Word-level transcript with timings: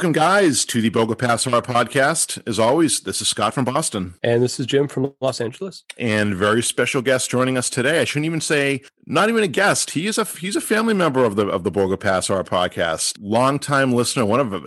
Welcome, 0.00 0.12
guys, 0.12 0.64
to 0.64 0.80
the 0.80 0.88
Borgo 0.88 1.14
Pass 1.14 1.44
Horror 1.44 1.60
Podcast. 1.60 2.42
As 2.48 2.58
always, 2.58 3.00
this 3.00 3.20
is 3.20 3.28
Scott 3.28 3.52
from 3.52 3.66
Boston. 3.66 4.14
And 4.22 4.42
this 4.42 4.58
is 4.58 4.64
Jim 4.64 4.88
from 4.88 5.12
Los 5.20 5.42
Angeles. 5.42 5.84
And 5.98 6.34
very 6.34 6.62
special 6.62 7.02
guest 7.02 7.28
joining 7.28 7.58
us 7.58 7.68
today. 7.68 8.00
I 8.00 8.04
shouldn't 8.04 8.24
even 8.24 8.40
say 8.40 8.80
not 9.04 9.28
even 9.28 9.44
a 9.44 9.46
guest. 9.46 9.90
He 9.90 10.06
is 10.06 10.16
a 10.16 10.24
he's 10.24 10.56
a 10.56 10.60
family 10.62 10.94
member 10.94 11.22
of 11.22 11.36
the 11.36 11.48
of 11.48 11.64
the 11.64 11.70
Borgo 11.70 11.98
Pass 11.98 12.28
Horror 12.28 12.44
Podcast. 12.44 13.18
Longtime 13.20 13.92
listener, 13.92 14.24
one 14.24 14.40
of 14.40 14.66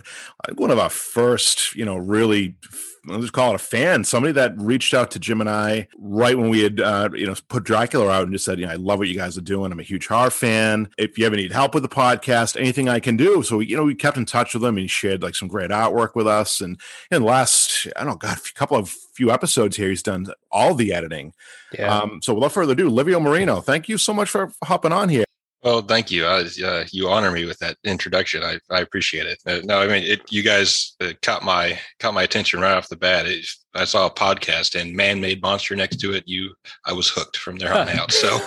one 0.53 0.69
of 0.69 0.77
our 0.77 0.91
first, 0.91 1.73
you 1.73 1.83
know, 1.83 1.97
really 1.97 2.55
let's 3.05 3.21
just 3.21 3.33
call 3.33 3.51
it 3.51 3.55
a 3.55 3.59
fan, 3.59 4.03
somebody 4.03 4.31
that 4.33 4.53
reached 4.57 4.93
out 4.93 5.11
to 5.11 5.19
Jim 5.19 5.41
and 5.41 5.49
I 5.49 5.87
right 5.97 6.37
when 6.37 6.49
we 6.49 6.61
had, 6.61 6.79
uh, 6.79 7.09
you 7.13 7.25
know, 7.25 7.35
put 7.49 7.63
Dracula 7.63 8.09
out 8.09 8.23
and 8.23 8.31
just 8.31 8.45
said, 8.45 8.59
you 8.59 8.65
know, 8.65 8.71
I 8.71 8.75
love 8.75 8.99
what 8.99 9.09
you 9.09 9.15
guys 9.15 9.37
are 9.37 9.41
doing. 9.41 9.71
I'm 9.71 9.79
a 9.79 9.83
huge 9.83 10.07
horror 10.07 10.29
fan. 10.29 10.89
If 10.97 11.17
you 11.17 11.25
ever 11.25 11.35
need 11.35 11.51
help 11.51 11.73
with 11.73 11.83
the 11.83 11.89
podcast, 11.89 12.57
anything 12.57 12.87
I 12.87 12.99
can 12.99 13.17
do. 13.17 13.43
So, 13.43 13.59
you 13.59 13.75
know, 13.75 13.83
we 13.83 13.95
kept 13.95 14.17
in 14.17 14.25
touch 14.25 14.53
with 14.53 14.63
him 14.63 14.75
and 14.75 14.83
he 14.83 14.87
shared 14.87 15.21
like 15.21 15.35
some 15.35 15.47
great 15.47 15.71
artwork 15.71 16.15
with 16.15 16.27
us. 16.27 16.61
And 16.61 16.79
in 17.11 17.21
the 17.21 17.27
last, 17.27 17.87
I 17.95 18.03
don't 18.03 18.09
know, 18.09 18.15
God, 18.15 18.37
a 18.37 18.57
couple 18.57 18.77
of 18.77 18.89
few 18.89 19.31
episodes 19.31 19.75
here, 19.75 19.89
he's 19.89 20.03
done 20.03 20.27
all 20.51 20.73
the 20.73 20.93
editing. 20.93 21.33
Yeah. 21.77 21.97
Um, 21.97 22.21
so 22.21 22.33
without 22.33 22.53
further 22.53 22.73
ado, 22.73 22.89
Livio 22.89 23.19
Marino, 23.19 23.59
thank 23.59 23.89
you 23.89 23.97
so 23.97 24.13
much 24.13 24.29
for 24.29 24.53
hopping 24.63 24.93
on 24.93 25.09
here. 25.09 25.25
Well, 25.63 25.81
thank 25.81 26.11
you. 26.11 26.25
Uh, 26.25 26.45
uh, 26.63 26.83
you 26.91 27.07
honor 27.07 27.31
me 27.31 27.45
with 27.45 27.57
that 27.59 27.77
introduction. 27.85 28.43
I, 28.43 28.59
I 28.69 28.81
appreciate 28.81 29.27
it. 29.27 29.39
Uh, 29.47 29.61
no, 29.63 29.79
I 29.79 29.87
mean, 29.87 30.03
it, 30.03 30.21
you 30.29 30.43
guys 30.43 30.95
uh, 30.99 31.13
caught 31.21 31.43
my 31.43 31.79
caught 31.99 32.13
my 32.13 32.23
attention 32.23 32.59
right 32.59 32.75
off 32.75 32.89
the 32.89 32.97
bat. 32.97 33.25
It, 33.25 33.45
I 33.73 33.85
saw 33.85 34.07
a 34.07 34.11
podcast 34.11 34.79
and 34.79 34.93
man-made 34.93 35.41
monster 35.41 35.75
next 35.75 35.97
to 36.01 36.13
it. 36.13 36.23
You, 36.27 36.53
I 36.85 36.91
was 36.91 37.07
hooked 37.07 37.37
from 37.37 37.57
there 37.57 37.73
on 37.73 37.87
out. 37.87 38.11
So, 38.11 38.39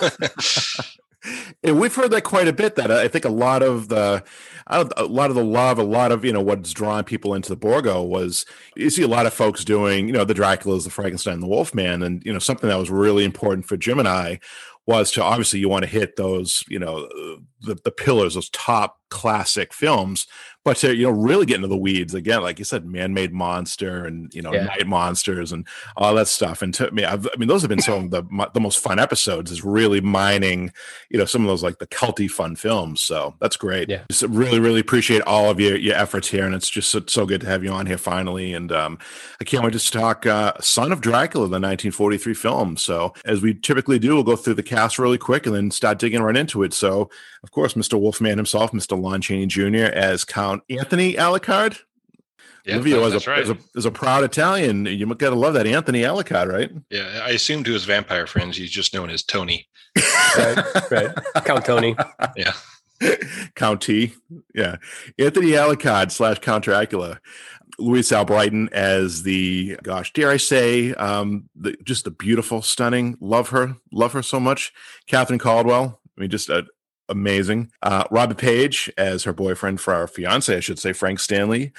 and 1.63 1.79
we've 1.79 1.93
heard 1.93 2.11
that 2.11 2.23
quite 2.23 2.47
a 2.47 2.53
bit. 2.53 2.75
That 2.75 2.91
uh, 2.91 2.97
I 2.97 3.07
think 3.07 3.25
a 3.25 3.29
lot 3.29 3.63
of 3.63 3.89
the, 3.89 4.23
a 4.67 5.03
lot 5.05 5.31
of 5.31 5.35
the 5.35 5.43
love, 5.43 5.79
a 5.79 5.83
lot 5.83 6.11
of 6.11 6.23
you 6.23 6.31
know 6.31 6.41
what's 6.41 6.71
drawn 6.71 7.03
people 7.03 7.33
into 7.33 7.49
the 7.49 7.55
Borgo 7.55 8.03
was 8.03 8.45
you 8.75 8.91
see 8.91 9.01
a 9.01 9.07
lot 9.07 9.25
of 9.25 9.33
folks 9.33 9.65
doing 9.65 10.05
you 10.05 10.13
know 10.13 10.23
the 10.23 10.35
Draculas, 10.35 10.83
the 10.83 10.91
Frankenstein, 10.91 11.39
the 11.39 11.47
Wolfman, 11.47 12.03
and 12.03 12.23
you 12.23 12.31
know 12.31 12.39
something 12.39 12.69
that 12.69 12.77
was 12.77 12.91
really 12.91 13.25
important 13.25 13.65
for 13.65 13.75
Jim 13.75 13.97
and 13.97 14.07
I 14.07 14.39
was 14.87 15.11
to 15.11 15.23
obviously 15.23 15.59
you 15.59 15.69
want 15.69 15.83
to 15.83 15.89
hit 15.89 16.15
those 16.15 16.63
you 16.67 16.79
know 16.79 17.03
uh, 17.05 17.35
the, 17.61 17.75
the 17.83 17.91
pillars 17.91 18.35
those 18.35 18.49
top 18.49 18.97
classic 19.09 19.73
films 19.73 20.25
but 20.67 20.75
to 20.75 20.93
you 20.93 21.03
know 21.03 21.11
really 21.11 21.45
get 21.45 21.55
into 21.55 21.67
the 21.69 21.77
weeds 21.77 22.13
again 22.13 22.41
like 22.41 22.59
you 22.59 22.65
said 22.65 22.85
man-made 22.85 23.31
monster 23.31 24.05
and 24.05 24.35
you 24.35 24.41
know 24.41 24.51
yeah. 24.51 24.65
night 24.65 24.85
monsters 24.85 25.53
and 25.53 25.65
all 25.95 26.13
that 26.13 26.27
stuff. 26.27 26.61
And 26.61 26.73
to 26.73 26.91
me 26.91 27.05
I've, 27.05 27.25
i 27.25 27.37
mean 27.37 27.47
those 27.47 27.61
have 27.61 27.69
been 27.69 27.79
some 27.79 28.03
of 28.03 28.11
the 28.11 28.49
the 28.53 28.59
most 28.59 28.79
fun 28.79 28.99
episodes 28.99 29.49
is 29.49 29.63
really 29.63 30.01
mining 30.01 30.73
you 31.09 31.17
know 31.17 31.23
some 31.23 31.41
of 31.41 31.47
those 31.47 31.63
like 31.63 31.79
the 31.79 31.87
culty 31.87 32.29
fun 32.29 32.57
films. 32.57 32.99
So 32.99 33.35
that's 33.39 33.55
great. 33.55 33.87
Yeah. 33.87 34.03
Just 34.11 34.23
really 34.23 34.59
really 34.59 34.81
appreciate 34.81 35.21
all 35.21 35.49
of 35.49 35.57
your 35.57 35.77
your 35.77 35.95
efforts 35.95 36.27
here 36.27 36.45
and 36.45 36.53
it's 36.53 36.69
just 36.69 36.89
so, 36.89 37.01
so 37.07 37.25
good 37.25 37.39
to 37.41 37.47
have 37.47 37.63
you 37.63 37.71
on 37.71 37.85
here 37.85 37.97
finally. 37.97 38.51
And 38.51 38.69
um 38.73 38.99
i 39.39 39.45
can't 39.45 39.63
wait 39.63 39.71
to 39.71 39.91
talk 39.91 40.25
uh 40.25 40.51
son 40.59 40.91
of 40.91 40.99
dracula 40.99 41.45
the 41.45 41.61
1943 41.61 42.33
film. 42.33 42.75
So 42.75 43.13
as 43.23 43.41
we 43.41 43.53
typically 43.53 43.99
do 43.99 44.15
we'll 44.15 44.23
go 44.23 44.35
through 44.35 44.55
the 44.55 44.63
cast 44.63 44.99
really 44.99 45.17
quick 45.17 45.45
and 45.45 45.55
then 45.55 45.71
start 45.71 45.97
digging 45.97 46.21
right 46.21 46.35
into 46.35 46.63
it. 46.63 46.73
So 46.73 47.09
of 47.43 47.51
course 47.51 47.75
mr 47.75 47.97
wolfman 47.97 48.37
himself 48.37 48.71
mr 48.71 48.99
lon 48.99 49.21
chaney 49.21 49.45
jr 49.45 49.93
as 49.93 50.25
count 50.25 50.56
Anthony 50.69 51.13
Alucard. 51.13 51.79
Yeah, 52.65 52.77
Livio, 52.77 53.05
as 53.05 53.25
a, 53.25 53.29
right. 53.29 53.43
as, 53.43 53.49
a, 53.49 53.57
as 53.77 53.85
a 53.85 53.91
proud 53.91 54.25
Italian, 54.25 54.85
you 54.85 55.05
got 55.15 55.29
to 55.29 55.35
love 55.37 55.53
that 55.53 55.65
Anthony 55.65 56.01
Alucard, 56.01 56.51
right? 56.51 56.69
Yeah, 56.89 57.21
I 57.23 57.29
assume 57.29 57.63
to 57.63 57.71
his 57.71 57.85
vampire 57.85 58.27
friends, 58.27 58.57
he's 58.57 58.71
just 58.71 58.93
known 58.93 59.09
as 59.09 59.23
Tony. 59.23 59.69
right, 60.37 60.91
right. 60.91 61.15
Count 61.45 61.65
Tony. 61.65 61.95
Yeah. 62.35 62.53
Count 63.55 63.81
T. 63.81 64.13
Yeah. 64.53 64.77
Anthony 65.19 65.51
Alucard 65.51 66.11
slash 66.11 66.39
Count 66.39 66.63
Dracula. 66.63 67.19
Louise 67.79 68.09
Allbritton 68.09 68.71
as 68.71 69.23
the, 69.23 69.77
gosh, 69.83 70.11
dare 70.13 70.31
I 70.31 70.37
say, 70.37 70.93
um, 70.95 71.47
the, 71.55 71.77
just 71.83 72.05
the 72.05 72.11
beautiful, 72.11 72.61
stunning, 72.61 73.17
love 73.21 73.49
her, 73.49 73.75
love 73.91 74.13
her 74.13 74.23
so 74.23 74.39
much. 74.39 74.73
Catherine 75.05 75.39
Caldwell. 75.39 76.01
I 76.17 76.21
mean, 76.21 76.31
just 76.31 76.49
a, 76.49 76.65
amazing. 77.09 77.71
Uh, 77.81 78.03
Robbie 78.11 78.35
Paige 78.35 78.91
as 78.97 79.23
her 79.23 79.33
boyfriend 79.33 79.81
for 79.81 79.93
our 79.93 80.07
fiance, 80.07 80.55
I 80.55 80.59
should 80.59 80.79
say, 80.79 80.93
Frank 80.93 81.19
Stanley. 81.19 81.71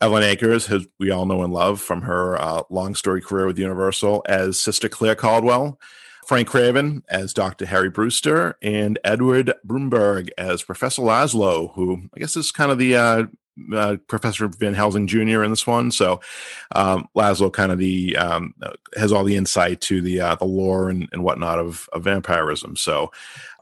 Evelyn 0.00 0.24
Ankers, 0.24 0.66
who 0.66 0.82
we 0.98 1.10
all 1.10 1.24
know 1.24 1.42
and 1.42 1.54
love 1.54 1.80
from 1.80 2.02
her 2.02 2.40
uh, 2.40 2.62
long 2.68 2.94
story 2.94 3.22
career 3.22 3.46
with 3.46 3.58
Universal, 3.58 4.22
as 4.28 4.60
Sister 4.60 4.90
Claire 4.90 5.14
Caldwell. 5.14 5.80
Frank 6.26 6.48
Craven 6.48 7.04
as 7.08 7.32
Dr. 7.32 7.66
Harry 7.66 7.88
Brewster, 7.88 8.58
and 8.60 8.98
Edward 9.04 9.54
Bromberg 9.62 10.28
as 10.36 10.60
Professor 10.60 11.02
Laszlo, 11.02 11.72
who 11.74 12.02
I 12.16 12.18
guess 12.18 12.36
is 12.36 12.50
kind 12.50 12.72
of 12.72 12.78
the 12.78 12.96
uh, 12.96 13.22
uh, 13.72 13.96
Professor 14.08 14.48
Van 14.48 14.74
Helsing 14.74 15.06
Jr. 15.06 15.44
in 15.44 15.50
this 15.50 15.68
one. 15.68 15.92
So 15.92 16.20
um, 16.74 17.08
Laszlo 17.16 17.52
kind 17.52 17.70
of 17.70 17.78
the 17.78 18.16
um, 18.16 18.54
has 18.96 19.12
all 19.12 19.22
the 19.22 19.36
insight 19.36 19.80
to 19.82 20.00
the 20.00 20.20
uh, 20.20 20.34
the 20.34 20.44
lore 20.44 20.90
and, 20.90 21.08
and 21.12 21.22
whatnot 21.22 21.60
of, 21.60 21.88
of 21.92 22.02
vampirism. 22.02 22.76
So 22.76 23.12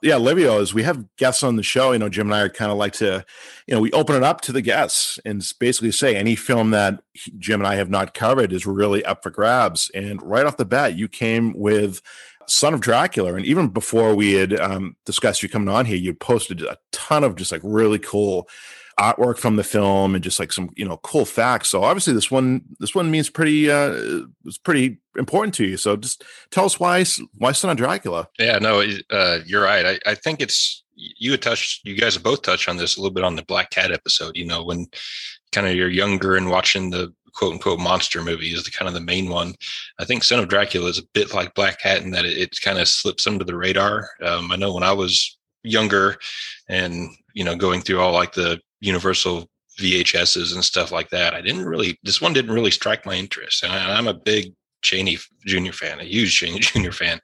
yeah, 0.05 0.17
Livio, 0.17 0.61
as 0.61 0.75
we 0.75 0.83
have 0.83 1.03
guests 1.17 1.43
on 1.43 1.57
the 1.57 1.63
show, 1.63 1.93
you 1.93 1.99
know, 1.99 2.11
Jim 2.11 2.27
and 2.27 2.35
I 2.35 2.43
are 2.43 2.51
kind 2.51 2.71
of 2.71 2.77
like 2.77 2.93
to, 2.95 3.25
you 3.67 3.75
know, 3.75 3.81
we 3.81 3.91
open 3.93 4.15
it 4.15 4.23
up 4.23 4.43
to 4.43 4.53
the 4.53 4.61
guests 4.61 5.19
and 5.25 5.43
basically 5.59 5.93
say 5.93 6.15
any 6.15 6.37
film 6.37 6.73
that 6.73 7.03
Jim 7.39 7.63
and 7.63 7.67
I 7.67 7.77
have 7.77 7.89
not 7.89 8.13
covered 8.13 8.53
is 8.53 8.67
really 8.67 9.03
up 9.07 9.23
for 9.23 9.31
grabs. 9.31 9.91
And 9.95 10.23
right 10.23 10.45
off 10.45 10.59
the 10.59 10.67
bat, 10.67 10.95
you 10.95 11.09
came 11.09 11.55
with 11.55 12.03
Son 12.47 12.75
of 12.75 12.83
Dracula. 12.83 13.35
And 13.35 13.47
even 13.47 13.69
before 13.69 14.15
we 14.15 14.35
had 14.35 14.61
um, 14.61 14.95
discussed 15.07 15.43
you 15.43 15.49
coming 15.49 15.75
on 15.75 15.87
here, 15.87 15.97
you 15.97 16.13
posted 16.13 16.61
a 16.61 16.77
ton 16.93 17.25
of 17.25 17.35
just 17.35 17.51
like 17.51 17.63
really 17.65 17.99
cool 17.99 18.47
artwork 18.99 19.39
from 19.39 19.57
the 19.57 19.65
film 19.65 20.15
and 20.15 20.23
just 20.23 20.39
like 20.39 20.53
some 20.53 20.71
you 20.77 20.87
know 20.87 20.99
cool 20.99 21.25
facts. 21.25 21.69
So 21.69 21.85
obviously 21.85 22.13
this 22.13 22.31
one 22.31 22.63
this 22.79 22.95
one 22.95 23.11
means 23.11 23.31
pretty 23.31 23.71
uh 23.71 24.23
it's 24.45 24.59
pretty 24.59 24.99
important 25.17 25.55
to 25.55 25.65
you. 25.65 25.77
So 25.77 25.97
just 25.97 26.25
tell 26.51 26.65
us 26.65 26.79
why 26.79 27.05
why 27.39 27.53
Son 27.53 27.71
of 27.71 27.77
Dracula. 27.77 28.29
Yeah, 28.39 28.59
no, 28.59 28.85
uh, 29.11 29.39
you're 29.47 29.65
right. 29.65 29.87
I, 30.07 30.11
I 30.11 30.15
think 30.15 30.41
it's 30.41 30.85
you 30.97 31.37
touched 31.37 31.87
you 31.87 31.97
guys 31.97 32.15
have 32.15 32.23
both 32.23 32.43
touched 32.43 32.69
on 32.69 32.77
this 32.77 32.97
a 32.97 33.01
little 33.01 33.15
bit 33.15 33.25
on 33.25 33.37
the 33.37 33.45
Black 33.45 33.71
Cat 33.71 33.91
episode. 33.91 34.37
You 34.37 34.47
know 34.47 34.65
when 34.65 34.87
kind 35.53 35.67
of 35.67 35.75
you're 35.75 35.89
younger 35.89 36.37
and 36.37 36.51
watching 36.51 36.91
the 36.91 37.13
quote 37.35 37.53
unquote 37.53 37.81
monster 37.81 38.23
movie 38.23 38.53
is 38.53 38.65
the 38.65 38.71
kind 38.71 38.89
of 38.89 38.95
the 38.95 39.01
main 39.01 39.29
one. 39.29 39.55
I 39.99 40.05
think 40.05 40.25
Son 40.25 40.39
of 40.39 40.49
Dracula 40.49 40.89
is 40.89 40.99
a 40.99 41.07
bit 41.13 41.35
like 41.35 41.55
Black 41.55 41.81
Cat 41.81 42.03
in 42.03 42.11
that 42.13 42.25
it, 42.25 42.39
it 42.39 42.61
kind 42.61 42.79
of 42.79 42.89
slips 42.89 43.27
under 43.27 43.45
the 43.45 43.57
radar. 43.57 44.09
Um, 44.23 44.53
I 44.53 44.57
know 44.57 44.73
when 44.73 44.83
I 44.83 44.93
was 44.93 45.37
younger 45.65 46.17
and 46.69 47.11
you 47.35 47.45
know 47.45 47.55
going 47.55 47.83
through 47.83 48.01
all 48.01 48.13
like 48.13 48.33
the 48.33 48.61
Universal 48.81 49.49
VHSs 49.79 50.55
and 50.55 50.65
stuff 50.65 50.93
like 50.93 51.11
that. 51.11 51.35
I 51.35 51.41
didn't 51.41 51.65
really, 51.65 51.99
this 52.03 52.21
one 52.21 52.33
didn't 52.33 52.55
really 52.55 52.71
strike 52.71 53.05
my 53.05 53.15
interest. 53.15 53.65
And 53.65 53.73
I, 53.73 53.99
am 53.99 54.07
a 54.07 54.15
big 54.15 54.53
Chaney 54.83 55.19
Jr. 55.47 55.73
fan, 55.73 56.01
a 56.01 56.05
huge 56.05 56.37
Chaney 56.37 56.59
Jr. 56.61 56.93
fan. 56.93 57.21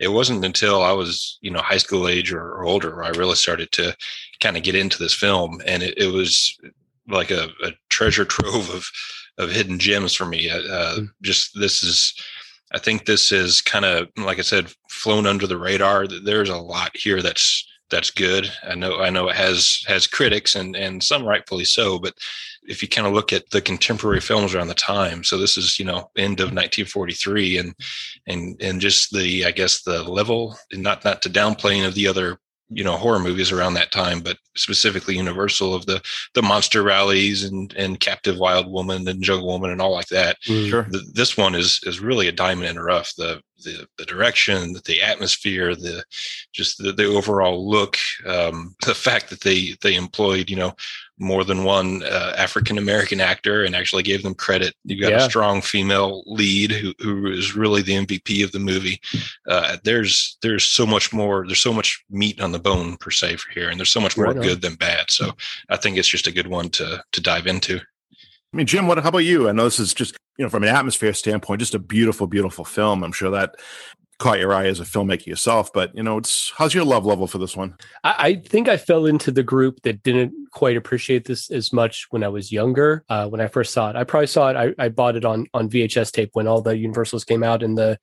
It 0.00 0.08
wasn't 0.08 0.44
until 0.44 0.82
I 0.82 0.92
was, 0.92 1.38
you 1.42 1.50
know, 1.50 1.60
high 1.60 1.76
school 1.76 2.08
age 2.08 2.32
or, 2.32 2.42
or 2.42 2.64
older 2.64 2.94
where 2.94 3.04
I 3.04 3.10
really 3.10 3.36
started 3.36 3.70
to 3.72 3.96
kind 4.40 4.56
of 4.56 4.62
get 4.62 4.74
into 4.74 4.98
this 4.98 5.14
film. 5.14 5.60
And 5.66 5.82
it, 5.82 5.96
it 5.96 6.12
was 6.12 6.58
like 7.08 7.30
a, 7.30 7.48
a, 7.62 7.72
treasure 7.88 8.24
trove 8.24 8.70
of, 8.70 8.84
of 9.38 9.50
hidden 9.50 9.78
gems 9.78 10.14
for 10.14 10.24
me. 10.24 10.50
Uh, 10.50 10.60
mm. 10.60 11.08
Just 11.22 11.58
this 11.58 11.82
is, 11.82 12.14
I 12.72 12.78
think 12.78 13.04
this 13.04 13.30
is 13.32 13.60
kind 13.60 13.84
of, 13.84 14.08
like 14.16 14.38
I 14.38 14.42
said, 14.42 14.72
flown 14.88 15.26
under 15.26 15.46
the 15.46 15.58
radar. 15.58 16.06
There's 16.08 16.48
a 16.48 16.56
lot 16.56 16.90
here 16.94 17.20
that's 17.20 17.66
that's 17.92 18.10
good. 18.10 18.50
I 18.68 18.74
know 18.74 19.00
I 19.00 19.10
know 19.10 19.28
it 19.28 19.36
has 19.36 19.84
has 19.86 20.08
critics 20.08 20.56
and 20.56 20.74
and 20.74 21.00
some 21.00 21.24
rightfully 21.24 21.64
so, 21.64 22.00
but 22.00 22.14
if 22.64 22.82
you 22.82 22.88
kind 22.88 23.06
of 23.06 23.12
look 23.12 23.32
at 23.32 23.48
the 23.50 23.60
contemporary 23.60 24.20
films 24.20 24.54
around 24.54 24.68
the 24.68 24.74
time, 24.74 25.22
so 25.22 25.38
this 25.38 25.56
is 25.56 25.78
you 25.78 25.84
know 25.84 26.10
end 26.16 26.40
of 26.40 26.46
1943, 26.46 27.58
and 27.58 27.74
and 28.26 28.60
and 28.60 28.80
just 28.80 29.12
the 29.12 29.44
I 29.44 29.52
guess 29.52 29.82
the 29.82 30.02
level, 30.02 30.56
not 30.72 31.04
not 31.04 31.22
to 31.22 31.30
downplaying 31.30 31.86
of 31.86 31.94
the 31.94 32.08
other 32.08 32.38
you 32.74 32.84
know 32.84 32.96
horror 32.96 33.18
movies 33.18 33.52
around 33.52 33.74
that 33.74 33.92
time, 33.92 34.20
but 34.20 34.36
specifically 34.56 35.16
Universal 35.16 35.74
of 35.74 35.86
the 35.86 36.02
the 36.34 36.42
monster 36.42 36.82
rallies 36.82 37.44
and 37.44 37.72
and 37.74 38.00
Captive 38.00 38.38
Wild 38.38 38.70
Woman 38.70 39.06
and 39.08 39.22
Jungle 39.22 39.48
Woman 39.48 39.70
and 39.70 39.80
all 39.80 39.92
like 39.92 40.08
that. 40.08 40.36
Mm. 40.48 40.68
Sure. 40.68 40.86
The, 40.90 41.02
this 41.12 41.36
one 41.36 41.54
is 41.54 41.80
is 41.84 42.00
really 42.00 42.28
a 42.28 42.32
diamond 42.32 42.68
in 42.68 42.76
the 42.76 42.82
rough. 42.82 43.14
The 43.16 43.40
the 43.64 43.86
the 43.98 44.04
direction, 44.04 44.74
the 44.84 45.02
atmosphere, 45.02 45.74
the 45.74 46.04
just 46.52 46.78
the, 46.78 46.92
the 46.92 47.06
overall 47.06 47.68
look, 47.68 47.96
um, 48.26 48.74
the 48.86 48.94
fact 48.94 49.30
that 49.30 49.40
they 49.40 49.74
they 49.80 49.94
employed 49.94 50.50
you 50.50 50.56
know 50.56 50.74
more 51.18 51.44
than 51.44 51.62
one 51.64 52.02
uh, 52.02 52.34
African 52.36 52.78
American 52.78 53.20
actor 53.20 53.64
and 53.64 53.76
actually 53.76 54.02
gave 54.02 54.22
them 54.22 54.34
credit. 54.34 54.74
You've 54.84 55.00
got 55.00 55.12
Yeah. 55.12 55.26
a 55.26 55.28
strong 55.30 55.60
female 55.62 56.22
lead 56.26 56.72
who, 56.72 56.94
who 56.98 57.26
is 57.30 57.54
really 57.54 57.82
the 57.82 57.92
MVP 58.06 58.42
of 58.42 58.52
the 58.52 58.58
movie. 58.58 59.00
Uh, 59.48 59.76
there's 59.84 60.36
there's 60.42 60.64
so 60.64 60.86
much 60.86 61.12
more. 61.12 61.46
There's 61.46 61.62
so 61.62 61.72
much 61.72 62.04
meat 62.10 62.40
on 62.40 62.52
the 62.52 62.58
bone 62.58 62.96
per 62.96 63.10
se 63.10 63.36
for 63.36 63.52
here, 63.52 63.68
and 63.68 63.78
there's 63.78 63.92
so 63.92 64.00
much 64.00 64.16
more 64.16 64.26
Right 64.26 64.40
good 64.42 64.62
than 64.62 64.74
bad. 64.74 65.10
So 65.10 65.32
I 65.68 65.76
think 65.76 65.96
it's 65.96 66.08
just 66.08 66.26
a 66.26 66.32
good 66.32 66.48
one 66.48 66.70
to 66.70 67.02
to 67.12 67.20
dive 67.20 67.46
into. 67.46 67.76
I 67.78 68.56
mean, 68.56 68.66
Jim, 68.66 68.86
what? 68.86 68.98
How 68.98 69.08
about 69.08 69.18
you? 69.18 69.48
I 69.48 69.52
know 69.52 69.64
this 69.64 69.78
is 69.80 69.94
just 69.94 70.16
you 70.38 70.44
know 70.44 70.48
from 70.50 70.62
an 70.62 70.68
atmosphere 70.70 71.12
standpoint, 71.14 71.60
just 71.60 71.74
a 71.74 71.78
beautiful, 71.78 72.26
beautiful 72.26 72.64
film. 72.64 73.04
I'm 73.04 73.12
sure 73.12 73.30
that 73.30 73.54
caught 74.18 74.38
your 74.38 74.54
eye 74.54 74.66
as 74.66 74.80
a 74.80 74.84
filmmaker 74.84 75.26
yourself. 75.26 75.72
But 75.72 75.94
you 75.94 76.02
know, 76.02 76.18
it's 76.18 76.52
how's 76.56 76.74
your 76.74 76.84
love 76.84 77.04
level 77.04 77.26
for 77.26 77.38
this 77.38 77.56
one? 77.56 77.76
I, 78.04 78.14
I 78.18 78.34
think 78.36 78.68
I 78.68 78.76
fell 78.76 79.06
into 79.06 79.30
the 79.30 79.42
group 79.42 79.82
that 79.82 80.02
didn't 80.02 80.32
quite 80.52 80.76
appreciate 80.76 81.24
this 81.24 81.50
as 81.50 81.72
much 81.72 82.06
when 82.10 82.22
I 82.22 82.28
was 82.28 82.52
younger. 82.52 83.04
Uh, 83.08 83.28
when 83.28 83.40
I 83.40 83.48
first 83.48 83.72
saw 83.72 83.90
it, 83.90 83.96
I 83.96 84.04
probably 84.04 84.26
saw 84.26 84.48
it. 84.50 84.56
I, 84.56 84.84
I 84.84 84.88
bought 84.88 85.16
it 85.16 85.24
on 85.24 85.46
on 85.54 85.68
VHS 85.68 86.12
tape 86.12 86.30
when 86.32 86.46
all 86.46 86.62
the 86.62 86.76
Universals 86.76 87.24
came 87.24 87.42
out 87.42 87.62
in 87.62 87.74
the 87.74 87.98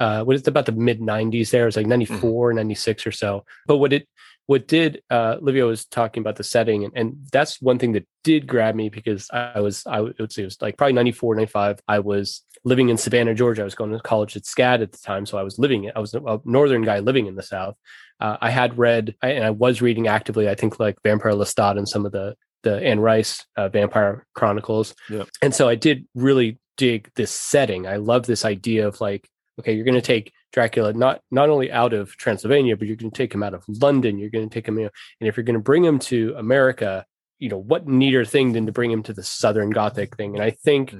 uh, 0.00 0.22
what 0.22 0.36
is 0.36 0.42
it 0.42 0.48
about 0.48 0.66
the 0.66 0.72
mid 0.72 1.00
'90s? 1.00 1.50
There 1.50 1.62
it 1.62 1.66
was 1.66 1.76
like 1.76 1.86
'94, 1.86 2.52
'96 2.52 3.06
or 3.06 3.12
so. 3.12 3.44
But 3.66 3.78
what 3.78 3.92
it 3.92 4.08
what 4.48 4.66
did 4.66 5.02
uh, 5.10 5.36
Livio 5.42 5.68
was 5.68 5.84
talking 5.84 6.22
about 6.22 6.36
the 6.36 6.42
setting, 6.42 6.82
and, 6.82 6.92
and 6.96 7.16
that's 7.30 7.60
one 7.60 7.78
thing 7.78 7.92
that 7.92 8.06
did 8.24 8.46
grab 8.46 8.74
me 8.74 8.88
because 8.88 9.28
I 9.30 9.60
was 9.60 9.84
I 9.86 10.00
would 10.00 10.32
say 10.32 10.40
it 10.40 10.46
was 10.46 10.60
like 10.62 10.78
probably 10.78 10.94
94, 10.94 11.34
95. 11.34 11.80
I 11.86 11.98
was 11.98 12.42
living 12.64 12.88
in 12.88 12.96
Savannah, 12.96 13.34
Georgia. 13.34 13.60
I 13.60 13.64
was 13.66 13.74
going 13.74 13.90
to 13.92 14.00
college 14.00 14.36
at 14.38 14.44
SCAD 14.44 14.80
at 14.80 14.92
the 14.92 14.98
time, 15.04 15.26
so 15.26 15.36
I 15.36 15.42
was 15.42 15.58
living. 15.58 15.90
I 15.94 15.98
was 15.98 16.14
a 16.14 16.40
northern 16.46 16.82
guy 16.82 17.00
living 17.00 17.26
in 17.26 17.34
the 17.34 17.42
South. 17.42 17.76
Uh, 18.20 18.38
I 18.40 18.48
had 18.48 18.78
read 18.78 19.14
I, 19.22 19.32
and 19.32 19.44
I 19.44 19.50
was 19.50 19.82
reading 19.82 20.08
actively. 20.08 20.48
I 20.48 20.54
think 20.54 20.80
like 20.80 20.96
Vampire 21.04 21.32
Lestat 21.32 21.76
and 21.76 21.86
some 21.86 22.06
of 22.06 22.12
the 22.12 22.34
the 22.62 22.82
Anne 22.82 23.00
Rice 23.00 23.44
uh, 23.58 23.68
Vampire 23.68 24.26
Chronicles, 24.34 24.94
Yeah. 25.10 25.24
and 25.42 25.54
so 25.54 25.68
I 25.68 25.74
did 25.74 26.06
really 26.14 26.58
dig 26.78 27.10
this 27.16 27.30
setting. 27.30 27.86
I 27.86 27.96
love 27.96 28.24
this 28.24 28.46
idea 28.46 28.88
of 28.88 28.98
like, 28.98 29.28
okay, 29.60 29.74
you're 29.74 29.84
going 29.84 29.94
to 29.94 30.00
take 30.00 30.32
Dracula 30.52 30.92
not 30.92 31.20
not 31.30 31.50
only 31.50 31.70
out 31.70 31.92
of 31.92 32.16
Transylvania, 32.16 32.76
but 32.76 32.86
you're 32.86 32.96
going 32.96 33.10
to 33.10 33.16
take 33.16 33.34
him 33.34 33.42
out 33.42 33.54
of 33.54 33.64
London. 33.68 34.18
You're 34.18 34.30
going 34.30 34.48
to 34.48 34.52
take 34.52 34.66
him, 34.66 34.78
you 34.78 34.84
know, 34.84 34.90
and 35.20 35.28
if 35.28 35.36
you're 35.36 35.44
going 35.44 35.54
to 35.54 35.60
bring 35.60 35.84
him 35.84 35.98
to 36.00 36.34
America, 36.36 37.04
you 37.38 37.48
know, 37.48 37.58
what 37.58 37.86
neater 37.86 38.24
thing 38.24 38.52
than 38.52 38.66
to 38.66 38.72
bring 38.72 38.90
him 38.90 39.02
to 39.04 39.12
the 39.12 39.22
Southern 39.22 39.70
Gothic 39.70 40.16
thing? 40.16 40.34
And 40.34 40.42
I 40.42 40.50
think 40.50 40.94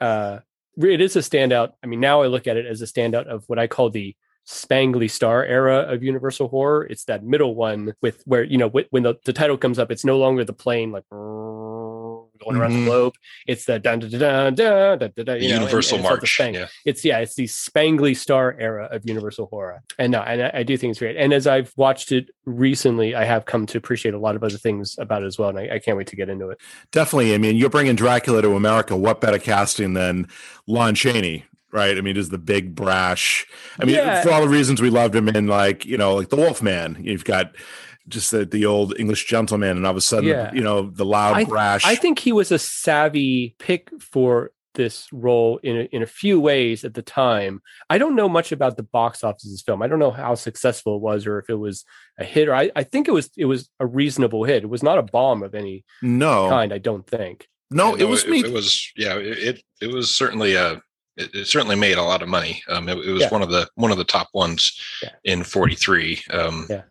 uh, 0.00 0.38
it 0.76 1.00
is 1.00 1.16
a 1.16 1.20
standout. 1.20 1.72
I 1.82 1.86
mean, 1.86 2.00
now 2.00 2.22
I 2.22 2.28
look 2.28 2.46
at 2.46 2.56
it 2.56 2.66
as 2.66 2.82
a 2.82 2.86
standout 2.86 3.26
of 3.26 3.44
what 3.48 3.58
I 3.58 3.66
call 3.66 3.90
the 3.90 4.14
Spangly 4.46 5.10
Star 5.10 5.44
era 5.44 5.78
of 5.80 6.02
Universal 6.02 6.48
horror. 6.48 6.84
It's 6.84 7.04
that 7.04 7.24
middle 7.24 7.54
one 7.54 7.94
with 8.02 8.22
where 8.26 8.44
you 8.44 8.58
know 8.58 8.68
wh- 8.68 8.92
when 8.92 9.02
the, 9.02 9.14
the 9.24 9.32
title 9.32 9.56
comes 9.56 9.78
up, 9.78 9.90
it's 9.90 10.04
no 10.04 10.18
longer 10.18 10.44
the 10.44 10.52
plane 10.52 10.92
like 10.92 11.04
going 12.44 12.56
around 12.56 12.72
Mhm. 12.72 12.84
the 12.84 12.90
globe. 12.90 13.14
It's 13.46 13.64
the 13.64 13.78
dun 13.78 13.98
dun 14.00 14.10
dun 14.10 14.20
dun 14.20 14.54
dun 14.54 14.98
dun. 14.98 15.24
dun 15.24 15.36
you 15.42 15.48
know, 15.48 15.54
and- 15.54 15.62
Universal 15.62 15.98
and 15.98 16.04
it's 16.04 16.10
the 16.10 16.16
March. 16.20 16.34
Spang- 16.34 16.54
Yeah. 16.54 16.66
it's 16.84 17.04
yeah, 17.04 17.18
it's 17.18 17.34
the 17.34 17.44
Spangly 17.44 18.16
Star 18.16 18.56
era 18.58 18.88
of 18.90 19.02
Universal 19.04 19.46
horror, 19.46 19.82
and 19.98 20.12
no, 20.12 20.20
and 20.20 20.42
I, 20.42 20.50
I 20.54 20.62
do 20.62 20.76
think 20.76 20.90
it's 20.92 20.98
great. 21.00 21.16
And 21.16 21.32
as 21.32 21.46
I've 21.46 21.72
watched 21.76 22.12
it 22.12 22.28
recently, 22.44 23.14
I 23.14 23.24
have 23.24 23.44
come 23.46 23.66
to 23.66 23.78
appreciate 23.78 24.14
a 24.14 24.18
lot 24.18 24.36
of 24.36 24.44
other 24.44 24.58
things 24.58 24.96
about 24.98 25.22
it 25.22 25.26
as 25.26 25.38
well, 25.38 25.48
and 25.50 25.58
I, 25.58 25.74
I 25.74 25.78
can't 25.78 25.96
wait 25.96 26.06
to 26.08 26.16
get 26.16 26.28
into 26.28 26.50
it. 26.50 26.58
Definitely. 26.92 27.34
I 27.34 27.38
mean, 27.38 27.56
you're 27.56 27.70
bringing 27.70 27.96
Dracula 27.96 28.42
to 28.42 28.54
America. 28.54 28.96
What 28.96 29.20
better 29.20 29.38
casting 29.38 29.94
than 29.94 30.28
Lon 30.66 30.94
Chaney? 30.94 31.44
Right. 31.72 31.98
I 31.98 32.02
mean, 32.02 32.16
is 32.16 32.28
the 32.28 32.38
big 32.38 32.76
brash. 32.76 33.44
I 33.80 33.84
mean, 33.84 33.96
Yeah. 33.96 34.22
for 34.22 34.30
all 34.30 34.42
the 34.42 34.48
reasons 34.48 34.80
we 34.80 34.90
loved 34.90 35.12
him 35.16 35.28
in, 35.28 35.48
like 35.48 35.84
you 35.84 35.96
know, 35.96 36.14
like 36.14 36.28
the 36.28 36.36
Wolfman. 36.36 36.98
You've 37.02 37.24
got 37.24 37.52
just 38.08 38.30
the, 38.30 38.44
the 38.44 38.66
old 38.66 38.98
English 38.98 39.26
gentleman, 39.26 39.76
and 39.76 39.86
all 39.86 39.90
of 39.92 39.96
a 39.96 40.00
sudden, 40.00 40.28
Yeah. 40.28 40.52
you 40.52 40.60
know, 40.62 40.90
the 40.90 41.04
loud 41.04 41.36
I- 41.36 41.44
brash. 41.44 41.84
I 41.86 41.94
think 41.94 42.18
he 42.18 42.32
was 42.32 42.52
a 42.52 42.58
savvy 42.58 43.54
pick 43.58 43.90
for 44.00 44.50
this 44.74 45.06
role 45.12 45.58
in 45.62 45.76
a, 45.76 45.80
in 45.92 46.02
a 46.02 46.06
few 46.06 46.40
ways 46.40 46.84
at 46.84 46.94
the 46.94 47.02
time. 47.02 47.62
I 47.88 47.96
don't 47.96 48.16
know 48.16 48.28
much 48.28 48.50
about 48.50 48.76
the 48.76 48.82
box 48.82 49.22
office 49.22 49.44
of 49.44 49.52
this 49.52 49.62
film. 49.62 49.82
I 49.82 49.86
don't 49.86 50.00
know 50.00 50.10
how 50.10 50.34
successful 50.34 50.96
it 50.96 51.00
was 51.02 51.26
or 51.28 51.38
if 51.38 51.48
it 51.48 51.54
was 51.54 51.84
a 52.18 52.24
hit 52.24 52.48
or 52.48 52.54
I, 52.56 52.72
I 52.74 52.82
think 52.82 53.06
it 53.06 53.12
was 53.12 53.30
it 53.36 53.44
was 53.44 53.70
a 53.78 53.86
reasonable 53.86 54.42
hit. 54.42 54.64
It 54.64 54.68
was 54.68 54.82
not 54.82 54.98
a 54.98 55.02
bomb 55.02 55.44
of 55.44 55.54
any 55.54 55.84
no, 56.02 56.48
kind, 56.48 56.72
I 56.72 56.78
don't 56.78 57.06
think. 57.06 57.46
no, 57.70 57.94
Yeah, 57.96 58.02
it 58.02 58.08
was 58.08 58.26
me. 58.26 58.40
It, 58.40 58.52
was 58.52 58.90
yeah. 58.96 59.14
It 59.16 59.38
it, 59.38 59.62
it 59.80 59.92
was 59.92 60.12
certainly 60.12 60.54
a. 60.54 60.82
It, 61.16 61.32
it 61.32 61.46
certainly 61.46 61.76
made 61.76 61.96
a 61.96 62.02
lot 62.02 62.22
of 62.22 62.28
money. 62.28 62.60
Um, 62.68 62.88
it, 62.88 62.98
it 62.98 63.12
was 63.12 63.22
Yeah. 63.22 63.30
one 63.30 63.42
of 63.42 63.50
the 63.50 63.68
one 63.76 63.92
of 63.92 63.98
the 63.98 64.02
top 64.04 64.28
ones 64.34 64.76
Yeah. 65.00 65.10
in 65.22 65.44
'43. 65.44 66.20
Um, 66.32 66.66
Yeah. 66.68 66.82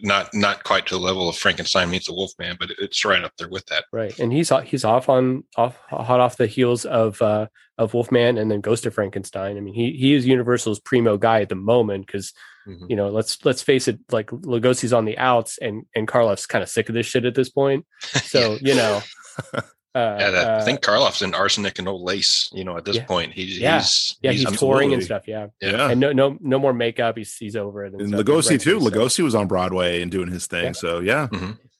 Not 0.00 0.32
not 0.32 0.64
quite 0.64 0.86
to 0.86 0.94
the 0.94 1.00
level 1.00 1.28
of 1.28 1.36
Frankenstein 1.36 1.90
meets 1.90 2.06
the 2.06 2.14
Wolfman, 2.14 2.56
but 2.58 2.70
it's 2.78 3.04
right 3.04 3.22
up 3.22 3.32
there 3.38 3.48
with 3.48 3.66
that. 3.66 3.84
Right. 3.92 4.18
And 4.18 4.32
he's 4.32 4.50
he's 4.64 4.84
off 4.84 5.08
on 5.08 5.44
off 5.56 5.76
hot 5.90 6.20
off 6.20 6.36
the 6.38 6.46
heels 6.46 6.84
of 6.86 7.20
uh 7.20 7.46
of 7.78 7.92
Wolfman 7.92 8.38
and 8.38 8.50
then 8.50 8.60
goes 8.62 8.80
to 8.82 8.90
Frankenstein. 8.90 9.56
I 9.56 9.60
mean, 9.60 9.74
he 9.74 9.92
he 9.92 10.14
is 10.14 10.26
Universal's 10.26 10.80
primo 10.80 11.18
guy 11.18 11.42
at 11.42 11.48
the 11.50 11.54
moment 11.56 12.06
because 12.06 12.32
Mhm. 12.66 12.90
you 12.90 12.96
know, 12.96 13.10
let's 13.10 13.44
let's 13.44 13.62
face 13.62 13.86
it, 13.86 14.00
like 14.10 14.26
Lugosi's 14.28 14.92
on 14.92 15.04
the 15.04 15.16
outs 15.18 15.56
and 15.58 15.84
and 15.94 16.08
Karloff's 16.08 16.46
kind 16.46 16.62
of 16.64 16.68
sick 16.68 16.88
of 16.88 16.94
this 16.96 17.06
shit 17.06 17.24
at 17.24 17.34
this 17.36 17.48
point. 17.50 17.86
So, 18.00 18.58
you 18.60 18.74
know, 18.74 19.02
uh, 19.96 20.16
Yeah, 20.20 20.30
that, 20.30 20.46
uh, 20.48 20.58
I 20.60 20.64
think 20.64 20.80
Karloff's 20.80 21.22
in 21.22 21.34
Arsenic 21.34 21.78
and 21.78 21.88
Old 21.88 22.02
Lace. 22.02 22.50
You 22.52 22.64
know, 22.64 22.76
at 22.76 22.84
this 22.84 22.96
Yeah. 22.96 23.04
point, 23.06 23.32
he's 23.32 23.58
Yeah. 23.58 23.78
he's 23.78 24.16
yeah, 24.22 24.32
he's, 24.32 24.58
touring 24.58 24.92
and 24.92 25.02
stuff. 25.02 25.26
Yeah. 25.26 25.46
yeah. 25.60 25.90
And 25.90 26.00
no 26.00 26.12
no 26.12 26.36
no 26.40 26.58
more 26.58 26.72
makeup. 26.72 27.16
He's 27.16 27.34
he's 27.36 27.56
over 27.56 27.84
it. 27.84 27.94
And 27.94 28.08
stuff. 28.08 28.18
He's 28.18 28.26
Lugosi 28.26 28.50
ready 28.50 28.58
too. 28.64 28.78
to- 28.78 28.84
so 28.84 28.90
Lugosi 28.90 29.24
was 29.24 29.34
on 29.34 29.46
Broadway 29.46 30.02
and 30.02 30.10
doing 30.10 30.30
his 30.30 30.46
thing. 30.46 30.64
Yeah. 30.66 30.72
So 30.72 31.00
yeah, 31.00 31.28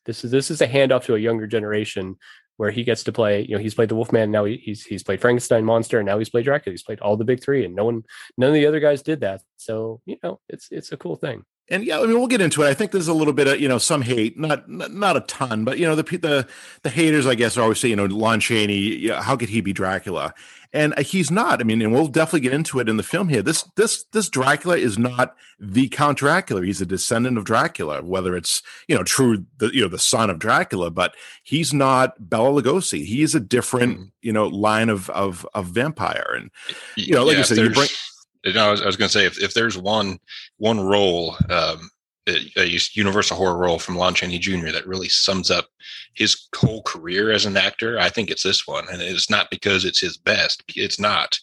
This 0.06 0.24
is 0.24 0.30
this 0.30 0.50
is 0.50 0.60
a 0.60 0.68
handoff 0.68 1.04
to 1.04 1.14
a 1.14 1.18
younger 1.18 1.46
generation 1.46 2.16
where 2.58 2.70
he 2.70 2.84
gets 2.84 3.04
to 3.04 3.12
play. 3.12 3.42
You 3.42 3.56
know, 3.56 3.60
he's 3.62 3.74
played 3.74 3.90
the 3.90 3.94
Wolfman. 3.96 4.30
Now 4.30 4.44
he, 4.46 4.56
he's 4.56 4.82
he's 4.84 5.02
played 5.02 5.20
Frankenstein 5.20 5.64
monster, 5.64 5.98
and 5.98 6.06
now 6.06 6.18
he's 6.18 6.30
played 6.30 6.44
Dracula. 6.46 6.72
He's 6.72 6.82
played 6.82 7.00
all 7.00 7.16
the 7.18 7.24
big 7.24 7.42
three, 7.42 7.64
and 7.66 7.74
no 7.74 7.84
one, 7.84 8.02
none 8.38 8.48
of 8.48 8.54
the 8.54 8.66
other 8.66 8.80
guys 8.80 9.02
did 9.02 9.20
that. 9.20 9.42
So 9.58 10.00
you 10.06 10.16
know, 10.22 10.40
it's 10.48 10.68
it's 10.70 10.90
a 10.92 10.96
cool 10.96 11.16
thing. 11.16 11.42
And 11.68 11.84
yeah, 11.84 11.98
I 11.98 12.02
mean, 12.06 12.18
we'll 12.18 12.28
get 12.28 12.40
into 12.40 12.62
it. 12.62 12.68
I 12.68 12.74
think 12.74 12.92
there's 12.92 13.08
a 13.08 13.14
little 13.14 13.32
bit 13.32 13.48
of 13.48 13.60
you 13.60 13.68
know 13.68 13.78
some 13.78 14.02
hate, 14.02 14.38
not 14.38 14.68
not, 14.68 15.16
a 15.16 15.20
ton, 15.20 15.64
but 15.64 15.78
you 15.78 15.86
know 15.86 15.94
the 15.96 16.02
the 16.04 16.46
the 16.82 16.90
haters, 16.90 17.26
I 17.26 17.34
guess, 17.34 17.56
are 17.56 17.62
always 17.62 17.80
say 17.80 17.88
you 17.88 17.96
know 17.96 18.04
Lon 18.06 18.40
Chaney, 18.40 18.76
yeah, 18.96 19.22
how 19.22 19.36
could 19.36 19.48
he 19.48 19.60
be 19.60 19.72
Dracula? 19.72 20.32
And 20.72 20.92
uh, 20.98 21.02
he's 21.02 21.30
not. 21.30 21.60
I 21.60 21.64
mean, 21.64 21.80
and 21.80 21.92
we'll 21.92 22.08
definitely 22.08 22.40
get 22.40 22.52
into 22.52 22.80
it 22.80 22.88
in 22.88 22.96
the 22.98 23.02
film 23.02 23.28
here. 23.28 23.40
This 23.42 23.62
this 23.76 24.04
this 24.12 24.28
Dracula 24.28 24.76
is 24.76 24.98
not 24.98 25.34
the 25.58 25.88
Count 25.88 26.18
Dracula. 26.18 26.64
He's 26.64 26.80
a 26.80 26.86
descendant 26.86 27.38
of 27.38 27.44
Dracula, 27.44 28.02
whether 28.02 28.36
it's 28.36 28.62
you 28.86 28.94
know 28.94 29.02
true 29.02 29.46
the 29.58 29.68
you 29.74 29.80
know 29.80 29.88
the 29.88 29.98
son 29.98 30.28
of 30.30 30.38
Dracula, 30.38 30.90
but 30.90 31.14
he's 31.42 31.72
not 31.72 32.14
Bela 32.30 32.62
Lugosi. 32.62 33.04
He 33.04 33.22
is 33.22 33.34
a 33.34 33.40
different 33.40 33.98
Mhm. 33.98 34.10
you 34.22 34.32
know 34.32 34.46
line 34.48 34.88
of 34.88 35.08
of 35.10 35.46
of 35.54 35.66
vampire, 35.66 36.32
and 36.36 36.50
You 36.96 37.14
know, 37.14 37.24
like 37.24 37.38
you 37.38 37.44
said, 37.44 37.58
you 37.58 37.68
there's- 37.70 38.12
know, 38.44 38.68
I 38.68 38.70
was, 38.70 38.82
I 38.82 38.86
was 38.86 38.96
going 38.96 39.08
to 39.08 39.12
say 39.12 39.26
if, 39.26 39.42
if 39.42 39.54
there's 39.54 39.78
one 39.78 40.18
one 40.58 40.80
role, 40.80 41.36
um, 41.50 41.90
a 42.28 42.78
Universal 42.94 43.36
horror 43.36 43.56
role 43.56 43.78
from 43.78 43.96
Lon 43.96 44.14
Chaney 44.14 44.38
Jr. 44.38 44.70
that 44.72 44.86
really 44.86 45.08
sums 45.08 45.50
up 45.50 45.66
his 46.14 46.48
whole 46.56 46.82
career 46.82 47.30
as 47.30 47.46
an 47.46 47.56
actor, 47.56 48.00
I 48.00 48.08
think 48.08 48.30
it's 48.30 48.42
this 48.42 48.66
one, 48.66 48.84
and 48.90 49.00
it's 49.00 49.30
not 49.30 49.48
because 49.50 49.84
it's 49.84 50.00
his 50.00 50.16
best. 50.16 50.64
It's 50.74 50.98
not, 50.98 51.38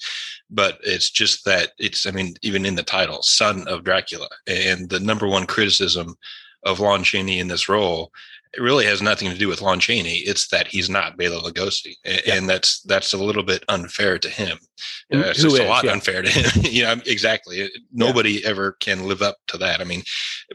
but 0.49 0.79
it's 0.83 1.09
just 1.09 1.45
that 1.45 1.71
it's. 1.77 2.05
I 2.05 2.11
mean, 2.11 2.35
even 2.41 2.65
in 2.65 2.75
the 2.75 2.83
title, 2.83 3.21
"Son 3.21 3.65
of 3.67 3.83
Dracula," 3.83 4.27
and 4.47 4.89
the 4.89 4.99
number 4.99 5.27
one 5.27 5.45
criticism 5.45 6.15
of 6.65 6.79
Lon 6.79 7.03
Chaney 7.03 7.39
in 7.39 7.47
this 7.47 7.69
role 7.69 8.11
it 8.53 8.61
really 8.61 8.85
has 8.85 9.01
nothing 9.01 9.29
to 9.29 9.37
do 9.37 9.47
with 9.47 9.61
Lon 9.61 9.79
Chaney. 9.79 10.17
It's 10.17 10.47
that 10.49 10.67
he's 10.67 10.89
not 10.89 11.17
Bela 11.17 11.41
Lugosi, 11.41 11.95
and, 12.05 12.21
Yeah. 12.25 12.35
and 12.35 12.49
that's 12.49 12.81
that's 12.81 13.13
a 13.13 13.17
little 13.17 13.43
bit 13.43 13.63
unfair 13.67 14.19
to 14.19 14.29
him. 14.29 14.59
Uh, 15.13 15.19
it's 15.19 15.41
just 15.41 15.57
a 15.57 15.67
lot 15.67 15.83
yeah. 15.83 15.91
unfair 15.91 16.21
to 16.21 16.29
him. 16.29 16.61
you 16.71 16.83
know, 16.83 16.95
exactly. 17.05 17.69
Nobody 17.91 18.45
ever 18.45 18.73
can 18.79 19.07
live 19.07 19.21
up 19.21 19.37
to 19.47 19.57
that. 19.57 19.81
I 19.81 19.83
mean, 19.83 20.03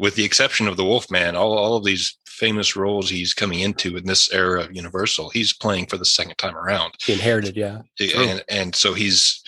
with 0.00 0.14
the 0.14 0.24
exception 0.24 0.68
of 0.68 0.76
the 0.76 0.84
Wolfman, 0.84 1.34
all 1.36 1.58
all 1.58 1.76
of 1.76 1.84
these 1.84 2.16
famous 2.26 2.76
roles 2.76 3.10
he's 3.10 3.34
coming 3.34 3.60
into 3.60 3.96
in 3.96 4.06
this 4.06 4.32
era 4.32 4.62
of 4.62 4.74
Universal, 4.74 5.30
he's 5.30 5.52
playing 5.52 5.86
for 5.86 5.96
the 5.96 6.04
second 6.04 6.36
time 6.38 6.56
around, 6.56 6.94
He 7.04 7.12
inherited, 7.14 7.56
yeah. 7.56 7.82
And 8.16 8.44
and 8.48 8.74
so 8.76 8.94
he's. 8.94 9.42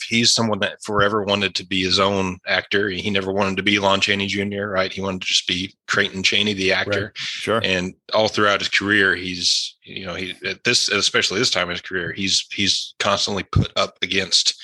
If 0.00 0.06
he's 0.08 0.32
someone 0.32 0.60
that 0.60 0.82
forever 0.82 1.24
wanted 1.24 1.54
to 1.56 1.66
be 1.66 1.82
his 1.82 1.98
own 1.98 2.38
actor, 2.46 2.88
he 2.88 3.10
never 3.10 3.32
wanted 3.32 3.56
to 3.56 3.62
be 3.62 3.78
Lon 3.78 4.00
Chaney 4.00 4.26
Jr., 4.28 4.66
right? 4.66 4.92
He 4.92 5.00
wanted 5.00 5.22
to 5.22 5.26
just 5.26 5.48
be 5.48 5.74
Creighton 5.88 6.22
Chaney, 6.22 6.52
the 6.54 6.72
actor 6.72 7.12
sure, 7.16 7.60
and 7.64 7.94
all 8.14 8.28
throughout 8.28 8.60
his 8.60 8.68
career 8.68 9.16
he's 9.16 9.76
you 9.82 10.06
know 10.06 10.14
he 10.14 10.34
at 10.44 10.62
this 10.64 10.88
especially 10.88 11.38
this 11.38 11.50
time 11.50 11.64
in 11.68 11.70
his 11.72 11.80
career 11.80 12.12
he's 12.12 12.46
he's 12.52 12.94
constantly 12.98 13.42
put 13.42 13.72
up 13.76 13.96
against 14.02 14.54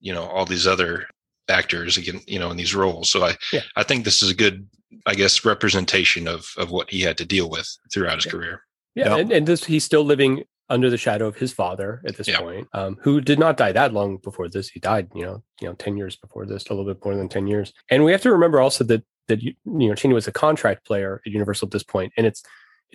you 0.00 0.12
know 0.12 0.24
all 0.24 0.44
these 0.44 0.66
other 0.66 1.06
actors 1.48 1.96
again 1.96 2.20
you 2.26 2.38
know 2.38 2.50
in 2.50 2.56
these 2.56 2.74
roles 2.74 3.10
so 3.10 3.24
i 3.24 3.34
Yeah. 3.52 3.60
i 3.76 3.82
think 3.82 4.04
this 4.04 4.22
is 4.22 4.30
a 4.30 4.34
good 4.34 4.66
i 5.06 5.14
guess 5.14 5.44
representation 5.44 6.28
of 6.28 6.46
of 6.58 6.70
what 6.70 6.90
he 6.90 7.00
had 7.00 7.16
to 7.18 7.24
deal 7.24 7.48
with 7.50 7.68
throughout 7.92 8.16
his 8.16 8.26
Yeah. 8.26 8.30
career 8.32 8.62
Yeah, 8.94 9.04
Yeah. 9.08 9.16
and, 9.16 9.32
and 9.32 9.46
this 9.46 9.64
he's 9.64 9.84
still 9.84 10.04
living 10.04 10.44
under 10.70 10.88
the 10.90 10.96
shadow 10.96 11.26
of 11.26 11.36
his 11.36 11.52
father 11.52 12.00
at 12.06 12.16
this 12.16 12.28
Yeah. 12.28 12.40
point, 12.40 12.68
um, 12.72 12.96
who 13.02 13.20
did 13.20 13.38
not 13.38 13.56
die 13.56 13.72
that 13.72 13.92
long 13.92 14.16
before 14.18 14.48
this. 14.48 14.68
He 14.68 14.80
died, 14.80 15.08
you 15.14 15.22
know, 15.24 15.42
you 15.60 15.68
know, 15.68 15.74
ten 15.74 15.96
years 15.96 16.16
before 16.16 16.46
this, 16.46 16.66
a 16.66 16.74
little 16.74 16.92
bit 16.92 17.04
more 17.04 17.14
than 17.14 17.28
ten 17.28 17.46
years. 17.46 17.72
And 17.90 18.04
we 18.04 18.12
have 18.12 18.22
to 18.22 18.32
remember 18.32 18.60
also 18.60 18.84
that 18.84 19.04
that 19.28 19.42
you 19.42 19.54
know 19.64 19.94
Chaney 19.94 20.14
was 20.14 20.28
a 20.28 20.32
contract 20.32 20.86
player 20.86 21.20
at 21.24 21.32
Universal 21.32 21.68
at 21.68 21.72
this 21.72 21.82
point, 21.82 22.12
and 22.16 22.26
it's 22.26 22.42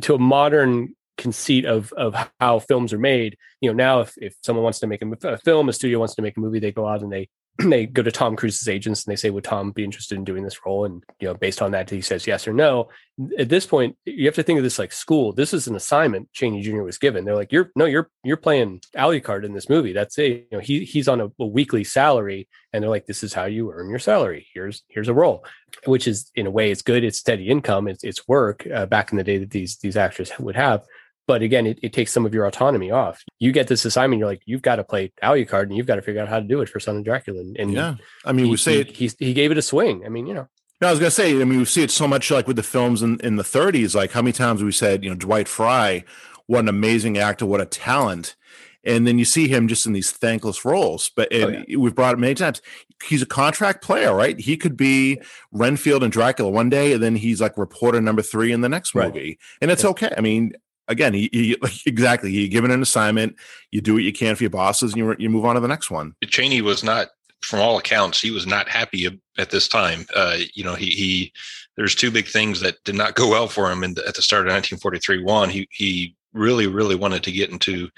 to 0.02 0.16
a 0.16 0.20
modern 0.20 0.96
conceit 1.18 1.66
of 1.66 1.92
of 1.94 2.16
how 2.40 2.60
films 2.60 2.94
are 2.94 3.00
made. 3.00 3.38
You 3.62 3.70
know, 3.70 3.76
now 3.76 4.02
if 4.02 4.14
if 4.18 4.36
someone 4.44 4.64
wants 4.64 4.80
to 4.80 4.88
make 4.88 5.02
a, 5.02 5.28
a 5.28 5.38
film, 5.38 5.70
a 5.70 5.74
studio 5.74 6.00
wants 6.00 6.16
to 6.16 6.22
make 6.22 6.38
a 6.38 6.40
movie, 6.40 6.60
they 6.60 6.72
go 6.72 6.88
out 6.88 7.02
and 7.02 7.12
they 7.12 7.30
they 7.66 7.86
go 7.86 8.02
to 8.02 8.12
Tom 8.12 8.36
Cruise's 8.36 8.68
agents 8.68 9.06
and 9.06 9.12
they 9.12 9.16
say, 9.16 9.30
"Would 9.30 9.44
Tom 9.44 9.72
be 9.72 9.84
interested 9.84 10.18
in 10.18 10.24
doing 10.24 10.44
this 10.44 10.66
role?" 10.66 10.86
And 10.86 11.04
you 11.20 11.28
know, 11.28 11.34
based 11.34 11.62
on 11.62 11.72
that, 11.72 11.90
he 11.90 12.02
says 12.02 12.26
yes 12.26 12.48
or 12.48 12.54
no. 12.54 12.90
At 13.38 13.50
this 13.50 13.66
point, 13.66 13.98
you 14.06 14.26
have 14.28 14.36
to 14.36 14.44
think 14.44 14.58
of 14.58 14.64
this 14.64 14.80
like 14.80 14.94
school. 14.94 15.34
This 15.34 15.54
is 15.54 15.68
an 15.68 15.76
assignment 15.76 16.32
Chaney 16.32 16.62
Jr. 16.62 16.84
was 16.84 16.98
given. 16.98 17.26
They're 17.26 17.36
like, 17.36 17.52
"You're 17.52 17.72
no, 17.76 17.86
you're 17.86 18.10
you're 18.24 18.38
playing 18.38 18.82
Alucard 18.96 19.44
in 19.44 19.54
this 19.54 19.70
movie. 19.70 19.94
That's 19.94 20.18
it. 20.18 20.48
You 20.52 20.58
know, 20.58 20.60
he 20.60 20.86
he's 20.86 21.08
on 21.08 21.20
a, 21.20 21.32
a 21.40 21.46
weekly 21.46 21.84
salary, 21.84 22.48
and 22.72 22.82
they're 22.82 22.90
like, 22.90 23.08
"This 23.08 23.24
is 23.24 23.34
how 23.34 23.46
you 23.46 23.72
earn 23.72 23.90
your 23.90 24.00
salary. 24.00 24.48
Here's 24.54 24.84
here's 24.88 25.10
a 25.10 25.14
role," 25.14 25.46
which 25.86 26.08
is 26.08 26.32
in 26.36 26.48
a 26.48 26.52
way 26.52 26.72
it's 26.72 26.82
good. 26.82 27.04
It's 27.04 27.18
steady 27.18 27.50
income. 27.50 27.88
It's 27.88 28.04
it's 28.04 28.28
work. 28.28 28.66
Uh, 28.74 28.86
back 28.86 29.12
in 29.12 29.18
the 29.18 29.24
day 29.24 29.38
that 29.38 29.52
these 29.52 29.78
these 29.78 29.98
actors 29.98 30.32
would 30.40 30.56
have 30.56 30.86
but 31.30 31.44
again, 31.44 31.68
it, 31.68 31.78
it, 31.84 31.94
takes 31.94 32.12
some 32.12 32.26
of 32.26 32.34
your 32.34 32.48
autonomy 32.48 32.90
off. 32.90 33.24
You 33.38 33.52
get 33.52 33.68
this 33.68 33.86
assignment, 33.86 34.18
you're 34.18 34.28
like, 34.28 34.42
you've 34.46 34.64
got 34.64 34.78
to 34.78 34.84
play 34.84 35.12
Alucard 35.22 35.62
and 35.62 35.78
you've 35.78 35.86
got 35.86 35.98
to 35.98 36.02
figure 36.02 36.20
out 36.24 36.28
how 36.28 36.40
to 36.40 36.46
do 36.46 36.60
it 36.62 36.70
for 36.70 36.80
Son 36.80 36.98
of 36.98 37.04
Dracula. 37.04 37.40
And, 37.40 37.56
and 37.56 37.72
yeah, 37.72 37.98
I 38.26 38.32
mean, 38.32 38.46
he, 38.46 38.52
we 38.52 38.58
say 38.58 38.74
he, 38.74 38.80
it. 38.80 38.98
He, 38.98 39.12
he 39.20 39.34
gave 39.36 39.52
it 39.52 39.58
a 39.60 39.62
swing. 39.62 40.04
I 40.04 40.10
mean, 40.10 40.26
you 40.26 40.34
know. 40.34 40.48
No, 40.82 40.88
I 40.88 40.90
was 40.90 41.00
gonna 41.00 41.12
say. 41.12 41.40
I 41.40 41.44
mean, 41.44 41.60
we 41.60 41.66
see 41.66 41.84
it 41.84 41.92
so 41.92 42.08
much 42.08 42.32
like 42.32 42.48
with 42.48 42.56
the 42.56 42.64
films 42.64 43.04
in, 43.04 43.20
in 43.20 43.36
the 43.36 43.44
30s. 43.44 43.94
Like 43.94 44.12
how 44.14 44.24
many 44.24 44.32
times 44.32 44.64
we 44.64 44.72
said, 44.72 45.04
you 45.04 45.12
know, 45.12 45.16
Dwight 45.16 45.48
Frye, 45.48 46.04
what 46.48 46.62
an 46.62 46.68
amazing 46.68 47.20
actor, 47.20 47.46
what 47.46 47.62
a 47.62 47.66
talent, 47.68 48.36
and 48.84 49.06
then 49.06 49.20
you 49.20 49.26
see 49.26 49.48
him 49.48 49.68
just 49.68 49.86
in 49.86 49.94
these 49.94 50.10
thankless 50.10 50.66
roles. 50.66 51.12
But 51.16 51.28
oh, 51.32 51.50
yeah. 51.50 51.78
we've 51.78 51.94
brought 51.94 52.16
it 52.16 52.20
many 52.20 52.34
times. 52.34 52.60
He's 53.04 53.22
a 53.22 53.28
contract 53.28 53.84
player, 53.84 54.16
right? 54.16 54.40
He 54.40 54.58
could 54.58 54.76
be 54.76 55.22
Renfield 55.52 56.02
and 56.02 56.12
Dracula 56.12 56.50
one 56.50 56.72
day, 56.72 56.94
and 56.94 57.04
then 57.04 57.18
he's 57.18 57.40
like 57.40 57.56
reporter 57.56 58.02
number 58.02 58.24
three 58.24 58.52
in 58.52 58.62
the 58.62 58.70
next 58.70 58.96
movie, 58.96 59.38
and 59.62 59.70
it's 59.70 59.84
yeah. 59.84 59.90
okay. 59.92 60.14
I 60.18 60.22
mean, 60.22 60.54
again, 60.90 61.14
he, 61.14 61.30
he 61.32 61.58
exactly 61.86 62.32
he 62.32 62.48
given 62.50 62.72
an 62.72 62.82
assignment. 62.82 63.36
You 63.72 63.82
do 63.82 63.94
what 63.94 64.04
you 64.04 64.12
can 64.12 64.36
for 64.36 64.44
your 64.44 64.50
bosses, 64.50 64.94
and 64.94 64.98
you 64.98 65.16
you 65.18 65.30
move 65.30 65.46
on 65.46 65.56
to 65.56 65.62
the 65.62 65.68
next 65.68 65.90
one. 65.90 66.16
Chaney 66.26 66.62
was 66.62 66.84
not, 66.84 67.10
from 67.42 67.60
all 67.60 67.78
accounts, 67.78 68.20
he 68.20 68.32
was 68.32 68.46
not 68.46 68.68
happy 68.68 69.22
at 69.38 69.52
this 69.52 69.68
time. 69.68 70.06
Uh, 70.14 70.38
you 70.54 70.64
know, 70.64 70.76
he 70.76 70.88
he 70.88 71.34
there's 71.78 71.96
two 71.96 72.12
big 72.12 72.28
things 72.28 72.60
that 72.60 72.76
did 72.84 72.96
not 72.96 73.16
go 73.16 73.30
well 73.30 73.48
for 73.48 73.72
him. 73.72 73.84
And 73.84 73.98
at 74.00 74.16
the 74.16 74.22
start 74.22 74.48
of 74.48 74.52
1943, 74.52 75.24
one 75.24 75.50
he 75.50 75.68
he 75.72 76.16
really 76.34 76.68
really 76.68 76.96
wanted 76.96 77.24
to 77.24 77.32
get 77.32 77.50
into 77.50 77.90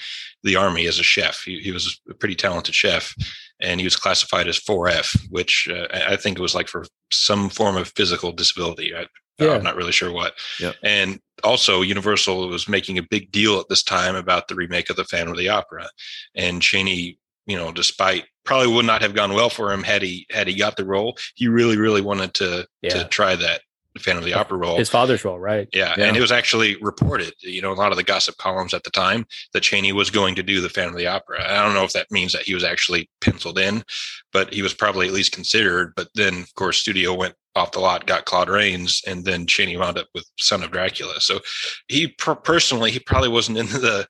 the 0.44 0.56
army 0.56 0.86
as 0.88 1.00
a 1.00 1.04
chef. 1.04 1.42
He, 1.44 1.60
he 1.60 1.72
was 1.72 2.00
a 2.10 2.14
pretty 2.14 2.36
talented 2.36 2.76
chef, 2.76 3.14
and 3.60 3.80
he 3.80 3.86
was 3.86 3.96
classified 3.96 4.48
as 4.48 4.60
4F, 4.60 5.30
which 5.30 5.68
uh, 5.72 5.88
I 5.92 6.16
think 6.16 6.38
it 6.38 6.42
was 6.42 6.56
like 6.56 6.68
for 6.68 6.86
some 7.12 7.50
form 7.50 7.76
of 7.76 7.92
physical 7.96 8.32
disability. 8.32 8.96
I, 8.96 9.08
yeah. 9.42 9.56
I'm 9.56 9.64
not 9.64 9.76
really 9.76 9.92
sure 9.92 10.12
what. 10.12 10.34
Yep. 10.60 10.76
And 10.84 11.20
also, 11.44 11.82
Universal 11.82 12.50
was 12.50 12.68
making 12.68 12.98
a 12.98 13.04
big 13.04 13.32
deal 13.32 13.60
at 13.60 13.68
this 13.70 13.84
time 13.84 14.16
about 14.16 14.48
the 14.48 14.56
remake 14.56 14.90
of 14.90 14.96
the 14.96 15.06
Phantom 15.06 15.32
of 15.32 15.38
the 15.38 15.50
Opera, 15.50 15.90
and 16.36 16.62
Chaney, 16.62 17.18
you 17.46 17.58
know, 17.58 17.72
despite 17.72 18.26
probably 18.44 18.74
would 18.74 18.86
not 18.86 19.02
have 19.02 19.14
gone 19.14 19.34
well 19.34 19.50
for 19.50 19.72
him 19.72 19.84
had 19.84 20.02
he 20.02 20.26
had 20.32 20.48
he 20.48 20.56
got 20.56 20.78
the 20.78 20.86
role, 20.86 21.18
he 21.36 21.48
really, 21.48 21.78
really 21.78 22.02
wanted 22.02 22.34
to 22.36 22.68
yeah. 22.82 22.90
to 22.90 23.08
try 23.10 23.36
that 23.36 23.62
Phantom 24.00 24.24
of 24.24 24.26
the 24.26 24.34
Opera 24.34 24.58
role. 24.58 24.78
His 24.78 24.90
father's 24.90 25.26
role, 25.26 25.40
right? 25.40 25.68
Yeah. 25.74 25.94
yeah. 25.98 26.06
And 26.06 26.16
it 26.16 26.22
was 26.22 26.32
actually 26.32 26.78
reported, 26.78 27.34
you 27.42 27.62
know, 27.62 27.72
a 27.72 27.76
lot 27.76 27.92
of 27.92 27.98
the 27.98 28.04
gossip 28.04 28.38
columns 28.38 28.74
at 28.74 28.84
the 28.84 28.90
time 28.90 29.26
that 29.54 29.64
Chaney 29.64 29.92
was 29.92 30.10
going 30.10 30.36
to 30.36 30.44
do 30.44 30.62
the 30.62 30.70
Phantom 30.70 30.94
of 30.94 31.00
the 31.00 31.08
Opera. 31.08 31.44
I 31.44 31.64
don't 31.64 31.74
know 31.74 31.84
if 31.84 31.94
that 31.94 32.10
means 32.10 32.32
that 32.32 32.44
he 32.44 32.54
was 32.54 32.64
actually 32.64 33.10
penciled 33.20 33.60
in, 33.60 33.84
but 34.32 34.54
he 34.54 34.62
was 34.62 34.74
probably 34.74 35.08
at 35.08 35.14
least 35.14 35.34
considered. 35.34 35.94
But 35.96 36.08
then, 36.16 36.36
of 36.36 36.54
course, 36.56 36.78
studio 36.78 37.14
went 37.14 37.36
off 37.56 37.72
the 37.72 37.80
lot, 37.80 38.06
got 38.06 38.26
Claude 38.26 38.50
Rains, 38.50 39.02
and 39.06 39.26
then 39.26 39.46
Chaney 39.46 39.78
wound 39.78 39.98
up 39.98 40.08
with 40.14 40.26
Son 40.40 40.64
of 40.64 40.72
Dracula. 40.72 41.20
So 41.20 41.40
he 41.88 42.08
per- 42.08 42.36
personally, 42.36 42.92
he 42.92 43.00
probably 43.00 43.30
wasn't 43.30 43.58
in 43.58 43.68
the 43.68 44.08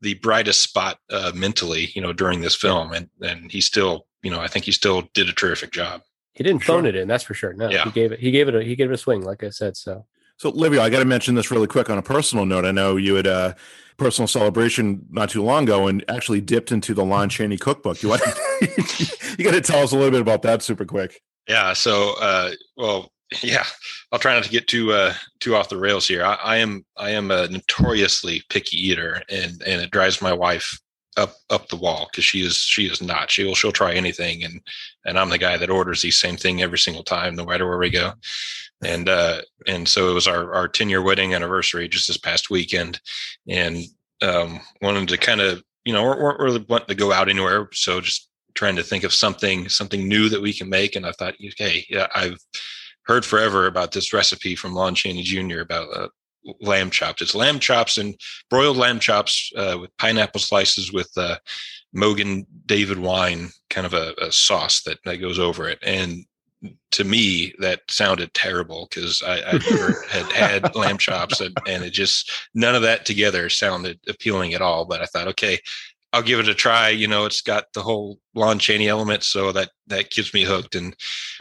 the 0.00 0.14
brightest 0.14 0.62
spot 0.62 0.98
uh, 1.10 1.30
mentally, 1.34 1.90
you 1.94 2.02
know, 2.02 2.12
during 2.12 2.40
this 2.40 2.56
film, 2.56 2.92
and 2.92 3.08
and 3.20 3.50
he 3.50 3.60
still, 3.60 4.06
you 4.22 4.30
know, 4.30 4.40
I 4.40 4.48
think 4.48 4.64
he 4.64 4.72
still 4.72 5.08
did 5.14 5.28
a 5.28 5.32
terrific 5.32 5.70
job. 5.70 6.02
He 6.34 6.42
didn't 6.42 6.64
phone 6.64 6.86
it 6.86 6.96
in, 6.96 7.08
that's 7.08 7.24
for 7.24 7.34
sure. 7.34 7.52
No, 7.52 7.68
yeah. 7.68 7.84
he 7.84 7.90
gave 7.90 8.12
it. 8.12 8.18
He 8.20 8.30
gave 8.30 8.48
it. 8.48 8.54
A, 8.54 8.62
he 8.62 8.74
gave 8.74 8.90
it 8.90 8.94
a 8.94 8.98
swing, 8.98 9.22
like 9.22 9.44
I 9.44 9.50
said. 9.50 9.76
So, 9.76 10.06
so 10.38 10.50
Livio, 10.50 10.80
I 10.80 10.88
got 10.90 11.00
to 11.00 11.04
mention 11.04 11.34
this 11.34 11.50
really 11.50 11.66
quick 11.66 11.90
on 11.90 11.98
a 11.98 12.02
personal 12.02 12.46
note. 12.46 12.64
I 12.64 12.72
know 12.72 12.96
you 12.96 13.14
had 13.16 13.26
a 13.26 13.54
personal 13.98 14.26
celebration 14.26 15.06
not 15.10 15.28
too 15.28 15.42
long 15.42 15.64
ago 15.64 15.86
and 15.86 16.04
actually 16.08 16.40
dipped 16.40 16.72
into 16.72 16.94
the 16.94 17.04
Lon 17.04 17.28
Chaney 17.28 17.58
cookbook. 17.58 18.02
You 18.02 18.08
want 18.08 18.22
you 19.38 19.44
got 19.44 19.52
to 19.52 19.60
tell 19.60 19.82
us 19.82 19.92
a 19.92 19.96
little 19.96 20.10
bit 20.10 20.22
about 20.22 20.42
that 20.42 20.62
super 20.62 20.84
quick. 20.86 21.22
Yeah. 21.48 21.72
So, 21.72 22.14
uh, 22.20 22.52
well, 22.76 23.10
yeah, 23.42 23.64
I'll 24.10 24.18
try 24.18 24.34
not 24.34 24.44
to 24.44 24.50
get 24.50 24.68
too 24.68 24.92
uh, 24.92 25.14
too 25.40 25.56
off 25.56 25.68
the 25.68 25.78
rails 25.78 26.06
here. 26.06 26.24
I, 26.24 26.34
I 26.34 26.56
am 26.58 26.84
I 26.96 27.10
am 27.10 27.30
a 27.30 27.48
notoriously 27.48 28.42
picky 28.48 28.76
eater, 28.76 29.22
and 29.28 29.62
and 29.62 29.80
it 29.80 29.90
drives 29.90 30.20
my 30.20 30.32
wife 30.32 30.78
up 31.16 31.34
up 31.50 31.68
the 31.68 31.76
wall 31.76 32.08
because 32.10 32.24
she 32.24 32.40
is 32.44 32.56
she 32.56 32.86
is 32.86 33.02
not 33.02 33.30
she 33.30 33.44
will 33.44 33.54
she'll 33.54 33.72
try 33.72 33.92
anything 33.92 34.44
and 34.44 34.60
and 35.04 35.18
i'm 35.18 35.28
the 35.28 35.38
guy 35.38 35.58
that 35.58 35.68
orders 35.70 36.00
the 36.00 36.10
same 36.10 36.36
thing 36.36 36.62
every 36.62 36.78
single 36.78 37.02
time 37.02 37.34
no 37.34 37.44
matter 37.44 37.68
where 37.68 37.78
we 37.78 37.90
go 37.90 38.12
and 38.82 39.08
uh 39.08 39.40
and 39.66 39.86
so 39.86 40.10
it 40.10 40.14
was 40.14 40.26
our 40.26 40.54
our 40.54 40.68
10 40.68 40.88
year 40.88 41.02
wedding 41.02 41.34
anniversary 41.34 41.86
just 41.86 42.06
this 42.06 42.16
past 42.16 42.48
weekend 42.48 42.98
and 43.46 43.84
um 44.22 44.58
wanted 44.80 45.06
to 45.08 45.18
kind 45.18 45.42
of 45.42 45.62
you 45.84 45.92
know 45.92 46.02
weren't 46.02 46.40
really 46.40 46.64
wanting 46.68 46.88
to 46.88 46.94
go 46.94 47.12
out 47.12 47.28
anywhere 47.28 47.68
so 47.72 48.00
just 48.00 48.30
trying 48.54 48.76
to 48.76 48.82
think 48.82 49.04
of 49.04 49.12
something 49.12 49.68
something 49.68 50.08
new 50.08 50.28
that 50.28 50.42
we 50.42 50.52
can 50.52 50.68
make 50.68 50.96
and 50.96 51.06
i 51.06 51.12
thought 51.12 51.34
okay 51.52 51.84
yeah 51.88 52.06
i've 52.14 52.38
heard 53.04 53.24
forever 53.24 53.66
about 53.66 53.92
this 53.92 54.12
recipe 54.12 54.54
from 54.54 54.74
lon 54.74 54.94
chaney 54.94 55.22
jr 55.22 55.60
about 55.60 55.88
uh, 55.96 56.08
lamb 56.60 56.90
chops. 56.90 57.22
It's 57.22 57.34
lamb 57.34 57.58
chops 57.58 57.98
and 57.98 58.14
broiled 58.50 58.76
lamb 58.76 58.98
chops 58.98 59.52
uh, 59.56 59.78
with 59.80 59.96
pineapple 59.98 60.40
slices 60.40 60.92
with 60.92 61.10
uh, 61.16 61.36
Mogen 61.94 62.46
David 62.66 62.98
wine, 62.98 63.50
kind 63.70 63.86
of 63.86 63.94
a, 63.94 64.14
a, 64.20 64.32
sauce 64.32 64.82
that, 64.82 64.98
that 65.04 65.18
goes 65.18 65.38
over 65.38 65.68
it. 65.68 65.78
And 65.82 66.24
to 66.92 67.04
me, 67.04 67.54
that 67.58 67.80
sounded 67.88 68.32
terrible 68.34 68.86
because 68.88 69.22
I, 69.22 69.40
I 69.42 69.52
never 69.70 70.04
had 70.08 70.32
had 70.32 70.74
lamb 70.76 70.98
chops, 70.98 71.40
and, 71.40 71.56
and 71.66 71.82
it 71.82 71.90
just 71.90 72.30
none 72.54 72.76
of 72.76 72.82
that 72.82 73.04
together 73.04 73.48
sounded 73.48 73.98
appealing 74.08 74.54
at 74.54 74.62
all. 74.62 74.84
But 74.84 75.02
I 75.02 75.06
thought, 75.06 75.28
okay, 75.28 75.58
I'll 76.12 76.22
give 76.22 76.40
it 76.40 76.48
a 76.48 76.54
try. 76.54 76.90
You 76.90 77.08
know, 77.08 77.24
it's 77.24 77.40
got 77.40 77.72
the 77.72 77.82
whole 77.82 78.18
Lon 78.34 78.58
Chaney 78.58 78.88
element, 78.88 79.24
so 79.24 79.52
that 79.52 79.70
that 79.86 80.10
keeps 80.10 80.34
me 80.34 80.42
hooked. 80.42 80.74
And 80.74 80.94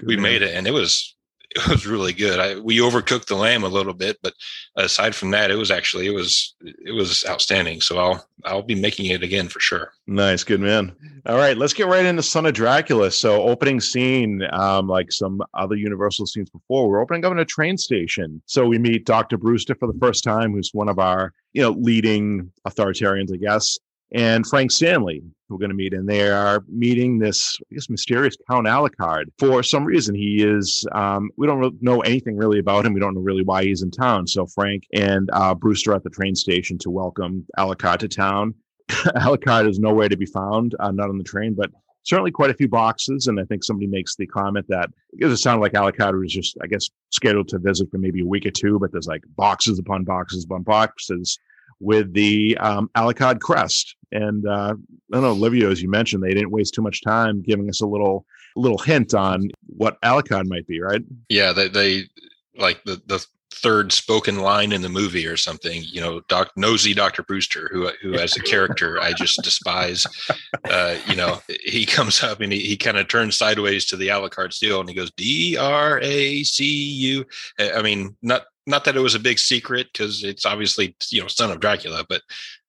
we 0.04 0.16
made 0.16 0.42
it, 0.42 0.56
and 0.56 0.68
it 0.68 0.72
was 0.72 1.16
it 1.56 1.68
was 1.68 1.86
really 1.86 2.14
good. 2.14 2.40
I, 2.40 2.58
we 2.60 2.78
overcooked 2.78 3.26
the 3.26 3.36
lamb 3.36 3.64
a 3.64 3.68
little 3.68 3.94
bit, 3.94 4.18
but 4.24 4.34
aside 4.78 5.14
from 5.14 5.32
that, 5.32 5.52
it 5.52 5.56
was 5.56 5.70
actually 5.70 6.08
it 6.08 6.14
was 6.14 6.56
it 6.62 6.94
was 6.94 7.26
outstanding. 7.28 7.82
So 7.82 7.98
I'll 7.98 8.26
I'll 8.46 8.62
be 8.62 8.76
making 8.76 9.08
it 9.08 9.22
again 9.22 9.50
for 9.50 9.60
sure. 9.60 9.92
Nice, 10.08 10.46
good 10.46 10.62
man. 10.62 10.96
All 11.26 11.36
right, 11.36 11.58
let's 11.58 11.74
get 11.74 11.88
right 11.88 12.06
into 12.06 12.24
Son 12.24 12.46
of 12.46 12.54
Dracula. 12.54 13.12
So 13.12 13.42
opening 13.42 13.82
scene, 13.82 14.44
um, 14.54 14.88
like 14.88 15.12
some 15.12 15.42
other 15.54 15.76
Universal 15.76 16.28
scenes 16.28 16.50
before, 16.50 16.90
we're 16.90 17.02
opening 17.02 17.26
up 17.26 17.34
in 17.34 17.40
a 17.40 17.46
train 17.46 17.78
station. 17.78 18.42
So 18.46 18.66
we 18.66 18.78
meet 18.78 19.06
Doctor 19.06 19.38
Brewster 19.38 19.76
for 19.76 19.92
the 19.92 20.00
first 20.00 20.24
time, 20.24 20.54
who's 20.54 20.70
one 20.74 20.88
of 20.88 21.00
our 21.00 21.34
you 21.52 21.62
know 21.62 21.72
leading 21.72 22.50
authoritarians, 22.66 23.34
I 23.34 23.38
guess 23.38 23.78
and 24.14 24.46
Frank 24.46 24.72
Stanley, 24.72 25.24
we're 25.50 25.58
going 25.58 25.70
to 25.70 25.76
meet, 25.76 25.94
and 25.94 26.08
they 26.08 26.30
are 26.30 26.64
meeting 26.68 27.18
this, 27.18 27.56
I 27.72 27.76
guess, 27.76 27.90
mysterious 27.90 28.36
Count 28.50 28.68
Alucard. 28.68 29.26
For 29.40 29.64
some 29.64 29.86
reason, 29.86 30.16
he 30.16 30.44
is. 30.44 30.86
Um, 30.94 31.30
we 31.38 31.48
don't 31.48 31.82
know 31.82 32.02
anything 32.02 32.38
really 32.38 32.60
about 32.60 32.86
him. 32.86 32.94
We 32.94 33.00
don't 33.00 33.16
know 33.16 33.22
really 33.22 33.44
why 33.44 33.64
he's 33.64 33.82
in 33.82 33.92
town. 33.92 34.28
So 34.28 34.46
Frank 34.48 34.84
and 34.94 35.30
uh, 35.34 35.54
Brewster 35.56 35.94
at 35.94 36.04
the 36.04 36.10
train 36.10 36.36
station 36.36 36.78
to 36.80 36.90
welcome 36.90 37.46
Alucard 37.58 38.00
to 38.00 38.08
town. 38.08 38.54
Alucard 38.90 39.70
is 39.70 39.80
nowhere 39.80 40.10
to 40.10 40.18
be 40.18 40.26
found, 40.26 40.76
uh, 40.80 40.92
not 40.92 41.10
on 41.10 41.18
the 41.18 41.24
train, 41.24 41.54
but 41.54 41.70
certainly 42.04 42.32
quite 42.32 42.50
a 42.50 42.56
few 42.56 42.68
boxes. 42.68 43.28
And 43.28 43.40
I 43.40 43.46
think 43.46 43.64
somebody 43.64 43.88
makes 43.88 44.16
the 44.16 44.28
comment 44.28 44.66
that 44.70 44.90
it 45.14 45.22
does 45.22 45.42
sound 45.42 45.62
like 45.62 45.74
Alucard 45.74 46.20
was 46.20 46.34
just, 46.34 46.58
I 46.62 46.68
guess, 46.68 46.90
scheduled 47.12 47.48
to 47.50 47.60
visit 47.60 47.90
for 47.92 47.98
maybe 47.98 48.22
a 48.22 48.26
week 48.26 48.46
or 48.46 48.52
two, 48.52 48.78
but 48.80 48.92
there's 48.92 49.08
like 49.08 49.24
boxes 49.38 49.80
upon 49.80 50.04
boxes 50.04 50.44
upon 50.44 50.64
boxes 50.64 51.40
with 51.82 52.14
the 52.14 52.58
um, 52.60 52.90
crest. 53.42 53.96
And 54.12 54.48
uh, 54.48 54.76
I 55.12 55.16
don't 55.16 55.22
know, 55.22 55.34
Livio, 55.34 55.72
as 55.72 55.82
you 55.82 55.90
mentioned, 55.90 56.24
they 56.24 56.34
didn't 56.34 56.52
waste 56.52 56.74
too 56.74 56.82
much 56.82 57.02
time 57.02 57.42
giving 57.42 57.68
us 57.70 57.82
a 57.82 57.88
little 57.88 58.26
little 58.56 58.78
hint 58.78 59.14
on 59.14 59.50
what 59.68 60.00
Alucard 60.02 60.48
might 60.48 60.68
be, 60.68 60.82
right? 60.82 61.02
Yeah, 61.30 61.54
they, 61.54 61.70
they 61.70 62.04
like 62.58 62.84
the 62.84 63.02
the 63.08 63.26
third 63.54 63.92
spoken 63.92 64.40
line 64.40 64.72
in 64.72 64.82
the 64.82 64.90
movie 64.90 65.28
or 65.28 65.38
something. 65.38 65.84
You 65.86 66.02
know, 66.02 66.22
Doc 66.28 66.52
nosy 66.56 66.94
Doctor 66.94 67.24
Brewster, 67.24 67.70
who 67.72 67.90
who 68.02 68.14
as 68.16 68.36
a 68.36 68.42
character 68.42 69.00
I 69.00 69.14
just 69.14 69.42
despise. 69.44 70.06
Uh, 70.70 70.98
you 71.08 71.16
know, 71.16 71.40
he 71.66 71.86
comes 71.86 72.24
up 72.24 72.42
and 72.42 72.52
he, 72.52 72.60
he 72.60 72.78
kind 72.78 72.98
of 72.98 73.08
turns 73.08 73.38
sideways 73.38 73.86
to 73.86 73.98
the 73.98 74.08
Alucard 74.08 74.54
steel 74.54 74.80
and 74.80 74.90
he 74.90 74.96
goes 74.96 75.12
D 75.12 75.58
R 75.58 76.00
A 76.02 76.44
C 76.44 76.66
U. 76.66 77.26
I 77.60 77.82
mean, 77.82 78.16
not 78.22 78.44
not 78.68 78.86
that 78.86 78.96
it 78.96 79.02
was 79.02 79.16
a 79.16 79.20
big 79.20 79.40
secret 79.40 79.88
because 79.92 80.24
it's 80.24 80.46
obviously 80.46 80.96
you 81.10 81.22
know 81.22 81.28
son 81.28 81.52
of 81.52 81.60
Dracula, 81.60 82.06
but 82.08 82.22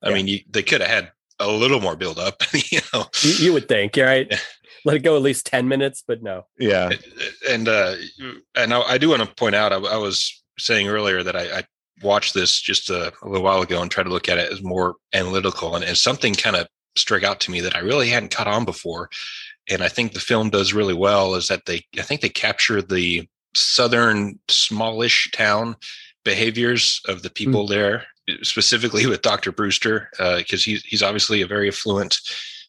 I 0.02 0.08
yeah. 0.08 0.14
mean 0.14 0.28
you, 0.28 0.40
they 0.50 0.62
could 0.62 0.80
have 0.80 0.90
had 0.90 1.12
a 1.38 1.50
little 1.50 1.80
more 1.80 1.96
build 1.96 2.18
up. 2.18 2.42
you 2.70 2.80
know, 2.92 3.04
you, 3.22 3.32
you 3.32 3.52
would 3.52 3.68
think, 3.68 3.96
right? 3.96 4.32
Let 4.84 4.96
it 4.96 5.00
go 5.00 5.16
at 5.16 5.22
least 5.22 5.46
ten 5.46 5.68
minutes, 5.68 6.02
but 6.06 6.22
no. 6.22 6.46
Yeah, 6.58 6.90
and 7.48 7.68
uh, 7.68 7.94
and 8.56 8.74
I, 8.74 8.80
I 8.82 8.98
do 8.98 9.10
want 9.10 9.22
to 9.22 9.34
point 9.34 9.54
out, 9.54 9.72
I, 9.72 9.76
I 9.76 9.96
was 9.96 10.42
saying 10.58 10.88
earlier 10.88 11.22
that 11.22 11.36
I, 11.36 11.58
I 11.58 11.64
watched 12.02 12.34
this 12.34 12.60
just 12.60 12.90
a, 12.90 13.12
a, 13.22 13.28
little 13.28 13.44
while 13.44 13.62
ago 13.62 13.80
and 13.80 13.90
tried 13.90 14.04
to 14.04 14.10
look 14.10 14.28
at 14.28 14.38
it 14.38 14.52
as 14.52 14.62
more 14.62 14.96
analytical, 15.12 15.76
and, 15.76 15.84
and 15.84 15.96
something 15.96 16.34
kind 16.34 16.56
of 16.56 16.66
struck 16.96 17.22
out 17.22 17.40
to 17.40 17.50
me 17.50 17.60
that 17.60 17.76
I 17.76 17.80
really 17.80 18.08
hadn't 18.08 18.34
caught 18.34 18.48
on 18.48 18.64
before. 18.64 19.08
And 19.70 19.82
I 19.82 19.88
think 19.88 20.12
the 20.12 20.20
film 20.20 20.50
does 20.50 20.74
really 20.74 20.94
well 20.94 21.34
is 21.34 21.48
that 21.48 21.66
they, 21.66 21.84
I 21.98 22.02
think 22.02 22.20
they 22.20 22.28
capture 22.28 22.82
the 22.82 23.28
southern 23.54 24.38
smallish 24.48 25.30
town 25.32 25.76
behaviors 26.24 27.00
of 27.08 27.22
the 27.22 27.28
hmm. 27.28 27.34
people 27.34 27.66
mm. 27.66 27.70
there, 27.70 28.06
specifically 28.42 29.06
with 29.06 29.22
Dr. 29.22 29.52
Brewster, 29.52 30.08
because 30.12 30.62
uh, 30.62 30.64
he's 30.64 30.82
he's 30.84 31.02
obviously 31.02 31.42
a 31.42 31.46
very 31.46 31.68
affluent 31.68 32.18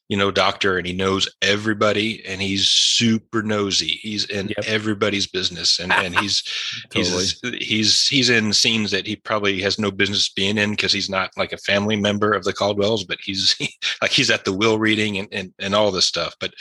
you 0.10 0.18
know, 0.18 0.32
doctor 0.32 0.78
and 0.78 0.86
he 0.86 0.94
knows 0.94 1.30
everybody 1.42 2.24
and 2.26 2.42
he's 2.42 2.68
super 2.68 3.42
nosy. 3.42 4.00
He's 4.02 4.26
in 4.26 4.50
yep. 4.50 4.66
everybody's 4.68 5.28
business 5.28 5.80
and, 5.80 5.92
and 6.04 6.16
he's 6.20 6.44
totally. 6.92 7.24
he's 7.24 7.68
he's 7.68 8.08
he's 8.08 8.30
in 8.30 8.54
scenes 8.54 8.92
that 8.92 9.08
he 9.08 9.16
probably 9.16 9.62
has 9.62 9.80
no 9.80 9.92
business 9.92 10.30
being 10.30 10.58
in 10.58 10.72
because 10.72 10.92
he's 10.92 11.10
not 11.10 11.32
like 11.38 11.54
a 11.54 11.58
family 11.58 11.96
member 11.96 12.34
of 12.34 12.44
the 12.44 12.54
Caldwells, 12.54 13.06
but 13.06 13.18
he's 13.22 13.54
he, 13.58 13.74
like 14.02 14.12
he's 14.12 14.30
at 14.30 14.46
the 14.46 14.54
will 14.54 14.78
reading 14.78 15.18
and, 15.18 15.28
and 15.32 15.54
and 15.60 15.74
all 15.74 15.92
this 15.92 16.06
stuff. 16.06 16.36
But 16.40 16.54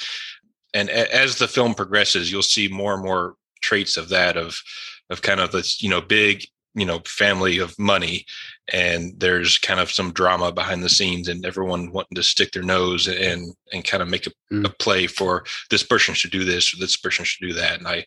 and 0.73 0.89
as 0.89 1.37
the 1.37 1.49
film 1.49 1.75
progresses, 1.75 2.33
you'll 2.33 2.43
see 2.43 2.69
more 2.69 2.95
and 2.95 3.03
more 3.03 3.35
traits 3.63 3.97
of 3.97 4.09
that 4.11 4.37
of 4.37 4.61
of 5.11 5.23
kind 5.23 5.41
of 5.41 5.53
this, 5.53 5.83
you 5.83 5.89
know, 5.89 6.01
big 6.01 6.45
you 6.75 6.87
know 6.87 7.01
family 7.05 7.59
of 7.59 7.79
money 7.79 8.25
and 8.73 9.13
there's 9.19 9.59
kind 9.59 9.81
of 9.81 9.91
some 9.91 10.13
drama 10.13 10.51
behind 10.51 10.83
the 10.83 10.89
scenes 10.89 11.29
and 11.29 11.45
everyone 11.45 11.93
wanting 11.93 12.15
to 12.15 12.23
stick 12.23 12.51
their 12.53 12.63
nose 12.63 13.09
and 13.09 13.55
and 13.73 13.85
kind 13.85 14.03
of 14.03 14.09
make 14.09 14.27
a, 14.27 14.31
mm. 14.53 14.65
a 14.65 14.69
play 14.71 15.07
for 15.07 15.45
this 15.71 15.83
person 15.83 16.15
should 16.15 16.31
do 16.31 16.45
this 16.45 16.73
or 16.73 16.79
this 16.79 16.97
person 16.97 17.25
should 17.25 17.47
do 17.47 17.53
that 17.53 17.79
and 17.79 17.87
i 17.87 18.05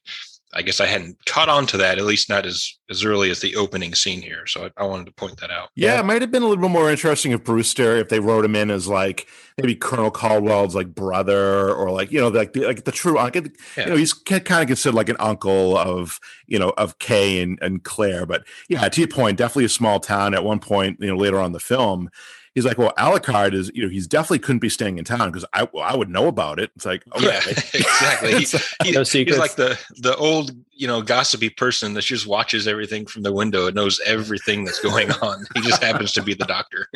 I 0.55 0.61
guess 0.61 0.79
I 0.79 0.85
hadn't 0.85 1.17
caught 1.25 1.49
on 1.49 1.65
to 1.67 1.77
that, 1.77 1.97
at 1.97 2.05
least 2.05 2.29
not 2.29 2.45
as 2.45 2.77
as 2.89 3.03
early 3.03 3.29
as 3.29 3.41
the 3.41 3.55
opening 3.55 3.93
scene 3.93 4.21
here. 4.21 4.45
So 4.47 4.69
I, 4.77 4.83
I 4.83 4.85
wanted 4.85 5.07
to 5.07 5.11
point 5.11 5.39
that 5.41 5.51
out. 5.51 5.69
Yeah, 5.75 5.99
it 5.99 6.05
might 6.05 6.21
have 6.21 6.31
been 6.31 6.43
a 6.43 6.47
little 6.47 6.61
bit 6.61 6.71
more 6.71 6.89
interesting 6.89 7.31
if 7.31 7.43
Brewster, 7.43 7.97
if 7.97 8.09
they 8.09 8.19
wrote 8.19 8.45
him 8.45 8.55
in 8.55 8.71
as 8.71 8.87
like 8.87 9.27
maybe 9.57 9.75
Colonel 9.75 10.11
Caldwell's 10.11 10.73
like 10.73 10.95
brother, 10.95 11.73
or 11.73 11.91
like 11.91 12.11
you 12.11 12.21
know, 12.21 12.29
like 12.29 12.53
the, 12.53 12.65
like 12.65 12.85
the 12.85 12.91
true 12.91 13.17
uncle. 13.17 13.43
Yeah. 13.77 13.83
You 13.83 13.89
know, 13.89 13.97
he's 13.97 14.13
kind 14.13 14.61
of 14.61 14.67
considered 14.67 14.95
like 14.95 15.09
an 15.09 15.17
uncle 15.19 15.77
of 15.77 16.19
you 16.47 16.57
know 16.57 16.69
of 16.77 16.99
Kay 16.99 17.41
and 17.41 17.59
and 17.61 17.83
Claire. 17.83 18.25
But 18.25 18.45
yeah, 18.69 18.87
to 18.87 19.01
your 19.01 19.09
point, 19.09 19.37
definitely 19.37 19.65
a 19.65 19.69
small 19.69 19.99
town. 19.99 20.33
At 20.33 20.45
one 20.45 20.59
point, 20.59 20.97
you 21.01 21.07
know, 21.07 21.17
later 21.17 21.39
on 21.39 21.51
the 21.51 21.59
film, 21.59 22.09
he's 22.55 22.65
like, 22.65 22.77
well, 22.77 22.93
Alucard 22.97 23.53
is, 23.53 23.69
you 23.75 23.83
know, 23.83 23.89
he's 23.89 24.07
definitely 24.07 24.39
couldn't 24.39 24.59
be 24.59 24.69
staying 24.69 24.97
in 24.97 25.05
town 25.05 25.29
because 25.29 25.45
I, 25.53 25.67
well, 25.71 25.83
I 25.83 25.95
would 25.95 26.09
know 26.09 26.27
about 26.27 26.59
it. 26.59 26.71
It's 26.75 26.85
like, 26.85 27.03
okay. 27.15 27.25
yeah, 27.25 27.41
exactly. 27.73 28.31
he, 28.83 28.91
no 28.91 29.03
he's 29.03 29.37
like 29.37 29.55
the 29.55 29.79
the 29.97 30.15
old, 30.15 30.51
you 30.71 30.87
know, 30.87 31.01
gossipy 31.01 31.49
person 31.49 31.93
that 31.93 32.03
just 32.03 32.25
watches 32.25 32.67
everything 32.67 33.05
from 33.05 33.21
the 33.21 33.33
window 33.33 33.67
and 33.67 33.75
knows 33.75 33.99
everything 34.05 34.63
that's 34.63 34.79
going 34.79 35.11
on. 35.21 35.45
he 35.53 35.61
just 35.61 35.83
happens 35.83 36.13
to 36.13 36.23
be 36.23 36.33
the 36.33 36.45
doctor. 36.45 36.87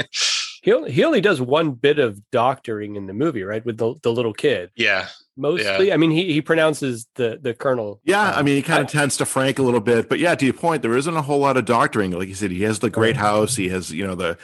he 0.63 0.73
only, 0.73 0.91
he 0.91 1.03
only 1.03 1.21
does 1.21 1.41
one 1.41 1.71
bit 1.71 1.99
of 1.99 2.19
doctoring 2.31 2.95
in 2.95 3.05
the 3.05 3.13
movie, 3.13 3.43
right, 3.43 3.63
with 3.65 3.77
the 3.77 3.93
the 4.01 4.11
little 4.11 4.33
kid. 4.33 4.71
Yeah, 4.75 5.07
mostly. 5.39 5.87
Yeah. 5.87 5.93
I 5.93 5.97
mean, 5.97 6.11
he 6.11 6.33
he 6.33 6.41
pronounces 6.41 7.07
the 7.15 7.39
the 7.41 7.53
colonel. 7.53 8.01
Yeah, 8.03 8.31
I 8.35 8.41
mean, 8.41 8.55
he 8.55 8.61
kind 8.61 8.83
of 8.83 8.87
tends 8.87 9.17
to 9.17 9.25
Frank 9.25 9.57
a 9.57 9.63
little 9.63 9.79
bit, 9.79 10.09
but 10.09 10.19
yeah, 10.19 10.35
to 10.35 10.45
your 10.45 10.53
point, 10.53 10.81
there 10.81 10.97
isn't 10.97 11.15
a 11.15 11.21
whole 11.21 11.39
lot 11.39 11.57
of 11.57 11.65
doctoring. 11.65 12.11
Like 12.11 12.27
you 12.27 12.35
said, 12.35 12.51
he 12.51 12.63
has 12.63 12.79
the 12.79 12.89
great 12.89 13.15
house. 13.15 13.55
He 13.55 13.69
has 13.69 13.91
you 13.91 14.05
know 14.05 14.15
the 14.15 14.37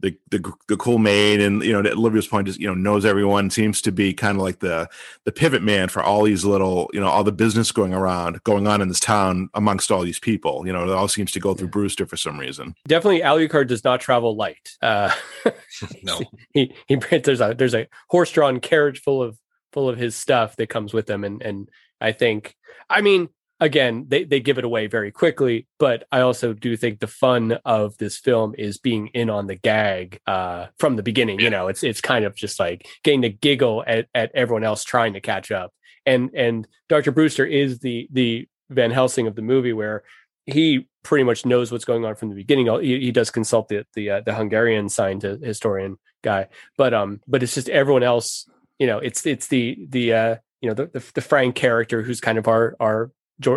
the 0.00 0.16
the, 0.30 0.52
the 0.68 0.76
cool 0.76 0.98
maid, 0.98 1.40
and 1.40 1.62
you 1.62 1.72
know, 1.72 1.80
Livio's 1.94 2.26
point 2.26 2.48
is 2.48 2.58
you 2.58 2.66
know 2.66 2.74
knows 2.74 3.04
everyone. 3.04 3.50
Seems 3.50 3.80
to 3.82 3.92
be 3.92 4.12
kind 4.12 4.36
of 4.36 4.42
like 4.42 4.58
the 4.58 4.88
the 5.24 5.32
pivot 5.32 5.62
man 5.62 5.88
for 5.88 6.02
all 6.02 6.22
these 6.24 6.44
little 6.44 6.90
you 6.92 7.00
know 7.00 7.08
all 7.08 7.24
the 7.24 7.32
business 7.32 7.72
going 7.72 7.94
around 7.94 8.42
going 8.44 8.66
on 8.66 8.80
in 8.80 8.88
this 8.88 9.00
town 9.00 9.48
amongst 9.54 9.90
all 9.90 10.02
these 10.02 10.18
people. 10.18 10.66
You 10.66 10.72
know, 10.72 10.84
it 10.84 10.90
all 10.90 11.08
seems 11.08 11.32
to 11.32 11.40
go 11.40 11.54
through 11.54 11.68
Brewster 11.68 12.06
for 12.06 12.16
some 12.16 12.38
reason. 12.38 12.74
Definitely, 12.86 13.20
Alucard 13.20 13.68
does 13.68 13.84
not 13.84 14.00
travel 14.00 14.36
light. 14.36 14.76
Uh, 14.82 15.12
no, 16.02 16.20
he 16.52 16.74
he 16.86 16.96
there's 16.96 17.40
a 17.40 17.54
there's 17.54 17.74
a 17.74 17.88
horse 18.08 18.30
drawn 18.30 18.60
carriage 18.60 19.00
full 19.00 19.22
of 19.22 19.38
full 19.72 19.88
of 19.88 19.98
his 19.98 20.14
stuff 20.14 20.56
that 20.56 20.68
comes 20.68 20.92
with 20.92 21.06
them. 21.06 21.24
and 21.24 21.42
and 21.42 21.68
I 22.00 22.12
think 22.12 22.54
I 22.88 23.00
mean 23.00 23.28
again 23.60 24.06
they 24.08 24.24
they 24.24 24.40
give 24.40 24.58
it 24.58 24.64
away 24.64 24.88
very 24.88 25.12
quickly 25.12 25.66
but 25.78 26.04
I 26.10 26.20
also 26.20 26.52
do 26.52 26.76
think 26.76 26.98
the 26.98 27.06
fun 27.06 27.58
of 27.64 27.96
this 27.98 28.18
film 28.18 28.54
is 28.58 28.78
being 28.78 29.08
in 29.08 29.30
on 29.30 29.46
the 29.46 29.54
gag 29.54 30.18
uh 30.26 30.66
from 30.78 30.96
the 30.96 31.02
beginning 31.04 31.38
you 31.38 31.48
know 31.48 31.68
it's 31.68 31.84
it's 31.84 32.00
kind 32.00 32.24
of 32.24 32.34
just 32.34 32.58
like 32.58 32.88
getting 33.04 33.22
to 33.22 33.28
giggle 33.28 33.84
at 33.86 34.08
at 34.14 34.32
everyone 34.34 34.64
else 34.64 34.82
trying 34.82 35.12
to 35.12 35.20
catch 35.20 35.52
up 35.52 35.72
and 36.06 36.30
and 36.34 36.66
Dr. 36.88 37.12
Brewster 37.12 37.44
is 37.44 37.78
the 37.78 38.08
the 38.10 38.48
Van 38.70 38.90
Helsing 38.90 39.26
of 39.26 39.34
the 39.34 39.42
movie 39.42 39.72
where 39.72 40.02
he 40.46 40.88
pretty 41.02 41.24
much 41.24 41.46
knows 41.46 41.70
what's 41.70 41.84
going 41.84 42.04
on 42.04 42.14
from 42.16 42.28
the 42.28 42.34
beginning. 42.34 42.66
He, 42.80 43.00
he 43.00 43.12
does 43.12 43.30
consult 43.30 43.68
the 43.68 43.86
the, 43.94 44.10
uh, 44.10 44.20
the 44.24 44.34
Hungarian 44.34 44.88
scientist 44.88 45.42
historian 45.42 45.98
guy, 46.22 46.48
but 46.76 46.94
um, 46.94 47.20
but 47.26 47.42
it's 47.42 47.54
just 47.54 47.68
everyone 47.68 48.02
else 48.02 48.48
you 48.82 48.88
know, 48.88 48.98
it's 48.98 49.24
it's 49.26 49.46
the 49.46 49.78
the 49.90 50.12
uh, 50.12 50.36
you 50.60 50.68
know 50.68 50.74
the, 50.74 50.86
the, 50.86 51.04
the 51.14 51.20
Frank 51.20 51.54
character 51.54 52.02
who's 52.02 52.20
kind 52.20 52.36
of 52.36 52.48
our 52.48 52.74
our 52.80 53.12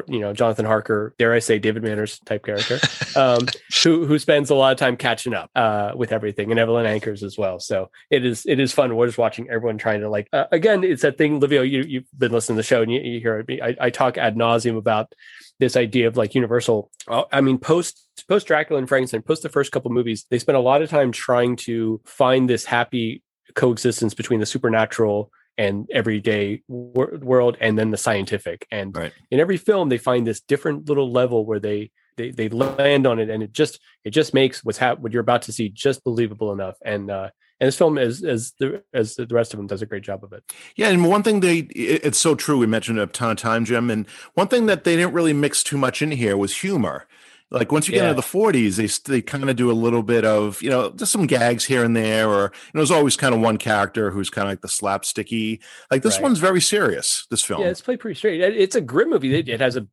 you 0.07 0.19
know 0.19 0.33
Jonathan 0.33 0.67
Harker, 0.67 1.15
dare 1.17 1.33
I 1.33 1.39
say 1.39 1.57
David 1.57 1.81
Manners 1.81 2.19
type 2.27 2.45
character, 2.45 2.77
um, 3.19 3.47
who 3.83 4.05
who 4.05 4.19
spends 4.19 4.51
a 4.51 4.55
lot 4.55 4.73
of 4.73 4.77
time 4.77 4.97
catching 4.97 5.33
up 5.33 5.49
uh, 5.55 5.93
with 5.95 6.11
everything, 6.11 6.51
and 6.51 6.59
Evelyn 6.59 6.85
Ankers 6.85 7.23
as 7.23 7.39
well. 7.39 7.59
So 7.59 7.89
it 8.11 8.23
is 8.23 8.45
it 8.45 8.59
is 8.59 8.71
fun. 8.71 8.95
We're 8.95 9.07
just 9.07 9.17
watching 9.17 9.49
everyone 9.49 9.79
trying 9.79 10.01
to 10.01 10.09
like 10.09 10.27
uh, 10.31 10.45
again. 10.51 10.83
It's 10.83 11.01
that 11.01 11.17
thing, 11.17 11.39
Livio. 11.39 11.63
You 11.63 11.81
you've 11.81 12.05
been 12.15 12.31
listening 12.31 12.57
to 12.57 12.59
the 12.59 12.67
show, 12.67 12.83
and 12.83 12.91
you, 12.91 13.01
you 13.01 13.19
hear 13.19 13.43
me. 13.47 13.59
I, 13.63 13.75
I 13.81 13.89
talk 13.89 14.19
ad 14.19 14.35
nauseum 14.35 14.77
about 14.77 15.11
this 15.59 15.75
idea 15.75 16.07
of 16.07 16.17
like 16.17 16.35
universal. 16.35 16.91
Uh, 17.07 17.23
I 17.31 17.41
mean, 17.41 17.57
post 17.57 18.07
post 18.29 18.45
Dracula 18.45 18.77
and 18.77 18.87
Frankenstein, 18.87 19.23
post 19.23 19.41
the 19.41 19.49
first 19.49 19.71
couple 19.71 19.89
movies, 19.89 20.27
they 20.29 20.37
spent 20.37 20.55
a 20.55 20.61
lot 20.61 20.83
of 20.83 20.89
time 20.91 21.11
trying 21.11 21.55
to 21.55 21.99
find 22.05 22.47
this 22.47 22.63
happy 22.63 23.23
coexistence 23.53 24.13
between 24.13 24.39
the 24.39 24.45
supernatural 24.45 25.31
and 25.57 25.89
everyday 25.91 26.61
wor- 26.67 27.17
world 27.21 27.57
and 27.61 27.77
then 27.77 27.91
the 27.91 27.97
scientific. 27.97 28.67
And 28.71 28.95
right. 28.95 29.13
in 29.31 29.39
every 29.39 29.57
film 29.57 29.89
they 29.89 29.97
find 29.97 30.25
this 30.25 30.41
different 30.41 30.89
little 30.89 31.11
level 31.11 31.45
where 31.45 31.59
they 31.59 31.91
they, 32.17 32.31
they 32.31 32.47
land 32.47 33.05
on 33.05 33.19
it 33.19 33.29
and 33.29 33.43
it 33.43 33.51
just 33.51 33.79
it 34.05 34.11
just 34.11 34.33
makes 34.33 34.63
what's 34.63 34.77
hap- 34.77 34.99
what 34.99 35.11
you're 35.11 35.21
about 35.21 35.43
to 35.43 35.51
see 35.51 35.69
just 35.69 36.03
believable 36.03 36.51
enough. 36.51 36.75
And 36.83 37.11
uh 37.11 37.29
and 37.59 37.67
this 37.67 37.77
film 37.77 37.97
as 37.97 38.23
as 38.23 38.53
the 38.59 38.83
as 38.93 39.15
the 39.15 39.27
rest 39.27 39.53
of 39.53 39.57
them 39.57 39.67
does 39.67 39.81
a 39.81 39.85
great 39.85 40.03
job 40.03 40.23
of 40.23 40.33
it. 40.33 40.43
Yeah 40.75 40.89
and 40.89 41.05
one 41.05 41.23
thing 41.23 41.39
they 41.39 41.59
it's 41.59 42.19
so 42.19 42.35
true 42.35 42.57
we 42.57 42.67
mentioned 42.67 42.99
it 42.99 43.03
a 43.03 43.07
ton 43.07 43.31
of 43.31 43.37
time 43.37 43.65
jim 43.65 43.89
and 43.89 44.07
one 44.33 44.47
thing 44.47 44.65
that 44.65 44.83
they 44.83 44.95
didn't 44.95 45.13
really 45.13 45.33
mix 45.33 45.63
too 45.63 45.77
much 45.77 46.01
in 46.01 46.11
here 46.11 46.37
was 46.37 46.57
humor 46.57 47.07
like 47.51 47.71
once 47.71 47.87
you 47.87 47.93
get 47.93 48.03
into 48.03 48.15
the 48.15 48.21
40s, 48.21 48.75
they 48.75 49.11
they 49.11 49.21
kind 49.21 49.49
of 49.49 49.55
do 49.55 49.69
a 49.69 49.73
little 49.73 50.03
bit 50.03 50.25
of 50.25 50.61
you 50.61 50.69
know 50.69 50.91
just 50.91 51.11
some 51.11 51.27
gags 51.27 51.65
here 51.65 51.83
and 51.83 51.95
there, 51.95 52.27
or 52.27 52.41
you 52.41 52.71
know, 52.73 52.79
there's 52.79 52.91
always 52.91 53.15
kind 53.15 53.35
of 53.35 53.41
one 53.41 53.57
character 53.57 54.11
who's 54.11 54.29
kind 54.29 54.47
of 54.47 54.51
like 54.51 54.61
the 54.61 54.67
slapsticky. 54.67 55.59
Like 55.91 56.01
this 56.01 56.15
right. 56.15 56.23
one's 56.23 56.39
very 56.39 56.61
serious. 56.61 57.27
This 57.29 57.43
film, 57.43 57.61
yeah, 57.61 57.67
it's 57.67 57.81
played 57.81 57.99
pretty 57.99 58.17
straight. 58.17 58.41
It's 58.41 58.75
a 58.75 58.81
grim 58.81 59.09
movie. 59.09 59.33
It, 59.35 59.47
it 59.47 59.59
has 59.59 59.77
a 59.77 59.87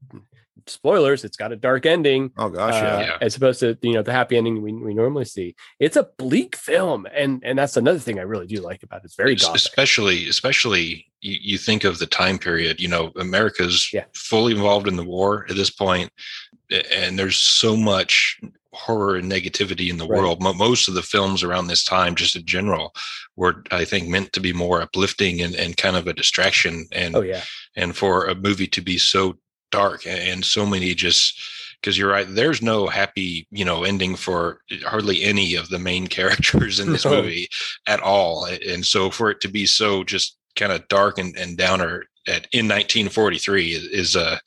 spoilers. 0.66 1.24
It's 1.24 1.36
got 1.36 1.52
a 1.52 1.56
dark 1.56 1.86
ending. 1.86 2.32
Oh 2.36 2.48
gosh, 2.48 2.74
uh, 2.74 3.04
yeah. 3.06 3.18
As 3.20 3.36
opposed 3.36 3.60
to 3.60 3.76
you 3.82 3.94
know 3.94 4.02
the 4.02 4.12
happy 4.12 4.36
ending 4.36 4.62
we, 4.62 4.72
we 4.72 4.94
normally 4.94 5.24
see. 5.24 5.54
It's 5.78 5.96
a 5.96 6.08
bleak 6.16 6.56
film, 6.56 7.06
and 7.12 7.42
and 7.44 7.58
that's 7.58 7.76
another 7.76 7.98
thing 7.98 8.18
I 8.18 8.22
really 8.22 8.46
do 8.46 8.60
like 8.60 8.82
about 8.82 9.02
it. 9.02 9.06
It's 9.06 9.16
very 9.16 9.36
gothic. 9.36 9.56
especially 9.56 10.28
especially 10.28 11.06
you, 11.20 11.36
you 11.40 11.58
think 11.58 11.84
of 11.84 11.98
the 11.98 12.06
time 12.06 12.38
period. 12.38 12.80
You 12.80 12.88
know, 12.88 13.12
America's 13.16 13.90
yeah. 13.92 14.04
fully 14.14 14.54
involved 14.54 14.88
in 14.88 14.96
the 14.96 15.04
war 15.04 15.46
at 15.48 15.56
this 15.56 15.70
point 15.70 16.10
and 16.72 17.18
there's 17.18 17.36
so 17.36 17.76
much 17.76 18.40
horror 18.72 19.16
and 19.16 19.30
negativity 19.30 19.90
in 19.90 19.98
the 19.98 20.06
right. 20.06 20.18
world. 20.18 20.42
Most 20.42 20.88
of 20.88 20.94
the 20.94 21.02
films 21.02 21.42
around 21.42 21.66
this 21.66 21.84
time, 21.84 22.14
just 22.14 22.36
in 22.36 22.44
general, 22.44 22.94
were 23.36 23.62
I 23.70 23.84
think 23.84 24.08
meant 24.08 24.32
to 24.32 24.40
be 24.40 24.52
more 24.52 24.80
uplifting 24.80 25.42
and, 25.42 25.54
and 25.54 25.76
kind 25.76 25.96
of 25.96 26.06
a 26.06 26.12
distraction. 26.12 26.86
And 26.92 27.16
oh 27.16 27.22
yeah, 27.22 27.42
and 27.76 27.96
for 27.96 28.26
a 28.26 28.34
movie 28.34 28.68
to 28.68 28.80
be 28.80 28.98
so 28.98 29.38
dark 29.70 30.06
and 30.06 30.44
so 30.44 30.66
many 30.66 30.94
just 30.94 31.40
because 31.80 31.98
you're 31.98 32.10
right, 32.10 32.26
there's 32.28 32.62
no 32.62 32.86
happy 32.86 33.46
you 33.50 33.64
know 33.64 33.84
ending 33.84 34.16
for 34.16 34.60
hardly 34.84 35.22
any 35.22 35.54
of 35.54 35.68
the 35.68 35.78
main 35.78 36.06
characters 36.18 36.80
in 36.80 36.92
this 36.92 37.04
movie 37.04 37.48
at 37.86 38.00
all. 38.00 38.46
And 38.46 38.84
so 38.84 39.10
for 39.10 39.30
it 39.30 39.40
to 39.42 39.48
be 39.48 39.66
so 39.66 40.04
just 40.04 40.36
kind 40.56 40.72
of 40.72 40.86
dark 40.88 41.18
and, 41.18 41.36
and 41.36 41.56
downer 41.56 42.04
at, 42.26 42.46
in 42.52 42.66
1943 42.66 43.72
is, 43.72 43.84
is 43.84 44.16
uh 44.16 44.38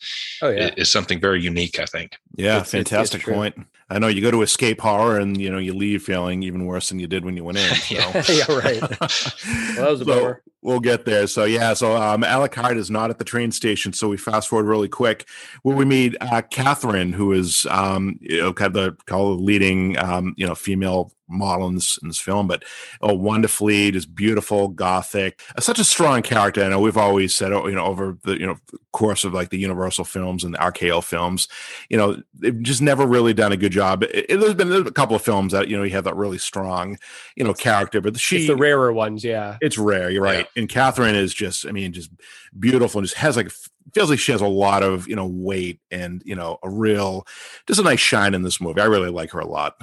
oh, 0.41 0.49
yeah. 0.49 0.71
is 0.77 0.89
something 0.89 1.19
very 1.19 1.41
unique 1.41 1.79
i 1.79 1.85
think. 1.85 2.17
Yeah 2.35 2.61
it's, 2.61 2.71
fantastic 2.71 3.21
it's, 3.21 3.27
it's 3.27 3.35
point 3.37 3.55
I 3.89 3.99
know 3.99 4.07
you 4.07 4.21
go 4.21 4.31
to 4.31 4.41
escape 4.41 4.81
horror 4.81 5.19
and 5.19 5.39
you 5.39 5.49
know 5.51 5.59
you 5.59 5.73
leave 5.73 6.03
feeling 6.03 6.41
even 6.43 6.65
worse 6.65 6.89
than 6.89 6.99
you 6.99 7.07
did 7.07 7.23
when 7.23 7.35
you 7.37 7.43
went 7.43 7.57
in. 7.57 7.75
So. 7.85 7.93
yeah, 8.33 8.51
right. 8.51 8.81
well, 8.81 8.99
that 8.99 9.87
was 9.89 10.01
a 10.01 10.05
so 10.05 10.35
We'll 10.65 10.79
get 10.79 11.05
there. 11.05 11.27
So 11.27 11.43
yeah, 11.43 11.75
so 11.75 11.95
um, 11.95 12.23
Alec 12.23 12.55
Hyde 12.55 12.77
is 12.77 12.89
not 12.89 13.11
at 13.11 13.19
the 13.19 13.23
train 13.23 13.51
station. 13.51 13.93
So 13.93 14.09
we 14.09 14.17
fast 14.17 14.49
forward 14.49 14.65
really 14.65 14.87
quick. 14.87 15.27
Where 15.61 15.75
we 15.75 15.85
meet 15.85 16.15
uh, 16.19 16.41
Catherine, 16.41 17.13
who 17.13 17.33
is 17.33 17.67
um, 17.69 18.17
you 18.19 18.41
know 18.41 18.51
kind 18.51 18.75
of 18.75 18.97
the 18.97 19.03
call 19.05 19.35
leading 19.35 19.95
um, 19.99 20.33
you 20.37 20.47
know 20.47 20.55
female 20.55 21.11
model 21.27 21.67
in 21.67 21.75
this, 21.75 21.97
in 22.01 22.07
this 22.07 22.19
film, 22.19 22.47
but 22.47 22.63
oh, 23.01 23.13
wonderfully 23.13 23.91
just 23.91 24.13
beautiful, 24.15 24.67
gothic, 24.67 25.41
uh, 25.55 25.61
such 25.61 25.79
a 25.79 25.83
strong 25.83 26.21
character. 26.21 26.63
I 26.63 26.69
know 26.69 26.79
we've 26.79 26.97
always 26.97 27.35
said, 27.35 27.51
oh, 27.51 27.67
you 27.67 27.75
know, 27.75 27.85
over 27.85 28.17
the 28.23 28.39
you 28.39 28.47
know 28.47 28.57
course 28.91 29.23
of 29.23 29.33
like 29.33 29.49
the 29.49 29.59
Universal 29.59 30.05
films 30.05 30.43
and 30.43 30.53
the 30.53 30.59
RKO 30.59 31.03
films, 31.03 31.47
you 31.89 31.97
know, 31.97 32.21
they've 32.33 32.61
just 32.61 32.81
never 32.81 33.05
really 33.05 33.33
done 33.33 33.51
a 33.51 33.57
good 33.57 33.71
job. 33.75 34.03
It, 34.03 34.25
it, 34.29 34.39
there's 34.39 34.55
been 34.55 34.69
there's 34.69 34.87
a 34.87 34.91
couple 34.91 35.15
of 35.15 35.21
films 35.21 35.51
that 35.51 35.67
you 35.67 35.77
know 35.77 35.83
you 35.83 35.91
have 35.91 36.05
that 36.05 36.15
really 36.15 36.39
strong, 36.39 36.97
you 37.35 37.43
know, 37.43 37.53
character, 37.53 38.01
but 38.01 38.19
she 38.19 38.37
it's 38.37 38.47
the 38.47 38.55
rarer 38.55 38.91
ones, 38.91 39.23
yeah. 39.23 39.57
It's 39.61 39.77
rare, 39.77 40.09
you're 40.09 40.23
right. 40.23 40.47
Yeah. 40.55 40.61
And 40.61 40.69
Catherine 40.69 41.15
is 41.15 41.33
just, 41.33 41.67
I 41.67 41.71
mean, 41.71 41.93
just 41.93 42.09
beautiful 42.57 42.99
and 42.99 43.07
just 43.07 43.17
has 43.17 43.37
like 43.37 43.51
feels 43.93 44.09
like 44.09 44.19
she 44.19 44.31
has 44.31 44.41
a 44.41 44.47
lot 44.47 44.81
of 44.81 45.07
you 45.07 45.15
know 45.15 45.27
weight 45.27 45.79
and 45.91 46.23
you 46.25 46.35
know 46.35 46.57
a 46.63 46.69
real, 46.69 47.27
just 47.67 47.79
a 47.79 47.83
nice 47.83 47.99
shine 47.99 48.33
in 48.33 48.41
this 48.41 48.59
movie. 48.59 48.81
I 48.81 48.85
really 48.85 49.11
like 49.11 49.31
her 49.31 49.39
a 49.39 49.47
lot. 49.47 49.75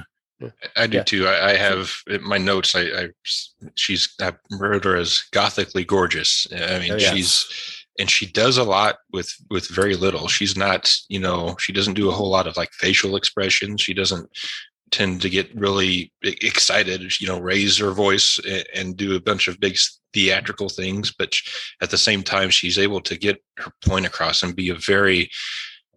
I 0.76 0.88
do 0.88 0.96
yeah. 0.96 1.02
too. 1.04 1.28
I, 1.28 1.50
I, 1.50 1.54
have 1.54 1.92
in 2.08 2.26
my 2.26 2.38
notes. 2.38 2.74
I, 2.74 2.80
I 2.80 3.08
she's 3.76 4.12
I 4.20 4.32
wrote 4.50 4.84
her 4.84 4.96
as 4.96 5.22
gothically 5.30 5.84
gorgeous. 5.84 6.48
I 6.52 6.80
mean, 6.80 6.92
oh, 6.92 6.96
yeah. 6.96 7.12
she's 7.12 7.81
and 7.98 8.10
she 8.10 8.26
does 8.26 8.58
a 8.58 8.64
lot 8.64 8.96
with 9.12 9.32
with 9.50 9.68
very 9.68 9.94
little. 9.94 10.28
She's 10.28 10.56
not 10.56 10.92
you 11.08 11.20
know 11.20 11.56
she 11.58 11.72
doesn't 11.72 11.94
do 11.94 12.08
a 12.08 12.12
whole 12.12 12.30
lot 12.30 12.46
of 12.46 12.56
like 12.56 12.70
facial 12.72 13.16
expressions. 13.16 13.80
She 13.80 13.94
doesn't 13.94 14.28
tend 14.92 15.22
to 15.22 15.30
get 15.30 15.52
really 15.54 16.12
excited 16.22 17.18
you 17.18 17.26
know 17.26 17.40
raise 17.40 17.78
her 17.78 17.92
voice 17.92 18.38
and 18.74 18.94
do 18.94 19.16
a 19.16 19.20
bunch 19.20 19.48
of 19.48 19.58
big 19.58 19.74
theatrical 20.12 20.68
things 20.68 21.10
but 21.18 21.34
at 21.80 21.88
the 21.88 21.96
same 21.96 22.22
time 22.22 22.50
she's 22.50 22.78
able 22.78 23.00
to 23.00 23.16
get 23.16 23.42
her 23.56 23.72
point 23.86 24.04
across 24.04 24.42
and 24.42 24.54
be 24.54 24.68
a 24.68 24.74
very 24.74 25.30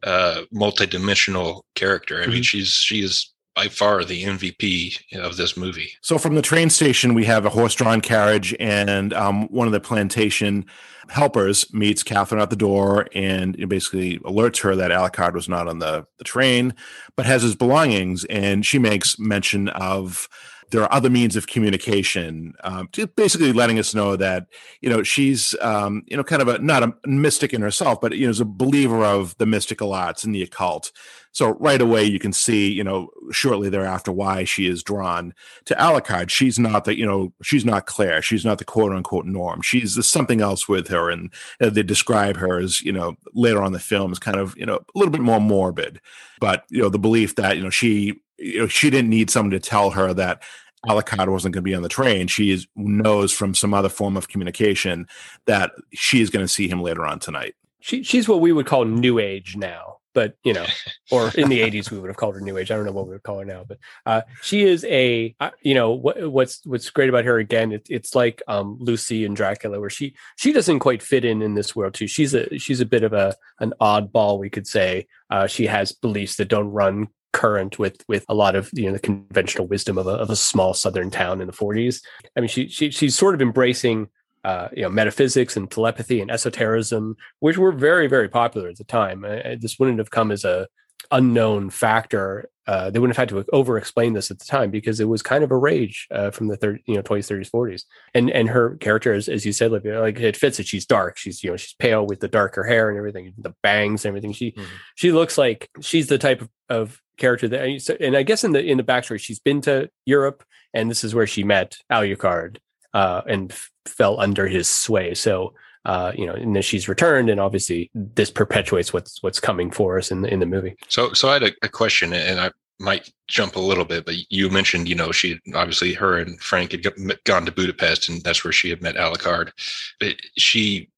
uh 0.03 0.41
multidimensional 0.53 1.61
character. 1.75 2.19
I 2.19 2.21
mm-hmm. 2.23 2.31
mean 2.31 2.43
she's 2.43 2.69
she 2.69 3.03
is 3.03 3.33
by 3.55 3.67
far 3.67 4.03
the 4.03 4.23
MVP 4.23 5.15
of 5.15 5.37
this 5.37 5.55
movie. 5.55 5.93
So 6.01 6.17
from 6.17 6.35
the 6.35 6.41
train 6.41 6.69
station, 6.69 7.13
we 7.13 7.25
have 7.25 7.45
a 7.45 7.49
horse-drawn 7.49 8.01
carriage, 8.01 8.55
and 8.59 9.13
um, 9.13 9.47
one 9.47 9.67
of 9.67 9.73
the 9.73 9.79
plantation 9.79 10.65
helpers 11.09 11.71
meets 11.73 12.03
Catherine 12.03 12.41
at 12.41 12.49
the 12.49 12.55
door 12.55 13.07
and 13.13 13.55
basically 13.69 14.19
alerts 14.19 14.61
her 14.61 14.75
that 14.75 14.91
Alucard 14.91 15.33
was 15.33 15.47
not 15.47 15.67
on 15.67 15.79
the, 15.79 16.05
the 16.17 16.23
train, 16.23 16.73
but 17.15 17.25
has 17.25 17.43
his 17.43 17.55
belongings. 17.55 18.25
And 18.25 18.65
she 18.65 18.79
makes 18.79 19.17
mention 19.19 19.69
of 19.69 20.27
there 20.71 20.81
are 20.81 20.91
other 20.91 21.09
means 21.09 21.35
of 21.35 21.47
communication, 21.47 22.53
um, 22.63 22.89
basically 23.15 23.53
letting 23.53 23.77
us 23.79 23.93
know 23.93 24.15
that 24.15 24.47
you 24.81 24.89
know 24.89 25.03
she's 25.03 25.55
um, 25.61 26.03
you 26.07 26.17
know 26.17 26.23
kind 26.23 26.41
of 26.41 26.47
a 26.47 26.57
not 26.57 26.83
a 26.83 26.93
mystic 27.05 27.53
in 27.53 27.61
herself, 27.61 28.01
but 28.01 28.13
you 28.13 28.25
know 28.25 28.31
is 28.31 28.39
a 28.39 28.45
believer 28.45 29.05
of 29.05 29.37
the 29.37 29.45
mystical 29.45 29.93
arts 29.93 30.23
and 30.23 30.33
the 30.33 30.41
occult. 30.41 30.91
So 31.35 31.49
right 31.59 31.81
away 31.81 32.05
you 32.05 32.17
can 32.17 32.31
see, 32.31 32.71
you 32.71 32.81
know, 32.81 33.09
shortly 33.29 33.67
thereafter 33.67 34.09
why 34.09 34.45
she 34.45 34.67
is 34.67 34.81
drawn 34.81 35.33
to 35.65 35.75
Alucard. 35.75 36.29
She's 36.29 36.57
not 36.57 36.85
the, 36.85 36.97
you 36.97 37.05
know, 37.05 37.33
she's 37.43 37.65
not 37.65 37.87
Claire. 37.87 38.21
She's 38.21 38.45
not 38.45 38.57
the 38.57 38.63
quote 38.63 38.93
unquote 38.93 39.25
norm. 39.25 39.61
She's 39.61 40.03
something 40.07 40.39
else 40.39 40.69
with 40.69 40.87
her, 40.87 41.09
and 41.09 41.29
uh, 41.59 41.69
they 41.69 41.83
describe 41.83 42.37
her 42.37 42.57
as, 42.57 42.79
you 42.81 42.93
know, 42.93 43.17
later 43.33 43.61
on 43.61 43.73
the 43.73 43.79
film 43.79 44.13
is 44.13 44.19
kind 44.19 44.37
of, 44.37 44.55
you 44.55 44.65
know, 44.65 44.75
a 44.77 44.97
little 44.97 45.11
bit 45.11 45.19
more 45.19 45.41
morbid. 45.41 45.99
But 46.39 46.63
you 46.69 46.81
know, 46.81 46.87
the 46.87 46.99
belief 46.99 47.35
that 47.35 47.57
you 47.57 47.63
know 47.63 47.69
she, 47.69 48.21
you 48.37 48.59
know, 48.59 48.67
she 48.67 48.89
didn't 48.89 49.09
need 49.09 49.29
someone 49.29 49.51
to 49.51 49.59
tell 49.59 49.89
her 49.89 50.13
that 50.13 50.41
Alucard 50.87 51.27
wasn't 51.27 51.53
going 51.53 51.63
to 51.63 51.69
be 51.69 51.75
on 51.75 51.83
the 51.83 51.89
train. 51.89 52.27
She 52.27 52.51
is, 52.51 52.65
knows 52.77 53.33
from 53.33 53.55
some 53.55 53.73
other 53.73 53.89
form 53.89 54.15
of 54.15 54.29
communication 54.29 55.05
that 55.47 55.71
she 55.93 56.21
is 56.21 56.29
going 56.29 56.45
to 56.45 56.53
see 56.53 56.69
him 56.69 56.81
later 56.81 57.05
on 57.05 57.19
tonight. 57.19 57.55
She, 57.81 58.03
she's 58.03 58.29
what 58.29 58.39
we 58.39 58.53
would 58.53 58.67
call 58.67 58.85
new 58.85 59.19
age 59.19 59.57
now 59.57 59.94
but 60.15 60.33
you 60.43 60.53
know, 60.53 60.65
or 61.11 61.29
in 61.35 61.49
the 61.49 61.61
'80s 61.61 61.91
we 61.91 61.99
would 61.99 62.07
have 62.09 62.17
called 62.17 62.33
her 62.33 62.41
New 62.41 62.57
Age. 62.57 62.71
I 62.71 62.75
don't 62.75 62.85
know 62.85 62.91
what 62.91 63.05
we 63.05 63.13
would 63.13 63.21
call 63.21 63.37
her 63.37 63.45
now, 63.45 63.63
but 63.67 63.77
uh, 64.07 64.21
she 64.41 64.63
is 64.63 64.83
a 64.85 65.35
uh, 65.39 65.51
you 65.61 65.75
know 65.75 65.91
what, 65.91 66.31
what's 66.31 66.65
what's 66.65 66.89
great 66.89 67.09
about 67.09 67.25
her 67.25 67.37
again. 67.37 67.71
It, 67.71 67.85
it's 67.89 68.15
like 68.15 68.41
um, 68.47 68.77
Lucy 68.79 69.25
and 69.25 69.35
Dracula, 69.35 69.79
where 69.79 69.91
she 69.91 70.15
she 70.37 70.51
doesn't 70.51 70.79
quite 70.79 71.03
fit 71.03 71.23
in 71.23 71.43
in 71.43 71.53
this 71.53 71.75
world 71.75 71.93
too. 71.93 72.07
She's 72.07 72.33
a 72.33 72.57
she's 72.57 72.81
a 72.81 72.85
bit 72.85 73.03
of 73.03 73.13
a 73.13 73.35
an 73.59 73.73
oddball, 73.79 74.39
we 74.39 74.49
could 74.49 74.65
say. 74.65 75.05
Uh, 75.29 75.45
she 75.45 75.67
has 75.67 75.91
beliefs 75.91 76.37
that 76.37 76.47
don't 76.47 76.71
run 76.71 77.09
current 77.33 77.77
with 77.77 78.01
with 78.07 78.23
a 78.29 78.33
lot 78.33 78.55
of 78.55 78.69
you 78.71 78.85
know 78.85 78.93
the 78.93 78.99
conventional 78.99 79.67
wisdom 79.67 79.97
of 79.97 80.07
a, 80.07 80.11
of 80.11 80.29
a 80.29 80.35
small 80.37 80.73
southern 80.73 81.11
town 81.11 81.41
in 81.41 81.47
the 81.47 81.53
40s. 81.53 82.01
I 82.35 82.39
mean, 82.39 82.47
she 82.47 82.69
she 82.69 82.89
she's 82.91 83.15
sort 83.15 83.35
of 83.35 83.41
embracing 83.41 84.07
uh, 84.45 84.69
you 84.75 84.83
know, 84.83 84.89
metaphysics 84.89 85.57
and 85.57 85.71
telepathy 85.71 86.21
and 86.21 86.29
esotericism, 86.29 87.17
which 87.39 87.57
were 87.57 87.71
very, 87.71 88.05
very 88.05 88.29
popular 88.29 88.69
at 88.69 88.77
the 88.77 88.83
time. 88.83 89.25
Uh, 89.25 89.55
this 89.59 89.79
wouldn't 89.79 89.97
have 89.97 90.11
come 90.11 90.31
as 90.31 90.45
a 90.45 90.67
unknown 91.09 91.71
factor. 91.71 92.47
Uh, 92.67 92.91
they 92.91 92.99
wouldn't 92.99 93.17
have 93.17 93.29
had 93.29 93.29
to 93.29 93.43
over-explain 93.51 94.13
this 94.13 94.29
at 94.29 94.37
the 94.37 94.45
time 94.45 94.69
because 94.69 94.99
it 94.99 95.07
was 95.07 95.23
kind 95.23 95.43
of 95.43 95.49
a 95.49 95.57
rage 95.57 96.07
uh, 96.11 96.29
from 96.29 96.47
the 96.47 96.57
third, 96.57 96.79
you 96.85 96.93
know, 96.93 97.01
20s, 97.01 97.27
30s, 97.27 97.49
40s. 97.49 97.83
And 98.13 98.29
and 98.29 98.47
her 98.49 98.75
character, 98.77 99.13
as, 99.13 99.27
as 99.27 99.47
you 99.47 99.51
said, 99.51 99.71
like, 99.71 99.83
like 99.83 100.19
it 100.19 100.37
fits 100.37 100.59
it. 100.59 100.67
She's 100.67 100.85
dark. 100.85 101.17
She's 101.17 101.43
you 101.43 101.49
know 101.49 101.57
she's 101.57 101.73
pale 101.73 102.05
with 102.05 102.19
the 102.19 102.27
darker 102.27 102.63
hair 102.63 102.89
and 102.89 102.99
everything, 102.99 103.33
the 103.39 103.55
bangs 103.63 104.05
and 104.05 104.11
everything. 104.11 104.33
She 104.33 104.51
mm-hmm. 104.51 104.63
she 104.93 105.11
looks 105.11 105.39
like 105.39 105.71
she's 105.81 106.05
the 106.05 106.19
type 106.19 106.41
of, 106.41 106.49
of 106.69 107.01
character 107.17 107.47
that. 107.47 107.97
And 107.99 108.15
I 108.15 108.21
guess 108.21 108.43
in 108.43 108.51
the 108.51 108.63
in 108.63 108.77
the 108.77 108.83
backstory, 108.83 109.19
she's 109.19 109.39
been 109.39 109.61
to 109.61 109.89
Europe, 110.05 110.43
and 110.71 110.89
this 110.89 111.03
is 111.03 111.15
where 111.15 111.27
she 111.27 111.43
met 111.43 111.77
Alucard 111.91 112.57
uh, 112.95 113.21
and 113.27 113.53
fell 113.85 114.19
under 114.19 114.47
his 114.47 114.67
sway. 114.67 115.13
So 115.13 115.53
uh, 115.85 116.11
you 116.15 116.25
know, 116.25 116.33
and 116.33 116.55
then 116.55 116.63
she's 116.63 116.89
returned, 116.89 117.29
and 117.29 117.39
obviously 117.39 117.91
this 117.93 118.31
perpetuates 118.31 118.91
what's 118.91 119.21
what's 119.21 119.39
coming 119.39 119.69
for 119.69 119.99
us 119.99 120.09
in 120.09 120.21
the 120.23 120.33
in 120.33 120.39
the 120.39 120.45
movie. 120.45 120.75
So, 120.87 121.13
so 121.13 121.29
I 121.29 121.33
had 121.33 121.43
a, 121.43 121.51
a 121.61 121.69
question, 121.69 122.11
and 122.11 122.39
I 122.39 122.49
might 122.79 123.11
jump 123.27 123.55
a 123.55 123.59
little 123.59 123.85
bit, 123.85 124.03
but 124.03 124.15
you 124.31 124.49
mentioned, 124.49 124.89
you 124.89 124.95
know, 124.95 125.11
she 125.11 125.39
obviously 125.53 125.93
her 125.93 126.17
and 126.17 126.41
Frank 126.41 126.71
had 126.71 126.83
gone 127.23 127.45
to 127.45 127.51
Budapest, 127.51 128.09
and 128.09 128.23
that's 128.23 128.43
where 128.43 128.51
she 128.51 128.69
had 128.69 128.81
met 128.81 128.95
Alucard. 128.95 129.51
But 129.99 130.15
she, 130.39 130.89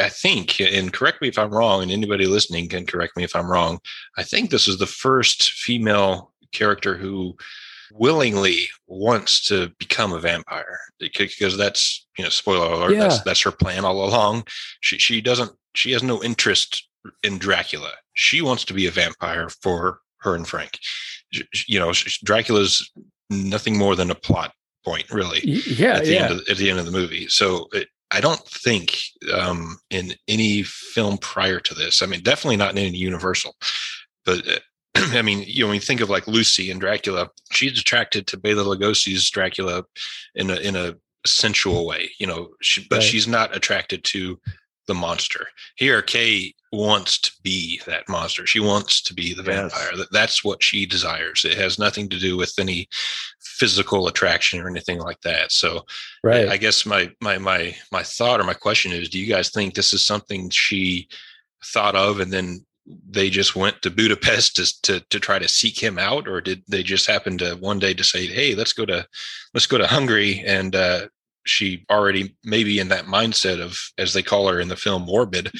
I 0.00 0.08
think, 0.08 0.60
and 0.60 0.92
correct 0.92 1.22
me 1.22 1.28
if 1.28 1.38
I'm 1.38 1.54
wrong, 1.54 1.82
and 1.82 1.92
anybody 1.92 2.26
listening 2.26 2.68
can 2.68 2.84
correct 2.84 3.16
me 3.16 3.22
if 3.22 3.36
I'm 3.36 3.50
wrong. 3.50 3.78
I 4.18 4.24
think 4.24 4.50
this 4.50 4.66
is 4.66 4.78
the 4.78 4.86
first 4.86 5.52
female 5.52 6.32
character 6.50 6.96
who 6.96 7.36
willingly 7.94 8.68
wants 8.86 9.44
to 9.46 9.70
become 9.78 10.12
a 10.12 10.18
vampire 10.18 10.78
because 10.98 11.56
that's 11.56 12.06
you 12.16 12.24
know 12.24 12.30
spoiler 12.30 12.72
alert 12.72 12.92
yeah. 12.92 13.00
that's 13.00 13.22
that's 13.22 13.42
her 13.42 13.50
plan 13.50 13.84
all 13.84 14.04
along 14.04 14.44
she 14.80 14.98
she 14.98 15.20
doesn't 15.20 15.50
she 15.74 15.92
has 15.92 16.02
no 16.02 16.22
interest 16.22 16.88
in 17.22 17.38
dracula 17.38 17.90
she 18.14 18.40
wants 18.40 18.64
to 18.64 18.74
be 18.74 18.86
a 18.86 18.90
vampire 18.90 19.48
for 19.62 20.00
her 20.20 20.34
and 20.34 20.48
frank 20.48 20.78
you 21.66 21.78
know 21.78 21.92
dracula's 22.24 22.90
nothing 23.30 23.76
more 23.76 23.96
than 23.96 24.10
a 24.10 24.14
plot 24.14 24.52
point 24.84 25.08
really 25.10 25.40
yeah 25.42 25.94
at 25.94 26.04
the, 26.04 26.12
yeah. 26.12 26.24
End, 26.24 26.32
of, 26.32 26.48
at 26.48 26.56
the 26.56 26.70
end 26.70 26.78
of 26.78 26.86
the 26.86 26.92
movie 26.92 27.28
so 27.28 27.68
it, 27.72 27.88
I 28.12 28.20
don't 28.20 28.46
think 28.46 28.98
um, 29.32 29.78
in 29.90 30.12
any 30.28 30.62
film 30.64 31.16
prior 31.16 31.60
to 31.60 31.74
this, 31.74 32.02
I 32.02 32.06
mean, 32.06 32.20
definitely 32.20 32.58
not 32.58 32.72
in 32.72 32.78
any 32.78 32.94
Universal, 32.94 33.56
but 34.26 34.46
uh, 34.46 34.58
I 34.94 35.22
mean, 35.22 35.44
you 35.46 35.62
know, 35.64 35.68
when 35.68 35.76
you 35.76 35.80
think 35.80 36.00
of 36.00 36.10
like 36.10 36.26
Lucy 36.26 36.70
and 36.70 36.80
Dracula, 36.80 37.30
she's 37.50 37.78
attracted 37.78 38.26
to 38.28 38.36
Bela 38.36 38.64
Lugosi's 38.64 39.28
Dracula 39.30 39.84
in 40.34 40.50
a 40.50 40.56
in 40.56 40.76
a 40.76 40.94
sensual 41.26 41.86
way, 41.86 42.10
you 42.18 42.26
know, 42.26 42.50
she, 42.60 42.86
but 42.88 42.96
right. 42.96 43.04
she's 43.04 43.28
not 43.28 43.54
attracted 43.54 44.02
to 44.04 44.38
the 44.88 44.94
monster. 44.94 45.46
Here, 45.76 46.02
Kay 46.02 46.54
wants 46.72 47.18
to 47.20 47.32
be 47.42 47.80
that 47.86 48.08
monster. 48.08 48.46
She 48.46 48.60
wants 48.60 49.00
to 49.02 49.14
be 49.14 49.32
the 49.32 49.42
vampire. 49.42 49.90
Yes. 49.94 50.06
That's 50.10 50.44
what 50.44 50.62
she 50.62 50.86
desires. 50.86 51.44
It 51.44 51.56
has 51.56 51.78
nothing 51.78 52.08
to 52.08 52.18
do 52.18 52.36
with 52.36 52.54
any 52.58 52.88
physical 53.40 54.08
attraction 54.08 54.60
or 54.60 54.68
anything 54.68 54.98
like 54.98 55.20
that. 55.20 55.52
So, 55.52 55.84
right. 56.24 56.48
I 56.48 56.56
guess 56.56 56.84
my 56.84 57.10
my 57.20 57.38
my 57.38 57.76
my 57.92 58.02
thought 58.02 58.40
or 58.40 58.44
my 58.44 58.54
question 58.54 58.92
is: 58.92 59.08
Do 59.08 59.20
you 59.20 59.26
guys 59.26 59.50
think 59.50 59.74
this 59.74 59.92
is 59.92 60.04
something 60.04 60.50
she 60.50 61.08
thought 61.64 61.94
of 61.94 62.18
and 62.18 62.32
then 62.32 62.66
they 62.86 63.30
just 63.30 63.54
went 63.54 63.80
to 63.82 63.90
Budapest 63.90 64.56
to, 64.56 64.82
to, 64.82 65.00
to 65.08 65.20
try 65.20 65.38
to 65.38 65.48
seek 65.48 65.80
him 65.80 65.98
out, 65.98 66.26
or 66.26 66.40
did 66.40 66.62
they 66.68 66.82
just 66.82 67.06
happen 67.06 67.38
to 67.38 67.54
one 67.54 67.78
day 67.78 67.94
to 67.94 68.04
say, 68.04 68.26
"Hey, 68.26 68.54
let's 68.54 68.72
go 68.72 68.84
to 68.86 69.06
let's 69.54 69.66
go 69.66 69.78
to 69.78 69.86
Hungary"? 69.86 70.42
And 70.44 70.74
uh, 70.74 71.06
she 71.44 71.84
already 71.90 72.36
maybe 72.44 72.78
in 72.78 72.88
that 72.88 73.06
mindset 73.06 73.60
of, 73.60 73.78
as 73.98 74.12
they 74.12 74.22
call 74.22 74.48
her 74.48 74.60
in 74.60 74.68
the 74.68 74.76
film, 74.76 75.02
morbid. 75.02 75.50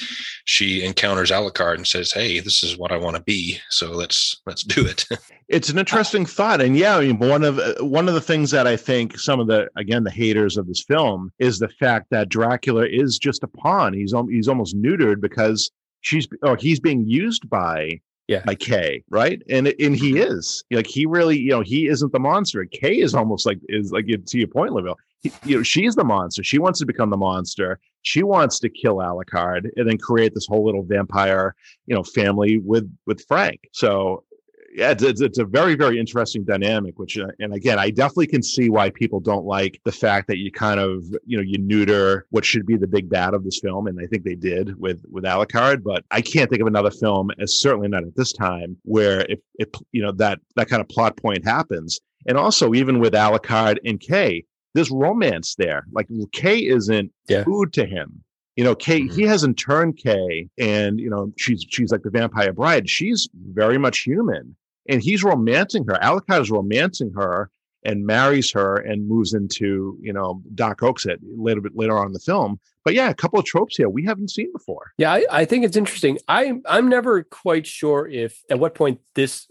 She 0.44 0.84
encounters 0.84 1.30
Alucard 1.30 1.76
and 1.76 1.86
says, 1.86 2.12
"Hey, 2.12 2.40
this 2.40 2.62
is 2.62 2.76
what 2.76 2.92
I 2.92 2.96
want 2.96 3.16
to 3.16 3.22
be. 3.22 3.58
So 3.70 3.92
let's 3.92 4.40
let's 4.46 4.64
do 4.64 4.84
it." 4.84 5.06
it's 5.48 5.68
an 5.68 5.78
interesting 5.78 6.26
thought, 6.26 6.60
and 6.60 6.76
yeah, 6.76 6.96
I 6.96 7.06
mean, 7.06 7.18
one 7.18 7.44
of 7.44 7.58
uh, 7.58 7.74
one 7.84 8.08
of 8.08 8.14
the 8.14 8.20
things 8.20 8.50
that 8.50 8.66
I 8.66 8.76
think 8.76 9.18
some 9.18 9.38
of 9.38 9.46
the 9.46 9.68
again 9.76 10.04
the 10.04 10.10
haters 10.10 10.56
of 10.56 10.66
this 10.66 10.82
film 10.82 11.32
is 11.38 11.58
the 11.58 11.68
fact 11.68 12.08
that 12.10 12.28
Dracula 12.28 12.86
is 12.86 13.18
just 13.18 13.44
a 13.44 13.48
pawn. 13.48 13.92
He's 13.92 14.14
he's 14.28 14.48
almost 14.48 14.76
neutered 14.76 15.20
because 15.20 15.70
she's 16.02 16.28
oh 16.42 16.54
he's 16.54 16.78
being 16.78 17.08
used 17.08 17.48
by 17.48 18.00
yeah 18.28 18.42
by 18.44 18.54
Kay, 18.54 19.02
right? 19.08 19.42
And 19.48 19.68
and 19.68 19.96
he 19.96 20.12
mm-hmm. 20.12 20.32
is 20.32 20.62
like 20.70 20.86
he 20.86 21.06
really 21.06 21.38
you 21.38 21.50
know 21.50 21.62
he 21.62 21.88
isn't 21.88 22.12
the 22.12 22.20
monster. 22.20 22.64
Kay 22.66 22.98
is 22.98 23.14
almost 23.14 23.46
like 23.46 23.58
is 23.68 23.90
like 23.90 24.06
to 24.06 24.38
your 24.38 24.48
point, 24.48 24.72
Laville. 24.72 24.96
you 25.44 25.56
know 25.56 25.62
she's 25.62 25.94
the 25.94 26.04
monster. 26.04 26.44
She 26.44 26.58
wants 26.58 26.78
to 26.80 26.86
become 26.86 27.10
the 27.10 27.16
monster. 27.16 27.80
She 28.02 28.22
wants 28.22 28.58
to 28.60 28.68
kill 28.68 28.96
Alucard 28.96 29.70
and 29.76 29.88
then 29.88 29.96
create 29.96 30.34
this 30.34 30.46
whole 30.46 30.64
little 30.64 30.82
vampire 30.82 31.54
you 31.86 31.94
know 31.94 32.02
family 32.02 32.58
with 32.58 32.92
with 33.06 33.24
Frank. 33.26 33.60
So 33.72 34.24
yeah, 34.74 34.90
it's, 34.90 35.02
it's, 35.02 35.20
it's, 35.20 35.38
a 35.38 35.44
very, 35.44 35.74
very 35.74 35.98
interesting 35.98 36.44
dynamic, 36.44 36.98
which, 36.98 37.18
uh, 37.18 37.26
and 37.38 37.52
again, 37.52 37.78
I 37.78 37.90
definitely 37.90 38.28
can 38.28 38.42
see 38.42 38.70
why 38.70 38.90
people 38.90 39.20
don't 39.20 39.44
like 39.44 39.80
the 39.84 39.92
fact 39.92 40.28
that 40.28 40.38
you 40.38 40.50
kind 40.50 40.80
of, 40.80 41.04
you 41.26 41.36
know, 41.36 41.42
you 41.42 41.58
neuter 41.58 42.26
what 42.30 42.44
should 42.44 42.64
be 42.64 42.76
the 42.76 42.86
big 42.86 43.10
bad 43.10 43.34
of 43.34 43.44
this 43.44 43.60
film. 43.60 43.86
And 43.86 43.98
I 44.00 44.06
think 44.06 44.24
they 44.24 44.34
did 44.34 44.78
with, 44.80 45.04
with 45.10 45.24
Alucard, 45.24 45.82
but 45.82 46.04
I 46.10 46.22
can't 46.22 46.48
think 46.48 46.62
of 46.62 46.66
another 46.66 46.90
film, 46.90 47.30
as 47.38 47.60
certainly 47.60 47.88
not 47.88 48.04
at 48.04 48.16
this 48.16 48.32
time, 48.32 48.76
where 48.84 49.26
if, 49.28 49.40
if, 49.56 49.68
you 49.92 50.00
know, 50.00 50.12
that, 50.12 50.40
that 50.56 50.68
kind 50.68 50.80
of 50.80 50.88
plot 50.88 51.16
point 51.18 51.44
happens. 51.44 52.00
And 52.26 52.38
also, 52.38 52.72
even 52.72 52.98
with 52.98 53.12
Alucard 53.12 53.78
and 53.84 54.00
Kay, 54.00 54.44
there's 54.74 54.90
romance 54.90 55.54
there. 55.56 55.84
Like 55.92 56.08
Kay 56.32 56.64
isn't 56.64 57.12
yeah. 57.28 57.44
food 57.44 57.72
to 57.74 57.84
him. 57.84 58.22
You 58.56 58.64
know, 58.64 58.74
Kay, 58.74 59.02
mm-hmm. 59.02 59.14
he 59.14 59.22
hasn't 59.22 59.58
turned 59.58 59.96
Kay, 59.96 60.48
and 60.58 61.00
you 61.00 61.08
know, 61.08 61.32
she's 61.38 61.64
she's 61.70 61.90
like 61.90 62.02
the 62.02 62.10
vampire 62.10 62.52
bride. 62.52 62.88
She's 62.88 63.28
very 63.34 63.78
much 63.78 64.00
human, 64.00 64.54
and 64.88 65.02
he's 65.02 65.22
romancing 65.22 65.84
her. 65.86 65.94
Alucard 66.02 66.42
is 66.42 66.50
romancing 66.50 67.12
her 67.14 67.50
and 67.84 68.06
marries 68.06 68.52
her 68.52 68.76
and 68.76 69.08
moves 69.08 69.34
into 69.34 69.98
you 70.00 70.12
know 70.12 70.42
Dark 70.54 70.82
Oaks 70.82 71.06
it 71.06 71.20
a 71.20 71.42
little 71.42 71.62
bit 71.62 71.76
later 71.76 71.98
on 71.98 72.06
in 72.06 72.12
the 72.12 72.20
film. 72.20 72.60
But 72.84 72.94
yeah, 72.94 73.10
a 73.10 73.14
couple 73.14 73.38
of 73.38 73.44
tropes 73.44 73.76
here 73.76 73.88
we 73.88 74.04
haven't 74.04 74.30
seen 74.30 74.50
before. 74.52 74.92
Yeah, 74.98 75.12
I, 75.12 75.24
I 75.30 75.44
think 75.44 75.64
it's 75.64 75.76
interesting. 75.76 76.18
I 76.28 76.60
I'm 76.66 76.88
never 76.88 77.22
quite 77.24 77.66
sure 77.66 78.08
if 78.08 78.42
at 78.50 78.58
what 78.58 78.74
point 78.74 79.00
this 79.14 79.46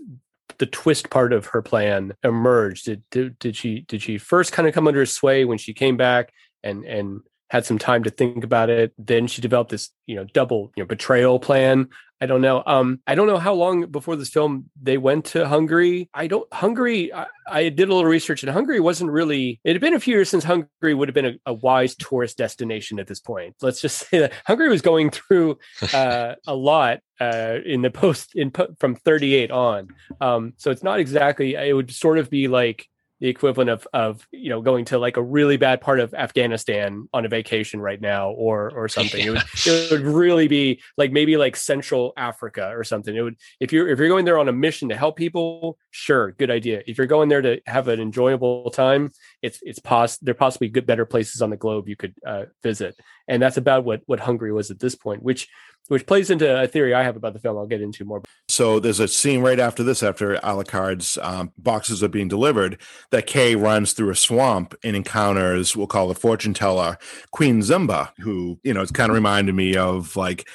the 0.58 0.66
twist 0.66 1.10
part 1.10 1.34
of 1.34 1.48
her 1.48 1.62
plan 1.62 2.14
emerged. 2.24 2.86
Did, 2.86 3.04
did, 3.10 3.40
did 3.40 3.56
she 3.56 3.82
did 3.82 4.02
she 4.02 4.18
first 4.18 4.52
kind 4.52 4.68
of 4.68 4.74
come 4.74 4.88
under 4.88 5.06
sway 5.06 5.46
when 5.46 5.58
she 5.58 5.74
came 5.74 5.98
back 5.98 6.34
and 6.64 6.84
and 6.86 7.22
had 7.52 7.66
some 7.66 7.78
time 7.78 8.02
to 8.02 8.10
think 8.10 8.46
about 8.46 8.70
it. 8.70 8.94
Then 8.98 9.28
she 9.28 9.42
developed 9.42 9.72
this, 9.72 9.90
you 10.06 10.16
know, 10.16 10.24
double, 10.24 10.72
you 10.78 10.84
know, 10.84 10.88
betrayal 10.88 11.38
plan. 11.38 11.90
I 12.22 12.26
don't 12.26 12.40
know. 12.40 12.64
Um, 12.66 13.02
I 13.06 13.14
don't 13.14 13.28
know 13.28 13.40
how 13.40 13.54
long 13.54 13.88
before 13.88 14.16
this 14.16 14.30
film 14.30 14.70
they 14.82 14.98
went 14.98 15.26
to 15.26 15.46
Hungary. 15.46 16.10
I 16.14 16.28
don't 16.28 16.48
Hungary. 16.54 17.14
I, 17.14 17.26
I 17.50 17.64
did 17.64 17.90
a 17.90 17.94
little 17.94 18.10
research, 18.10 18.44
and 18.44 18.52
Hungary 18.54 18.80
wasn't 18.80 19.12
really. 19.12 19.60
It 19.66 19.74
had 19.74 19.82
been 19.82 19.96
a 19.96 20.00
few 20.00 20.16
years 20.16 20.30
since 20.30 20.46
Hungary 20.46 20.94
would 20.94 21.10
have 21.10 21.14
been 21.16 21.26
a, 21.26 21.34
a 21.48 21.54
wise 21.54 21.94
tourist 21.96 22.38
destination 22.38 23.00
at 23.00 23.08
this 23.08 23.20
point. 23.20 23.56
Let's 23.62 23.82
just 23.82 24.08
say 24.08 24.20
that 24.20 24.34
Hungary 24.46 24.70
was 24.70 24.82
going 24.82 25.10
through 25.10 25.58
uh, 25.94 26.36
a 26.48 26.56
lot 26.56 27.00
uh, 27.20 27.58
in 27.66 27.82
the 27.82 27.92
post 27.92 28.34
in 28.34 28.54
from 28.80 28.96
38 28.96 29.52
on. 29.52 29.90
Um, 30.22 30.54
so 30.56 30.72
it's 30.72 30.84
not 30.84 31.00
exactly. 31.00 31.56
It 31.56 31.76
would 31.76 31.92
sort 31.92 32.18
of 32.18 32.30
be 32.30 32.48
like 32.48 32.88
the 33.22 33.30
equivalent 33.30 33.70
of 33.70 33.88
of 33.94 34.28
you 34.32 34.50
know 34.50 34.62
going 34.62 34.84
to 34.84 34.98
like 34.98 35.16
a 35.16 35.22
really 35.22 35.56
bad 35.56 35.80
part 35.80 36.00
of 36.00 36.14
Afghanistan 36.14 37.08
on 37.14 37.24
a 37.24 37.30
vacation 37.30 37.80
right 37.80 38.02
now 38.02 38.32
or 38.32 38.72
or 38.76 38.88
something. 38.98 39.20
Yeah. 39.20 39.28
It 39.28 39.32
would 39.32 39.44
it 39.66 39.92
would 39.92 40.02
really 40.02 40.48
be 40.48 40.82
like 40.98 41.12
maybe 41.12 41.38
like 41.38 41.56
Central 41.56 42.14
Africa 42.18 42.72
or 42.76 42.84
something. 42.84 43.16
It 43.16 43.22
would 43.22 43.38
if 43.60 43.72
you're 43.72 43.88
if 43.88 44.00
you're 44.00 44.10
going 44.10 44.26
there 44.26 44.40
on 44.40 44.50
a 44.50 44.54
mission 44.54 44.90
to 44.90 44.98
help 44.98 45.16
people, 45.16 45.78
sure, 45.92 46.32
good 46.34 46.52
idea. 46.52 46.82
If 46.88 46.98
you're 46.98 47.08
going 47.08 47.30
there 47.30 47.44
to 47.44 47.62
have 47.68 47.88
an 47.88 48.02
enjoyable 48.02 48.72
time, 48.72 49.12
it's 49.42 49.60
it's 49.62 49.80
pos 49.80 50.18
there 50.18 50.34
possibly 50.34 50.68
good 50.68 50.88
better 50.88 51.06
places 51.06 51.42
on 51.42 51.52
the 51.52 51.58
globe 51.58 51.88
you 51.88 51.96
could 51.96 52.16
uh, 52.26 52.46
visit, 52.64 52.96
and 53.28 53.42
that's 53.42 53.58
about 53.58 53.86
what 53.86 54.02
what 54.08 54.20
Hungary 54.20 54.52
was 54.52 54.72
at 54.72 54.80
this 54.80 54.96
point, 54.96 55.22
which 55.22 55.48
which 55.88 56.06
plays 56.06 56.30
into 56.30 56.62
a 56.62 56.68
theory 56.68 56.94
I 56.94 57.04
have 57.04 57.16
about 57.16 57.34
the 57.34 57.40
film. 57.40 57.58
I'll 57.58 57.68
get 57.68 57.82
into 57.82 58.06
more. 58.06 58.22
So 58.48 58.80
there's 58.80 59.00
a 59.00 59.08
scene 59.08 59.42
right 59.42 59.60
after 59.60 59.84
this, 59.84 60.02
after 60.02 60.36
Alucard's 60.38 61.18
um, 61.22 61.52
boxes 61.58 62.02
are 62.02 62.08
being 62.08 62.28
delivered, 62.28 62.78
that 63.10 63.28
Kay 63.28 63.56
runs 63.56 63.94
through 63.94 64.10
a 64.10 64.16
swamp 64.16 64.74
and 64.84 64.96
encounters, 64.96 65.76
we'll 65.76 65.88
call 65.88 66.08
the 66.08 66.16
fortune 66.16 66.54
teller, 66.54 66.98
Queen 67.32 67.60
Zimba, 67.60 68.12
who 68.20 68.60
you 68.64 68.74
know 68.74 68.82
it's 68.82 68.92
kind 68.92 69.10
of 69.10 69.16
reminded 69.16 69.54
me 69.54 69.76
of 69.76 70.16
like 70.16 70.48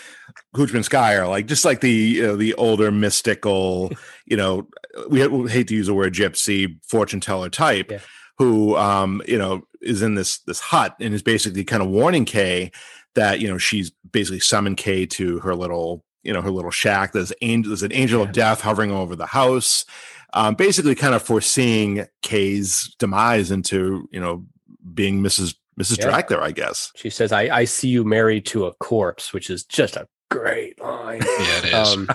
Hoochman 0.54 0.88
Skyer, 0.88 1.28
like 1.28 1.46
just 1.46 1.64
like 1.64 1.80
the 1.80 1.90
you 1.90 2.22
know, 2.22 2.36
the 2.36 2.54
older 2.54 2.90
mystical, 2.90 3.92
you 4.26 4.36
know, 4.36 4.66
we, 5.10 5.26
we, 5.26 5.50
hate 5.50 5.68
to 5.68 5.74
use 5.74 5.86
the 5.86 5.94
word 5.94 6.14
gypsy 6.14 6.78
fortune 6.86 7.20
teller 7.20 7.50
type. 7.50 7.90
Yeah. 7.90 7.98
Who 8.38 8.76
um, 8.76 9.22
you 9.26 9.38
know 9.38 9.66
is 9.80 10.02
in 10.02 10.14
this 10.14 10.38
this 10.40 10.60
hut 10.60 10.94
and 11.00 11.14
is 11.14 11.22
basically 11.22 11.64
kind 11.64 11.82
of 11.82 11.88
warning 11.88 12.26
Kay 12.26 12.70
that 13.16 13.40
you 13.40 13.48
know 13.48 13.58
she's 13.58 13.90
basically 14.12 14.40
summoned 14.40 14.76
Kay 14.76 15.04
to 15.06 15.40
her 15.40 15.54
little 15.54 16.04
you 16.22 16.32
know 16.32 16.40
her 16.40 16.50
little 16.50 16.70
shack. 16.70 17.12
There's 17.12 17.32
angel, 17.42 17.70
there's 17.70 17.82
an 17.82 17.92
angel 17.92 18.20
yeah. 18.20 18.26
of 18.28 18.32
death 18.32 18.60
hovering 18.60 18.92
over 18.92 19.16
the 19.16 19.26
house, 19.26 19.84
um, 20.32 20.54
basically 20.54 20.94
kind 20.94 21.14
of 21.14 21.22
foreseeing 21.22 22.06
Kay's 22.22 22.94
demise 22.98 23.50
into 23.50 24.08
you 24.12 24.20
know 24.20 24.44
being 24.94 25.20
Mrs. 25.20 25.56
Mrs. 25.80 25.98
Yeah. 25.98 26.06
Dracula, 26.06 26.42
I 26.42 26.52
guess. 26.52 26.92
She 26.96 27.10
says, 27.10 27.32
"I 27.32 27.42
I 27.54 27.64
see 27.64 27.88
you 27.88 28.04
married 28.04 28.46
to 28.46 28.66
a 28.66 28.74
corpse," 28.74 29.32
which 29.32 29.50
is 29.50 29.64
just 29.64 29.96
a 29.96 30.08
great 30.30 30.80
line. 30.80 31.22
Yeah, 31.22 31.58
it 31.58 31.64
is. 31.64 31.74
Um, 31.74 32.08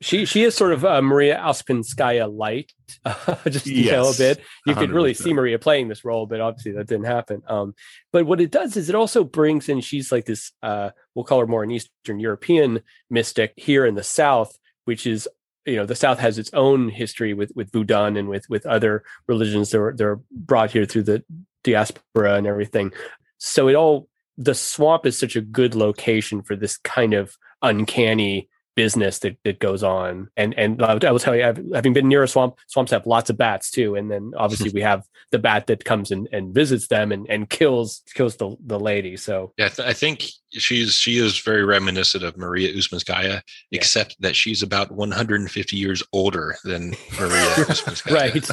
she 0.00 0.24
she 0.24 0.44
is 0.44 0.54
sort 0.54 0.72
of 0.72 0.84
uh, 0.84 1.02
Maria 1.02 1.38
Ouspenskaya 1.38 2.34
light, 2.34 2.72
uh, 3.04 3.36
just 3.48 3.66
yes, 3.66 3.84
you 3.84 3.90
know 3.92 4.10
a 4.10 4.14
bit. 4.16 4.42
You 4.66 4.74
100%. 4.74 4.78
could 4.78 4.90
really 4.92 5.14
see 5.14 5.34
Maria 5.34 5.58
playing 5.58 5.88
this 5.88 6.04
role, 6.04 6.26
but 6.26 6.40
obviously 6.40 6.72
that 6.72 6.86
didn't 6.86 7.04
happen. 7.04 7.42
Um, 7.46 7.74
but 8.12 8.24
what 8.24 8.40
it 8.40 8.50
does 8.50 8.76
is 8.76 8.88
it 8.88 8.94
also 8.94 9.24
brings 9.24 9.68
in 9.68 9.80
she's 9.80 10.10
like 10.10 10.24
this. 10.24 10.52
Uh, 10.62 10.90
we'll 11.14 11.24
call 11.24 11.40
her 11.40 11.46
more 11.46 11.62
an 11.62 11.70
Eastern 11.70 12.18
European 12.18 12.80
mystic 13.10 13.52
here 13.56 13.84
in 13.84 13.94
the 13.94 14.02
South, 14.02 14.58
which 14.86 15.06
is 15.06 15.28
you 15.66 15.76
know 15.76 15.86
the 15.86 15.94
South 15.94 16.18
has 16.18 16.38
its 16.38 16.50
own 16.54 16.88
history 16.88 17.34
with 17.34 17.52
with 17.54 17.70
Voodoo 17.70 18.04
and 18.04 18.28
with 18.28 18.48
with 18.48 18.64
other 18.66 19.04
religions 19.28 19.70
that 19.70 19.80
are 19.80 19.94
they're 19.94 20.20
brought 20.30 20.70
here 20.70 20.86
through 20.86 21.04
the 21.04 21.24
diaspora 21.62 22.36
and 22.36 22.46
everything. 22.46 22.92
So 23.36 23.68
it 23.68 23.74
all 23.74 24.08
the 24.38 24.54
swamp 24.54 25.04
is 25.04 25.18
such 25.18 25.36
a 25.36 25.42
good 25.42 25.74
location 25.74 26.42
for 26.42 26.56
this 26.56 26.78
kind 26.78 27.12
of 27.12 27.36
uncanny 27.60 28.48
business 28.74 29.18
that, 29.20 29.36
that 29.44 29.58
goes 29.58 29.82
on. 29.82 30.28
And 30.36 30.54
and 30.58 30.82
I 30.82 31.10
will 31.10 31.18
tell 31.18 31.36
you, 31.36 31.42
having 31.74 31.92
been 31.92 32.08
near 32.08 32.22
a 32.22 32.28
swamp, 32.28 32.56
swamps 32.68 32.92
have 32.92 33.06
lots 33.06 33.30
of 33.30 33.36
bats 33.36 33.70
too. 33.70 33.94
And 33.94 34.10
then 34.10 34.32
obviously 34.36 34.70
we 34.74 34.82
have 34.82 35.04
the 35.30 35.38
bat 35.38 35.66
that 35.66 35.84
comes 35.84 36.10
and, 36.10 36.28
and 36.32 36.54
visits 36.54 36.88
them 36.88 37.12
and, 37.12 37.26
and 37.28 37.48
kills 37.48 38.02
kills 38.14 38.36
the, 38.36 38.56
the 38.64 38.78
lady. 38.78 39.16
So 39.16 39.52
yeah, 39.56 39.70
I 39.78 39.92
think 39.92 40.24
she's 40.52 40.94
she 40.94 41.18
is 41.18 41.38
very 41.38 41.64
reminiscent 41.64 42.24
of 42.24 42.36
Maria 42.36 42.72
Ouspenskaya, 42.72 43.24
yeah. 43.24 43.40
except 43.72 44.16
that 44.20 44.36
she's 44.36 44.62
about 44.62 44.92
150 44.92 45.76
years 45.76 46.02
older 46.12 46.56
than 46.64 46.94
Maria 47.18 47.50
Ouspenskaya. 47.56 48.12
right 48.12 48.50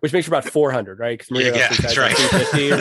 which 0.00 0.12
makes 0.12 0.26
her 0.26 0.30
about 0.30 0.44
400, 0.44 0.98
right? 0.98 1.24
Maria 1.30 1.56
yeah, 1.56 1.68
that's 1.68 1.96
right. 1.96 2.16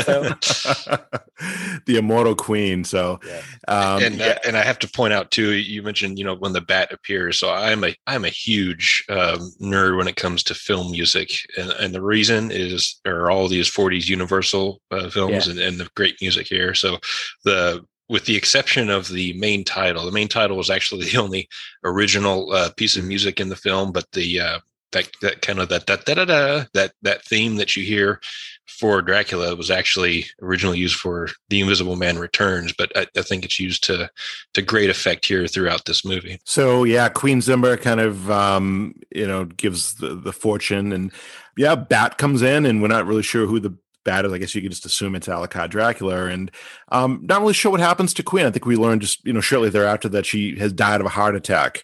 So. 0.04 0.98
the 1.86 1.98
immortal 1.98 2.36
queen. 2.36 2.84
So, 2.84 3.20
yeah. 3.26 3.42
um, 3.68 4.04
and 4.04 4.16
yeah. 4.16 4.38
and 4.46 4.58
I 4.58 4.64
have 4.64 4.80
to 4.80 4.90
point 4.90 5.14
out 5.14 5.32
too. 5.32 5.54
You 5.54 5.84
mentioned 5.84 6.18
you 6.18 6.26
know 6.26 6.36
when 6.36 6.54
the 6.54 6.62
bat 6.62 6.92
appears. 6.92 7.40
So 7.40 7.52
I'm 7.52 7.84
a 7.84 7.96
I'm 8.08 8.26
a 8.26 8.30
huge 8.30 9.04
um, 9.10 9.52
nerd 9.62 9.98
when 9.98 10.08
it 10.08 10.16
comes 10.16 10.44
to 10.44 10.56
film 10.56 10.92
music, 10.92 11.32
and 11.58 11.72
and 11.72 11.94
the 11.94 12.02
reason 12.02 12.52
is 12.52 13.00
there 13.04 13.22
are 13.22 13.32
all 13.32 13.48
these 13.48 13.70
40s 13.70 14.08
Universal 14.08 14.82
uh, 14.92 15.10
films 15.10 15.48
and, 15.48 15.60
and 15.60 15.80
the 15.80 15.90
great 15.96 16.18
music 16.22 16.48
here. 16.48 16.74
So 16.74 16.98
the 17.44 17.84
with 18.10 18.26
the 18.26 18.36
exception 18.36 18.90
of 18.90 19.10
the 19.10 19.34
main 19.34 19.64
title. 19.64 20.06
The 20.06 20.12
main 20.12 20.30
title 20.30 20.58
was 20.58 20.70
actually 20.70 21.06
the 21.06 21.18
only 21.18 21.50
original 21.84 22.52
uh, 22.54 22.70
piece 22.78 22.96
of 22.96 23.04
music 23.04 23.40
in 23.40 23.50
the 23.50 23.56
film, 23.56 23.92
but 23.92 24.12
the 24.12 24.40
uh, 24.40 24.60
that 24.92 25.10
that 25.22 25.42
kind 25.42 25.60
of 25.60 25.70
that 25.70 25.88
that 25.88 26.06
da, 26.06 26.26
da, 26.26 26.64
that 26.74 26.94
that 27.02 27.26
theme 27.26 27.58
that 27.58 27.76
you 27.76 27.84
hear 27.84 28.22
for 28.68 29.02
Dracula 29.02 29.56
was 29.56 29.72
actually 29.72 30.26
originally 30.42 30.78
used 30.78 30.96
for 30.96 31.30
The 31.50 31.62
Invisible 31.62 31.96
Man 31.96 32.20
Returns, 32.20 32.74
but 32.78 32.96
I, 32.96 33.08
I, 33.18 33.22
think 33.22 33.44
it's 33.44 33.60
used 33.60 33.84
to 33.86 34.10
to 34.54 34.62
great 34.62 34.90
effect 34.90 35.26
here 35.26 35.48
throughout 35.48 35.86
this 35.86 36.06
movie. 36.06 36.40
So 36.46 36.84
yeah, 36.84 37.10
Queen 37.10 37.40
Zimba 37.40 37.82
kind 37.82 38.00
of 38.00 38.30
um, 38.30 38.94
you 39.14 39.28
know 39.28 39.46
gives 39.46 39.96
the 39.96 40.16
the 40.16 40.34
fortune, 40.34 40.92
and 40.92 41.12
yeah, 41.58 41.76
Bat 41.76 42.18
comes 42.18 42.42
in, 42.42 42.66
and 42.66 42.82
we're 42.82 42.88
not 42.88 43.08
really 43.08 43.24
sure 43.24 43.48
who 43.48 43.60
the 43.60 43.76
bat 44.04 44.26
is. 44.26 44.34
I 44.34 44.38
guess 44.38 44.56
you 44.56 44.62
could 44.62 44.72
just 44.72 44.86
assume 44.86 45.16
it's 45.16 45.28
Alucard 45.28 45.70
Dracula, 45.70 46.26
and 46.26 46.52
um, 46.90 47.22
not 47.24 47.42
really 47.42 47.54
sure 47.54 47.72
what 47.72 47.82
happens 47.82 48.14
to 48.16 48.24
Queen. 48.24 48.46
I 48.46 48.52
think 48.52 48.66
we 48.66 48.76
learned 48.76 49.02
just 49.02 49.24
you 49.26 49.34
know 49.34 49.42
shortly 49.42 49.70
thereafter 49.70 50.10
that 50.10 50.26
she 50.26 50.58
has 50.60 50.74
died 50.74 51.02
of 51.02 51.08
a 51.08 51.10
heart 51.12 51.36
attack. 51.36 51.84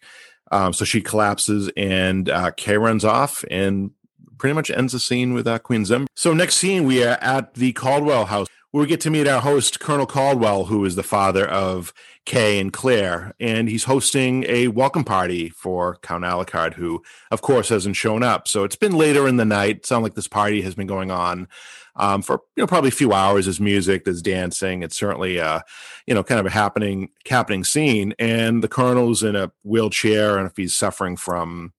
Um, 0.53 0.71
so 0.71 0.85
she 0.85 1.01
collapses 1.01 1.71
and 1.75 2.29
uh, 2.29 2.51
Kay 2.51 2.77
runs 2.77 3.03
off 3.03 3.43
and 3.49 3.89
pretty 4.37 4.53
much 4.53 4.69
ends 4.69 4.93
the 4.93 4.99
scene 4.99 5.33
with 5.33 5.47
uh, 5.47 5.57
Queen 5.57 5.83
Zim. 5.83 6.05
So 6.15 6.31
next 6.33 6.57
scene, 6.57 6.83
we 6.85 7.03
are 7.03 7.17
at 7.21 7.55
the 7.55 7.73
Caldwell 7.73 8.25
house. 8.25 8.47
Where 8.71 8.81
we 8.81 8.87
get 8.87 9.01
to 9.01 9.11
meet 9.11 9.27
our 9.27 9.39
host, 9.39 9.79
Colonel 9.79 10.07
Caldwell, 10.07 10.65
who 10.65 10.83
is 10.83 10.95
the 10.95 11.03
father 11.03 11.47
of 11.47 11.93
Kay 12.25 12.59
and 12.59 12.73
Claire, 12.73 13.35
and 13.39 13.69
he's 13.69 13.83
hosting 13.83 14.45
a 14.47 14.67
welcome 14.67 15.03
party 15.03 15.49
for 15.49 15.97
Count 15.97 16.23
Alucard, 16.23 16.73
who, 16.73 17.03
of 17.29 17.43
course, 17.43 17.69
hasn't 17.69 17.95
shown 17.95 18.23
up. 18.23 18.47
So 18.47 18.63
it's 18.63 18.75
been 18.75 18.97
later 18.97 19.27
in 19.27 19.37
the 19.37 19.45
night. 19.45 19.77
It 19.77 19.85
sounds 19.85 20.01
like 20.01 20.15
this 20.15 20.27
party 20.27 20.63
has 20.63 20.73
been 20.73 20.87
going 20.87 21.11
on 21.11 21.47
um, 21.95 22.21
for 22.21 22.41
you 22.56 22.63
know 22.63 22.67
probably 22.67 22.89
a 22.89 22.91
few 22.91 23.13
hours. 23.13 23.45
There's 23.45 23.60
music, 23.60 24.06
there's 24.06 24.21
dancing. 24.21 24.84
It's 24.84 24.97
certainly 24.97 25.39
uh, 25.39 25.62
you 26.08 26.13
know 26.13 26.23
kind 26.23 26.39
of 26.39 26.45
a 26.45 26.51
happening 26.51 27.10
happening 27.27 27.63
scene. 27.63 28.13
And 28.19 28.63
the 28.63 28.67
colonel's 28.67 29.23
in 29.23 29.36
a 29.36 29.51
wheelchair, 29.63 30.38
and 30.38 30.47
if 30.47 30.58
he's 30.58 30.73
suffering 30.73 31.17
from 31.17 31.73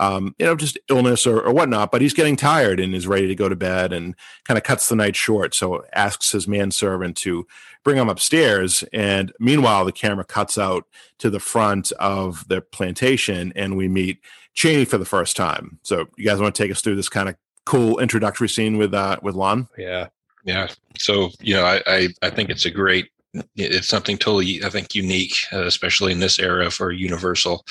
um, 0.00 0.34
you 0.38 0.46
know, 0.46 0.54
just 0.54 0.78
illness 0.88 1.26
or, 1.26 1.40
or, 1.40 1.52
whatnot, 1.52 1.90
but 1.90 2.00
he's 2.00 2.14
getting 2.14 2.36
tired 2.36 2.78
and 2.78 2.94
is 2.94 3.08
ready 3.08 3.26
to 3.26 3.34
go 3.34 3.48
to 3.48 3.56
bed 3.56 3.92
and 3.92 4.14
kind 4.44 4.56
of 4.56 4.62
cuts 4.62 4.88
the 4.88 4.94
night 4.94 5.16
short. 5.16 5.54
So 5.54 5.84
asks 5.92 6.30
his 6.30 6.46
manservant 6.46 7.16
to 7.18 7.46
bring 7.82 7.96
him 7.96 8.08
upstairs. 8.08 8.84
And 8.92 9.32
meanwhile, 9.40 9.84
the 9.84 9.92
camera 9.92 10.24
cuts 10.24 10.56
out 10.56 10.84
to 11.18 11.30
the 11.30 11.40
front 11.40 11.90
of 11.98 12.46
the 12.48 12.60
plantation, 12.60 13.52
and 13.56 13.76
we 13.76 13.88
meet 13.88 14.20
Chaney 14.54 14.84
for 14.84 14.98
the 14.98 15.04
first 15.04 15.36
time. 15.36 15.80
So, 15.82 16.06
you 16.16 16.24
guys 16.24 16.40
want 16.40 16.54
to 16.54 16.62
take 16.62 16.70
us 16.70 16.80
through 16.80 16.96
this 16.96 17.08
kind 17.08 17.28
of 17.28 17.36
cool 17.68 17.98
introductory 17.98 18.48
scene 18.48 18.78
with 18.78 18.94
uh, 18.94 19.18
with 19.22 19.34
Lon? 19.34 19.68
Yeah, 19.76 20.08
yeah. 20.44 20.68
So 20.98 21.30
you 21.40 21.54
know, 21.54 21.64
I 21.64 21.82
I, 21.86 22.08
I 22.22 22.30
think 22.30 22.50
it's 22.50 22.64
a 22.64 22.70
great. 22.70 23.10
It's 23.56 23.86
something 23.86 24.16
totally, 24.16 24.64
I 24.64 24.70
think, 24.70 24.94
unique, 24.94 25.34
uh, 25.52 25.64
especially 25.66 26.12
in 26.12 26.18
this 26.18 26.38
era 26.38 26.70
for 26.70 26.90
Universal 26.90 27.62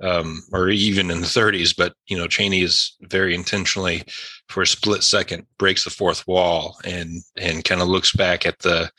um, 0.00 0.42
or 0.52 0.68
even 0.68 1.10
in 1.10 1.20
the 1.20 1.26
30s. 1.26 1.74
But 1.76 1.94
you 2.06 2.16
know, 2.16 2.28
Chaney 2.28 2.62
is 2.62 2.96
very 3.02 3.34
intentionally, 3.34 4.04
for 4.48 4.62
a 4.62 4.66
split 4.66 5.02
second, 5.02 5.46
breaks 5.58 5.84
the 5.84 5.90
fourth 5.90 6.26
wall 6.26 6.78
and 6.84 7.22
and 7.36 7.64
kind 7.64 7.80
of 7.80 7.88
looks 7.88 8.12
back 8.12 8.46
at 8.46 8.58
the 8.60 8.90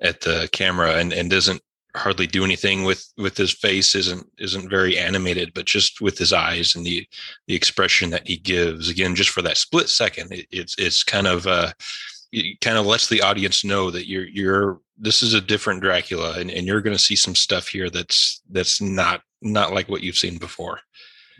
at 0.00 0.20
the 0.22 0.48
camera 0.52 0.94
and 0.96 1.12
and 1.12 1.30
doesn't 1.30 1.62
hardly 1.96 2.26
do 2.26 2.44
anything 2.44 2.84
with 2.84 3.06
with 3.16 3.36
his 3.36 3.52
face 3.52 3.94
isn't 3.94 4.26
isn't 4.38 4.68
very 4.68 4.98
animated 4.98 5.52
but 5.54 5.64
just 5.64 6.00
with 6.00 6.18
his 6.18 6.32
eyes 6.32 6.74
and 6.74 6.84
the 6.84 7.06
the 7.46 7.54
expression 7.54 8.10
that 8.10 8.26
he 8.26 8.36
gives 8.36 8.88
again 8.88 9.14
just 9.14 9.30
for 9.30 9.42
that 9.42 9.56
split 9.56 9.88
second 9.88 10.32
it, 10.32 10.46
it's 10.50 10.74
it's 10.76 11.04
kind 11.04 11.26
of 11.26 11.46
uh 11.46 11.70
it 12.32 12.60
kind 12.60 12.76
of 12.76 12.84
lets 12.84 13.08
the 13.08 13.22
audience 13.22 13.64
know 13.64 13.90
that 13.90 14.08
you're 14.08 14.26
you're 14.26 14.80
this 14.98 15.22
is 15.22 15.34
a 15.34 15.40
different 15.40 15.80
dracula 15.80 16.34
and, 16.38 16.50
and 16.50 16.66
you're 16.66 16.80
going 16.80 16.96
to 16.96 17.02
see 17.02 17.16
some 17.16 17.34
stuff 17.34 17.68
here 17.68 17.90
that's 17.90 18.42
that's 18.50 18.80
not 18.80 19.22
not 19.44 19.72
like 19.72 19.88
what 19.88 20.02
you've 20.02 20.16
seen 20.16 20.38
before. 20.38 20.80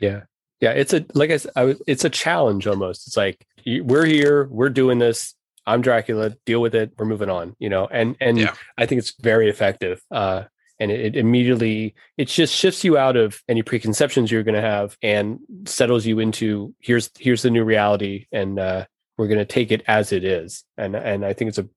Yeah. 0.01 0.23
Yeah. 0.61 0.71
It's 0.71 0.93
a, 0.93 1.05
like 1.15 1.31
I 1.31 1.39
said, 1.39 1.53
I 1.57 1.65
was, 1.65 1.83
it's 1.87 2.05
a 2.05 2.11
challenge 2.11 2.67
almost. 2.67 3.07
It's 3.07 3.17
like, 3.17 3.45
we're 3.67 4.05
here, 4.05 4.49
we're 4.51 4.69
doing 4.69 4.99
this. 4.99 5.35
I'm 5.67 5.81
Dracula, 5.81 6.31
deal 6.47 6.61
with 6.61 6.75
it. 6.75 6.93
We're 6.97 7.07
moving 7.07 7.31
on, 7.31 7.57
you 7.59 7.69
know, 7.69 7.87
and, 7.87 8.17
and 8.21 8.39
yeah. 8.39 8.55
I 8.77 8.87
think 8.87 8.99
it's 8.99 9.15
very 9.21 9.49
effective. 9.49 10.03
Uh, 10.11 10.45
and 10.81 10.91
it, 10.91 11.01
it, 11.01 11.17
immediately 11.17 11.95
it 12.17 12.27
just 12.27 12.55
shifts 12.55 12.83
you 12.83 12.99
out 12.99 13.17
of 13.17 13.41
any 13.49 13.63
preconceptions 13.63 14.31
you're 14.31 14.43
going 14.43 14.57
to 14.57 14.61
have 14.61 14.97
and 15.03 15.39
settles 15.67 16.05
you 16.05 16.19
into 16.19 16.75
here's 16.81 17.11
here's 17.17 17.43
the 17.43 17.51
new 17.51 17.63
reality 17.63 18.27
and 18.33 18.59
uh, 18.59 18.85
we're 19.17 19.29
going 19.29 19.39
to 19.39 19.45
take 19.45 19.71
it 19.71 19.85
as 19.87 20.11
it 20.11 20.25
is 20.25 20.65
and 20.77 20.97
and 20.97 21.25
i 21.25 21.33
think 21.33 21.49
it's 21.49 21.59
a 21.59 21.69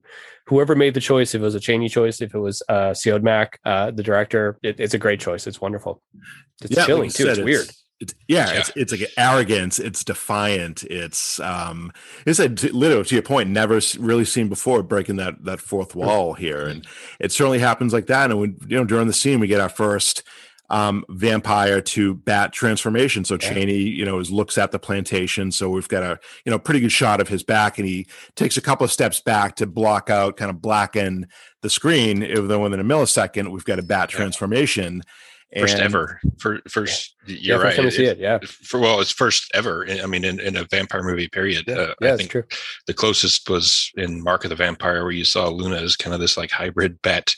whoever 0.47 0.76
made 0.76 0.93
the 0.93 1.02
choice, 1.02 1.36
if 1.36 1.41
it 1.41 1.43
was 1.43 1.56
a 1.56 1.60
Chaney 1.60 1.89
choice, 1.89 2.21
if 2.21 2.34
it 2.34 2.39
was 2.39 2.63
uh, 2.69 2.91
Siodmak, 2.91 3.56
uh, 3.65 3.91
the 3.91 4.04
director, 4.04 4.58
it, 4.63 4.80
it's 4.80 4.93
a 4.93 4.97
great 4.97 5.19
choice. 5.19 5.45
It's 5.45 5.62
wonderful. 5.62 6.02
It's 6.63 6.76
yeah, 6.76 6.86
chilling 6.86 7.10
like 7.10 7.13
too. 7.13 7.23
Said, 7.23 7.30
it's, 7.30 7.39
it's 7.39 7.45
weird. 7.45 7.69
It's, 7.99 8.13
yeah, 8.27 8.51
yeah, 8.51 8.60
it's 8.60 8.71
it's 8.75 8.91
like 8.91 9.12
arrogance. 9.17 9.79
It's 9.79 10.03
defiant. 10.03 10.83
It's 10.83 11.39
um, 11.39 11.91
it's 12.27 12.39
a 12.39 12.47
literally 12.47 13.03
to 13.03 13.15
your 13.15 13.23
point, 13.23 13.49
never 13.49 13.79
really 13.97 14.25
seen 14.25 14.49
before 14.49 14.83
breaking 14.83 15.15
that 15.15 15.43
that 15.45 15.60
fourth 15.60 15.95
wall 15.95 16.33
here, 16.33 16.67
and 16.67 16.86
it 17.19 17.31
certainly 17.31 17.60
happens 17.60 17.93
like 17.93 18.05
that. 18.07 18.29
And 18.29 18.39
when 18.39 18.57
you 18.67 18.77
know 18.77 18.86
during 18.86 19.07
the 19.07 19.13
scene, 19.13 19.39
we 19.39 19.47
get 19.47 19.62
our 19.62 19.69
first 19.69 20.21
um, 20.69 21.05
vampire 21.10 21.81
to 21.81 22.15
bat 22.15 22.51
transformation. 22.51 23.23
So 23.23 23.36
yeah. 23.36 23.53
Chaney, 23.53 23.77
you 23.77 24.05
know, 24.05 24.19
is, 24.19 24.31
looks 24.31 24.57
at 24.57 24.71
the 24.71 24.79
plantation. 24.79 25.51
So 25.51 25.69
we've 25.69 25.88
got 25.88 26.03
a 26.03 26.19
you 26.45 26.51
know 26.51 26.60
pretty 26.60 26.81
good 26.81 26.91
shot 26.91 27.21
of 27.21 27.27
his 27.27 27.43
back, 27.43 27.77
and 27.77 27.88
he 27.88 28.07
takes 28.36 28.57
a 28.57 28.62
couple 28.62 28.86
of 28.86 28.91
steps 28.91 29.21
back 29.21 29.55
to 29.57 29.65
block 29.65 30.10
out, 30.10 30.38
kind 30.38 30.51
of 30.51 30.62
blacken 30.62 31.27
the 31.62 31.69
screen. 31.69 32.19
Then 32.19 32.62
within 32.62 32.79
a 32.79 32.83
millisecond, 32.83 33.51
we've 33.51 33.65
got 33.65 33.79
a 33.79 33.83
bat 33.83 34.12
yeah. 34.12 34.17
transformation. 34.17 35.03
First 35.55 35.75
and, 35.75 35.83
ever, 35.83 36.19
for 36.39 36.60
first, 36.67 37.15
yeah. 37.25 37.36
you're 37.39 37.57
yeah, 37.57 37.63
right. 37.63 37.79
It, 37.79 38.17
yeah. 38.17 38.39
For 38.39 38.81
well, 38.81 38.99
it's 38.99 39.13
first 39.13 39.49
ever. 39.53 39.88
I 39.89 40.05
mean, 40.05 40.25
in, 40.25 40.41
in 40.41 40.57
a 40.57 40.65
vampire 40.65 41.03
movie, 41.03 41.29
period. 41.29 41.63
Yeah, 41.65 41.75
uh, 41.75 41.93
yeah 42.01 42.13
I 42.13 42.17
think 42.17 42.31
true. 42.31 42.43
the 42.86 42.93
closest 42.93 43.49
was 43.49 43.89
in 43.95 44.21
Mark 44.21 44.43
of 44.43 44.49
the 44.49 44.57
Vampire, 44.57 45.03
where 45.03 45.13
you 45.13 45.23
saw 45.23 45.47
Luna 45.47 45.77
as 45.77 45.95
kind 45.95 46.13
of 46.13 46.19
this 46.19 46.36
like 46.36 46.51
hybrid 46.51 47.01
bat 47.01 47.33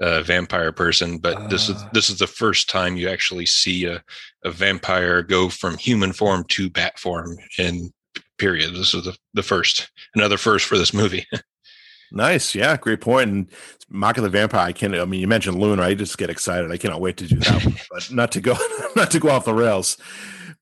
uh, 0.00 0.22
vampire 0.22 0.72
person, 0.72 1.18
but 1.18 1.36
uh, 1.36 1.46
this 1.48 1.68
is 1.68 1.76
ah. 1.78 1.90
this 1.92 2.08
is 2.08 2.18
the 2.18 2.26
first 2.26 2.70
time 2.70 2.96
you 2.96 3.10
actually 3.10 3.46
see 3.46 3.84
a, 3.84 4.02
a 4.44 4.50
vampire 4.50 5.22
go 5.22 5.50
from 5.50 5.76
human 5.76 6.14
form 6.14 6.44
to 6.48 6.70
bat 6.70 6.98
form. 6.98 7.36
In 7.58 7.92
period, 8.38 8.74
this 8.74 8.94
is 8.94 9.04
the 9.04 9.16
the 9.34 9.42
first, 9.42 9.90
another 10.14 10.38
first 10.38 10.64
for 10.64 10.78
this 10.78 10.94
movie. 10.94 11.26
nice, 12.12 12.54
yeah, 12.54 12.76
great 12.78 13.02
point. 13.02 13.30
And 13.30 13.50
Mark 13.90 14.16
of 14.16 14.22
the 14.22 14.30
Vampire, 14.30 14.68
I 14.68 14.72
can't. 14.72 14.94
I 14.94 15.04
mean, 15.04 15.20
you 15.20 15.28
mentioned 15.28 15.58
Luna. 15.58 15.82
I 15.82 15.94
just 15.94 16.16
get 16.16 16.30
excited. 16.30 16.70
I 16.70 16.76
cannot 16.76 17.00
wait 17.00 17.16
to 17.18 17.26
do 17.26 17.36
that 17.36 17.64
one, 17.64 17.76
but 17.90 18.10
not 18.10 18.32
to 18.32 18.40
go 18.40 18.56
not 18.96 19.10
to 19.10 19.20
go 19.20 19.30
off 19.30 19.44
the 19.44 19.54
rails 19.54 19.96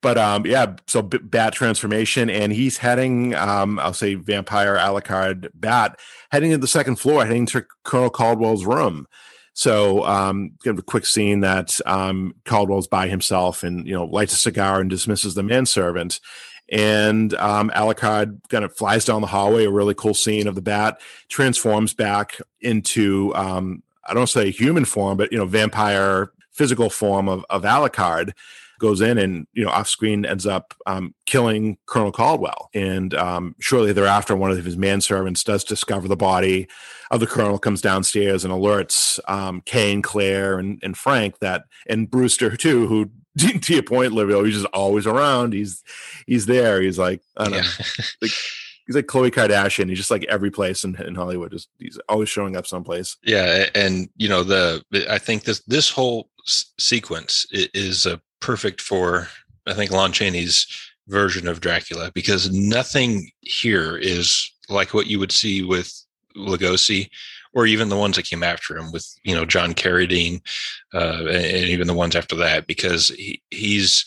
but 0.00 0.16
um, 0.16 0.46
yeah, 0.46 0.74
so 0.86 1.02
b- 1.02 1.18
bat 1.18 1.52
transformation, 1.52 2.30
and 2.30 2.52
he's 2.52 2.78
heading, 2.78 3.34
um, 3.34 3.78
I'll 3.78 3.92
say 3.92 4.14
vampire 4.14 4.76
Alucard 4.76 5.48
bat, 5.54 5.98
heading 6.30 6.52
to 6.52 6.58
the 6.58 6.68
second 6.68 6.96
floor, 6.96 7.26
heading 7.26 7.46
to 7.46 7.64
Colonel 7.84 8.10
Caldwell's 8.10 8.64
room. 8.64 9.06
So, 9.54 10.04
um, 10.04 10.52
give 10.62 10.78
a 10.78 10.82
quick 10.82 11.04
scene 11.04 11.40
that 11.40 11.80
um, 11.84 12.34
Caldwell's 12.44 12.86
by 12.86 13.08
himself 13.08 13.64
and 13.64 13.86
you 13.88 13.92
know 13.92 14.04
lights 14.04 14.34
a 14.34 14.36
cigar 14.36 14.80
and 14.80 14.88
dismisses 14.88 15.34
the 15.34 15.42
manservant. 15.42 16.20
And 16.70 17.34
um, 17.34 17.70
Alucard 17.74 18.40
kind 18.48 18.64
of 18.64 18.76
flies 18.76 19.04
down 19.04 19.20
the 19.20 19.26
hallway. 19.26 19.64
A 19.64 19.70
really 19.70 19.94
cool 19.94 20.14
scene 20.14 20.46
of 20.46 20.54
the 20.54 20.62
bat 20.62 21.00
transforms 21.28 21.94
back 21.94 22.38
into 22.60 23.34
um, 23.34 23.82
I 24.04 24.14
don't 24.14 24.28
say 24.28 24.50
human 24.50 24.84
form, 24.84 25.16
but 25.16 25.32
you 25.32 25.38
know 25.38 25.46
vampire 25.46 26.32
physical 26.52 26.90
form 26.90 27.28
of 27.28 27.44
of 27.50 27.62
Alucard 27.62 28.32
goes 28.78 29.00
in 29.00 29.18
and 29.18 29.46
you 29.52 29.64
know 29.64 29.70
off 29.70 29.88
screen 29.88 30.24
ends 30.24 30.46
up 30.46 30.74
um, 30.86 31.14
killing 31.26 31.76
Colonel 31.86 32.12
Caldwell. 32.12 32.70
And 32.74 33.14
um, 33.14 33.54
shortly 33.58 33.92
thereafter, 33.92 34.36
one 34.36 34.50
of 34.50 34.64
his 34.64 34.76
manservants 34.76 35.44
does 35.44 35.64
discover 35.64 36.08
the 36.08 36.16
body 36.16 36.68
of 37.10 37.20
the 37.20 37.26
colonel, 37.26 37.58
comes 37.58 37.80
downstairs 37.80 38.44
and 38.44 38.52
alerts 38.52 39.18
um, 39.28 39.62
Kane, 39.62 40.02
Claire, 40.02 40.58
and, 40.58 40.78
and 40.82 40.96
Frank 40.96 41.38
that 41.38 41.64
and 41.86 42.10
Brewster 42.10 42.56
too, 42.56 42.86
who 42.86 43.10
to 43.62 43.74
your 43.74 43.82
point, 43.82 44.12
Livio, 44.12 44.44
he's 44.44 44.54
just 44.54 44.66
always 44.66 45.06
around. 45.06 45.52
He's 45.52 45.82
he's 46.26 46.46
there. 46.46 46.82
He's 46.82 46.98
like 46.98 47.22
I 47.36 47.44
don't 47.44 47.54
yeah. 47.54 47.60
know. 47.62 48.04
Like, 48.22 48.32
he's 48.86 48.96
like 48.96 49.06
Khloe 49.06 49.30
Kardashian. 49.30 49.88
He's 49.88 49.98
just 49.98 50.10
like 50.10 50.24
every 50.24 50.50
place 50.50 50.82
in, 50.82 51.00
in 51.02 51.14
Hollywood. 51.14 51.52
Just 51.52 51.68
he's 51.78 51.98
always 52.08 52.28
showing 52.28 52.56
up 52.56 52.66
someplace. 52.66 53.16
Yeah, 53.22 53.66
and 53.74 54.08
you 54.16 54.28
know 54.28 54.42
the 54.42 54.82
I 55.08 55.18
think 55.18 55.44
this 55.44 55.60
this 55.66 55.90
whole 55.90 56.30
s- 56.46 56.72
sequence 56.78 57.46
is 57.52 58.06
a 58.06 58.20
perfect 58.40 58.80
for 58.80 59.28
I 59.66 59.74
think 59.74 59.90
Lon 59.90 60.12
Chaney's 60.12 60.66
version 61.06 61.48
of 61.48 61.60
Dracula 61.60 62.10
because 62.14 62.50
nothing 62.50 63.30
here 63.40 63.96
is 63.96 64.50
like 64.68 64.94
what 64.94 65.06
you 65.06 65.18
would 65.18 65.32
see 65.32 65.62
with 65.62 65.92
Lugosi 66.36 67.08
or 67.54 67.66
even 67.66 67.88
the 67.88 67.96
ones 67.96 68.16
that 68.16 68.28
came 68.28 68.42
after 68.42 68.76
him 68.76 68.92
with 68.92 69.06
you 69.24 69.34
know 69.34 69.44
John 69.44 69.74
Carradine 69.74 70.40
uh, 70.94 71.26
and 71.26 71.68
even 71.68 71.86
the 71.86 71.94
ones 71.94 72.16
after 72.16 72.36
that 72.36 72.66
because 72.66 73.08
he, 73.08 73.42
he's 73.50 74.04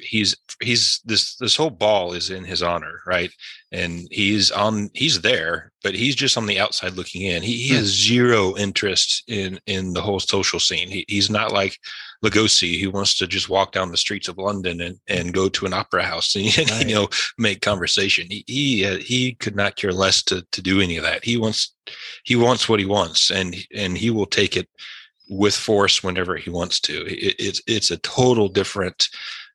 he's 0.00 0.36
he's 0.62 1.00
this 1.04 1.36
this 1.36 1.56
whole 1.56 1.70
ball 1.70 2.12
is 2.12 2.30
in 2.30 2.44
his 2.44 2.62
honor 2.62 3.00
right 3.06 3.30
and 3.72 4.08
he's 4.10 4.50
on 4.50 4.90
he's 4.94 5.20
there 5.20 5.72
but 5.82 5.94
he's 5.94 6.14
just 6.14 6.36
on 6.36 6.46
the 6.46 6.58
outside 6.58 6.94
looking 6.94 7.22
in 7.22 7.42
he, 7.42 7.56
he 7.58 7.74
has 7.74 7.86
zero 7.86 8.56
interest 8.56 9.24
in 9.28 9.58
in 9.66 9.92
the 9.92 10.02
whole 10.02 10.20
social 10.20 10.60
scene 10.60 10.88
he, 10.88 11.04
he's 11.08 11.30
not 11.30 11.52
like 11.52 11.78
Lugosi 12.24 12.80
who 12.80 12.90
wants 12.90 13.16
to 13.18 13.26
just 13.26 13.48
walk 13.48 13.72
down 13.72 13.90
the 13.90 13.96
streets 13.96 14.28
of 14.28 14.38
London 14.38 14.80
and, 14.80 14.98
and 15.08 15.32
go 15.32 15.48
to 15.48 15.66
an 15.66 15.72
opera 15.72 16.02
house 16.02 16.34
and 16.34 16.46
right. 16.70 16.88
you 16.88 16.94
know 16.94 17.08
make 17.38 17.60
conversation. 17.60 18.26
He 18.28 18.44
he, 18.46 18.86
uh, 18.86 18.96
he 18.98 19.34
could 19.34 19.54
not 19.54 19.76
care 19.76 19.92
less 19.92 20.22
to 20.24 20.44
to 20.50 20.62
do 20.62 20.80
any 20.80 20.96
of 20.96 21.04
that. 21.04 21.24
He 21.24 21.36
wants 21.36 21.74
he 22.24 22.36
wants 22.36 22.68
what 22.68 22.80
he 22.80 22.86
wants 22.86 23.30
and 23.30 23.54
and 23.74 23.96
he 23.96 24.10
will 24.10 24.26
take 24.26 24.56
it 24.56 24.68
with 25.28 25.54
force 25.54 26.02
whenever 26.02 26.36
he 26.36 26.50
wants 26.50 26.80
to. 26.80 27.06
It, 27.06 27.36
it's 27.38 27.62
it's 27.66 27.90
a 27.90 27.98
total 27.98 28.48
different 28.48 29.08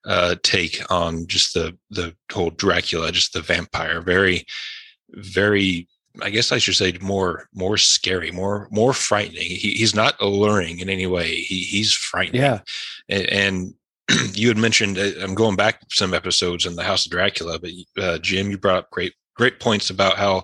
uh, 0.06 0.36
take 0.44 0.82
on 0.92 1.28
just 1.28 1.54
the 1.54 1.78
the 1.90 2.16
whole 2.32 2.50
Dracula, 2.50 3.12
just 3.12 3.34
the 3.34 3.42
vampire. 3.42 4.02
Very 4.02 4.46
very 5.10 5.88
I 6.22 6.30
guess 6.30 6.52
I 6.52 6.60
should 6.60 6.76
say 6.76 6.98
more 7.02 7.48
more 7.54 7.78
scary, 7.78 8.32
more 8.32 8.68
more 8.72 8.94
frightening. 8.94 9.44
He, 9.44 9.74
he's 9.74 9.96
not 9.96 10.16
alluring 10.20 10.80
in 10.80 10.90
any 10.90 11.08
way. 11.08 11.36
He, 11.36 11.64
he's 11.64 11.94
frightening. 11.94 12.42
Yeah, 12.42 12.60
and, 13.10 13.30
and 13.30 13.74
you 14.34 14.48
had 14.48 14.58
mentioned 14.58 14.98
uh, 14.98 15.12
I'm 15.22 15.36
going 15.36 15.56
back 15.56 15.82
some 15.90 16.14
episodes 16.14 16.66
in 16.66 16.76
the 16.76 16.84
House 16.84 17.06
of 17.06 17.12
Dracula, 17.12 17.60
but 17.60 17.72
uh, 18.02 18.18
Jim, 18.20 18.52
you 18.52 18.58
brought 18.58 18.78
up 18.78 18.92
great 18.92 19.14
great 19.36 19.60
points 19.60 19.90
about 19.90 20.18
how 20.18 20.44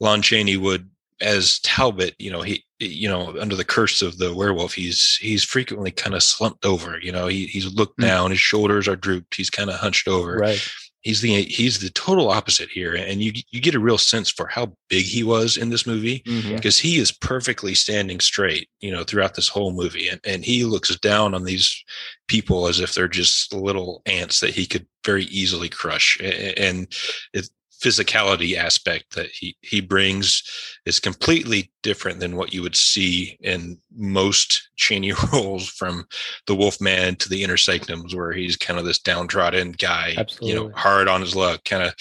Lon 0.00 0.22
Chaney 0.22 0.56
would, 0.56 0.90
as 1.20 1.60
Talbot, 1.60 2.14
you 2.18 2.30
know, 2.30 2.42
he 2.42 2.64
you 2.78 3.08
know 3.08 3.38
under 3.40 3.56
the 3.56 3.64
curse 3.64 4.02
of 4.02 4.18
the 4.18 4.34
werewolf, 4.34 4.74
he's 4.74 5.18
he's 5.20 5.44
frequently 5.44 5.90
kind 5.90 6.14
of 6.14 6.22
slumped 6.22 6.64
over. 6.64 6.98
You 7.00 7.12
know, 7.12 7.26
he 7.26 7.46
he's 7.46 7.72
looked 7.74 7.98
mm-hmm. 7.98 8.08
down, 8.08 8.30
his 8.30 8.40
shoulders 8.40 8.88
are 8.88 8.96
drooped, 8.96 9.34
he's 9.34 9.50
kind 9.50 9.70
of 9.70 9.76
hunched 9.76 10.08
over. 10.08 10.36
Right 10.36 10.70
he's 11.06 11.20
the 11.20 11.42
he's 11.44 11.78
the 11.78 11.90
total 11.90 12.30
opposite 12.30 12.68
here 12.68 12.96
and 12.96 13.22
you 13.22 13.32
you 13.52 13.60
get 13.60 13.76
a 13.76 13.80
real 13.80 13.96
sense 13.96 14.28
for 14.28 14.48
how 14.48 14.72
big 14.88 15.04
he 15.04 15.22
was 15.22 15.56
in 15.56 15.70
this 15.70 15.86
movie 15.86 16.18
mm-hmm. 16.26 16.56
because 16.56 16.76
he 16.78 16.98
is 16.98 17.12
perfectly 17.12 17.76
standing 17.76 18.18
straight 18.18 18.68
you 18.80 18.90
know 18.90 19.04
throughout 19.04 19.34
this 19.34 19.48
whole 19.48 19.72
movie 19.72 20.08
and, 20.08 20.20
and 20.24 20.44
he 20.44 20.64
looks 20.64 20.94
down 20.98 21.32
on 21.32 21.44
these 21.44 21.84
people 22.26 22.66
as 22.66 22.80
if 22.80 22.92
they're 22.92 23.06
just 23.06 23.54
little 23.54 24.02
ants 24.06 24.40
that 24.40 24.50
he 24.50 24.66
could 24.66 24.84
very 25.04 25.26
easily 25.26 25.68
crush 25.68 26.18
and 26.20 26.92
it 27.32 27.48
physicality 27.82 28.56
aspect 28.56 29.14
that 29.14 29.26
he 29.30 29.56
he 29.60 29.80
brings 29.80 30.42
is 30.86 30.98
completely 31.00 31.70
different 31.82 32.20
than 32.20 32.36
what 32.36 32.52
you 32.52 32.62
would 32.62 32.76
see 32.76 33.36
in 33.40 33.78
most 33.96 34.68
Chaney 34.76 35.12
roles 35.32 35.68
from 35.68 36.04
the 36.46 36.54
Wolfman 36.54 37.16
to 37.16 37.28
the 37.28 37.42
Inner 37.44 37.56
Sanctums, 37.56 38.14
where 38.14 38.32
he's 38.32 38.56
kind 38.56 38.78
of 38.78 38.84
this 38.84 38.98
downtrodden 38.98 39.72
guy, 39.72 40.14
Absolutely. 40.16 40.48
you 40.48 40.54
know, 40.54 40.74
hard 40.74 41.08
on 41.08 41.20
his 41.20 41.34
luck, 41.36 41.64
kind 41.64 41.82
of, 41.82 41.94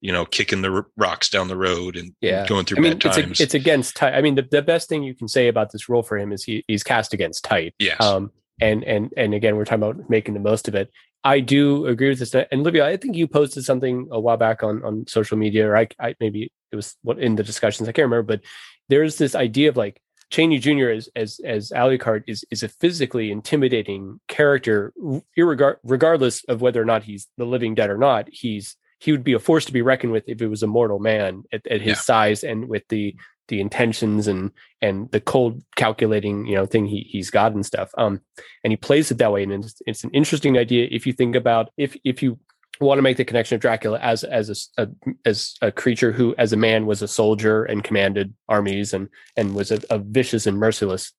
you 0.00 0.12
know, 0.12 0.24
kicking 0.24 0.62
the 0.62 0.84
rocks 0.96 1.28
down 1.30 1.48
the 1.48 1.56
road 1.56 1.96
and 1.96 2.14
Yeah. 2.20 2.46
going 2.46 2.64
through 2.64 2.78
I 2.78 2.80
mean, 2.80 2.98
bad 2.98 3.06
it's, 3.06 3.16
times. 3.16 3.40
a, 3.40 3.42
it's 3.42 3.54
against 3.54 3.96
type. 3.96 4.14
I 4.14 4.20
mean, 4.20 4.34
the, 4.34 4.46
the 4.50 4.62
best 4.62 4.88
thing 4.88 5.02
you 5.02 5.14
can 5.14 5.28
say 5.28 5.48
about 5.48 5.72
this 5.72 5.88
role 5.88 6.02
for 6.02 6.18
him 6.18 6.32
is 6.32 6.44
he, 6.44 6.64
he's 6.68 6.82
cast 6.82 7.12
against 7.14 7.44
type. 7.44 7.74
yes. 7.78 8.00
Um, 8.00 8.30
and 8.62 8.84
and 8.84 9.12
and 9.16 9.34
again, 9.34 9.56
we're 9.56 9.64
talking 9.64 9.82
about 9.82 10.08
making 10.10 10.34
the 10.34 10.40
most 10.40 10.68
of 10.68 10.74
it. 10.74 10.90
I 11.24 11.40
do 11.40 11.86
agree 11.86 12.08
with 12.08 12.18
this. 12.18 12.34
Uh, 12.34 12.44
and 12.50 12.60
Olivia, 12.62 12.86
I 12.86 12.96
think 12.96 13.16
you 13.16 13.28
posted 13.28 13.64
something 13.64 14.08
a 14.10 14.20
while 14.20 14.36
back 14.36 14.62
on 14.62 14.82
on 14.84 15.06
social 15.06 15.36
media, 15.36 15.68
or 15.68 15.76
I, 15.76 15.88
I 16.00 16.14
maybe 16.20 16.50
it 16.72 16.76
was 16.76 16.96
what 17.02 17.18
in 17.18 17.36
the 17.36 17.42
discussions. 17.44 17.88
I 17.88 17.92
can't 17.92 18.06
remember, 18.10 18.22
but 18.36 18.40
there's 18.88 19.18
this 19.18 19.34
idea 19.34 19.68
of 19.68 19.76
like 19.76 20.00
Chaney 20.30 20.58
Jr. 20.58 20.88
as 20.88 21.08
as 21.14 21.40
as 21.44 21.70
Alucard 21.70 22.24
is 22.26 22.44
is 22.50 22.62
a 22.62 22.68
physically 22.68 23.30
intimidating 23.30 24.20
character, 24.28 24.92
irregard, 25.36 25.76
regardless 25.84 26.42
of 26.44 26.60
whether 26.60 26.80
or 26.80 26.86
not 26.86 27.02
he's 27.04 27.28
the 27.38 27.44
living 27.44 27.74
dead 27.74 27.90
or 27.90 27.98
not. 27.98 28.28
He's 28.32 28.76
he 28.98 29.12
would 29.12 29.24
be 29.24 29.32
a 29.34 29.38
force 29.38 29.64
to 29.66 29.72
be 29.72 29.82
reckoned 29.82 30.12
with 30.12 30.24
if 30.28 30.40
it 30.40 30.46
was 30.48 30.62
a 30.62 30.66
mortal 30.68 31.00
man 31.00 31.42
at, 31.52 31.66
at 31.66 31.80
his 31.80 31.98
Yeah. 31.98 32.02
size 32.12 32.44
and 32.44 32.68
with 32.68 32.84
the 32.88 33.14
the 33.52 33.60
intentions 33.60 34.26
and 34.26 34.50
and 34.80 35.10
the 35.12 35.20
cold 35.20 35.62
calculating 35.76 36.46
you 36.46 36.54
know 36.54 36.64
thing 36.64 36.86
he 36.86 37.06
he's 37.10 37.30
got 37.30 37.52
and 37.52 37.66
stuff. 37.66 37.90
Um, 37.98 38.22
and 38.64 38.72
he 38.72 38.76
plays 38.78 39.10
it 39.10 39.18
that 39.18 39.30
way, 39.30 39.42
and 39.42 39.52
it's, 39.52 39.80
it's 39.86 40.04
an 40.04 40.10
interesting 40.14 40.56
idea 40.56 40.88
if 40.90 41.06
you 41.06 41.12
think 41.12 41.36
about 41.36 41.68
if 41.76 41.94
if 42.02 42.22
you 42.22 42.38
want 42.80 42.96
to 42.98 43.02
make 43.02 43.18
the 43.18 43.24
connection 43.26 43.54
of 43.54 43.60
Dracula 43.60 43.98
as 44.00 44.24
as 44.24 44.68
a, 44.78 44.82
a- 44.82 45.12
as 45.26 45.54
a 45.60 45.70
creature 45.70 46.12
who 46.12 46.34
as 46.38 46.52
a 46.54 46.56
man 46.56 46.86
was 46.86 47.02
a 47.02 47.06
soldier 47.08 47.62
and 47.64 47.84
commanded 47.84 48.32
armies 48.48 48.94
and 48.94 49.08
and 49.36 49.54
was 49.54 49.70
a, 49.70 49.80
a 49.90 49.98
vicious 49.98 50.46
and 50.46 50.56
merciless 50.58 51.12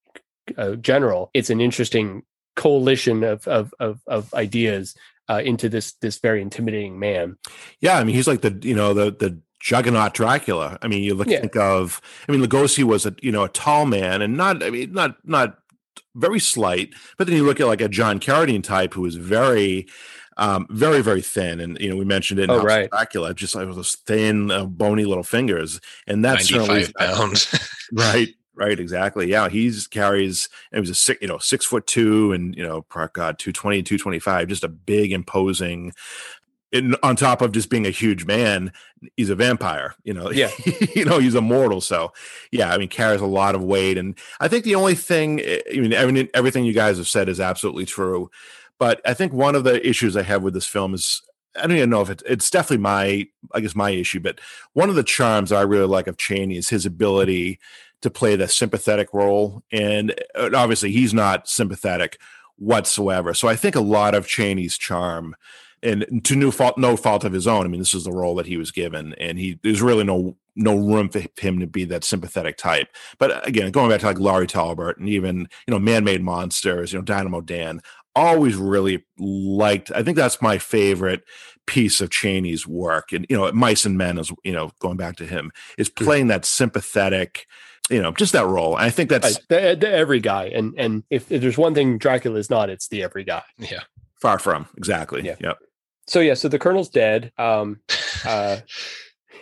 uh, 0.57 0.71
general. 0.75 1.29
It's 1.35 1.51
an 1.51 1.61
interesting 1.61 2.23
coalition 2.55 3.23
of 3.23 3.47
of 3.47 3.73
of, 3.79 4.01
of 4.07 4.33
ideas 4.33 4.95
uh, 5.29 5.41
into 5.45 5.69
this 5.69 5.93
this 6.01 6.19
very 6.19 6.41
intimidating 6.41 6.97
man. 6.99 7.37
Yeah, 7.79 7.99
I 7.99 8.03
mean, 8.03 8.15
he's 8.15 8.27
like 8.27 8.41
the 8.41 8.57
you 8.63 8.75
know 8.75 8.95
the 8.95 9.11
the 9.11 9.39
juggernaut 9.63 10.13
Dracula. 10.13 10.77
I 10.81 10.87
mean, 10.89 11.03
you 11.03 11.13
look 11.15 11.29
Yeah. 11.29 11.39
think 11.39 11.55
of. 11.55 12.01
I 12.27 12.31
mean, 12.33 12.41
Lugosi 12.41 12.83
was 12.83 13.05
a 13.05 13.15
you 13.21 13.31
know 13.31 13.43
a 13.45 13.49
tall 13.49 13.85
man 13.85 14.21
and 14.21 14.35
not. 14.35 14.61
I 14.61 14.69
mean, 14.69 14.91
not 14.91 15.15
not 15.25 15.57
very 16.15 16.39
slight. 16.39 16.89
But 17.17 17.27
then 17.27 17.35
you 17.37 17.43
look 17.45 17.59
at 17.61 17.67
like 17.67 17.81
a 17.81 17.87
John 17.89 18.19
Carradine 18.19 18.63
type 18.63 18.93
who 18.93 19.01
was 19.01 19.15
very. 19.15 19.87
Um, 20.35 20.65
very, 20.71 21.03
very 21.03 21.21
thin, 21.21 21.59
and 21.59 21.77
you 21.79 21.87
know 21.91 21.95
we 21.95 22.05
mentioned 22.05 22.39
it 22.39 22.45
in 22.45 22.49
Oh, 22.49 22.53
House 22.55 22.61
of 22.63 22.67
right. 22.67 22.89
Dracula, 22.89 23.35
just 23.35 23.53
like 23.53 23.67
those 23.67 23.93
thin, 24.07 24.49
uh, 24.49 24.65
bony 24.65 25.05
little 25.05 25.21
fingers, 25.23 25.79
and 26.07 26.25
that's 26.25 26.47
certainly 26.49 26.87
pounds. 26.97 27.53
Right, 27.93 28.29
right, 28.55 28.79
exactly. 28.79 29.29
Yeah, 29.29 29.47
he's 29.49 29.85
carries. 29.85 30.49
It 30.71 30.79
was 30.79 30.89
a 30.89 30.95
six, 30.95 31.21
you 31.21 31.27
know, 31.27 31.37
six 31.37 31.65
foot 31.67 31.85
two, 31.85 32.31
and 32.31 32.55
you 32.55 32.63
know, 32.63 32.81
pro- 32.81 33.09
God, 33.13 33.37
220, 33.37 33.83
225, 33.83 34.47
just 34.47 34.63
a 34.63 34.69
big, 34.69 35.11
imposing. 35.11 35.93
And 36.73 36.97
on 37.03 37.15
top 37.15 37.41
of 37.41 37.51
just 37.51 37.69
being 37.69 37.85
a 37.85 37.91
huge 37.91 38.25
man, 38.25 38.73
he's 39.15 39.29
a 39.29 39.35
vampire. 39.35 39.95
You 40.03 40.13
know, 40.13 40.31
Yeah. 40.31 40.49
you 40.95 41.05
know, 41.05 41.19
he's 41.19 41.35
immortal. 41.35 41.79
So, 41.81 42.11
yeah, 42.51 42.73
I 42.73 42.77
mean, 42.77 42.89
carries 42.89 43.21
a 43.21 43.25
lot 43.25 43.55
of 43.55 43.63
weight, 43.63 43.97
and 43.97 44.17
I 44.39 44.47
think 44.47 44.65
the 44.65 44.75
only 44.75 44.95
thing, 44.95 45.39
eh, 45.41 45.59
I 45.71 45.77
mean, 45.77 45.93
everything, 45.93 46.29
everything 46.33 46.65
you 46.65 46.73
guys 46.73 46.97
have 46.97 47.07
said 47.07 47.29
is 47.29 47.39
absolutely 47.39 47.85
true. 47.85 48.29
But 48.79 48.99
I 49.05 49.13
think 49.13 49.31
one 49.31 49.55
of 49.55 49.63
the 49.63 49.87
issues 49.87 50.17
I 50.17 50.23
have 50.23 50.43
with 50.43 50.53
this 50.53 50.65
film 50.65 50.93
is 50.93 51.21
I 51.55 51.61
don't 51.61 51.77
even 51.77 51.89
know 51.89 52.01
if 52.01 52.09
it's 52.09 52.23
it's 52.25 52.49
definitely 52.49 52.81
my 52.81 53.27
I 53.53 53.59
guess 53.59 53.75
my 53.75 53.91
issue, 53.91 54.19
but 54.19 54.39
one 54.73 54.89
of 54.89 54.95
the 54.95 55.03
charms 55.03 55.51
I 55.51 55.61
really 55.61 55.87
like 55.87 56.07
of 56.07 56.17
Chaney 56.17 56.57
is 56.57 56.69
his 56.69 56.85
ability 56.85 57.59
to 58.01 58.09
play 58.09 58.35
the 58.35 58.47
sympathetic 58.47 59.13
role, 59.13 59.63
and 59.71 60.13
obviously 60.35 60.91
he's 60.91 61.13
not 61.13 61.47
sympathetic 61.47 62.19
whatsoever. 62.57 63.33
So 63.33 63.47
I 63.47 63.55
think 63.55 63.75
a 63.75 63.81
lot 63.81 64.15
of 64.15 64.27
Chaney's 64.27 64.77
charm, 64.77 65.35
and 65.83 66.23
to 66.25 66.35
no 66.35 66.51
fault 66.51 66.77
no 66.77 66.95
fault 66.95 67.23
of 67.23 67.33
his 67.33 67.47
own. 67.47 67.65
I 67.65 67.69
mean, 67.69 67.79
this 67.79 67.93
is 67.93 68.05
the 68.05 68.11
role 68.11 68.35
that 68.35 68.47
he 68.47 68.57
was 68.57 68.71
given, 68.71 69.13
and 69.15 69.37
he 69.37 69.59
there's 69.63 69.81
really 69.81 70.03
no 70.03 70.37
no 70.55 70.75
room 70.75 71.09
for 71.09 71.23
him 71.39 71.59
to 71.59 71.67
be 71.67 71.85
that 71.85 72.03
sympathetic 72.03 72.57
type. 72.57 72.87
But 73.17 73.31
uh, 73.31 73.41
again, 73.43 73.71
going 73.71 73.89
back 73.89 74.01
to 74.01 74.05
like 74.07 74.19
Larry 74.19 74.47
Talbot 74.47 74.97
and 74.97 75.09
even 75.09 75.47
you 75.67 75.71
know 75.71 75.79
Man 75.79 76.03
Made 76.03 76.23
Monsters, 76.23 76.93
you 76.93 76.99
know 76.99 77.03
Dynamo 77.03 77.41
Dan, 77.41 77.81
always 78.15 78.55
really 78.55 79.05
liked. 79.17 79.91
I 79.93 80.03
think 80.03 80.17
that's 80.17 80.41
my 80.41 80.57
favorite 80.57 81.23
piece 81.65 82.01
of 82.01 82.09
Chaney's 82.09 82.67
work, 82.67 83.11
and 83.11 83.25
you 83.29 83.37
know, 83.37 83.51
Mice 83.51 83.85
and 83.85 83.97
Men 83.97 84.17
is 84.17 84.31
you 84.43 84.53
know 84.53 84.71
going 84.79 84.97
back 84.97 85.15
to 85.17 85.25
him 85.25 85.51
is 85.77 85.89
playing 85.89 86.27
that 86.27 86.45
sympathetic, 86.45 87.47
you 87.89 88.01
know, 88.01 88.11
just 88.11 88.33
that 88.33 88.45
role. 88.45 88.75
And 88.75 88.85
I 88.85 88.89
think 88.89 89.09
that's 89.09 89.39
Right. 89.49 89.49
The, 89.49 89.77
the 89.79 89.89
every 89.91 90.19
guy, 90.19 90.45
and 90.45 90.73
and 90.77 91.03
if, 91.09 91.31
if 91.31 91.41
there's 91.41 91.57
one 91.57 91.73
thing 91.73 91.97
Dracula 91.97 92.39
is 92.39 92.49
not, 92.49 92.69
it's 92.69 92.87
the 92.87 93.03
every 93.03 93.23
guy. 93.23 93.43
yeah. 93.57 93.81
far 94.19 94.39
from 94.39 94.67
exactly. 94.77 95.21
Yeah. 95.23 95.35
Yep. 95.39 95.57
So 96.07 96.19
yeah, 96.19 96.33
so 96.33 96.47
the 96.47 96.59
colonel's 96.59 96.89
dead. 96.89 97.31
Um, 97.37 97.79
uh, 98.25 98.57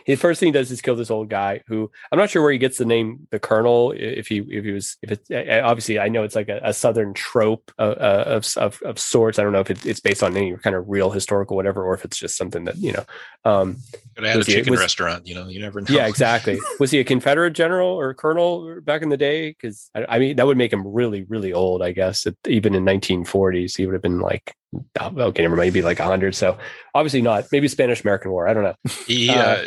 his 0.03 0.19
first 0.19 0.39
thing 0.39 0.47
he 0.47 0.51
does 0.51 0.71
is 0.71 0.81
kill 0.81 0.95
this 0.95 1.11
old 1.11 1.29
guy 1.29 1.61
who 1.67 1.91
I'm 2.11 2.17
not 2.17 2.31
sure 2.31 2.41
where 2.41 2.51
he 2.51 2.57
gets 2.57 2.79
the 2.79 2.85
name 2.85 3.27
the 3.29 3.39
colonel. 3.39 3.91
If 3.95 4.27
he 4.27 4.39
if 4.39 4.65
he 4.65 4.71
was 4.71 4.97
if 5.03 5.11
it's 5.11 5.29
uh, 5.29 5.61
obviously 5.63 5.99
I 5.99 6.07
know 6.09 6.23
it's 6.23 6.35
like 6.35 6.49
a, 6.49 6.59
a 6.63 6.73
southern 6.73 7.13
trope 7.13 7.71
uh, 7.77 7.83
uh, 7.83 8.23
of, 8.25 8.47
of 8.57 8.81
of 8.81 8.97
sorts. 8.97 9.37
I 9.37 9.43
don't 9.43 9.51
know 9.53 9.59
if 9.59 9.69
it, 9.69 9.85
it's 9.85 9.99
based 9.99 10.23
on 10.23 10.35
any 10.35 10.57
kind 10.57 10.75
of 10.75 10.85
real 10.87 11.11
historical 11.11 11.55
whatever, 11.55 11.83
or 11.85 11.93
if 11.93 12.03
it's 12.03 12.17
just 12.17 12.35
something 12.35 12.63
that 12.65 12.77
you 12.77 12.93
know. 12.93 13.05
Um, 13.45 13.77
But 14.15 14.25
I 14.25 14.27
had 14.29 14.35
a 14.35 14.39
Was 14.39 14.47
he- 14.47 14.53
chicken 14.53 14.71
was- 14.71 14.79
restaurant, 14.79 15.27
you 15.27 15.35
know, 15.35 15.47
you 15.47 15.59
never 15.59 15.81
know. 15.81 15.87
yeah, 15.89 16.07
exactly. 16.07 16.59
Was 16.79 16.89
he 16.89 16.99
a 16.99 17.03
Confederate 17.03 17.51
general 17.53 17.89
or 17.89 18.13
colonel 18.15 18.81
back 18.81 19.03
in 19.03 19.09
the 19.09 19.17
day? 19.17 19.49
Because 19.51 19.89
I, 19.93 20.05
I 20.15 20.19
mean, 20.19 20.35
that 20.37 20.47
would 20.47 20.57
make 20.57 20.73
him 20.73 20.87
really, 20.87 21.23
really 21.23 21.53
old. 21.53 21.83
I 21.83 21.91
guess 21.91 22.25
It- 22.25 22.37
even 22.47 22.73
in 22.73 22.83
1940s, 22.85 23.77
he 23.77 23.85
would 23.85 23.93
have 23.93 24.01
been 24.01 24.19
like, 24.19 24.55
okay, 24.99 25.41
never 25.41 25.55
mind, 25.55 25.67
maybe 25.73 25.81
like 25.81 25.99
100. 25.99 26.35
So 26.35 26.57
obviously 26.95 27.21
not. 27.21 27.45
Maybe 27.51 27.67
Spanish 27.67 28.03
American 28.03 28.31
War. 28.31 28.47
I 28.47 28.53
don't 28.53 28.63
know. 28.63 28.75
He, 29.07 29.29
Uh, 29.29 29.33
uh, 29.35 29.63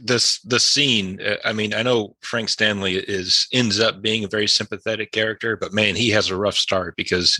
this 0.00 0.40
the 0.40 0.60
scene. 0.60 1.20
uh, 1.20 1.36
I 1.44 1.52
mean, 1.52 1.74
I 1.74 1.82
know 1.82 2.16
Frank 2.20 2.48
Stanley 2.48 2.96
is 2.96 3.46
ends 3.52 3.80
up 3.80 4.00
being 4.02 4.24
a 4.24 4.28
very 4.28 4.48
sympathetic 4.48 5.12
character, 5.12 5.56
but 5.56 5.72
man, 5.72 5.96
he 5.96 6.10
has 6.10 6.30
a 6.30 6.36
rough 6.36 6.56
start 6.56 6.94
because 6.96 7.38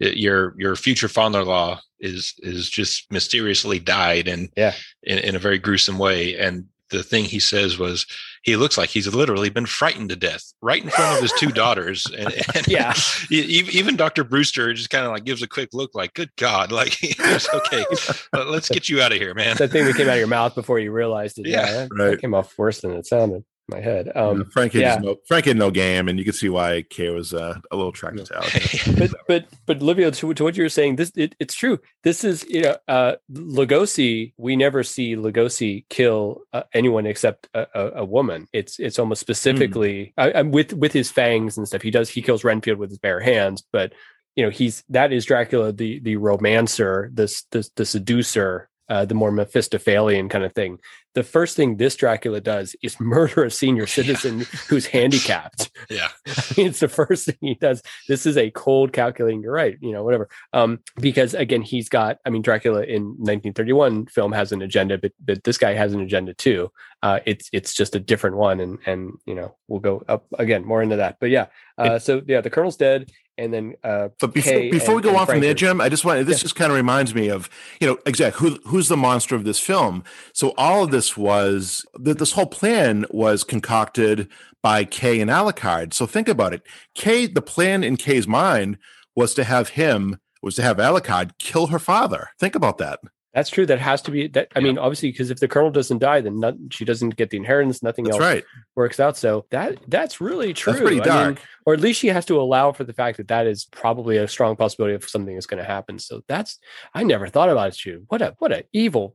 it- 0.00 0.16
your 0.16 0.54
your 0.58 0.76
future 0.76 1.08
father-in-law 1.08 1.80
is 2.00 2.34
is 2.38 2.68
just 2.70 3.10
mysteriously 3.10 3.78
died 3.78 4.28
and 4.28 4.48
Yeah. 4.56 4.74
in, 5.02 5.18
in 5.18 5.36
a 5.36 5.40
very 5.40 5.58
gruesome 5.58 5.98
way. 5.98 6.36
And 6.38 6.66
the 6.90 7.02
thing 7.02 7.24
he 7.24 7.40
says 7.40 7.78
was, 7.78 8.06
he 8.42 8.56
looks 8.56 8.78
like 8.78 8.88
he's 8.90 9.12
literally 9.12 9.50
been 9.50 9.66
frightened 9.66 10.08
to 10.10 10.16
death 10.16 10.52
right 10.62 10.82
in 10.82 10.88
front 10.90 11.16
of 11.16 11.22
his 11.22 11.32
two 11.38 11.50
daughters. 11.50 12.06
And, 12.18 12.32
and 12.54 12.66
Yeah. 12.68 12.94
even 13.30 13.96
Dr. 13.96 14.24
Brewster 14.24 14.72
just 14.74 14.90
kind 14.90 15.04
of 15.04 15.12
like 15.12 15.24
gives 15.24 15.42
a 15.42 15.48
quick 15.48 15.70
look, 15.72 15.94
like, 15.94 16.14
"Good 16.14 16.30
God, 16.36 16.72
like, 16.80 16.96
okay, 17.20 17.84
let- 18.32 18.48
let's 18.48 18.68
get 18.68 18.88
you 18.88 19.00
out 19.02 19.12
of 19.12 19.18
here, 19.18 19.34
man." 19.34 19.56
That 19.56 19.70
thing 19.70 19.84
that 19.84 19.96
came 19.96 20.08
out 20.08 20.12
of 20.14 20.18
your 20.18 20.26
mouth 20.28 20.54
before 20.54 20.78
you 20.78 20.92
realized 20.92 21.38
it. 21.38 21.46
Yeah, 21.46 21.66
Yeah, 21.66 21.72
that, 21.72 21.88
right. 21.92 22.10
that 22.12 22.20
came 22.20 22.34
off 22.34 22.56
worse 22.58 22.80
than 22.80 22.92
it 22.92 23.06
sounded 23.06 23.36
in 23.36 23.44
my 23.68 23.80
head. 23.80 24.10
Um, 24.14 24.44
Frank 24.46 24.72
had 24.72 24.82
yeah. 24.82 24.96
no, 24.96 25.16
Frank 25.26 25.44
had 25.44 25.56
no 25.56 25.70
game, 25.70 26.08
and 26.08 26.18
you 26.18 26.24
can 26.24 26.34
see 26.34 26.48
why 26.48 26.82
Kay 26.88 27.10
was 27.10 27.34
uh, 27.34 27.58
a 27.70 27.76
little 27.76 27.92
to 27.92 28.34
Alex. 28.34 28.88
but 28.98 29.14
but 29.26 29.46
but 29.66 29.82
Livio, 29.82 30.10
to, 30.10 30.34
to 30.34 30.44
what 30.44 30.56
you 30.56 30.62
were 30.62 30.68
saying, 30.68 30.96
this 30.96 31.12
it, 31.16 31.34
it's 31.38 31.54
true. 31.54 31.78
This 32.02 32.24
is 32.24 32.44
you 32.48 32.62
know, 32.62 32.76
uh, 32.88 33.16
Lugosi. 33.30 34.32
We 34.36 34.56
never 34.56 34.82
see 34.82 35.16
Lugosi 35.16 35.84
kill 35.90 36.42
uh, 36.52 36.62
anyone 36.72 37.06
except 37.06 37.48
a, 37.54 37.66
a, 37.74 37.90
a 37.96 38.04
woman. 38.04 38.48
It's 38.52 38.78
it's 38.78 38.98
almost 38.98 39.20
specifically 39.20 40.14
I, 40.16 40.32
I'm 40.32 40.50
with 40.50 40.72
with 40.72 40.92
his 40.92 41.10
fangs 41.10 41.58
and 41.58 41.68
stuff. 41.68 41.82
He 41.82 41.90
does 41.90 42.08
he 42.08 42.22
kills 42.22 42.44
Renfield 42.44 42.78
with 42.78 42.90
his 42.90 42.98
bare 42.98 43.20
hands, 43.20 43.62
but 43.72 43.92
you 44.34 44.44
know 44.44 44.50
he's 44.50 44.84
that 44.88 45.12
is 45.12 45.24
Dracula, 45.26 45.72
the 45.72 46.00
the 46.00 46.16
romancer, 46.16 47.10
this 47.12 47.44
the, 47.50 47.68
the 47.76 47.84
seducer. 47.84 48.68
Uh, 48.88 49.04
the 49.04 49.14
more 49.14 49.30
Mephistophelian 49.30 50.30
kind 50.30 50.44
of 50.44 50.54
thing. 50.54 50.78
The 51.14 51.22
first 51.22 51.56
thing 51.56 51.76
this 51.76 51.94
Dracula 51.94 52.40
does 52.40 52.74
is 52.82 52.98
murder 53.00 53.44
a 53.44 53.50
senior 53.50 53.86
citizen 53.86 54.46
who's 54.68 54.86
handicapped. 54.96 55.70
yeah, 55.90 56.08
it's 56.56 56.80
the 56.80 56.88
first 56.88 57.26
thing 57.26 57.36
he 57.40 57.54
does. 57.54 57.82
This 58.08 58.24
is 58.24 58.36
a 58.36 58.50
cold 58.50 58.92
calculating. 58.92 59.42
You're 59.42 59.52
right. 59.52 59.76
You 59.80 59.92
know, 59.92 60.04
whatever. 60.04 60.28
Um, 60.52 60.80
because 61.00 61.34
again, 61.34 61.62
he's 61.62 61.88
got. 61.88 62.18
I 62.24 62.30
mean, 62.30 62.42
Dracula 62.42 62.82
in 62.82 63.02
1931 63.18 64.06
film 64.06 64.32
has 64.32 64.52
an 64.52 64.62
agenda, 64.62 64.96
but 64.96 65.12
but 65.24 65.44
this 65.44 65.58
guy 65.58 65.74
has 65.74 65.92
an 65.92 66.00
agenda 66.00 66.34
too. 66.34 66.70
Uh, 67.02 67.20
it's 67.26 67.48
it's 67.52 67.74
just 67.74 67.94
a 67.94 68.00
different 68.00 68.36
one, 68.36 68.60
and 68.60 68.78
and 68.86 69.12
you 69.26 69.34
know 69.34 69.54
we'll 69.68 69.80
go 69.80 70.02
up 70.08 70.26
again 70.38 70.64
more 70.64 70.82
into 70.82 70.96
that. 70.96 71.16
But 71.20 71.30
yeah, 71.30 71.46
uh, 71.76 71.98
so 71.98 72.22
yeah, 72.26 72.40
the 72.40 72.50
colonel's 72.50 72.76
dead, 72.76 73.10
and 73.38 73.52
then 73.52 73.74
uh, 73.84 74.08
But 74.20 74.34
before, 74.34 74.52
Kay 74.52 74.70
before 74.70 74.94
we 74.96 75.02
go 75.02 75.10
and 75.10 75.18
on 75.18 75.26
from 75.26 75.40
there, 75.40 75.54
Jim, 75.54 75.80
I 75.80 75.88
just 75.88 76.04
want 76.04 76.26
this 76.26 76.38
Yeah. 76.38 76.42
just 76.42 76.56
kind 76.56 76.70
of 76.70 76.76
reminds 76.76 77.14
me 77.14 77.28
of 77.28 77.48
you 77.80 77.86
know 77.86 77.98
exactly 78.04 78.50
who 78.50 78.58
who's 78.68 78.88
the 78.88 78.96
monster 78.96 79.34
of 79.34 79.44
this 79.44 79.58
film. 79.60 80.04
So 80.34 80.52
all 80.58 80.84
of 80.84 80.90
this 80.90 81.16
was 81.16 81.86
that 81.94 82.18
this 82.18 82.32
whole 82.32 82.46
plan 82.46 83.06
was 83.10 83.44
concocted 83.44 84.28
by 84.62 84.84
Kay 84.84 85.20
and 85.20 85.30
Alucard. 85.30 85.94
So 85.94 86.06
think 86.06 86.28
about 86.28 86.52
it. 86.52 86.62
Kay, 86.94 87.26
the 87.26 87.42
plan 87.42 87.84
in 87.84 87.96
Kay's 87.96 88.26
mind 88.26 88.76
was 89.14 89.34
to 89.34 89.44
have 89.44 89.70
him 89.70 90.18
was 90.42 90.54
to 90.56 90.62
have 90.62 90.76
Alucard 90.76 91.32
kill 91.38 91.68
her 91.68 91.78
father. 91.78 92.28
Think 92.38 92.54
about 92.54 92.78
that. 92.78 93.00
That's 93.38 93.50
true. 93.50 93.66
That 93.66 93.78
has 93.78 94.02
to 94.02 94.10
be 94.10 94.26
that. 94.26 94.48
I 94.56 94.58
Yeah. 94.58 94.64
mean, 94.64 94.78
obviously, 94.78 95.12
because 95.12 95.30
if 95.30 95.38
the 95.38 95.46
colonel 95.46 95.70
doesn't 95.70 95.98
die, 95.98 96.20
then 96.20 96.40
not, 96.40 96.54
she 96.70 96.84
doesn't 96.84 97.14
get 97.14 97.30
the 97.30 97.36
inheritance. 97.36 97.84
Nothing 97.84 98.06
That's 98.06 98.16
else 98.16 98.20
right. 98.20 98.44
works 98.74 98.98
out. 98.98 99.16
So 99.16 99.46
that 99.50 99.76
that's 99.86 100.20
really 100.20 100.52
true. 100.52 100.72
That's 100.72 100.82
pretty 100.82 101.00
I 101.08 101.26
mean, 101.28 101.38
or 101.64 101.72
at 101.72 101.78
least 101.78 102.00
she 102.00 102.08
has 102.08 102.24
to 102.26 102.40
allow 102.40 102.72
for 102.72 102.82
the 102.82 102.92
fact 102.92 103.18
that 103.18 103.28
that 103.28 103.46
is 103.46 103.64
probably 103.66 104.16
a 104.16 104.26
strong 104.26 104.56
possibility 104.56 104.96
of 104.96 105.08
something 105.08 105.34
that's 105.34 105.46
going 105.46 105.62
to 105.62 105.70
happen. 105.70 106.00
So 106.00 106.22
that's 106.26 106.58
I 106.92 107.04
never 107.04 107.28
thought 107.28 107.48
about 107.48 107.68
it. 107.68 107.86
You 107.86 108.06
what 108.08 108.22
a 108.22 108.34
what 108.40 108.50
a 108.50 108.64
evil. 108.72 109.14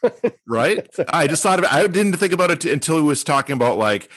right? 0.46 0.88
I 1.10 1.26
just 1.26 1.42
thought 1.42 1.58
of 1.58 1.66
it. 1.66 1.72
I 1.72 1.86
didn't 1.86 2.14
think 2.16 2.32
about 2.32 2.50
it 2.50 2.64
until 2.64 2.96
he 2.96 3.02
was 3.02 3.22
talking 3.22 3.52
about 3.52 3.76
like, 3.76 4.08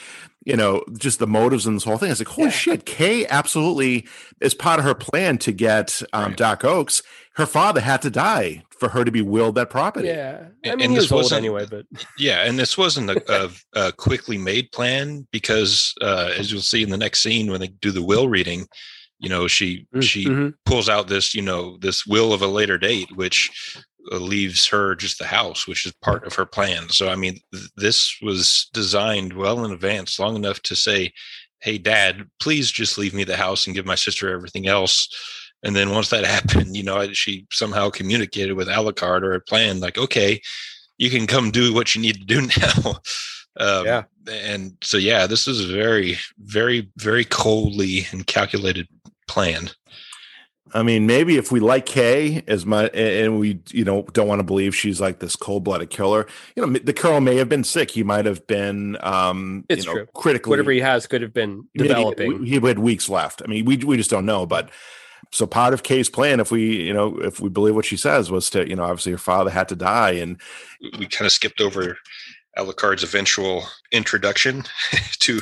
you 0.45 0.55
know, 0.55 0.83
just 0.97 1.19
the 1.19 1.27
motives 1.27 1.67
in 1.67 1.73
this 1.73 1.83
whole 1.83 1.97
thing. 1.97 2.07
I 2.09 2.11
was 2.13 2.19
like, 2.21 2.27
holy 2.29 2.47
Yeah. 2.47 2.51
shit, 2.51 2.85
Kay 2.85 3.27
absolutely 3.27 4.07
is 4.39 4.53
part 4.53 4.79
of 4.79 4.85
her 4.85 4.95
plan 4.95 5.37
to 5.39 5.51
get 5.51 6.01
um, 6.13 6.25
Right. 6.29 6.37
Dark 6.37 6.63
Oaks. 6.63 7.03
Her 7.35 7.45
father 7.45 7.79
had 7.81 8.01
to 8.01 8.09
die 8.09 8.63
for 8.79 8.89
her 8.89 9.05
to 9.05 9.11
be 9.11 9.21
willed 9.21 9.55
that 9.55 9.69
property. 9.69 10.07
Yeah, 10.09 10.47
I 10.65 10.69
mean, 10.75 10.81
and 10.81 10.91
he 10.91 10.95
this 10.97 11.03
was 11.05 11.11
old 11.11 11.21
wasn't- 11.23 11.37
anyway, 11.39 11.65
but 11.69 11.85
Yeah, 12.17 12.43
and 12.43 12.59
this 12.59 12.77
wasn't 12.77 13.09
a, 13.11 13.23
a, 13.75 13.87
a 13.87 13.91
quickly 13.93 14.37
made 14.37 14.71
plan 14.71 15.27
because, 15.31 15.93
uh, 16.01 16.31
as 16.37 16.51
you'll 16.51 16.61
see 16.61 16.83
in 16.83 16.89
the 16.89 16.97
next 16.97 17.21
scene 17.21 17.49
when 17.49 17.61
they 17.61 17.67
do 17.69 17.91
the 17.91 18.01
will 18.03 18.27
reading, 18.27 18.67
you 19.19 19.29
know, 19.29 19.47
she 19.47 19.85
she 20.01 20.25
Mhm. 20.25 20.53
pulls 20.65 20.89
out 20.89 21.07
this, 21.07 21.33
you 21.35 21.41
know, 21.41 21.77
this 21.79 22.05
will 22.05 22.33
of 22.33 22.41
a 22.41 22.47
later 22.47 22.77
date, 22.77 23.15
which 23.15 23.49
uh, 24.11 24.17
leaves 24.17 24.65
her 24.67 24.95
just 24.95 25.19
the 25.19 25.27
house, 25.27 25.67
which 25.67 25.85
is 25.85 25.93
part 26.01 26.25
of 26.25 26.33
her 26.33 26.45
plan. 26.45 26.89
So, 26.89 27.07
I 27.07 27.15
mean, 27.15 27.39
th- 27.53 27.69
this 27.77 28.17
was 28.23 28.67
designed 28.73 29.33
well 29.33 29.63
in 29.63 29.71
advance, 29.71 30.17
long 30.19 30.35
enough 30.35 30.59
to 30.63 30.75
say, 30.75 31.13
"Hey, 31.61 31.77
Dad, 31.77 32.25
please 32.39 32.71
just 32.71 32.97
leave 32.97 33.13
me 33.13 33.23
the 33.23 33.37
house 33.37 33.67
and 33.67 33.75
give 33.75 33.85
my 33.85 33.95
sister 33.95 34.33
everything 34.33 34.67
else." 34.67 35.07
And 35.63 35.75
then 35.75 35.91
once 35.91 36.09
that 36.09 36.25
happened, 36.37 36.75
you 36.75 36.83
know, 36.83 37.11
she 37.13 37.45
somehow 37.51 37.89
communicated 37.89 38.53
with 38.53 38.67
Alucard 38.67 39.23
or 39.23 39.33
a 39.33 39.41
plan, 39.41 39.79
like, 39.79 39.97
"Okay, 39.97 40.41
you 40.97 41.09
can 41.09 41.27
come 41.27 41.51
do 41.51 41.73
what 41.73 41.95
you 41.95 42.01
need 42.01 42.15
to 42.15 42.25
do 42.25 42.41
now." 42.59 42.99
Um, 43.57 43.85
Yeah. 43.85 44.03
And 44.31 44.77
so, 44.83 44.97
yeah, 44.97 45.25
this 45.25 45.47
is 45.47 45.67
a 45.67 45.73
very, 45.73 46.17
very, 46.37 46.89
very 46.97 47.25
coldly 47.25 48.05
and 48.11 48.25
calculated 48.27 48.87
plan. 49.27 49.71
I 50.73 50.83
mean, 50.83 51.05
maybe 51.05 51.37
if 51.37 51.51
we 51.51 51.59
like 51.59 51.85
Kay 51.85 52.43
as 52.47 52.65
much, 52.65 52.91
and 52.93 53.39
we, 53.39 53.59
you 53.71 53.83
know, 53.83 54.03
don't 54.13 54.27
want 54.27 54.39
to 54.39 54.43
believe 54.43 54.75
she's 54.75 55.01
like 55.01 55.19
this 55.19 55.35
cold-blooded 55.35 55.89
killer. 55.89 56.27
You 56.55 56.65
know, 56.65 56.79
the 56.79 56.93
colonel 56.93 57.19
may 57.19 57.35
have 57.37 57.49
been 57.49 57.63
sick. 57.63 57.91
He 57.91 58.03
might 58.03 58.25
have 58.25 58.45
been, 58.47 58.95
um, 59.01 59.65
It's 59.67 59.85
you 59.85 59.89
know, 59.89 59.97
true. 59.97 60.07
critically. 60.13 60.51
whatever 60.51 60.71
he 60.71 60.79
has 60.79 61.07
could 61.07 61.21
have 61.23 61.33
been 61.33 61.67
maybe 61.73 61.89
developing. 61.89 62.45
He 62.45 62.59
had 62.59 62.79
weeks 62.79 63.09
left. 63.09 63.41
I 63.43 63.47
mean, 63.47 63.65
we 63.65 63.77
we 63.77 63.97
just 63.97 64.09
don't 64.09 64.25
know. 64.25 64.45
But 64.45 64.69
so 65.31 65.45
part 65.45 65.73
of 65.73 65.83
Kay's 65.83 66.09
plan, 66.09 66.39
if 66.39 66.51
we, 66.51 66.83
you 66.83 66.93
know, 66.93 67.17
if 67.19 67.39
we 67.39 67.49
believe 67.49 67.75
what 67.75 67.85
she 67.85 67.97
says, 67.97 68.31
was 68.31 68.49
to, 68.51 68.67
you 68.67 68.75
know, 68.75 68.83
obviously 68.83 69.11
her 69.11 69.17
father 69.17 69.49
had 69.49 69.69
to 69.69 69.75
die, 69.75 70.11
and 70.11 70.39
we 70.97 71.05
kind 71.07 71.25
of 71.25 71.31
skipped 71.31 71.61
over 71.61 71.97
Alucard's 72.57 73.03
eventual 73.03 73.63
introduction 73.91 74.63
to 75.19 75.41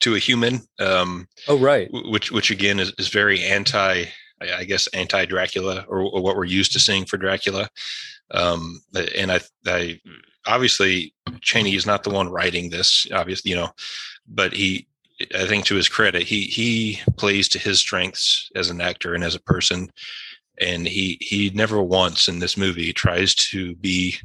to 0.00 0.14
a 0.14 0.18
human, 0.18 0.60
um, 0.80 1.28
oh, 1.46 1.58
right. 1.58 1.88
which 1.92 2.32
which 2.32 2.50
again 2.50 2.80
is, 2.80 2.92
is 2.98 3.08
very 3.08 3.44
anti, 3.44 4.04
I 4.40 4.52
I 4.58 4.64
guess, 4.64 4.86
anti 4.88 5.24
Dracula 5.26 5.84
or, 5.88 6.00
or 6.00 6.22
what 6.22 6.36
we're 6.36 6.44
used 6.44 6.72
to 6.72 6.80
seeing 6.80 7.04
for 7.04 7.16
Dracula. 7.16 7.68
Um, 8.30 8.82
and 9.16 9.32
I, 9.32 9.40
I 9.66 10.00
obviously 10.46 11.14
Chaney 11.40 11.74
is 11.74 11.86
not 11.86 12.02
the 12.02 12.10
one 12.10 12.28
writing 12.28 12.70
this, 12.70 13.06
obviously, 13.12 13.50
you 13.50 13.56
know, 13.56 13.70
but 14.26 14.52
he, 14.52 14.86
I 15.34 15.46
think 15.46 15.64
to 15.66 15.74
his 15.74 15.88
credit, 15.88 16.22
he 16.22 16.42
he 16.42 17.00
plays 17.16 17.48
to 17.48 17.58
his 17.58 17.80
strengths 17.80 18.50
as 18.54 18.70
an 18.70 18.80
actor 18.80 19.14
and 19.14 19.24
as 19.24 19.34
a 19.34 19.40
person, 19.40 19.90
and 20.60 20.86
he 20.86 21.18
he 21.20 21.50
never 21.50 21.82
once 21.82 22.28
in 22.28 22.38
this 22.38 22.56
movie 22.56 22.92
tries 22.92 23.34
to 23.34 23.74
be 23.76 24.16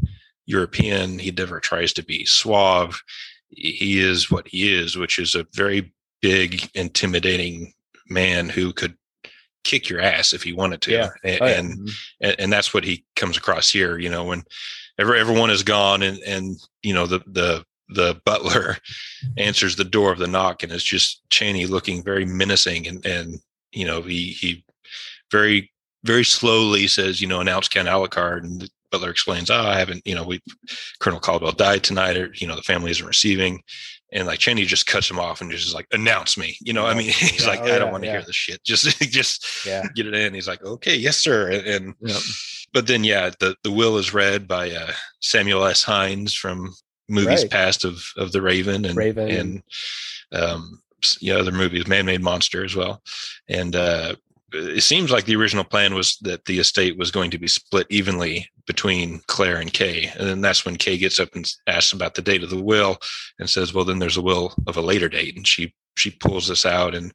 European. 0.46 1.20
He 1.20 1.32
never 1.32 1.60
tries 1.60 1.94
to 1.94 2.04
be 2.04 2.26
suave. 2.26 3.02
He 3.50 4.00
is 4.00 4.30
what 4.30 4.48
he 4.48 4.74
is, 4.74 4.96
which 4.98 5.20
is 5.20 5.36
a 5.36 5.48
very 5.54 5.94
big, 6.22 6.70
intimidating 6.74 7.74
man 8.10 8.50
who 8.50 8.74
could 8.74 8.96
kick 9.64 9.89
your 9.89 10.02
ass 10.02 10.34
if 10.34 10.44
he 10.44 10.54
wanted 10.54 10.82
to. 10.82 10.91
Yeah. 10.91 11.10
A- 11.24 11.39
Oh, 11.39 11.46
yeah. 11.46 11.60
and, 11.60 11.80
mm-hmm. 11.80 11.88
and 12.22 12.36
and 12.39 12.54
that's 12.54 12.74
what 12.74 12.84
he 12.84 13.06
comes 13.16 13.38
across 13.38 13.70
here. 13.72 13.98
You 13.98 14.10
know, 14.10 14.26
when 14.26 14.44
every, 15.00 15.20
everyone 15.20 15.50
is 15.50 15.64
gone 15.64 16.04
and 16.04 16.20
and 16.20 16.58
you 16.84 16.94
know 16.94 17.08
the 17.08 17.20
the 17.28 17.66
the 17.94 18.20
butler 18.26 18.78
answers 19.38 19.76
the 19.76 19.84
door 19.84 20.12
of 20.12 20.20
the 20.20 20.28
knock 20.28 20.64
and 20.64 20.72
it's 20.72 20.84
just 20.84 21.22
Chaney 21.30 21.66
looking 21.66 22.04
very 22.04 22.26
menacing 22.26 22.88
and 22.88 23.06
and 23.06 23.39
you 23.72 23.86
know 23.86 24.02
he 24.02 24.28
he 24.32 24.64
very 25.32 25.72
very 26.04 26.24
slowly 26.26 26.88
says 26.88 27.22
you 27.22 27.28
know 27.28 27.39
announce 27.41 27.68
Ken 27.68 27.86
Alucard 27.86 28.44
and 28.44 28.62
the 28.62 28.70
butler 28.91 29.10
explains 29.10 29.50
oh 29.50 29.56
I 29.62 29.78
haven't 29.80 30.02
you 30.06 30.14
know 30.16 30.24
we 30.24 30.39
Colonel 31.00 31.20
Caldwell 31.20 31.52
died 31.54 31.84
tonight 31.84 32.18
or 32.18 32.32
you 32.36 32.48
know 32.48 32.56
the 32.56 32.62
family 32.62 32.91
isn't 32.91 33.06
receiving. 33.08 33.62
And 34.16 34.28
like 34.28 34.38
Chaney 34.38 34.64
just 34.66 34.86
cuts 34.86 35.10
him 35.10 35.18
off 35.20 35.41
and 35.41 35.50
just 35.50 35.66
is 35.66 35.74
like 35.74 35.88
announce 35.91 36.38
me. 36.38 36.56
You 36.62 36.72
know 36.74 36.86
I 36.86 36.94
mean 36.94 37.10
he's 37.12 37.41
Yeah. 37.46 37.48
like 37.50 37.62
Oh, 37.62 37.76
I 37.76 37.80
don't 37.80 37.91
want 37.91 38.04
to 38.04 38.08
yeah. 38.08 38.18
hear 38.18 38.26
this 38.28 38.36
shit. 38.36 38.64
Just 38.66 39.00
just 39.12 39.66
Yeah. 39.66 39.88
get 39.96 40.06
it 40.06 40.14
in. 40.14 40.36
He's 40.36 40.48
like 40.48 40.64
okay 40.64 40.96
yes 40.96 41.18
sir. 41.18 41.50
And, 41.50 41.66
and 41.68 41.96
Yep. 42.02 42.22
but 42.74 42.86
then 42.86 43.04
yeah 43.04 43.32
the 43.39 43.56
the 43.64 43.72
will 43.72 43.98
is 43.98 44.14
read 44.14 44.48
by 44.48 44.70
uh, 44.70 44.91
Samuel 45.22 45.66
S. 45.66 45.82
Hinds 45.82 46.36
from 46.36 46.76
movies 47.10 47.41
Right. 47.43 47.51
past 47.51 47.86
of 47.86 48.04
of 48.18 48.32
the 48.32 48.41
Raven 48.41 48.86
and 48.86 48.95
Raven. 48.97 49.30
and 49.32 49.64
um 50.32 50.82
you 51.20 51.34
know 51.34 51.39
other 51.39 51.51
movies 51.51 51.88
Man 51.88 52.06
Made 52.06 52.22
Monster 52.22 52.64
as 52.64 52.76
well 52.76 53.01
and 53.49 53.76
uh 53.76 54.16
it 54.56 54.84
seems 54.84 55.10
like 55.10 55.26
the 55.26 55.36
original 55.36 55.64
plan 55.64 55.95
was 55.95 56.18
that 56.22 56.45
the 56.45 56.60
estate 56.60 56.95
was 56.97 57.10
going 57.10 57.32
to 57.32 57.39
be 57.39 57.47
split 57.47 57.88
evenly 57.89 58.47
between 58.68 59.20
Claire 59.26 59.58
and 59.60 59.74
Kay. 59.74 60.12
And 60.16 60.28
then 60.30 60.41
that's 60.41 60.64
when 60.64 60.76
Kay 60.76 60.95
gets 60.99 61.20
up 61.20 61.30
and 61.34 61.51
asks 61.66 61.91
about 61.91 62.14
the 62.14 62.22
date 62.22 62.43
of 62.43 62.51
the 62.51 62.62
will 62.62 62.97
and 63.39 63.49
says, 63.49 63.74
well, 63.74 63.84
then 63.84 63.97
there's 63.97 64.16
a 64.16 64.22
will 64.22 64.54
of 64.68 64.78
a 64.78 64.82
later 64.82 65.10
date. 65.10 65.36
And 65.36 65.47
she, 65.47 65.74
she 65.97 66.12
pulls 66.12 66.47
this 66.47 66.68
out. 66.68 66.93
And 66.93 67.12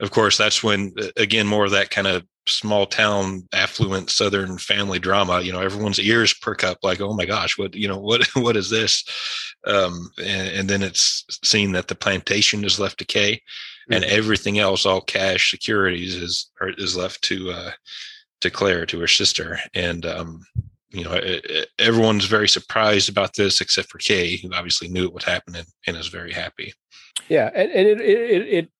of 0.00 0.10
course, 0.10 0.36
that's 0.36 0.64
when, 0.64 0.92
again, 1.16 1.46
more 1.46 1.64
of 1.64 1.70
that 1.70 1.90
kind 1.90 2.08
of 2.08 2.24
small 2.46 2.86
town, 2.86 3.48
affluent 3.52 4.10
Southern 4.10 4.58
family 4.58 4.98
drama, 4.98 5.40
you 5.40 5.52
know, 5.52 5.60
everyone's 5.60 6.00
ears 6.00 6.34
perk 6.34 6.64
up 6.64 6.78
like, 6.82 7.00
oh 7.00 7.14
my 7.14 7.24
gosh, 7.24 7.58
what, 7.58 7.74
you 7.74 7.88
know, 7.88 7.98
what, 7.98 8.26
what 8.34 8.56
is 8.56 8.70
this? 8.70 9.04
Um, 9.66 10.10
and, 10.18 10.48
and 10.48 10.70
then 10.70 10.82
it's 10.82 11.24
seen 11.44 11.72
that 11.72 11.88
the 11.88 11.94
plantation 11.94 12.64
is 12.64 12.80
left 12.80 12.98
to 12.98 13.04
Kay 13.04 13.40
and 13.90 14.04
everything 14.04 14.58
else, 14.58 14.86
all 14.86 15.00
cash 15.00 15.50
securities 15.50 16.14
is 16.14 16.50
are, 16.60 16.70
is 16.78 16.96
left 16.96 17.22
to 17.22 17.50
uh, 17.50 17.70
to 18.40 18.50
Claire, 18.50 18.86
to 18.86 19.00
her 19.00 19.08
sister, 19.08 19.58
and 19.74 20.06
um, 20.06 20.42
you 20.90 21.04
know 21.04 21.16
e- 21.16 21.42
e- 21.48 21.66
everyone's 21.78 22.24
very 22.24 22.48
surprised 22.48 23.08
about 23.08 23.34
this 23.34 23.60
except 23.60 23.90
for 23.90 23.98
Kay, 23.98 24.36
who 24.36 24.50
obviously 24.54 24.88
knew 24.88 25.04
it 25.04 25.12
would 25.12 25.24
happen 25.24 25.56
and, 25.56 25.66
and 25.86 25.96
is 25.96 26.08
very 26.08 26.32
happy. 26.32 26.72
Yeah, 27.28 27.50
and, 27.54 27.70
and 27.70 27.88
it, 27.88 28.00
it 28.00 28.18
it 28.18 28.42
it 28.42 28.70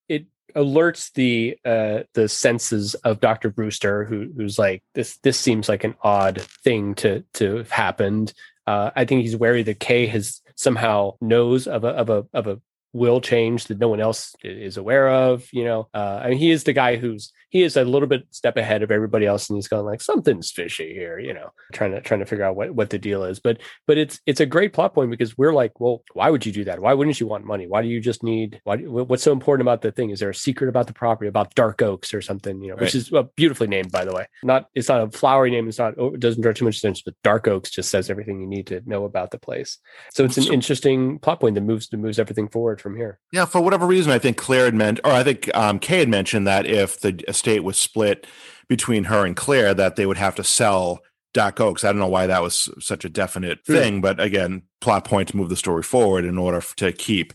alerts 0.55 1.11
the 1.13 1.57
uh 1.65 2.03
the 2.13 2.27
senses 2.27 2.95
of 2.95 3.19
Dr. 3.19 3.49
Brewster 3.49 4.05
who 4.05 4.31
who's 4.35 4.57
like 4.59 4.83
this 4.93 5.17
this 5.23 5.39
seems 5.39 5.69
like 5.69 5.83
an 5.83 5.95
odd 6.01 6.41
thing 6.63 6.95
to 6.95 7.23
to 7.33 7.57
have 7.57 7.71
happened. 7.71 8.33
Uh 8.67 8.91
I 8.95 9.05
think 9.05 9.21
he's 9.21 9.35
wary 9.35 9.63
that 9.63 9.79
Kay 9.79 10.07
has 10.07 10.41
somehow 10.55 11.15
knows 11.21 11.67
of 11.67 11.83
a 11.83 11.89
of 11.89 12.09
a 12.09 12.25
of 12.33 12.47
a 12.47 12.61
will 12.93 13.21
change 13.21 13.65
that 13.65 13.79
no 13.79 13.87
one 13.87 14.01
else 14.01 14.35
is 14.43 14.77
aware 14.77 15.09
of, 15.09 15.47
you 15.51 15.63
know. 15.63 15.87
Uh 15.93 16.19
I 16.23 16.29
mean 16.29 16.37
he 16.37 16.51
is 16.51 16.63
the 16.63 16.73
guy 16.73 16.97
who's 16.97 17.31
he 17.49 17.63
is 17.63 17.75
a 17.75 17.83
little 17.83 18.07
bit 18.07 18.23
step 18.31 18.55
ahead 18.55 18.81
of 18.81 18.91
everybody 18.91 19.25
else 19.25 19.49
and 19.49 19.57
he's 19.57 19.67
going 19.67 19.85
like 19.85 20.01
something's 20.01 20.51
fishy 20.51 20.93
here, 20.93 21.19
you 21.19 21.33
know, 21.33 21.49
trying 21.73 21.91
to 21.91 22.01
trying 22.01 22.21
to 22.21 22.25
figure 22.25 22.45
out 22.45 22.55
what 22.55 22.71
what 22.73 22.89
the 22.89 22.99
deal 22.99 23.23
is. 23.23 23.39
But 23.39 23.59
but 23.87 23.97
it's 23.97 24.19
it's 24.25 24.39
a 24.39 24.45
great 24.45 24.73
plot 24.73 24.93
point 24.93 25.11
because 25.11 25.37
we're 25.37 25.53
like, 25.53 25.79
well, 25.79 26.03
why 26.13 26.29
would 26.29 26.45
you 26.45 26.51
do 26.51 26.63
that? 26.65 26.79
Why 26.79 26.93
wouldn't 26.93 27.19
you 27.19 27.27
want 27.27 27.45
money? 27.45 27.67
Why 27.67 27.81
do 27.81 27.87
you 27.87 27.99
just 27.99 28.23
need? 28.23 28.61
Why? 28.63 28.77
What's 28.77 29.23
so 29.23 29.31
important 29.33 29.63
about 29.67 29.81
the 29.81 29.91
thing? 29.91 30.09
Is 30.11 30.19
there 30.19 30.29
a 30.29 30.35
secret 30.35 30.69
about 30.69 30.87
the 30.87 30.93
property, 30.93 31.27
about 31.27 31.53
Dark 31.55 31.81
Oaks 31.81 32.13
or 32.13 32.21
something? 32.21 32.61
You 32.61 32.69
know, 32.69 32.75
which 32.75 32.95
is 32.95 33.11
well, 33.11 33.31
beautifully 33.35 33.67
named, 33.67 33.91
by 33.91 34.05
the 34.05 34.13
way. 34.13 34.27
Not 34.43 34.67
it's 34.73 34.87
not 34.89 35.01
a 35.01 35.11
flowery 35.11 35.51
name. 35.51 35.67
It's 35.67 35.79
not. 35.79 35.95
oh, 35.97 36.13
It 36.13 36.19
doesn't 36.19 36.41
draw 36.41 36.53
too 36.53 36.65
much 36.65 36.77
attention. 36.77 37.03
But 37.05 37.15
Dark 37.23 37.47
Oaks 37.47 37.69
just 37.69 37.89
says 37.89 38.09
everything 38.09 38.39
you 38.41 38.47
need 38.47 38.67
to 38.67 38.81
know 38.85 39.03
about 39.05 39.31
the 39.31 39.37
place. 39.39 39.77
So 40.13 40.23
it's 40.25 40.37
an 40.37 40.43
So- 40.43 40.53
interesting 40.53 41.19
plot 41.19 41.39
point 41.41 41.55
that 41.55 41.61
moves 41.61 41.87
that 41.89 41.97
moves 41.97 42.19
everything 42.19 42.47
forward 42.47 42.79
from 42.81 42.95
here. 42.97 43.19
Yeah, 43.31 43.45
for 43.45 43.61
whatever 43.61 43.85
reason, 43.85 44.11
I 44.11 44.19
think 44.19 44.37
Claire 44.37 44.65
had 44.65 44.75
meant, 44.75 44.99
or 45.05 45.11
I 45.11 45.23
think 45.23 45.49
um, 45.55 45.79
Kay 45.79 45.99
had 45.99 46.09
mentioned 46.09 46.45
that 46.47 46.65
if 46.65 46.99
the 46.99 47.23
estate 47.27 47.63
was 47.63 47.77
split 47.77 48.27
between 48.67 49.05
her 49.05 49.25
and 49.25 49.35
Claire, 49.35 49.73
that 49.73 49.95
they 49.95 50.05
would 50.05 50.17
have 50.17 50.35
to 50.35 50.43
sell 50.43 50.99
Dark 51.33 51.61
Oaks. 51.61 51.83
I 51.83 51.87
don't 51.89 51.99
know 51.99 52.07
why 52.07 52.27
that 52.27 52.41
was 52.41 52.69
such 52.79 53.05
a 53.05 53.09
definite 53.09 53.59
Hmm. 53.65 53.73
thing, 53.73 54.01
but 54.01 54.19
again, 54.19 54.63
plot 54.81 55.05
point 55.05 55.29
to 55.29 55.37
move 55.37 55.49
the 55.49 55.55
story 55.55 55.83
forward 55.83 56.25
in 56.25 56.37
order 56.37 56.61
to 56.77 56.91
keep 56.91 57.33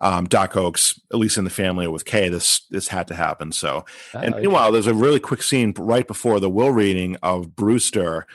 um, 0.00 0.26
Dark 0.26 0.56
Oaks, 0.56 1.00
at 1.12 1.18
least 1.18 1.38
in 1.38 1.44
the 1.44 1.50
family 1.50 1.86
with 1.86 2.04
Kay. 2.04 2.28
This 2.28 2.66
this 2.70 2.88
had 2.88 3.06
to 3.08 3.14
happen. 3.14 3.52
So, 3.52 3.84
and 4.14 4.34
Uh, 4.34 4.38
meanwhile, 4.38 4.72
there's 4.72 4.88
a 4.88 4.94
really 4.94 5.20
quick 5.20 5.42
scene 5.44 5.72
right 5.78 6.06
before 6.06 6.40
the 6.40 6.50
will 6.50 6.70
reading 6.72 7.16
of 7.22 7.54
Brewster 7.54 8.26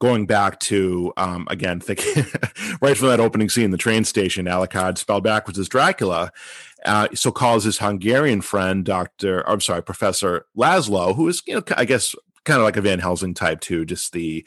going 0.00 0.26
back 0.26 0.58
to 0.58 1.12
um, 1.16 1.46
again 1.50 1.78
thinking 1.78 2.24
right 2.80 2.96
from 2.96 3.08
that 3.08 3.20
opening 3.20 3.48
scene, 3.48 3.70
the 3.70 3.78
train 3.78 4.04
station. 4.04 4.46
Alucard 4.46 4.98
spelled 4.98 5.24
backwards 5.24 5.58
as 5.58 5.68
Dracula. 5.68 6.32
Uh, 6.84 7.08
so 7.14 7.30
calls 7.30 7.64
his 7.64 7.78
Hungarian 7.78 8.40
friend, 8.40 8.84
Doctor. 8.84 9.48
I'm 9.48 9.60
sorry, 9.60 9.82
Professor 9.82 10.46
Laszlo, 10.56 11.14
who 11.14 11.28
is 11.28 11.42
you 11.46 11.54
know 11.54 11.62
I 11.76 11.84
guess 11.84 12.14
kind 12.44 12.58
of 12.58 12.64
like 12.64 12.76
a 12.76 12.80
Van 12.80 12.98
Helsing 12.98 13.34
type 13.34 13.60
too. 13.60 13.84
Just 13.84 14.12
the, 14.12 14.46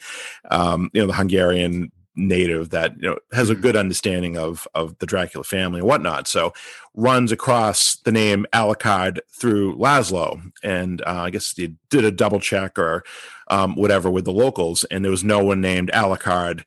um, 0.50 0.90
you 0.92 1.00
know, 1.00 1.06
the 1.06 1.14
Hungarian 1.14 1.92
native 2.16 2.70
that 2.70 2.94
you 2.96 3.10
know 3.10 3.18
has 3.32 3.50
a 3.50 3.56
good 3.56 3.76
understanding 3.76 4.36
of 4.36 4.68
of 4.74 4.96
the 4.98 5.06
Dracula 5.06 5.44
family 5.44 5.80
and 5.80 5.88
whatnot. 5.88 6.26
So 6.28 6.52
runs 6.94 7.32
across 7.32 7.96
the 8.04 8.12
name 8.12 8.46
Alucard 8.52 9.20
through 9.30 9.76
Laszlo, 9.76 10.40
and 10.62 11.00
uh, 11.02 11.22
I 11.22 11.30
guess 11.30 11.52
he 11.52 11.74
did 11.90 12.04
a 12.04 12.10
double 12.10 12.40
check 12.40 12.78
or 12.78 13.04
um, 13.48 13.74
whatever 13.74 14.10
with 14.10 14.24
the 14.24 14.32
locals, 14.32 14.84
and 14.84 15.04
there 15.04 15.10
was 15.10 15.24
no 15.24 15.42
one 15.42 15.60
named 15.60 15.90
Alucard 15.92 16.64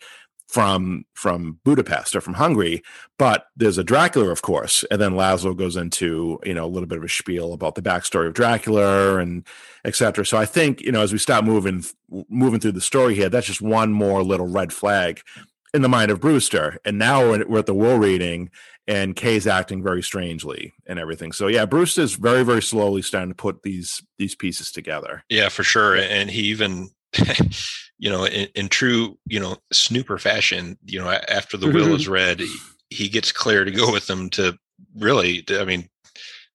from 0.48 1.06
from 1.14 1.60
Budapest 1.66 2.16
or 2.16 2.22
from 2.22 2.36
Hungary, 2.36 2.82
but 3.20 3.48
there's 3.58 3.78
a 3.78 3.84
Dracula, 3.84 4.30
of 4.30 4.42
course, 4.42 4.86
and 4.90 5.02
then 5.02 5.12
Laszlo 5.12 5.56
goes 5.56 5.76
into 5.76 6.40
you 6.46 6.54
know 6.54 6.66
a 6.66 6.68
little 6.68 6.88
bit 6.88 6.98
of 6.98 7.04
a 7.04 7.10
spiel 7.10 7.54
about 7.54 7.76
the 7.76 7.82
backstory 7.82 8.28
of 8.28 8.34
Dracula 8.34 9.18
and 9.18 9.46
etc. 9.84 10.26
So 10.26 10.38
I 10.38 10.46
think 10.46 10.82
you 10.82 10.92
know 10.92 11.02
as 11.02 11.12
we 11.12 11.20
start 11.20 11.44
moving 11.44 11.84
moving 12.30 12.60
through 12.60 12.72
the 12.74 12.82
story 12.82 13.16
here, 13.16 13.30
that's 13.30 13.48
just 13.48 13.62
one 13.62 13.92
more 13.92 14.24
little 14.24 14.48
red 14.48 14.72
flag 14.72 15.22
in 15.74 15.82
the 15.82 15.90
mind 15.90 16.12
of 16.12 16.22
Brewster. 16.22 16.80
And 16.86 16.98
now 16.98 17.30
we're 17.46 17.60
at 17.60 17.66
the 17.66 17.74
will 17.74 17.98
reading, 17.98 18.50
and 18.88 19.16
Kay's 19.16 19.48
acting 19.48 19.84
very 19.84 20.02
strangely 20.02 20.74
and 20.86 20.98
everything. 20.98 21.32
So 21.32 21.48
yeah, 21.48 21.66
Bruce 21.66 21.98
is 21.98 22.16
very 22.16 22.44
very 22.44 22.62
slowly 22.62 23.02
starting 23.02 23.30
to 23.30 23.36
put 23.36 23.64
these 23.64 24.02
these 24.18 24.36
pieces 24.36 24.72
together. 24.72 25.24
Yeah, 25.30 25.50
for 25.50 25.64
sure. 25.64 25.96
And 25.96 26.30
he 26.30 26.44
even 26.44 26.90
you 28.00 28.10
know, 28.10 28.26
in, 28.26 28.48
in, 28.56 28.70
true, 28.70 29.18
you 29.26 29.40
know, 29.40 29.58
snooper 29.72 30.18
fashion, 30.18 30.78
you 30.86 31.00
know, 31.00 31.10
after 31.10 31.58
the 31.58 31.72
will 31.72 31.96
is 31.96 32.08
read, 32.10 32.40
he, 32.40 32.56
he, 32.90 33.10
gets 33.10 33.32
Claire 33.32 33.66
to 33.66 33.72
go 33.72 33.92
with 33.92 34.08
them 34.08 34.30
to 34.32 34.58
really, 34.96 35.44
I 35.50 35.66
mean, 35.66 35.90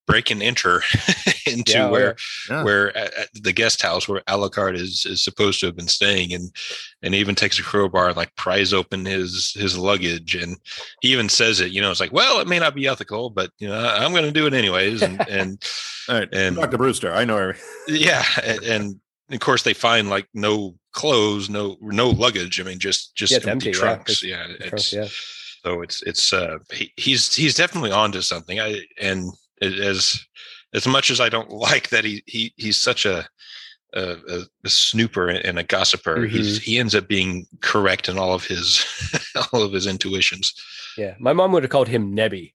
break 0.06 0.30
and 0.30 0.42
enter 0.42 0.82
into 1.46 1.72
yeah, 1.72 1.88
where 1.88 2.16
yeah. 2.50 2.62
where 2.62 2.96
uh, 2.96 3.08
the 3.34 3.52
guest 3.52 3.82
house 3.82 4.08
where 4.08 4.20
Alucard 4.22 4.74
is 4.74 5.06
is 5.06 5.22
supposed 5.22 5.60
to 5.60 5.66
have 5.66 5.76
been 5.76 5.88
staying, 5.88 6.32
and 6.32 6.50
and 7.02 7.14
even 7.14 7.34
takes 7.34 7.58
a 7.58 7.62
crowbar 7.62 8.08
and 8.08 8.16
like 8.16 8.34
pries 8.36 8.72
open 8.72 9.04
his 9.04 9.52
his 9.52 9.76
luggage, 9.76 10.34
and 10.34 10.56
he 11.00 11.12
even 11.12 11.28
says 11.28 11.60
it, 11.60 11.72
you 11.72 11.80
know, 11.80 11.90
it's 11.90 12.00
like, 12.00 12.12
well, 12.12 12.40
it 12.40 12.48
may 12.48 12.58
not 12.58 12.74
be 12.74 12.88
ethical, 12.88 13.30
but 13.30 13.50
you 13.58 13.68
know, 13.68 13.78
I'm 13.78 14.12
going 14.12 14.24
to 14.24 14.32
do 14.32 14.46
it 14.46 14.54
anyways, 14.54 15.02
and 15.02 15.20
and 15.28 15.62
All 16.08 16.18
right, 16.18 16.28
and 16.32 16.56
Dr. 16.56 16.78
Brewster, 16.78 17.12
I 17.12 17.24
know 17.24 17.38
everything. 17.38 17.64
Yeah, 17.88 18.24
and, 18.42 18.62
and 18.62 19.00
of 19.30 19.40
course 19.40 19.62
they 19.62 19.74
find 19.74 20.08
like 20.08 20.28
no 20.34 20.76
clothes, 20.92 21.50
no 21.50 21.76
no 21.80 22.10
luggage. 22.10 22.60
I 22.60 22.64
mean, 22.64 22.78
just 22.78 23.14
just 23.14 23.32
yeah, 23.32 23.38
empty, 23.38 23.50
empty, 23.50 23.72
trunks. 23.72 24.22
Yeah, 24.22 24.46
yeah 24.48 24.66
it's 24.72 24.92
yeah. 24.92 25.08
so 25.64 25.82
it's 25.82 26.02
it's 26.02 26.32
uh 26.32 26.58
he, 26.72 26.92
he's 26.96 27.34
he's 27.34 27.54
definitely 27.54 27.90
onto 27.90 28.20
something. 28.20 28.60
I 28.60 28.80
and 29.00 29.32
as 29.62 30.20
as 30.74 30.86
much 30.86 31.10
as 31.10 31.20
I 31.20 31.28
don't 31.28 31.50
like 31.50 31.90
that 31.90 32.04
he 32.04 32.22
he 32.26 32.52
he's 32.56 32.80
such 32.80 33.04
a 33.06 33.26
a, 33.94 34.44
a, 34.64 34.68
snooper 34.70 35.28
and 35.28 35.58
a 35.58 35.62
gossiper. 35.62 36.16
Mm-hmm. 36.16 36.34
He's 36.34 36.62
he 36.62 36.78
ends 36.78 36.94
up 36.94 37.08
being 37.08 37.46
correct 37.60 38.08
in 38.08 38.18
all 38.18 38.32
of 38.32 38.46
his 38.46 38.84
all 39.52 39.62
of 39.62 39.72
his 39.72 39.86
intuitions. 39.86 40.54
Yeah, 40.96 41.14
my 41.18 41.32
mom 41.32 41.52
would 41.52 41.62
have 41.62 41.70
called 41.70 41.88
him 41.88 42.16
Nebby. 42.16 42.54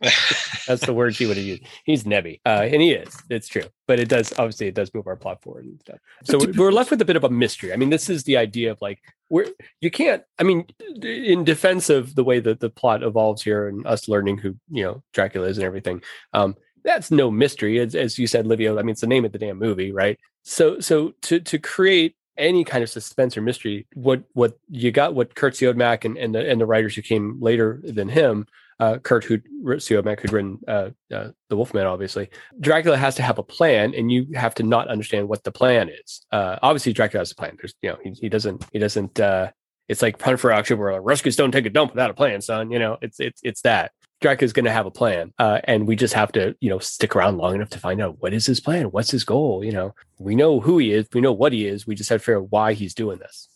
That's 0.00 0.86
the 0.86 0.94
word 0.94 1.16
she 1.16 1.26
would 1.26 1.36
have 1.36 1.46
used. 1.46 1.64
He's 1.84 2.04
Nebby, 2.04 2.40
uh, 2.46 2.68
and 2.70 2.80
he 2.80 2.92
is. 2.92 3.16
It's 3.30 3.48
true, 3.48 3.64
but 3.86 3.98
it 3.98 4.08
does 4.08 4.32
obviously 4.38 4.68
it 4.68 4.74
does 4.74 4.92
move 4.94 5.06
our 5.06 5.16
plot 5.16 5.42
forward 5.42 5.64
and 5.64 5.80
stuff. 5.80 5.98
So 6.24 6.38
we're 6.56 6.70
left 6.70 6.90
with 6.90 7.00
a 7.00 7.04
bit 7.04 7.16
of 7.16 7.24
a 7.24 7.28
mystery. 7.28 7.72
I 7.72 7.76
mean, 7.76 7.90
this 7.90 8.08
is 8.08 8.22
the 8.24 8.36
idea 8.36 8.70
of 8.70 8.80
like 8.80 9.00
we're 9.28 9.46
you 9.80 9.90
can't. 9.90 10.22
I 10.38 10.44
mean, 10.44 10.66
in 11.02 11.42
defense 11.44 11.90
of 11.90 12.14
the 12.14 12.22
way 12.22 12.38
that 12.40 12.60
the 12.60 12.70
plot 12.70 13.02
evolves 13.02 13.42
here 13.42 13.66
and 13.66 13.84
us 13.86 14.08
learning 14.08 14.38
who 14.38 14.56
you 14.70 14.84
know 14.84 15.02
Dracula 15.12 15.48
is 15.48 15.58
and 15.58 15.64
everything, 15.64 16.02
um, 16.32 16.54
that's 16.84 17.10
no 17.10 17.30
mystery. 17.30 17.80
As, 17.80 17.94
as 17.96 18.18
you 18.18 18.28
said, 18.28 18.46
Livio. 18.46 18.78
I 18.78 18.82
mean, 18.82 18.92
it's 18.92 19.00
the 19.00 19.08
name 19.08 19.24
of 19.24 19.32
the 19.32 19.38
damn 19.38 19.58
movie, 19.58 19.90
right? 19.90 20.18
So 20.44 20.78
so 20.78 21.14
to 21.22 21.40
to 21.40 21.58
create 21.58 22.14
any 22.36 22.62
kind 22.62 22.84
of 22.84 22.88
suspense 22.88 23.36
or 23.36 23.42
mystery, 23.42 23.88
what 23.94 24.22
what 24.34 24.58
you 24.70 24.92
got, 24.92 25.14
what 25.14 25.34
Curt 25.34 25.54
Siodmak 25.54 26.04
and 26.04 26.16
and 26.16 26.34
the, 26.36 26.48
and 26.48 26.60
the 26.60 26.66
writers 26.66 26.94
who 26.94 27.02
came 27.02 27.38
later 27.40 27.80
than 27.82 28.08
him 28.08 28.46
uh, 28.80 28.98
Curt 28.98 29.24
who 29.24 29.38
Siodmak 29.64 30.20
who'd 30.20 30.32
written 30.32 30.58
uh, 30.68 30.90
uh, 31.12 31.28
the 31.48 31.56
Wolfman, 31.56 31.86
obviously. 31.86 32.30
Dracula 32.60 32.96
has 32.96 33.14
to 33.16 33.22
have 33.22 33.38
a 33.38 33.42
plan, 33.42 33.94
and 33.94 34.10
you 34.10 34.26
have 34.34 34.54
to 34.56 34.62
not 34.62 34.88
understand 34.88 35.28
what 35.28 35.44
the 35.44 35.52
plan 35.52 35.88
is. 35.88 36.24
Uh, 36.30 36.56
obviously, 36.62 36.92
Dracula 36.92 37.20
has 37.20 37.32
a 37.32 37.34
plan. 37.34 37.56
There's, 37.60 37.74
you 37.82 37.90
know, 37.90 37.98
he, 38.02 38.10
he 38.12 38.28
doesn't, 38.28 38.64
he 38.72 38.78
doesn't. 38.78 39.18
Uh, 39.18 39.50
it's 39.88 40.02
like 40.02 40.20
Hunt 40.20 40.38
for 40.38 40.52
October, 40.52 40.84
where 40.84 41.00
like, 41.00 41.36
don't 41.36 41.50
take 41.50 41.66
a 41.66 41.70
dump 41.70 41.92
without 41.92 42.10
a 42.10 42.14
plan, 42.14 42.40
son. 42.40 42.70
You 42.70 42.78
know, 42.78 42.98
it's 43.00 43.18
it's 43.20 43.40
it's 43.42 43.62
that. 43.62 43.92
Dracula's 44.20 44.52
going 44.52 44.64
to 44.64 44.72
have 44.72 44.86
a 44.86 44.90
plan, 44.90 45.32
uh, 45.38 45.60
and 45.62 45.86
we 45.86 45.94
just 45.94 46.12
have 46.14 46.32
to, 46.32 46.56
you 46.58 46.68
know, 46.68 46.80
stick 46.80 47.14
around 47.14 47.38
long 47.38 47.54
enough 47.54 47.70
to 47.70 47.78
find 47.78 48.02
out 48.02 48.16
what 48.18 48.34
is 48.34 48.46
his 48.46 48.58
plan, 48.58 48.86
what's 48.86 49.12
his 49.12 49.22
goal. 49.22 49.64
You 49.64 49.70
know, 49.70 49.94
we 50.18 50.34
know 50.34 50.58
who 50.58 50.78
he 50.78 50.92
is, 50.92 51.06
we 51.14 51.20
know 51.20 51.32
what 51.32 51.52
he 51.52 51.68
is. 51.68 51.86
We 51.86 51.94
just 51.94 52.10
have 52.10 52.20
to 52.20 52.24
figure 52.24 52.40
out 52.40 52.50
why 52.50 52.72
he's 52.72 52.94
doing 52.94 53.20
this 53.20 53.48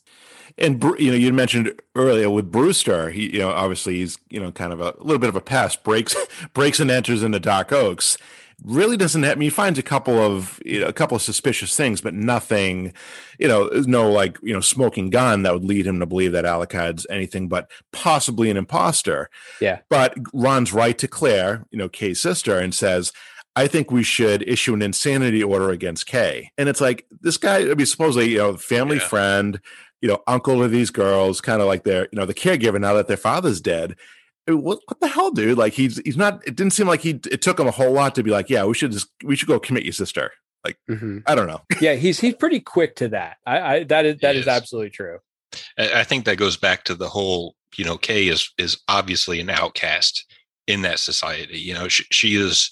and 0.59 0.83
you 0.99 1.11
know 1.11 1.17
you 1.17 1.33
mentioned 1.33 1.81
earlier 1.95 2.31
with 2.31 2.51
Brewster, 2.51 3.11
he 3.11 3.33
you 3.33 3.41
know 3.41 3.51
obviously 3.51 3.97
he's 3.97 4.19
you 4.31 4.41
know 4.41 4.53
kind 4.53 4.73
of 4.73 4.81
a, 4.81 4.95
a 4.99 5.03
little 5.03 5.19
bit 5.19 5.29
of 5.29 5.37
a 5.37 5.41
pest, 5.41 5.83
breaks 5.85 6.15
breaks 6.55 6.81
and 6.81 6.91
enters 6.91 7.23
into 7.23 7.41
Dark 7.41 7.73
Oaks. 7.73 8.19
Really 8.65 8.97
doesn't 8.97 9.25
have. 9.25 9.33
I 9.33 9.35
mean, 9.37 9.47
he 9.47 9.51
finds 9.51 9.79
a 9.79 9.83
couple 9.83 10.19
of 10.19 10.61
you 10.65 10.81
know, 10.81 10.87
a 10.87 10.93
couple 10.93 11.17
of 11.17 11.23
suspicious 11.23 11.77
things, 11.77 12.01
but 12.01 12.15
nothing. 12.15 12.93
You 13.39 13.49
know, 13.49 13.69
no 13.87 14.11
like 14.11 14.39
you 14.43 14.53
know 14.53 14.61
smoking 14.61 15.11
gun 15.11 15.43
that 15.43 15.53
would 15.53 15.65
lead 15.65 15.87
him 15.87 15.99
to 15.99 16.07
believe 16.07 16.33
that 16.33 16.45
Alucard's 16.45 17.07
anything 17.11 17.49
but 17.49 17.69
possibly 17.93 18.51
an 18.51 18.57
imposter. 18.57 19.31
Yeah. 19.61 19.81
But 19.89 20.17
runs 20.33 20.73
right 20.73 20.97
to 20.99 21.09
Claire, 21.09 21.65
you 21.71 21.79
know, 21.79 21.89
Kay's 21.89 22.21
sister, 22.21 22.59
and 22.59 22.73
says, 22.73 23.13
I 23.55 23.67
think 23.67 23.91
we 23.91 24.03
should 24.03 24.49
issue 24.49 24.75
an 24.75 24.83
insanity 24.83 25.43
order 25.43 25.71
against 25.71 26.07
Kay. 26.07 26.53
And 26.57 26.69
it's 26.69 26.81
like 26.81 27.07
this 27.21 27.37
guy, 27.37 27.71
I 27.71 27.75
mean, 27.75 27.87
supposedly, 27.87 28.31
you 28.31 28.39
know, 28.39 28.57
family 28.57 28.97
yeah. 28.97 29.09
friend, 29.09 29.61
you 30.03 30.09
know, 30.09 30.23
uncle 30.27 30.59
to 30.61 30.69
these 30.69 30.91
girls, 30.91 31.41
kind 31.41 31.63
of 31.63 31.69
like 31.69 31.85
their, 31.85 32.09
you 32.13 32.19
know, 32.19 32.27
the 32.27 32.35
caregiver 32.35 32.79
now 32.81 32.93
that 32.95 33.09
their 33.09 33.17
father's 33.17 33.61
dead. 33.61 33.97
What, 34.49 34.81
what 34.87 35.01
the 35.01 35.07
hell, 35.07 35.31
dude? 35.31 35.57
Like 35.57 35.73
he's 35.73 35.99
he's 36.05 36.17
not. 36.17 36.47
It 36.47 36.57
didn't 36.57 36.73
seem 36.73 36.89
like 36.89 37.01
he. 37.01 37.21
It 37.31 37.41
took 37.43 37.61
him 37.61 37.69
a 37.69 37.73
whole 37.73 37.93
lot 37.93 38.17
to 38.17 38.25
be 38.25 38.33
like, 38.33 38.51
yeah, 38.51 38.65
we 38.65 38.75
should 38.75 38.91
just 38.91 39.09
we 39.25 39.37
should 39.37 39.47
go 39.47 39.61
commit 39.61 39.85
your 39.85 39.93
sister. 39.93 40.33
Like 40.65 40.79
mm-hmm. 40.91 41.19
I 41.27 41.37
don't 41.37 41.47
know. 41.47 41.61
yeah, 41.81 41.95
he's 41.95 42.19
he's 42.19 42.35
pretty 42.35 42.59
quick 42.59 42.97
to 42.97 43.09
that. 43.09 43.37
I, 43.47 43.61
I 43.61 43.85
that 43.85 44.05
is 44.05 44.21
that 44.21 44.35
is. 44.35 44.43
is 44.43 44.49
absolutely 44.49 44.91
true. 44.91 45.19
I 45.79 46.03
think 46.03 46.25
that 46.25 46.39
goes 46.39 46.57
back 46.57 46.85
to 46.85 46.95
the 46.95 47.09
whole. 47.09 47.55
You 47.77 47.85
know, 47.85 47.97
Kay 47.97 48.27
is 48.27 48.51
is 48.59 48.79
obviously 48.89 49.41
an 49.41 49.49
outcast 49.49 50.27
in 50.67 50.83
that 50.83 50.99
society. 50.99 51.59
You 51.59 51.75
know, 51.75 51.89
she, 51.89 52.05
she 52.11 52.35
is 52.35 52.71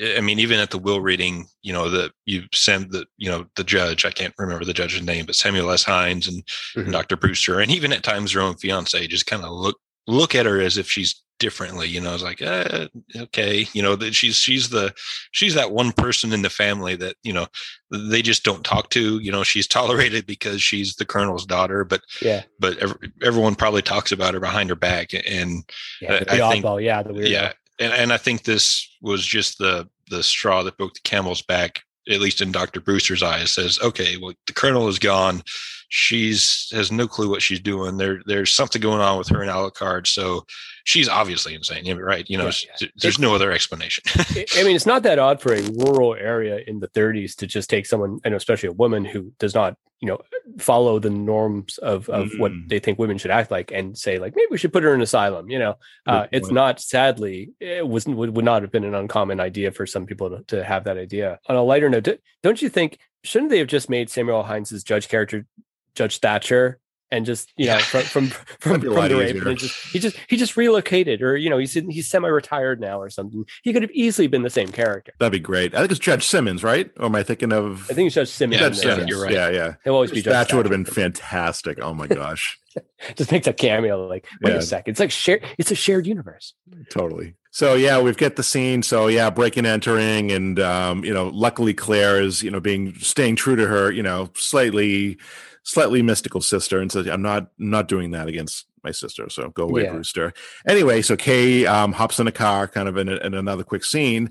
I 0.00 0.20
mean, 0.20 0.38
even 0.38 0.58
at 0.58 0.70
the 0.70 0.78
will 0.78 1.00
reading, 1.00 1.46
you 1.62 1.72
know, 1.72 1.90
the 1.90 2.10
you 2.24 2.44
send 2.52 2.92
the, 2.92 3.06
you 3.18 3.30
know, 3.30 3.46
the 3.56 3.64
judge, 3.64 4.04
I 4.04 4.10
can't 4.10 4.34
remember 4.38 4.64
the 4.64 4.72
judge's 4.72 5.02
name, 5.02 5.26
but 5.26 5.34
Samuel 5.34 5.70
S. 5.70 5.84
Hinds 5.84 6.28
and, 6.28 6.42
mm-hmm. 6.44 6.80
and 6.80 6.92
Dr. 6.92 7.16
Brewster, 7.16 7.60
and 7.60 7.70
even 7.70 7.92
at 7.92 8.02
times 8.02 8.32
her 8.32 8.40
own 8.40 8.56
fiance 8.56 9.06
just 9.06 9.26
kind 9.26 9.44
of 9.44 9.50
look 9.50 9.78
look 10.06 10.34
at 10.34 10.46
her 10.46 10.60
as 10.60 10.78
if 10.78 10.90
she's 10.90 11.22
differently. 11.38 11.88
You 11.88 12.00
know, 12.00 12.14
it's 12.14 12.22
like, 12.22 12.40
eh, 12.40 12.86
okay, 13.16 13.66
you 13.72 13.82
know, 13.82 13.96
that 13.96 14.14
she's 14.14 14.36
she's 14.36 14.70
the 14.70 14.94
she's 15.32 15.54
that 15.54 15.72
one 15.72 15.92
person 15.92 16.32
in 16.32 16.42
the 16.42 16.50
family 16.50 16.96
that 16.96 17.16
you 17.22 17.32
know 17.32 17.46
they 17.90 18.22
just 18.22 18.44
don't 18.44 18.64
talk 18.64 18.90
to. 18.90 19.18
You 19.18 19.32
know, 19.32 19.42
she's 19.42 19.66
tolerated 19.78 20.24
because 20.24 20.62
she's 20.62 20.94
the 20.94 21.04
colonel's 21.04 21.44
daughter, 21.44 21.84
but 21.84 22.00
yeah, 22.22 22.42
but 22.58 22.78
every, 22.78 23.12
everyone 23.22 23.56
probably 23.56 23.82
talks 23.82 24.12
about 24.12 24.34
her 24.34 24.40
behind 24.40 24.70
her 24.70 24.76
back, 24.76 25.12
and 25.12 25.64
yeah, 26.00 26.24
I, 26.28 26.38
I 26.38 26.50
think, 26.50 26.64
yeah, 26.80 27.02
the 27.02 27.28
yeah, 27.28 27.52
and 27.78 27.92
and 27.92 28.12
I 28.12 28.16
think 28.16 28.44
this 28.44 28.88
was 29.00 29.24
just 29.24 29.58
the 29.58 29.88
the 30.10 30.22
straw 30.22 30.62
that 30.62 30.76
broke 30.76 30.94
the 30.94 31.00
camel's 31.00 31.42
back, 31.42 31.82
at 32.08 32.20
least 32.20 32.40
in 32.40 32.52
Dr. 32.52 32.80
Brewster's 32.80 33.22
eyes, 33.22 33.54
says, 33.54 33.78
okay, 33.82 34.16
well, 34.16 34.34
the 34.46 34.52
colonel 34.52 34.88
is 34.88 34.98
gone. 34.98 35.42
She's 35.88 36.70
has 36.72 36.92
no 36.92 37.06
clue 37.06 37.28
what 37.28 37.42
she's 37.42 37.60
doing. 37.60 37.96
There, 37.96 38.20
there's 38.26 38.54
something 38.54 38.80
going 38.80 39.00
on 39.00 39.18
with 39.18 39.28
her 39.28 39.42
and 39.42 39.50
Alucard. 39.50 40.06
So 40.06 40.46
she's 40.84 41.08
obviously 41.08 41.54
insane. 41.54 41.98
Right. 41.98 42.28
You 42.28 42.38
know, 42.38 42.50
yeah, 42.80 42.88
there's 42.96 43.18
no 43.18 43.34
other 43.34 43.52
explanation. 43.52 44.04
I 44.56 44.62
mean, 44.64 44.76
it's 44.76 44.86
not 44.86 45.02
that 45.02 45.18
odd 45.18 45.40
for 45.40 45.52
a 45.52 45.62
rural 45.62 46.14
area 46.14 46.60
in 46.66 46.80
the 46.80 46.88
30s 46.88 47.36
to 47.36 47.46
just 47.46 47.68
take 47.68 47.86
someone, 47.86 48.20
and 48.24 48.34
especially 48.34 48.68
a 48.68 48.72
woman 48.72 49.04
who 49.04 49.32
does 49.38 49.54
not, 49.54 49.76
you 50.02 50.08
know, 50.08 50.20
follow 50.58 50.98
the 50.98 51.08
norms 51.08 51.78
of, 51.78 52.08
of 52.08 52.26
mm-hmm. 52.26 52.40
what 52.40 52.52
they 52.66 52.80
think 52.80 52.98
women 52.98 53.16
should 53.16 53.30
act 53.30 53.52
like 53.52 53.70
and 53.70 53.96
say, 53.96 54.18
like, 54.18 54.34
maybe 54.34 54.48
we 54.50 54.58
should 54.58 54.72
put 54.72 54.82
her 54.82 54.92
in 54.94 55.00
asylum. 55.00 55.48
You 55.48 55.60
know, 55.60 55.74
uh, 56.08 56.26
it's 56.32 56.50
not, 56.50 56.80
sadly, 56.80 57.52
it 57.60 57.86
was, 57.86 58.04
would, 58.04 58.36
would 58.36 58.44
not 58.44 58.62
have 58.62 58.72
been 58.72 58.82
an 58.84 58.96
uncommon 58.96 59.38
idea 59.38 59.70
for 59.70 59.86
some 59.86 60.04
people 60.04 60.28
to, 60.28 60.42
to 60.48 60.64
have 60.64 60.84
that 60.84 60.98
idea. 60.98 61.38
On 61.46 61.54
a 61.54 61.62
lighter 61.62 61.88
note, 61.88 62.08
don't 62.42 62.60
you 62.60 62.68
think, 62.68 62.98
shouldn't 63.22 63.50
they 63.50 63.58
have 63.58 63.68
just 63.68 63.88
made 63.88 64.10
Samuel 64.10 64.42
Hinds's 64.42 64.82
judge 64.82 65.08
character 65.08 65.46
Judge 65.94 66.18
Thatcher 66.18 66.80
and 67.12 67.26
just 67.26 67.52
you 67.56 67.66
know 67.66 67.78
from 67.78 68.02
from 68.02 68.26
from, 68.26 68.80
from 68.80 68.80
the 68.80 68.90
Raven 68.90 69.46
and 69.46 69.58
just 69.58 69.76
he 69.92 69.98
just 70.00 70.16
he 70.28 70.36
just 70.36 70.56
relocated 70.56 71.22
or 71.22 71.36
you 71.36 71.48
know 71.48 71.58
he's 71.58 71.74
he's 71.74 72.08
semi-retired 72.08 72.80
now 72.80 73.00
or 73.00 73.10
something. 73.10 73.44
He 73.62 73.72
could 73.72 73.82
have 73.82 73.92
easily 73.92 74.26
been 74.26 74.42
the 74.42 74.50
same 74.50 74.68
character. 74.68 75.12
That'd 75.20 75.32
be 75.32 75.38
great. 75.38 75.74
I 75.74 75.80
think 75.80 75.92
it's 75.92 76.00
judge 76.00 76.26
simmons 76.26 76.64
right? 76.64 76.90
Or 76.98 77.06
am 77.06 77.14
i 77.14 77.22
thinking 77.22 77.52
of 77.52 77.88
i 77.90 77.94
think 77.94 78.06
it's 78.06 78.14
judge 78.14 78.28
simmons. 78.28 78.60
Yeah, 78.60 78.68
judge 78.68 78.78
simmons. 78.78 79.08
you're 79.08 79.22
right. 79.22 79.32
Yeah 79.32 79.50
yeah. 79.50 79.74
He'll 79.84 79.94
always 79.94 80.10
be 80.10 80.22
judge 80.22 80.48
that 80.48 80.56
would 80.56 80.66
have 80.66 80.72
been 80.72 80.86
fantastic. 80.86 81.78
Oh 81.80 81.94
my 81.94 82.08
gosh. 82.08 82.58
Just 83.16 83.30
makes 83.30 83.46
a 83.46 83.52
cameo 83.52 84.06
like 84.08 84.26
wait 84.40 84.52
yeah. 84.52 84.58
a 84.58 84.62
second. 84.62 84.92
It's 84.92 85.00
like 85.00 85.10
share 85.10 85.40
it's 85.58 85.70
a 85.70 85.74
shared 85.74 86.06
universe. 86.06 86.54
Totally. 86.90 87.34
So 87.50 87.74
yeah, 87.74 88.00
we've 88.00 88.16
got 88.16 88.36
the 88.36 88.42
scene. 88.42 88.82
So 88.82 89.08
yeah, 89.08 89.28
breaking, 89.28 89.66
entering, 89.66 90.32
and 90.32 90.58
um, 90.58 91.04
you 91.04 91.12
know, 91.12 91.28
luckily 91.28 91.74
Claire 91.74 92.22
is 92.22 92.42
you 92.42 92.50
know 92.50 92.60
being 92.60 92.94
staying 92.94 93.36
true 93.36 93.56
to 93.56 93.66
her 93.66 93.92
you 93.92 94.02
know 94.02 94.30
slightly 94.34 95.18
slightly 95.62 96.02
mystical 96.02 96.40
sister, 96.40 96.80
and 96.80 96.90
says, 96.90 97.06
"I'm 97.06 97.22
not 97.22 97.48
not 97.58 97.88
doing 97.88 98.12
that 98.12 98.28
against 98.28 98.66
my 98.84 98.90
sister. 98.90 99.28
So 99.30 99.50
go 99.50 99.64
away, 99.64 99.84
Yeah. 99.84 99.92
Brewster." 99.92 100.32
Anyway, 100.66 101.02
so 101.02 101.16
Kay 101.16 101.66
um, 101.66 101.92
hops 101.92 102.20
in 102.20 102.26
a 102.26 102.32
car, 102.32 102.68
kind 102.68 102.88
of 102.88 102.96
in, 102.96 103.08
a, 103.08 103.16
in 103.16 103.34
another 103.34 103.64
quick 103.64 103.84
scene, 103.84 104.30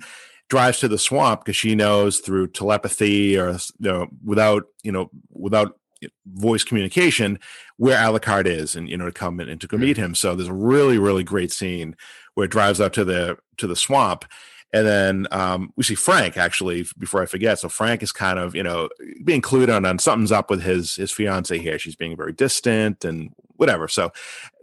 drives 0.49 0.79
to 0.79 0.87
the 0.87 0.97
swamp 0.97 1.45
because 1.45 1.55
she 1.55 1.75
knows 1.75 2.19
through 2.19 2.47
telepathy 2.47 3.37
or 3.37 3.51
you 3.79 3.91
know 3.91 4.07
without 4.23 4.63
you 4.83 4.91
know 4.91 5.09
without 5.31 5.77
voice 6.25 6.63
communication 6.63 7.39
where 7.77 7.97
Alucard 7.97 8.47
is 8.47 8.75
and 8.75 8.89
you 8.89 8.97
know 8.97 9.05
to 9.05 9.11
come 9.11 9.39
in 9.39 9.49
and 9.49 9.61
to 9.61 9.67
go 9.67 9.77
meet 9.77 9.97
him. 9.97 10.15
So 10.15 10.35
there's 10.35 10.49
a 10.49 10.53
really 10.53 10.97
really 10.97 11.23
great 11.23 11.51
scene 11.51 11.95
where 12.33 12.45
it 12.45 12.51
drives 12.51 12.79
up 12.79 12.93
to 12.93 13.05
the 13.05 13.37
to 13.57 13.67
the 13.67 13.75
swamp. 13.75 14.25
And 14.73 14.87
then 14.87 15.27
um, 15.31 15.73
we 15.75 15.83
see 15.83 15.95
Frank 15.95 16.37
actually 16.37 16.85
before 16.97 17.21
I 17.21 17.25
forget. 17.25 17.59
So 17.59 17.67
Frank 17.69 18.01
is 18.03 18.11
kind 18.11 18.39
of 18.39 18.55
you 18.55 18.63
know 18.63 18.89
being 19.23 19.41
clued 19.41 19.73
on 19.75 19.85
on 19.85 19.99
something's 19.99 20.31
up 20.31 20.49
with 20.49 20.61
his 20.63 20.95
his 20.95 21.11
fiance 21.11 21.57
here. 21.57 21.77
She's 21.77 21.95
being 21.95 22.15
very 22.15 22.31
distant 22.33 23.03
and 23.03 23.31
whatever. 23.57 23.87
So 23.87 24.11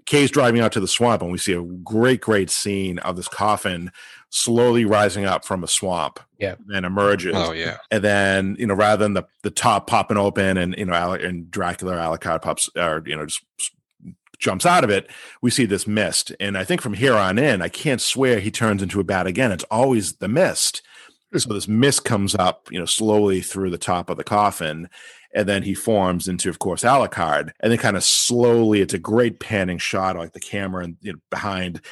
Kay's 0.07 0.31
driving 0.31 0.63
out 0.63 0.73
to 0.73 0.81
the 0.81 0.89
swamp, 0.89 1.21
and 1.21 1.31
we 1.31 1.37
see 1.37 1.53
a 1.53 1.61
great 1.63 2.23
great 2.23 2.49
scene 2.49 2.99
of 3.01 3.17
this 3.17 3.29
coffin 3.29 3.91
slowly 4.31 4.85
rising 4.87 5.25
up 5.27 5.45
from 5.45 5.63
a 5.63 5.69
swamp. 5.69 6.21
Yeah. 6.39 6.55
and 6.73 6.87
emerges 6.87 7.35
Oh 7.37 7.53
yeah. 7.53 7.79
and 7.91 8.03
then 8.05 8.57
you 8.59 8.67
know 8.67 8.75
rather 8.75 9.05
than 9.05 9.15
the 9.15 9.25
the 9.43 9.51
top 9.51 9.87
popping 9.89 10.17
open 10.17 10.57
and 10.57 10.75
you 10.79 10.85
know 10.87 10.95
Ale- 10.95 11.13
and 11.15 11.51
Dracula 11.51 11.97
or 11.97 11.99
Alucard 11.99 12.43
pops 12.43 12.71
or 12.77 13.03
you 13.05 13.17
know 13.17 13.27
just 13.27 13.43
jumps 14.39 14.65
out 14.67 14.85
of 14.85 14.91
it, 14.91 15.11
we 15.43 15.51
see 15.51 15.65
this 15.67 15.87
mist. 15.87 16.33
And 16.41 16.57
I 16.57 16.65
think 16.65 16.81
from 16.81 16.95
here 16.95 17.15
on 17.15 17.39
in, 17.39 17.61
I 17.63 17.69
can't 17.69 18.01
swear 18.01 18.41
he 18.41 18.51
turns 18.51 18.83
into 18.83 19.01
a 19.01 19.05
bat 19.05 19.27
again. 19.27 19.53
It's 19.53 19.65
always 19.65 20.15
the 20.15 20.29
mist. 20.29 20.83
So 21.37 21.53
this 21.53 21.69
mist 21.69 22.05
comes 22.05 22.35
up, 22.35 22.69
you 22.71 22.79
know, 22.79 22.87
slowly 22.87 23.41
through 23.43 23.71
the 23.71 23.77
top 23.79 24.09
of 24.09 24.17
the 24.17 24.25
coffin, 24.25 24.89
and 25.35 25.47
then 25.47 25.63
he 25.63 25.75
forms 25.75 26.27
into, 26.27 26.49
of 26.49 26.59
course, 26.59 26.83
Alucard. 26.85 27.51
And 27.61 27.71
then 27.71 27.79
kind 27.79 27.97
of 27.99 28.05
slowly, 28.05 28.81
it's 28.81 28.95
a 28.95 28.99
great 28.99 29.39
panning 29.39 29.77
shot, 29.79 30.17
like 30.17 30.33
the 30.33 30.41
camera 30.41 30.85
and 30.85 30.97
you 31.03 31.13
know, 31.13 31.19
behind 31.31 31.83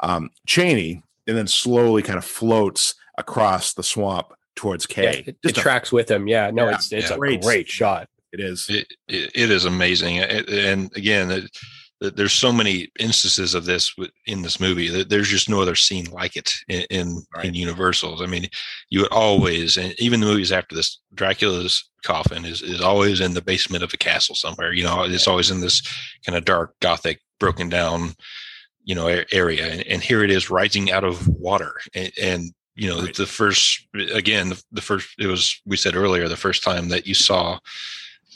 um, 0.00 0.30
Chaney, 0.46 1.02
and 1.26 1.36
then 1.36 1.48
slowly 1.48 2.02
kind 2.02 2.18
of 2.18 2.24
floats 2.24 2.94
across 3.18 3.72
the 3.72 3.82
swamp 3.82 4.28
towards 4.54 4.86
Yeah, 4.90 4.94
Kay. 4.94 5.18
it, 5.20 5.28
it 5.28 5.42
Just 5.42 5.58
a- 5.58 5.60
tracks 5.60 5.90
with 5.90 6.08
him. 6.08 6.28
Yeah, 6.28 6.50
no, 6.52 6.68
Yeah, 6.68 6.74
it's 6.76 6.92
it's 6.92 7.08
yeah. 7.08 7.16
a 7.16 7.18
Great 7.18 7.42
great, 7.42 7.68
shot. 7.68 8.08
it 8.32 8.38
is. 8.38 8.68
It, 8.70 8.86
it, 9.08 9.30
it 9.34 9.50
is 9.50 9.64
amazing, 9.64 10.16
It- 10.16 10.48
and 10.48 10.94
again, 10.96 11.32
it, 11.32 11.44
it- 11.44 11.58
there's 12.00 12.32
so 12.32 12.52
many 12.52 12.90
instances 12.98 13.54
of 13.54 13.64
this 13.64 13.94
in 14.26 14.42
this 14.42 14.60
movie. 14.60 14.88
that 14.88 15.08
There's 15.08 15.28
just 15.28 15.48
no 15.48 15.62
other 15.62 15.74
scene 15.74 16.06
like 16.10 16.36
it 16.36 16.50
in 16.68 16.82
in, 16.90 17.22
Right. 17.34 17.46
in 17.46 17.54
Universals. 17.54 18.20
I 18.20 18.26
mean, 18.26 18.48
you 18.90 19.00
would 19.00 19.12
always, 19.12 19.76
and 19.76 19.94
even 19.98 20.20
the 20.20 20.26
movies 20.26 20.52
after 20.52 20.74
this, 20.74 21.00
Dracula's 21.14 21.88
coffin 22.04 22.44
is 22.44 22.62
is 22.62 22.80
always 22.80 23.20
in 23.20 23.34
the 23.34 23.42
basement 23.42 23.82
of 23.84 23.92
a 23.94 23.96
castle 23.96 24.34
somewhere. 24.34 24.72
You 24.72 24.84
know, 24.84 25.04
it's 25.04 25.28
always 25.28 25.50
in 25.50 25.60
this 25.60 25.82
kind 26.26 26.36
of 26.36 26.44
dark, 26.44 26.74
gothic, 26.80 27.20
broken 27.40 27.68
down, 27.68 28.14
you 28.84 28.94
know, 28.94 29.06
area, 29.32 29.66
and, 29.72 29.82
and 29.86 30.02
here 30.02 30.22
it 30.24 30.30
is 30.30 30.50
rising 30.50 30.90
out 30.92 31.04
of 31.04 31.26
water, 31.28 31.72
and. 31.94 32.12
and 32.20 32.42
you 32.76 32.88
know, 32.88 33.02
Right. 33.02 33.14
the 33.14 33.24
first 33.24 33.86
again, 34.12 34.48
the, 34.48 34.60
the 34.72 34.80
first 34.80 35.10
it 35.20 35.28
was 35.28 35.62
we 35.64 35.76
said 35.76 35.94
earlier, 35.94 36.28
the 36.28 36.36
first 36.36 36.64
time 36.64 36.88
that 36.88 37.06
you 37.06 37.14
saw 37.14 37.56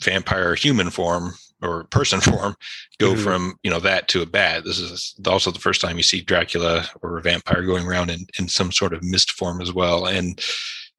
vampire 0.01 0.55
human 0.55 0.89
form 0.89 1.33
or 1.61 1.83
person 1.85 2.21
form 2.31 2.55
go 2.99 3.13
Mhm. 3.13 3.23
from 3.23 3.55
you 3.63 3.71
know 3.71 3.79
that 3.79 4.07
to 4.09 4.21
a 4.21 4.25
bat. 4.25 4.63
This 4.63 4.79
is 4.79 5.15
also 5.27 5.51
the 5.51 5.59
first 5.59 5.81
time 5.81 5.97
you 5.97 6.03
see 6.03 6.21
dracula 6.21 6.89
or 7.01 7.17
a 7.17 7.21
vampire 7.21 7.63
going 7.63 7.85
around 7.85 8.09
in, 8.09 8.25
in 8.37 8.47
some 8.47 8.71
sort 8.71 8.93
of 8.93 9.03
mist 9.03 9.31
form 9.31 9.61
as 9.61 9.73
well. 9.73 10.05
And 10.05 10.41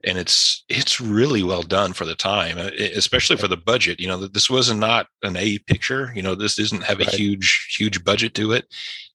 and 0.04 0.16
it's 0.16 0.64
it's 0.68 1.00
really 1.00 1.42
well 1.42 1.62
done 1.62 1.92
for 1.92 2.06
the 2.06 2.14
time 2.14 2.56
uh, 2.58 2.70
especially 2.94 3.36
for 3.36 3.48
the 3.48 3.56
budget. 3.56 4.00
You 4.00 4.08
know 4.08 4.26
this 4.26 4.48
was 4.50 4.72
not 4.72 5.06
an 5.22 5.36
a 5.36 5.58
picture. 5.58 6.12
You 6.14 6.22
know 6.22 6.34
this 6.34 6.56
doesn't 6.56 6.84
have 6.84 7.00
a 7.00 7.04
Right. 7.04 7.14
huge 7.14 7.74
huge 7.78 8.02
budget 8.04 8.34
to 8.34 8.52
it. 8.52 8.66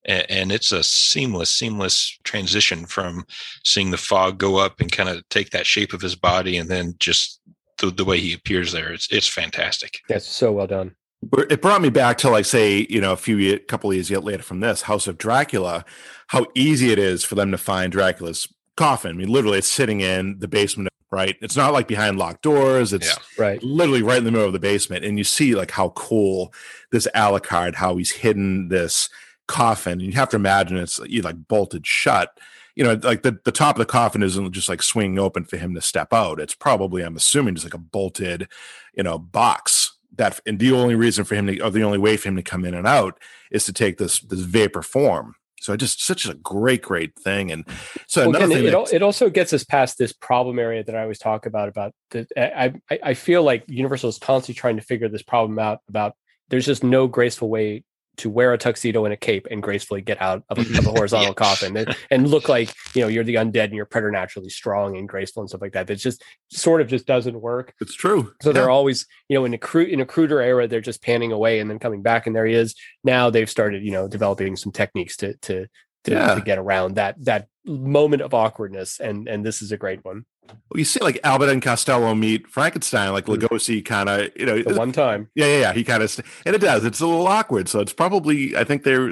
And, 0.08 0.26
and 0.30 0.52
it's 0.52 0.72
a 0.72 0.84
seamless 0.84 1.50
seamless 1.56 2.16
transition 2.24 2.86
from 2.86 3.26
seeing 3.64 3.90
the 3.92 3.98
fog 3.98 4.38
go 4.38 4.58
up 4.58 4.80
and 4.80 4.92
kind 4.92 5.10
of 5.10 5.28
take 5.30 5.50
that 5.52 5.66
shape 5.66 5.94
of 5.94 6.02
his 6.02 6.16
body 6.16 6.58
and 6.58 6.70
then 6.70 6.94
just 7.00 7.40
the, 7.80 7.90
the 7.92 8.06
way 8.06 8.20
he 8.20 8.34
appears 8.34 8.72
there. 8.72 8.94
It's 8.94 9.12
it's 9.12 9.28
fantastic. 9.28 10.00
That's 10.08 10.28
so 10.28 10.52
well 10.52 10.68
done. 10.68 10.96
But 11.30 11.52
it 11.52 11.62
brought 11.62 11.82
me 11.82 11.90
back 11.90 12.18
to 12.20 12.30
like 12.30 12.46
say 12.46 12.86
you 12.90 13.02
know 13.02 13.14
a 13.14 13.18
few 13.18 13.38
ye- 13.38 13.60
couple 13.60 13.90
of 13.90 13.96
years 13.96 14.10
yet 14.10 14.24
later 14.24 14.44
from 14.44 14.60
this 14.60 14.84
House 14.84 15.08
of 15.08 15.18
Dracula, 15.18 15.84
how 16.28 16.46
easy 16.56 16.92
it 16.92 17.00
is 17.00 17.24
for 17.24 17.36
them 17.36 17.52
to 17.52 17.58
find 17.58 17.92
Dracula's 17.92 18.48
coffin. 18.78 19.12
I 19.12 19.14
mean, 19.16 19.30
literally, 19.30 19.58
it's 19.58 19.68
sitting 19.68 20.02
in 20.02 20.40
the 20.40 20.48
basement. 20.48 20.90
Right, 21.12 21.38
it's 21.42 21.56
not 21.56 21.72
like 21.72 21.88
behind 21.88 22.18
locked 22.18 22.42
doors. 22.42 22.92
It's 22.92 23.08
Yeah. 23.08 23.16
Right. 23.38 23.64
literally 23.64 24.02
right 24.02 24.18
in 24.18 24.26
the 24.26 24.32
middle 24.32 24.48
of 24.48 24.54
the 24.54 24.60
basement, 24.60 25.06
and 25.06 25.18
you 25.18 25.24
see 25.24 25.56
like 25.56 25.72
how 25.72 25.90
cool 25.90 26.54
this 26.92 27.08
Alucard, 27.16 27.76
how 27.76 27.96
he's 27.96 28.12
hidden 28.12 28.68
this 28.68 29.08
coffin. 29.48 29.94
And 29.94 30.02
you 30.02 30.12
have 30.14 30.30
to 30.30 30.36
imagine 30.36 30.76
it's 30.78 31.00
you 31.06 31.22
like 31.22 31.48
bolted 31.48 31.88
shut. 31.88 32.38
You 32.76 32.84
know, 32.84 33.00
like 33.02 33.22
the, 33.22 33.40
the 33.46 33.54
top 33.54 33.78
of 33.78 33.80
the 33.80 33.86
coffin 33.86 34.24
isn't 34.24 34.52
just 34.52 34.68
like 34.68 34.82
swinging 34.84 35.18
open 35.18 35.46
for 35.46 35.56
him 35.56 35.74
to 35.76 35.82
step 35.82 36.12
out. 36.12 36.42
It's 36.42 36.56
probably, 36.56 37.04
I'm 37.04 37.16
assuming, 37.16 37.56
just 37.56 37.66
like 37.66 37.74
a 37.74 37.78
bolted, 37.78 38.50
you 38.94 39.04
know, 39.04 39.18
box. 39.18 39.95
That 40.18 40.40
and 40.46 40.60
the 40.60 40.72
only 40.72 40.96
reason 40.96 41.26
for 41.26 41.36
him 41.36 41.48
to, 41.48 41.60
or 41.62 41.70
the 41.70 41.84
only 41.84 41.98
way 41.98 42.18
for 42.18 42.30
him 42.30 42.36
to 42.36 42.44
come 42.44 42.66
in 42.66 42.74
and 42.74 42.88
out 42.88 43.20
is 43.52 43.66
to 43.66 43.74
take 43.74 43.98
this 43.98 44.20
this 44.20 44.42
vapor 44.42 44.82
form. 44.82 45.36
So 45.62 45.74
it 45.74 45.78
just 45.78 46.04
such 46.04 46.26
a 46.28 46.36
great, 46.36 46.84
great 46.84 47.16
thing. 47.18 47.52
And 47.52 47.66
so 48.08 48.22
Well, 48.22 48.30
another 48.36 48.46
again, 48.46 48.58
thing 48.58 48.66
it, 48.68 48.72
that- 48.72 48.94
it 48.96 49.02
also 49.02 49.30
gets 49.30 49.52
us 49.54 49.64
past 49.64 49.98
this 49.98 50.14
problem 50.14 50.60
area 50.60 50.84
that 50.84 50.96
I 50.96 51.02
always 51.02 51.18
talk 51.18 51.46
about. 51.46 51.70
About 51.70 51.94
the, 52.12 52.28
I, 52.38 52.74
I 52.90 53.00
I 53.02 53.14
feel 53.14 53.42
like 53.44 53.64
Universal 53.68 54.10
is 54.10 54.20
constantly 54.20 54.60
trying 54.60 54.76
to 54.76 54.84
figure 54.84 55.10
this 55.10 55.24
problem 55.24 55.58
out. 55.60 55.80
About 55.90 56.14
there's 56.50 56.66
just 56.66 56.84
no 56.84 57.08
graceful 57.08 57.50
way 57.50 57.84
to 58.18 58.30
wear 58.30 58.54
a 58.54 58.58
tuxedo 58.58 59.06
and 59.06 59.14
a 59.14 59.18
cape 59.18 59.48
and 59.52 59.62
gracefully 59.64 60.02
get 60.02 60.22
out 60.22 60.44
of 60.50 60.58
a, 60.58 60.62
of 60.78 60.86
a 60.88 60.92
horizontal 60.98 61.28
Yeah. 61.30 61.34
coffin 61.34 61.78
and, 61.78 61.96
and 62.12 62.28
look 62.30 62.50
like 62.50 62.74
you 62.94 63.02
know 63.02 63.08
you're 63.08 63.24
the 63.24 63.36
undead 63.36 63.66
and 63.66 63.74
you're 63.74 63.86
preternaturally 63.86 64.50
strong 64.50 64.98
and 64.98 65.08
graceful 65.08 65.42
and 65.42 65.50
stuff 65.50 65.62
like 65.62 65.74
that. 65.74 65.88
That 65.88 65.96
just 65.96 66.24
sort 66.52 66.82
of 66.82 66.88
just 66.88 67.06
doesn't 67.06 67.40
work. 67.40 67.74
it's 67.82 67.96
true. 67.96 68.32
So 68.42 68.50
Yeah. 68.50 68.54
they're 68.54 68.70
always, 68.70 69.06
you 69.30 69.38
know, 69.38 69.46
in 69.46 69.54
a 69.54 69.78
in 69.80 70.00
a 70.02 70.06
cruder 70.06 70.42
era, 70.42 70.68
they're 70.68 70.82
just 70.82 71.02
panning 71.02 71.32
away 71.32 71.60
and 71.60 71.70
then 71.70 71.80
coming 71.80 72.02
back, 72.02 72.28
and 72.28 72.36
there 72.36 72.46
he 72.46 72.54
is. 72.56 72.76
Now 73.04 73.30
they've 73.30 73.50
started, 73.50 73.84
you 73.84 73.92
know, 73.92 74.08
developing 74.08 74.56
some 74.56 74.72
techniques 74.72 75.18
to 75.18 75.36
to 75.38 75.68
to, 76.06 76.12
Yeah. 76.12 76.36
to 76.36 76.42
get 76.42 76.58
around 76.60 76.96
that 76.96 77.16
that 77.26 77.48
moment 77.66 78.22
of 78.22 78.34
awkwardness, 78.34 79.00
and 79.00 79.28
and 79.28 79.44
this 79.46 79.62
is 79.62 79.72
a 79.72 79.78
great 79.78 80.06
one. 80.06 80.26
Well, 80.48 80.80
you 80.80 80.86
see, 80.86 81.00
like 81.00 81.20
Abbott 81.24 81.50
and 81.50 81.62
Costello 81.62 82.14
meet 82.16 82.48
Frankenstein, 82.48 83.14
like 83.14 83.26
Mm. 83.26 83.38
Lugosi 83.38 83.84
kind 83.86 84.10
of, 84.10 84.30
you 84.36 84.46
know, 84.46 84.62
The 84.62 84.76
one 84.76 84.92
time, 84.92 85.30
yeah, 85.36 85.46
yeah, 85.46 85.60
yeah. 85.60 85.74
He 85.74 85.84
kind 85.84 86.02
of, 86.04 86.20
and 86.46 86.56
it 86.56 86.60
does. 86.60 86.84
It's 86.86 87.00
a 87.02 87.08
little 87.08 87.28
awkward. 87.28 87.70
So 87.70 87.80
it's 87.80 87.94
probably, 87.94 88.56
I 88.58 88.64
think 88.64 88.84
they're, 88.84 89.10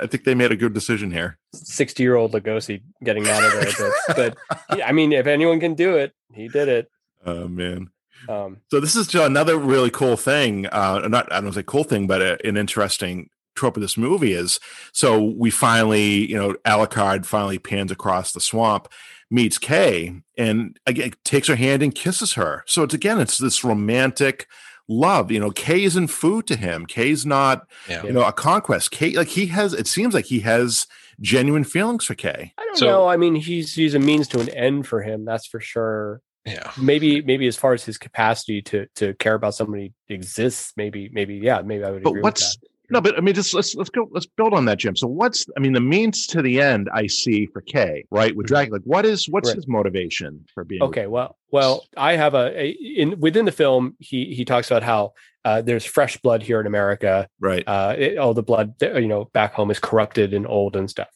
I 0.00 0.06
think 0.06 0.24
they 0.24 0.34
made 0.34 0.52
a 0.52 0.56
good 0.56 0.72
decision 0.72 1.10
here. 1.10 1.38
sixty 1.52 2.02
year 2.02 2.16
old 2.16 2.32
Lugosi 2.32 2.82
getting 3.04 3.28
out 3.28 3.44
of 3.44 3.52
there, 3.52 3.92
but, 4.16 4.36
but 4.68 4.82
I 4.82 4.92
mean, 4.92 5.12
if 5.12 5.26
anyone 5.26 5.60
can 5.60 5.74
do 5.74 5.96
it, 5.96 6.12
he 6.32 6.48
did 6.48 6.68
it. 6.68 6.90
Oh 7.24 7.46
man. 7.48 7.90
Um, 8.28 8.58
So 8.70 8.80
this 8.80 8.96
is 8.96 9.14
another 9.14 9.56
really 9.58 9.90
cool 9.90 10.16
thing. 10.16 10.66
Uh, 10.66 11.06
not 11.08 11.30
I 11.32 11.40
don't 11.40 11.52
say 11.52 11.62
cool 11.62 11.84
thing, 11.84 12.06
but 12.06 12.22
a, 12.22 12.46
an 12.46 12.56
interesting 12.56 13.28
trope 13.54 13.76
of 13.76 13.80
this 13.82 13.96
movie 13.96 14.32
is 14.32 14.58
so 14.92 15.22
we 15.22 15.50
finally, 15.50 16.28
you 16.30 16.36
know, 16.36 16.54
Alucard 16.66 17.24
finally 17.26 17.58
pans 17.58 17.90
across 17.90 18.32
the 18.32 18.40
swamp, 18.40 18.88
meets 19.30 19.58
Kay, 19.58 20.14
and 20.38 20.78
again 20.86 21.12
takes 21.24 21.48
her 21.48 21.56
hand 21.56 21.82
and 21.82 21.94
kisses 21.94 22.34
her. 22.34 22.62
So 22.66 22.82
it's 22.82 22.94
again, 22.94 23.20
it's 23.20 23.38
this 23.38 23.64
romantic 23.64 24.46
love. 24.88 25.30
You 25.32 25.40
know, 25.40 25.50
Kay 25.50 25.82
isn't 25.84 26.08
food 26.08 26.46
to 26.46 26.56
him. 26.56 26.86
Kay's 26.86 27.26
not, 27.26 27.66
Yeah. 27.88 28.04
you 28.04 28.12
know, 28.12 28.22
a 28.24 28.32
conquest. 28.32 28.90
Kay, 28.92 29.12
like 29.16 29.28
he 29.28 29.46
has. 29.46 29.72
It 29.74 29.86
seems 29.86 30.14
like 30.14 30.26
he 30.26 30.40
has 30.40 30.86
genuine 31.20 31.64
feelings 31.64 32.04
for 32.04 32.14
Kay. 32.14 32.52
I 32.58 32.64
don't 32.64 32.76
So- 32.78 32.86
know. 32.86 33.08
I 33.08 33.16
mean, 33.16 33.34
he's 33.34 33.74
he's 33.74 33.94
a 33.94 33.98
means 33.98 34.28
to 34.28 34.40
an 34.40 34.48
end 34.50 34.86
for 34.86 35.02
him. 35.02 35.24
That's 35.24 35.46
for 35.46 35.60
sure. 35.60 36.20
Yeah. 36.44 36.70
Maybe 36.80 37.22
maybe 37.22 37.48
as 37.48 37.56
far 37.56 37.72
as 37.72 37.84
his 37.84 37.98
capacity 37.98 38.62
to 38.62 38.86
to 38.96 39.14
care 39.14 39.34
about 39.34 39.54
somebody 39.56 39.92
exists, 40.08 40.72
maybe 40.76 41.10
maybe 41.12 41.34
yeah, 41.36 41.62
maybe 41.62 41.82
I 41.82 41.90
would 41.90 42.04
But 42.04 42.10
agree 42.10 42.22
what's 42.22 42.42
with 42.42 42.60
that. 42.60 42.68
No, 42.90 43.00
but 43.00 43.16
I 43.16 43.20
mean, 43.20 43.34
just 43.34 43.52
let's 43.54 43.74
let's 43.74 43.90
go 43.90 44.08
let's 44.12 44.26
build 44.26 44.54
on 44.54 44.64
that, 44.66 44.78
Jim. 44.78 44.96
So 44.96 45.06
what's 45.06 45.46
I 45.56 45.60
mean, 45.60 45.72
the 45.72 45.80
means 45.80 46.26
to 46.28 46.42
the 46.42 46.60
end 46.60 46.88
I 46.92 47.06
see 47.06 47.46
for 47.46 47.60
Kay, 47.60 48.04
right? 48.10 48.34
With 48.36 48.46
Dracula, 48.46 48.76
like 48.76 48.82
what 48.84 49.04
is 49.04 49.28
what's 49.28 49.48
Right. 49.48 49.56
his 49.56 49.66
motivation 49.68 50.44
for 50.54 50.64
being 50.64 50.82
Okay, 50.82 51.06
well, 51.06 51.36
well, 51.50 51.84
I 51.96 52.16
have 52.16 52.34
a, 52.34 52.52
a 52.60 52.70
in 52.70 53.18
within 53.20 53.44
the 53.44 53.52
film. 53.52 53.96
He 53.98 54.34
he 54.34 54.44
talks 54.44 54.70
about 54.70 54.82
how 54.82 55.14
uh, 55.44 55.62
there's 55.62 55.84
fresh 55.84 56.16
blood 56.18 56.42
here 56.42 56.60
in 56.60 56.66
America. 56.66 57.28
right? 57.40 57.62
Uh, 57.66 57.94
it, 57.96 58.18
all 58.18 58.34
the 58.34 58.42
blood, 58.42 58.74
you 58.80 59.06
know, 59.06 59.26
back 59.26 59.54
home 59.54 59.70
is 59.70 59.78
corrupted 59.78 60.34
and 60.34 60.46
old 60.46 60.74
and 60.74 60.90
stuff. 60.90 61.08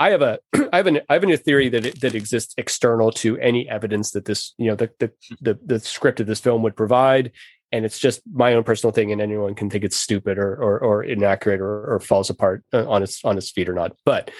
I 0.00 0.10
have 0.10 0.22
a 0.22 0.38
I 0.72 0.76
have 0.76 0.86
an 0.86 1.00
I 1.08 1.14
have 1.14 1.24
a 1.24 1.36
theory 1.36 1.68
that 1.70 1.86
it, 1.86 2.00
that 2.00 2.14
exists 2.14 2.54
external 2.58 3.10
to 3.12 3.38
any 3.38 3.68
evidence 3.68 4.12
that 4.12 4.24
this 4.24 4.54
you 4.58 4.66
know 4.66 4.76
the 4.76 4.90
the 4.98 5.12
the, 5.40 5.58
the 5.64 5.80
script 5.80 6.20
of 6.20 6.26
this 6.26 6.40
film 6.40 6.62
would 6.62 6.76
provide. 6.76 7.32
And 7.70 7.84
it's 7.84 7.98
just 7.98 8.22
my 8.32 8.54
own 8.54 8.64
personal 8.64 8.92
thing, 8.92 9.12
and 9.12 9.20
anyone 9.20 9.54
can 9.54 9.68
think 9.68 9.84
it's 9.84 9.96
stupid 9.96 10.38
or 10.38 10.54
or, 10.56 10.78
or 10.78 11.04
inaccurate 11.04 11.60
or, 11.60 11.94
or 11.94 12.00
falls 12.00 12.30
apart 12.30 12.64
uh, 12.72 12.88
on 12.88 13.02
its 13.02 13.24
on 13.24 13.36
its 13.36 13.50
feet 13.50 13.68
or 13.68 13.74
not. 13.74 13.92
But 14.04 14.30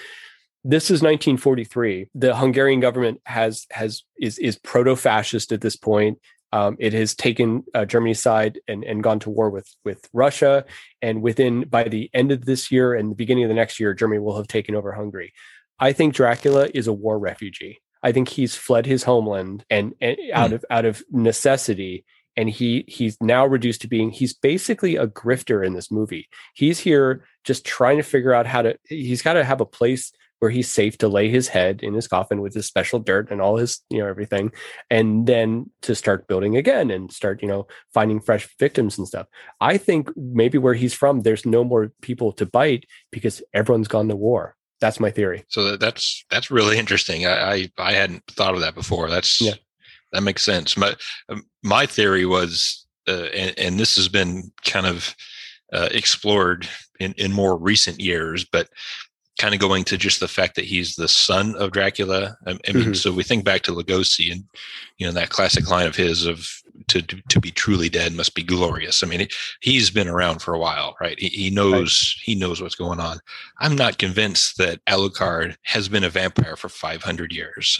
this 0.63 0.85
is 0.85 1.01
1943. 1.01 2.09
The 2.15 2.35
Hungarian 2.35 2.79
government 2.79 3.21
has 3.25 3.65
has 3.71 4.03
is 4.19 4.37
is 4.39 4.57
proto-fascist 4.57 5.51
at 5.51 5.61
this 5.61 5.75
point. 5.75 6.19
Um, 6.51 6.77
it 6.79 6.93
has 6.93 7.13
taken 7.13 7.63
uh, 7.75 7.85
Germany's 7.85 8.19
side 8.19 8.59
and, 8.67 8.83
and 8.83 9.03
gone 9.03 9.19
to 9.19 9.29
war 9.29 9.49
with 9.49 9.73
with 9.85 10.09
Russia. 10.13 10.65
And 11.01 11.21
within 11.21 11.61
by 11.69 11.83
the 11.83 12.09
end 12.13 12.31
of 12.31 12.45
this 12.45 12.71
year 12.71 12.95
and 12.95 13.11
the 13.11 13.15
beginning 13.15 13.43
of 13.43 13.49
the 13.49 13.55
next 13.55 13.79
year, 13.79 13.93
Germany 13.93 14.19
will 14.19 14.37
have 14.37 14.47
taken 14.47 14.75
over 14.75 14.91
Hungary. 14.91 15.33
I 15.79 15.93
think 15.93 16.13
Dracula 16.13 16.67
is 16.73 16.87
a 16.87 16.93
war 16.93 17.19
refugee. 17.19 17.79
I 18.01 18.11
think 18.11 18.29
he's 18.29 18.55
fled 18.55 18.85
his 18.85 19.03
homeland 19.03 19.65
and, 19.69 19.93
and 20.01 20.17
out 20.33 20.51
mm. 20.51 20.55
of 20.55 20.65
out 20.69 20.85
of 20.85 21.03
necessity 21.11 22.05
and 22.39 22.49
he 22.49 22.85
he's 22.87 23.17
now 23.19 23.45
reduced 23.45 23.81
to 23.81 23.87
being 23.89 24.11
he's 24.11 24.33
basically 24.33 24.95
a 24.95 25.07
grifter 25.07 25.65
in 25.65 25.73
this 25.73 25.91
movie. 25.91 26.29
He's 26.53 26.79
here 26.79 27.25
just 27.43 27.65
trying 27.65 27.97
to 27.97 28.03
figure 28.03 28.33
out 28.33 28.47
how 28.47 28.61
to 28.61 28.77
he's 28.85 29.21
got 29.21 29.33
to 29.33 29.43
have 29.43 29.59
a 29.59 29.65
place 29.65 30.13
where 30.39 30.49
he's 30.49 30.69
safe 30.69 30.97
to 30.99 31.09
lay 31.09 31.27
his 31.27 31.49
head 31.49 31.81
in 31.83 31.93
his 31.93 32.07
coffin 32.07 32.39
with 32.39 32.53
his 32.53 32.65
special 32.65 32.97
dirt 32.97 33.29
and 33.29 33.41
all 33.41 33.57
his 33.57 33.81
you 33.89 33.97
know 33.97 34.07
everything 34.07 34.53
and 34.89 35.27
then 35.27 35.69
to 35.81 35.93
start 35.93 36.29
building 36.29 36.55
again 36.55 36.89
and 36.89 37.11
start 37.11 37.41
you 37.41 37.47
know 37.47 37.67
finding 37.93 38.21
fresh 38.21 38.47
victims 38.57 38.97
and 38.97 39.05
stuff. 39.05 39.27
I 39.59 39.75
think 39.75 40.09
maybe 40.15 40.57
where 40.57 40.75
he's 40.75 40.93
from 40.93 41.21
there's 41.21 41.45
no 41.45 41.65
more 41.65 41.91
people 42.01 42.31
to 42.33 42.45
bite 42.45 42.85
because 43.11 43.43
everyone's 43.53 43.89
gone 43.89 44.07
to 44.07 44.15
war. 44.15 44.55
That's 44.79 45.01
my 45.01 45.11
theory. 45.11 45.43
So 45.49 45.75
that's 45.75 46.23
that's 46.29 46.49
really 46.49 46.77
interesting. 46.77 47.25
I 47.25 47.51
i, 47.51 47.71
I 47.77 47.91
hadn't 47.91 48.23
thought 48.27 48.53
of 48.55 48.61
that 48.61 48.75
before. 48.75 49.09
That's 49.09 49.41
yeah 49.41 49.55
that 50.11 50.23
makes 50.23 50.43
sense. 50.43 50.77
My 50.77 50.95
um, 51.29 51.43
my 51.63 51.85
theory 51.85 52.25
was, 52.25 52.85
uh, 53.07 53.27
and, 53.35 53.57
and, 53.57 53.79
this 53.79 53.95
has 53.95 54.07
been 54.07 54.51
kind 54.65 54.85
of 54.85 55.15
uh, 55.73 55.89
explored 55.91 56.67
in 56.99 57.13
in 57.13 57.31
more 57.31 57.57
recent 57.57 57.99
years, 57.99 58.45
but 58.45 58.69
kind 59.39 59.53
of 59.53 59.59
going 59.59 59.85
to 59.85 59.97
just 59.97 60.19
the 60.19 60.27
fact 60.27 60.55
that 60.55 60.65
he's 60.65 60.95
the 60.95 61.07
son 61.07 61.55
of 61.55 61.71
Dracula. 61.71 62.37
I, 62.45 62.51
I 62.51 62.71
mean, 62.73 62.83
mm-hmm. 62.83 62.93
so 62.93 63.11
we 63.11 63.23
think 63.23 63.45
back 63.45 63.61
to 63.63 63.71
Lugosi 63.71 64.31
and 64.31 64.43
you 64.97 65.07
know 65.07 65.13
that 65.13 65.29
classic 65.29 65.69
line 65.69 65.87
of 65.87 65.95
his 65.95 66.25
of 66.25 66.47
to 66.87 67.01
to 67.01 67.39
be 67.39 67.51
truly 67.51 67.89
dead 67.89 68.13
must 68.13 68.35
be 68.35 68.43
glorious. 68.43 69.03
I 69.03 69.07
mean, 69.07 69.27
he's 69.61 69.89
been 69.89 70.07
around 70.07 70.41
for 70.41 70.53
a 70.53 70.59
while, 70.59 70.95
right? 71.01 71.19
He, 71.19 71.29
he 71.29 71.49
knows 71.49 72.15
right. 72.17 72.23
he 72.23 72.35
knows 72.35 72.61
what's 72.61 72.75
going 72.75 72.99
on. 72.99 73.19
I'm 73.59 73.75
not 73.75 73.97
convinced 73.97 74.57
that 74.57 74.83
Alucard 74.85 75.55
has 75.63 75.89
been 75.89 76.03
a 76.03 76.09
vampire 76.09 76.55
for 76.55 76.69
500 76.69 77.31
years, 77.31 77.79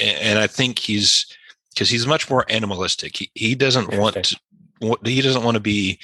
and 0.00 0.38
I 0.38 0.46
think 0.46 0.78
he's 0.78 1.26
because 1.74 1.90
he's 1.90 2.06
much 2.06 2.28
more 2.30 2.44
animalistic. 2.48 3.16
He 3.16 3.30
he 3.34 3.54
doesn't 3.54 3.96
want 3.96 4.24
to, 4.24 4.38
he 5.04 5.20
doesn't 5.20 5.44
want 5.44 5.54
to 5.54 5.60
be 5.60 5.98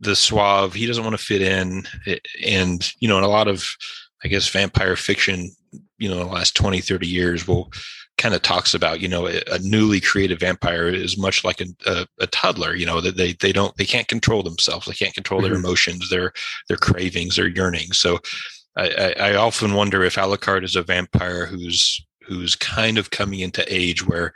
the 0.00 0.16
suave. 0.16 0.74
He 0.74 0.86
doesn't 0.86 1.04
want 1.04 1.18
to 1.18 1.24
fit 1.24 1.42
in. 1.42 1.86
And 2.44 2.92
you 3.00 3.08
know, 3.08 3.18
in 3.18 3.24
a 3.24 3.28
lot 3.28 3.48
of 3.48 3.66
I 4.24 4.28
guess 4.28 4.48
vampire 4.48 4.96
fiction, 4.96 5.50
you 5.98 6.08
know, 6.08 6.18
the 6.18 6.24
last 6.24 6.56
20, 6.56 6.80
30 6.80 7.06
years 7.06 7.46
will 7.46 7.70
kind 8.18 8.34
of 8.34 8.42
talks 8.42 8.74
about, 8.74 9.00
you 9.00 9.08
know, 9.08 9.26
a, 9.26 9.58
newly 9.60 10.00
created 10.00 10.40
vampire 10.40 10.88
is 10.88 11.18
much 11.18 11.44
like 11.44 11.60
a, 11.60 11.66
a, 11.86 12.06
a, 12.20 12.26
toddler, 12.26 12.74
you 12.74 12.86
know, 12.86 13.00
that 13.00 13.16
they, 13.16 13.34
they 13.34 13.52
don't, 13.52 13.76
they 13.76 13.84
can't 13.84 14.08
control 14.08 14.42
themselves. 14.42 14.86
They 14.86 14.94
can't 14.94 15.14
control 15.14 15.42
mm-hmm. 15.42 15.50
their 15.50 15.58
emotions, 15.58 16.08
their, 16.08 16.32
their 16.68 16.78
cravings, 16.78 17.36
their 17.36 17.48
yearnings. 17.48 17.98
So 17.98 18.18
I, 18.76 18.88
I, 19.18 19.30
I 19.30 19.34
often 19.36 19.74
wonder 19.74 20.02
if 20.02 20.14
Alucard 20.14 20.64
is 20.64 20.76
a 20.76 20.82
vampire 20.82 21.44
who's, 21.44 22.04
who's 22.22 22.54
kind 22.54 22.96
of 22.96 23.10
coming 23.10 23.40
into 23.40 23.64
age 23.72 24.06
where 24.06 24.32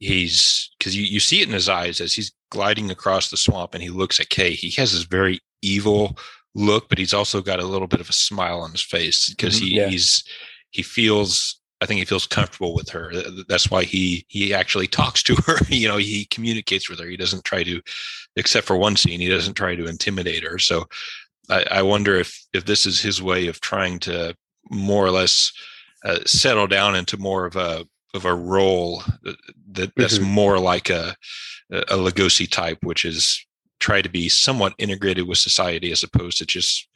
he's 0.00 0.70
because 0.78 0.96
you, 0.96 1.04
you 1.04 1.20
see 1.20 1.42
it 1.42 1.48
in 1.48 1.54
his 1.54 1.68
eyes 1.68 2.00
as 2.00 2.12
he's 2.12 2.32
gliding 2.50 2.90
across 2.90 3.30
the 3.30 3.36
swamp 3.36 3.74
and 3.74 3.82
he 3.82 3.90
looks 3.90 4.18
at 4.18 4.30
Kay. 4.30 4.50
He 4.52 4.70
has 4.72 4.92
this 4.92 5.04
very 5.04 5.38
evil 5.62 6.18
look, 6.54 6.88
but 6.88 6.98
he's 6.98 7.14
also 7.14 7.40
got 7.40 7.60
a 7.60 7.66
little 7.66 7.86
bit 7.86 8.00
of 8.00 8.08
a 8.08 8.14
smile 8.14 8.60
on 8.60 8.72
his 8.72 8.82
face 8.82 9.28
because 9.28 9.56
mm-hmm, 9.56 9.66
he, 9.66 9.76
yeah. 9.76 9.88
he's 9.88 10.24
he 10.70 10.82
feels 10.82 11.60
I 11.82 11.86
think 11.86 11.98
he 11.98 12.04
feels 12.04 12.26
comfortable 12.26 12.74
with 12.74 12.90
her. 12.90 13.12
That's 13.48 13.70
why 13.70 13.84
he 13.84 14.24
he 14.28 14.52
actually 14.52 14.86
talks 14.88 15.22
to 15.24 15.34
her. 15.46 15.58
you 15.68 15.86
know, 15.86 15.98
he 15.98 16.24
communicates 16.26 16.88
with 16.88 16.98
her. 16.98 17.06
He 17.06 17.16
doesn't 17.16 17.44
try 17.44 17.62
to, 17.62 17.80
except 18.36 18.66
for 18.66 18.76
one 18.76 18.96
scene, 18.96 19.20
he 19.20 19.28
doesn't 19.28 19.54
try 19.54 19.76
to 19.76 19.86
intimidate 19.86 20.44
her. 20.44 20.58
So 20.58 20.86
I, 21.50 21.64
I 21.70 21.82
wonder 21.82 22.16
if 22.16 22.46
if 22.54 22.64
this 22.64 22.86
is 22.86 23.00
his 23.00 23.22
way 23.22 23.48
of 23.48 23.60
trying 23.60 23.98
to 24.00 24.34
more 24.70 25.04
or 25.04 25.10
less 25.10 25.52
uh, 26.04 26.20
settle 26.26 26.66
down 26.66 26.96
into 26.96 27.18
more 27.18 27.44
of 27.44 27.56
a 27.56 27.86
of 28.14 28.24
a 28.24 28.34
role 28.34 29.02
that, 29.72 29.92
that's 29.96 30.18
mm-hmm. 30.18 30.30
more 30.30 30.58
like 30.58 30.90
a 30.90 31.14
a 31.72 31.96
Lugosi 31.96 32.50
type, 32.50 32.78
which 32.82 33.04
is 33.04 33.44
try 33.78 34.02
to 34.02 34.08
be 34.08 34.28
somewhat 34.28 34.74
integrated 34.78 35.26
with 35.26 35.38
society 35.38 35.92
as 35.92 36.02
opposed 36.02 36.38
to 36.38 36.46
just 36.46 36.88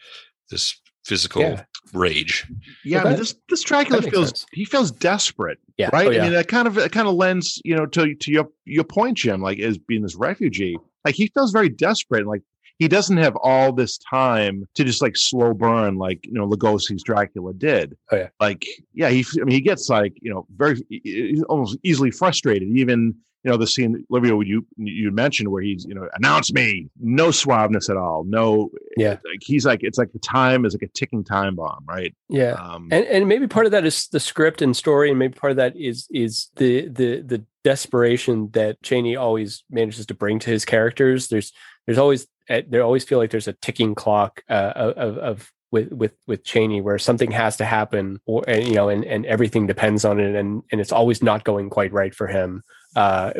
this 0.51 0.81
physical 1.05 1.43
yeah. 1.43 1.64
rage. 1.93 2.47
Yeah, 2.85 2.97
well, 2.97 3.05
that, 3.05 3.09
I 3.09 3.11
mean, 3.11 3.18
this 3.20 3.35
this 3.49 3.62
Dracula 3.62 4.03
feels 4.03 4.29
sense. 4.29 4.47
he 4.53 4.64
feels 4.64 4.91
desperate. 4.91 5.59
Yeah, 5.77 5.91
right. 5.93 6.07
Oh, 6.07 6.11
yeah. 6.11 6.20
I 6.20 6.22
mean, 6.25 6.33
that 6.33 6.49
kind 6.49 6.66
of 6.66 6.75
that 6.75 6.93
kind 6.93 7.09
of 7.09 7.14
lends 7.14 7.61
you 7.64 7.77
know 7.77 7.87
to 7.87 8.14
to 8.14 8.31
your 8.31 8.49
your 8.64 8.85
point, 8.85 9.16
Jim, 9.18 9.41
like 9.41 9.59
as 9.59 9.79
being 9.79 10.03
this 10.03 10.16
refugee. 10.16 10.77
Like 11.05 11.14
he 11.14 11.31
feels 11.35 11.53
very 11.53 11.68
desperate. 11.68 12.20
and 12.20 12.29
Like 12.29 12.43
he 12.79 12.89
doesn't 12.89 13.16
have 13.18 13.37
all 13.37 13.72
this 13.72 13.99
time 13.99 14.66
to 14.75 14.85
just 14.85 15.01
like 15.01 15.16
slow 15.16 15.55
burn 15.55 15.97
like 15.97 16.25
you 16.27 16.33
know 16.33 16.49
Lugosi's 16.49 17.03
Dracula 17.03 17.53
did. 17.55 17.97
Oh 18.11 18.16
yeah. 18.16 18.29
Like 18.41 18.66
yeah, 18.93 19.11
he 19.11 19.25
I 19.41 19.45
mean 19.45 19.55
he 19.55 19.61
gets 19.61 19.89
like 19.89 20.14
you 20.20 20.33
know 20.33 20.47
very 20.57 20.83
almost 21.49 21.79
easily 21.83 22.11
frustrated. 22.11 22.68
Even 22.68 23.14
you 23.45 23.51
know 23.51 23.57
the 23.57 23.66
scene 23.66 24.05
Olivia 24.11 24.37
you 24.45 24.66
you 24.77 25.11
mentioned 25.12 25.51
where 25.51 25.62
he's 25.62 25.85
you 25.85 25.95
know 25.95 26.09
announce 26.14 26.53
me, 26.53 26.89
no 27.01 27.29
suaveness 27.29 27.89
at 27.89 27.97
all, 27.97 28.25
no 28.25 28.70
yeah. 28.97 29.18
Like 29.25 29.41
he's 29.41 29.64
like 29.64 29.83
it's 29.83 29.99
like 29.99 30.12
the 30.12 30.18
time 30.18 30.64
is 30.64 30.75
like 30.75 30.83
a 30.83 30.93
ticking 30.93 31.22
time 31.22 31.55
bomb, 31.55 31.85
right? 31.87 32.14
Yeah. 32.29 32.55
Um, 32.55 32.89
and 32.91 33.05
and 33.07 33.29
maybe 33.29 33.47
part 33.47 33.66
of 33.66 33.72
that 33.72 33.85
is 33.85 34.09
the 34.09 34.20
script 34.20 34.62
and 34.62 34.77
story, 34.77 35.11
and 35.11 35.18
maybe 35.18 35.35
part 35.35 35.53
of 35.53 35.57
that 35.59 35.77
is 35.77 36.09
is 36.11 36.49
the 36.57 36.89
the 36.89 37.20
the 37.20 37.45
desperation 37.62 38.51
that 38.53 38.83
Chaney 38.83 39.14
always 39.14 39.62
manages 39.70 40.07
to 40.07 40.14
bring 40.14 40.39
to 40.41 40.51
his 40.51 40.64
characters. 40.64 41.29
There's 41.29 41.53
there's 41.87 41.99
always 41.99 42.27
eh, 42.49 42.62
they 42.68 42.78
always 42.80 43.05
feel 43.05 43.18
like 43.18 43.30
there's 43.30 43.49
a 43.49 43.53
ticking 43.55 43.95
clock 43.95 44.42
uh, 44.49 44.72
of 44.74 45.18
of 45.18 45.53
with 45.74 45.92
with 45.92 46.12
with 46.28 46.45
Chaney 46.45 46.80
where 46.80 46.99
something 46.99 47.32
has 47.32 47.57
to 47.57 47.64
happen 47.64 48.20
or 48.26 48.45
and, 48.47 48.66
you 48.68 48.74
know 48.74 48.88
and 48.88 49.05
and 49.05 49.26
everything 49.26 49.66
depends 49.66 50.05
on 50.05 50.20
it 50.20 50.36
and 50.36 50.62
and 50.70 50.80
it's 50.80 50.92
always 50.92 51.20
not 51.20 51.42
going 51.42 51.68
quite 51.68 51.92
right 51.92 52.14
for 52.14 52.28
him 52.28 52.62
uh 52.95 53.32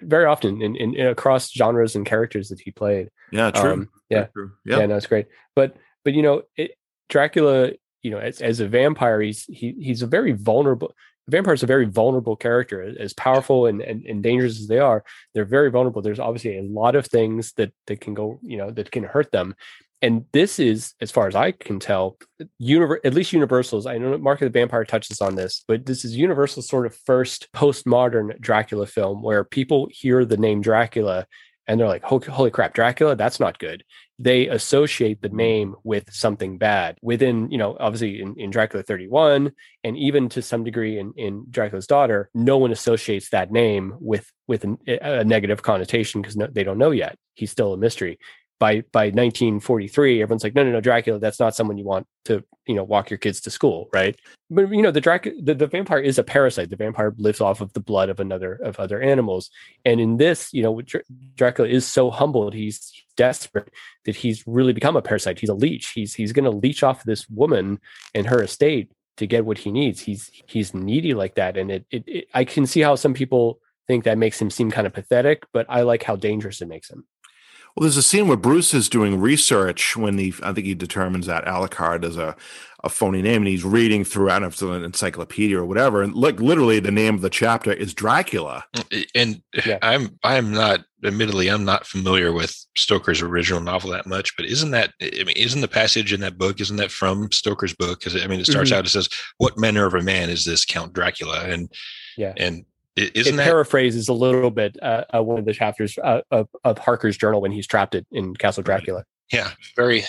very 0.00 0.26
often 0.26 0.62
in, 0.62 0.76
in, 0.76 0.94
in 0.94 1.08
across 1.08 1.50
genres 1.50 1.96
and 1.96 2.06
characters 2.06 2.50
that 2.50 2.60
he 2.60 2.70
played 2.70 3.10
yeah 3.32 3.50
true 3.50 3.72
um, 3.72 3.88
yeah 4.10 4.26
true. 4.26 4.52
Yep. 4.64 4.78
yeah 4.78 4.86
no 4.86 4.96
it's 4.96 5.08
great 5.08 5.26
but 5.56 5.76
but 6.04 6.14
you 6.14 6.22
know 6.22 6.42
it, 6.56 6.70
Dracula 7.08 7.72
you 8.02 8.12
know 8.12 8.18
as, 8.18 8.40
as 8.40 8.60
a 8.60 8.68
vampire 8.68 9.20
he's 9.20 9.42
he, 9.46 9.74
he's 9.80 10.02
a 10.02 10.06
very 10.06 10.30
vulnerable 10.30 10.94
vampires 11.28 11.62
are 11.62 11.66
a 11.66 11.68
very 11.68 11.86
vulnerable 11.86 12.36
character 12.36 12.94
as 12.98 13.12
powerful 13.14 13.66
and, 13.66 13.80
and, 13.80 14.04
and, 14.06 14.22
dangerous 14.22 14.60
as 14.60 14.66
they 14.66 14.78
are 14.78 15.04
they're 15.34 15.44
very 15.44 15.70
vulnerable. 15.70 16.02
There's 16.02 16.20
obviously 16.20 16.58
a 16.58 16.62
lot 16.62 16.94
of 16.96 17.06
things 17.06 17.52
that 17.54 17.72
that 17.86 18.00
can 18.00 18.14
go 18.14 18.38
you 18.42 18.56
know 18.56 18.70
that 18.70 18.90
can 18.90 19.04
hurt 19.04 19.32
them. 19.32 19.54
And 20.02 20.26
this 20.32 20.58
is 20.58 20.94
as 21.00 21.10
far 21.10 21.26
as 21.26 21.34
i 21.34 21.52
can 21.52 21.80
tell 21.80 22.18
univer- 22.60 23.00
at 23.02 23.14
least 23.14 23.32
universal's 23.32 23.86
i 23.86 23.96
know 23.96 24.16
mark 24.18 24.42
of 24.42 24.52
the 24.52 24.58
vampire 24.58 24.84
touches 24.84 25.22
on 25.22 25.36
this 25.36 25.64
but 25.66 25.86
this 25.86 26.04
is 26.04 26.14
universal's 26.14 26.68
sort 26.68 26.84
of 26.84 26.94
first 27.06 27.48
postmodern 27.54 28.38
dracula 28.38 28.86
film 28.86 29.22
where 29.22 29.42
people 29.42 29.88
hear 29.90 30.26
the 30.26 30.36
name 30.36 30.60
dracula 30.60 31.26
and 31.66 31.80
they're 31.80 31.88
like 31.88 32.04
holy 32.04 32.50
crap 32.50 32.74
dracula? 32.74 33.16
That's 33.16 33.40
not 33.40 33.58
good 33.58 33.82
they 34.18 34.48
associate 34.48 35.20
the 35.20 35.28
mm-hmm. 35.28 35.36
name 35.36 35.74
with 35.84 36.12
something 36.12 36.58
bad 36.58 36.96
within 37.02 37.50
you 37.50 37.58
know 37.58 37.76
obviously 37.78 38.20
in, 38.20 38.34
in 38.38 38.50
dracula 38.50 38.82
31 38.82 39.52
and 39.84 39.96
even 39.96 40.28
to 40.28 40.40
some 40.40 40.64
degree 40.64 40.98
in, 40.98 41.12
in 41.16 41.44
dracula's 41.50 41.86
daughter 41.86 42.30
no 42.34 42.56
one 42.56 42.72
associates 42.72 43.30
that 43.30 43.52
name 43.52 43.94
with 44.00 44.30
with 44.48 44.64
an, 44.64 44.78
a 44.86 45.24
negative 45.24 45.62
connotation 45.62 46.20
because 46.20 46.36
no, 46.36 46.46
they 46.46 46.64
don't 46.64 46.78
know 46.78 46.90
yet. 46.90 47.16
He's 47.34 47.50
still 47.50 47.72
a 47.72 47.78
mystery 47.78 48.18
by 48.58 48.82
by 48.92 49.06
1943 49.06 50.22
everyone's 50.22 50.42
like 50.42 50.54
no 50.54 50.64
no 50.64 50.72
no 50.72 50.80
dracula 50.80 51.18
that's 51.18 51.38
not 51.38 51.54
someone 51.54 51.76
you 51.76 51.84
want 51.84 52.06
to 52.24 52.42
you 52.66 52.74
know 52.74 52.84
walk 52.84 53.10
your 53.10 53.18
kids 53.18 53.40
to 53.40 53.50
school 53.50 53.88
right? 53.92 54.18
But 54.50 54.70
you 54.70 54.82
know 54.82 54.90
the 54.90 55.00
dracula 55.00 55.36
the, 55.42 55.54
the 55.54 55.66
vampire 55.66 55.98
is 55.98 56.18
a 56.18 56.24
parasite. 56.24 56.70
The 56.70 56.76
vampire 56.76 57.14
lives 57.16 57.40
off 57.40 57.60
of 57.60 57.72
the 57.72 57.80
blood 57.80 58.08
of 58.08 58.20
another 58.20 58.54
of 58.54 58.78
other 58.78 59.00
animals. 59.00 59.50
And 59.84 60.00
in 60.00 60.16
this 60.16 60.52
you 60.52 60.62
know 60.62 60.80
dracula 61.34 61.68
is 61.68 61.86
so 61.86 62.10
humbled 62.10 62.54
he's 62.54 62.92
desperate 63.16 63.70
that 64.04 64.16
he's 64.16 64.46
really 64.46 64.72
become 64.72 64.96
a 64.96 65.02
parasite. 65.02 65.38
He's 65.38 65.48
a 65.48 65.54
leech. 65.54 65.90
He's 65.94 66.14
he's 66.14 66.32
going 66.32 66.44
to 66.44 66.50
leech 66.50 66.82
off 66.82 67.04
this 67.04 67.28
woman 67.28 67.80
and 68.14 68.26
her 68.26 68.42
estate 68.42 68.90
to 69.16 69.26
get 69.26 69.46
what 69.46 69.58
he 69.58 69.70
needs. 69.72 70.00
He's 70.00 70.30
he's 70.46 70.74
needy 70.74 71.14
like 71.14 71.36
that. 71.36 71.56
And 71.56 71.70
it, 71.70 71.86
it, 71.90 72.04
it 72.06 72.28
i 72.34 72.44
can 72.44 72.66
see 72.66 72.80
how 72.80 72.94
some 72.94 73.14
people 73.14 73.60
think 73.86 74.04
that 74.04 74.18
makes 74.18 74.40
him 74.40 74.50
seem 74.50 74.68
kind 74.68 74.84
of 74.84 74.92
pathetic 74.92 75.44
but 75.52 75.64
i 75.68 75.82
like 75.82 76.02
how 76.02 76.16
dangerous 76.16 76.60
it 76.60 76.66
makes 76.66 76.90
him 76.90 77.06
Well, 77.76 77.82
there's 77.82 77.98
a 77.98 78.02
scene 78.02 78.26
where 78.26 78.38
Bruce 78.38 78.72
is 78.72 78.88
doing 78.88 79.20
research 79.20 79.96
when 79.98 80.16
he, 80.16 80.32
I 80.42 80.54
think 80.54 80.66
he 80.66 80.74
determines 80.74 81.26
that 81.26 81.44
Alucard 81.44 82.04
is 82.04 82.16
a, 82.16 82.34
a 82.82 82.88
phony 82.88 83.20
name, 83.20 83.42
and 83.42 83.48
he's 83.48 83.64
reading 83.64 84.02
through, 84.02 84.30
I 84.30 84.34
don't 84.34 84.42
know 84.42 84.46
if 84.48 84.54
it's 84.54 84.62
an 84.62 84.82
encyclopedia 84.82 85.58
or 85.58 85.66
whatever, 85.66 86.02
and 86.02 86.14
like 86.14 86.40
literally 86.40 86.80
the 86.80 86.90
name 86.90 87.14
of 87.14 87.20
the 87.20 87.28
chapter 87.28 87.72
is 87.72 87.92
Dracula. 87.92 88.64
And 89.14 89.42
yeah. 89.66 89.78
I'm 89.82 90.18
I'm 90.22 90.52
not 90.52 90.84
admittedly 91.04 91.48
I'm 91.48 91.64
not 91.64 91.86
familiar 91.86 92.32
with 92.32 92.56
Stoker's 92.76 93.20
original 93.20 93.60
novel 93.60 93.90
that 93.90 94.06
much, 94.06 94.34
but 94.36 94.46
isn't 94.46 94.70
that 94.70 94.92
I 95.02 95.24
mean 95.24 95.36
isn't 95.36 95.60
the 95.60 95.68
passage 95.68 96.12
in 96.12 96.20
that 96.20 96.38
book 96.38 96.60
isn't 96.60 96.76
that 96.76 96.90
from 96.90 97.30
Stoker's 97.32 97.74
book? 97.74 97.98
Because 97.98 98.22
I 98.22 98.26
mean 98.26 98.40
it 98.40 98.46
starts 98.46 98.70
mm-hmm. 98.70 98.78
out 98.78 98.86
it 98.86 98.90
says, 98.90 99.08
"What 99.38 99.58
manner 99.58 99.84
of 99.84 99.94
a 99.94 100.02
man 100.02 100.30
is 100.30 100.44
this 100.44 100.64
Count 100.64 100.92
Dracula?" 100.92 101.44
and 101.44 101.70
yeah, 102.16 102.32
and 102.36 102.64
isn't 102.96 103.34
it 103.34 103.36
that 103.36 103.44
paraphrases 103.44 104.08
a 104.08 104.12
little 104.12 104.50
bit 104.50 104.76
uh, 104.82 105.04
uh, 105.14 105.22
one 105.22 105.38
of 105.38 105.44
the 105.44 105.52
chapters 105.52 105.98
uh, 106.02 106.22
of, 106.30 106.48
of 106.64 106.78
Harker's 106.78 107.16
journal 107.16 107.40
when 107.40 107.52
he's 107.52 107.66
trapped 107.66 107.94
it 107.94 108.06
in 108.10 108.34
Castle 108.34 108.62
Dracula. 108.62 109.04
Yeah, 109.32 109.50
very. 109.74 110.04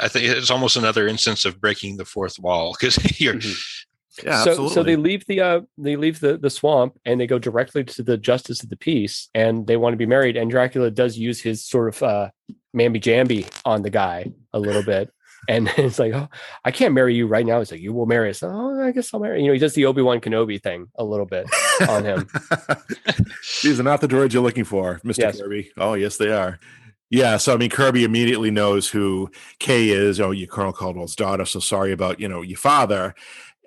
I 0.00 0.08
think 0.08 0.26
it's 0.26 0.50
almost 0.50 0.76
another 0.76 1.08
instance 1.08 1.44
of 1.44 1.60
breaking 1.60 1.96
the 1.96 2.04
fourth 2.04 2.38
wall 2.38 2.74
because 2.78 2.98
you're. 3.20 3.34
Mm-hmm. 3.34 3.52
Yeah, 4.22 4.44
so 4.44 4.50
absolutely. 4.50 4.74
so 4.74 4.82
they 4.84 4.94
leave 4.94 5.26
the 5.26 5.40
uh 5.40 5.60
they 5.76 5.96
leave 5.96 6.20
the 6.20 6.38
the 6.38 6.48
swamp 6.48 6.96
and 7.04 7.20
they 7.20 7.26
go 7.26 7.40
directly 7.40 7.82
to 7.82 8.02
the 8.04 8.16
justice 8.16 8.62
of 8.62 8.68
the 8.68 8.76
peace 8.76 9.28
and 9.34 9.66
they 9.66 9.76
want 9.76 9.92
to 9.92 9.96
be 9.96 10.06
married 10.06 10.36
and 10.36 10.48
Dracula 10.48 10.92
does 10.92 11.18
use 11.18 11.40
his 11.40 11.66
sort 11.66 11.88
of 11.88 12.00
uh 12.00 12.30
mamby 12.76 13.02
jamby 13.02 13.50
on 13.64 13.82
the 13.82 13.90
guy 13.90 14.32
a 14.52 14.60
little 14.60 14.84
bit 14.84 15.10
and 15.48 15.68
it's 15.76 15.98
like, 15.98 16.12
oh, 16.12 16.28
I 16.64 16.70
can't 16.70 16.94
marry 16.94 17.14
you 17.14 17.26
right 17.26 17.46
now. 17.46 17.60
It's 17.60 17.70
like, 17.70 17.80
you 17.80 17.92
will 17.92 18.06
marry 18.06 18.30
us. 18.30 18.42
Oh, 18.42 18.80
I 18.80 18.92
guess 18.92 19.12
I'll 19.12 19.20
marry. 19.20 19.40
You 19.40 19.48
know, 19.48 19.52
he 19.52 19.58
does 19.58 19.74
the 19.74 19.86
Obi 19.86 20.02
Wan 20.02 20.20
Kenobi 20.20 20.62
thing 20.62 20.88
a 20.96 21.04
little 21.04 21.26
bit 21.26 21.46
on 21.88 22.04
him. 22.04 22.28
These 23.62 23.80
are 23.80 23.84
not 23.84 24.00
the 24.00 24.08
droids 24.08 24.32
you're 24.32 24.42
looking 24.42 24.64
for, 24.64 25.00
Mister 25.04 25.22
yes. 25.22 25.40
Kirby. 25.40 25.70
Oh, 25.76 25.94
yes, 25.94 26.16
they 26.16 26.32
are. 26.32 26.58
Yeah, 27.10 27.36
so 27.36 27.54
I 27.54 27.56
mean, 27.56 27.70
Kirby 27.70 28.02
immediately 28.02 28.50
knows 28.50 28.88
who 28.88 29.30
Kay 29.60 29.90
is. 29.90 30.20
Oh, 30.20 30.32
you 30.32 30.48
Colonel 30.48 30.72
Caldwell's 30.72 31.14
daughter. 31.14 31.44
So 31.44 31.60
sorry 31.60 31.92
about 31.92 32.18
you 32.18 32.28
know 32.28 32.42
your 32.42 32.58
father. 32.58 33.14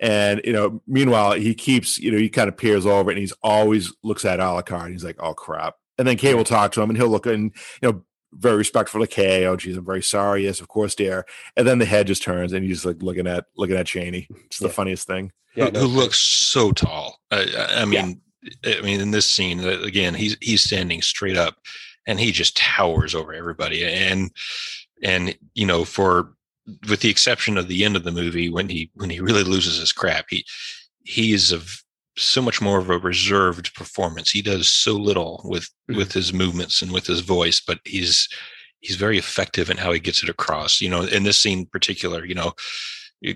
And 0.00 0.40
you 0.44 0.52
know, 0.52 0.82
meanwhile, 0.86 1.32
he 1.32 1.54
keeps 1.54 1.98
you 1.98 2.10
know 2.10 2.18
he 2.18 2.28
kind 2.28 2.48
of 2.48 2.56
peers 2.56 2.84
over 2.84 3.10
and 3.10 3.18
he's 3.18 3.32
always 3.42 3.92
looks 4.02 4.24
at 4.24 4.40
Alucard. 4.40 4.84
And 4.84 4.92
he's 4.92 5.04
like, 5.04 5.22
oh 5.22 5.34
crap. 5.34 5.76
And 5.96 6.06
then 6.06 6.16
Kay 6.16 6.34
will 6.34 6.44
talk 6.44 6.72
to 6.72 6.82
him 6.82 6.90
and 6.90 6.96
he'll 6.96 7.08
look 7.08 7.26
and 7.26 7.52
you 7.80 7.90
know 7.90 8.04
very 8.32 8.56
respectful 8.56 9.00
to 9.00 9.06
Kay. 9.06 9.46
Oh, 9.46 9.56
geez, 9.56 9.76
I'm 9.76 9.84
very 9.84 10.02
sorry. 10.02 10.44
Yes, 10.44 10.60
of 10.60 10.68
course, 10.68 10.94
dear. 10.94 11.26
And 11.56 11.66
then 11.66 11.78
the 11.78 11.84
head 11.84 12.06
just 12.06 12.22
turns, 12.22 12.52
and 12.52 12.64
he's 12.64 12.84
like 12.84 13.02
looking 13.02 13.26
at 13.26 13.46
looking 13.56 13.76
at 13.76 13.86
Chaney. 13.86 14.28
It's 14.46 14.58
the 14.58 14.66
yeah. 14.66 14.72
funniest 14.72 15.06
thing. 15.06 15.32
Yeah, 15.54 15.66
who, 15.66 15.70
no, 15.72 15.80
who 15.80 15.86
looks 15.86 16.18
so 16.18 16.72
tall. 16.72 17.20
I, 17.30 17.46
I 17.78 17.84
mean, 17.84 18.20
yeah. 18.62 18.74
I 18.78 18.82
mean, 18.82 19.00
in 19.00 19.10
this 19.10 19.30
scene 19.30 19.60
uh, 19.60 19.80
again, 19.80 20.14
he's 20.14 20.36
he's 20.40 20.62
standing 20.62 21.02
straight 21.02 21.36
up, 21.36 21.56
and 22.06 22.20
he 22.20 22.32
just 22.32 22.56
towers 22.56 23.14
over 23.14 23.32
everybody. 23.32 23.84
And 23.84 24.30
and 25.02 25.36
you 25.54 25.66
know, 25.66 25.84
for 25.84 26.34
with 26.88 27.00
the 27.00 27.10
exception 27.10 27.56
of 27.56 27.68
the 27.68 27.84
end 27.84 27.96
of 27.96 28.04
the 28.04 28.12
movie 28.12 28.50
when 28.50 28.68
he 28.68 28.90
when 28.94 29.10
he 29.10 29.20
really 29.20 29.44
loses 29.44 29.78
his 29.78 29.92
crap, 29.92 30.26
he 30.28 30.44
he 31.04 31.32
is 31.32 31.52
a 31.52 31.60
so 32.18 32.42
much 32.42 32.60
more 32.60 32.78
of 32.78 32.90
a 32.90 32.98
reserved 32.98 33.74
performance. 33.74 34.30
He 34.30 34.42
does 34.42 34.68
so 34.68 34.94
little 34.94 35.40
with 35.44 35.64
mm-hmm. 35.64 35.96
with 35.96 36.12
his 36.12 36.32
movements 36.32 36.82
and 36.82 36.92
with 36.92 37.06
his 37.06 37.20
voice, 37.20 37.60
but 37.64 37.80
he's 37.84 38.28
he's 38.80 38.96
very 38.96 39.18
effective 39.18 39.70
in 39.70 39.76
how 39.76 39.92
he 39.92 40.00
gets 40.00 40.22
it 40.22 40.28
across. 40.28 40.80
You 40.80 40.90
know, 40.90 41.02
in 41.02 41.22
this 41.22 41.38
scene 41.38 41.60
in 41.60 41.66
particular, 41.66 42.24
you 42.24 42.34
know, 42.34 42.52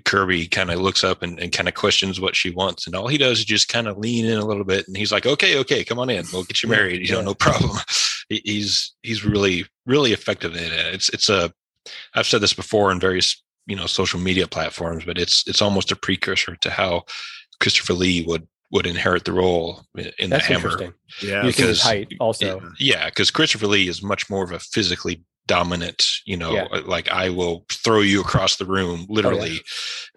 Kirby 0.05 0.47
kind 0.49 0.71
of 0.71 0.81
looks 0.81 1.03
up 1.03 1.23
and, 1.23 1.41
and 1.41 1.53
kind 1.53 1.69
of 1.69 1.75
questions 1.75 2.21
what 2.21 2.37
she 2.37 2.51
wants, 2.51 2.87
and 2.87 2.95
all 2.95 3.09
he 3.09 3.19
does 3.19 3.41
is 3.41 3.45
just 3.45 3.69
kind 3.69 3.89
of 3.89 3.99
lean 3.99 4.27
in 4.27 4.39
a 4.39 4.47
little 4.47 4.65
bit, 4.65 4.87
and 4.87 4.97
he's 4.97 5.13
like, 5.13 5.27
"Okay, 5.27 5.59
okay, 5.59 5.85
come 5.85 5.99
on 5.99 6.11
in, 6.11 6.25
we'll 6.33 6.45
get 6.45 6.63
you 6.63 6.69
married." 6.69 7.07
You 7.07 7.15
know, 7.15 7.23
no 7.23 7.35
problem. 7.35 7.77
he's 8.29 8.95
he's 9.03 9.25
really 9.25 9.67
really 9.87 10.13
effective 10.13 10.55
in 10.55 10.73
it. 10.73 10.95
It's 10.95 11.09
it's 11.11 11.29
a 11.29 11.53
I've 12.15 12.27
said 12.27 12.41
this 12.41 12.55
before 12.55 12.93
in 12.93 13.01
various 13.01 13.43
you 13.67 13.77
know 13.77 13.87
social 13.87 14.21
media 14.21 14.47
platforms, 14.47 15.05
but 15.05 15.19
it's 15.19 15.47
it's 15.47 15.63
almost 15.63 15.93
a 15.93 15.97
precursor 15.97 16.57
to 16.57 16.71
how 16.71 17.05
Christopher 17.61 17.95
Lee 17.95 18.25
would 18.27 18.47
would 18.73 18.87
inherit 18.87 19.25
the 19.25 19.33
role 19.33 19.85
in 20.19 20.31
That's 20.31 20.49
the 20.49 20.55
Hammer. 20.55 20.95
Yeah, 21.23 21.43
because 21.43 21.83
height 21.83 22.13
also. 22.19 22.61
Yeah, 22.81 23.07
because 23.07 23.31
Christopher 23.31 23.67
Lee 23.67 23.87
is 23.87 24.03
much 24.03 24.29
more 24.31 24.43
of 24.43 24.51
a 24.51 24.59
physically 24.59 25.23
dominant. 25.47 26.09
You 26.25 26.39
know, 26.39 26.53
yeah. 26.53 26.67
Uh, 26.73 26.83
like 26.87 27.11
I 27.11 27.29
will 27.29 27.65
throw 27.71 28.01
you 28.01 28.21
across 28.23 28.57
the 28.57 28.65
room, 28.65 29.07
literally, 29.09 29.61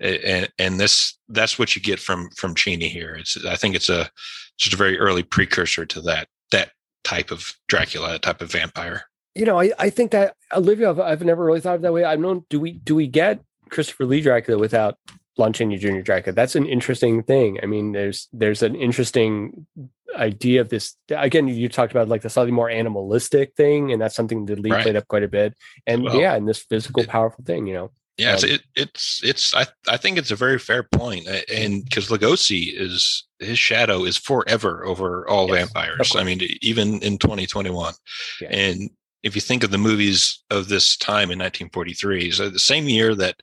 oh, 0.02 0.08
yeah. 0.08 0.18
and 0.26 0.50
and 0.58 0.80
this 0.80 1.18
that's 1.30 1.60
what 1.60 1.76
you 1.76 1.82
get 1.82 2.00
from 2.00 2.30
from 2.38 2.56
Chaney 2.56 2.88
here. 2.88 3.16
It's 3.16 3.44
I 3.46 3.56
think 3.56 3.76
it's 3.76 3.90
a 3.90 4.10
just 4.58 4.74
a 4.74 4.78
very 4.78 4.98
early 4.98 5.24
precursor 5.24 5.86
to 5.86 6.02
that 6.02 6.30
that 6.52 6.72
type 7.04 7.32
of 7.32 7.54
Dracula, 7.68 8.14
that 8.14 8.22
type 8.22 8.42
of 8.42 8.52
vampire. 8.52 9.04
You 9.36 9.44
know, 9.44 9.60
I, 9.60 9.72
I 9.78 9.90
think 9.90 10.12
that 10.12 10.36
Olivia, 10.54 10.90
I've, 10.90 11.00
I've 11.00 11.22
never 11.26 11.44
really 11.44 11.60
thought 11.60 11.76
of 11.76 11.82
that 11.82 11.92
way. 11.92 12.06
I've 12.06 12.22
known. 12.22 12.46
Do 12.50 12.62
we 12.62 12.72
do 12.72 12.96
we 12.96 13.08
get 13.08 13.42
Christopher 13.70 14.06
Lee 14.06 14.22
Dracula 14.22 14.58
without 14.58 14.98
Lon 15.38 15.54
your 15.54 15.78
Jr. 15.78 16.02
Dracula. 16.02 16.34
That's 16.34 16.56
an 16.56 16.66
interesting 16.66 17.24
thing. 17.24 17.60
I 17.62 17.66
mean, 17.66 17.92
there's 17.92 18.28
there's 18.32 18.64
an 18.64 18.76
interesting 18.76 19.68
idea 20.16 20.62
of 20.62 20.70
this. 20.70 20.96
Again, 21.10 21.48
you 21.48 21.70
talked 21.70 21.92
about 21.92 22.08
like 22.08 22.22
the 22.22 22.30
slightly 22.30 22.52
more 22.52 22.70
animalistic 22.70 23.56
thing, 23.56 23.92
and 23.92 24.02
that's 24.02 24.16
something 24.16 24.46
that 24.46 24.60
Lee 24.60 24.72
right. 24.72 24.84
played 24.84 24.96
up 24.96 25.08
quite 25.08 25.24
a 25.24 25.28
bit. 25.28 25.56
And 25.86 26.04
well, 26.04 26.20
yeah, 26.20 26.36
and 26.36 26.48
this 26.48 26.60
physical, 26.60 27.04
it, 27.04 27.10
powerful 27.10 27.44
thing, 27.44 27.68
you 27.68 27.74
know. 27.74 27.92
Yeah, 28.18 28.34
um, 28.34 28.40
it, 28.44 28.62
it's 28.76 29.22
it's 29.24 29.54
I 29.54 29.66
I 29.88 29.98
think 29.98 30.18
it's 30.18 30.32
a 30.32 30.38
very 30.38 30.58
fair 30.58 30.84
point, 30.84 31.28
and 31.54 31.84
because 31.84 32.10
Lugosi 32.10 32.72
is 32.74 33.26
his 33.40 33.60
shadow 33.60 34.06
is 34.06 34.16
forever 34.16 34.86
over 34.86 35.28
all 35.28 35.50
yes, 35.50 35.58
vampires. 35.58 36.16
I 36.16 36.24
mean, 36.24 36.40
even 36.62 37.02
in 37.02 37.18
2021, 37.18 37.94
yeah. 38.42 38.48
and 38.50 38.90
if 39.24 39.36
you 39.36 39.42
think 39.42 39.64
of 39.64 39.72
the 39.72 39.78
movies 39.78 40.44
of 40.50 40.70
this 40.70 40.96
time 40.96 41.32
in 41.32 41.40
1943, 41.40 42.32
so 42.32 42.50
the 42.50 42.60
same 42.60 42.88
year 42.88 43.16
that 43.16 43.36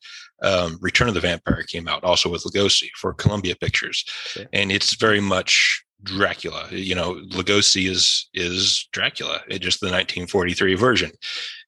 um, 0.43 0.79
Return 0.81 1.09
of 1.09 1.15
the 1.15 1.21
Vampire 1.21 1.63
came 1.63 1.89
out, 1.89 2.05
also 2.05 2.29
with 2.29 2.45
Lugosi 2.45 2.89
for 2.97 3.13
Columbia 3.15 3.57
Pictures, 3.57 4.05
and 4.53 4.73
it's 4.73 4.95
very 4.95 5.21
much 5.21 5.85
Dracula. 6.05 6.69
You 6.71 6.95
know, 6.95 7.15
Lugosi 7.31 7.89
is 7.89 8.29
is 8.35 8.89
Dracula, 8.93 9.41
eh, 9.51 9.59
just 9.59 9.81
the 9.81 9.87
1943 9.87 10.75
version, 10.75 11.11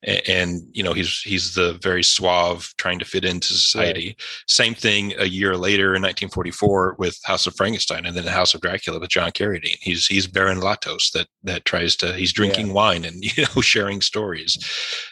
and, 0.02 0.22
and, 0.28 0.62
you 0.72 0.82
know 0.82 0.92
he's 0.92 1.20
he's 1.20 1.54
the 1.54 1.74
very 1.74 2.02
suave, 2.02 2.72
trying 2.76 2.98
to 2.98 3.04
fit 3.04 3.24
into 3.24 3.48
society. 3.48 4.08
Right. 4.08 4.22
Same 4.48 4.74
thing 4.74 5.12
a 5.18 5.26
year 5.26 5.56
later 5.56 5.94
in 5.94 6.02
1944 6.02 6.96
with 6.98 7.18
House 7.24 7.46
of 7.46 7.54
Frankenstein, 7.56 8.06
and 8.06 8.16
then 8.16 8.24
the 8.24 8.30
House 8.30 8.54
of 8.54 8.60
Dracula 8.60 8.98
with 8.98 9.10
John 9.10 9.30
Carradine. 9.30 9.78
He's 9.80 10.06
he's 10.06 10.26
Baron 10.26 10.60
Latos 10.60 11.12
that 11.12 11.28
that 11.42 11.64
tries 11.64 11.96
to 11.96 12.14
he's 12.14 12.32
drinking 12.32 12.68
yeah. 12.68 12.72
wine 12.72 13.04
and 13.04 13.24
you 13.36 13.44
know 13.44 13.60
sharing 13.60 14.00
stories. 14.00 14.58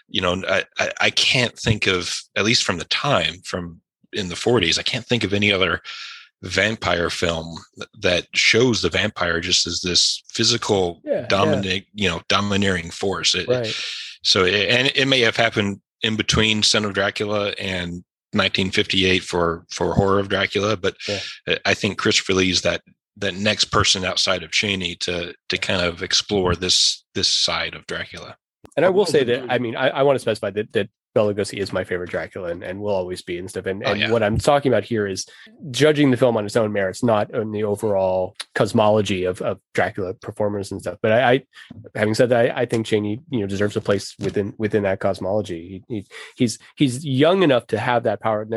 You 0.09 0.21
know, 0.21 0.43
I, 0.49 0.65
I 0.79 0.91
I 1.01 1.11
can't 1.11 1.57
think 1.59 1.87
of 1.87 2.21
at 2.37 2.45
least 2.45 2.65
from 2.65 2.79
the 2.79 2.85
time 2.87 3.37
from 3.45 3.81
in 4.13 4.29
the 4.29 4.35
40s. 4.35 4.79
I 4.79 4.83
can't 4.83 5.07
think 5.07 5.25
of 5.25 5.33
any 5.33 5.51
other 5.51 5.81
vampire 6.43 7.11
film 7.11 7.57
that 8.01 8.27
shows 8.35 8.83
the 8.83 8.89
vampire 8.89 9.41
just 9.41 9.67
as 9.67 9.81
this 9.81 10.23
physical 10.29 11.01
yeah, 11.05 11.27
dominant 11.29 11.65
yeah. 11.65 11.81
you 11.95 12.09
know 12.09 12.21
domineering 12.29 12.91
force 12.91 13.35
it, 13.35 13.47
right. 13.49 13.75
so 14.23 14.45
it, 14.45 14.69
and 14.69 14.93
it 14.95 15.07
may 15.07 15.21
have 15.21 15.37
happened 15.37 15.81
in 16.03 16.17
between 16.17 16.63
son 16.63 16.85
of 16.85 16.95
dracula 16.95 17.51
and 17.59 18.05
1958 18.35 19.23
for 19.23 19.65
for 19.71 19.95
horror 19.95 20.19
of 20.19 20.29
dracula 20.29 20.77
but 20.77 20.97
yeah. 21.09 21.59
i 21.65 21.75
think 21.75 21.99
christopher 21.99 22.35
lee's 22.35 22.63
that 22.63 22.83
that 23.17 23.35
next 23.35 23.67
person 23.67 24.05
outside 24.05 24.43
of 24.43 24.51
chaney 24.51 24.97
to 24.97 25.35
to 25.49 25.59
kind 25.59 25.83
of 25.83 26.03
explore 26.03 26.57
this 26.57 27.05
this 27.15 27.29
side 27.29 27.75
of 27.75 27.87
dracula 27.87 28.37
and 28.77 28.87
I 28.87 28.89
will 28.89 29.07
say 29.07 29.25
that 29.25 29.51
I 29.51 29.59
mean 29.59 29.77
I, 29.77 29.89
I 29.89 30.03
want 30.03 30.17
to 30.17 30.21
specify 30.21 30.51
that 30.51 30.73
that 30.73 30.89
Bela 31.15 31.35
Lugosi 31.35 31.59
is 31.59 31.73
my 31.73 31.85
favorite 31.85 32.11
Dracula 32.11 32.49
and, 32.49 32.63
and 32.63 32.81
will 32.81 32.95
always 32.95 33.23
be 33.23 33.39
and 33.39 33.49
stuff. 33.49 33.67
And, 33.67 33.83
oh, 33.85 33.93
yeah. 33.93 34.11
what 34.11 34.23
I'm 34.23 34.39
talking 34.39 34.73
about 34.73 34.85
here 34.85 35.07
is 35.07 35.27
judging 35.71 36.11
the 36.11 36.17
film 36.17 36.37
on 36.37 36.47
its 36.47 36.57
own 36.57 36.73
merits, 36.73 37.03
not 37.03 37.35
on 37.35 37.53
the 37.53 37.65
overall 37.65 38.35
cosmology 38.55 39.25
of, 39.25 39.43
of 39.43 39.61
Dracula 39.75 40.15
performers 40.15 40.73
and 40.73 40.81
stuff. 40.81 40.99
But 41.03 41.13
I, 41.13 41.33
I 41.33 41.43
having 41.95 42.15
said 42.15 42.31
that, 42.31 42.51
I, 42.51 42.63
I, 42.63 42.67
think 42.67 42.87
Chaney, 42.87 43.21
you 43.31 43.41
know, 43.41 43.47
deserves 43.47 43.77
a 43.77 43.81
place 43.81 44.15
within 44.19 44.55
within 44.57 44.85
that 44.85 45.01
cosmology. 45.01 45.85
He, 45.89 45.95
he, 45.95 46.07
he's 46.37 46.59
he's 46.77 47.05
young 47.05 47.43
enough 47.43 47.67
to 47.69 47.79
have 47.79 48.05
that 48.05 48.21
power. 48.21 48.49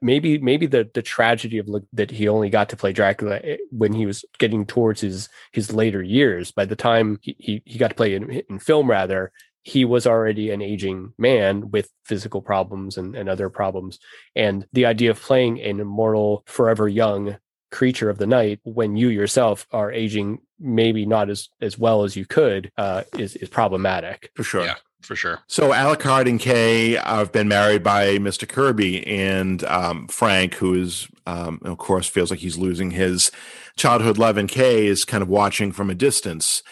Maybe 0.00 0.38
maybe 0.38 0.66
the 0.66 0.90
the 0.92 1.02
tragedy 1.02 1.58
of 1.58 1.68
that 1.92 2.10
he 2.10 2.28
only 2.28 2.50
got 2.50 2.70
to 2.70 2.76
play 2.76 2.92
Dracula 2.92 3.40
eh, 3.42 3.56
when 3.70 3.92
he 3.92 4.06
was 4.06 4.24
getting 4.38 4.66
towards 4.66 5.00
his 5.00 5.28
his 5.52 5.72
later 5.72 6.02
years. 6.02 6.50
By 6.50 6.64
the 6.64 6.76
time 6.76 7.18
he 7.22 7.36
he, 7.38 7.62
he 7.64 7.78
got 7.78 7.88
to 7.88 7.94
play 7.94 8.14
in, 8.14 8.30
in 8.48 8.58
film, 8.58 8.90
rather 8.90 9.32
he 9.64 9.84
was 9.84 10.06
already 10.06 10.50
an 10.50 10.60
aging 10.60 11.14
man 11.18 11.70
with 11.70 11.90
physical 12.04 12.42
problems 12.42 12.98
and, 12.98 13.16
and 13.16 13.28
other 13.28 13.48
problems. 13.48 13.98
And 14.36 14.66
the 14.72 14.86
idea 14.86 15.10
of 15.10 15.20
playing 15.20 15.60
an 15.60 15.80
immortal, 15.80 16.44
forever 16.46 16.86
young 16.86 17.38
creature 17.72 18.10
of 18.10 18.18
the 18.18 18.26
night 18.26 18.60
when 18.62 18.94
you 18.94 19.08
yourself 19.08 19.66
are 19.72 19.90
aging 19.90 20.38
maybe 20.60 21.04
not 21.04 21.28
as 21.28 21.48
as 21.60 21.76
well 21.76 22.04
as 22.04 22.14
you 22.14 22.24
could 22.24 22.70
uh, 22.78 23.02
is 23.18 23.34
is 23.36 23.48
problematic 23.48 24.30
for 24.34 24.44
sure. 24.44 24.64
Yeah, 24.64 24.76
for 25.00 25.16
sure. 25.16 25.40
So 25.48 25.72
Alucard 25.72 26.28
and 26.28 26.38
Kay 26.38 26.92
have 26.92 27.32
been 27.32 27.48
married 27.48 27.82
by 27.82 28.18
Mr. 28.18 28.48
Kirby 28.48 29.04
and 29.06 29.64
um, 29.64 30.06
Frank, 30.06 30.54
who 30.54 30.74
is 30.74 31.08
um, 31.26 31.58
of 31.64 31.78
course 31.78 32.06
feels 32.06 32.30
like 32.30 32.40
he's 32.40 32.58
losing 32.58 32.92
his 32.92 33.32
childhood 33.76 34.18
love, 34.18 34.36
and 34.36 34.48
Kay 34.48 34.86
is 34.86 35.04
kind 35.04 35.22
of 35.22 35.28
watching 35.28 35.72
from 35.72 35.90
a 35.90 35.94
distance 35.94 36.62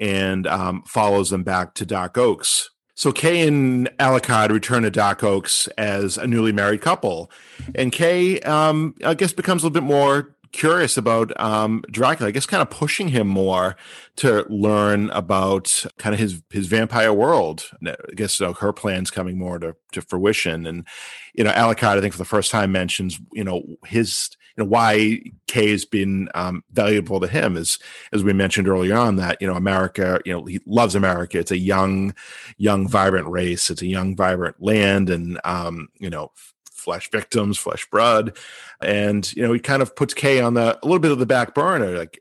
and 0.00 0.46
um, 0.46 0.82
follows 0.86 1.30
them 1.30 1.44
back 1.44 1.74
to 1.74 1.86
Dark 1.86 2.18
Oaks. 2.18 2.70
So 2.94 3.12
Kay 3.12 3.46
and 3.46 3.88
Alucard 3.98 4.50
return 4.50 4.82
to 4.82 4.90
Dark 4.90 5.22
Oaks 5.22 5.68
as 5.78 6.18
a 6.18 6.26
newly 6.26 6.52
married 6.52 6.80
couple, 6.80 7.30
and 7.74 7.92
Kay, 7.92 8.40
um, 8.40 8.94
I 9.04 9.14
guess, 9.14 9.32
becomes 9.32 9.62
a 9.62 9.66
little 9.66 9.80
bit 9.80 9.86
more 9.86 10.34
curious 10.52 10.96
about 10.96 11.38
um, 11.40 11.82
Dracula. 11.90 12.28
I 12.28 12.32
guess, 12.32 12.46
kind 12.46 12.60
of 12.60 12.70
pushing 12.70 13.08
him 13.08 13.26
more 13.26 13.76
to 14.16 14.44
learn 14.48 15.10
about 15.10 15.86
kind 15.98 16.12
of 16.14 16.20
his 16.20 16.42
his 16.50 16.66
vampire 16.66 17.12
world. 17.12 17.70
I 17.86 17.96
guess 18.14 18.34
so 18.34 18.52
her 18.54 18.72
plans 18.72 19.10
coming 19.10 19.38
more 19.38 19.58
to 19.58 19.76
to 19.92 20.02
fruition, 20.02 20.66
and 20.66 20.86
you 21.34 21.44
know, 21.44 21.52
Alucard, 21.52 21.96
I 21.96 22.00
think 22.00 22.12
for 22.12 22.18
the 22.18 22.24
first 22.24 22.50
time 22.50 22.72
mentions 22.72 23.18
you 23.32 23.44
know 23.44 23.62
his 23.86 24.30
you 24.56 24.64
know 24.64 24.68
why 24.68 25.20
Kay 25.46 25.70
has 25.70 25.84
been 25.84 26.28
um, 26.34 26.62
valuable 26.72 27.20
to 27.20 27.26
him 27.26 27.56
is 27.56 27.78
as 28.12 28.22
we 28.22 28.32
mentioned 28.32 28.68
earlier 28.68 28.96
on 28.96 29.16
that 29.16 29.38
you 29.40 29.46
know 29.46 29.54
America 29.54 30.20
you 30.24 30.32
know 30.32 30.44
he 30.44 30.60
loves 30.66 30.94
America. 30.94 31.38
It's 31.38 31.50
a 31.50 31.58
young 31.58 32.14
young 32.56 32.88
vibrant 32.88 33.28
race. 33.28 33.70
It's 33.70 33.82
a 33.82 33.86
young 33.86 34.16
vibrant 34.16 34.62
land 34.62 35.10
and 35.10 35.40
um, 35.44 35.88
you 35.98 36.10
know 36.10 36.32
flesh 36.80 37.10
victims 37.10 37.58
flesh 37.58 37.86
blood. 37.90 38.36
And 38.80 39.30
you 39.36 39.42
know 39.42 39.52
he 39.52 39.60
kind 39.60 39.82
of 39.82 39.94
puts 39.94 40.14
Kay 40.14 40.40
on 40.40 40.54
the 40.54 40.78
a 40.82 40.86
little 40.86 40.98
bit 40.98 41.12
of 41.12 41.18
the 41.18 41.26
back 41.26 41.54
burner. 41.54 41.96
Like 41.96 42.20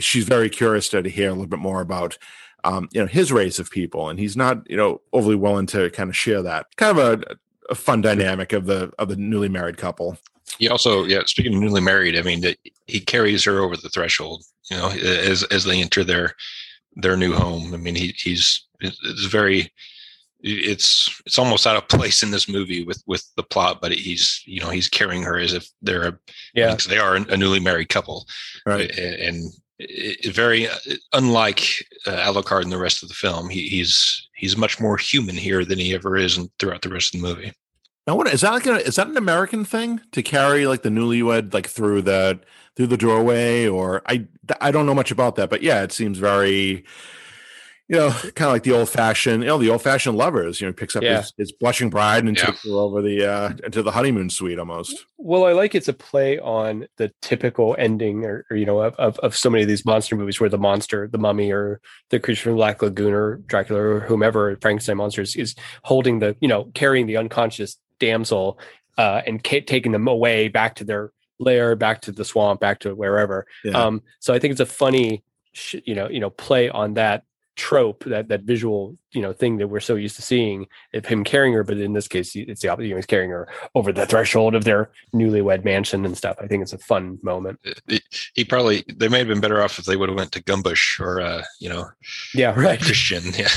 she's 0.00 0.24
very 0.24 0.50
curious 0.50 0.88
to 0.90 1.02
hear 1.02 1.28
a 1.28 1.32
little 1.32 1.46
bit 1.46 1.58
more 1.58 1.80
about 1.80 2.18
um, 2.64 2.88
you 2.92 3.00
know 3.00 3.06
his 3.06 3.32
race 3.32 3.58
of 3.58 3.70
people. 3.70 4.08
And 4.08 4.18
he's 4.18 4.36
not 4.36 4.68
you 4.70 4.76
know 4.76 5.00
overly 5.12 5.36
willing 5.36 5.66
to 5.66 5.90
kind 5.90 6.10
of 6.10 6.16
share 6.16 6.42
that. 6.42 6.66
Kind 6.76 6.98
of 6.98 7.22
a, 7.22 7.36
a 7.70 7.74
fun 7.74 8.00
dynamic 8.00 8.52
of 8.52 8.66
the 8.66 8.92
of 8.98 9.08
the 9.08 9.16
newly 9.16 9.48
married 9.48 9.78
couple 9.78 10.18
he 10.58 10.68
also, 10.68 11.04
yeah, 11.04 11.22
speaking 11.26 11.54
of 11.54 11.60
newly 11.60 11.80
married, 11.80 12.16
I 12.16 12.22
mean, 12.22 12.40
that 12.42 12.58
he 12.86 13.00
carries 13.00 13.44
her 13.44 13.60
over 13.60 13.76
the 13.76 13.88
threshold. 13.88 14.44
You 14.70 14.76
know, 14.78 14.88
as 14.90 15.42
as 15.44 15.64
they 15.64 15.80
enter 15.80 16.04
their 16.04 16.34
their 16.96 17.16
new 17.16 17.32
home. 17.32 17.74
I 17.74 17.76
mean, 17.76 17.94
he 17.94 18.14
he's 18.16 18.66
it's 18.80 19.24
very 19.24 19.70
it's 20.44 21.22
it's 21.24 21.38
almost 21.38 21.66
out 21.66 21.76
of 21.76 21.88
place 21.88 22.22
in 22.22 22.30
this 22.30 22.48
movie 22.48 22.84
with 22.84 23.02
with 23.06 23.26
the 23.36 23.42
plot 23.42 23.78
but 23.80 23.92
he's 23.92 24.42
you 24.44 24.60
know 24.60 24.68
he's 24.68 24.88
carrying 24.88 25.22
her 25.22 25.38
as 25.38 25.54
if 25.54 25.66
they're 25.80 26.08
a 26.08 26.18
yeah 26.54 26.76
they 26.88 26.98
are 26.98 27.16
a 27.16 27.36
newly 27.36 27.60
married 27.60 27.88
couple 27.88 28.26
right 28.66 28.96
and, 28.98 29.52
very 30.26 30.68
unlike 31.14 31.60
uh, 32.06 32.30
Alucard 32.30 32.62
in 32.62 32.70
the 32.70 32.78
rest 32.78 33.02
of 33.02 33.08
the 33.08 33.14
film 33.14 33.48
he, 33.48 33.66
he's 33.68 34.28
he's 34.36 34.56
much 34.56 34.80
more 34.80 34.96
human 34.96 35.34
here 35.34 35.64
than 35.64 35.78
he 35.78 35.94
ever 35.94 36.16
is 36.16 36.38
in, 36.38 36.48
throughout 36.58 36.82
the 36.82 36.90
rest 36.90 37.14
of 37.14 37.20
the 37.20 37.26
movie 37.26 37.52
now, 38.06 38.16
what 38.16 38.26
is 38.28 38.42
that 38.42 38.52
like? 38.52 38.66
A, 38.66 38.76
is 38.76 38.96
that 38.96 39.08
an 39.08 39.16
American 39.16 39.64
thing 39.64 40.00
to 40.12 40.22
carry 40.22 40.66
like 40.66 40.82
the 40.82 40.90
newlywed 40.90 41.54
like 41.54 41.66
through 41.66 42.02
the 42.02 42.40
through 42.76 42.88
the 42.88 42.96
doorway? 42.96 43.66
Or 43.66 44.02
I 44.06 44.26
I 44.60 44.70
don't 44.70 44.86
know 44.86 44.94
much 44.94 45.10
about 45.10 45.36
that, 45.36 45.48
but 45.48 45.62
yeah, 45.62 45.82
it 45.82 45.92
seems 45.92 46.18
very 46.18 46.84
you 47.86 47.96
know, 47.96 48.10
kind 48.10 48.48
of 48.48 48.52
like 48.52 48.62
the 48.62 48.72
old 48.72 48.88
fashioned, 48.88 49.42
you 49.42 49.48
know, 49.48 49.58
the 49.58 49.68
old 49.68 49.82
fashioned 49.82 50.16
lovers. 50.16 50.58
You 50.58 50.66
know, 50.66 50.72
picks 50.72 50.96
up 50.96 51.02
yeah. 51.02 51.18
his, 51.18 51.34
his, 51.36 51.52
blushing 51.52 51.90
bride 51.90 52.24
and 52.24 52.34
yeah. 52.34 52.46
takes 52.46 52.64
her 52.64 52.70
over 52.70 53.02
the 53.02 53.30
uh 53.30 53.50
into 53.62 53.82
the 53.82 53.90
honeymoon 53.90 54.30
suite 54.30 54.58
almost. 54.58 55.04
Well, 55.18 55.44
I 55.44 55.52
like 55.52 55.74
it's 55.74 55.88
a 55.88 55.92
play 55.92 56.38
on 56.38 56.86
the 56.96 57.12
typical 57.20 57.76
ending, 57.78 58.24
or, 58.24 58.46
or 58.50 58.56
you 58.56 58.64
know, 58.64 58.80
of, 58.80 58.94
of, 58.96 59.18
of 59.18 59.36
so 59.36 59.50
many 59.50 59.62
of 59.62 59.68
these 59.68 59.84
monster 59.84 60.16
movies 60.16 60.40
where 60.40 60.48
the 60.48 60.58
monster, 60.58 61.08
the 61.08 61.18
mummy, 61.18 61.52
or 61.52 61.80
the 62.08 62.18
creature 62.18 62.44
from 62.44 62.56
Black 62.56 62.80
Lagoon, 62.80 63.12
or 63.12 63.36
Dracula, 63.46 63.80
or 63.80 64.00
whomever 64.00 64.56
Frankenstein 64.62 64.96
monsters 64.96 65.36
is 65.36 65.54
holding 65.82 66.20
the, 66.20 66.36
you 66.40 66.48
know, 66.48 66.70
carrying 66.74 67.06
the 67.06 67.18
unconscious 67.18 67.76
damsel 67.98 68.58
uh, 68.98 69.22
and 69.26 69.42
taking 69.44 69.92
them 69.92 70.08
away 70.08 70.48
back 70.48 70.76
to 70.76 70.84
their 70.84 71.12
lair, 71.38 71.76
back 71.76 72.02
to 72.02 72.12
the 72.12 72.24
swamp, 72.24 72.60
back 72.60 72.80
to 72.80 72.94
wherever. 72.94 73.46
Yeah. 73.64 73.72
Um, 73.72 74.02
so 74.20 74.32
I 74.32 74.38
think 74.38 74.52
it's 74.52 74.60
a 74.60 74.66
funny, 74.66 75.24
sh- 75.52 75.76
you 75.84 75.94
know, 75.94 76.08
you 76.08 76.20
know, 76.20 76.30
play 76.30 76.68
on 76.68 76.94
that 76.94 77.24
trope 77.56 78.02
that 78.04 78.28
that 78.28 78.42
visual 78.42 78.98
you 79.12 79.22
know 79.22 79.32
thing 79.32 79.58
that 79.58 79.68
we're 79.68 79.78
so 79.78 79.94
used 79.94 80.16
to 80.16 80.22
seeing 80.22 80.66
of 80.92 81.06
him 81.06 81.22
carrying 81.22 81.54
her 81.54 81.62
but 81.62 81.78
in 81.78 81.92
this 81.92 82.08
case 82.08 82.34
it's 82.34 82.62
the 82.62 82.68
opposite 82.68 82.92
he's 82.92 83.06
carrying 83.06 83.30
her 83.30 83.48
over 83.76 83.92
the 83.92 84.06
threshold 84.06 84.56
of 84.56 84.64
their 84.64 84.90
newlywed 85.14 85.64
mansion 85.64 86.04
and 86.04 86.16
stuff 86.16 86.36
i 86.40 86.48
think 86.48 86.62
it's 86.62 86.72
a 86.72 86.78
fun 86.78 87.16
moment 87.22 87.60
he 88.34 88.44
probably 88.44 88.84
they 88.96 89.06
may 89.06 89.18
have 89.18 89.28
been 89.28 89.40
better 89.40 89.62
off 89.62 89.78
if 89.78 89.84
they 89.84 89.96
would 89.96 90.08
have 90.08 90.18
went 90.18 90.32
to 90.32 90.42
gumbush 90.42 90.98
or 90.98 91.20
uh 91.20 91.44
you 91.60 91.68
know 91.68 91.88
yeah 92.34 92.52
right 92.58 92.80
christian 92.80 93.22
yeah 93.38 93.48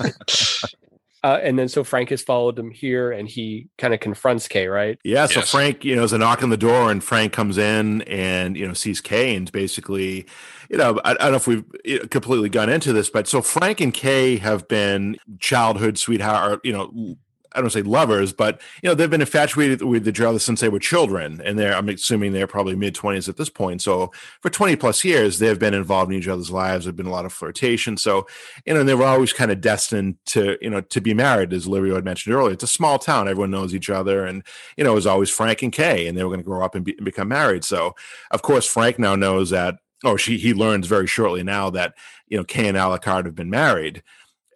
Uh, 1.26 1.40
and 1.42 1.58
then 1.58 1.66
so 1.66 1.82
Frank 1.82 2.10
has 2.10 2.22
followed 2.22 2.56
him 2.56 2.70
here 2.70 3.10
and 3.10 3.28
he 3.28 3.66
kind 3.78 3.92
of 3.92 3.98
confronts 3.98 4.46
Kay, 4.46 4.68
right? 4.68 4.96
Yeah. 5.02 5.26
So 5.26 5.40
yes. 5.40 5.50
Frank, 5.50 5.84
you 5.84 5.96
know, 5.96 6.04
is 6.04 6.12
a 6.12 6.18
knock 6.18 6.40
on 6.40 6.50
the 6.50 6.56
door 6.56 6.88
and 6.88 7.02
Frank 7.02 7.32
comes 7.32 7.58
in 7.58 8.02
and, 8.02 8.56
you 8.56 8.64
know, 8.64 8.74
sees 8.74 9.00
Kay 9.00 9.34
and 9.34 9.50
basically, 9.50 10.24
you 10.70 10.76
know, 10.76 11.00
I, 11.04 11.10
I 11.10 11.14
don't 11.14 11.32
know 11.32 11.36
if 11.36 11.48
we've 11.48 12.10
completely 12.10 12.48
gone 12.48 12.68
into 12.68 12.92
this, 12.92 13.10
but 13.10 13.26
so 13.26 13.42
Frank 13.42 13.80
and 13.80 13.92
Kay 13.92 14.36
have 14.36 14.68
been 14.68 15.16
childhood 15.40 15.98
sweetheart, 15.98 16.60
you 16.62 16.72
know, 16.72 17.16
I 17.56 17.60
don't 17.60 17.70
say 17.70 17.82
lovers, 17.82 18.32
but 18.32 18.60
you 18.82 18.88
know 18.88 18.94
they've 18.94 19.10
been 19.10 19.20
infatuated 19.20 19.82
with 19.82 20.06
each 20.06 20.20
other 20.20 20.38
since 20.38 20.60
they 20.60 20.68
were 20.68 20.78
children, 20.78 21.40
and 21.42 21.58
they're 21.58 21.74
I'm 21.74 21.88
assuming 21.88 22.32
they're 22.32 22.46
probably 22.46 22.76
mid 22.76 22.94
twenties 22.94 23.28
at 23.28 23.36
this 23.36 23.48
point. 23.48 23.82
So 23.82 24.12
for 24.42 24.50
20 24.50 24.76
plus 24.76 25.02
years, 25.04 25.38
they've 25.38 25.58
been 25.58 25.74
involved 25.74 26.12
in 26.12 26.18
each 26.18 26.28
other's 26.28 26.50
lives. 26.50 26.84
There's 26.84 26.94
been 26.94 27.06
a 27.06 27.10
lot 27.10 27.24
of 27.24 27.32
flirtation. 27.32 27.96
So 27.96 28.26
you 28.66 28.74
know 28.74 28.84
they 28.84 28.94
were 28.94 29.06
always 29.06 29.32
kind 29.32 29.50
of 29.50 29.60
destined 29.60 30.16
to 30.26 30.58
you 30.60 30.70
know 30.70 30.82
to 30.82 31.00
be 31.00 31.14
married, 31.14 31.52
as 31.52 31.66
Livio 31.66 31.94
had 31.94 32.04
mentioned 32.04 32.34
earlier. 32.34 32.52
It's 32.52 32.62
a 32.62 32.68
small 32.68 32.98
town; 32.98 33.28
everyone 33.28 33.50
knows 33.50 33.74
each 33.74 33.90
other, 33.90 34.26
and 34.26 34.42
you 34.76 34.84
know 34.84 34.92
it 34.92 34.96
was 34.96 35.06
always 35.06 35.30
Frank 35.30 35.62
and 35.62 35.72
Kay, 35.72 36.06
and 36.06 36.16
they 36.16 36.22
were 36.22 36.30
going 36.30 36.40
to 36.40 36.44
grow 36.44 36.64
up 36.64 36.74
and, 36.74 36.84
be, 36.84 36.94
and 36.96 37.04
become 37.04 37.28
married. 37.28 37.64
So 37.64 37.94
of 38.30 38.42
course 38.42 38.66
Frank 38.66 38.98
now 38.98 39.16
knows 39.16 39.50
that. 39.50 39.76
Oh, 40.04 40.18
she 40.18 40.36
he 40.36 40.52
learns 40.52 40.86
very 40.86 41.06
shortly 41.06 41.42
now 41.42 41.70
that 41.70 41.94
you 42.28 42.36
know 42.36 42.44
Kay 42.44 42.68
and 42.68 42.76
Alucard 42.76 43.24
have 43.24 43.34
been 43.34 43.48
married 43.48 44.02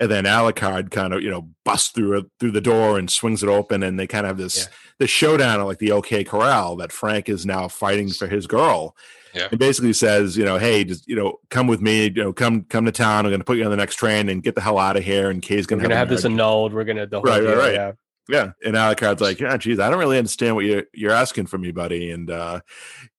and 0.01 0.11
then 0.11 0.25
Alucard 0.25 0.91
kind 0.91 1.13
of 1.13 1.23
you 1.23 1.31
know 1.31 1.49
busts 1.65 1.91
through 1.91 2.19
it 2.19 2.27
through 2.41 2.53
the 2.53 2.61
door 2.61 2.99
and 2.99 3.11
swings 3.11 3.43
it 3.43 3.49
open, 3.49 3.83
and 3.83 4.01
they 4.01 4.07
kind 4.07 4.25
of 4.25 4.31
have 4.31 4.39
this 4.39 4.59
yeah. 4.59 4.75
this 4.99 5.11
showdown 5.11 5.61
at 5.61 5.67
like 5.67 5.79
the 5.79 5.93
OK 5.93 6.25
Corral 6.25 6.77
that 6.77 6.91
Frank 6.91 7.29
is 7.29 7.45
now 7.45 7.69
fighting 7.69 8.09
for 8.09 8.27
his 8.27 8.47
girl. 8.47 8.97
Yeah. 9.33 9.47
And 9.49 9.61
basically 9.61 9.93
says, 9.93 10.37
you 10.37 10.45
know, 10.45 10.59
hey, 10.59 10.83
just 10.83 11.07
you 11.07 11.15
know, 11.15 11.39
come 11.51 11.69
with 11.69 11.81
me. 11.81 12.05
You 12.05 12.25
know, 12.25 12.33
come 12.33 12.65
come 12.65 12.87
to 12.87 12.93
town. 12.93 13.27
I'm 13.27 13.31
going 13.31 13.41
to 13.41 13.45
put 13.45 13.59
you 13.59 13.65
on 13.65 13.71
the 13.71 13.77
next 13.77 13.95
train 13.95 14.29
and 14.29 14.43
get 14.43 14.57
the 14.57 14.61
hell 14.61 14.79
out 14.79 14.97
of 14.97 15.05
here. 15.05 15.31
And 15.31 15.41
Kay's 15.41 15.67
going 15.67 15.81
to 15.81 15.89
have, 15.89 15.97
have 15.97 16.09
this 16.09 16.25
annulled. 16.25 16.73
We're 16.73 16.83
going 16.85 16.97
to 16.97 17.07
the 17.07 17.21
right, 17.21 17.43
right, 17.43 17.57
right. 17.57 17.75
Yeah. 17.75 17.93
Yeah, 18.29 18.53
and 18.65 18.77
Alucard's 18.77 19.21
like, 19.21 19.41
yeah, 19.41 19.57
geez, 19.57 19.81
I 19.81 19.91
don't 19.91 19.99
really 19.99 20.19
understand 20.19 20.55
what 20.55 20.65
you're 20.65 20.85
you're 20.95 21.11
asking 21.11 21.47
from 21.47 21.63
me, 21.63 21.73
buddy. 21.73 22.13
And 22.13 22.31
uh, 22.31 22.61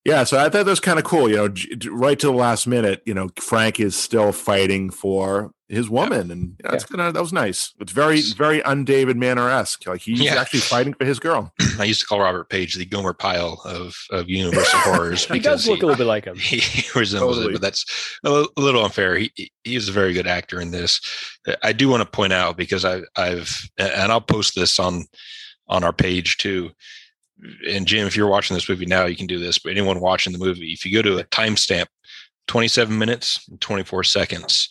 yeah, 0.05 0.23
so 0.23 0.37
I 0.37 0.43
thought 0.43 0.53
that 0.53 0.65
was 0.67 0.79
kind 0.79 0.99
of 0.99 1.03
cool. 1.03 1.29
You 1.29 1.35
know, 1.35 1.53
right 1.91 2.17
to 2.17 2.27
the 2.27 2.33
last 2.33 2.65
minute, 2.65 3.01
you 3.05 3.13
know, 3.13 3.27
Frank 3.37 3.81
is 3.81 3.93
still 3.93 4.31
fighting 4.31 4.89
for 4.89 5.51
his 5.71 5.89
woman, 5.89 6.27
yeah. 6.27 6.33
and 6.33 6.57
that's 6.59 6.89
know, 6.89 6.97
yeah. 6.97 7.03
gonna 7.03 7.11
that 7.13 7.21
was 7.21 7.33
nice. 7.33 7.73
It's 7.79 7.91
very 7.91 8.21
very 8.21 8.61
unDavid 8.61 9.15
Manners 9.15 9.51
esque. 9.51 9.87
Like 9.87 10.01
he's 10.01 10.21
yeah. 10.21 10.35
actually 10.35 10.59
fighting 10.59 10.93
for 10.93 11.05
his 11.05 11.19
girl. 11.19 11.53
I 11.79 11.85
used 11.85 12.01
to 12.01 12.05
call 12.05 12.19
Robert 12.19 12.49
Paige 12.49 12.75
the 12.75 12.85
Gomer 12.85 13.13
Pyle 13.13 13.61
of 13.65 13.95
of 14.11 14.29
Universal 14.29 14.79
horrors. 14.81 15.25
he 15.25 15.39
does 15.39 15.67
look 15.67 15.77
he, 15.77 15.83
a 15.83 15.85
little 15.85 15.97
bit 15.97 16.07
like 16.07 16.25
him. 16.25 16.35
He, 16.35 16.61
resembles 16.95 17.37
totally. 17.37 17.53
it, 17.53 17.55
but 17.55 17.61
that's 17.61 18.19
a 18.23 18.45
little 18.57 18.83
unfair. 18.83 19.17
He 19.17 19.31
he 19.63 19.75
is 19.75 19.89
a 19.89 19.93
very 19.93 20.13
good 20.13 20.27
actor 20.27 20.59
in 20.59 20.71
this. 20.71 20.99
Uh, 21.47 21.55
I 21.63 21.73
do 21.73 21.89
want 21.89 22.01
to 22.01 22.09
point 22.09 22.33
out 22.33 22.57
because 22.57 22.85
I 22.85 23.01
I've 23.15 23.69
and 23.77 24.11
I'll 24.11 24.21
post 24.21 24.55
this 24.55 24.79
on 24.79 25.05
on 25.67 25.83
our 25.83 25.93
page 25.93 26.37
too 26.37 26.71
and 27.67 27.87
Jim, 27.87 28.07
if 28.07 28.15
you're 28.15 28.27
watching 28.27 28.55
this 28.55 28.69
movie 28.69 28.85
now, 28.85 29.05
you 29.05 29.15
can 29.15 29.27
do 29.27 29.39
this. 29.39 29.59
But 29.59 29.71
anyone 29.71 29.99
watching 29.99 30.33
the 30.33 30.39
movie, 30.39 30.71
if 30.71 30.85
you 30.85 30.93
go 30.93 31.01
to 31.01 31.17
a 31.17 31.23
timestamp, 31.25 31.87
27 32.47 32.97
minutes 32.97 33.47
and 33.49 33.59
24 33.61 34.03
seconds, 34.03 34.69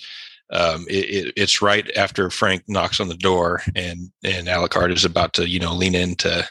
um, 0.53 0.87
it, 0.89 1.27
it, 1.27 1.33
it's 1.37 1.63
right 1.63 1.89
after 1.97 2.31
Frank 2.31 2.65
knocks 2.69 3.01
on 3.01 3.09
the 3.09 3.15
door 3.15 3.63
and 3.75 4.11
and 4.25 4.49
Alucard 4.49 4.93
is 4.93 5.05
about 5.05 5.33
to 5.35 5.49
you 5.49 5.59
know 5.59 5.75
lean 5.75 5.95
in 5.95 6.15
to 6.17 6.49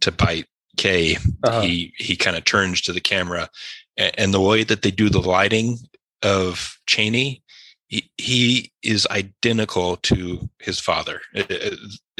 to 0.00 0.12
bite 0.12 0.46
Kay. 0.76 1.16
Uh-huh. 1.42 1.60
He 1.60 1.92
he 1.96 2.16
kind 2.16 2.36
of 2.36 2.44
turns 2.44 2.80
to 2.82 2.92
the 2.92 3.00
camera, 3.00 3.48
and, 3.96 4.12
and, 4.18 4.34
the 4.34 4.40
way 4.40 4.62
that 4.64 4.82
they 4.82 4.90
do 4.90 5.08
the 5.08 5.20
lighting 5.20 5.78
of 6.22 6.78
Chaney, 6.86 7.42
he, 7.88 8.10
he 8.18 8.72
is 8.82 9.06
identical 9.10 9.96
to 9.98 10.48
his 10.58 10.78
father. 10.78 11.20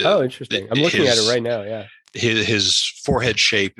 Oh, 0.04 0.22
interesting. 0.22 0.68
I'm 0.70 0.80
looking 0.80 1.02
his, 1.02 1.18
at 1.18 1.24
it 1.24 1.30
right 1.30 1.42
now. 1.42 1.62
Yeah 1.62 1.86
his, 2.16 2.46
his 2.46 3.00
forehead 3.04 3.38
shape 3.38 3.78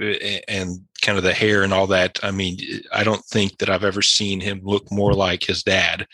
and 0.49 0.81
kind 1.03 1.19
of 1.19 1.25
the 1.25 1.33
hair 1.33 1.63
and 1.63 1.73
all 1.73 1.87
that. 1.87 2.19
I 2.23 2.31
mean, 2.31 2.59
I 2.93 3.03
don't 3.03 3.25
think 3.25 3.59
that 3.59 3.71
I've 3.71 3.85
ever 3.85 4.03
seen 4.03 4.41
him 4.41 4.61
look 4.63 4.91
more 4.93 5.15
like 5.15 5.45
his 5.45 5.63
dad 5.63 6.07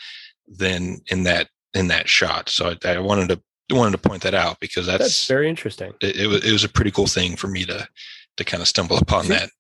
than 0.57 1.01
in 1.09 1.25
that 1.25 1.49
in 1.75 1.89
that 1.89 2.09
shot. 2.09 2.49
So 2.49 2.75
I, 2.85 2.89
I 2.89 2.99
wanted 2.99 3.29
to 3.31 3.43
wanted 3.75 3.93
to 3.93 4.09
point 4.09 4.23
that 4.23 4.35
out 4.35 4.61
because 4.61 4.87
that's, 4.87 4.99
that's 4.99 5.27
very 5.27 5.49
interesting. 5.49 5.93
It, 6.01 6.17
it, 6.17 6.27
was 6.27 6.45
it 6.45 6.53
was 6.53 6.65
a 6.65 6.69
pretty 6.69 6.91
cool 6.91 7.07
thing 7.07 7.37
for 7.37 7.49
me 7.49 7.65
to 7.67 7.89
to 8.37 8.45
kind 8.45 8.61
of 8.61 8.69
stumble 8.69 8.99
upon 8.99 9.29
that. 9.29 9.51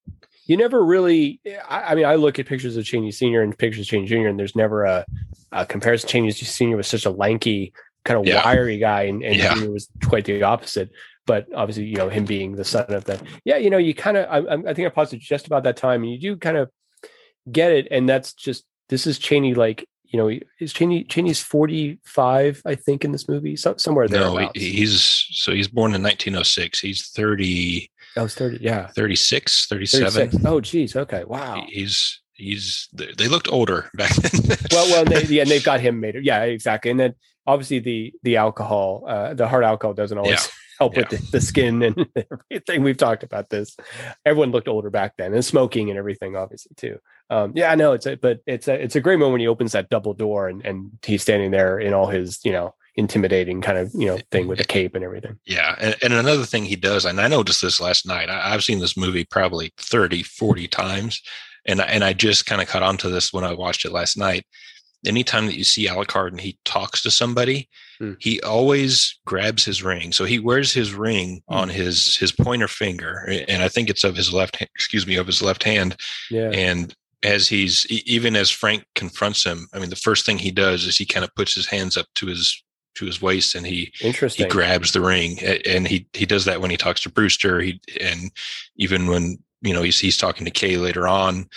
You 0.47 0.56
never 0.56 0.85
really. 0.85 1.40
I, 1.69 1.82
I, 1.82 1.94
mean, 1.94 2.05
I 2.05 2.16
look 2.16 2.39
at 2.39 2.47
pictures 2.47 2.77
of 2.77 2.85
Chaney 2.85 3.12
Senior 3.12 3.43
and 3.43 3.56
pictures 3.56 3.86
of 3.86 3.90
Chaney 3.90 4.06
Junior, 4.06 4.28
and 4.28 4.39
there's 4.39 4.56
never 4.56 4.85
a, 4.85 5.06
a 5.52 5.64
comparison. 5.64 6.09
Chaney 6.09 6.31
Senior 6.32 6.77
was 6.77 6.89
such 6.89 7.06
a 7.06 7.10
lanky, 7.10 7.73
kind 8.05 8.19
of 8.19 8.27
yeah. 8.27 8.44
wiry 8.44 8.78
guy, 8.78 9.02
and, 9.02 9.23
and 9.23 9.36
yeah. 9.36 9.55
Junior 9.55 9.70
was 9.70 9.89
quite 10.05 10.24
the 10.24 10.43
opposite 10.43 10.90
but 11.27 11.47
obviously, 11.55 11.85
you 11.85 11.97
know, 11.97 12.09
him 12.09 12.24
being 12.24 12.56
the 12.56 12.64
son 12.64 12.85
of 12.89 13.05
the, 13.05 13.20
yeah, 13.44 13.56
you 13.56 13.70
know, 13.70 13.78
you 13.78 13.94
kind 13.94 14.16
of, 14.16 14.28
I, 14.28 14.70
I 14.70 14.74
think 14.74 14.86
I 14.86 14.89
paused 14.89 15.14
it 15.14 15.20
just 15.20 15.47
about 15.47 15.64
that 15.64 15.77
time, 15.77 16.02
and 16.02 16.10
you 16.10 16.19
do 16.19 16.36
kind 16.36 16.56
of 16.56 16.70
get 17.51 17.73
it, 17.73 17.89
and 17.90 18.09
that's 18.09 18.32
just 18.32 18.64
this 18.89 19.06
is 19.06 19.19
Chaney 19.19 19.55
like 19.55 19.86
you 20.12 20.18
know, 20.18 20.39
is 20.60 20.72
Chaney 20.72 21.05
Chaney's 21.05 21.40
45, 21.40 22.62
I 22.66 22.74
think, 22.74 23.05
in 23.05 23.12
this 23.12 23.28
movie, 23.28 23.56
so, 23.56 23.74
somewhere 23.78 24.06
there. 24.06 24.20
No, 24.20 24.51
he's 24.55 25.26
so 25.30 25.52
he's 25.52 25.68
born 25.68 25.94
in 25.94 26.02
1906. 26.02 26.80
He's 26.80 27.09
30. 27.09 27.90
I 28.16 28.22
was 28.22 28.34
30, 28.34 28.59
yeah. 28.60 28.89
36, 28.89 29.66
37. 29.68 30.10
36. 30.10 30.44
Oh, 30.44 30.60
geez. 30.60 30.94
Okay. 30.94 31.24
Wow. 31.24 31.64
He's 31.66 32.20
he's 32.34 32.89
they 32.93 33.26
looked 33.26 33.48
older 33.51 33.90
back 33.94 34.14
then. 34.16 34.59
well, 34.70 34.86
well, 34.90 35.05
they, 35.05 35.22
yeah, 35.24 35.43
and 35.43 35.51
they've 35.51 35.64
got 35.64 35.80
him 35.80 35.98
made. 36.01 36.16
Yeah, 36.22 36.43
exactly. 36.43 36.90
And 36.90 37.01
then 37.01 37.14
obviously 37.47 37.78
the 37.78 38.12
the 38.22 38.36
alcohol, 38.36 39.05
uh, 39.09 39.32
the 39.32 39.48
hard 39.48 39.64
alcohol 39.64 39.94
doesn't 39.94 40.18
always. 40.18 40.51
Help 40.83 40.95
yeah. 40.95 41.05
with 41.11 41.11
the, 41.11 41.31
the, 41.33 41.41
skin 41.41 41.83
and 41.83 42.07
everything. 42.51 42.83
We've 42.83 42.97
talked 42.97 43.23
about 43.23 43.51
this. 43.51 43.77
Everyone 44.25 44.51
looked 44.51 44.69
older 44.69 44.91
back 44.91 45.17
then, 45.17 45.35
and 45.35 45.45
smoking 45.45 45.91
and 45.91 45.99
everything, 45.99 46.37
obviously 46.37 46.75
too. 46.77 46.99
Um, 47.31 47.53
yeah, 47.55 47.71
I 47.71 47.75
know 47.75 47.93
it's 47.93 48.07
a, 48.07 48.17
but 48.17 48.41
it's 48.47 48.69
a 48.69 48.75
it's 48.75 48.97
a 48.97 49.01
great 49.01 49.19
moment 49.19 49.33
when 49.33 49.41
he 49.41 49.49
opens 49.49 49.73
that 49.73 49.91
double 49.91 50.15
door 50.15 50.49
and 50.49 50.65
and 50.65 50.91
he's 51.05 51.23
standing 51.23 51.51
there 51.51 51.79
in 51.79 51.95
all 51.95 52.07
his 52.07 52.41
you 52.45 52.53
know 52.53 52.75
intimidating 52.95 53.63
kind 53.63 53.79
of 53.79 53.91
you 53.95 54.07
know 54.07 54.19
thing 54.31 54.47
with 54.47 54.59
the 54.59 54.65
cape 54.65 54.95
and 54.95 55.03
everything 55.03 55.39
yeah 55.47 55.75
and, 55.81 55.97
and 56.03 56.13
another 56.13 56.45
thing 56.45 56.63
he 56.63 56.77
does 56.77 57.07
and 57.07 57.23
i 57.23 57.27
noticed 57.27 57.63
this 57.63 57.81
last 57.81 58.07
night 58.07 58.29
I, 58.29 58.51
have 58.51 58.63
seen 58.63 58.81
this 58.81 58.99
movie 58.99 59.25
probably 59.25 59.73
30 59.79 60.23
40 60.25 60.69
times 60.69 61.23
and 61.67 61.81
and 61.81 62.03
I 62.05 62.13
just 62.13 62.47
kind 62.47 62.61
of 62.61 62.69
caught 62.69 62.83
on 62.83 62.97
to 62.99 63.09
this 63.09 63.33
when 63.33 63.45
I 63.45 63.53
watched 63.53 63.85
it 63.85 63.93
last 63.93 64.17
night. 64.17 64.47
Anytime 65.07 65.47
that 65.47 65.57
you 65.57 65.65
see 65.65 65.87
Alucard 65.87 66.29
and 66.29 66.41
he 66.41 66.59
talks 66.65 67.03
to 67.03 67.11
somebody, 67.11 67.69
mm. 68.01 68.16
he 68.20 68.41
always 68.43 69.19
grabs 69.24 69.65
his 69.65 69.83
ring. 69.83 70.12
So 70.12 70.24
he 70.24 70.39
wears 70.39 70.73
his 70.73 70.95
ring 70.95 71.43
mm. 71.51 71.55
on 71.55 71.69
his 71.69 72.16
his 72.16 72.33
pointer 72.33 72.69
finger, 72.69 73.29
and 73.49 73.62
I 73.62 73.69
think 73.69 73.91
it's 73.91 74.05
of 74.05 74.16
his 74.16 74.33
left. 74.33 74.61
Excuse 74.61 75.07
me, 75.07 75.16
of 75.16 75.27
his 75.27 75.43
left 75.43 75.65
hand. 75.65 75.97
Yeah. 76.31 76.51
And 76.51 76.95
as 77.23 77.49
he's 77.49 77.87
even 77.87 78.37
as 78.37 78.51
Frank 78.51 78.85
confronts 78.95 79.45
him, 79.45 79.69
I 79.73 79.79
mean, 79.79 79.91
the 79.91 79.97
first 79.97 80.27
thing 80.27 80.39
he 80.39 80.51
does 80.51 80.85
is 80.85 80.97
he 80.97 81.07
kind 81.07 81.24
of 81.24 81.35
puts 81.35 81.55
his 81.55 81.66
hands 81.66 81.97
up 81.97 82.07
to 82.16 82.27
his 82.27 82.62
to 82.95 83.07
his 83.07 83.23
waist 83.23 83.55
and 83.55 83.66
he 83.66 83.91
Interesting. 84.03 84.45
he 84.45 84.51
grabs 84.51 84.93
the 84.93 85.01
ring 85.01 85.39
and 85.66 85.89
he 85.89 86.07
he 86.12 86.27
does 86.27 86.45
that 86.45 86.61
when 86.61 86.70
he 86.70 86.77
talks 86.77 87.01
to 87.01 87.09
Brewster 87.09 87.59
he 87.59 87.81
and 87.99 88.31
even 88.77 89.07
when 89.07 89.39
you 89.62 89.73
know, 89.73 89.83
he's 89.83 89.99
he's 89.99 90.16
talking 90.16 90.45
to 90.45 90.51
Kay 90.51 90.77
later 90.77 91.09
on. 91.09 91.49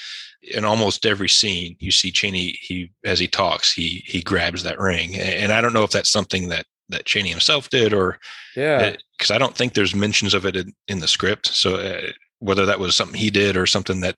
In 0.54 0.66
almost 0.66 1.06
every 1.06 1.30
scene, 1.30 1.76
you 1.80 1.92
see 1.92 2.12
Chaney 2.12 2.58
He 2.62 2.92
as 3.04 3.20
he 3.20 3.28
talks, 3.28 3.74
he 3.74 4.04
he 4.06 4.22
grabs 4.22 4.64
that 4.64 4.80
ring, 4.80 5.16
and 5.16 5.52
I 5.52 5.62
don't 5.62 5.74
know 5.74 5.84
if 5.84 5.92
that's 5.92 6.12
something 6.12 6.50
that 6.50 6.66
that 6.90 7.06
Chaney 7.06 7.30
himself 7.30 7.70
did, 7.70 7.94
or 7.94 8.20
yeah, 8.56 8.96
because 9.18 9.32
I 9.32 9.38
don't 9.38 9.56
think 9.56 9.74
there's 9.74 9.96
mentions 9.96 10.34
of 10.34 10.46
it 10.46 10.56
in, 10.56 10.74
in 10.88 11.00
the 11.00 11.08
script. 11.08 11.48
So 11.48 11.76
uh, 11.76 12.12
whether 12.40 12.66
that 12.66 12.80
was 12.80 12.96
something 12.96 13.20
he 13.20 13.30
did 13.30 13.58
or 13.58 13.66
something 13.66 14.02
that 14.02 14.16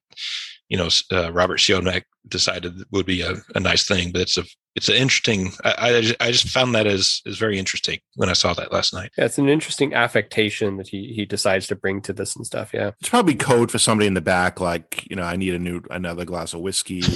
you 0.69 0.77
know 0.77 0.89
uh, 1.11 1.31
Robert 1.31 1.59
Siodmak 1.59 2.03
decided 2.27 2.83
would 2.91 3.05
be 3.05 3.21
a, 3.21 3.35
a, 3.55 3.59
nice 3.59 3.87
thing. 3.87 4.11
But 4.11 4.21
it's 4.21 4.37
a 4.37 4.43
it's 4.75 4.89
an 4.89 4.95
interesting. 4.95 5.51
I, 5.63 5.75
I 5.77 6.01
just, 6.01 6.15
I 6.21 6.31
just 6.31 6.49
found 6.49 6.75
that 6.75 6.87
as 6.87 7.21
is 7.25 7.37
very 7.37 7.57
interesting 7.57 7.99
when 8.15 8.29
I 8.29 8.33
saw 8.33 8.53
that 8.53 8.71
last 8.71 8.93
night. 8.93 9.11
Yeah, 9.17 9.25
it's 9.25 9.37
an 9.37 9.49
interesting 9.49 9.93
affectation 9.93 10.77
that 10.77 10.87
he 10.87 11.13
he 11.13 11.25
decides 11.25 11.67
to 11.67 11.75
bring 11.75 12.01
to 12.01 12.13
this 12.13 12.35
and 12.35 12.45
stuff. 12.45 12.73
Yeah, 12.73 12.91
it's 12.99 13.09
probably 13.09 13.35
code 13.35 13.71
for 13.71 13.79
somebody 13.79 14.07
in 14.07 14.13
the 14.13 14.21
back, 14.21 14.59
like 14.59 15.07
you 15.09 15.15
know, 15.15 15.23
I 15.23 15.35
need 15.35 15.53
a 15.53 15.59
new 15.59 15.81
another 15.89 16.25
glass 16.25 16.53
of 16.53 16.61
whiskey. 16.61 17.01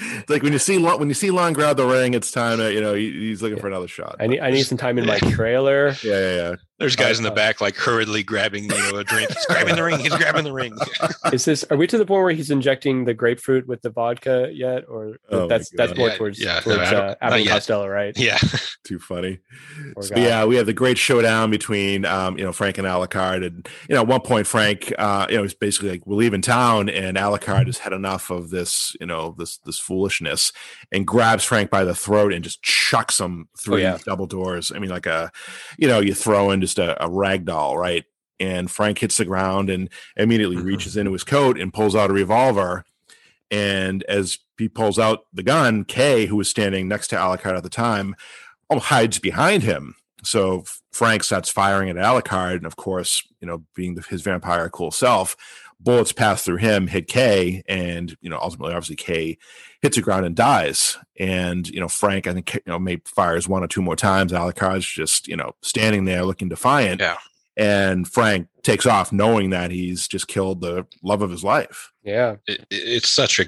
It's 0.00 0.30
like 0.30 0.42
when 0.42 0.52
you 0.52 0.58
see 0.58 0.78
when 0.78 1.08
you 1.08 1.14
see 1.14 1.30
Lon 1.30 1.52
grab 1.52 1.76
the 1.76 1.86
ring, 1.86 2.14
it's 2.14 2.30
time 2.30 2.58
to 2.58 2.72
you 2.72 2.80
know 2.80 2.94
he, 2.94 3.10
he's 3.10 3.42
looking 3.42 3.56
yeah. 3.56 3.62
for 3.62 3.66
another 3.66 3.88
shot. 3.88 4.16
I 4.20 4.28
need 4.28 4.40
I 4.40 4.50
need 4.50 4.62
some 4.62 4.78
time 4.78 4.98
in 4.98 5.06
my 5.06 5.18
trailer. 5.30 5.88
Yeah, 6.02 6.20
yeah, 6.20 6.34
yeah. 6.34 6.54
There's 6.78 6.94
guys 6.94 7.16
uh, 7.16 7.20
in 7.20 7.24
the 7.24 7.30
back 7.32 7.60
like 7.60 7.74
hurriedly 7.74 8.22
grabbing 8.22 8.64
you 8.64 8.70
know 8.70 8.98
a 8.98 9.04
drink. 9.04 9.30
He's 9.32 9.46
grabbing 9.46 9.74
the 9.74 9.82
ring. 9.82 9.98
He's 9.98 10.14
grabbing 10.14 10.44
the 10.44 10.52
ring. 10.52 10.76
Is 11.32 11.44
this? 11.44 11.64
Are 11.70 11.76
we 11.76 11.86
to 11.88 11.98
the 11.98 12.06
point 12.06 12.22
where 12.22 12.32
he's 12.32 12.50
injecting 12.50 13.04
the 13.04 13.14
grapefruit 13.14 13.66
with 13.66 13.82
the 13.82 13.90
vodka 13.90 14.50
yet, 14.52 14.84
or 14.88 15.16
oh 15.30 15.48
that's 15.48 15.70
that's 15.70 15.96
more 15.96 16.08
yeah, 16.08 16.16
towards 16.16 16.40
yeah, 16.40 16.60
towards 16.60 16.92
no, 16.92 16.98
uh, 16.98 17.14
Abbott 17.20 17.48
Costello, 17.48 17.88
right? 17.88 18.16
Yeah, 18.16 18.38
too 18.84 19.00
funny. 19.00 19.40
So, 20.00 20.14
yeah, 20.16 20.44
we 20.44 20.56
have 20.56 20.66
the 20.66 20.72
great 20.72 20.98
showdown 20.98 21.50
between 21.50 22.04
um, 22.04 22.38
you 22.38 22.44
know 22.44 22.52
Frank 22.52 22.78
and 22.78 22.86
Alucard, 22.86 23.44
and 23.44 23.68
you 23.88 23.94
know 23.94 24.02
at 24.02 24.06
one 24.06 24.20
point 24.20 24.46
Frank, 24.46 24.92
uh, 24.98 25.26
you 25.28 25.36
know, 25.36 25.42
he's 25.42 25.54
basically 25.54 25.90
like 25.90 26.06
we're 26.06 26.16
leaving 26.16 26.42
town, 26.42 26.88
and 26.88 27.16
Alucard 27.16 27.66
has 27.66 27.78
had 27.78 27.92
enough 27.92 28.30
of 28.30 28.50
this, 28.50 28.94
you 29.00 29.06
know, 29.06 29.34
this 29.36 29.58
this 29.58 29.80
foolishness, 29.80 30.52
and 30.92 31.06
grabs 31.06 31.44
Frank 31.44 31.70
by 31.70 31.84
the 31.84 31.94
throat 31.94 32.32
and 32.32 32.42
just 32.42 32.62
chucks 32.62 33.20
him 33.20 33.48
through 33.58 33.76
oh, 33.76 33.78
yeah. 33.78 33.98
double 34.04 34.26
doors. 34.26 34.72
I 34.74 34.78
mean, 34.78 34.90
like 34.90 35.06
a, 35.06 35.30
you 35.76 35.88
know, 35.88 36.00
you 36.00 36.14
throw 36.14 36.50
in 36.50 36.60
just 36.60 36.78
a, 36.78 37.02
a 37.04 37.08
rag 37.08 37.44
doll, 37.44 37.76
right? 37.76 38.04
And 38.40 38.70
Frank 38.70 38.98
hits 38.98 39.18
the 39.18 39.24
ground 39.24 39.68
and 39.68 39.90
immediately 40.16 40.56
mm-hmm. 40.56 40.66
reaches 40.66 40.96
into 40.96 41.12
his 41.12 41.24
coat 41.24 41.58
and 41.58 41.72
pulls 41.72 41.94
out 41.94 42.10
a 42.10 42.14
revolver. 42.14 42.84
And 43.50 44.02
as 44.04 44.38
he 44.58 44.68
pulls 44.68 44.98
out 44.98 45.24
the 45.32 45.42
gun, 45.42 45.84
Kay, 45.84 46.26
who 46.26 46.36
was 46.36 46.48
standing 46.48 46.88
next 46.88 47.08
to 47.08 47.16
Alucard 47.16 47.56
at 47.56 47.62
the 47.62 47.68
time, 47.68 48.14
hides 48.70 49.18
behind 49.18 49.62
him. 49.62 49.96
So 50.24 50.64
Frank 50.92 51.22
starts 51.24 51.50
firing 51.50 51.88
at 51.88 51.96
Alucard, 51.96 52.56
and 52.56 52.66
of 52.66 52.76
course, 52.76 53.22
you 53.40 53.46
know, 53.46 53.64
being 53.74 53.94
the, 53.94 54.02
his 54.02 54.22
vampire 54.22 54.68
cool 54.68 54.90
self, 54.90 55.36
bullets 55.80 56.12
pass 56.12 56.44
through 56.44 56.56
him, 56.56 56.86
hit 56.86 57.08
Kay, 57.08 57.62
and 57.68 58.16
you 58.20 58.30
know, 58.30 58.38
ultimately, 58.40 58.74
obviously, 58.74 58.96
Kay 58.96 59.38
hits 59.82 59.96
the 59.96 60.02
ground 60.02 60.26
and 60.26 60.34
dies. 60.34 60.96
And 61.18 61.68
you 61.68 61.80
know, 61.80 61.88
Frank, 61.88 62.26
I 62.26 62.34
think, 62.34 62.54
you 62.54 62.60
know, 62.66 62.78
maybe 62.78 63.02
fires 63.04 63.48
one 63.48 63.62
or 63.62 63.68
two 63.68 63.82
more 63.82 63.96
times. 63.96 64.32
Alucard's 64.32 64.86
just 64.86 65.28
you 65.28 65.36
know 65.36 65.52
standing 65.62 66.04
there 66.04 66.24
looking 66.24 66.48
defiant. 66.48 67.00
Yeah. 67.00 67.16
And 67.56 68.06
Frank 68.06 68.46
takes 68.62 68.86
off, 68.86 69.10
knowing 69.10 69.50
that 69.50 69.72
he's 69.72 70.06
just 70.06 70.28
killed 70.28 70.60
the 70.60 70.86
love 71.02 71.22
of 71.22 71.30
his 71.30 71.42
life. 71.42 71.90
Yeah, 72.04 72.36
it, 72.46 72.64
it's 72.70 73.10
such 73.10 73.40
a 73.40 73.46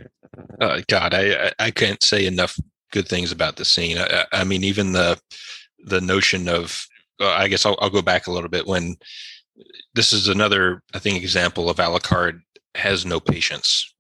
uh, 0.61 0.81
God. 0.89 1.15
I 1.15 1.53
I 1.59 1.71
can't 1.71 2.03
say 2.03 2.27
enough 2.27 2.59
good 2.91 3.09
things 3.09 3.31
about 3.31 3.57
the 3.57 3.65
scene. 3.65 3.99
I, 3.99 4.25
I 4.33 4.45
mean, 4.45 4.65
even 4.65 4.93
the 4.93 5.21
the 5.85 6.01
notion 6.01 6.49
of 6.49 6.87
uh, 7.21 7.29
I 7.29 7.49
guess 7.49 7.65
I'll, 7.65 7.77
I'll 7.81 7.91
go 7.91 8.03
back 8.03 8.27
a 8.27 8.33
little 8.33 8.49
bit 8.49 8.67
when 8.67 8.97
this 9.95 10.13
is 10.13 10.29
another 10.29 10.83
I 10.95 10.99
think 10.99 11.23
example 11.23 11.69
of 11.71 11.77
Alucard 11.77 12.41
has 12.75 13.05
no 13.05 13.21
patience 13.21 13.93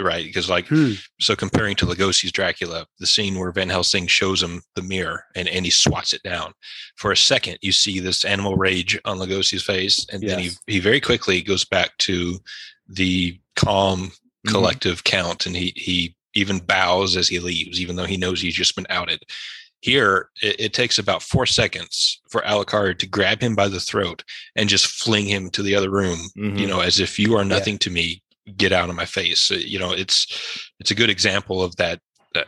right? 0.00 0.24
Because 0.24 0.50
like, 0.50 0.66
hmm. 0.68 0.92
so 1.20 1.36
comparing 1.36 1.76
to 1.76 1.86
Lugosi's 1.86 2.32
Dracula, 2.32 2.86
the 2.98 3.06
scene 3.06 3.38
where 3.38 3.52
Van 3.52 3.68
Helsing 3.68 4.06
shows 4.06 4.42
him 4.42 4.62
the 4.74 4.82
mirror 4.82 5.24
and, 5.34 5.48
and 5.48 5.64
he 5.64 5.70
swats 5.70 6.12
it 6.12 6.22
down. 6.22 6.52
For 6.96 7.12
a 7.12 7.16
second, 7.16 7.58
you 7.62 7.72
see 7.72 8.00
this 8.00 8.24
animal 8.24 8.56
rage 8.56 8.98
on 9.04 9.18
Lugosi's 9.18 9.62
face, 9.62 10.06
and 10.12 10.22
yes. 10.22 10.30
then 10.30 10.40
he 10.40 10.50
he 10.66 10.80
very 10.80 11.00
quickly 11.00 11.42
goes 11.42 11.64
back 11.64 11.96
to 11.98 12.38
the 12.88 13.38
calm, 13.56 14.06
mm-hmm. 14.08 14.50
collective 14.50 15.02
mm-hmm. 15.04 15.16
count, 15.16 15.46
and 15.46 15.56
he 15.56 15.72
he 15.76 16.16
even 16.34 16.58
bows 16.58 17.16
as 17.16 17.28
he 17.28 17.38
leaves, 17.38 17.80
even 17.80 17.96
though 17.96 18.04
he 18.04 18.16
knows 18.16 18.40
he's 18.40 18.54
just 18.54 18.74
been 18.74 18.86
outed. 18.90 19.22
Here, 19.84 20.30
it, 20.40 20.58
it, 20.58 20.72
takes 20.72 20.98
about 20.98 21.22
four 21.22 21.44
seconds 21.44 22.18
for 22.30 22.40
Alucard 22.40 22.98
to 23.00 23.06
grab 23.06 23.42
him 23.42 23.54
by 23.54 23.68
the 23.68 23.78
throat 23.78 24.24
and 24.56 24.66
just 24.66 24.86
fling 24.86 25.26
him 25.26 25.50
to 25.50 25.62
the 25.62 25.74
other 25.74 25.90
room, 25.90 26.18
mm-hmm. 26.38 26.56
you 26.56 26.66
know, 26.66 26.80
as 26.80 27.00
if 27.00 27.18
you 27.18 27.36
are 27.36 27.44
nothing 27.44 27.74
yeah. 27.74 27.78
to 27.80 27.90
me 27.90 28.22
get 28.56 28.72
out 28.72 28.88
of 28.88 28.96
my 28.96 29.04
face. 29.04 29.50
You 29.50 29.78
know, 29.78 29.92
it's 29.92 30.70
it's 30.80 30.90
a 30.90 30.94
good 30.94 31.10
example 31.10 31.62
of 31.62 31.76
that. 31.76 32.00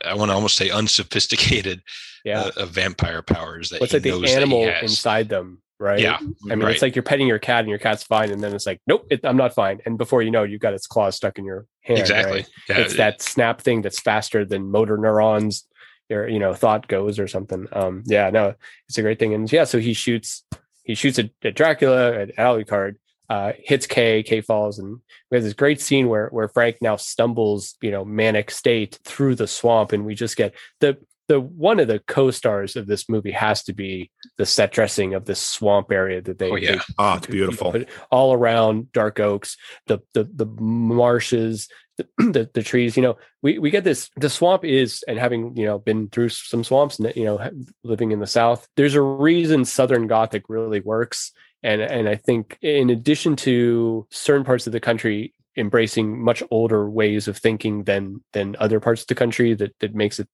I 0.02 0.14
want 0.14 0.30
to 0.30 0.34
almost 0.34 0.56
say 0.56 0.70
unsophisticated 0.70 1.82
yeah. 2.24 2.40
uh, 2.40 2.50
of 2.56 2.70
vampire 2.70 3.20
powers 3.20 3.68
that 3.68 3.82
what's 3.82 3.92
like 3.92 4.02
the 4.02 4.14
animal 4.34 4.62
inside 4.80 5.28
them, 5.28 5.60
right? 5.78 5.98
Yeah, 5.98 6.16
I 6.50 6.54
mean, 6.54 6.60
right. 6.60 6.72
it's 6.72 6.80
like 6.80 6.96
you're 6.96 7.02
petting 7.02 7.26
your 7.26 7.38
cat 7.38 7.60
and 7.60 7.68
your 7.68 7.78
cat's 7.78 8.02
fine, 8.02 8.30
and 8.30 8.42
then 8.42 8.54
it's 8.54 8.64
like, 8.64 8.80
nope, 8.86 9.06
it, 9.10 9.20
I'm 9.24 9.36
not 9.36 9.54
fine. 9.54 9.82
And 9.84 9.98
before 9.98 10.22
you 10.22 10.30
know, 10.30 10.42
you've 10.42 10.62
got 10.62 10.72
its 10.72 10.86
claws 10.86 11.16
stuck 11.16 11.38
in 11.38 11.44
your 11.44 11.66
hand. 11.82 12.00
Exactly. 12.00 12.38
Right? 12.38 12.48
Yeah. 12.70 12.78
It's 12.78 12.96
that 12.96 13.20
snap 13.20 13.60
thing 13.60 13.82
that's 13.82 14.00
faster 14.00 14.46
than 14.46 14.70
motor 14.70 14.96
neurons. 14.96 15.66
Your 16.08 16.28
you 16.28 16.38
know 16.38 16.54
thought 16.54 16.88
goes 16.88 17.18
or 17.18 17.28
something. 17.28 17.66
Um, 17.72 18.02
yeah, 18.06 18.30
no, 18.30 18.54
it's 18.88 18.98
a 18.98 19.02
great 19.02 19.18
thing. 19.18 19.34
And 19.34 19.50
yeah, 19.50 19.64
so 19.64 19.78
he 19.78 19.92
shoots 19.92 20.44
he 20.84 20.94
shoots 20.94 21.18
at, 21.18 21.30
at 21.42 21.56
Dracula 21.56 22.14
at 22.14 22.36
Alucard, 22.36 22.96
uh, 23.28 23.52
hits 23.58 23.86
Kay, 23.86 24.22
Kay 24.22 24.40
falls, 24.40 24.78
and 24.78 25.00
we 25.30 25.36
have 25.36 25.44
this 25.44 25.52
great 25.52 25.80
scene 25.80 26.08
where 26.08 26.28
where 26.28 26.48
Frank 26.48 26.76
now 26.80 26.96
stumbles, 26.96 27.74
you 27.80 27.90
know, 27.90 28.04
manic 28.04 28.50
state 28.50 28.98
through 29.04 29.34
the 29.34 29.48
swamp, 29.48 29.92
and 29.92 30.06
we 30.06 30.14
just 30.14 30.36
get 30.36 30.54
the 30.80 30.96
the 31.28 31.40
one 31.40 31.80
of 31.80 31.88
the 31.88 31.98
co-stars 31.98 32.76
of 32.76 32.86
this 32.86 33.08
movie 33.08 33.32
has 33.32 33.64
to 33.64 33.72
be 33.72 34.10
the 34.38 34.46
set 34.46 34.72
dressing 34.72 35.14
of 35.14 35.24
this 35.24 35.40
swamp 35.40 35.90
area 35.90 36.20
that 36.20 36.38
they 36.38 36.50
oh 36.50 36.56
yeah 36.56 36.76
they, 36.76 36.80
oh 36.98 37.14
it's 37.14 37.26
beautiful 37.26 37.74
all 38.10 38.32
around 38.32 38.92
dark 38.92 39.18
oaks 39.18 39.56
the 39.86 39.98
the 40.14 40.24
the 40.34 40.46
marshes 40.46 41.68
the, 42.18 42.50
the, 42.52 42.62
trees 42.62 42.96
you 42.96 43.02
know 43.02 43.16
we 43.42 43.58
we 43.58 43.70
get 43.70 43.84
this 43.84 44.10
the 44.16 44.28
swamp 44.28 44.64
is 44.64 45.02
and 45.08 45.18
having 45.18 45.56
you 45.56 45.64
know 45.64 45.78
been 45.78 46.08
through 46.08 46.28
some 46.28 46.62
swamps 46.62 46.98
and 46.98 47.10
you 47.16 47.24
know 47.24 47.50
living 47.84 48.12
in 48.12 48.20
the 48.20 48.26
south 48.26 48.68
there's 48.76 48.94
a 48.94 49.00
reason 49.00 49.64
southern 49.64 50.06
gothic 50.06 50.44
really 50.48 50.80
works. 50.80 51.32
And 51.62 51.80
and 51.80 52.08
I 52.08 52.16
think 52.16 52.58
in 52.62 52.90
addition 52.90 53.36
to 53.36 54.06
certain 54.10 54.44
parts 54.44 54.66
of 54.66 54.72
the 54.72 54.80
country 54.80 55.34
embracing 55.56 56.22
much 56.22 56.42
older 56.50 56.88
ways 56.88 57.28
of 57.28 57.38
thinking 57.38 57.84
than 57.84 58.22
than 58.32 58.56
other 58.58 58.78
parts 58.80 59.02
of 59.02 59.06
the 59.08 59.14
country 59.14 59.54
that 59.54 59.74
that 59.80 59.94
makes 59.94 60.18
it 60.18 60.28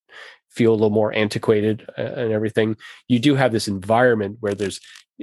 feel 0.51 0.73
a 0.73 0.75
little 0.75 0.91
more 0.91 1.13
antiquated 1.15 1.89
uh, 1.97 2.03
and 2.03 2.33
everything 2.33 2.77
you 3.09 3.19
do 3.19 3.35
have 3.35 3.53
this 3.53 3.69
environment 3.69 4.37
where 4.41 4.55
there's 4.55 4.81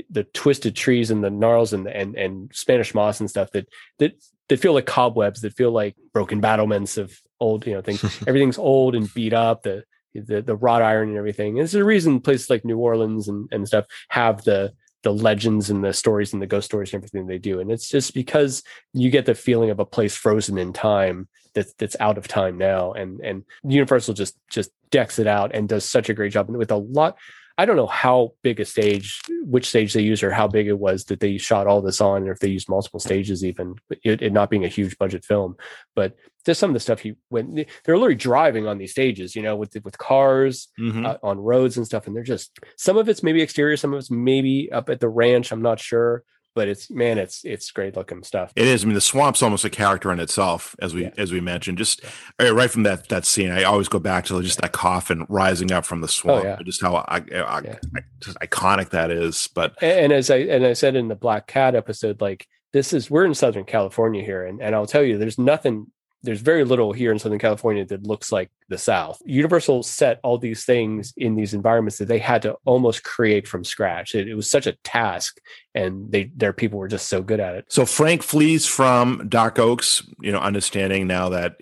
the 0.09 0.23
twisted 0.23 0.75
trees 0.75 1.11
and 1.11 1.23
the 1.23 1.29
gnarls 1.29 1.73
and 1.73 1.87
and 1.87 2.15
and 2.15 2.51
Spanish 2.53 2.93
moss 2.93 3.19
and 3.19 3.29
stuff 3.29 3.51
that 3.51 3.67
that 3.99 4.13
that 4.49 4.59
feel 4.59 4.73
like 4.73 4.85
cobwebs 4.85 5.41
that 5.41 5.55
feel 5.55 5.71
like 5.71 5.95
broken 6.13 6.41
battlements 6.41 6.97
of 6.97 7.17
old 7.39 7.65
you 7.65 7.73
know 7.73 7.81
things 7.81 8.03
everything's 8.27 8.57
old 8.57 8.95
and 8.95 9.13
beat 9.13 9.33
up 9.33 9.63
the 9.63 9.83
the 10.13 10.41
the 10.41 10.55
wrought 10.55 10.81
iron 10.81 11.09
and 11.09 11.17
everything. 11.17 11.49
And 11.49 11.59
there's 11.59 11.75
a 11.75 11.83
reason 11.83 12.19
places 12.19 12.49
like 12.49 12.65
New 12.65 12.77
Orleans 12.77 13.27
and, 13.27 13.47
and 13.51 13.67
stuff 13.67 13.85
have 14.09 14.43
the 14.43 14.73
the 15.03 15.13
legends 15.13 15.69
and 15.69 15.83
the 15.83 15.93
stories 15.93 16.33
and 16.33 16.41
the 16.41 16.47
ghost 16.47 16.65
stories 16.65 16.93
and 16.93 16.99
everything 16.99 17.27
they 17.27 17.37
do. 17.37 17.61
And 17.61 17.71
it's 17.71 17.87
just 17.87 18.13
because 18.13 18.63
you 18.93 19.09
get 19.09 19.25
the 19.25 19.35
feeling 19.35 19.69
of 19.69 19.79
a 19.79 19.85
place 19.85 20.13
frozen 20.15 20.57
in 20.57 20.73
time 20.73 21.29
that's 21.53 21.73
that's 21.73 21.95
out 21.99 22.17
of 22.17 22.27
time 22.27 22.57
now. 22.57 22.93
And 22.93 23.19
and 23.21 23.43
Universal 23.63 24.15
just 24.15 24.35
just 24.49 24.71
decks 24.91 25.19
it 25.19 25.27
out 25.27 25.51
and 25.53 25.69
does 25.69 25.85
such 25.85 26.09
a 26.09 26.13
great 26.13 26.33
job 26.33 26.49
with 26.49 26.71
a 26.71 26.77
lot 26.77 27.17
I 27.59 27.65
don't 27.65 27.75
know 27.75 27.87
how 27.87 28.35
big 28.41 28.61
a 28.61 28.65
stage, 28.65 29.19
which 29.41 29.67
stage 29.67 29.91
they 29.91 30.01
use, 30.01 30.23
or 30.23 30.31
how 30.31 30.47
big 30.47 30.67
it 30.67 30.79
was 30.79 31.03
that 31.05 31.19
they 31.19 31.37
shot 31.37 31.67
all 31.67 31.81
this 31.81 31.99
on, 31.99 32.25
or 32.25 32.31
if 32.31 32.39
they 32.39 32.47
used 32.47 32.69
multiple 32.69 33.01
stages, 33.01 33.43
even 33.43 33.75
it, 34.01 34.21
it 34.21 34.31
not 34.31 34.49
being 34.49 34.63
a 34.63 34.69
huge 34.69 34.97
budget 34.97 35.25
film. 35.25 35.57
But 35.93 36.15
just 36.45 36.61
some 36.61 36.69
of 36.69 36.73
the 36.73 36.79
stuff 36.79 37.01
he 37.01 37.15
went, 37.29 37.53
they're 37.83 37.97
literally 37.97 38.15
driving 38.15 38.65
on 38.65 38.77
these 38.77 38.91
stages, 38.91 39.35
you 39.35 39.41
know, 39.41 39.57
with 39.57 39.75
with 39.83 39.97
cars 39.97 40.69
mm-hmm. 40.79 41.05
uh, 41.05 41.17
on 41.21 41.37
roads 41.37 41.75
and 41.75 41.85
stuff, 41.85 42.07
and 42.07 42.15
they're 42.15 42.23
just 42.23 42.57
some 42.77 42.95
of 42.95 43.09
it's 43.09 43.23
maybe 43.23 43.41
exterior, 43.41 43.75
some 43.75 43.93
of 43.93 43.99
it's 43.99 44.09
maybe 44.09 44.71
up 44.71 44.89
at 44.89 45.01
the 45.01 45.09
ranch. 45.09 45.51
I'm 45.51 45.61
not 45.61 45.81
sure, 45.81 46.23
but 46.55 46.67
it's 46.67 46.89
man, 46.89 47.17
it's 47.17 47.43
it's 47.43 47.71
great 47.71 47.95
looking 47.95 48.23
stuff. 48.23 48.51
It 48.55 48.67
is. 48.67 48.83
I 48.83 48.87
mean, 48.87 48.95
the 48.95 49.01
swamp's 49.01 49.41
almost 49.41 49.65
a 49.65 49.69
character 49.69 50.11
in 50.11 50.19
itself, 50.19 50.75
as 50.81 50.93
we 50.93 51.03
yeah. 51.03 51.11
as 51.17 51.31
we 51.31 51.39
mentioned. 51.41 51.77
Just 51.77 52.01
yeah. 52.39 52.49
right 52.49 52.69
from 52.69 52.83
that 52.83 53.09
that 53.09 53.25
scene, 53.25 53.51
I 53.51 53.63
always 53.63 53.87
go 53.87 53.99
back 53.99 54.25
to 54.25 54.41
just 54.41 54.61
that 54.61 54.71
coffin 54.71 55.25
rising 55.29 55.71
up 55.71 55.85
from 55.85 56.01
the 56.01 56.05
oh, 56.05 56.07
swamp. 56.07 56.45
Oh, 56.45 56.47
yeah. 56.47 56.57
Just 56.63 56.81
how 56.81 56.95
I, 56.95 57.23
I, 57.33 57.77
just 58.19 58.37
iconic 58.39 58.89
that 58.91 59.11
is. 59.11 59.47
But 59.53 59.81
and, 59.81 59.99
and 59.99 60.13
as 60.13 60.29
I 60.29 60.37
and 60.37 60.65
I 60.65 60.73
said 60.73 60.95
in 60.95 61.07
the 61.07 61.15
Black 61.15 61.47
Cat 61.47 61.75
episode, 61.75 62.21
like 62.21 62.47
this 62.73 62.93
is 62.93 63.09
we're 63.09 63.25
in 63.25 63.33
Southern 63.33 63.65
California 63.65 64.23
here, 64.23 64.45
and 64.45 64.61
and 64.61 64.75
I'll 64.75 64.87
tell 64.87 65.03
you, 65.03 65.17
there's 65.17 65.39
nothing 65.39 65.87
there's 66.21 66.41
very 66.41 66.63
little 66.63 66.91
here 66.91 67.11
in 67.11 67.19
Southern 67.19 67.39
California 67.39 67.85
that 67.85 68.05
looks 68.05 68.31
like 68.31 68.49
the 68.67 68.77
South. 68.77 69.21
Universal 69.25 69.83
set 69.83 70.19
all 70.23 70.37
these 70.37 70.65
things 70.65 71.13
in 71.15 71.35
these 71.35 71.53
environments 71.53 71.97
that 71.97 72.07
they 72.07 72.19
had 72.19 72.41
to 72.41 72.57
almost 72.65 73.03
create 73.03 73.47
from 73.47 73.63
scratch. 73.63 74.15
It, 74.15 74.27
it, 74.27 74.35
was 74.35 74.49
such 74.49 74.67
a 74.67 74.73
task, 74.83 75.39
and 75.73 76.11
they 76.11 76.31
their 76.35 76.53
people 76.53 76.79
were 76.79 76.87
just 76.87 77.07
so 77.07 77.21
good 77.21 77.39
at 77.39 77.55
it. 77.55 77.65
So 77.69 77.85
Frank 77.85 78.23
flees 78.23 78.65
from 78.65 79.27
Dark 79.29 79.59
Oaks, 79.59 80.03
you 80.21 80.31
know, 80.31 80.39
understanding 80.39 81.07
now 81.07 81.29
that 81.29 81.57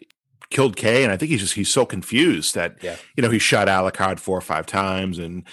killed 0.50 0.76
Kay, 0.76 1.04
and 1.04 1.12
I 1.12 1.18
think 1.18 1.32
he's 1.32 1.42
just 1.42 1.54
he's 1.54 1.72
so 1.72 1.86
confused 1.86 2.56
that 2.56 2.82
yeah. 2.82 2.96
you 3.16 3.22
know 3.22 3.30
he 3.30 3.40
shot 3.40 3.68
Alucard 3.68 4.20
four 4.20 4.38
or 4.38 4.42
five 4.42 4.66
times 4.66 5.20
and 5.20 5.44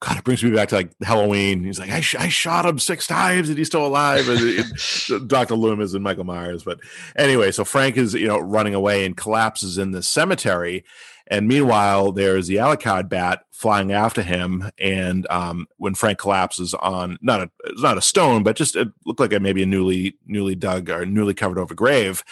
God, 0.00 0.16
it 0.16 0.24
brings 0.24 0.44
me 0.44 0.50
back 0.50 0.68
to 0.68 0.76
like 0.76 0.92
Halloween. 1.02 1.64
He's 1.64 1.80
like, 1.80 1.90
I, 1.90 2.00
sh- 2.00 2.14
I 2.14 2.28
shot 2.28 2.64
him 2.64 2.78
six 2.78 3.06
times 3.06 3.48
and 3.48 3.58
he's 3.58 3.66
still 3.66 3.84
alive. 3.84 4.28
And 4.28 5.28
Dr. 5.28 5.54
Loomis 5.56 5.92
and 5.92 6.04
Michael 6.04 6.24
Myers. 6.24 6.62
But 6.62 6.78
anyway, 7.16 7.50
so 7.50 7.64
Frank 7.64 7.96
is, 7.96 8.14
you 8.14 8.28
know, 8.28 8.38
running 8.38 8.74
away 8.74 9.04
and 9.04 9.16
collapses 9.16 9.76
in 9.76 9.90
the 9.90 10.02
cemetery. 10.02 10.84
And 11.26 11.48
meanwhile, 11.48 12.12
there's 12.12 12.46
the 12.46 12.56
Alucard 12.56 13.08
bat 13.08 13.44
flying 13.50 13.92
after 13.92 14.22
him. 14.22 14.70
And 14.78 15.26
um, 15.30 15.66
when 15.78 15.94
Frank 15.94 16.18
collapses 16.18 16.74
on 16.74 17.18
not 17.20 17.42
a 17.42 17.50
not 17.74 17.98
a 17.98 18.02
stone, 18.02 18.44
but 18.44 18.56
just 18.56 18.76
it 18.76 18.88
looked 19.04 19.20
like 19.20 19.32
a, 19.32 19.40
maybe 19.40 19.62
a 19.62 19.66
newly 19.66 20.16
newly 20.26 20.54
dug 20.54 20.88
or 20.88 21.04
newly 21.04 21.34
covered 21.34 21.58
over 21.58 21.74
grave. 21.74 22.22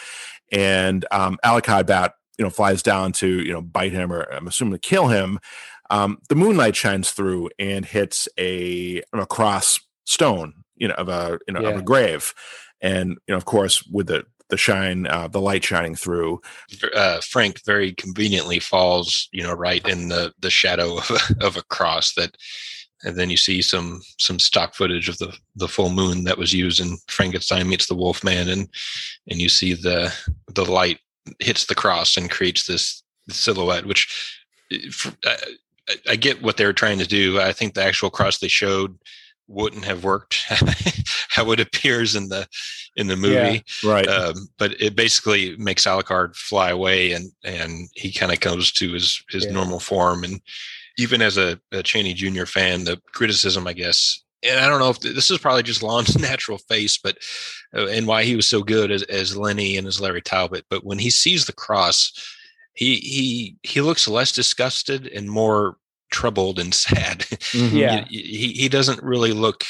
And 0.52 1.04
um, 1.10 1.36
Alucard 1.44 1.86
bat, 1.86 2.14
you 2.38 2.44
know, 2.44 2.50
flies 2.50 2.82
down 2.82 3.12
to 3.12 3.28
you 3.28 3.52
know 3.52 3.60
bite 3.60 3.92
him 3.92 4.12
or 4.12 4.22
I'm 4.32 4.46
assuming 4.46 4.72
to 4.72 4.78
kill 4.78 5.08
him 5.08 5.40
um, 5.90 6.18
the 6.28 6.34
moonlight 6.34 6.76
shines 6.76 7.10
through 7.10 7.50
and 7.58 7.84
hits 7.84 8.28
a, 8.38 9.02
a 9.12 9.26
cross 9.26 9.80
stone, 10.04 10.54
you 10.76 10.88
know, 10.88 10.94
of 10.94 11.08
a 11.08 11.38
you 11.46 11.54
know 11.54 11.60
yeah. 11.60 11.68
of 11.68 11.78
a 11.78 11.82
grave, 11.82 12.34
and 12.80 13.10
you 13.26 13.32
know, 13.32 13.36
of 13.36 13.44
course, 13.44 13.82
with 13.86 14.06
the 14.08 14.24
the 14.48 14.56
shine, 14.56 15.06
uh, 15.06 15.28
the 15.28 15.40
light 15.40 15.64
shining 15.64 15.94
through. 15.94 16.40
Uh, 16.94 17.20
Frank 17.20 17.64
very 17.64 17.92
conveniently 17.92 18.60
falls, 18.60 19.28
you 19.32 19.42
know, 19.42 19.52
right 19.52 19.86
in 19.88 20.08
the 20.08 20.32
the 20.38 20.50
shadow 20.50 20.98
of 20.98 21.10
a, 21.10 21.46
of 21.46 21.56
a 21.56 21.62
cross 21.64 22.14
that, 22.14 22.36
and 23.04 23.16
then 23.16 23.30
you 23.30 23.36
see 23.36 23.60
some 23.62 24.02
some 24.18 24.38
stock 24.38 24.74
footage 24.74 25.08
of 25.08 25.18
the 25.18 25.36
the 25.56 25.68
full 25.68 25.90
moon 25.90 26.24
that 26.24 26.38
was 26.38 26.52
used 26.52 26.80
in 26.80 26.96
Frankenstein 27.08 27.68
meets 27.68 27.86
the 27.86 27.94
Wolf 27.94 28.22
Man, 28.22 28.48
and 28.48 28.68
and 29.28 29.40
you 29.40 29.48
see 29.48 29.74
the 29.74 30.12
the 30.54 30.64
light 30.64 30.98
hits 31.40 31.66
the 31.66 31.74
cross 31.74 32.16
and 32.16 32.30
creates 32.30 32.66
this 32.66 33.02
silhouette, 33.28 33.86
which. 33.86 34.42
I 36.08 36.16
get 36.16 36.42
what 36.42 36.56
they 36.56 36.64
were 36.64 36.72
trying 36.72 36.98
to 36.98 37.06
do. 37.06 37.40
I 37.40 37.52
think 37.52 37.74
the 37.74 37.84
actual 37.84 38.10
cross 38.10 38.38
they 38.38 38.48
showed 38.48 38.98
wouldn't 39.48 39.84
have 39.84 40.04
worked 40.04 40.44
how 41.28 41.50
it 41.52 41.60
appears 41.60 42.16
in 42.16 42.28
the 42.28 42.48
in 42.96 43.06
the 43.06 43.16
movie. 43.16 43.64
Yeah, 43.82 43.92
right. 43.92 44.08
Um, 44.08 44.48
but 44.58 44.80
it 44.80 44.96
basically 44.96 45.56
makes 45.56 45.84
Alucard 45.86 46.34
fly 46.34 46.70
away, 46.70 47.12
and 47.12 47.30
and 47.44 47.88
he 47.94 48.12
kind 48.12 48.32
of 48.32 48.40
comes 48.40 48.72
to 48.72 48.92
his 48.92 49.22
his 49.30 49.44
yeah. 49.44 49.52
normal 49.52 49.80
form. 49.80 50.24
And 50.24 50.40
even 50.98 51.22
as 51.22 51.36
a, 51.36 51.60
a 51.72 51.82
Chaney 51.82 52.14
Jr. 52.14 52.46
fan, 52.46 52.84
the 52.84 53.00
criticism, 53.12 53.66
I 53.66 53.72
guess, 53.72 54.22
and 54.42 54.60
I 54.60 54.68
don't 54.68 54.80
know 54.80 54.90
if 54.90 55.00
this 55.00 55.30
is 55.30 55.38
probably 55.38 55.62
just 55.62 55.82
Lon's 55.82 56.18
natural 56.20 56.58
face, 56.58 56.98
but 56.98 57.18
uh, 57.76 57.86
and 57.86 58.06
why 58.06 58.24
he 58.24 58.36
was 58.36 58.46
so 58.46 58.62
good 58.62 58.90
as 58.90 59.02
as 59.04 59.36
Lenny 59.36 59.76
and 59.76 59.86
as 59.86 60.00
Larry 60.00 60.22
Talbot. 60.22 60.64
But 60.68 60.84
when 60.84 60.98
he 60.98 61.10
sees 61.10 61.46
the 61.46 61.52
cross 61.52 62.12
he 62.76 62.96
he 62.96 63.56
he 63.62 63.80
looks 63.80 64.06
less 64.06 64.30
disgusted 64.32 65.08
and 65.08 65.28
more 65.28 65.78
troubled 66.12 66.58
and 66.58 66.72
sad. 66.86 67.20
Mm-hmm. 67.20 67.76
Yeah, 67.76 68.04
he 68.08 68.52
he 68.52 68.68
doesn't 68.68 69.02
really 69.02 69.32
look. 69.32 69.64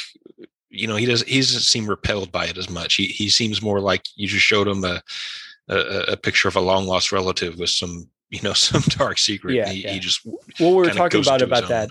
You 0.68 0.86
know, 0.86 0.96
he 0.96 1.06
doesn't. 1.06 1.28
He 1.28 1.38
doesn't 1.38 1.60
seem 1.60 1.86
repelled 1.86 2.30
by 2.30 2.46
it 2.46 2.58
as 2.58 2.68
much. 2.68 2.96
He 2.96 3.06
he 3.06 3.30
seems 3.30 3.62
more 3.62 3.80
like 3.80 4.02
you 4.16 4.26
just 4.26 4.44
showed 4.44 4.68
him 4.68 4.84
a 4.84 5.02
a, 5.68 5.78
a 6.12 6.16
picture 6.16 6.48
of 6.48 6.56
a 6.56 6.60
long 6.60 6.86
lost 6.86 7.12
relative 7.12 7.58
with 7.58 7.70
some 7.70 8.10
you 8.28 8.42
know 8.42 8.52
some 8.54 8.82
dark 8.88 9.18
secret. 9.18 9.54
Yeah, 9.54 9.68
he, 9.68 9.84
yeah. 9.84 9.92
he 9.92 10.00
just 10.00 10.26
well, 10.60 10.74
we 10.74 10.74
were 10.74 10.90
talking 10.90 11.20
about 11.20 11.42
about 11.42 11.68
that. 11.68 11.90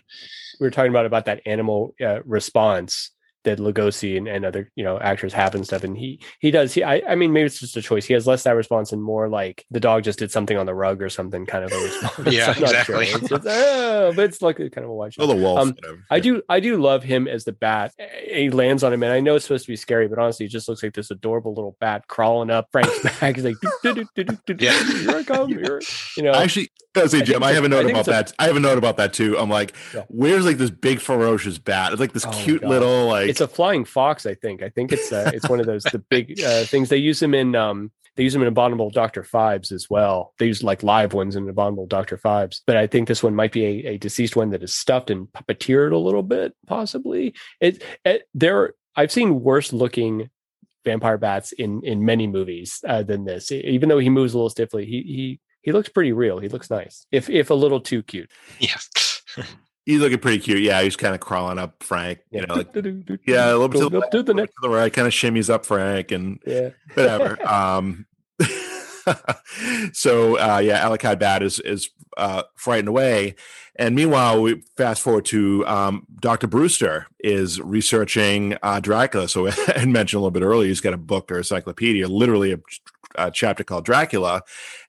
We 0.60 0.68
were 0.68 0.72
talking 0.72 0.92
about 0.92 1.06
about 1.06 1.26
that 1.26 1.42
animal 1.46 1.96
uh, 2.02 2.22
response 2.24 3.12
that 3.46 3.60
Lugosi 3.60 4.18
and, 4.18 4.28
and 4.28 4.46
other 4.46 4.72
you 4.76 4.84
know 4.84 5.00
actors 5.00 5.34
have 5.34 5.56
and 5.56 5.66
stuff. 5.66 5.84
And 5.84 5.98
he 5.98 6.20
he 6.40 6.52
does. 6.52 6.74
He 6.74 6.84
I, 6.84 7.02
I 7.08 7.16
mean 7.16 7.34
maybe 7.34 7.46
it's 7.46 7.60
just 7.60 7.78
a 7.78 7.82
choice. 7.82 8.06
He 8.06 8.14
has 8.14 8.28
less 8.28 8.44
that 8.44 8.56
response 8.56 8.92
and 8.92 9.02
more 9.02 9.30
like 9.30 9.66
the 9.72 9.80
dog 9.80 10.04
just 10.04 10.20
did 10.20 10.32
something 10.32 10.58
on 10.58 10.66
the 10.66 10.76
rug 10.76 11.02
or 11.02 11.10
something 11.10 11.46
kind 11.46 11.64
of 11.64 11.72
a 11.72 11.76
response. 11.84 12.34
yeah, 12.34 12.52
exactly. 12.52 13.06
Sure. 13.06 13.18
It's, 13.18 13.32
it's, 13.32 13.46
oh, 13.48 14.14
but 14.16 14.26
it's 14.26 14.42
like 14.42 14.58
kind 14.58 14.78
of 14.78 14.90
a 14.90 14.94
watch. 14.94 15.16
Oh, 15.20 15.28
the 15.28 15.36
wolf. 15.36 15.60
Um, 15.60 15.76
I 16.10 16.20
do 16.20 16.42
I 16.50 16.60
do 16.60 16.78
love 16.78 17.04
him 17.04 17.28
as 17.28 17.46
the 17.46 17.54
bat. 17.54 17.94
He 18.28 18.50
lands 18.50 18.84
on 18.84 18.94
him, 18.94 19.04
and 19.04 19.12
I 19.12 19.20
know 19.20 19.36
it's 19.36 19.46
supposed 19.46 19.66
to 19.66 19.72
be 19.72 19.76
scary, 19.76 20.08
but 20.08 20.20
honestly, 20.20 20.46
it 20.46 20.50
just 20.50 20.68
looks 20.68 20.84
like 20.84 20.94
this 20.94 21.12
adorable 21.12 21.54
little 21.54 21.78
bat 21.80 22.08
crawling 22.08 22.50
up 22.50 22.70
Frank's 22.72 23.02
back. 23.20 23.36
He's 23.36 23.46
like, 23.46 23.56
yeah, 23.84 24.84
here 24.84 25.18
I 25.18 25.24
come. 25.24 25.50
Here. 25.56 25.82
You 26.18 26.24
know, 26.24 26.34
actually, 26.34 26.70
I 26.96 27.08
say, 27.08 27.22
Jim, 27.22 27.44
I, 27.44 27.50
I 27.50 27.54
have 27.54 27.64
a 27.64 27.70
note 27.70 27.90
about 27.90 28.06
that. 28.06 28.32
A, 28.32 28.36
I 28.40 28.48
have 28.48 28.56
a 28.56 28.60
note 28.60 28.78
about 28.78 28.98
that 28.98 29.14
too. 29.14 29.38
I'm 29.38 29.50
like, 29.50 29.76
yeah. 29.94 30.04
where's 30.08 30.46
like 30.46 30.58
this 30.58 30.70
big 30.70 31.00
ferocious 31.00 31.58
bat? 31.58 31.92
It's 31.92 32.00
like 32.00 32.14
this 32.14 32.26
oh 32.26 32.32
cute 32.32 32.64
little 32.64 33.08
like. 33.08 33.30
It's 33.36 33.42
a 33.42 33.48
flying 33.48 33.86
fox. 33.86 34.26
I 34.26 34.34
think. 34.34 34.64
I 34.64 34.70
think 34.70 34.92
it's 34.92 35.12
uh, 35.12 35.32
it's 35.34 35.50
one 35.50 35.60
of 35.60 35.66
those 35.66 35.84
the 35.84 36.00
big 36.00 36.42
uh, 36.42 36.64
things 36.64 36.90
they 36.90 36.98
use 36.98 37.20
them 37.20 37.34
in. 37.34 37.56
Um, 37.56 37.92
they 38.16 38.24
use 38.24 38.32
them 38.32 38.42
in 38.42 38.48
Abominable 38.48 38.92
Doctor 38.92 39.24
Phibes 39.24 39.74
as 39.74 39.90
well. 39.90 40.34
They 40.40 40.46
use 40.46 40.64
like 40.64 40.84
live 40.84 41.14
ones 41.14 41.36
in 41.36 41.50
Abominable 41.50 41.88
Doctor 41.88 42.18
Phibes, 42.18 42.62
but 42.66 42.78
I 42.78 42.88
think 42.88 43.08
this 43.08 43.22
one 43.22 43.36
might 43.36 43.52
be 43.52 43.66
a, 43.66 43.94
a 43.94 43.98
deceased 43.98 44.38
one 44.38 44.52
that 44.52 44.64
is 44.64 44.74
stuffed 44.74 45.10
and 45.10 45.28
puppeteered 45.28 45.92
a 45.92 45.98
little 45.98 46.24
bit, 46.24 46.54
possibly. 46.66 47.34
It, 47.60 47.84
it 48.06 48.24
there. 48.34 48.74
I've 48.96 49.12
seen 49.12 49.42
worse 49.42 49.74
looking 49.74 50.30
vampire 50.86 51.18
bats 51.18 51.52
in 51.52 51.82
in 51.84 52.06
many 52.06 52.28
movies 52.28 52.80
uh, 52.88 53.04
than 53.04 53.26
this. 53.26 53.52
Even 53.52 53.90
though 53.90 54.00
he 54.00 54.10
moves 54.10 54.34
a 54.34 54.38
little 54.38 54.50
stiffly, 54.50 54.86
he 54.86 55.02
he 55.02 55.40
he 55.62 55.72
looks 55.74 55.90
pretty 55.90 56.14
real. 56.14 56.40
He 56.40 56.48
looks 56.48 56.70
nice, 56.70 57.06
if 57.12 57.30
if 57.30 57.50
a 57.50 57.56
little 57.56 57.82
too 57.82 58.02
cute. 58.02 58.32
Yeah. 58.60 58.78
He's 59.86 60.00
looking 60.00 60.18
pretty 60.18 60.40
cute. 60.40 60.62
Yeah, 60.62 60.82
he's 60.82 60.96
kind 60.96 61.14
of 61.14 61.22
crawling 61.22 61.60
up 61.60 61.84
Frank. 61.84 62.20
You 62.32 62.46
know, 62.46 62.56
like, 62.56 62.76
yeah, 63.28 63.52
a 63.52 63.56
little 63.56 63.70
bit 63.70 63.80
to 63.80 63.90
the, 63.90 64.02
to 64.12 64.24
the, 64.24 64.34
to 64.34 64.54
the 64.62 64.70
right, 64.70 64.92
kind 64.92 65.08
of 65.08 65.14
shimmies 65.14 65.50
up 65.50 65.66
Frank 65.66 66.12
and 66.12 66.40
yeah. 66.46 66.70
whatever. 66.96 67.48
um, 67.48 68.06
so 69.94 70.40
uh, 70.40 70.60
yeah, 70.60 70.84
Alucard 70.88 71.20
Bat 71.20 71.44
is 71.44 71.60
is 71.60 71.90
uh, 72.18 72.44
frightened 72.56 72.88
away, 72.88 73.36
and 73.76 73.96
meanwhile 73.96 74.42
we 74.42 74.64
fast 74.76 75.02
forward 75.02 75.26
to 75.26 75.66
um, 75.68 76.08
Doctor 76.20 76.48
Brewster 76.48 77.08
is 77.20 77.62
researching 77.62 78.58
uh, 78.64 78.80
Dracula. 78.80 79.28
So 79.28 79.48
I 79.76 79.86
mentioned 79.86 80.18
a 80.18 80.22
little 80.22 80.32
bit 80.32 80.44
earlier, 80.44 80.68
he's 80.68 80.82
got 80.82 80.94
a 80.94 80.98
book 80.98 81.32
or 81.32 81.38
encyclopedia, 81.38 82.08
literally 82.08 82.52
a 82.52 82.60
a 83.18 83.32
chapter 83.32 83.64
called 83.64 83.86
Dracula, 83.86 84.42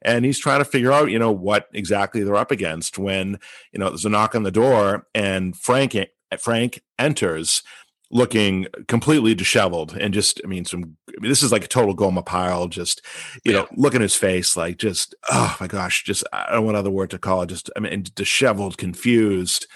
and 0.03 0.25
he's 0.25 0.39
trying 0.39 0.61
to 0.61 0.65
figure 0.65 0.93
out, 0.93 1.11
you 1.11 1.19
know, 1.19 1.33
what 1.33 1.69
exactly 1.73 2.23
they're 2.23 2.37
up 2.37 2.51
against. 2.51 2.99
When 2.99 3.39
you 3.73 3.79
know 3.79 3.89
there's 3.89 4.05
a 4.05 4.11
knock 4.11 4.35
on 4.35 4.43
the 4.43 4.51
door, 4.51 5.07
and 5.15 5.57
Frank 5.57 5.97
Frank 6.39 6.83
enters, 6.99 7.63
looking 8.11 8.67
completely 8.87 9.35
disheveled 9.35 9.97
and 9.97 10.15
just 10.15 10.41
i 10.45 10.47
mean 10.47 10.65
some 10.65 10.97
I 11.09 11.21
mean, 11.21 11.29
this 11.29 11.43
is 11.43 11.51
like 11.51 11.65
a 11.65 11.69
total 11.69 11.93
Gomer 11.93 12.23
Pyle 12.23 12.69
just 12.69 13.03
you 13.45 13.53
yeah. 13.53 13.61
know 13.61 13.69
look 13.77 13.97
at 13.97 14.01
his 14.01 14.15
face 14.15 14.57
like 14.57 14.77
just 14.79 15.15
oh 15.31 15.57
my 15.61 15.67
gosh 15.67 16.05
just 16.05 16.23
i 16.33 16.53
don't 16.53 16.65
want 16.65 16.77
other 16.77 16.91
word 16.91 17.11
to 17.11 17.19
call 17.19 17.43
it 17.43 17.49
just 17.49 17.69
i 17.77 17.81
mean 17.81 18.05
disheveled 18.15 18.79
confused 18.79 19.67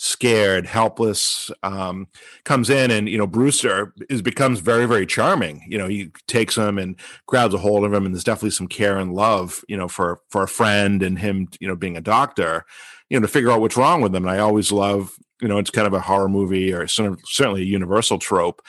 scared, 0.00 0.64
helpless, 0.64 1.50
um, 1.64 2.06
comes 2.44 2.70
in, 2.70 2.90
and 2.90 3.08
you 3.08 3.18
know 3.18 3.26
Brewster 3.26 3.92
is 4.08 4.22
becomes 4.22 4.60
very, 4.60 4.86
very 4.86 5.04
charming. 5.04 5.64
You 5.68 5.76
know, 5.76 5.88
he 5.88 6.10
takes 6.26 6.56
him 6.56 6.78
and 6.78 6.96
grabs 7.26 7.52
a 7.52 7.58
hold 7.58 7.84
of 7.84 7.92
him, 7.92 8.06
and 8.06 8.14
there's 8.14 8.24
definitely 8.24 8.52
some 8.52 8.68
care 8.68 8.96
and 8.96 9.12
love, 9.12 9.62
you 9.68 9.76
know, 9.76 9.88
for 9.88 10.20
for 10.30 10.44
a 10.44 10.48
friend 10.48 11.02
and 11.02 11.18
him, 11.18 11.48
you 11.60 11.68
know, 11.68 11.76
being 11.76 11.96
a 11.96 12.00
doctor, 12.00 12.64
you 13.10 13.18
know, 13.18 13.26
to 13.26 13.32
figure 13.32 13.50
out 13.50 13.60
what's 13.60 13.76
wrong 13.76 14.00
with 14.00 14.14
him. 14.14 14.24
And 14.24 14.30
I 14.30 14.38
always 14.38 14.72
love, 14.72 15.16
you 15.42 15.48
know, 15.48 15.58
it's 15.58 15.70
kind 15.70 15.86
of 15.86 15.94
a 15.94 16.00
horror 16.00 16.28
movie 16.28 16.72
or 16.72 16.86
sort 16.86 17.12
of, 17.12 17.20
certainly 17.24 17.62
a 17.62 17.66
universal 17.66 18.18
trope 18.18 18.62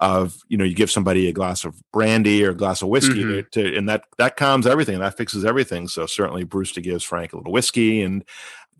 of 0.00 0.36
you 0.48 0.58
know 0.58 0.64
you 0.64 0.74
give 0.74 0.90
somebody 0.90 1.26
a 1.26 1.32
glass 1.32 1.64
of 1.64 1.74
brandy 1.90 2.44
or 2.44 2.50
a 2.50 2.54
glass 2.54 2.82
of 2.82 2.88
whiskey 2.88 3.24
mm-hmm. 3.24 3.48
to, 3.50 3.70
to, 3.70 3.76
and 3.78 3.88
that 3.88 4.04
that 4.18 4.36
calms 4.36 4.66
everything 4.66 4.94
and 4.94 5.02
that 5.02 5.16
fixes 5.16 5.42
everything 5.42 5.88
so 5.88 6.04
certainly 6.04 6.44
brewster 6.44 6.82
gives 6.82 7.02
frank 7.02 7.32
a 7.32 7.36
little 7.36 7.50
whiskey 7.50 8.02
and 8.02 8.22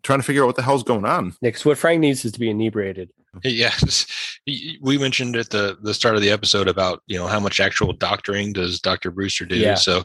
trying 0.06 0.20
to 0.20 0.24
figure 0.24 0.44
out 0.44 0.46
what 0.46 0.56
the 0.56 0.62
hell's 0.62 0.84
going 0.84 1.04
on. 1.04 1.34
Next, 1.42 1.64
what 1.64 1.76
Frank 1.76 2.00
needs 2.00 2.24
is 2.24 2.30
to 2.32 2.40
be 2.40 2.48
inebriated. 2.48 3.10
Yes, 3.42 4.06
we 4.46 4.96
mentioned 4.98 5.36
at 5.36 5.50
the 5.50 5.76
the 5.82 5.92
start 5.92 6.14
of 6.14 6.22
the 6.22 6.30
episode 6.30 6.68
about 6.68 7.02
you 7.06 7.18
know 7.18 7.26
how 7.26 7.40
much 7.40 7.60
actual 7.60 7.92
doctoring 7.92 8.52
does 8.52 8.80
Doctor 8.80 9.10
Brewster 9.10 9.44
do. 9.44 9.56
Yeah. 9.56 9.74
So 9.74 10.04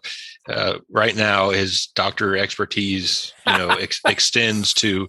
uh, 0.50 0.80
right 0.90 1.16
now, 1.16 1.52
his 1.52 1.88
doctor 1.96 2.36
expertise 2.36 3.32
you 3.46 3.58
know 3.58 3.70
ex- 3.70 4.02
extends 4.08 4.74
to 4.76 5.08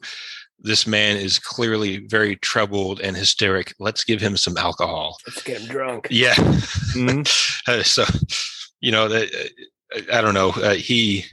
this 0.61 0.87
man 0.87 1.17
is 1.17 1.41
clearly 1.41 2.07
very 2.07 2.37
troubled 2.37 3.01
and 3.01 3.17
hysteric. 3.17 3.75
Let's 3.81 4.05
give 4.05 4.21
him 4.21 4.37
some 4.37 4.57
alcohol. 4.57 5.17
Let's 5.27 5.43
get 5.43 5.63
him 5.63 5.69
drunk. 5.69 6.07
Yeah. 6.11 6.35
Mm-hmm. 6.35 7.71
uh, 7.71 7.83
so 7.83 8.05
you 8.81 8.93
know 8.93 9.09
that 9.09 9.35
uh, 9.97 10.01
I 10.13 10.21
don't 10.21 10.35
know. 10.35 10.51
Uh, 10.51 10.75
he 10.75 11.25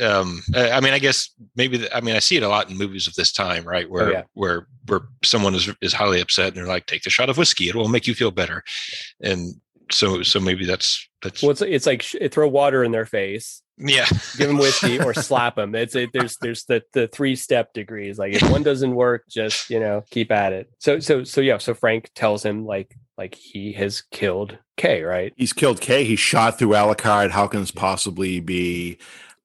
um 0.00 0.40
i 0.54 0.80
mean 0.80 0.92
i 0.92 0.98
guess 0.98 1.30
maybe 1.54 1.76
the, 1.76 1.96
i 1.96 2.00
mean 2.00 2.16
i 2.16 2.18
see 2.18 2.36
it 2.36 2.42
a 2.42 2.48
lot 2.48 2.70
in 2.70 2.78
movies 2.78 3.06
of 3.06 3.14
this 3.14 3.32
time 3.32 3.64
right 3.64 3.90
where 3.90 4.08
oh, 4.08 4.10
yeah. 4.10 4.22
where 4.34 4.66
where 4.86 5.02
someone 5.22 5.54
is 5.54 5.70
is 5.80 5.92
highly 5.92 6.20
upset 6.20 6.48
and 6.48 6.56
they're 6.56 6.66
like 6.66 6.86
take 6.86 7.02
the 7.02 7.10
shot 7.10 7.28
of 7.28 7.36
whiskey 7.36 7.68
it 7.68 7.74
will 7.74 7.88
make 7.88 8.06
you 8.06 8.14
feel 8.14 8.30
better 8.30 8.62
and 9.20 9.54
so 9.90 10.22
so 10.22 10.40
maybe 10.40 10.64
that's 10.64 11.08
that's 11.20 11.42
well 11.42 11.50
it's, 11.50 11.60
it's 11.60 11.86
like 11.86 12.02
throw 12.30 12.48
water 12.48 12.82
in 12.82 12.92
their 12.92 13.04
face 13.04 13.62
yeah 13.76 14.06
give 14.38 14.48
them 14.48 14.58
whiskey 14.58 14.98
or 14.98 15.12
slap 15.14 15.56
them 15.56 15.74
it's 15.74 15.94
it 15.94 16.10
there's 16.14 16.36
there's 16.40 16.64
the 16.64 16.82
the 16.94 17.08
three 17.08 17.36
step 17.36 17.72
degrees 17.74 18.18
like 18.18 18.32
if 18.32 18.50
one 18.50 18.62
doesn't 18.62 18.94
work 18.94 19.24
just 19.28 19.68
you 19.68 19.80
know 19.80 20.02
keep 20.10 20.30
at 20.30 20.52
it 20.52 20.70
so 20.78 20.98
so 21.00 21.24
so 21.24 21.40
yeah 21.40 21.58
so 21.58 21.74
frank 21.74 22.10
tells 22.14 22.44
him 22.44 22.64
like 22.64 22.96
like 23.18 23.34
he 23.34 23.72
has 23.72 24.02
killed 24.10 24.58
Kay, 24.76 25.02
right? 25.02 25.32
He's 25.36 25.52
killed 25.52 25.80
Kay. 25.80 26.04
He 26.04 26.16
shot 26.16 26.58
through 26.58 26.70
Alucard. 26.70 27.30
How 27.30 27.46
can 27.46 27.60
this 27.60 27.70
possibly 27.70 28.40
be 28.40 28.98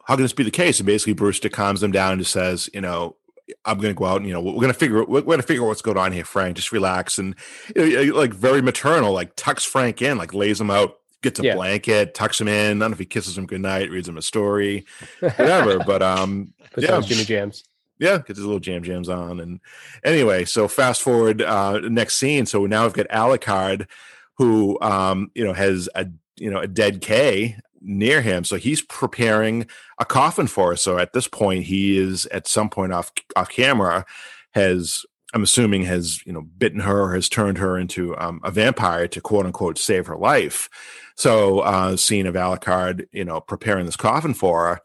how 0.07 0.15
can 0.15 0.23
this 0.23 0.33
be 0.33 0.43
the 0.43 0.51
case? 0.51 0.79
And 0.79 0.87
basically, 0.87 1.13
Brewster 1.13 1.49
calms 1.49 1.81
them 1.81 1.91
down 1.91 2.13
and 2.13 2.21
just 2.21 2.31
says, 2.31 2.69
you 2.73 2.79
know, 2.79 3.17
I'm 3.65 3.77
going 3.77 3.93
to 3.93 3.97
go 3.97 4.05
out 4.05 4.17
and 4.17 4.25
you 4.25 4.33
know 4.33 4.41
we're 4.41 4.53
going 4.53 4.67
to 4.67 4.73
figure 4.73 5.03
we're 5.03 5.21
going 5.21 5.39
to 5.41 5.45
figure 5.45 5.63
out 5.63 5.67
what's 5.67 5.81
going 5.81 5.97
on 5.97 6.13
here, 6.13 6.23
Frank. 6.23 6.55
Just 6.55 6.71
relax 6.71 7.17
and 7.17 7.35
you 7.75 8.05
know, 8.05 8.17
like 8.17 8.33
very 8.33 8.61
maternal, 8.61 9.11
like 9.11 9.35
tucks 9.35 9.65
Frank 9.65 10.01
in, 10.01 10.17
like 10.17 10.33
lays 10.33 10.61
him 10.61 10.71
out, 10.71 10.97
gets 11.21 11.41
a 11.41 11.43
yeah. 11.43 11.55
blanket, 11.55 12.13
tucks 12.13 12.39
him 12.39 12.47
in. 12.47 12.53
I 12.53 12.69
don't 12.69 12.79
know 12.79 12.93
if 12.93 12.99
he 12.99 13.05
kisses 13.05 13.37
him 13.37 13.45
goodnight, 13.45 13.89
reads 13.91 14.07
him 14.07 14.17
a 14.17 14.21
story, 14.21 14.85
whatever. 15.19 15.79
but 15.79 16.01
um, 16.01 16.53
Puts 16.71 16.87
yeah, 16.87 17.01
Jimmy 17.01 17.25
Jams. 17.25 17.65
Yeah, 17.99 18.19
gets 18.19 18.37
his 18.37 18.45
little 18.45 18.59
jam 18.59 18.83
jams 18.83 19.09
on. 19.09 19.39
And 19.41 19.59
anyway, 20.05 20.45
so 20.45 20.67
fast 20.69 21.01
forward 21.01 21.41
uh 21.41 21.79
next 21.79 22.15
scene. 22.15 22.45
So 22.45 22.65
now 22.65 22.83
we've 22.83 22.93
got 22.93 23.09
Alucard, 23.09 23.87
who 24.35 24.79
um, 24.81 25.31
you 25.35 25.43
know, 25.43 25.53
has 25.53 25.89
a 25.95 26.07
you 26.37 26.51
know, 26.51 26.59
a 26.59 26.67
dead 26.67 27.01
Kay 27.01 27.57
near 27.81 28.21
him. 28.21 28.43
So 28.43 28.55
he's 28.55 28.81
preparing 28.81 29.67
a 29.99 30.05
coffin 30.05 30.47
for 30.47 30.73
us. 30.73 30.81
So 30.81 30.97
at 30.97 31.13
this 31.13 31.27
point, 31.27 31.65
he 31.65 31.97
is 31.97 32.25
at 32.27 32.47
some 32.47 32.69
point 32.69 32.93
off 32.93 33.11
off 33.35 33.49
camera 33.49 34.05
has 34.51 35.05
I'm 35.33 35.43
assuming 35.43 35.83
has 35.83 36.25
you 36.25 36.33
know 36.33 36.41
bitten 36.41 36.79
her 36.81 37.03
or 37.03 37.13
has 37.15 37.29
turned 37.29 37.57
her 37.57 37.77
into 37.77 38.17
um, 38.17 38.39
a 38.43 38.51
vampire 38.51 39.07
to 39.09 39.21
quote 39.21 39.45
unquote 39.45 39.77
save 39.77 40.07
her 40.07 40.17
life. 40.17 40.69
So 41.15 41.59
uh, 41.59 41.97
scene 41.97 42.27
of 42.27 42.35
Alucard, 42.35 43.07
you 43.11 43.25
know, 43.25 43.41
preparing 43.41 43.85
this 43.85 43.95
coffin 43.95 44.33
for 44.33 44.67
her, 44.67 44.81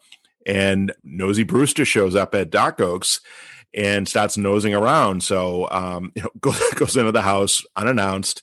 and 0.46 0.92
Nosy 1.04 1.44
Brewster 1.44 1.84
shows 1.84 2.16
up 2.16 2.34
at 2.34 2.50
Dark 2.50 2.80
Oaks 2.80 3.20
and 3.74 4.08
starts 4.08 4.36
nosing 4.36 4.74
around. 4.74 5.22
So 5.22 5.68
um, 5.70 6.12
you 6.16 6.22
know, 6.22 6.30
goes 6.40 6.60
goes 6.74 6.96
into 6.96 7.12
the 7.12 7.22
house 7.22 7.62
unannounced, 7.76 8.42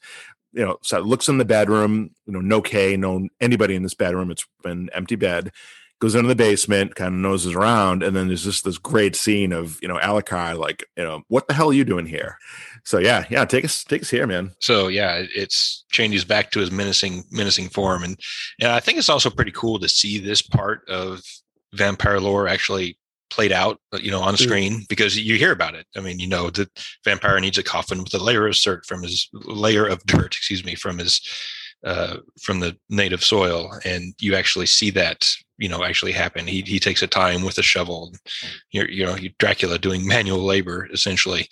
you 0.53 0.65
know, 0.65 0.77
so 0.81 0.99
looks 0.99 1.27
in 1.27 1.37
the 1.37 1.45
bedroom, 1.45 2.11
you 2.25 2.33
know, 2.33 2.41
no 2.41 2.61
Kay, 2.61 2.97
no 2.97 3.27
anybody 3.39 3.75
in 3.75 3.83
this 3.83 3.93
bedroom. 3.93 4.31
It's 4.31 4.45
an 4.65 4.89
empty 4.93 5.15
bed. 5.15 5.51
Goes 5.99 6.15
into 6.15 6.29
the 6.29 6.35
basement, 6.35 6.95
kind 6.95 7.13
of 7.13 7.19
noses 7.19 7.55
around, 7.55 8.03
and 8.03 8.15
then 8.15 8.27
there's 8.27 8.45
just 8.45 8.63
this 8.63 8.77
great 8.77 9.17
scene 9.17 9.51
of 9.51 9.77
you 9.81 9.87
know 9.89 9.97
Alucard, 9.97 10.57
like 10.57 10.85
you 10.95 11.03
know, 11.03 11.23
what 11.27 11.45
the 11.47 11.53
hell 11.53 11.71
are 11.71 11.73
you 11.73 11.83
doing 11.83 12.05
here? 12.05 12.37
So 12.85 12.99
yeah, 12.99 13.25
yeah, 13.29 13.43
take 13.43 13.65
us 13.65 13.83
take 13.83 14.03
us 14.03 14.09
here, 14.09 14.25
man. 14.25 14.53
So 14.61 14.87
yeah, 14.87 15.25
it's 15.35 15.83
changes 15.91 16.23
back 16.23 16.51
to 16.51 16.61
his 16.61 16.71
menacing 16.71 17.25
menacing 17.31 17.67
form, 17.67 18.05
and 18.05 18.17
and 18.61 18.71
I 18.71 18.79
think 18.79 18.97
it's 18.97 19.09
also 19.09 19.29
pretty 19.29 19.51
cool 19.51 19.77
to 19.79 19.89
see 19.89 20.19
this 20.19 20.41
part 20.41 20.87
of 20.87 21.21
vampire 21.73 22.21
lore 22.21 22.47
actually 22.47 22.97
played 23.29 23.51
out, 23.51 23.79
uh, 23.93 23.99
you 24.01 24.11
know, 24.11 24.21
on 24.21 24.35
mm. 24.35 24.39
screen 24.39 24.85
because 24.89 25.17
you 25.17 25.35
hear 25.35 25.51
about 25.51 25.75
it. 25.75 25.85
I 25.95 26.01
mean, 26.01 26.19
you 26.19 26.27
know, 26.27 26.49
the 26.49 26.69
vampire 27.05 27.39
needs 27.39 27.57
a 27.57 27.63
coffin 27.63 28.03
with 28.03 28.13
a 28.13 28.23
layer 28.23 28.47
of 28.47 28.55
dirt 28.55 28.85
from 28.85 29.03
his 29.03 29.29
layer 29.33 29.85
of 29.85 30.03
dirt, 30.05 30.35
excuse 30.35 30.63
me, 30.63 30.75
from 30.75 30.97
his 30.97 31.21
uh, 31.85 32.17
from 32.41 32.59
the 32.59 32.75
native 32.89 33.23
soil, 33.23 33.71
and 33.85 34.13
you 34.19 34.35
actually 34.35 34.65
see 34.65 34.89
that, 34.89 35.33
you 35.57 35.69
know, 35.69 35.83
actually 35.83 36.11
happen. 36.11 36.45
He 36.45 36.61
he 36.61 36.79
takes 36.79 37.01
a 37.01 37.07
time 37.07 37.43
with 37.43 37.57
a 37.57 37.63
shovel, 37.63 38.13
you 38.71 38.83
you 38.89 39.05
know, 39.05 39.15
Dracula 39.37 39.79
doing 39.79 40.05
manual 40.15 40.43
labor 40.43 40.87
essentially, 40.91 41.47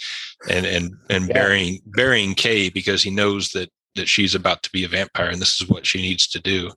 and 0.50 0.66
and 0.66 0.94
and 1.10 1.28
yeah. 1.28 1.34
burying 1.34 1.80
burying 1.86 2.36
Kay 2.36 2.70
because 2.70 3.02
he 3.02 3.10
knows 3.10 3.50
that 3.52 3.70
that 3.96 4.08
she's 4.08 4.36
about 4.36 4.64
to 4.64 4.70
be 4.72 4.84
a 4.84 4.88
vampire 4.88 5.30
and 5.30 5.42
this 5.42 5.60
is 5.60 5.68
what 5.68 5.86
she 5.86 6.02
needs 6.02 6.28
to 6.28 6.40
do 6.40 6.72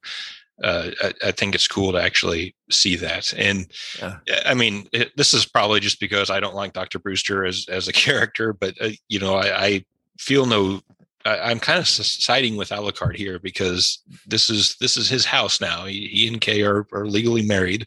uh, 0.62 0.90
I, 1.00 1.12
I, 1.24 1.30
think 1.32 1.54
it's 1.54 1.68
cool 1.68 1.92
to 1.92 2.02
actually 2.02 2.54
see 2.70 2.96
that. 2.96 3.32
And 3.34 3.66
yeah. 3.98 4.18
I 4.44 4.54
mean, 4.54 4.88
it, 4.92 5.16
this 5.16 5.32
is 5.32 5.46
probably 5.46 5.80
just 5.80 6.00
because 6.00 6.28
I 6.30 6.40
don't 6.40 6.54
like 6.54 6.74
Dr. 6.74 6.98
Brewster 6.98 7.44
as 7.44 7.66
as 7.68 7.88
a 7.88 7.92
character, 8.04 8.52
but 8.52 8.74
uh, 8.80 8.90
you 9.08 9.18
know, 9.18 9.36
I, 9.36 9.64
I 9.64 9.84
feel 10.18 10.46
no. 10.46 10.80
I, 11.26 11.50
am 11.50 11.60
kind 11.60 11.78
of 11.78 11.86
siding 11.86 12.56
with 12.56 12.70
Alucard 12.70 13.14
here 13.14 13.38
because 13.38 13.98
this 14.26 14.48
is 14.48 14.76
this 14.80 14.96
is 14.96 15.08
his 15.08 15.26
house 15.26 15.60
now. 15.60 15.84
He, 15.84 16.06
he 16.06 16.26
and 16.26 16.40
Kay 16.40 16.62
are, 16.62 16.86
are 16.94 17.06
legally 17.06 17.42
married, 17.42 17.86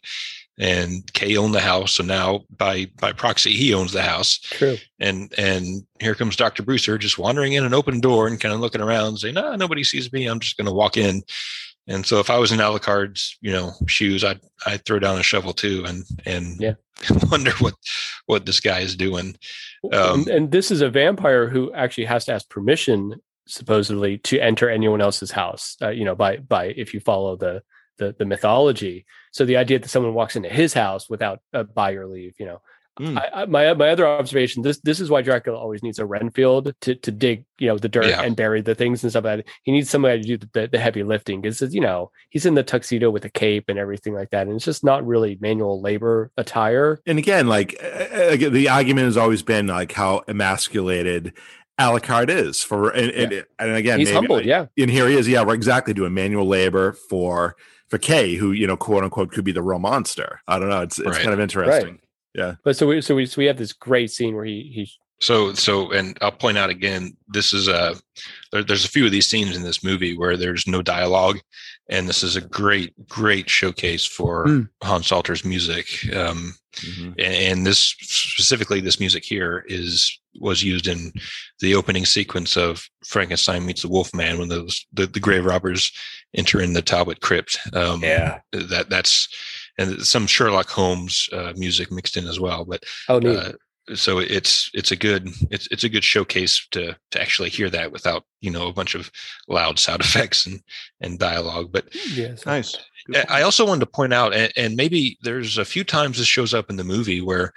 and 0.56 1.12
Kay 1.14 1.36
owned 1.36 1.52
the 1.52 1.60
house, 1.60 1.94
so 1.94 2.04
now 2.04 2.44
by 2.56 2.86
by 3.00 3.12
proxy 3.12 3.52
he 3.52 3.74
owns 3.74 3.92
the 3.92 4.02
house. 4.02 4.38
True. 4.38 4.76
And 5.00 5.32
and 5.36 5.84
here 6.00 6.14
comes 6.14 6.36
Dr. 6.36 6.62
Brewster 6.62 6.96
just 6.96 7.18
wandering 7.18 7.54
in 7.54 7.64
an 7.64 7.74
open 7.74 8.00
door 8.00 8.28
and 8.28 8.40
kind 8.40 8.54
of 8.54 8.60
looking 8.60 8.80
around, 8.80 9.18
saying, 9.18 9.34
"No, 9.34 9.50
nah, 9.50 9.56
nobody 9.56 9.82
sees 9.82 10.12
me. 10.12 10.26
I'm 10.26 10.40
just 10.40 10.56
going 10.56 10.66
to 10.66 10.72
walk 10.72 10.96
in." 10.96 11.22
And 11.86 12.06
so 12.06 12.18
if 12.18 12.30
I 12.30 12.38
was 12.38 12.50
in 12.50 12.60
Alucard's, 12.60 13.36
you 13.40 13.52
know, 13.52 13.72
shoes, 13.86 14.24
I'd 14.24 14.40
I'd 14.66 14.84
throw 14.84 14.98
down 14.98 15.18
a 15.18 15.22
shovel 15.22 15.52
too 15.52 15.84
and 15.86 16.04
and 16.24 16.60
yeah. 16.60 16.74
wonder 17.30 17.50
what 17.60 17.74
what 18.26 18.46
this 18.46 18.60
guy 18.60 18.80
is 18.80 18.96
doing. 18.96 19.36
Um, 19.92 20.20
and, 20.20 20.28
and 20.28 20.52
this 20.52 20.70
is 20.70 20.80
a 20.80 20.88
vampire 20.88 21.48
who 21.48 21.72
actually 21.74 22.06
has 22.06 22.24
to 22.26 22.32
ask 22.32 22.48
permission 22.48 23.20
supposedly 23.46 24.16
to 24.18 24.40
enter 24.40 24.70
anyone 24.70 25.02
else's 25.02 25.30
house. 25.30 25.76
Uh, 25.82 25.90
you 25.90 26.04
know, 26.04 26.14
by 26.14 26.38
by 26.38 26.66
if 26.66 26.94
you 26.94 27.00
follow 27.00 27.36
the 27.36 27.62
the 27.98 28.14
the 28.18 28.24
mythology. 28.24 29.04
So 29.32 29.44
the 29.44 29.56
idea 29.56 29.78
that 29.78 29.88
someone 29.88 30.14
walks 30.14 30.36
into 30.36 30.48
his 30.48 30.72
house 30.74 31.10
without 31.10 31.40
a 31.52 31.64
by 31.64 31.90
your 31.90 32.06
leave, 32.06 32.34
you 32.38 32.46
know, 32.46 32.60
Mm. 33.00 33.18
I, 33.18 33.42
I, 33.42 33.44
my 33.46 33.74
my 33.74 33.88
other 33.88 34.06
observation 34.06 34.62
this 34.62 34.78
this 34.80 35.00
is 35.00 35.10
why 35.10 35.20
Dracula 35.20 35.58
always 35.58 35.82
needs 35.82 35.98
a 35.98 36.06
Renfield 36.06 36.72
to 36.82 36.94
to 36.94 37.10
dig 37.10 37.44
you 37.58 37.66
know 37.66 37.76
the 37.76 37.88
dirt 37.88 38.06
yeah. 38.06 38.22
and 38.22 38.36
bury 38.36 38.60
the 38.60 38.76
things 38.76 39.02
and 39.02 39.10
stuff 39.10 39.24
like 39.24 39.38
that. 39.38 39.46
He 39.64 39.72
needs 39.72 39.90
somebody 39.90 40.22
to 40.22 40.36
do 40.36 40.48
the, 40.52 40.68
the 40.68 40.78
heavy 40.78 41.02
lifting 41.02 41.40
because 41.40 41.60
you 41.74 41.80
know 41.80 42.12
he's 42.30 42.46
in 42.46 42.54
the 42.54 42.62
tuxedo 42.62 43.10
with 43.10 43.24
a 43.24 43.30
cape 43.30 43.64
and 43.68 43.80
everything 43.80 44.14
like 44.14 44.30
that, 44.30 44.46
and 44.46 44.54
it's 44.54 44.64
just 44.64 44.84
not 44.84 45.04
really 45.04 45.38
manual 45.40 45.80
labor 45.80 46.30
attire. 46.36 47.00
And 47.04 47.18
again, 47.18 47.48
like 47.48 47.76
uh, 47.82 48.36
the 48.36 48.68
argument 48.68 49.06
has 49.06 49.16
always 49.16 49.42
been 49.42 49.66
like 49.66 49.90
how 49.90 50.22
emasculated 50.28 51.32
Alucard 51.80 52.28
is 52.28 52.62
for 52.62 52.90
and 52.90 53.10
and, 53.10 53.32
yeah. 53.32 53.42
and 53.58 53.72
again 53.72 53.98
he's 53.98 54.08
maybe, 54.08 54.14
humbled, 54.14 54.44
yeah. 54.44 54.66
And 54.78 54.90
here 54.90 55.08
he 55.08 55.16
is, 55.16 55.26
yeah, 55.26 55.42
we're 55.42 55.54
exactly 55.54 55.94
doing 55.94 56.14
manual 56.14 56.46
labor 56.46 56.92
for 56.92 57.56
for 57.88 57.98
Kay, 57.98 58.36
who 58.36 58.52
you 58.52 58.68
know, 58.68 58.76
quote 58.76 59.02
unquote, 59.02 59.32
could 59.32 59.44
be 59.44 59.50
the 59.50 59.62
real 59.62 59.80
monster. 59.80 60.40
I 60.46 60.60
don't 60.60 60.68
know. 60.68 60.82
It's 60.82 61.00
it's 61.00 61.08
right. 61.08 61.22
kind 61.22 61.34
of 61.34 61.40
interesting. 61.40 61.90
Right 61.90 62.00
yeah 62.34 62.54
but 62.64 62.76
so 62.76 62.86
we 62.86 63.00
so 63.00 63.14
we 63.14 63.26
so 63.26 63.38
we 63.38 63.46
have 63.46 63.58
this 63.58 63.72
great 63.72 64.10
scene 64.10 64.34
where 64.34 64.44
he 64.44 64.70
he 64.74 64.90
so 65.20 65.52
so 65.54 65.90
and 65.92 66.18
i'll 66.20 66.32
point 66.32 66.58
out 66.58 66.70
again 66.70 67.16
this 67.28 67.52
is 67.52 67.68
a 67.68 67.94
there, 68.52 68.62
there's 68.62 68.84
a 68.84 68.90
few 68.90 69.06
of 69.06 69.12
these 69.12 69.28
scenes 69.28 69.56
in 69.56 69.62
this 69.62 69.84
movie 69.84 70.16
where 70.16 70.36
there's 70.36 70.66
no 70.66 70.82
dialogue 70.82 71.38
and 71.88 72.08
this 72.08 72.22
is 72.22 72.36
a 72.36 72.40
great 72.40 72.92
great 73.08 73.48
showcase 73.48 74.04
for 74.04 74.46
mm. 74.46 74.68
hans 74.82 75.06
salter's 75.06 75.44
music 75.44 75.86
um, 76.14 76.54
mm-hmm. 76.74 77.12
and, 77.18 77.34
and, 77.34 77.66
this 77.66 77.94
specifically 78.00 78.80
this 78.80 79.00
music 79.00 79.24
here 79.24 79.64
is 79.68 80.18
was 80.40 80.64
used 80.64 80.88
in 80.88 81.12
the 81.60 81.74
opening 81.74 82.04
sequence 82.04 82.56
of 82.56 82.88
frankenstein 83.04 83.64
meets 83.64 83.82
the 83.82 83.88
wolfman 83.88 84.38
when 84.38 84.48
those 84.48 84.84
the, 84.92 85.06
the 85.06 85.20
grave 85.20 85.44
robbers 85.44 85.92
enter 86.34 86.60
in 86.60 86.72
the 86.72 86.82
talbot 86.82 87.20
crypt 87.20 87.56
um, 87.72 88.02
yeah 88.02 88.40
that 88.52 88.90
that's 88.90 89.28
and 89.78 90.00
some 90.02 90.26
Sherlock 90.26 90.68
Holmes 90.68 91.28
uh, 91.32 91.52
music 91.56 91.90
mixed 91.90 92.16
in 92.16 92.26
as 92.26 92.38
well. 92.40 92.64
But 92.64 92.84
oh, 93.08 93.18
neat. 93.18 93.36
Uh, 93.36 93.52
so 93.94 94.18
it's 94.18 94.70
it's 94.72 94.90
a 94.92 94.96
good 94.96 95.28
it's 95.50 95.68
it's 95.70 95.84
a 95.84 95.90
good 95.90 96.04
showcase 96.04 96.66
to 96.70 96.96
to 97.10 97.20
actually 97.20 97.50
hear 97.50 97.68
that 97.68 97.92
without 97.92 98.24
you 98.40 98.50
know 98.50 98.66
a 98.68 98.72
bunch 98.72 98.94
of 98.94 99.10
loud 99.46 99.78
sound 99.78 100.00
effects 100.06 100.46
and 100.46 100.60
and 101.02 101.18
dialogue 101.18 101.70
but 101.70 101.84
Yes. 102.14 102.46
Nice. 102.46 102.74
I 103.28 103.42
also 103.42 103.66
wanted 103.66 103.80
to 103.80 103.86
point 103.86 104.14
out, 104.14 104.32
and, 104.32 104.50
and 104.56 104.76
maybe 104.76 105.18
there's 105.20 105.58
a 105.58 105.64
few 105.66 105.84
times 105.84 106.16
this 106.16 106.26
shows 106.26 106.54
up 106.54 106.70
in 106.70 106.76
the 106.76 106.84
movie 106.84 107.20
where, 107.20 107.52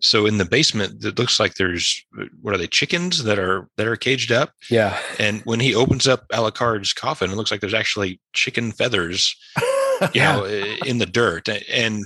so 0.00 0.26
in 0.26 0.38
the 0.38 0.44
basement, 0.44 1.04
it 1.04 1.16
looks 1.20 1.38
like 1.38 1.54
there's 1.54 2.04
what 2.42 2.52
are 2.52 2.58
they 2.58 2.66
chickens 2.66 3.22
that 3.22 3.38
are 3.38 3.68
that 3.76 3.86
are 3.86 3.94
caged 3.94 4.32
up, 4.32 4.50
Yeah. 4.70 4.98
and 5.20 5.42
when 5.44 5.60
he 5.60 5.72
opens 5.72 6.08
up 6.08 6.26
Alucard's 6.32 6.92
coffin, 6.92 7.30
it 7.30 7.36
looks 7.36 7.52
like 7.52 7.60
there's 7.60 7.74
actually 7.74 8.20
chicken 8.32 8.72
feathers, 8.72 9.36
you 10.14 10.20
Yeah. 10.20 10.36
know, 10.36 10.44
in 10.44 10.98
the 10.98 11.06
dirt. 11.06 11.48
And 11.48 12.04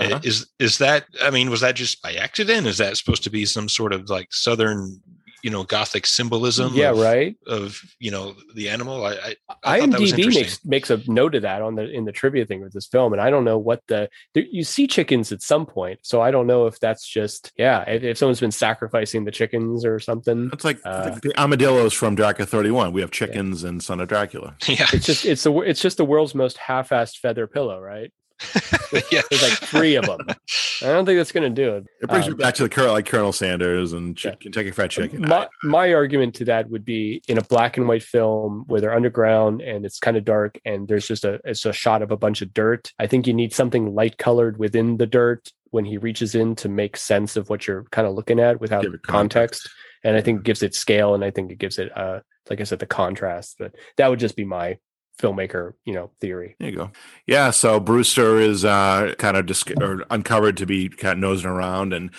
uh, 0.00 0.04
Uh-huh. 0.04 0.20
is 0.22 0.46
is 0.58 0.78
that? 0.78 1.06
I 1.22 1.30
mean, 1.30 1.50
was 1.50 1.60
that 1.60 1.74
just 1.74 2.02
by 2.02 2.14
accident? 2.14 2.66
Is 2.66 2.78
that 2.78 2.96
supposed 2.96 3.24
to 3.24 3.30
be 3.30 3.44
some 3.46 3.68
sort 3.68 3.92
of 3.92 4.08
like 4.08 4.28
southern, 4.32 5.00
you 5.42 5.50
know, 5.50 5.64
Gothic 5.64 6.06
symbolism? 6.06 6.74
Yeah. 6.74 6.90
of, 6.90 6.98
Right. 6.98 7.36
Of 7.46 7.80
you 7.98 8.10
know 8.10 8.34
the 8.54 8.68
animal. 8.68 9.04
I, 9.04 9.12
I 9.12 9.36
I 9.64 9.80
thought 9.80 9.90
that 9.90 10.00
was 10.00 10.12
IMDb 10.12 10.34
makes 10.34 10.64
makes 10.64 10.90
a 10.90 11.00
note 11.06 11.34
of 11.34 11.42
that 11.42 11.62
on 11.62 11.74
the 11.74 11.90
in 11.90 12.04
the 12.04 12.12
trivia 12.12 12.46
thing 12.46 12.60
with 12.62 12.72
this 12.72 12.86
film, 12.86 13.12
and 13.12 13.22
I 13.22 13.30
don't 13.30 13.44
know 13.44 13.58
what 13.58 13.82
the 13.88 14.08
there, 14.34 14.44
you 14.50 14.64
see 14.64 14.86
chickens 14.86 15.32
at 15.32 15.42
some 15.42 15.66
point, 15.66 16.00
so 16.02 16.20
I 16.20 16.30
don't 16.30 16.46
know 16.46 16.66
if 16.66 16.78
that's 16.80 17.06
just 17.06 17.52
yeah 17.56 17.82
if, 17.88 18.02
if 18.02 18.18
someone's 18.18 18.40
been 18.40 18.50
sacrificing 18.50 19.24
the 19.24 19.30
chickens 19.30 19.84
or 19.84 19.98
something. 20.00 20.50
It's 20.52 20.64
like 20.64 20.78
Uh, 20.84 21.10
the, 21.10 21.20
the 21.28 21.40
armadillos 21.40 21.92
from 21.92 22.14
Dracula 22.14 22.46
31. 22.46 22.92
We 22.92 23.00
have 23.00 23.10
chickens 23.10 23.64
and 23.64 23.82
Son 23.82 24.00
of 24.00 24.08
Dracula. 24.08 24.56
yeah, 24.66 24.86
It's 24.92 25.06
just 25.06 25.24
it's 25.24 25.42
the 25.42 25.52
it's 25.60 25.80
just 25.80 25.96
the 25.96 26.04
world's 26.04 26.34
most 26.34 26.58
half-assed 26.58 27.18
feather 27.18 27.46
pillow, 27.46 27.80
right? 27.80 28.12
yeah. 29.10 29.22
There's 29.30 29.42
like 29.42 29.52
three 29.58 29.96
of 29.96 30.04
them. 30.06 30.18
I 30.28 30.86
don't 30.86 31.04
think 31.06 31.18
that's 31.18 31.32
going 31.32 31.42
to 31.42 31.62
do 31.62 31.76
it. 31.76 31.86
It 32.00 32.08
brings 32.08 32.26
Um, 32.26 32.32
me 32.32 32.36
back 32.36 32.54
to 32.54 32.62
the 32.62 32.68
Colonel, 32.68 32.92
like 32.92 33.06
Colonel 33.06 33.32
Sanders 33.32 33.92
and 33.92 34.16
Ch- 34.16 34.26
Yeah. 34.26 34.34
Kentucky 34.40 34.70
Fried 34.70 34.90
Chicken. 34.90 35.22
My, 35.28 35.48
my 35.62 35.92
argument 35.94 36.34
to 36.36 36.44
that 36.46 36.70
would 36.70 36.84
be 36.84 37.22
in 37.28 37.38
a 37.38 37.42
black 37.42 37.76
and 37.76 37.88
white 37.88 38.02
film 38.02 38.64
where 38.68 38.80
they're 38.80 38.94
underground 38.94 39.60
and 39.60 39.84
it's 39.84 39.98
kind 39.98 40.16
of 40.16 40.24
dark 40.24 40.58
and 40.64 40.86
there's 40.88 41.06
just 41.06 41.24
a 41.24 41.40
it's 41.44 41.64
a 41.64 41.72
shot 41.72 42.02
of 42.02 42.10
a 42.10 42.16
bunch 42.16 42.42
of 42.42 42.54
dirt. 42.54 42.92
I 42.98 43.06
think 43.06 43.26
you 43.26 43.34
need 43.34 43.52
something 43.52 43.94
light 43.94 44.18
colored 44.18 44.58
within 44.58 44.96
the 44.98 45.06
dirt 45.06 45.50
when 45.70 45.84
he 45.84 45.98
reaches 45.98 46.34
in 46.34 46.54
to 46.56 46.68
make 46.68 46.96
sense 46.96 47.36
of 47.36 47.50
what 47.50 47.66
you're 47.66 47.84
kind 47.90 48.06
of 48.06 48.14
looking 48.14 48.40
at 48.40 48.60
without 48.60 48.84
context. 48.84 49.04
context. 49.06 49.70
And 50.04 50.16
I 50.16 50.20
think 50.22 50.38
it 50.40 50.44
gives 50.44 50.62
it 50.62 50.74
scale 50.74 51.14
and 51.14 51.24
I 51.24 51.30
think 51.30 51.50
it 51.52 51.58
gives 51.58 51.78
it 51.78 51.96
uh 51.96 52.20
like 52.48 52.60
I 52.60 52.64
said 52.64 52.78
the 52.78 52.86
contrast. 52.86 53.56
But 53.58 53.74
that 53.96 54.08
would 54.08 54.20
just 54.20 54.36
be 54.36 54.44
my 54.44 54.78
filmmaker, 55.18 55.74
you 55.84 55.92
know, 55.94 56.10
theory. 56.20 56.56
There 56.58 56.70
you 56.70 56.76
go. 56.76 56.90
Yeah, 57.26 57.50
so 57.50 57.80
Brewster 57.80 58.38
is 58.38 58.64
uh, 58.64 59.14
kind 59.18 59.36
of 59.36 59.46
dis- 59.46 59.64
or 59.80 60.04
uncovered 60.10 60.56
to 60.58 60.66
be 60.66 60.88
kind 60.88 61.12
of 61.14 61.18
nosing 61.18 61.50
around, 61.50 61.92
and 61.92 62.10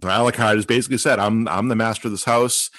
Alucard 0.00 0.56
has 0.56 0.66
basically 0.66 0.98
said, 0.98 1.18
"I'm 1.18 1.48
I'm 1.48 1.68
the 1.68 1.76
master 1.76 2.08
of 2.08 2.12
this 2.12 2.24
house." 2.24 2.70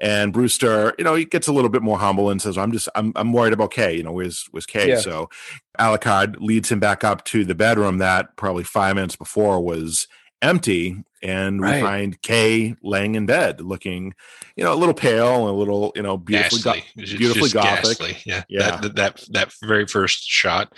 And 0.00 0.32
Brewster, 0.32 0.94
you 0.96 1.02
know, 1.02 1.16
he 1.16 1.24
gets 1.24 1.48
a 1.48 1.52
little 1.52 1.70
bit 1.70 1.82
more 1.82 1.98
humble 1.98 2.30
and 2.30 2.40
says, 2.40 2.56
"I'm 2.56 2.72
just 2.72 2.88
I'm 2.94 3.12
I'm 3.16 3.32
worried 3.32 3.52
about 3.52 3.72
Kay. 3.72 3.96
You 3.96 4.02
know, 4.02 4.12
where's 4.12 4.46
where's 4.50 4.66
Kay?" 4.66 4.90
Yeah. 4.90 5.00
So 5.00 5.28
Alucard 5.78 6.36
leads 6.40 6.70
him 6.70 6.80
back 6.80 7.02
up 7.02 7.24
to 7.26 7.44
the 7.44 7.54
bedroom 7.54 7.98
that 7.98 8.36
probably 8.36 8.64
five 8.64 8.94
minutes 8.94 9.16
before 9.16 9.60
was 9.60 10.06
empty, 10.42 11.02
and 11.22 11.60
we 11.60 11.66
find 11.80 12.20
Kay 12.22 12.76
laying 12.82 13.14
in 13.16 13.26
bed, 13.26 13.60
looking, 13.60 14.14
you 14.56 14.64
know, 14.64 14.72
a 14.72 14.76
little 14.76 14.94
pale 14.94 15.40
and 15.48 15.48
a 15.48 15.58
little, 15.58 15.92
you 15.96 16.02
know, 16.02 16.16
beautifully 16.16 16.60
go- 16.62 16.72
ghastly. 16.74 16.84
It's 16.96 17.10
just- 17.10 17.18
beautifully 17.18 17.50
gothic. 17.50 17.98
ghastly. 17.98 18.16
Yeah, 18.24 18.42
Yeah. 18.48 18.76
That, 18.80 18.96
that 18.96 19.24
that 19.30 19.52
very 19.62 19.86
first 19.86 20.24
shot 20.28 20.72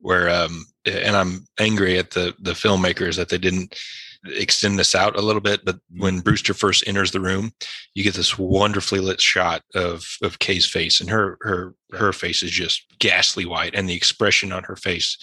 where, 0.00 0.28
um, 0.28 0.66
and 0.84 1.16
I'm 1.16 1.46
angry 1.58 1.98
at 1.98 2.10
the 2.10 2.34
the 2.40 2.52
filmmakers 2.52 3.16
that 3.16 3.28
they 3.28 3.38
didn't 3.38 3.78
extend 4.26 4.78
this 4.78 4.94
out 4.94 5.16
a 5.18 5.22
little 5.22 5.40
bit. 5.42 5.64
But 5.64 5.78
when 5.90 6.20
Brewster 6.20 6.54
first 6.54 6.84
enters 6.86 7.10
the 7.12 7.20
room, 7.20 7.52
you 7.94 8.02
get 8.02 8.14
this 8.14 8.38
wonderfully 8.38 9.00
lit 9.00 9.20
shot 9.20 9.62
of 9.74 10.04
of 10.22 10.38
Kay's 10.40 10.66
face, 10.66 11.00
and 11.00 11.08
her 11.10 11.38
her 11.42 11.74
her 11.92 12.12
face 12.12 12.42
is 12.42 12.50
just 12.50 12.84
ghastly 12.98 13.44
white, 13.46 13.74
and 13.74 13.88
the 13.88 13.94
expression 13.94 14.52
on 14.52 14.64
her 14.64 14.76
face 14.76 15.16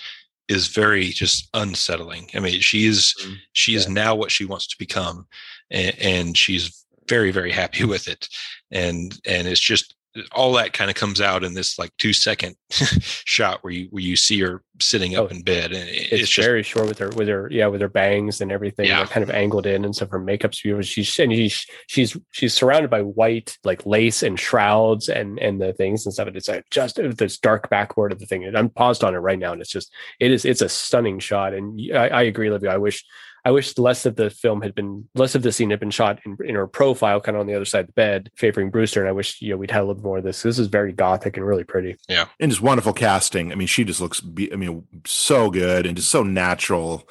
is 0.52 0.68
very 0.68 1.07
just 1.10 1.49
unsettling. 1.53 2.30
I 2.36 2.40
mean, 2.40 2.61
she 2.61 2.86
is 2.86 3.14
Mhm. 3.23 3.38
she 3.53 3.76
is 3.76 3.88
now 3.88 4.15
what 4.15 4.32
she 4.32 4.45
wants 4.45 4.68
to 4.68 4.76
become, 4.78 5.28
and, 5.69 5.95
and 5.99 6.38
she's 6.38 6.86
very 7.10 7.32
very 7.32 7.52
happy 7.52 7.84
with 7.94 8.07
it, 8.07 8.28
and 8.72 9.19
and 9.26 9.48
it's 9.48 9.60
just 9.73 9.95
all 10.34 10.52
that 10.54 10.74
kind 10.74 10.90
of 10.90 10.96
comes 10.98 11.22
out 11.22 11.44
in 11.44 11.54
this 11.54 11.80
like 11.80 11.92
two 11.98 12.12
second 12.12 12.56
shot 12.70 13.64
where 13.64 13.72
you 13.72 13.88
where 13.92 14.04
you 14.04 14.16
see 14.16 14.40
her 14.42 14.62
sitting 14.82 15.16
up 15.16 15.26
Oh, 15.26 15.28
in 15.28 15.42
bed, 15.42 15.72
and 15.72 15.88
it- 15.88 15.96
It's, 15.96 16.12
it's, 16.24 16.30
just 16.32 16.46
very 16.46 16.64
short 16.64 16.88
with 16.88 16.98
her 17.00 17.10
with 17.10 17.28
her 17.28 17.48
yeah 17.52 17.68
with 17.68 17.82
her 17.82 17.88
bangs 17.88 18.42
and 18.42 18.52
everything 18.52 18.88
Yeah. 18.88 19.06
kind 19.06 19.24
of 19.24 19.30
angled 19.30 19.66
in 19.66 19.86
and 19.86 19.96
so 19.96 20.06
Her 20.08 20.20
makeup's 20.20 20.62
beautiful. 20.62 20.84
She's 20.84 21.18
and 21.20 21.32
she's 21.32 21.66
she's 21.88 22.18
she's 22.32 22.54
surrounded 22.54 22.90
by 22.90 23.02
white 23.02 23.58
like 23.64 23.86
lace 23.86 24.22
and 24.24 24.40
shrouds 24.40 25.08
and 25.08 25.40
and 25.40 25.62
the 25.62 25.74
things 25.74 26.06
and 26.06 26.14
stuff. 26.14 26.28
And 26.28 26.36
it's 26.36 26.48
like 26.50 26.66
just 26.72 27.00
uh, 27.00 27.12
this 27.16 27.38
dark 27.38 27.70
backboard 27.70 28.12
of 28.12 28.20
the 28.20 28.26
thing. 28.26 28.44
And 28.44 28.58
I'm 28.58 28.70
paused 28.70 29.04
on 29.04 29.16
it 29.16 29.20
right 29.20 29.40
now, 29.40 29.54
and 29.54 29.62
it's 29.62 29.72
just 29.72 29.94
it 30.20 30.32
is 30.32 30.44
it's 30.46 30.62
a 30.62 30.70
stunning 30.70 31.20
shot. 31.20 31.54
And 31.54 31.80
I, 31.94 32.08
I 32.10 32.22
agree, 32.24 32.50
Olivia. 32.50 32.74
I 32.74 32.78
wish 32.78 33.06
I 33.44 33.52
wish 33.52 33.78
less 33.78 34.06
of 34.06 34.16
the 34.16 34.30
film 34.30 34.62
had 34.62 34.76
been 34.76 35.08
less 35.16 35.34
of 35.36 35.42
the 35.42 35.52
scene 35.52 35.72
had 35.72 35.80
been 35.80 35.90
shot 35.90 36.20
in, 36.26 36.38
in 36.46 36.56
her 36.56 36.68
profile, 36.68 37.20
kind 37.20 37.36
of 37.36 37.42
on 37.42 37.48
the 37.48 37.56
other 37.56 37.66
side 37.66 37.82
of 37.82 37.88
the 37.88 37.94
bed, 37.94 38.30
favoring 38.36 38.70
Brewster. 38.70 39.00
And 39.02 39.10
I 39.10 39.14
wish 39.14 39.42
you 39.42 39.50
know 39.50 39.58
we'd 39.58 39.72
had 39.72 39.82
a 39.82 39.86
little 39.86 40.04
more 40.04 40.20
of 40.20 40.24
this. 40.24 40.44
This 40.44 40.60
is 40.60 40.68
very 40.68 40.92
gothic 40.94 41.38
and 41.38 41.46
really 41.46 41.64
pretty. 41.64 41.96
Yeah, 42.08 42.26
and 42.40 42.52
just 42.52 42.62
wonderful 42.62 42.94
casting. 42.94 43.52
I 43.52 43.56
mean, 43.56 43.68
she 43.68 43.84
just 43.84 44.00
looks, 44.02 44.20
be- 44.22 44.54
I 44.54 44.56
mean, 44.56 44.86
so 45.06 45.50
good 45.50 45.86
and 45.88 45.96
just 45.96 46.10
so 46.10 46.24
natural. 46.24 47.08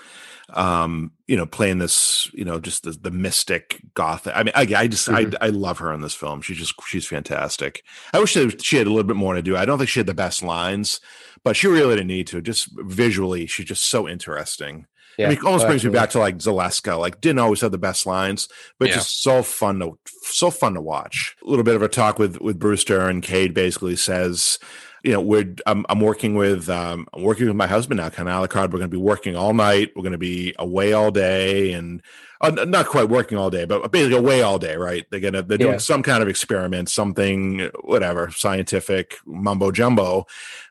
Um, 0.53 1.13
you 1.29 1.37
know, 1.37 1.47
playing 1.47 1.79
this, 1.79 2.29
you 2.35 2.45
know, 2.45 2.59
just 2.59 2.83
the, 2.83 2.91
the 2.91 3.13
mystic 3.13 3.81
gothic. 3.95 4.33
I 4.35 4.43
mean, 4.43 4.53
I, 4.57 4.63
I 4.77 4.89
just, 4.89 5.07
Mhm. 5.09 5.37
I, 5.41 5.47
I 5.47 5.49
love 5.51 5.79
her 5.79 5.93
in 5.93 6.01
this 6.01 6.15
film. 6.15 6.43
She's 6.43 6.57
just, 6.59 6.75
she's 6.89 7.07
fantastic. 7.07 7.85
I 8.13 8.19
wish 8.19 8.35
that 8.35 8.61
she 8.65 8.77
had 8.77 8.89
a 8.89 8.91
little 8.91 9.07
bit 9.07 9.15
more 9.15 9.35
to 9.35 9.43
do. 9.43 9.57
I 9.57 9.65
don't 9.65 9.79
think 9.79 9.91
she 9.91 10.01
had 10.01 10.09
the 10.09 10.15
best 10.15 10.43
lines, 10.43 11.01
but 11.45 11.55
she 11.55 11.69
really 11.69 11.95
didn't 11.95 12.09
need 12.09 12.27
to. 12.29 12.43
Just 12.43 12.69
visually, 12.79 13.47
she's 13.47 13.67
just 13.67 13.85
so 13.85 14.09
interesting. 14.09 14.87
I 15.27 15.29
mean, 15.31 15.39
it 15.39 15.45
almost 15.45 15.65
oh, 15.65 15.69
brings 15.69 15.85
me 15.85 15.91
back 15.91 16.11
to 16.11 16.19
like 16.19 16.39
Zaleska. 16.39 16.99
Like, 16.99 17.21
didn't 17.21 17.41
always 17.41 17.61
have 17.61 17.73
the 17.73 17.79
best 17.79 18.07
lines, 18.07 18.49
but 18.79 18.89
Yeah. 18.89 18.95
just 18.95 19.23
so 19.23 19.43
fun 19.43 19.81
to 19.81 19.99
so 20.23 20.51
fun 20.51 20.75
to 20.75 20.81
watch. 20.81 21.37
A 21.45 21.49
little 21.49 21.65
bit 21.65 21.77
of 21.77 21.83
a 21.83 21.89
talk 21.89 22.19
with 22.19 22.41
with 22.41 22.59
Brewster 22.59 23.09
and 23.09 23.23
Kay 23.23 23.49
basically 23.49 23.97
says, 23.97 24.59
you 25.03 25.13
know, 25.13 25.21
we're 25.21 25.55
I'm, 25.67 25.85
I'm 25.89 26.01
working 26.01 26.35
with 26.35 26.69
um, 26.69 27.07
I'm 27.13 27.23
working 27.23 27.47
with 27.47 27.57
my 27.57 27.67
husband 27.67 27.99
now, 27.99 28.11
Ken 28.11 28.27
Alucard. 28.27 28.71
We're 28.73 28.79
going 28.79 28.83
to 28.83 28.89
be 28.89 28.97
working 28.97 29.37
all 29.37 29.55
night. 29.55 29.93
We're 29.97 30.03
going 30.03 30.13
to 30.13 30.19
be 30.19 30.55
away 30.59 30.93
all 30.93 31.11
day, 31.11 31.73
and 31.73 32.03
uh, 32.41 32.51
not 32.51 32.87
quite 32.87 33.09
working 33.09 33.37
all 33.37 33.51
day, 33.51 33.65
but 33.65 33.91
basically 33.93 34.17
away 34.19 34.43
all 34.43 34.59
day. 34.59 34.77
Right? 34.77 35.07
They're 35.11 35.21
gonna 35.21 35.43
they're 35.43 35.59
doing 35.59 35.73
Yeah. 35.73 35.79
some 35.79 36.03
kind 36.03 36.23
of 36.23 36.29
experiment, 36.29 36.89
something 36.89 37.71
whatever 37.83 38.31
scientific 38.31 39.17
mumbo 39.27 39.71
jumbo 39.71 40.27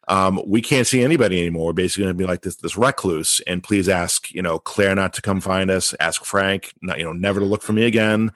um, 0.09 0.41
we 0.45 0.61
can't 0.61 0.87
see 0.87 1.03
anybody 1.03 1.39
anymore. 1.39 1.67
We're 1.67 1.73
basically 1.73 2.07
to 2.07 2.13
be 2.15 2.25
like 2.25 2.41
this 2.41 2.55
this 2.55 2.75
recluse. 2.75 3.41
And 3.45 3.63
please 3.63 3.87
ask, 3.87 4.31
you 4.31 4.41
know, 4.41 4.57
Claire 4.57 4.95
not 4.95 5.13
to 5.13 5.21
come 5.21 5.39
find 5.39 5.69
us. 5.69 5.93
Ask 5.99 6.25
Frank, 6.25 6.73
not, 6.81 6.97
you 6.97 7.05
know, 7.05 7.13
never 7.13 7.39
to 7.39 7.45
look 7.45 7.61
for 7.61 7.73
me 7.73 7.85
again. 7.85 8.31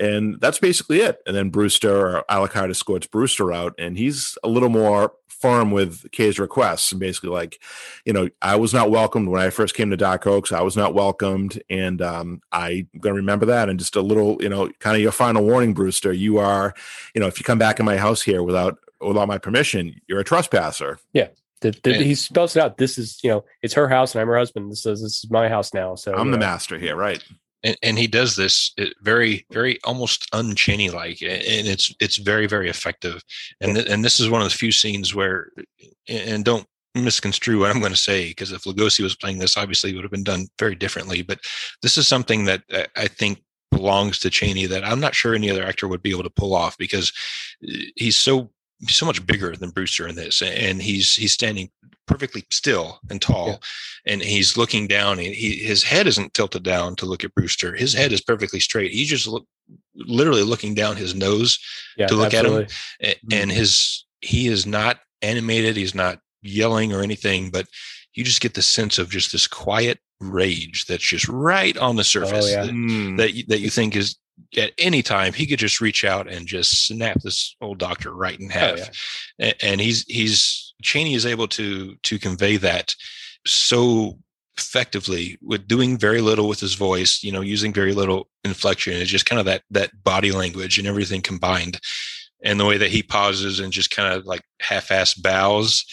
And 0.00 0.40
that's 0.40 0.58
basically 0.58 1.02
it. 1.02 1.18
And 1.24 1.36
then 1.36 1.50
Brewster 1.50 2.16
or 2.18 2.24
Alucard 2.28 2.68
escorts 2.70 3.06
Brewster 3.06 3.52
out, 3.52 3.74
and 3.78 3.96
he's 3.96 4.36
a 4.42 4.48
little 4.48 4.68
more 4.68 5.12
firm 5.44 5.72
with 5.72 6.10
Kay's 6.10 6.38
requests 6.38 6.90
and 6.90 6.98
basically 6.98 7.28
like, 7.28 7.60
you 8.06 8.14
know, 8.14 8.30
I 8.40 8.56
was 8.56 8.72
not 8.72 8.90
welcomed 8.90 9.28
when 9.28 9.42
I 9.42 9.50
first 9.50 9.74
came 9.74 9.90
to 9.90 9.96
Dark 9.96 10.26
Oaks. 10.26 10.52
I 10.52 10.62
was 10.62 10.74
not 10.74 10.94
welcomed, 10.94 11.62
and 11.68 12.00
um, 12.00 12.40
I'm 12.50 12.88
going 12.98 13.14
to 13.14 13.20
remember 13.20 13.44
that. 13.44 13.68
And 13.68 13.78
just 13.78 13.94
a 13.94 14.00
little, 14.00 14.42
you 14.42 14.48
know, 14.48 14.70
kind 14.78 14.96
of 14.96 15.02
your 15.02 15.12
final 15.12 15.44
warning, 15.44 15.74
Brewster. 15.74 16.14
You 16.14 16.38
are, 16.38 16.72
you 17.14 17.20
know, 17.20 17.26
if 17.26 17.38
you 17.38 17.44
come 17.44 17.58
back 17.58 17.78
in 17.78 17.84
my 17.84 17.98
house 17.98 18.22
here 18.22 18.42
without 18.42 18.78
without 19.02 19.28
my 19.28 19.36
permission, 19.36 20.00
you're 20.06 20.20
a 20.20 20.24
trespasser. 20.24 20.98
The, 21.60 21.72
the, 21.82 21.94
And- 21.96 22.04
he 22.04 22.14
spells 22.14 22.56
it 22.56 22.60
out. 22.60 22.78
This 22.78 22.96
is, 22.96 23.20
you 23.22 23.28
know, 23.28 23.44
it's 23.60 23.74
her 23.74 23.88
house 23.88 24.14
and 24.14 24.22
I'm 24.22 24.28
her 24.28 24.38
husband. 24.38 24.72
This 24.72 24.86
is 24.86 25.02
this 25.02 25.24
is 25.24 25.30
my 25.30 25.50
house 25.50 25.74
now. 25.74 25.94
So 25.94 26.14
I'm 26.14 26.30
the 26.30 26.38
know, 26.38 26.46
master 26.46 26.78
here, 26.78 26.96
right? 26.96 27.22
And, 27.64 27.76
and 27.82 27.98
he 27.98 28.06
does 28.06 28.36
this 28.36 28.72
uh, 28.78 28.86
very 29.00 29.46
very 29.50 29.80
almost 29.82 30.28
unchanny 30.32 30.90
like 30.90 31.20
and 31.22 31.66
it's 31.66 31.94
it's 32.00 32.18
very 32.18 32.46
very 32.46 32.68
effective. 32.68 33.22
And 33.60 33.74
th- 33.74 33.88
and 33.88 34.04
this 34.04 34.20
is 34.20 34.30
one 34.30 34.42
of 34.42 34.48
the 34.48 34.54
few 34.54 34.70
scenes 34.70 35.14
where 35.14 35.50
and 36.08 36.44
don't 36.44 36.66
misconstrue 36.94 37.58
what 37.58 37.70
i'm 37.70 37.80
going 37.80 37.92
to 37.92 37.98
say 37.98 38.28
because 38.28 38.52
if 38.52 38.62
lugosi 38.62 39.02
was 39.02 39.16
playing 39.16 39.38
this 39.38 39.56
obviously 39.56 39.90
it 39.90 39.96
would 39.96 40.04
have 40.04 40.12
been 40.12 40.22
done 40.22 40.46
very 40.60 40.76
differently 40.76 41.22
but 41.22 41.40
this 41.82 41.98
is 41.98 42.06
something 42.06 42.44
that 42.44 42.62
uh, 42.72 42.84
i 42.96 43.08
think 43.08 43.42
belongs 43.72 44.18
to 44.20 44.30
chaney 44.30 44.66
that 44.66 44.84
i'm 44.84 45.00
not 45.00 45.14
sure 45.14 45.34
any 45.34 45.50
other 45.50 45.64
actor 45.64 45.88
would 45.88 46.02
be 46.02 46.10
able 46.10 46.22
to 46.22 46.30
pull 46.30 46.54
off 46.54 46.78
because 46.78 47.12
he's 47.96 48.16
so 48.16 48.48
so 48.88 49.06
much 49.06 49.24
bigger 49.26 49.54
than 49.56 49.70
brewster 49.70 50.06
in 50.08 50.14
this 50.14 50.42
and 50.42 50.82
he's 50.82 51.14
he's 51.14 51.32
standing 51.32 51.70
perfectly 52.06 52.44
still 52.50 52.98
and 53.10 53.22
tall 53.22 53.48
Yeah. 53.48 54.12
and 54.12 54.22
he's 54.22 54.56
looking 54.58 54.86
down 54.86 55.18
and 55.18 55.28
he 55.34 55.56
his 55.56 55.82
head 55.82 56.06
isn't 56.06 56.34
tilted 56.34 56.62
down 56.62 56.96
to 56.96 57.06
look 57.06 57.24
at 57.24 57.34
Brewster. 57.34 57.74
His 57.74 57.94
head 57.94 58.12
is 58.12 58.20
perfectly 58.20 58.60
straight. 58.60 58.92
He's 58.92 59.08
just 59.08 59.26
look, 59.26 59.46
literally 59.94 60.42
looking 60.42 60.74
down 60.74 60.96
his 60.96 61.14
nose 61.14 61.58
yeah, 61.96 62.06
to 62.08 62.14
look 62.14 62.34
at 62.34 62.44
him. 62.44 62.66
absolutely. 63.00 63.38
and 63.38 63.50
his 63.50 64.04
he 64.20 64.48
is 64.48 64.66
not 64.66 64.98
animated, 65.22 65.76
he's 65.78 65.94
not 65.94 66.18
yelling 66.42 66.92
or 66.92 67.00
anything, 67.02 67.50
but 67.50 67.66
you 68.12 68.22
just 68.22 68.42
get 68.42 68.52
the 68.52 68.60
sense 68.62 68.98
of 68.98 69.08
just 69.08 69.32
this 69.32 69.46
quiet 69.46 69.98
rage 70.20 70.84
that's 70.84 71.02
just 71.08 71.26
right 71.28 71.76
on 71.78 71.96
the 71.96 72.04
surface 72.04 72.44
Oh, 72.46 72.50
yeah. 72.50 72.64
that, 72.66 72.72
Mm. 72.74 73.16
that, 73.16 73.32
you, 73.32 73.44
that 73.48 73.60
you 73.60 73.70
think 73.70 73.96
is 73.96 74.16
at 74.56 74.72
any 74.78 75.02
time 75.02 75.32
he 75.32 75.46
could 75.46 75.58
just 75.58 75.80
reach 75.80 76.04
out 76.04 76.30
and 76.30 76.46
just 76.46 76.86
snap 76.86 77.20
this 77.22 77.56
old 77.60 77.78
doctor 77.78 78.14
right 78.14 78.38
in 78.38 78.50
oh, 78.50 78.54
half. 78.54 78.90
yeah. 79.38 79.52
And 79.62 79.80
he's 79.80 80.04
he's 80.04 80.74
Chaney 80.82 81.14
is 81.14 81.26
able 81.26 81.48
to 81.48 81.96
to 82.02 82.18
convey 82.18 82.56
that 82.58 82.94
so 83.46 84.18
effectively 84.56 85.36
with 85.42 85.66
doing 85.66 85.98
very 85.98 86.20
little 86.20 86.48
with 86.48 86.60
his 86.60 86.74
voice, 86.74 87.22
you 87.22 87.32
know, 87.32 87.40
using 87.40 87.72
very 87.72 87.92
little 87.92 88.28
inflection. 88.44 88.94
It's 88.94 89.10
just 89.10 89.26
kind 89.26 89.40
of 89.40 89.46
that 89.46 89.62
that 89.70 90.04
body 90.04 90.32
language 90.32 90.78
and 90.78 90.86
everything 90.86 91.22
combined. 91.22 91.80
And 92.44 92.60
the 92.60 92.66
way 92.66 92.76
that 92.76 92.90
he 92.90 93.02
pauses 93.02 93.58
and 93.58 93.72
just 93.72 93.90
kind 93.90 94.12
of 94.12 94.26
like 94.26 94.42
half-ass 94.60 95.14
bows, 95.14 95.86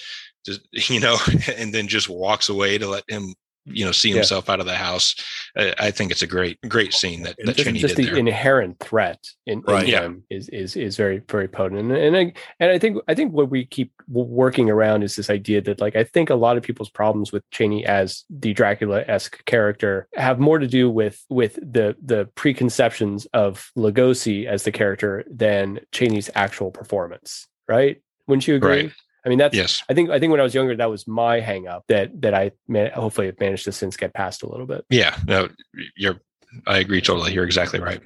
just, 0.46 0.62
you 0.90 1.00
know, 1.00 1.18
and 1.58 1.74
then 1.74 1.88
just 1.88 2.10
walks 2.10 2.50
away 2.50 2.78
to 2.78 2.88
let 2.88 3.04
him, 3.08 3.34
you 3.66 3.86
know, 3.86 3.92
see 3.92 4.10
Yeah. 4.10 4.16
himself 4.16 4.50
out 4.50 4.60
of 4.60 4.66
the 4.66 4.76
house. 4.76 5.16
I, 5.56 5.74
I 5.78 5.92
think 5.92 6.12
it's 6.12 6.22
a 6.22 6.28
great, 6.28 6.60
great 6.68 6.90
oh, 6.94 6.98
scene 6.98 7.24
that, 7.24 7.36
that 7.38 7.56
just, 7.56 7.66
Chaney 7.66 7.80
just 7.80 7.96
did 7.96 8.06
the 8.06 8.10
there. 8.12 8.18
inherent 8.20 8.80
threat 8.80 9.20
in, 9.46 9.64
in 9.68 9.88
Yeah. 9.88 10.02
him 10.02 10.24
is 10.30 10.50
is 10.50 10.76
is 10.76 10.98
very 10.98 11.22
very 11.30 11.48
potent 11.48 11.80
and 11.80 11.92
and 11.92 12.18
I, 12.18 12.34
and 12.60 12.72
I 12.72 12.80
think 12.80 12.98
I 13.08 13.14
think 13.14 13.34
what 13.34 13.50
we 13.50 13.66
keep 13.66 13.92
working 14.08 14.70
around 14.70 15.04
is 15.04 15.16
this 15.16 15.30
idea 15.30 15.62
that 15.62 15.80
like 15.80 15.96
I 15.96 16.04
think 16.04 16.30
a 16.30 16.36
lot 16.36 16.58
of 16.58 16.64
people's 16.64 16.90
problems 16.90 17.32
with 17.32 17.48
Chaney 17.52 17.86
as 17.86 18.24
the 18.30 18.54
Dracula 18.54 19.04
esque 19.08 19.44
character 19.46 20.08
have 20.16 20.40
more 20.40 20.58
to 20.60 20.68
do 20.68 20.90
with 20.90 21.24
with 21.30 21.56
the 21.56 21.96
the 22.04 22.26
preconceptions 22.36 23.26
of 23.34 23.72
Lugosi 23.78 24.46
as 24.48 24.64
the 24.64 24.72
character 24.72 25.24
than 25.30 25.80
Chaney's 25.92 26.30
actual 26.36 26.72
performance, 26.72 27.48
right? 27.68 28.02
Wouldn't 28.28 28.48
you 28.48 28.56
agree? 28.56 28.84
Right. 28.84 28.92
I 29.26 29.30
mean 29.30 29.38
that's 29.38 29.56
yes. 29.56 29.84
I 29.90 29.94
think 29.94 30.10
I 30.10 30.20
think 30.20 30.32
when 30.32 30.40
I 30.40 30.44
was 30.44 30.54
younger 30.56 30.76
that 30.76 30.90
was 30.90 31.08
my 31.08 31.40
hang 31.40 31.68
up 31.68 31.84
that 31.88 32.22
that 32.22 32.34
I 32.34 32.52
man, 32.68 32.92
hopefully 32.92 33.28
have 33.28 33.40
managed 33.40 33.66
to 33.66 33.72
since 33.72 33.96
get 33.96 34.14
past 34.14 34.44
a 34.44 34.48
little 34.48 34.66
bit. 34.66 34.86
Yeah. 34.90 35.16
No, 35.28 35.50
you're, 35.96 36.20
I 36.68 36.80
agree 36.80 37.02
totally. 37.02 37.34
You're 37.34 37.46
exactly 37.46 37.80
right. 37.80 38.02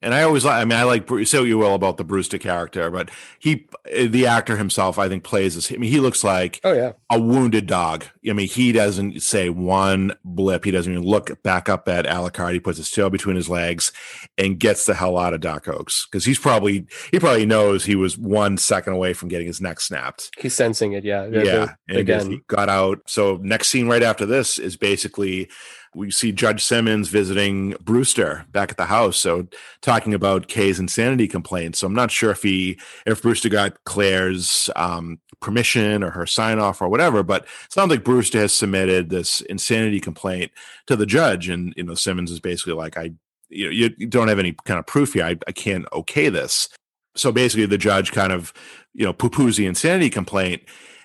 And 0.00 0.14
I 0.14 0.22
always 0.22 0.44
like, 0.44 0.62
I 0.62 0.64
mean, 0.64 0.78
I 0.78 0.84
like, 0.84 1.08
say 1.26 1.40
what 1.40 1.48
you 1.48 1.58
will 1.58 1.74
about 1.74 1.96
the 1.96 2.04
Brewster 2.04 2.38
character, 2.38 2.88
but 2.88 3.10
he, 3.40 3.66
the 3.92 4.26
actor 4.28 4.56
himself, 4.56 4.96
I 4.96 5.08
think 5.08 5.24
plays 5.24 5.56
this. 5.56 5.72
I 5.72 5.76
mean, 5.76 5.90
he 5.90 5.98
looks 5.98 6.22
like 6.22 6.60
Oh 6.62 6.72
yeah. 6.72 6.92
a 7.10 7.18
wounded 7.20 7.66
dog. 7.66 8.04
I 8.28 8.32
mean, 8.32 8.46
he 8.46 8.70
doesn't 8.70 9.20
say 9.22 9.50
one 9.50 10.12
blip. 10.24 10.64
He 10.64 10.70
doesn't 10.70 10.92
even 10.92 11.04
look 11.04 11.42
back 11.42 11.68
up 11.68 11.88
at 11.88 12.06
Alucard. 12.06 12.52
He 12.52 12.60
puts 12.60 12.78
his 12.78 12.92
tail 12.92 13.10
between 13.10 13.34
his 13.34 13.48
legs 13.48 13.90
and 14.36 14.60
gets 14.60 14.86
the 14.86 14.94
hell 14.94 15.18
out 15.18 15.34
of 15.34 15.40
Dark 15.40 15.66
Oaks 15.66 16.06
because 16.08 16.24
he's 16.24 16.38
probably, 16.38 16.86
he 17.10 17.18
probably 17.18 17.44
knows 17.46 17.84
he 17.84 17.96
was 17.96 18.16
one 18.16 18.56
second 18.56 18.92
away 18.92 19.14
from 19.14 19.28
getting 19.28 19.48
his 19.48 19.60
neck 19.60 19.80
snapped. 19.80 20.30
He's 20.38 20.54
sensing 20.54 20.92
it, 20.92 21.04
yeah. 21.04 21.26
The- 21.26 21.44
yeah. 21.44 21.66
and 21.88 21.98
again, 21.98 22.30
he 22.30 22.40
got 22.46 22.68
out. 22.68 23.00
So 23.08 23.40
next 23.42 23.68
scene 23.68 23.88
right 23.88 24.04
after 24.04 24.26
this 24.26 24.60
is 24.60 24.76
basically 24.76 25.50
we 25.94 26.10
see 26.10 26.32
Judge 26.32 26.64
Simmons 26.64 27.08
visiting 27.08 27.74
Brewster 27.80 28.44
back 28.52 28.70
at 28.70 28.76
the 28.76 28.84
house. 28.84 29.18
So 29.18 29.48
talking 29.80 30.14
about 30.14 30.48
Kay's 30.48 30.78
insanity 30.78 31.28
complaint. 31.28 31.76
So 31.76 31.86
I'm 31.86 31.94
not 31.94 32.10
sure 32.10 32.30
if 32.30 32.42
he 32.42 32.78
if 33.06 33.22
Brewster 33.22 33.48
got 33.48 33.82
Claire's 33.84 34.70
um, 34.76 35.18
permission 35.40 36.02
or 36.02 36.10
her 36.10 36.26
sign 36.26 36.58
off 36.58 36.82
or 36.82 36.88
whatever, 36.88 37.22
but 37.22 37.42
it 37.42 37.72
sounds 37.72 37.90
like 37.90 38.04
Brewster 38.04 38.38
has 38.38 38.52
submitted 38.52 39.10
this 39.10 39.40
insanity 39.42 40.00
complaint 40.00 40.52
to 40.86 40.96
the 40.96 41.06
judge, 41.06 41.48
and 41.48 41.74
you 41.76 41.84
know 41.84 41.94
Simmons 41.94 42.30
is 42.30 42.40
basically 42.40 42.74
like, 42.74 42.96
I 42.96 43.12
you 43.48 43.64
know 43.66 43.70
you, 43.70 43.90
don't 44.06 44.28
have 44.28 44.38
any 44.38 44.52
kind 44.64 44.78
of 44.78 44.86
proof 44.86 45.14
here. 45.14 45.24
I, 45.24 45.36
I 45.46 45.52
can't 45.52 45.86
okay 45.92 46.28
this. 46.28 46.68
So 47.16 47.32
basically, 47.32 47.66
the 47.66 47.78
judge 47.78 48.12
kind 48.12 48.32
of 48.32 48.52
you 48.94 49.04
know 49.04 49.12
poo 49.12 49.30
poos 49.30 49.56
the 49.56 49.66
insanity 49.66 50.10
complaint. 50.10 50.62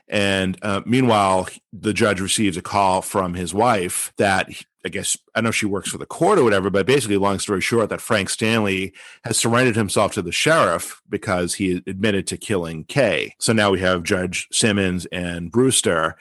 And 0.07 0.57
uh, 0.61 0.81
meanwhile, 0.85 1.47
the 1.71 1.93
judge 1.93 2.19
receives 2.19 2.57
a 2.57 2.61
call 2.61 3.01
from 3.01 3.33
his 3.33 3.53
wife 3.53 4.13
that 4.17 4.49
I 4.85 4.89
guess 4.89 5.17
I 5.33 5.41
know 5.41 5.51
she 5.51 5.65
works 5.65 5.89
for 5.89 5.97
the 5.97 6.05
court 6.05 6.37
or 6.37 6.43
whatever, 6.43 6.69
but 6.69 6.85
basically, 6.85 7.15
long 7.17 7.39
story 7.39 7.61
short, 7.61 7.89
that 7.89 8.01
Frank 8.01 8.29
Stanley 8.29 8.93
has 9.23 9.37
surrendered 9.37 9.77
himself 9.77 10.13
to 10.13 10.21
the 10.21 10.33
sheriff 10.33 11.01
because 11.09 11.55
he 11.55 11.81
admitted 11.87 12.27
to 12.27 12.37
killing 12.37 12.83
Kay. 12.83 13.33
So 13.39 13.53
now 13.53 13.71
we 13.71 13.79
have 13.79 14.03
Judge 14.03 14.47
Simmons 14.51 15.05
and 15.07 15.51
Brewster 15.51 16.17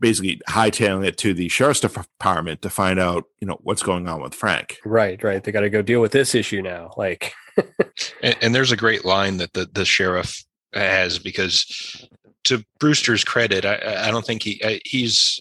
basically 0.00 0.40
hightailing 0.48 1.04
it 1.04 1.18
to 1.18 1.34
the 1.34 1.48
sheriff's 1.48 1.80
department 1.80 2.62
to 2.62 2.70
find 2.70 2.98
out, 3.00 3.24
you 3.40 3.46
know, 3.48 3.58
what's 3.62 3.82
going 3.82 4.08
on 4.08 4.22
with 4.22 4.32
Frank. 4.32 4.78
right, 4.84 5.22
right. 5.22 5.42
They 5.42 5.52
got 5.52 5.62
to 5.62 5.70
go 5.70 5.82
deal 5.82 6.00
with 6.00 6.12
this 6.12 6.36
issue 6.36 6.62
now. 6.62 6.92
Like, 6.96 7.34
And, 8.22 8.36
and 8.40 8.54
there's 8.54 8.72
a 8.72 8.76
great 8.76 9.04
line 9.04 9.38
that 9.38 9.52
the, 9.52 9.68
the 9.72 9.84
sheriff 9.84 10.44
has 10.72 11.18
because, 11.18 12.06
to 12.48 12.64
Brewster's 12.80 13.24
credit, 13.24 13.64
I, 13.64 14.08
I 14.08 14.10
don't 14.10 14.26
think 14.26 14.42
he 14.42 14.60
I- 14.64 14.80
he's. 14.84 15.40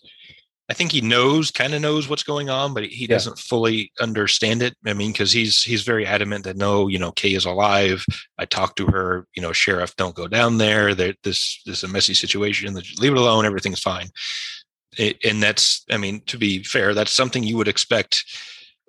I 0.70 0.74
think 0.74 0.92
he 0.92 1.00
knows, 1.00 1.50
kind 1.50 1.74
of 1.74 1.82
knows 1.82 2.10
what's 2.10 2.24
going 2.24 2.50
on, 2.50 2.74
but 2.74 2.84
he 2.84 3.04
Yeah. 3.06 3.16
doesn't 3.16 3.40
fully 3.40 3.90
understand 4.02 4.62
it. 4.62 4.76
I 4.86 4.92
mean, 4.92 5.14
because 5.14 5.32
he's 5.32 5.62
he's 5.64 5.84
very 5.84 6.06
adamant 6.06 6.44
that 6.44 6.58
no, 6.58 6.90
you 6.90 7.00
know, 7.00 7.14
Kay 7.14 7.36
is 7.36 7.46
alive. 7.46 8.06
I 8.38 8.44
talked 8.44 8.76
to 8.80 8.88
her. 8.88 9.26
You 9.34 9.42
know, 9.42 9.54
sheriff, 9.54 9.96
don't 9.96 10.14
go 10.14 10.28
down 10.28 10.58
there. 10.58 10.94
There, 10.94 11.14
this, 11.24 11.62
this 11.66 11.78
is 11.78 11.84
a 11.86 11.88
messy 11.88 12.14
situation. 12.14 12.74
Leave 13.00 13.14
it 13.14 13.18
alone. 13.18 13.46
Everything's 13.46 13.80
fine. 13.80 14.10
It, 14.98 15.16
and 15.24 15.42
that's, 15.42 15.86
I 15.90 15.96
mean, 15.96 16.20
to 16.26 16.38
be 16.38 16.64
fair, 16.64 16.94
that's 16.94 17.14
something 17.14 17.44
you 17.44 17.56
would 17.56 17.70
expect 17.70 18.26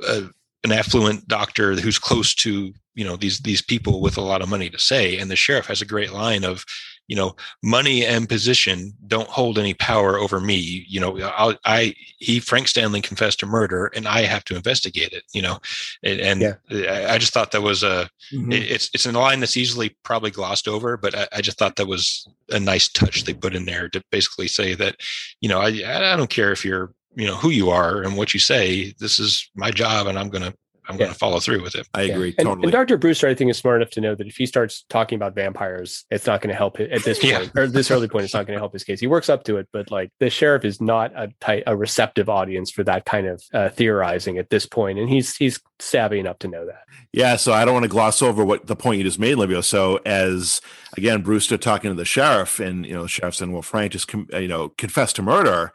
uh, 0.04 0.22
an 0.64 0.72
affluent 0.72 1.28
doctor 1.28 1.76
who's 1.76 1.98
close 2.00 2.34
to 2.36 2.72
you 2.96 3.04
know 3.04 3.14
these 3.16 3.38
these 3.38 3.62
people 3.62 4.00
with 4.00 4.16
a 4.16 4.20
lot 4.20 4.42
of 4.42 4.48
money 4.48 4.68
to 4.68 4.78
say 4.80 5.16
and 5.18 5.30
the 5.30 5.36
sheriff 5.36 5.66
has 5.66 5.80
a 5.80 5.86
great 5.86 6.10
line 6.12 6.42
of 6.44 6.64
you 7.08 7.16
know 7.16 7.34
money 7.62 8.04
and 8.04 8.28
position 8.28 8.92
don't 9.06 9.28
hold 9.28 9.58
any 9.58 9.74
power 9.74 10.18
over 10.18 10.38
me 10.38 10.84
you 10.88 11.00
know 11.00 11.18
I'll, 11.20 11.56
i 11.64 11.94
he 12.18 12.38
frank 12.38 12.68
stanley 12.68 13.00
confessed 13.00 13.40
to 13.40 13.46
murder 13.46 13.86
and 13.96 14.06
i 14.06 14.20
have 14.22 14.44
to 14.44 14.56
investigate 14.56 15.12
it 15.12 15.24
you 15.32 15.42
know 15.42 15.58
and, 16.04 16.20
and 16.20 16.40
Yeah. 16.40 16.54
I, 16.70 17.14
I 17.14 17.18
just 17.18 17.32
thought 17.32 17.50
that 17.52 17.62
was 17.62 17.82
a 17.82 18.08
mm-hmm. 18.32 18.52
it- 18.52 18.70
it's 18.70 18.90
it's 18.94 19.06
a 19.06 19.12
line 19.12 19.40
that's 19.40 19.56
easily 19.56 19.96
probably 20.04 20.30
glossed 20.30 20.68
over 20.68 20.96
but 20.96 21.14
I, 21.16 21.28
I 21.32 21.40
just 21.40 21.58
thought 21.58 21.76
that 21.76 21.86
was 21.88 22.28
a 22.50 22.60
nice 22.60 22.88
touch 22.88 23.24
they 23.24 23.34
put 23.34 23.54
in 23.56 23.64
there 23.64 23.88
to 23.88 24.02
basically 24.12 24.48
say 24.48 24.74
that 24.74 24.96
you 25.40 25.48
know 25.48 25.60
i 25.60 25.68
i 25.68 26.16
don't 26.16 26.30
care 26.30 26.52
if 26.52 26.64
you're 26.64 26.92
you 27.16 27.26
know 27.26 27.34
who 27.36 27.50
you 27.50 27.70
are 27.70 28.02
and 28.02 28.16
what 28.16 28.34
you 28.34 28.40
say 28.40 28.94
this 29.00 29.18
is 29.18 29.50
my 29.56 29.70
job 29.70 30.06
and 30.06 30.18
i'm 30.18 30.28
gonna 30.28 30.54
i'm 30.88 30.96
Yeah. 30.96 31.06
gonna 31.06 31.14
follow 31.14 31.38
through 31.40 31.62
with 31.62 31.74
it 31.74 31.86
I 31.94 32.02
agree 32.02 32.34
And, 32.38 32.46
totally. 32.46 32.64
and 32.66 32.72
Dr. 32.72 32.96
Brewster, 32.96 33.28
I 33.28 33.34
think, 33.34 33.50
is 33.50 33.58
smart 33.58 33.76
enough 33.82 33.90
to 33.92 34.00
know 34.00 34.14
that 34.14 34.26
if 34.26 34.36
he 34.36 34.46
starts 34.46 34.84
talking 34.88 35.16
about 35.16 35.34
vampires, 35.34 36.04
it's 36.10 36.26
not 36.26 36.40
going 36.40 36.50
to 36.50 36.56
help 36.56 36.80
it 36.80 36.90
at 36.90 37.02
this 37.02 37.22
Yeah. 37.22 37.38
point 37.38 37.52
or 37.56 37.66
this 37.66 37.90
early 37.90 38.08
point. 38.08 38.24
It's 38.24 38.34
not 38.34 38.46
going 38.46 38.56
to 38.56 38.60
help 38.60 38.72
his 38.72 38.84
case. 38.84 39.00
He 39.00 39.06
works 39.06 39.28
up 39.28 39.44
to 39.44 39.56
it, 39.58 39.68
but 39.72 39.90
like 39.90 40.10
the 40.20 40.30
sheriff 40.30 40.64
is 40.64 40.80
not 40.80 41.12
a 41.16 41.28
tight, 41.40 41.62
a 41.66 41.76
receptive 41.76 42.28
audience 42.28 42.70
for 42.70 42.84
that 42.84 43.04
kind 43.04 43.26
of 43.26 43.42
uh, 43.52 43.68
theorizing 43.70 44.38
at 44.38 44.50
this 44.50 44.66
point, 44.66 44.98
and 44.98 45.08
he's 45.08 45.36
he's 45.36 45.60
savvy 45.80 46.18
enough 46.18 46.38
to 46.40 46.48
know 46.48 46.66
that. 46.66 46.82
Yeah, 47.12 47.36
so 47.36 47.52
I 47.52 47.64
don't 47.64 47.74
want 47.74 47.84
to 47.84 47.88
gloss 47.88 48.20
over 48.22 48.44
what 48.44 48.66
the 48.66 48.76
point 48.76 48.98
you 48.98 49.04
just 49.04 49.18
made, 49.18 49.34
Livio. 49.36 49.60
So 49.60 50.00
as 50.06 50.60
again, 50.96 51.22
Brewster 51.22 51.56
talking 51.58 51.90
to 51.90 51.94
the 51.94 52.04
sheriff, 52.04 52.60
and 52.60 52.84
you 52.86 52.94
know, 52.94 53.02
the 53.02 53.08
sheriff 53.08 53.34
saying, 53.34 53.52
"Well, 53.52 53.62
Frank 53.62 53.92
just 53.92 54.08
com- 54.08 54.28
uh, 54.32 54.38
you 54.38 54.48
know 54.48 54.70
confessed 54.70 55.16
to 55.16 55.22
murder," 55.22 55.72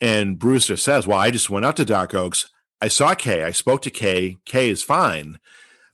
and 0.00 0.38
Brewster 0.38 0.76
says, 0.76 1.06
"Well, 1.06 1.18
I 1.18 1.30
just 1.30 1.50
went 1.50 1.64
out 1.66 1.76
to 1.76 1.84
Dark 1.84 2.14
Oaks. 2.14 2.50
I 2.80 2.88
saw 2.88 3.14
Kay. 3.14 3.42
I 3.44 3.50
spoke 3.50 3.82
to 3.82 3.90
Kay. 3.90 4.38
Kay 4.44 4.70
is 4.70 4.82
fine." 4.82 5.38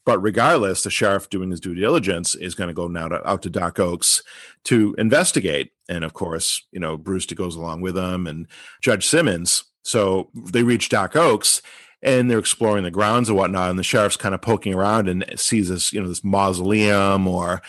But 0.04 0.18
regardless, 0.18 0.82
the 0.82 0.90
sheriff 0.90 1.30
doing 1.30 1.50
his 1.50 1.60
due 1.60 1.74
diligence 1.74 2.34
is 2.34 2.54
going 2.54 2.68
to 2.68 2.74
go 2.74 2.88
now 2.88 3.08
to, 3.08 3.26
out 3.26 3.40
to 3.42 3.50
Dark 3.50 3.78
Oaks 3.78 4.22
to 4.64 4.94
investigate. 4.98 5.72
And 5.88 6.04
of 6.04 6.12
course, 6.12 6.62
you 6.72 6.80
know, 6.80 6.98
Brewster 6.98 7.34
goes 7.34 7.56
along 7.56 7.80
with 7.80 7.94
them 7.94 8.26
and 8.26 8.46
Judge 8.82 9.06
Simmons. 9.06 9.64
So 9.82 10.28
they 10.34 10.62
reach 10.62 10.90
Dark 10.90 11.16
Oaks 11.16 11.62
and 12.02 12.30
they're 12.30 12.38
exploring 12.38 12.84
the 12.84 12.90
grounds 12.90 13.30
and 13.30 13.38
whatnot. 13.38 13.70
And 13.70 13.78
the 13.78 13.82
sheriff's 13.82 14.18
kind 14.18 14.34
of 14.34 14.42
poking 14.42 14.74
around 14.74 15.08
and 15.08 15.24
sees 15.36 15.70
this, 15.70 15.90
you 15.90 16.02
know, 16.02 16.08
this 16.08 16.22
mausoleum 16.24 17.26
or 17.26 17.62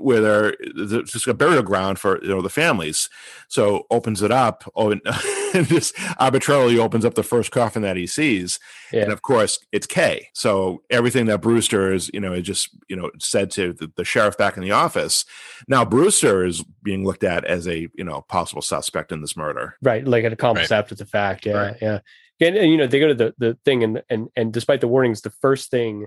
where 0.00 0.20
there- 0.20 0.56
there's 0.74 1.10
just 1.10 1.26
a 1.26 1.34
burial 1.34 1.62
ground 1.62 1.98
for 1.98 2.22
you 2.22 2.28
know 2.28 2.42
the 2.42 2.50
families. 2.50 3.08
So 3.48 3.86
opens 3.90 4.22
it 4.22 4.30
up, 4.30 4.64
oh, 4.76 4.94
and, 5.48 5.54
and 5.54 5.66
just 5.68 5.94
arbitrarily 6.18 6.78
opens 6.78 7.04
up 7.04 7.14
the 7.14 7.22
first 7.22 7.50
coffin 7.50 7.82
that 7.82 7.96
he 7.96 8.06
sees, 8.06 8.58
Yeah. 8.92 9.02
and 9.04 9.12
of 9.12 9.22
course 9.22 9.58
it's 9.72 9.86
Kay. 9.86 10.28
So 10.34 10.82
everything 10.90 11.26
that 11.26 11.40
Brewster 11.40 11.92
is, 11.92 12.10
you 12.12 12.20
know, 12.20 12.32
is 12.32 12.44
just 12.44 12.70
you 12.88 12.96
know 12.96 13.10
said 13.18 13.50
to 13.52 13.72
the, 13.72 13.90
the 13.96 14.04
sheriff 14.04 14.36
back 14.36 14.56
in 14.56 14.62
the 14.62 14.72
office. 14.72 15.24
Now 15.68 15.84
Brewster 15.84 16.44
is 16.44 16.62
being 16.82 17.04
looked 17.04 17.24
at 17.24 17.44
as 17.44 17.66
a 17.68 17.88
you 17.94 18.04
know 18.04 18.22
possible 18.28 18.62
suspect 18.62 19.12
in 19.12 19.20
this 19.20 19.36
murder. 19.36 19.76
Right, 19.82 20.06
like 20.06 20.24
an 20.24 20.32
accomplice 20.32 20.72
after 20.72 20.94
the 20.94 21.06
fact. 21.06 21.46
Yeah, 21.46 21.52
Right. 21.58 21.76
yeah. 21.80 21.98
And, 22.40 22.56
and 22.56 22.70
you 22.70 22.76
know 22.76 22.86
they 22.86 23.00
go 23.00 23.08
to 23.08 23.14
the 23.14 23.34
the 23.38 23.58
thing 23.64 23.82
and 23.82 24.02
and 24.08 24.28
and 24.36 24.52
despite 24.52 24.80
the 24.80 24.86
warnings, 24.88 25.22
the 25.22 25.30
first 25.40 25.70
thing 25.70 26.06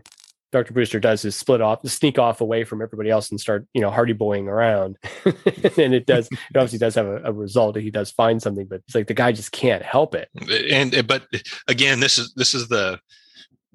Dr. 0.51 0.73
Brewster 0.73 0.99
does 0.99 1.23
is 1.25 1.35
split 1.35 1.61
off, 1.61 1.87
sneak 1.87 2.19
off 2.19 2.41
away 2.41 2.63
from 2.63 2.81
everybody 2.81 3.09
else 3.09 3.31
and 3.31 3.39
start, 3.39 3.65
you 3.73 3.81
know, 3.81 3.89
hardy 3.89 4.13
boying 4.13 4.47
around. 4.47 4.97
and 5.25 5.93
it 5.93 6.05
does, 6.05 6.27
it 6.31 6.55
obviously 6.55 6.79
does 6.79 6.95
have 6.95 7.07
a, 7.07 7.23
a 7.23 7.31
result. 7.31 7.75
He 7.77 7.91
does 7.91 8.11
find 8.11 8.41
something, 8.41 8.65
but 8.65 8.81
it's 8.85 8.95
like 8.95 9.07
the 9.07 9.13
guy 9.13 9.31
just 9.31 9.51
can't 9.51 9.83
help 9.83 10.15
it. 10.15 10.29
and 10.71 11.07
but 11.07 11.27
again 11.67 11.99
this 11.99 12.17
is 12.17 12.33
this 12.35 12.53
is 12.53 12.67
the 12.67 12.99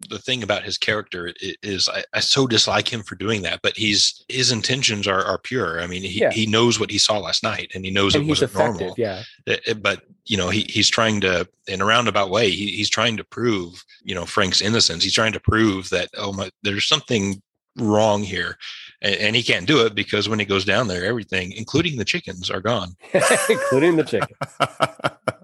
the 0.09 0.18
thing 0.18 0.43
about 0.43 0.62
his 0.62 0.77
character 0.77 1.32
is 1.62 1.89
I, 1.89 2.05
I, 2.12 2.20
so 2.20 2.47
dislike 2.47 2.93
him 2.93 3.02
for 3.02 3.14
doing 3.14 3.43
that, 3.43 3.60
but 3.62 3.77
he's 3.77 4.24
his 4.28 4.52
intentions 4.52 5.06
are 5.06 5.24
are 5.24 5.39
pure. 5.39 5.81
I 5.81 5.86
mean, 5.86 6.02
he, 6.02 6.20
yeah. 6.20 6.31
he 6.31 6.47
knows 6.47 6.78
what 6.78 6.90
he 6.90 6.98
saw 6.98 7.18
last 7.18 7.43
night, 7.43 7.73
and 7.74 7.85
he 7.85 7.90
knows 7.90 8.14
and 8.14 8.24
it 8.24 8.28
wasn't 8.28 8.55
normal. 8.55 8.94
Yeah, 8.98 9.23
it, 9.47 9.60
it, 9.66 9.82
but 9.82 10.02
you 10.27 10.36
know, 10.36 10.51
he 10.51 10.66
he's 10.68 10.90
trying 10.90 11.20
to 11.23 11.48
in 11.66 11.81
a 11.81 11.85
roundabout 11.85 12.31
way. 12.31 12.51
He, 12.51 12.73
he's 12.73 12.90
trying 12.90 13.16
to 13.16 13.24
prove 13.24 13.82
you 14.02 14.14
know 14.14 14.27
Frank's 14.27 14.60
innocence. 14.60 15.02
He's 15.02 15.14
trying 15.14 15.32
to 15.32 15.40
prove 15.40 15.89
that 15.90 16.10
oh 16.16 16.32
my, 16.32 16.51
there's 16.62 16.86
something 16.86 17.40
wrong 17.78 18.23
here, 18.23 18.59
and, 19.01 19.14
and 19.16 19.36
he 19.36 19.43
can't 19.43 19.66
do 19.66 19.85
it 19.86 19.94
because 19.94 20.28
when 20.28 20.39
he 20.39 20.44
goes 20.44 20.64
down 20.64 20.89
there, 20.89 21.05
everything, 21.05 21.52
including 21.52 21.97
the 21.97 22.05
chickens, 22.05 22.51
are 22.51 22.60
gone, 22.60 22.97
including 23.48 23.97
the 23.97 24.05
chicken. 24.05 24.36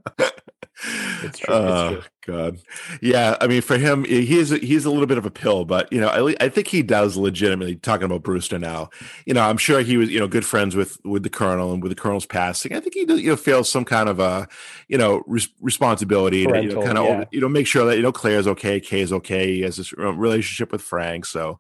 It's 1.43 1.47
true. 1.47 1.55
Oh 1.55 1.89
it's 1.95 2.05
true. 2.05 2.09
God, 2.25 2.59
yeah. 3.01 3.37
I 3.41 3.49
mean, 3.49 3.63
for 3.63 3.77
him, 3.77 4.05
he's 4.05 4.51
he's 4.51 4.85
a 4.85 4.91
little 4.91 5.07
bit 5.07 5.19
of 5.19 5.27
a 5.27 5.31
pill, 5.31 5.65
but 5.65 5.93
you 5.93 6.01
know, 6.01 6.09
I, 6.09 6.37
I 6.41 6.49
think 6.49 6.69
he 6.69 6.83
does 6.83 7.17
legitimately. 7.17 7.77
Talking 7.77 8.05
about 8.05 8.23
Brewster 8.23 8.61
now, 8.61 8.91
you 9.27 9.35
know, 9.35 9.43
I'm 9.43 9.57
sure 9.57 9.81
he 9.81 9.97
was 9.97 10.09
you 10.09 10.21
know 10.21 10.29
good 10.29 10.45
friends 10.45 10.77
with 10.77 10.99
with 11.05 11.25
the 11.25 11.31
colonel 11.31 11.73
and 11.73 11.83
with 11.83 11.91
the 11.91 12.01
colonel's 12.01 12.27
passing. 12.27 12.75
I 12.75 12.81
think 12.81 12.95
he 12.95 13.05
does, 13.05 13.21
you 13.21 13.31
know 13.31 13.37
feels 13.37 13.69
some 13.69 13.85
kind 13.85 14.09
of 14.09 14.21
a 14.21 14.47
you 14.87 14.99
know 14.99 15.23
res- 15.27 15.49
responsibility 15.61 16.47
Parental, 16.47 16.63
to 16.63 16.69
you 16.69 16.81
know, 16.81 16.87
kind 16.87 16.99
of 16.99 17.07
yeah. 17.07 17.25
you 17.33 17.41
know 17.41 17.49
make 17.49 17.67
sure 17.67 17.87
that 17.87 17.97
you 17.97 18.03
know 18.03 18.13
Claire's 18.13 18.47
okay, 18.47 18.79
Kay's 18.79 19.13
okay. 19.13 19.55
He 19.55 19.63
has 19.63 19.77
this 19.77 19.93
relationship 19.93 20.71
with 20.71 20.83
Frank, 20.83 21.27
so 21.27 21.59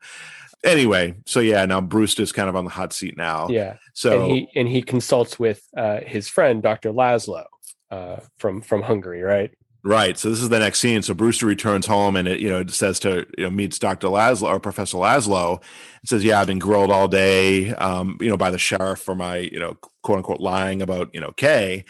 anyway, 0.64 1.16
so 1.26 1.40
yeah, 1.40 1.64
now 1.66 1.80
Brewster's 1.80 2.32
kind 2.32 2.48
of 2.48 2.56
on 2.56 2.64
the 2.64 2.70
hot 2.70 2.92
seat 2.92 3.16
now. 3.16 3.48
Yeah. 3.48 3.76
So 3.94 4.22
and 4.22 4.30
he 4.30 4.48
and 4.54 4.68
he 4.68 4.82
consults 4.82 5.38
with 5.38 5.62
uh, 5.76 6.00
his 6.06 6.28
friend 6.28 6.62
Dr. 6.62 6.92
Laszlo, 6.92 7.46
uh, 7.90 8.20
from 8.38 8.62
from 8.62 8.82
Hungary, 8.82 9.22
right? 9.22 9.50
Right. 9.84 10.16
So 10.16 10.30
this 10.30 10.40
is 10.40 10.48
the 10.48 10.60
next 10.60 10.78
scene. 10.78 11.02
So 11.02 11.12
Brewster 11.12 11.46
returns 11.46 11.86
home 11.86 12.14
and 12.14 12.28
it, 12.28 12.38
you 12.38 12.48
know, 12.48 12.60
it 12.60 12.70
says 12.70 13.00
to, 13.00 13.26
you 13.36 13.44
know, 13.44 13.50
meets 13.50 13.80
Dr. 13.80 14.06
Laszlo 14.06 14.44
or 14.44 14.60
Professor 14.60 14.96
Laszlo 14.96 15.56
and 15.56 16.09
says, 16.09 16.22
yeah, 16.22 16.40
I've 16.40 16.46
been 16.46 16.60
grilled 16.60 16.92
all 16.92 17.09
day, 17.09 17.74
um, 17.74 18.16
you 18.20 18.28
know, 18.28 18.36
by 18.36 18.52
the 18.52 18.59
sheriff 18.59 19.00
for 19.00 19.16
my, 19.16 19.38
you 19.38 19.59
know, 19.59 19.76
quote 20.02 20.18
unquote 20.18 20.40
lying 20.40 20.82
about, 20.82 21.12
you 21.12 21.20
know, 21.20 21.32
Kay. 21.32 21.84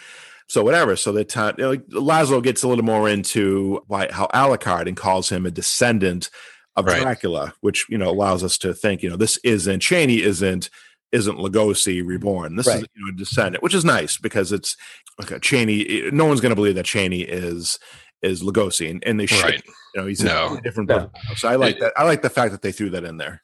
So 0.48 0.64
whatever. 0.64 0.96
So 0.96 1.12
the 1.12 1.24
time, 1.24 1.54
you 1.58 1.64
know, 1.64 1.76
Laszlo 2.00 2.42
gets 2.42 2.62
a 2.62 2.68
little 2.68 2.84
more 2.84 3.10
into 3.10 3.82
why, 3.88 4.08
how 4.10 4.26
Alucard 4.28 4.88
and 4.88 4.96
calls 4.96 5.30
him 5.30 5.44
a 5.44 5.50
descendant 5.50 6.30
of 6.76 6.86
right. 6.86 7.02
Dracula, 7.02 7.52
which, 7.60 7.84
you 7.90 7.98
know, 7.98 8.10
allows 8.10 8.42
us 8.42 8.56
to 8.58 8.72
think, 8.72 9.02
you 9.02 9.10
know, 9.10 9.16
this 9.16 9.36
isn't, 9.44 9.80
Chaney 9.80 10.22
isn't, 10.22 10.70
isn't 11.12 11.38
Lugosi 11.38 12.04
reborn. 12.04 12.56
This 12.56 12.66
right. 12.66 12.78
is 12.78 12.88
you 12.94 13.04
know, 13.04 13.10
a 13.10 13.16
descendant, 13.16 13.62
which 13.62 13.74
is 13.74 13.84
nice 13.84 14.16
because 14.16 14.50
it's 14.50 14.76
okay. 15.22 15.38
Chaney. 15.38 15.86
Eh, 15.88 16.10
no 16.12 16.24
one's 16.24 16.40
going 16.40 16.50
to 16.50 16.56
believe 16.56 16.74
that 16.74 16.86
Chaney 16.86 17.20
is 17.20 17.78
is 18.22 18.42
Lugosi, 18.42 18.90
and, 18.90 19.04
and 19.04 19.20
they 19.20 19.26
should. 19.26 19.44
Right. 19.44 19.62
You 19.94 20.00
know, 20.00 20.06
he's 20.06 20.22
no. 20.22 20.56
a 20.56 20.60
different. 20.60 20.88
No. 20.88 21.10
So 21.36 21.48
I 21.48 21.56
like 21.56 21.76
it, 21.76 21.80
that. 21.80 21.92
I 21.96 22.04
like 22.04 22.22
the 22.22 22.30
fact 22.30 22.52
that 22.52 22.62
they 22.62 22.72
threw 22.72 22.90
that 22.90 23.04
in 23.04 23.18
there. 23.18 23.42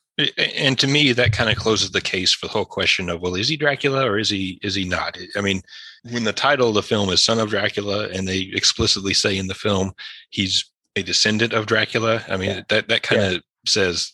And 0.56 0.76
to 0.80 0.88
me, 0.88 1.12
that 1.12 1.32
kind 1.32 1.48
of 1.48 1.56
closes 1.56 1.92
the 1.92 2.00
case 2.00 2.34
for 2.34 2.46
the 2.46 2.52
whole 2.52 2.64
question 2.64 3.08
of 3.08 3.20
well, 3.20 3.36
is 3.36 3.48
he 3.48 3.56
Dracula 3.56 4.04
or 4.04 4.18
is 4.18 4.28
he 4.28 4.58
is 4.62 4.74
he 4.74 4.84
not? 4.84 5.16
I 5.36 5.40
mean, 5.40 5.62
when 6.10 6.24
the 6.24 6.32
title 6.32 6.68
of 6.68 6.74
the 6.74 6.82
film 6.82 7.10
is 7.10 7.22
"Son 7.22 7.38
of 7.38 7.50
Dracula" 7.50 8.08
and 8.08 8.26
they 8.26 8.50
explicitly 8.52 9.14
say 9.14 9.36
in 9.36 9.46
the 9.46 9.54
film 9.54 9.92
he's 10.30 10.64
a 10.96 11.02
descendant 11.02 11.52
of 11.52 11.66
Dracula, 11.66 12.24
I 12.28 12.36
mean 12.36 12.50
yeah. 12.50 12.62
that 12.68 12.88
that 12.88 13.02
kind 13.02 13.22
of 13.22 13.32
yeah. 13.34 13.38
says 13.66 14.12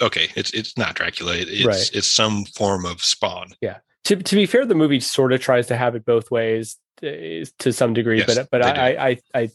okay, 0.00 0.28
it's 0.36 0.52
it's 0.52 0.76
not 0.76 0.94
Dracula. 0.94 1.34
It's 1.36 1.64
right. 1.64 1.90
it's 1.92 2.06
some 2.06 2.44
form 2.44 2.84
of 2.84 3.02
Spawn. 3.02 3.52
Yeah. 3.60 3.78
To 4.04 4.16
to 4.16 4.34
be 4.34 4.46
fair, 4.46 4.64
the 4.66 4.74
movie 4.74 5.00
sort 5.00 5.32
of 5.32 5.40
tries 5.40 5.66
to 5.68 5.76
have 5.76 5.94
it 5.94 6.04
both 6.04 6.30
ways 6.30 6.78
to, 6.98 7.44
to 7.58 7.72
some 7.72 7.94
degree, 7.94 8.18
yes, 8.18 8.34
but 8.34 8.48
but 8.50 8.62
I, 8.62 8.70
I, 8.70 9.08
I 9.08 9.18
I 9.34 9.50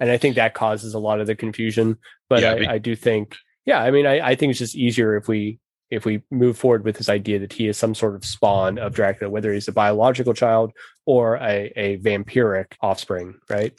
and 0.00 0.10
I 0.10 0.16
think 0.16 0.36
that 0.36 0.54
causes 0.54 0.94
a 0.94 0.98
lot 0.98 1.20
of 1.20 1.26
the 1.26 1.34
confusion. 1.34 1.98
But 2.28 2.42
yeah, 2.42 2.70
I, 2.70 2.74
I 2.74 2.78
do 2.78 2.96
think, 2.96 3.36
yeah, 3.66 3.80
I 3.80 3.90
mean, 3.90 4.06
I, 4.06 4.20
I 4.20 4.34
think 4.34 4.50
it's 4.50 4.58
just 4.58 4.74
easier 4.74 5.16
if 5.16 5.28
we 5.28 5.58
if 5.90 6.04
we 6.04 6.22
move 6.30 6.56
forward 6.56 6.84
with 6.84 6.96
this 6.96 7.08
idea 7.08 7.40
that 7.40 7.52
he 7.52 7.66
is 7.66 7.76
some 7.76 7.94
sort 7.94 8.14
of 8.14 8.24
spawn 8.24 8.78
of 8.78 8.94
Dracula, 8.94 9.30
whether 9.30 9.52
he's 9.52 9.68
a 9.68 9.72
biological 9.72 10.34
child 10.34 10.72
or 11.04 11.36
a, 11.36 11.72
a 11.74 11.98
vampiric 11.98 12.74
offspring, 12.80 13.34
right? 13.48 13.72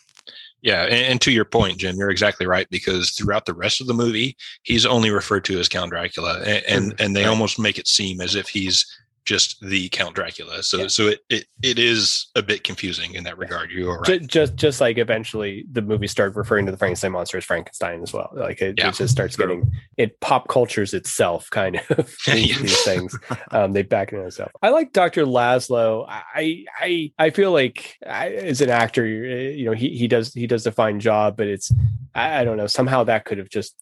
Yeah, 0.62 0.84
and, 0.84 0.94
and, 0.94 1.22
to 1.22 1.32
your 1.32 1.46
point, 1.46 1.80
Jim, 1.80 1.98
you're 1.98 2.12
exactly 2.12 2.46
right 2.46 2.70
because 2.70 3.12
throughout 3.12 3.46
the 3.46 3.54
rest 3.54 3.82
of 3.82 3.88
the 3.88 3.96
movie, 3.96 4.38
he's 4.62 4.86
only 4.86 5.10
referred 5.10 5.44
to 5.46 5.60
as 5.60 5.68
Count 5.68 5.90
Dracula, 5.90 6.40
and 6.46 6.64
and, 6.68 6.86
mm-hmm. 6.92 7.04
and 7.04 7.16
they 7.16 7.26
almost 7.26 7.58
make 7.58 7.80
it 7.80 7.88
seem 7.88 8.22
as 8.22 8.36
if 8.36 8.48
he's 8.48 8.86
just 9.26 9.60
the 9.62 9.90
Count 9.90 10.16
Dracula. 10.16 10.64
So 10.64 10.78
yeah. 10.78 10.88
so 10.88 11.08
it, 11.08 11.20
it 11.30 11.46
it 11.62 11.80
is 11.80 12.28
a 12.36 12.42
bit 12.42 12.64
confusing 12.64 13.14
in 13.14 13.24
that 13.26 13.38
regard. 13.38 13.72
You 13.72 13.90
are 13.90 14.00
right. 14.00 14.22
Just, 14.22 14.30
just 14.30 14.56
just 14.56 14.82
like 14.82 14.98
eventually 14.98 15.66
the 15.72 15.82
movie 15.82 16.08
started 16.08 16.36
referring 16.36 16.66
to 16.66 16.72
the 16.72 16.78
Frankenstein 16.78 17.12
monster 17.12 17.38
as 17.38 17.46
Frankenstein 17.46 18.02
as 18.02 18.14
well. 18.14 18.30
Like 18.34 18.62
it, 18.62 18.76
yeah. 18.78 18.90
it 18.90 18.96
just 18.96 19.12
starts 19.14 19.36
getting 19.36 19.72
it 19.98 20.20
pop 20.20 20.48
cultures 20.48 20.94
itself 20.94 21.50
kind 21.50 21.82
of 21.90 22.16
these, 22.26 22.60
these 22.60 22.84
things. 22.84 23.18
Um, 23.52 23.74
they 23.74 23.82
back 23.82 24.14
it 24.14 24.18
in 24.18 24.26
itself. 24.26 24.52
I 24.62 24.70
like 24.70 24.94
Dr. 24.94 25.26
Laszlo. 25.26 26.06
I 26.08 26.64
I 26.80 27.12
I 27.18 27.30
feel 27.32 27.52
like 27.52 27.98
I, 28.06 28.30
as 28.30 28.62
an 28.62 28.70
actor, 28.70 29.06
you 29.06 29.66
know, 29.66 29.74
he 29.74 29.90
he 29.90 30.08
does 30.08 30.34
he 30.34 30.48
does 30.48 30.66
a 30.66 30.72
fine 30.72 31.00
job, 31.00 31.36
but 31.36 31.48
it's 31.48 31.72
I, 32.16 32.40
I 32.40 32.44
don't 32.44 32.58
know 32.58 32.68
somehow 32.68 33.04
that 33.06 33.26
could 33.26 33.40
have 33.40 33.50
just 33.50 33.76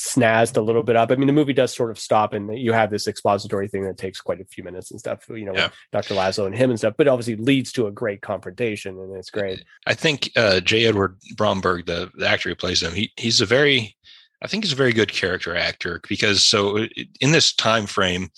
snazzed 0.00 0.56
a 0.56 0.62
little 0.62 0.82
bit 0.82 0.96
up. 0.96 1.10
I 1.10 1.16
mean, 1.16 1.26
the 1.26 1.32
movie 1.32 1.52
does 1.52 1.74
sort 1.74 1.90
of 1.90 1.98
stop 1.98 2.32
and 2.32 2.58
you 2.58 2.72
have 2.72 2.90
this 2.90 3.06
expository 3.06 3.68
thing 3.68 3.84
that 3.84 3.98
takes 3.98 4.18
quite 4.18 4.40
a 4.40 4.46
few 4.46 4.64
minutes 4.64 4.90
and 4.90 4.98
stuff, 4.98 5.26
you 5.28 5.44
know, 5.44 5.52
yeah. 5.54 5.68
Dr. 5.92 6.14
Laszlo 6.14 6.46
and 6.46 6.54
him 6.54 6.70
and 6.70 6.78
stuff, 6.78 6.94
but 6.96 7.06
obviously 7.06 7.36
leads 7.36 7.70
to 7.72 7.86
a 7.86 7.92
great 7.92 8.22
confrontation 8.22 8.98
and 8.98 9.14
it's 9.14 9.28
great. 9.28 9.62
I 9.86 9.92
think 9.92 10.30
uh, 10.36 10.60
J. 10.60 10.86
Edward 10.86 11.18
Bromberg, 11.36 11.84
the, 11.84 12.10
the 12.14 12.26
actor 12.26 12.48
who 12.48 12.54
plays 12.54 12.82
him, 12.82 12.94
he, 12.94 13.12
he's 13.18 13.42
a 13.42 13.46
very, 13.46 13.94
I 14.40 14.46
think 14.46 14.64
he's 14.64 14.72
a 14.72 14.76
very 14.76 14.94
good 14.94 15.12
character 15.12 15.54
actor 15.54 16.00
because 16.08 16.46
so 16.46 16.86
in 17.20 17.32
this 17.32 17.52
time 17.52 17.84
frame, 17.84 18.30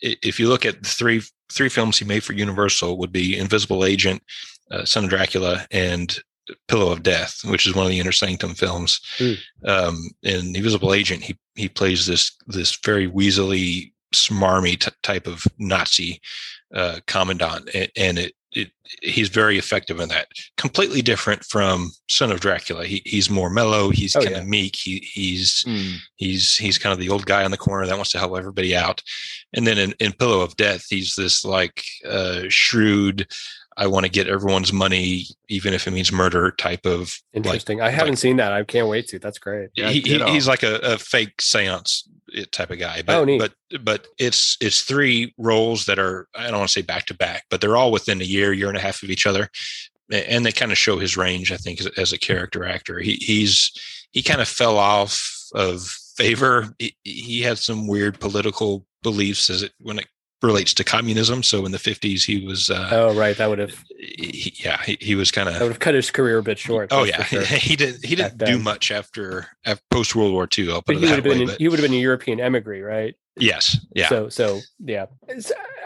if 0.00 0.40
you 0.40 0.48
look 0.48 0.64
at 0.64 0.82
the 0.82 0.88
three 0.88 1.22
three 1.52 1.68
films 1.68 1.98
he 1.98 2.04
made 2.04 2.24
for 2.24 2.32
Universal 2.32 2.98
would 2.98 3.12
be 3.12 3.38
Invisible 3.38 3.84
Agent, 3.84 4.22
uh, 4.70 4.84
Son 4.84 5.04
of 5.04 5.10
Dracula, 5.10 5.66
and 5.70 6.18
Pillow 6.68 6.92
of 6.92 7.02
Death, 7.02 7.40
which 7.44 7.66
is 7.66 7.74
one 7.74 7.86
of 7.86 7.90
the 7.90 8.00
Inner 8.00 8.12
Sanctum 8.12 8.54
films. 8.54 9.00
Mm. 9.18 9.38
Um, 9.64 10.10
in 10.22 10.54
Invisible 10.54 10.94
Agent, 10.94 11.22
he 11.22 11.36
he 11.54 11.68
plays 11.68 12.06
this 12.06 12.36
this 12.46 12.78
very 12.84 13.10
weaselly, 13.10 13.92
smarmy 14.14 14.78
t- 14.78 14.90
type 15.02 15.26
of 15.26 15.44
Nazi 15.58 16.20
uh, 16.74 17.00
commandant, 17.06 17.70
and, 17.74 17.90
and 17.96 18.18
it, 18.18 18.34
it 18.52 18.70
he's 19.02 19.28
very 19.28 19.58
effective 19.58 20.00
in 20.00 20.08
that. 20.08 20.28
Completely 20.56 21.02
different 21.02 21.44
from 21.44 21.90
Son 22.08 22.32
of 22.32 22.40
Dracula. 22.40 22.84
He, 22.84 23.02
he's 23.04 23.30
more 23.30 23.50
mellow. 23.50 23.90
He's 23.90 24.14
oh, 24.16 24.22
kind 24.22 24.36
of 24.36 24.42
yeah. 24.42 24.48
meek. 24.48 24.76
He 24.76 24.98
he's 24.98 25.64
mm. 25.64 25.96
he's 26.16 26.56
he's 26.56 26.78
kind 26.78 26.92
of 26.92 26.98
the 26.98 27.10
old 27.10 27.26
guy 27.26 27.44
on 27.44 27.50
the 27.50 27.56
corner 27.56 27.86
that 27.86 27.96
wants 27.96 28.12
to 28.12 28.18
help 28.18 28.36
everybody 28.36 28.76
out. 28.76 29.02
And 29.52 29.66
then 29.66 29.78
in, 29.78 29.94
in 30.00 30.12
Pillow 30.12 30.40
of 30.40 30.56
Death, 30.56 30.86
he's 30.88 31.14
this 31.14 31.44
like 31.44 31.82
uh, 32.08 32.42
shrewd 32.48 33.26
I 33.76 33.86
want 33.86 34.06
to 34.06 34.10
get 34.10 34.28
everyone's 34.28 34.72
money, 34.72 35.26
even 35.48 35.74
if 35.74 35.86
it 35.86 35.90
means 35.90 36.10
murder 36.10 36.50
type 36.52 36.86
of. 36.86 37.12
Interesting. 37.34 37.78
Like, 37.78 37.88
I 37.88 37.90
haven't 37.90 38.12
like, 38.12 38.18
seen 38.18 38.36
that. 38.38 38.52
I 38.52 38.64
can't 38.64 38.88
wait 38.88 39.08
to. 39.08 39.18
That's 39.18 39.38
great. 39.38 39.70
Yeah, 39.74 39.90
he, 39.90 40.00
he, 40.00 40.18
he's 40.24 40.48
like 40.48 40.62
a, 40.62 40.76
a, 40.78 40.98
fake 40.98 41.40
seance 41.40 42.08
eh, 42.34 42.44
type 42.52 42.70
of 42.70 42.78
guy. 42.78 43.02
But, 43.02 43.16
oh, 43.16 43.24
neat. 43.24 43.38
but 43.38 43.84
but 43.84 44.06
it's 44.18 44.56
it's 44.60 44.82
three 44.82 45.34
roles 45.36 45.84
that 45.86 45.98
are 45.98 46.26
I 46.34 46.44
don't 46.44 46.58
want 46.58 46.68
to 46.68 46.72
say 46.72 46.82
back 46.82 47.06
to 47.06 47.14
back, 47.14 47.44
but 47.50 47.60
they're 47.60 47.76
all 47.76 47.92
within 47.92 48.20
a 48.20 48.24
year, 48.24 48.52
year 48.52 48.68
and 48.68 48.78
a 48.78 48.80
half 48.80 49.02
of 49.02 49.10
each 49.10 49.26
other, 49.26 49.50
and 50.10 50.46
they 50.46 50.52
kind 50.52 50.72
of 50.72 50.78
show 50.78 50.98
his 50.98 51.16
range. 51.16 51.52
I 51.52 51.56
think 51.56 51.80
as, 51.80 51.86
as 51.98 52.12
a 52.12 52.18
character 52.18 52.64
actor, 52.64 52.98
he 52.98 53.14
he's 53.16 53.70
he 54.12 54.22
kind 54.22 54.40
of 54.40 54.48
fell 54.48 54.78
off 54.78 55.20
of 55.54 55.82
favor. 56.16 56.74
He, 56.78 56.96
he 57.04 57.42
had 57.42 57.58
some 57.58 57.86
weird 57.86 58.20
political 58.20 58.86
beliefs 59.02 59.50
as 59.50 59.62
it 59.62 59.72
when 59.78 59.98
it 59.98 60.06
relates 60.42 60.74
to 60.74 60.84
communism. 60.84 61.42
So 61.42 61.64
in 61.64 61.72
the 61.72 61.78
50s, 61.78 62.24
he 62.24 62.44
was. 62.44 62.70
Uh, 62.70 62.88
oh, 62.92 63.14
right. 63.14 63.36
That 63.36 63.48
would 63.48 63.58
have. 63.58 63.84
He, 63.98 64.54
yeah, 64.56 64.82
he, 64.82 64.98
he 65.00 65.14
was 65.14 65.30
kind 65.30 65.48
of. 65.48 65.54
That 65.54 65.62
would 65.62 65.72
have 65.72 65.80
cut 65.80 65.94
his 65.94 66.10
career 66.10 66.38
a 66.38 66.42
bit 66.42 66.58
short. 66.58 66.88
Oh 66.92 67.04
yeah, 67.04 67.22
sure. 67.24 67.42
he 67.44 67.76
didn't. 67.76 68.04
He 68.04 68.14
didn't 68.14 68.38
do 68.38 68.58
much 68.58 68.90
after, 68.90 69.46
after 69.64 69.82
post 69.90 70.14
World 70.14 70.32
War 70.32 70.48
II. 70.56 70.72
I'll 70.72 70.82
put 70.82 70.96
but 70.96 71.04
it 71.04 71.06
that 71.06 71.24
way. 71.24 71.38
Been, 71.38 71.46
but... 71.48 71.58
He 71.58 71.68
would 71.68 71.78
have 71.78 71.88
been 71.88 71.96
a 71.96 72.00
European 72.00 72.40
emigre, 72.40 72.82
right? 72.82 73.14
Yes. 73.38 73.78
Yeah. 73.94 74.08
So 74.08 74.28
so 74.30 74.60
yeah, 74.78 75.06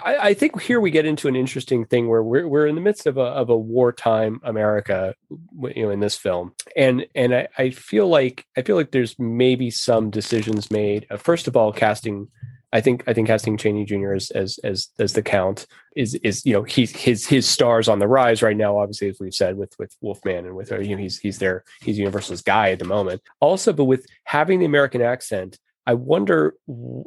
I, 0.04 0.16
I, 0.16 0.34
think 0.34 0.62
here 0.62 0.80
we 0.80 0.92
get 0.92 1.04
into 1.04 1.26
an 1.26 1.34
interesting 1.34 1.84
thing 1.84 2.08
where 2.08 2.22
we're 2.22 2.46
we're 2.46 2.66
in 2.66 2.76
the 2.76 2.80
midst 2.80 3.06
of 3.06 3.16
a 3.16 3.22
of 3.22 3.50
a 3.50 3.56
wartime 3.56 4.40
America, 4.44 5.16
you 5.30 5.82
know, 5.82 5.90
in 5.90 5.98
this 5.98 6.16
film, 6.16 6.52
and 6.76 7.06
and 7.16 7.34
I, 7.34 7.48
I 7.58 7.70
feel 7.70 8.06
like 8.06 8.46
I 8.56 8.62
feel 8.62 8.76
like 8.76 8.92
there's 8.92 9.18
maybe 9.18 9.68
some 9.68 10.10
decisions 10.10 10.70
made. 10.70 11.08
Uh, 11.10 11.16
first 11.16 11.48
of 11.48 11.56
all, 11.56 11.72
casting 11.72 12.28
I 12.72 12.80
think 12.80 13.02
I 13.06 13.12
think 13.12 13.26
casting 13.26 13.56
Chaney 13.56 13.84
Jr. 13.84 14.12
as 14.14 14.30
as 14.30 14.58
as 14.62 14.88
as 14.98 15.12
the 15.14 15.22
Count 15.22 15.66
is 15.96 16.14
is 16.16 16.46
you 16.46 16.52
know 16.52 16.62
he's 16.62 16.90
his 16.94 17.26
his 17.26 17.48
stars 17.48 17.88
on 17.88 17.98
the 17.98 18.06
rise 18.08 18.42
right 18.42 18.56
now. 18.56 18.78
Obviously, 18.78 19.08
as 19.08 19.18
we've 19.20 19.34
said 19.34 19.56
with 19.56 19.74
with 19.78 19.94
Wolfman 20.00 20.46
and 20.46 20.54
with 20.54 20.70
uh, 20.72 20.78
you 20.78 20.94
know 20.94 21.02
he's 21.02 21.18
he's 21.18 21.38
there 21.38 21.64
he's 21.82 21.98
Universal's 21.98 22.42
guy 22.42 22.70
at 22.70 22.78
the 22.78 22.84
moment. 22.84 23.22
Also, 23.40 23.72
but 23.72 23.84
with 23.84 24.06
having 24.24 24.60
the 24.60 24.66
American 24.66 25.02
accent, 25.02 25.58
I 25.86 25.94
wonder 25.94 26.54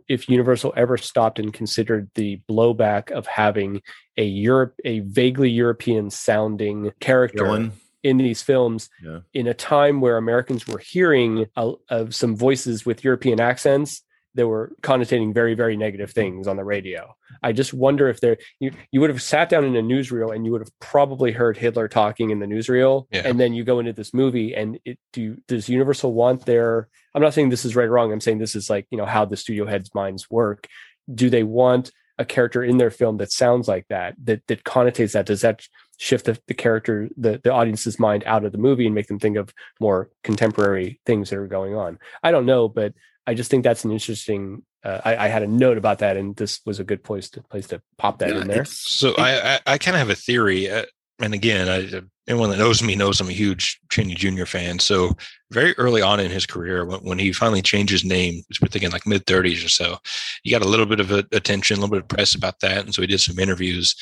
if 0.09 0.27
Universal 0.27 0.73
ever 0.75 0.97
stopped 0.97 1.39
and 1.39 1.53
considered 1.53 2.09
the 2.15 2.41
blowback 2.49 3.11
of 3.11 3.25
having 3.27 3.81
a 4.17 4.25
Europe 4.25 4.75
a 4.83 4.99
vaguely 4.99 5.49
European 5.49 6.09
sounding 6.09 6.91
character. 6.99 7.45
Villain 7.45 7.71
in 8.03 8.17
these 8.17 8.41
films 8.41 8.89
Yeah. 9.01 9.19
in 9.33 9.47
a 9.47 9.53
time 9.53 10.01
where 10.01 10.17
Americans 10.17 10.67
were 10.67 10.79
hearing 10.79 11.45
uh, 11.55 11.71
of 11.87 12.13
some 12.13 12.35
voices 12.35 12.85
with 12.85 13.01
European 13.01 13.39
accents 13.39 14.01
that 14.35 14.47
were 14.47 14.71
connotating 14.81 15.33
very, 15.33 15.53
very 15.53 15.77
negative 15.77 16.09
hmm. 16.09 16.19
things 16.19 16.47
on 16.47 16.57
the 16.57 16.63
radio. 16.63 17.15
I 17.41 17.51
just 17.51 17.73
wonder 17.73 18.07
if 18.09 18.19
there 18.19 18.37
you 18.59 18.71
you 18.91 19.01
would 19.01 19.09
have 19.09 19.21
sat 19.21 19.49
down 19.49 19.63
in 19.63 19.75
a 19.75 19.81
newsreel 19.81 20.35
and 20.35 20.45
you 20.45 20.51
would 20.51 20.61
have 20.61 20.79
probably 20.79 21.31
heard 21.31 21.57
Hitler 21.57 21.87
talking 21.87 22.29
in 22.29 22.39
the 22.39 22.45
newsreel, 22.45 23.07
Yeah. 23.11 23.23
and 23.25 23.39
then 23.39 23.53
you 23.53 23.63
go 23.63 23.79
into 23.79 23.93
this 23.93 24.13
movie 24.13 24.55
and 24.55 24.79
it 24.85 24.99
do 25.11 25.21
you, 25.21 25.37
does 25.47 25.69
Universal 25.69 26.13
want 26.13 26.45
their? 26.45 26.87
I'm 27.15 27.21
not 27.21 27.33
saying 27.33 27.49
this 27.49 27.65
is 27.65 27.75
right 27.75 27.87
or 27.87 27.91
wrong. 27.91 28.11
I'm 28.11 28.21
saying 28.21 28.39
this 28.39 28.55
is 28.55 28.69
like 28.69 28.87
you 28.89 28.97
know 28.97 29.05
how 29.05 29.25
the 29.25 29.37
studio 29.37 29.65
heads' 29.65 29.93
minds 29.93 30.29
work. 30.29 30.67
Do 31.13 31.29
they 31.29 31.43
want 31.43 31.91
a 32.19 32.25
character 32.25 32.63
in 32.63 32.77
their 32.77 32.91
film 32.91 33.17
that 33.17 33.31
sounds 33.31 33.67
like 33.67 33.87
that 33.89 34.15
that 34.23 34.45
that 34.47 34.63
connotates 34.63 35.13
that? 35.13 35.25
Does 35.25 35.41
that 35.41 35.65
shift 35.97 36.25
the, 36.25 36.39
the 36.47 36.53
character 36.53 37.09
the 37.17 37.39
the 37.43 37.51
audience's 37.51 37.99
mind 37.99 38.23
out 38.25 38.45
of 38.45 38.51
the 38.51 38.57
movie 38.57 38.85
and 38.85 38.95
make 38.95 39.07
them 39.07 39.19
think 39.19 39.37
of 39.37 39.53
more 39.79 40.09
contemporary 40.23 40.99
things 41.05 41.29
that 41.29 41.39
are 41.39 41.47
going 41.47 41.75
on? 41.75 41.99
I 42.21 42.31
don't 42.31 42.45
know, 42.45 42.67
but 42.67 42.93
I 43.25 43.33
just 43.33 43.49
think 43.49 43.63
that's 43.63 43.85
an 43.85 43.91
interesting. 43.91 44.63
Uh, 44.83 44.99
I, 45.05 45.15
I 45.15 45.27
had 45.29 45.43
a 45.43 45.47
note 45.47 45.77
about 45.77 45.99
that, 45.99 46.17
and 46.17 46.35
this 46.35 46.59
was 46.65 46.79
a 46.79 46.83
good 46.83 47.03
place 47.03 47.29
to 47.31 47.41
place 47.43 47.67
to 47.67 47.81
pop 47.97 48.19
that 48.19 48.29
Yeah, 48.29 48.41
in 48.41 48.47
there. 48.47 48.65
So 48.65 49.13
I, 49.17 49.55
I, 49.55 49.59
I 49.65 49.77
kind 49.77 49.95
of 49.95 49.99
have 49.99 50.09
a 50.09 50.15
theory, 50.15 50.69
uh, 50.69 50.83
and 51.19 51.33
again, 51.33 51.69
I, 51.69 52.01
anyone 52.27 52.49
that 52.49 52.57
knows 52.57 52.81
me 52.81 52.95
knows 52.95 53.19
I'm 53.19 53.29
a 53.29 53.33
huge 53.33 53.79
Chaney 53.91 54.15
Jr. 54.15 54.45
fan. 54.45 54.79
So 54.79 55.15
very 55.51 55.77
early 55.77 56.01
on 56.01 56.19
in 56.19 56.31
his 56.31 56.45
career, 56.45 56.85
when, 56.85 56.99
when 57.01 57.19
he 57.19 57.33
finally 57.33 57.61
changed 57.61 57.91
his 57.91 58.05
name, 58.05 58.41
we're 58.61 58.69
thinking 58.69 58.91
like 58.91 59.05
mid 59.05 59.25
30s 59.25 59.65
or 59.65 59.69
so, 59.69 59.97
he 60.43 60.51
got 60.51 60.61
a 60.61 60.67
little 60.67 60.85
bit 60.85 60.99
of 60.99 61.11
a, 61.11 61.25
attention, 61.31 61.77
a 61.77 61.81
little 61.81 61.95
bit 61.95 62.03
of 62.03 62.07
press 62.07 62.35
about 62.35 62.59
that, 62.61 62.85
and 62.85 62.93
so 62.93 63.01
he 63.01 63.07
did 63.07 63.19
some 63.19 63.39
interviews. 63.39 63.95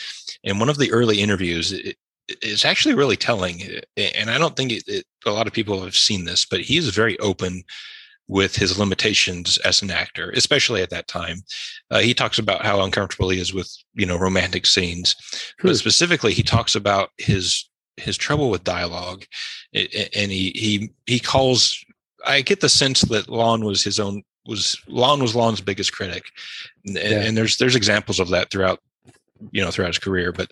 And 0.43 0.59
one 0.59 0.69
of 0.69 0.77
the 0.77 0.91
early 0.91 1.19
interviews, 1.21 1.71
it, 1.71 1.97
it's 2.27 2.65
actually 2.65 2.93
really 2.95 3.17
telling, 3.17 3.61
and 3.97 4.29
I 4.29 4.37
don't 4.37 4.55
think 4.55 4.71
it, 4.71 4.83
it, 4.87 5.05
a 5.25 5.31
lot 5.31 5.47
of 5.47 5.53
people 5.53 5.83
have 5.83 5.95
seen 5.95 6.25
this, 6.25 6.45
but 6.45 6.61
he 6.61 6.77
is 6.77 6.89
very 6.89 7.19
open 7.19 7.63
with 8.27 8.55
his 8.55 8.79
limitations 8.79 9.57
as 9.59 9.81
an 9.81 9.91
actor, 9.91 10.31
especially 10.31 10.81
at 10.81 10.89
that 10.89 11.07
time. 11.09 11.41
Uh, 11.89 11.99
he 11.99 12.13
talks 12.13 12.39
about 12.39 12.65
how 12.65 12.81
uncomfortable 12.81 13.29
he 13.29 13.39
is 13.41 13.53
with 13.53 13.69
you 13.93 14.05
know 14.05 14.17
romantic 14.17 14.65
scenes, 14.65 15.15
Hmm. 15.59 15.67
but 15.67 15.75
specifically 15.75 16.33
he 16.33 16.43
talks 16.43 16.75
about 16.75 17.09
his 17.17 17.69
his 18.01 18.17
trouble 18.17 18.49
with 18.49 18.63
dialogue, 18.63 19.25
and 19.73 20.31
he 20.31 20.51
he 20.55 20.91
he 21.05 21.19
calls. 21.19 21.83
I 22.25 22.41
get 22.41 22.59
the 22.61 22.69
sense 22.69 23.01
that 23.01 23.29
Lon 23.29 23.65
was 23.65 23.83
his 23.83 23.99
own 23.99 24.23
was 24.45 24.79
Lon 24.87 25.21
was 25.21 25.35
Lon's 25.35 25.61
biggest 25.61 25.93
critic, 25.93 26.25
and, 26.85 26.95
Yeah. 26.95 27.21
and 27.23 27.37
there's 27.37 27.57
there's 27.57 27.75
examples 27.75 28.19
of 28.19 28.29
that 28.29 28.51
throughout 28.51 28.79
you 29.51 29.61
know 29.63 29.71
throughout 29.71 29.87
his 29.87 29.97
career 29.97 30.31
but 30.31 30.51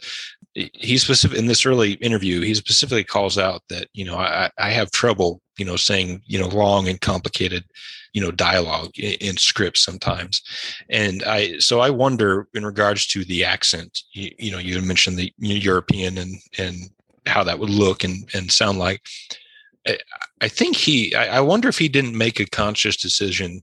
he 0.56 0.98
specific 0.98 1.38
in 1.38 1.46
this 1.46 1.66
early 1.66 1.94
interview 1.94 2.42
he 2.42 2.56
specifically 2.56 3.04
calls 3.04 3.38
out 3.38 3.62
that 3.70 3.88
you 3.94 4.04
know 4.04 4.18
i 4.18 4.50
i 4.58 4.70
have 4.72 4.90
trouble 4.92 5.42
you 5.58 5.66
know 5.66 5.76
saying 5.76 6.22
you 6.26 6.40
know 6.40 6.48
long 6.48 6.88
and 6.88 7.00
complicated 7.02 7.64
you 8.14 8.22
know 8.22 8.32
dialogue 8.32 8.90
in, 8.98 9.14
in 9.22 9.38
scripts 9.38 9.84
sometimes 9.84 10.42
and 10.90 11.24
i 11.24 11.58
so 11.60 11.80
i 11.82 11.90
wonder 11.90 12.48
in 12.56 12.66
regards 12.66 13.06
to 13.06 13.24
the 13.26 13.44
accent 13.46 14.00
you, 14.14 14.32
you 14.40 14.52
know 14.52 14.58
you 14.58 14.82
mentioned 14.82 15.18
the 15.18 15.32
european 15.38 16.18
and 16.18 16.36
and 16.58 16.76
how 17.26 17.44
that 17.44 17.60
would 17.60 17.70
look 17.70 18.04
and 18.04 18.30
and 18.34 18.52
sound 18.52 18.80
like 18.80 19.02
I- 19.88 19.98
I 20.42 20.48
think 20.48 20.76
he. 20.78 21.14
I 21.16 21.38
I 21.38 21.42
wonder 21.42 21.68
if 21.70 21.78
he 21.78 21.90
didn't 21.90 22.18
make 22.18 22.40
a 22.40 22.46
conscious 22.46 22.96
decision 22.98 23.62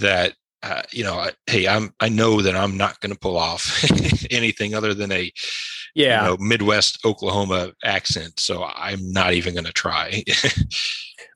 that 0.00 0.34
uh, 0.62 0.82
you 0.90 1.04
know, 1.04 1.14
I- 1.14 1.32
hey, 1.46 1.68
I'm. 1.68 1.94
I 2.00 2.08
know 2.08 2.40
that 2.42 2.56
I'm 2.56 2.76
not 2.76 2.98
going 3.00 3.12
to 3.12 3.18
pull 3.18 3.36
off 3.36 3.84
anything 4.30 4.74
other 4.74 4.94
than 4.94 5.12
a 5.12 5.30
Yeah, 5.94 6.22
you 6.22 6.30
know, 6.30 6.36
Midwest 6.40 7.04
Oklahoma 7.04 7.72
accent, 7.84 8.40
so 8.40 8.64
I'm 8.64 9.12
not 9.12 9.34
even 9.34 9.54
going 9.54 9.66
to 9.66 9.72
try. 9.72 10.24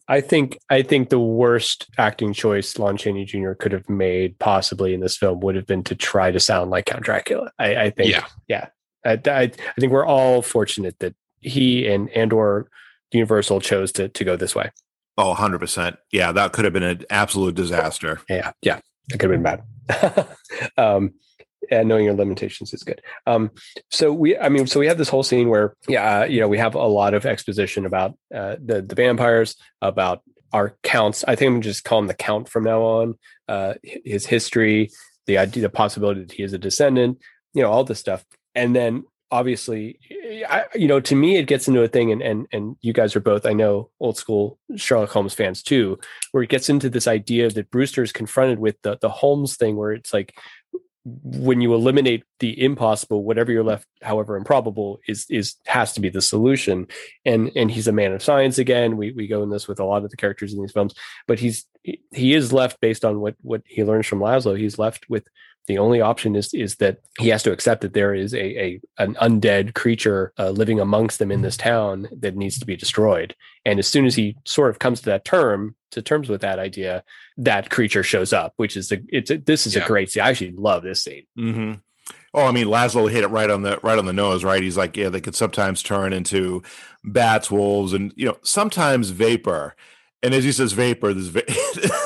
I 0.08 0.20
think 0.20 0.58
I 0.68 0.82
think 0.82 1.10
the 1.10 1.20
worst 1.20 1.86
acting 1.96 2.32
choice 2.32 2.76
Lon 2.78 2.96
Chaney 2.96 3.24
Jr. 3.24 3.52
could 3.52 3.70
have 3.72 3.88
made 3.88 4.38
possibly 4.40 4.92
in 4.94 5.00
this 5.00 5.16
film 5.16 5.38
would 5.40 5.54
have 5.54 5.66
been 5.66 5.84
to 5.84 5.94
try 5.94 6.32
to 6.32 6.40
sound 6.40 6.70
like 6.70 6.86
Count 6.86 7.04
Dracula. 7.04 7.52
I, 7.60 7.76
I 7.76 7.90
think, 7.90 8.10
yeah, 8.48 8.66
I, 9.04 9.20
I, 9.26 9.42
I 9.42 9.50
think 9.78 9.92
we're 9.92 10.04
all 10.06 10.42
fortunate 10.42 10.98
that 10.98 11.14
he 11.40 11.86
and 11.86 12.08
and 12.10 12.32
or 12.32 12.68
Universal 13.12 13.60
chose 13.60 13.92
to 13.92 14.08
to 14.08 14.24
go 14.24 14.36
this 14.36 14.54
way. 14.54 14.70
Oh, 15.18 15.34
100%. 15.34 15.98
Yeah, 16.12 16.32
that 16.32 16.52
could 16.52 16.64
have 16.64 16.72
been 16.72 16.82
an 16.82 17.04
absolute 17.10 17.54
disaster. 17.54 18.20
Yeah, 18.28 18.52
yeah, 18.62 18.80
it 19.12 19.18
could 19.18 19.30
have 19.30 19.42
been 19.42 19.42
bad. 19.42 20.26
um, 20.78 21.12
and 21.70 21.88
knowing 21.88 22.06
your 22.06 22.14
limitations 22.14 22.72
is 22.72 22.82
good. 22.82 23.02
Um, 23.26 23.50
so 23.90 24.12
we, 24.12 24.38
I 24.38 24.48
mean, 24.48 24.66
so 24.66 24.80
we 24.80 24.86
have 24.86 24.98
this 24.98 25.08
whole 25.08 25.22
scene 25.22 25.48
where, 25.48 25.74
yeah, 25.88 26.20
uh, 26.20 26.24
you 26.24 26.40
know, 26.40 26.48
we 26.48 26.58
have 26.58 26.74
a 26.74 26.86
lot 26.86 27.12
of 27.14 27.26
exposition 27.26 27.84
about 27.84 28.16
uh, 28.34 28.56
the 28.64 28.82
the 28.82 28.94
vampires, 28.94 29.56
about 29.82 30.22
our 30.52 30.76
counts. 30.82 31.22
I 31.28 31.36
think 31.36 31.48
I'm 31.48 31.54
gonna 31.54 31.64
just 31.64 31.84
call 31.84 31.98
him 31.98 32.06
the 32.06 32.14
count 32.14 32.48
from 32.48 32.64
now 32.64 32.80
on. 32.80 33.18
Uh, 33.46 33.74
his 33.82 34.26
history, 34.26 34.90
the 35.26 35.38
idea, 35.38 35.62
the 35.62 35.68
possibility 35.68 36.22
that 36.22 36.32
he 36.32 36.42
is 36.42 36.52
a 36.52 36.58
descendant, 36.58 37.18
you 37.52 37.62
know, 37.62 37.70
all 37.70 37.84
this 37.84 38.00
stuff, 38.00 38.24
and 38.54 38.74
then 38.74 39.04
obviously, 39.30 39.98
I, 40.48 40.64
you 40.74 40.88
know, 40.88 41.00
to 41.00 41.14
me, 41.14 41.36
it 41.36 41.46
gets 41.46 41.68
into 41.68 41.82
a 41.82 41.88
thing, 41.88 42.12
and 42.12 42.22
and 42.22 42.46
and 42.52 42.76
you 42.80 42.92
guys 42.92 43.14
are 43.16 43.20
both, 43.20 43.46
I 43.46 43.52
know, 43.52 43.90
old 44.00 44.16
school 44.16 44.58
Sherlock 44.76 45.10
Holmes 45.10 45.34
fans 45.34 45.62
too, 45.62 45.98
where 46.32 46.42
it 46.42 46.50
gets 46.50 46.68
into 46.68 46.90
this 46.90 47.06
idea 47.06 47.50
that 47.50 47.70
Brewster 47.70 48.02
is 48.02 48.12
confronted 48.12 48.58
with 48.58 48.76
the 48.82 48.98
the 49.00 49.08
Holmes 49.08 49.56
thing, 49.56 49.76
where 49.76 49.92
it's 49.92 50.12
like 50.12 50.34
when 51.04 51.62
you 51.62 51.72
eliminate 51.74 52.24
the 52.40 52.62
impossible, 52.62 53.24
whatever 53.24 53.50
you're 53.50 53.64
left, 53.64 53.86
however 54.02 54.36
improbable, 54.36 55.00
is 55.08 55.26
is 55.30 55.56
has 55.66 55.92
to 55.94 56.00
be 56.00 56.10
the 56.10 56.20
solution. 56.20 56.86
And 57.24 57.50
and 57.56 57.70
he's 57.70 57.88
a 57.88 57.92
man 57.92 58.12
of 58.12 58.22
science 58.22 58.58
again. 58.58 58.96
We 58.96 59.12
we 59.12 59.26
go 59.26 59.42
in 59.42 59.50
this 59.50 59.66
with 59.66 59.80
a 59.80 59.84
lot 59.84 60.04
of 60.04 60.10
the 60.10 60.16
characters 60.16 60.52
in 60.52 60.60
these 60.60 60.72
films, 60.72 60.94
but 61.26 61.38
he's 61.38 61.66
he- 61.82 62.34
is 62.34 62.52
left 62.52 62.80
based 62.80 63.04
on 63.04 63.20
what 63.20 63.34
what 63.40 63.62
he 63.66 63.84
learns 63.84 64.06
from 64.06 64.20
Laszlo. 64.20 64.58
He's 64.58 64.78
left 64.78 65.08
with 65.08 65.26
the 65.66 65.78
only 65.78 66.00
option 66.00 66.36
is 66.36 66.52
is 66.54 66.76
that 66.76 66.98
he 67.18 67.28
has 67.28 67.42
to 67.44 67.52
accept 67.52 67.82
that 67.82 67.94
there 67.94 68.14
is 68.14 68.34
a 68.34 68.38
a 68.38 68.80
an 68.98 69.14
undead 69.14 69.74
creature 69.74 70.32
uh, 70.38 70.50
living 70.50 70.80
amongst 70.80 71.18
them 71.18 71.30
in 71.30 71.42
this 71.42 71.56
town 71.56 72.08
that 72.12 72.36
needs 72.36 72.58
to 72.58 72.66
be 72.66 72.76
destroyed. 72.76 73.34
And 73.64 73.78
as 73.78 73.86
soon 73.86 74.06
as 74.06 74.16
he 74.16 74.36
sort 74.44 74.70
of 74.70 74.78
comes 74.78 75.00
to 75.00 75.06
that 75.06 75.24
term 75.24 75.76
to 75.92 76.02
terms 76.02 76.28
with 76.28 76.40
that 76.40 76.58
idea, 76.58 77.04
that 77.36 77.70
creature 77.70 78.02
shows 78.02 78.32
up, 78.32 78.54
which 78.56 78.76
is 78.76 78.90
a 78.92 79.00
it's 79.08 79.30
a, 79.30 79.38
this 79.38 79.66
is 79.66 79.76
a 79.76 79.80
great 79.80 80.10
scene. 80.10 80.22
I 80.22 80.30
actually 80.30 80.52
love 80.52 80.82
this 80.82 81.02
scene. 81.02 81.26
Mm-hmm. 81.38 81.72
Oh, 82.32 82.46
I 82.46 82.52
mean, 82.52 82.66
Laszlo 82.66 83.10
hit 83.10 83.24
it 83.24 83.28
right 83.28 83.50
on 83.50 83.62
the 83.62 83.78
right 83.82 83.98
on 83.98 84.06
the 84.06 84.12
nose, 84.12 84.44
right? 84.44 84.62
He's 84.62 84.76
like, 84.76 84.96
yeah, 84.96 85.08
they 85.08 85.20
could 85.20 85.34
sometimes 85.34 85.82
turn 85.82 86.12
into 86.12 86.62
bats, 87.04 87.50
wolves, 87.50 87.92
and 87.92 88.12
you 88.16 88.26
know, 88.26 88.38
sometimes 88.42 89.10
vapor. 89.10 89.74
And 90.22 90.34
as 90.34 90.44
he 90.44 90.52
says, 90.52 90.72
vapor. 90.72 91.14
There's 91.14 91.28
va- 91.28 91.44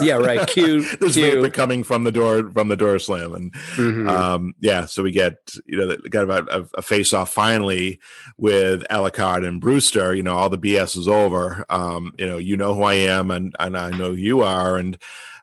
Yeah, 0.01 0.15
right. 0.15 0.47
Cue, 0.49 0.82
there's 0.99 1.15
cue. 1.15 1.32
vapor 1.32 1.51
coming 1.51 1.82
from 1.82 2.05
the 2.05 2.12
door 2.12 2.49
from 2.53 2.69
the 2.69 2.77
door 2.77 2.99
slam, 3.01 3.35
and 3.35 3.53
Mhm. 3.74 4.09
um, 4.09 4.55
yeah, 4.61 4.86
so 4.86 5.03
we 5.03 5.11
get 5.11 5.55
you 5.66 5.77
know 5.78 5.97
got 6.11 6.23
about 6.23 6.49
a, 6.49 6.69
a 6.74 6.82
face 6.82 7.12
off 7.12 7.32
finally 7.32 7.99
with 8.39 8.85
Alucard 8.89 9.45
and 9.47 9.61
Brewster. 9.61 10.15
You 10.15 10.23
know, 10.23 10.36
all 10.36 10.49
the 10.49 10.59
BS 10.59 10.97
is 10.97 11.09
over. 11.09 11.65
Um, 11.69 12.12
you 12.16 12.27
know, 12.27 12.39
you 12.39 12.57
know 12.57 12.73
who 12.74 12.82
I 12.85 12.95
am, 12.95 13.32
and 13.32 13.55
and 13.59 13.77
I 13.77 13.91
know 13.91 14.11
who 14.11 14.16
you 14.16 14.43
are, 14.43 14.77
and 14.77 14.97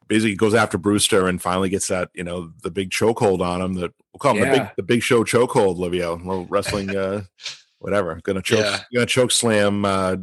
basically 0.08 0.36
goes 0.36 0.54
after 0.54 0.78
Brewster 0.78 1.28
and 1.28 1.42
finally 1.42 1.68
gets 1.70 1.88
that 1.88 2.10
you 2.14 2.24
know 2.24 2.52
the 2.64 2.72
big 2.72 2.92
chokehold 2.92 3.42
on 3.42 3.62
him. 3.62 3.74
That 3.74 3.92
we'll 4.14 4.20
call 4.20 4.38
him 4.38 4.50
the 4.50 4.58
big 4.60 4.68
the 4.78 4.84
big 4.84 5.04
show 5.04 5.26
chokehold, 5.26 5.78
Livio. 5.78 6.16
Little 6.16 6.46
wrestling. 6.46 6.96
Uh, 6.96 7.24
Whatever, 7.82 8.20
gonna 8.24 8.42
choke, 8.42 8.60
Yeah. 8.60 8.80
gonna 8.94 9.06
choke 9.06 9.32
slam, 9.32 9.84
uh, 9.86 10.16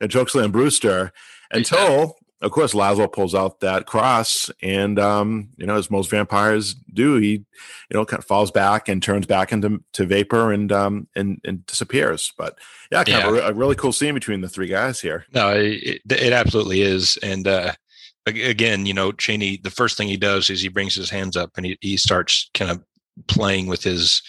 gonna 0.00 0.08
choke 0.08 0.30
slam 0.30 0.50
Brewster 0.50 1.12
until, 1.50 2.16
of 2.40 2.50
course, 2.50 2.72
Laszlo 2.72 3.12
pulls 3.12 3.34
out 3.34 3.60
that 3.60 3.86
cross, 3.86 4.50
and 4.62 4.98
um, 4.98 5.50
you 5.58 5.66
know, 5.66 5.76
as 5.76 5.90
most 5.90 6.10
vampires 6.10 6.74
do, 6.74 7.16
he, 7.16 7.28
you 7.30 7.44
know, 7.90 8.04
kind 8.06 8.18
of 8.18 8.24
falls 8.24 8.50
back 8.50 8.88
and 8.88 9.02
turns 9.02 9.26
back 9.26 9.52
into 9.52 9.84
to 9.92 10.06
vapor 10.06 10.52
and 10.52 10.72
um 10.72 11.06
and 11.14 11.38
and 11.44 11.64
disappears. 11.66 12.32
But 12.38 12.58
yeah, 12.90 13.04
kind 13.04 13.28
of 13.28 13.34
a, 13.44 13.48
a 13.48 13.52
really 13.52 13.76
cool 13.76 13.92
scene 13.92 14.14
between 14.14 14.40
the 14.40 14.48
three 14.48 14.68
guys 14.68 14.98
here. 15.00 15.26
No, 15.34 15.50
it, 15.50 16.00
it 16.10 16.32
absolutely 16.32 16.80
is. 16.80 17.18
And 17.22 17.46
uh, 17.46 17.74
again, 18.26 18.86
you 18.86 18.94
know, 18.94 19.12
Chaney, 19.12 19.58
the 19.62 19.70
first 19.70 19.96
thing 19.98 20.08
he 20.08 20.16
does 20.16 20.48
is 20.50 20.62
he 20.62 20.68
brings 20.68 20.94
his 20.94 21.10
hands 21.10 21.36
up 21.36 21.50
and 21.56 21.66
he, 21.66 21.78
he 21.82 21.96
starts 21.98 22.50
kind 22.54 22.70
of 22.70 22.82
playing 23.28 23.66
with 23.66 23.82
his 23.84 24.22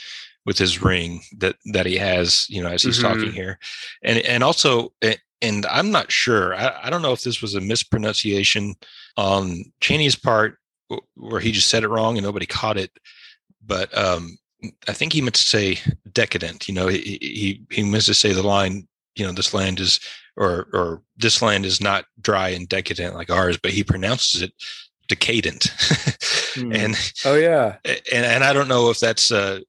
with 0.46 0.58
his 0.58 0.82
ring 0.82 1.22
that 1.38 1.56
that 1.74 1.86
he 1.86 1.98
has, 1.98 2.46
you 2.50 2.62
know, 2.62 2.70
as 2.70 2.84
he's 2.84 3.00
Mhm. 3.00 3.02
talking 3.04 3.32
here, 3.32 3.60
and 4.04 4.20
and 4.20 4.44
also, 4.44 4.94
and 5.42 5.66
I'm 5.66 5.92
not 5.92 6.12
sure. 6.12 6.54
I, 6.56 6.82
I 6.84 6.90
don't 6.90 7.02
know 7.02 7.14
if 7.14 7.24
this 7.24 7.42
was 7.42 7.56
a 7.56 7.62
mispronunciation 7.62 8.76
on 9.18 9.64
Chaney's 9.82 10.16
part, 10.16 10.58
where 11.16 11.42
he 11.42 11.52
just 11.52 11.70
said 11.70 11.84
it 11.84 11.90
wrong 11.90 12.18
and 12.18 12.26
nobody 12.26 12.46
caught 12.46 12.78
it. 12.78 12.92
But 13.66 13.96
um, 13.98 14.38
I 14.88 14.94
think 14.94 15.14
he 15.14 15.22
meant 15.22 15.36
to 15.36 15.42
say 15.42 15.80
decadent. 16.12 16.68
You 16.68 16.74
know, 16.74 16.88
he 16.88 17.18
he 17.22 17.62
he 17.72 17.84
meant 17.84 18.06
to 18.06 18.14
say 18.14 18.34
the 18.34 18.44
line. 18.44 18.88
You 19.16 19.26
know, 19.26 19.32
this 19.32 19.54
land 19.54 19.80
is 19.80 20.00
or 20.36 20.68
or 20.74 21.04
this 21.18 21.42
land 21.42 21.66
is 21.66 21.80
not 21.80 22.06
dry 22.20 22.50
and 22.50 22.68
decadent 22.68 23.14
like 23.16 23.30
ours, 23.30 23.58
but 23.62 23.72
he 23.72 23.84
pronounces 23.84 24.42
it 24.42 24.54
decadent. 25.08 25.68
Hmm. 26.54 26.72
and 26.72 27.14
oh 27.26 27.34
yeah, 27.34 27.78
and 27.84 28.02
and 28.26 28.44
I 28.44 28.54
don't 28.54 28.68
know 28.68 28.92
if 28.92 29.00
that's 29.00 29.32
uh, 29.32 29.62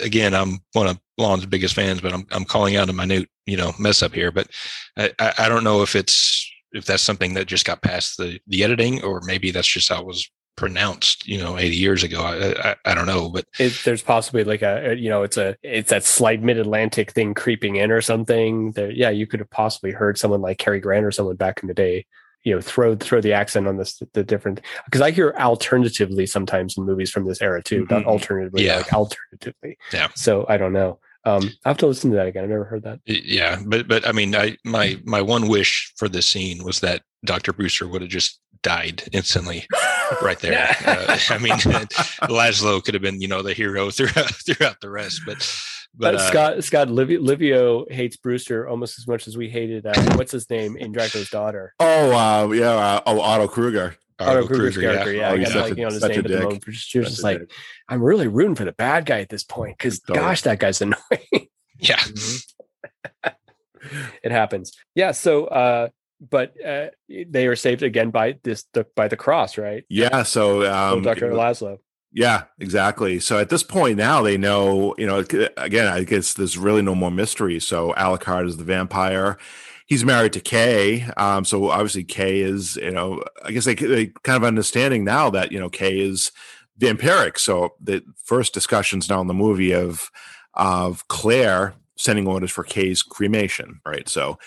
again, 0.00 0.34
I'm 0.34 0.60
one 0.72 0.86
of 0.86 0.98
Lon's 1.18 1.46
biggest 1.46 1.74
fans, 1.74 2.00
but 2.00 2.12
I'm 2.12 2.26
I'm 2.30 2.44
calling 2.44 2.76
out 2.76 2.88
a 2.88 2.92
minute, 2.92 3.28
you 3.46 3.56
know, 3.56 3.72
mess 3.78 4.02
up 4.02 4.14
here. 4.14 4.30
But 4.30 4.48
I, 4.96 5.12
I, 5.38 5.48
don't 5.48 5.64
know 5.64 5.82
if 5.82 5.94
it's 5.94 6.50
if 6.72 6.84
that's 6.84 7.02
something 7.02 7.34
that 7.34 7.46
just 7.46 7.66
got 7.66 7.82
past 7.82 8.16
the 8.16 8.40
the 8.46 8.64
editing, 8.64 9.02
or 9.02 9.20
maybe 9.24 9.50
that's 9.50 9.68
just 9.68 9.88
how 9.88 10.00
it 10.00 10.06
was 10.06 10.30
pronounced, 10.56 11.26
you 11.26 11.38
know, 11.38 11.56
80 11.56 11.76
years 11.76 12.02
ago. 12.02 12.22
I 12.22 12.70
I, 12.70 12.76
I 12.84 12.94
don't 12.94 13.06
know, 13.06 13.28
but 13.28 13.46
it, 13.58 13.78
there's 13.84 14.02
possibly 14.02 14.44
like 14.44 14.62
a 14.62 14.94
you 14.96 15.08
know 15.08 15.22
it's 15.22 15.36
a 15.36 15.56
it's 15.62 15.90
that 15.90 16.04
slight 16.04 16.42
mid 16.42 16.58
Atlantic 16.58 17.12
thing 17.12 17.34
creeping 17.34 17.76
in 17.76 17.90
or 17.90 18.00
something. 18.00 18.72
that 18.72 18.96
yeah, 18.96 19.10
you 19.10 19.26
could 19.26 19.40
have 19.40 19.50
possibly 19.50 19.92
heard 19.92 20.18
someone 20.18 20.40
like 20.40 20.58
Cary 20.58 20.80
Grant 20.80 21.04
or 21.04 21.12
someone 21.12 21.36
back 21.36 21.62
in 21.62 21.68
the 21.68 21.74
day 21.74 22.06
you 22.42 22.54
know 22.54 22.60
throw 22.60 22.96
throw 22.96 23.20
the 23.20 23.32
accent 23.32 23.66
on 23.66 23.76
this 23.76 24.02
the 24.12 24.24
different 24.24 24.60
because 24.86 25.00
I 25.00 25.10
hear 25.10 25.34
alternatively 25.38 26.26
sometimes 26.26 26.76
in 26.76 26.84
movies 26.84 27.10
from 27.10 27.26
this 27.26 27.42
era 27.42 27.62
too, 27.62 27.84
mm-hmm. 27.84 27.94
not 27.94 28.04
alternatively, 28.06 28.64
yeah. 28.64 28.78
like 28.78 28.92
alternatively. 28.92 29.78
Yeah. 29.92 30.08
So 30.14 30.46
I 30.48 30.56
don't 30.56 30.72
know. 30.72 30.98
Um, 31.24 31.50
I 31.64 31.68
have 31.68 31.76
to 31.78 31.86
listen 31.86 32.10
to 32.10 32.16
that 32.16 32.26
again. 32.26 32.44
I've 32.44 32.50
never 32.50 32.64
heard 32.64 32.82
that. 32.84 33.00
Yeah, 33.04 33.60
but 33.66 33.86
but 33.86 34.06
I 34.06 34.12
mean, 34.12 34.34
I 34.34 34.56
my 34.64 34.98
my 35.04 35.20
one 35.20 35.48
wish 35.48 35.92
for 35.96 36.08
this 36.08 36.26
scene 36.26 36.64
was 36.64 36.80
that 36.80 37.02
Dr. 37.24 37.52
Brewster 37.52 37.86
would 37.86 38.00
have 38.00 38.10
just 38.10 38.40
died 38.62 39.02
instantly, 39.12 39.66
right 40.22 40.38
there. 40.38 40.74
uh, 40.86 41.18
I 41.28 41.38
mean, 41.38 41.52
Laszlo 42.22 42.82
could 42.82 42.94
have 42.94 43.02
been 43.02 43.20
you 43.20 43.28
know 43.28 43.42
the 43.42 43.52
hero 43.52 43.90
throughout 43.90 44.34
throughout 44.46 44.80
the 44.80 44.90
rest, 44.90 45.20
but 45.26 45.38
but 45.94 46.14
uh, 46.14 46.18
Scott 46.18 46.64
Scott 46.64 46.90
Livio, 46.90 47.20
Livio, 47.20 47.86
hates 47.90 48.16
Brewster 48.16 48.68
almost 48.68 48.98
as 48.98 49.06
much 49.06 49.26
as 49.26 49.36
we 49.36 49.48
hated 49.48 49.86
uh, 49.86 49.92
what's 50.16 50.32
his 50.32 50.48
name 50.48 50.76
in 50.76 50.92
Dracula's 50.92 51.30
daughter. 51.30 51.74
Oh 51.80 52.12
uh, 52.12 52.50
yeah, 52.52 52.70
uh, 52.70 53.00
oh 53.06 53.20
Otto 53.20 53.48
Kruger. 53.48 53.96
Otto, 54.18 54.46
Kruger's 54.46 54.74
Kruger, 54.74 54.92
character, 54.92 55.12
yeah. 55.12 55.20
yeah. 55.20 55.30
Oh, 55.30 55.34
I 55.34 55.44
got 55.44 55.68
liking 55.70 55.84
on 55.86 55.92
his 55.92 56.02
name 56.02 56.18
at 56.18 56.24
the 56.24 56.40
moment. 56.40 56.64
She 56.72 56.98
was 56.98 57.08
just 57.08 57.24
like, 57.24 57.38
dick. 57.38 57.50
I'm 57.88 58.02
really 58.02 58.28
rooting 58.28 58.54
for 58.54 58.66
the 58.66 58.72
bad 58.72 59.06
guy 59.06 59.20
at 59.20 59.30
this 59.30 59.44
point 59.44 59.78
because 59.78 59.98
gosh, 60.00 60.42
that 60.42 60.58
guy's 60.58 60.82
annoying. 60.82 60.98
yeah. 61.78 61.96
Mm-hmm. 61.96 63.28
it 64.22 64.30
happens. 64.30 64.72
Yeah. 64.94 65.12
So 65.12 65.46
uh 65.46 65.88
but 66.20 66.52
uh, 66.64 66.88
they 67.08 67.46
are 67.46 67.56
saved 67.56 67.82
again 67.82 68.10
by 68.10 68.38
this 68.42 68.64
the, 68.74 68.86
by 68.94 69.08
the 69.08 69.16
cross, 69.16 69.56
right? 69.56 69.84
Yeah. 69.88 70.22
So 70.22 70.70
um, 70.70 71.02
Dr. 71.02 71.32
Laszlo. 71.32 71.78
Yeah, 72.12 72.44
exactly. 72.58 73.20
So 73.20 73.38
at 73.38 73.50
this 73.50 73.62
point 73.62 73.96
now 73.96 74.22
they 74.22 74.36
know, 74.36 74.94
you 74.98 75.06
know, 75.06 75.18
again, 75.56 75.86
I 75.86 76.02
guess 76.04 76.34
there's 76.34 76.58
really 76.58 76.82
no 76.82 76.94
more 76.94 77.10
mystery. 77.10 77.60
So 77.60 77.92
Alucard 77.96 78.46
is 78.48 78.56
the 78.56 78.64
vampire. 78.64 79.38
He's 79.86 80.04
married 80.04 80.32
to 80.34 80.40
Kay. 80.40 81.02
Um, 81.16 81.44
so 81.44 81.70
obviously 81.70 82.04
Kay 82.04 82.40
is, 82.40 82.76
you 82.76 82.90
know, 82.90 83.22
I 83.44 83.52
guess 83.52 83.64
they, 83.64 83.74
they 83.74 84.06
kind 84.24 84.36
of 84.36 84.44
understanding 84.44 85.04
now 85.04 85.30
that, 85.30 85.52
you 85.52 85.60
know, 85.60 85.68
Kay 85.68 86.00
is 86.00 86.32
vampiric. 86.80 87.38
So 87.38 87.74
the 87.80 88.02
first 88.24 88.54
discussions 88.54 89.08
now 89.08 89.20
in 89.20 89.26
the 89.28 89.34
movie 89.34 89.72
of, 89.72 90.10
of 90.54 91.06
Claire 91.08 91.74
sending 91.96 92.26
orders 92.26 92.50
for 92.50 92.64
Kay's 92.64 93.02
cremation, 93.02 93.80
right? 93.84 94.08
So 94.08 94.38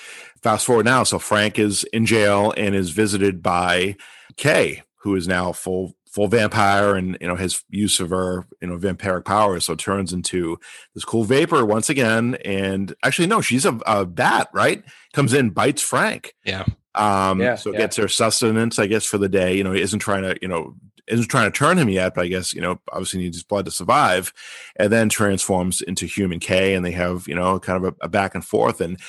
fast 0.41 0.65
forward 0.65 0.85
now. 0.85 1.03
So 1.03 1.19
Frank 1.19 1.59
is 1.59 1.85
in 1.93 2.05
jail 2.05 2.53
and 2.57 2.75
is 2.75 2.89
visited 2.89 3.41
by 3.41 3.95
Kay, 4.35 4.83
who 4.97 5.15
is 5.15 5.27
now 5.27 5.51
full 5.51 5.93
full 6.13 6.27
vampire 6.27 6.95
and 6.95 7.17
you 7.19 7.27
know 7.27 7.35
his 7.35 7.63
use 7.71 7.99
of 7.99 8.11
her 8.11 8.45
you 8.61 8.67
know 8.67 8.77
vampiric 8.77 9.25
powers 9.25 9.65
so 9.65 9.73
turns 9.73 10.13
into 10.13 10.59
this 10.93 11.03
cool 11.03 11.23
vapor 11.23 11.65
once 11.65 11.89
again. 11.89 12.35
And 12.45 12.93
actually 13.03 13.27
no 13.27 13.41
she's 13.41 13.65
a, 13.65 13.79
a 13.87 14.05
bat 14.05 14.49
right? 14.53 14.83
Comes 15.13 15.33
in 15.33 15.49
bites 15.49 15.81
frank. 15.81 16.35
Yeah. 16.45 16.65
Um 16.93 17.41
yeah, 17.41 17.55
so 17.55 17.71
yeah. 17.71 17.79
gets 17.79 17.95
her 17.97 18.07
sustenance 18.07 18.77
i 18.77 18.85
guess 18.85 19.05
for 19.05 19.17
the 19.17 19.27
day. 19.29 19.57
You 19.57 19.63
know 19.63 19.71
he 19.71 19.81
isn't 19.81 19.99
trying 19.99 20.21
to 20.21 20.37
you 20.39 20.47
know 20.47 20.75
isn't 21.07 21.27
trying 21.27 21.51
to 21.51 21.57
turn 21.57 21.77
him 21.77 21.89
yet 21.89 22.15
but 22.15 22.23
i 22.23 22.27
guess 22.29 22.53
you 22.53 22.61
know 22.61 22.79
obviously 22.93 23.19
needs 23.19 23.35
his 23.35 23.43
blood 23.43 23.65
to 23.65 23.71
survive. 23.71 24.31
And 24.75 24.93
then 24.93 25.09
transforms 25.09 25.81
into 25.81 26.05
human 26.05 26.39
Kay 26.39 26.75
and 26.75 26.85
they 26.85 26.91
have 26.91 27.27
you 27.27 27.33
know 27.33 27.59
kind 27.59 27.83
of 27.83 27.95
a, 27.99 28.05
a 28.05 28.07
back 28.07 28.35
and 28.35 28.45
forth. 28.45 28.81
And 28.81 28.99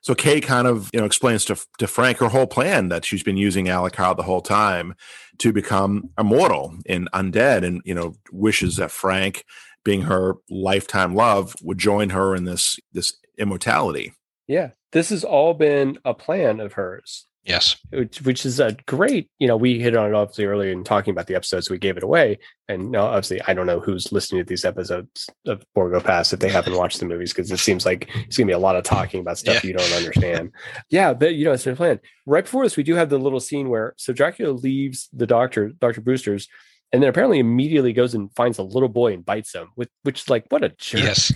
so 0.00 0.16
Kay 0.16 0.40
kind 0.40 0.66
of, 0.66 0.90
you 0.92 0.98
know, 0.98 1.06
explains 1.06 1.44
to, 1.44 1.56
to 1.78 1.86
Frank 1.86 2.18
her 2.18 2.28
whole 2.28 2.48
plan 2.48 2.88
that 2.88 3.04
she's 3.04 3.22
been 3.22 3.36
using 3.36 3.66
Alucard 3.66 4.16
the 4.16 4.24
whole 4.24 4.40
time 4.40 4.96
to 5.38 5.52
become 5.52 6.10
immortal 6.18 6.76
and 6.86 7.10
undead 7.12 7.64
and, 7.64 7.82
you 7.84 7.94
know, 7.94 8.14
wishes 8.30 8.76
that 8.76 8.90
Frank, 8.90 9.44
being 9.84 10.02
her 10.02 10.36
lifetime 10.50 11.14
love, 11.14 11.54
would 11.62 11.78
join 11.78 12.10
her 12.10 12.34
in 12.34 12.44
this 12.44 12.78
this 12.92 13.14
immortality. 13.38 14.12
Yeah. 14.46 14.70
This 14.92 15.08
has 15.08 15.24
all 15.24 15.54
been 15.54 15.98
a 16.04 16.14
plan 16.14 16.60
of 16.60 16.74
hers. 16.74 17.26
Yes. 17.44 17.76
Which, 17.90 18.22
which 18.22 18.46
is 18.46 18.60
a 18.60 18.76
great, 18.86 19.28
you 19.40 19.48
know, 19.48 19.56
we 19.56 19.80
hit 19.80 19.96
on 19.96 20.08
it 20.08 20.14
obviously 20.14 20.44
earlier 20.44 20.70
in 20.70 20.84
talking 20.84 21.10
about 21.10 21.26
the 21.26 21.34
episodes, 21.34 21.68
we 21.68 21.78
gave 21.78 21.96
it 21.96 22.04
away. 22.04 22.38
And 22.68 22.92
now, 22.92 23.06
obviously, 23.06 23.42
I 23.42 23.52
don't 23.52 23.66
know 23.66 23.80
who's 23.80 24.12
listening 24.12 24.42
to 24.42 24.48
these 24.48 24.64
episodes 24.64 25.28
of 25.46 25.64
Borgo 25.74 26.00
Pass 26.00 26.32
if 26.32 26.38
they 26.38 26.48
haven't 26.48 26.76
watched 26.76 27.00
the 27.00 27.06
movies, 27.06 27.32
because 27.32 27.50
it 27.50 27.58
seems 27.58 27.84
like 27.84 28.08
it's 28.14 28.36
going 28.36 28.46
to 28.46 28.50
be 28.50 28.52
a 28.52 28.58
lot 28.58 28.76
of 28.76 28.84
talking 28.84 29.20
about 29.20 29.38
stuff 29.38 29.64
yeah. 29.64 29.68
you 29.68 29.76
don't 29.76 29.92
understand. 29.92 30.52
yeah, 30.90 31.12
but, 31.14 31.34
you 31.34 31.44
know, 31.44 31.52
it's 31.52 31.66
a 31.66 31.74
plan. 31.74 31.98
Right 32.26 32.44
before 32.44 32.64
this, 32.64 32.76
we 32.76 32.84
do 32.84 32.94
have 32.94 33.10
the 33.10 33.18
little 33.18 33.40
scene 33.40 33.68
where, 33.68 33.94
so 33.96 34.12
Dracula 34.12 34.52
leaves 34.52 35.08
the 35.12 35.26
doctor, 35.26 35.70
Dr. 35.70 36.00
Brewster's, 36.00 36.48
and 36.92 37.02
then 37.02 37.10
apparently 37.10 37.40
immediately 37.40 37.92
goes 37.92 38.14
and 38.14 38.32
finds 38.36 38.58
a 38.58 38.62
little 38.62 38.88
boy 38.88 39.14
and 39.14 39.24
bites 39.24 39.54
him, 39.54 39.68
which, 39.74 39.90
which 40.02 40.20
is 40.22 40.30
like, 40.30 40.46
what 40.50 40.62
a 40.62 40.68
jerk. 40.68 41.02
Yes. 41.02 41.32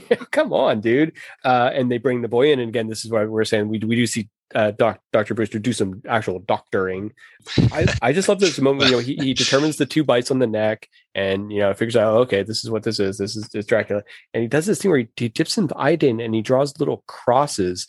Come 0.30 0.52
on, 0.52 0.80
dude. 0.80 1.16
Uh, 1.44 1.70
and 1.72 1.90
they 1.90 1.98
bring 1.98 2.22
the 2.22 2.28
boy 2.28 2.52
in. 2.52 2.60
And 2.60 2.68
again, 2.68 2.86
this 2.86 3.04
is 3.04 3.10
why 3.10 3.24
we're 3.24 3.44
saying 3.44 3.68
we, 3.68 3.78
we 3.78 3.96
do 3.96 4.06
see 4.06 4.28
uh, 4.54 4.72
doc, 4.72 5.00
Dr. 5.12 5.34
Brewster 5.34 5.58
do 5.58 5.72
some 5.72 6.02
actual 6.08 6.38
doctoring. 6.40 7.12
I, 7.72 7.86
I 8.02 8.12
just 8.12 8.28
love 8.28 8.40
this 8.40 8.58
moment. 8.60 8.90
You 8.90 8.96
know, 8.96 9.02
he, 9.02 9.14
he 9.16 9.34
determines 9.34 9.76
the 9.76 9.86
two 9.86 10.04
bites 10.04 10.30
on 10.30 10.38
the 10.38 10.46
neck 10.46 10.88
and, 11.14 11.52
you 11.52 11.60
know, 11.60 11.72
figures 11.74 11.96
out, 11.96 12.14
okay, 12.22 12.42
this 12.42 12.64
is 12.64 12.70
what 12.70 12.82
this 12.82 12.98
is. 12.98 13.18
This 13.18 13.36
is, 13.36 13.66
Dracula. 13.66 14.02
And 14.34 14.42
he 14.42 14.48
does 14.48 14.66
this 14.66 14.80
thing 14.82 14.90
where 14.90 15.00
he, 15.00 15.08
he 15.16 15.28
dips 15.28 15.56
in 15.56 15.68
the 15.68 15.76
iodine 15.76 16.20
and 16.20 16.34
he 16.34 16.42
draws 16.42 16.78
little 16.78 17.04
crosses 17.06 17.86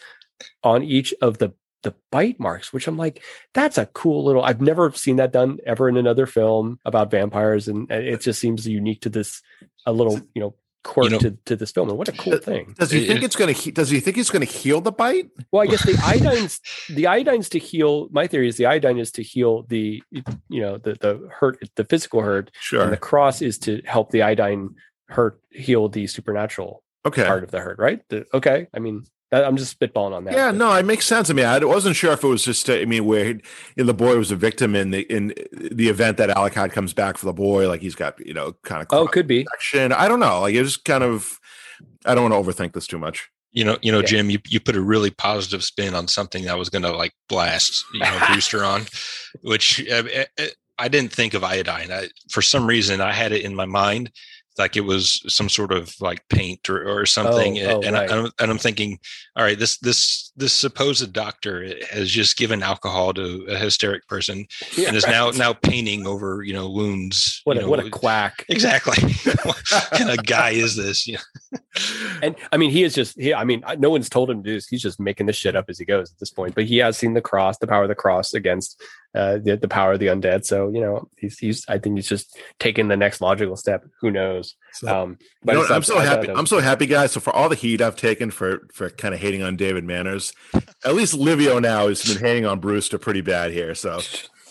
on 0.64 0.84
each 0.84 1.14
of 1.22 1.38
the 1.38 1.54
the 1.84 1.96
bite 2.12 2.40
marks, 2.40 2.72
which 2.72 2.88
I'm 2.88 2.98
like, 2.98 3.24
that's 3.56 3.80
a 3.80 3.88
cool 3.88 4.24
little. 4.24 4.44
I've 4.44 4.62
never 4.62 4.92
seen 4.92 5.16
that 5.16 5.34
done 5.34 5.58
ever 5.66 5.90
in 5.90 5.98
another 5.98 6.28
film 6.28 6.80
about 6.86 7.10
vampires, 7.10 7.68
and 7.68 7.90
it 7.92 8.22
just 8.22 8.40
seems 8.40 8.68
unique 8.68 9.02
to 9.02 9.10
this 9.10 9.42
a 9.88 9.92
little, 9.92 10.22
you 10.36 10.42
know, 10.42 10.56
quirk 10.84 11.06
you 11.06 11.10
know, 11.12 11.20
to, 11.20 11.32
to 11.46 11.56
this 11.56 11.72
film. 11.72 11.90
And 11.90 11.98
what 11.98 12.08
a 12.08 12.12
cool 12.14 12.38
thing. 12.38 12.76
Does 12.78 12.92
he 12.92 13.06
think 13.06 13.24
it's 13.24 13.36
going 13.36 13.54
to, 13.54 13.72
does 13.72 13.90
he 13.90 14.00
think 14.00 14.18
he's 14.18 14.30
going 14.30 14.46
to 14.46 14.52
heal 14.52 14.82
the 14.82 14.92
bite? 14.92 15.30
Well, 15.52 15.62
I 15.62 15.68
guess 15.68 15.84
the 15.84 15.98
iodine's, 16.04 16.60
the 16.90 17.08
iodine's 17.08 17.50
to 17.50 17.60
heal. 17.60 18.10
My 18.12 18.28
theory 18.28 18.48
is 18.48 18.58
the 18.58 18.66
iodine 18.66 18.98
is 18.98 19.12
to 19.14 19.24
heal 19.24 19.64
the, 19.64 20.02
you 20.12 20.62
know, 20.62 20.78
the, 20.78 20.94
the 20.94 21.30
hurt, 21.32 21.60
the 21.76 21.84
physical 21.84 22.22
hurt. 22.22 22.52
Sure. 22.60 22.84
And 22.84 22.92
the 22.92 22.98
cross 22.98 23.42
is 23.42 23.58
to 23.60 23.82
help 23.86 24.12
the 24.12 24.22
iodine 24.22 24.76
hurt 25.08 25.42
heal 25.52 25.90
the 25.90 26.08
supernatural 26.08 26.84
okay. 27.06 27.26
part 27.26 27.44
of 27.44 27.52
the 27.52 27.60
hurt, 27.60 27.78
right? 27.78 28.02
The, 28.10 28.26
okay. 28.34 28.68
I 28.74 28.80
mean, 28.80 29.06
I'm 29.32 29.56
just 29.56 29.80
spitballing 29.80 30.14
on 30.14 30.26
that. 30.26 30.34
Yeah, 30.34 30.52
no, 30.52 30.74
it 30.74 30.86
makes 30.86 31.06
sense. 31.06 31.30
I 31.30 31.34
mean, 31.34 31.46
I 31.46 31.64
wasn't 31.64 31.96
sure 31.96 32.12
if 32.12 32.24
it 32.24 32.28
was 32.28 32.44
just. 32.44 32.70
I 32.70 32.84
mean, 32.84 33.06
where 33.06 33.28
you 33.28 33.42
know, 33.78 33.86
the 33.86 33.94
boy 33.94 34.18
was 34.18 34.30
a 34.32 34.36
victim 34.36 34.76
in 34.76 34.92
the 34.92 35.02
in 35.14 35.34
the 35.54 35.88
event 35.88 36.18
that 36.18 36.30
Alucard 36.30 36.74
comes 36.74 36.94
back 36.94 37.18
for 37.18 37.26
the 37.26 37.34
boy, 37.34 37.68
like 37.68 37.82
he's 37.82 37.96
got 37.96 38.20
you 38.26 38.34
know 38.34 38.54
kind 38.64 38.82
of 38.82 38.88
oh, 38.92 39.08
could 39.08 39.28
be 39.28 39.48
action. 39.54 39.94
I 39.94 40.08
don't 40.08 40.20
know. 40.20 40.42
Like 40.42 40.56
it 40.56 40.62
was 40.62 40.78
kind 40.78 41.04
of. 41.04 41.40
I 42.06 42.14
don't 42.14 42.30
want 42.30 42.46
to 42.46 42.52
overthink 42.52 42.74
this 42.74 42.88
too 42.88 43.00
much. 43.00 43.30
You 43.52 43.64
know, 43.64 43.78
you 43.82 43.92
know, 43.92 44.00
yeah. 44.00 44.06
Jim, 44.06 44.30
you, 44.30 44.40
you 44.48 44.60
put 44.60 44.76
a 44.76 44.82
really 44.82 45.12
positive 45.12 45.64
spin 45.64 45.94
on 45.94 46.08
something 46.08 46.46
that 46.46 46.58
was 46.58 46.70
going 46.70 46.84
to 46.84 46.92
like 46.92 47.14
blast 47.28 47.84
you 47.94 48.00
know 48.00 48.20
Brewster 48.28 48.64
on, 48.66 48.84
which 49.44 49.88
uh, 49.90 50.04
uh, 50.40 50.46
I 50.78 50.88
didn't 50.90 51.14
think 51.14 51.34
of 51.34 51.44
iodine. 51.44 51.92
I, 51.92 52.10
for 52.30 52.42
some 52.42 52.66
reason, 52.66 53.02
I 53.02 53.14
had 53.14 53.32
it 53.32 53.44
in 53.44 53.56
my 53.56 53.66
mind 53.66 54.12
like 54.58 54.76
it 54.76 54.82
was 54.82 55.22
some 55.28 55.50
sort 55.50 55.72
of 55.72 55.94
like 56.02 56.28
paint 56.30 56.70
or, 56.70 56.88
or 56.88 57.06
something 57.06 57.58
oh, 57.60 57.62
eh, 57.62 57.74
oh, 57.74 57.82
and, 57.82 57.96
right. 57.96 58.12
I, 58.12 58.30
and 58.40 58.52
i'm 58.52 58.58
thinking 58.58 59.00
all 59.36 59.44
right 59.44 59.58
this 59.58 59.78
this 59.80 60.32
this 60.36 60.54
supposed 60.54 61.14
doctor 61.14 61.64
eh, 61.64 61.76
has 61.92 62.10
just 62.10 62.38
given 62.38 62.62
alcohol 62.62 63.14
to 63.14 63.46
a 63.50 63.58
hysteric 63.58 64.08
person 64.08 64.46
yeah, 64.78 64.90
and 64.90 64.98
is 64.98 65.04
right. 65.04 65.12
now 65.12 65.30
now 65.32 65.54
painting 65.54 66.06
over 66.06 66.44
you 66.44 66.54
know 66.54 66.70
wounds 66.70 67.42
what, 67.46 67.58
a, 67.58 67.62
know, 67.62 67.70
what 67.70 67.80
a 67.80 67.86
eh, 67.86 67.90
quack 67.90 68.46
exactly 68.50 69.02
what 69.44 69.64
kind 69.92 70.10
of 70.10 70.26
guy 70.26 70.52
is 70.52 70.76
this 70.76 71.08
yeah 71.08 71.20
and 72.22 72.36
i 72.52 72.58
mean 72.58 72.72
he 72.72 72.84
is 72.84 72.94
just 72.94 73.20
he 73.20 73.34
i 73.34 73.44
mean 73.44 73.64
no 73.78 73.90
one's 73.90 74.10
told 74.10 74.30
him 74.30 74.44
to 74.44 74.50
do 74.50 74.56
this 74.56 74.68
he's 74.68 74.82
just 74.82 75.00
making 75.00 75.26
this 75.26 75.36
shit 75.36 75.56
up 75.56 75.66
as 75.70 75.80
he 75.80 75.86
goes 75.86 76.12
at 76.12 76.20
this 76.20 76.32
point 76.32 76.54
but 76.56 76.66
he 76.66 76.78
has 76.78 76.98
seen 76.98 77.14
the 77.14 77.22
cross 77.22 77.58
the 77.58 77.68
power 77.68 77.84
of 77.84 77.90
the 77.90 77.96
cross 77.96 78.34
against 78.34 78.82
uh, 79.14 79.38
the, 79.38 79.58
the 79.58 79.68
power 79.68 79.94
of 79.94 80.00
the 80.00 80.08
undead. 80.08 80.46
So 80.46 80.70
you 80.70 80.82
know, 80.82 81.08
he's 81.18 81.38
he's 81.38 81.66
I 81.68 81.78
think 81.78 81.98
he's 81.98 82.08
just 82.08 82.38
taking 82.60 82.88
the 82.88 82.98
next 82.98 83.22
logical 83.22 83.58
step. 83.58 83.86
Who 84.00 84.12
knows? 84.12 84.56
So, 84.74 84.88
um, 84.88 85.18
but 85.44 85.56
you 85.56 85.68
know, 85.68 85.76
I'm 85.76 85.84
so 85.84 86.00
happy. 86.00 86.30
I'm 86.30 86.48
so 86.48 86.60
happy, 86.60 86.86
guys. 86.86 87.12
So 87.12 87.20
for 87.20 87.36
all 87.36 87.50
the 87.50 87.56
heat 87.56 87.82
I've 87.82 87.96
taken 87.96 88.32
for 88.32 88.68
for 88.74 88.90
kind 88.90 89.14
of 89.14 89.20
hating 89.20 89.44
on 89.44 89.56
David 89.58 89.84
Manners, 89.84 90.34
at 90.86 90.96
least 90.96 91.14
Livio 91.14 91.60
now 91.60 91.88
has 91.88 92.04
been 92.04 92.24
hating 92.24 92.46
on 92.46 92.60
Brewster 92.60 92.98
pretty 92.98 93.22
bad 93.22 93.52
here. 93.52 93.76
So 93.76 94.00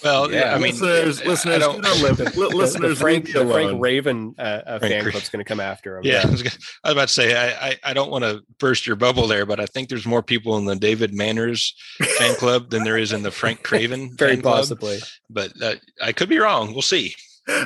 well, 0.02 0.32
yeah, 0.32 0.54
I 0.54 0.58
mean, 0.58 0.72
listeners, 0.72 1.24
listeners, 1.24 1.58
don't, 1.58 1.82
listeners, 2.54 2.90
the 2.90 2.96
Frank, 2.96 3.32
the 3.32 3.46
Frank 3.46 3.78
Craven 3.78 4.34
uh, 4.38 4.42
uh, 4.42 4.78
fan 4.78 5.10
club's 5.10 5.28
going 5.28 5.44
to 5.44 5.48
come 5.48 5.60
after 5.60 5.98
him. 5.98 6.04
Yeah, 6.04 6.22
I 6.24 6.30
was, 6.30 6.42
gonna, 6.42 6.56
I 6.84 6.88
was, 6.88 6.92
about 6.92 7.08
to 7.08 7.14
say, 7.14 7.36
I, 7.36 7.68
I, 7.68 7.76
I 7.84 7.92
don't 7.92 8.10
want 8.10 8.24
to 8.24 8.42
burst 8.58 8.86
your 8.86 8.96
bubble 8.96 9.26
there, 9.26 9.46
but 9.46 9.60
I 9.60 9.66
think 9.66 9.88
there's 9.88 10.06
more 10.06 10.22
people 10.22 10.56
in 10.58 10.64
the 10.64 10.76
David 10.76 11.12
Manners 11.12 11.74
fan 12.18 12.34
club 12.36 12.70
than 12.70 12.84
there 12.84 12.96
is 12.96 13.12
in 13.12 13.22
the 13.22 13.30
Frank 13.30 13.62
Craven. 13.62 14.08
Fan 14.16 14.16
card. 14.16 14.18
Very 14.18 14.36
possibly, 14.42 14.98
but 15.28 15.52
uh, 15.62 15.74
I 16.02 16.12
could 16.12 16.28
be 16.28 16.38
wrong. 16.38 16.72
We'll 16.72 16.82
see. 16.82 17.14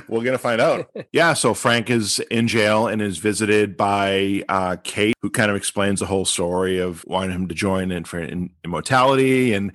We're 0.09 0.25
gonna 0.25 0.39
find 0.39 0.61
out. 0.61 0.89
yeah, 1.13 1.35
so 1.35 1.53
Frank 1.53 1.91
is 1.91 2.19
in 2.31 2.49
jail 2.49 2.87
and 2.87 3.03
is 3.03 3.19
visited 3.19 3.77
by 3.77 4.43
uh, 4.49 4.77
Kate, 4.83 5.15
who 5.21 5.31
kind 5.31 5.51
of 5.51 5.57
explains 5.57 6.01
the 6.01 6.07
whole 6.07 6.25
story 6.25 6.79
of 6.79 7.05
wanting 7.07 7.33
him 7.33 7.49
to 7.49 7.55
join 7.55 7.91
in 7.91 8.05
for 8.05 8.19
in 8.19 8.51
immortality, 8.65 9.53
and 9.53 9.73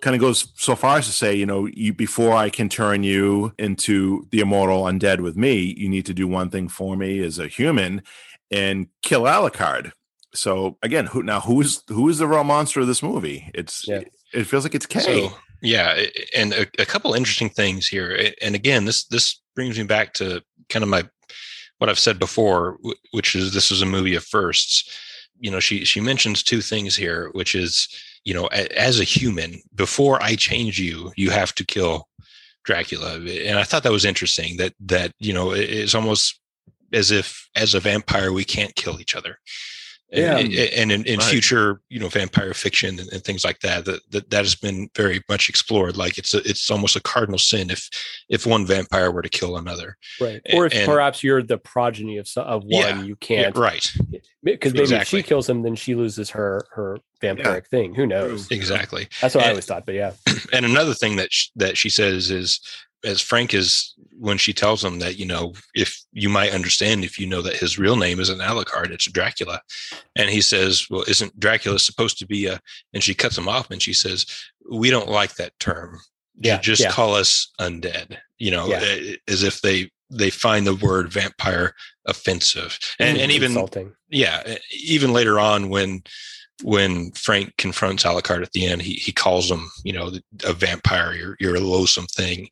kind 0.00 0.14
of 0.14 0.20
goes 0.20 0.52
so 0.56 0.74
far 0.74 0.98
as 0.98 1.06
to 1.06 1.12
say, 1.12 1.34
you 1.34 1.46
know, 1.46 1.66
you 1.66 1.92
before 1.92 2.34
I 2.34 2.50
can 2.50 2.68
turn 2.68 3.02
you 3.02 3.52
into 3.58 4.26
the 4.30 4.40
immortal 4.40 4.84
undead 4.84 5.20
with 5.20 5.36
me, 5.36 5.74
you 5.76 5.88
need 5.88 6.06
to 6.06 6.14
do 6.14 6.26
one 6.26 6.50
thing 6.50 6.68
for 6.68 6.96
me 6.96 7.20
as 7.20 7.38
a 7.38 7.48
human 7.48 8.02
and 8.50 8.88
kill 9.02 9.22
Alucard. 9.22 9.92
So 10.34 10.78
again, 10.82 11.06
who 11.06 11.22
now 11.22 11.40
who 11.40 11.60
is 11.60 11.82
who 11.88 12.08
is 12.08 12.18
the 12.18 12.26
real 12.26 12.44
monster 12.44 12.80
of 12.80 12.86
this 12.86 13.02
movie? 13.02 13.50
It's 13.54 13.86
yeah. 13.86 14.02
it 14.32 14.44
feels 14.44 14.64
like 14.64 14.74
it's 14.74 14.86
Kay. 14.86 15.00
So, 15.00 15.36
yeah, 15.62 16.06
and 16.34 16.52
a, 16.52 16.66
a 16.78 16.86
couple 16.86 17.12
interesting 17.14 17.50
things 17.50 17.86
here. 17.86 18.32
And 18.40 18.54
again, 18.54 18.84
this 18.84 19.04
this 19.04 19.40
brings 19.54 19.76
me 19.78 19.84
back 19.84 20.14
to 20.14 20.42
kind 20.68 20.82
of 20.82 20.88
my 20.88 21.08
what 21.78 21.90
I've 21.90 21.98
said 21.98 22.18
before, 22.18 22.78
which 23.10 23.34
is 23.34 23.52
this 23.52 23.70
is 23.70 23.82
a 23.82 23.86
movie 23.86 24.14
of 24.14 24.24
firsts. 24.24 24.88
You 25.40 25.50
know, 25.50 25.60
she 25.60 25.84
she 25.84 26.00
mentions 26.00 26.42
two 26.42 26.60
things 26.60 26.96
here, 26.96 27.30
which 27.32 27.54
is 27.54 27.88
you 28.24 28.34
know, 28.34 28.46
as 28.46 29.00
a 29.00 29.04
human, 29.04 29.60
before 29.74 30.22
I 30.22 30.34
change 30.36 30.78
you, 30.78 31.12
you 31.16 31.30
have 31.30 31.54
to 31.54 31.64
kill 31.64 32.06
Dracula. 32.64 33.14
And 33.14 33.58
I 33.58 33.64
thought 33.64 33.82
that 33.84 33.92
was 33.92 34.04
interesting. 34.04 34.56
That 34.58 34.74
that 34.80 35.12
you 35.18 35.32
know, 35.32 35.52
it's 35.52 35.94
almost 35.94 36.40
as 36.92 37.10
if 37.10 37.48
as 37.54 37.74
a 37.74 37.80
vampire 37.80 38.32
we 38.32 38.44
can't 38.44 38.74
kill 38.74 39.00
each 39.00 39.14
other 39.14 39.38
yeah. 40.12 40.38
and, 40.38 40.52
and 40.52 40.92
in, 40.92 41.04
in 41.06 41.18
right. 41.18 41.28
future 41.28 41.80
you 41.88 42.00
know 42.00 42.08
vampire 42.08 42.52
fiction 42.54 42.98
and, 42.98 43.12
and, 43.12 43.22
things 43.22 43.44
like 43.44 43.60
that, 43.60 43.84
that 43.84 44.00
that 44.10 44.30
that 44.30 44.44
has 44.44 44.54
been 44.54 44.90
very 44.96 45.22
much 45.28 45.48
explored. 45.48 45.96
Like 45.96 46.18
it's 46.18 46.34
a, 46.34 46.38
it's 46.38 46.70
almost 46.70 46.96
a 46.96 47.00
cardinal 47.00 47.38
sin 47.38 47.70
if 47.70 47.88
if 48.28 48.46
one 48.46 48.66
vampire 48.66 49.10
were 49.10 49.22
to 49.22 49.28
kill 49.28 49.56
another. 49.56 49.96
Right. 50.20 50.40
Or 50.52 50.66
if 50.66 50.74
and, 50.74 50.86
perhaps 50.86 51.22
you're 51.22 51.42
the 51.42 51.58
progeny 51.58 52.18
of 52.18 52.28
of 52.36 52.62
one 52.62 52.70
yeah, 52.70 53.02
you 53.02 53.16
can't 53.16 53.54
yeah, 53.56 53.62
right 53.62 53.92
because 54.42 54.72
maybe 54.72 54.82
exactly. 54.82 55.20
if 55.20 55.24
she 55.24 55.28
kills 55.28 55.48
him 55.48 55.62
then 55.62 55.76
she 55.76 55.94
loses 55.94 56.30
her 56.30 56.66
her 56.72 56.98
vampiric 57.22 57.66
thing. 57.66 57.94
Who 57.94 58.06
knows? 58.06 58.50
Exactly. 58.50 59.08
That's 59.20 59.34
what 59.34 59.42
and, 59.42 59.48
i 59.48 59.50
always 59.50 59.66
thought 59.66 59.86
but 59.86 59.94
yeah. 59.94 60.12
and 60.52 60.64
another 60.64 60.94
thing 60.94 61.16
that 61.16 61.32
sh- 61.32 61.48
that 61.56 61.76
she 61.76 61.90
says 61.90 62.30
is 62.30 62.60
as 63.04 63.20
Frank 63.20 63.54
is 63.54 63.94
when 64.20 64.36
she 64.36 64.52
tells 64.52 64.84
him 64.84 64.98
that 64.98 65.18
you 65.18 65.24
know 65.24 65.54
if 65.74 66.04
you 66.12 66.28
might 66.28 66.52
understand 66.52 67.04
if 67.04 67.18
you 67.18 67.26
know 67.26 67.40
that 67.40 67.56
his 67.56 67.78
real 67.78 67.96
name 67.96 68.20
isn't 68.20 68.40
Alucard, 68.40 68.90
it's 68.90 69.10
Dracula, 69.10 69.62
and 70.14 70.28
he 70.28 70.42
says, 70.42 70.86
"Well, 70.90 71.04
isn't 71.08 71.40
Dracula 71.40 71.78
supposed 71.78 72.18
to 72.18 72.26
be 72.26 72.46
a?" 72.46 72.60
And 72.92 73.02
she 73.02 73.14
cuts 73.14 73.38
him 73.38 73.48
off 73.48 73.70
and 73.70 73.80
she 73.80 73.94
says, 73.94 74.26
"We 74.70 74.90
don't 74.90 75.08
like 75.08 75.36
that 75.36 75.58
term. 75.58 76.00
Yeah, 76.36 76.58
just 76.58 76.82
yeah. 76.82 76.90
call 76.90 77.14
us 77.14 77.50
undead." 77.58 78.18
You 78.38 78.50
know, 78.50 78.66
yeah. 78.68 78.80
Eh, 78.82 79.16
as 79.26 79.42
if 79.42 79.62
they 79.62 79.90
they 80.10 80.30
find 80.30 80.66
the 80.66 80.74
word 80.74 81.10
vampire 81.10 81.74
offensive, 82.06 82.78
and 82.98 83.16
and 83.16 83.32
even 83.32 83.52
insulting. 83.52 83.94
yeah, 84.10 84.42
eh, 84.44 84.58
even 84.84 85.14
later 85.14 85.40
on 85.40 85.70
when 85.70 86.02
when 86.62 87.12
Frank 87.12 87.56
confronts 87.56 88.04
Alucard 88.04 88.42
at 88.42 88.52
the 88.52 88.66
end, 88.66 88.82
he 88.82 88.94
he 88.94 89.12
calls 89.12 89.50
him, 89.50 89.70
you 89.84 89.92
know, 89.92 90.12
a 90.44 90.52
vampire. 90.52 91.12
You're 91.12 91.36
you're 91.40 91.56
a 91.56 91.60
loathsome 91.60 92.06
thing, 92.06 92.48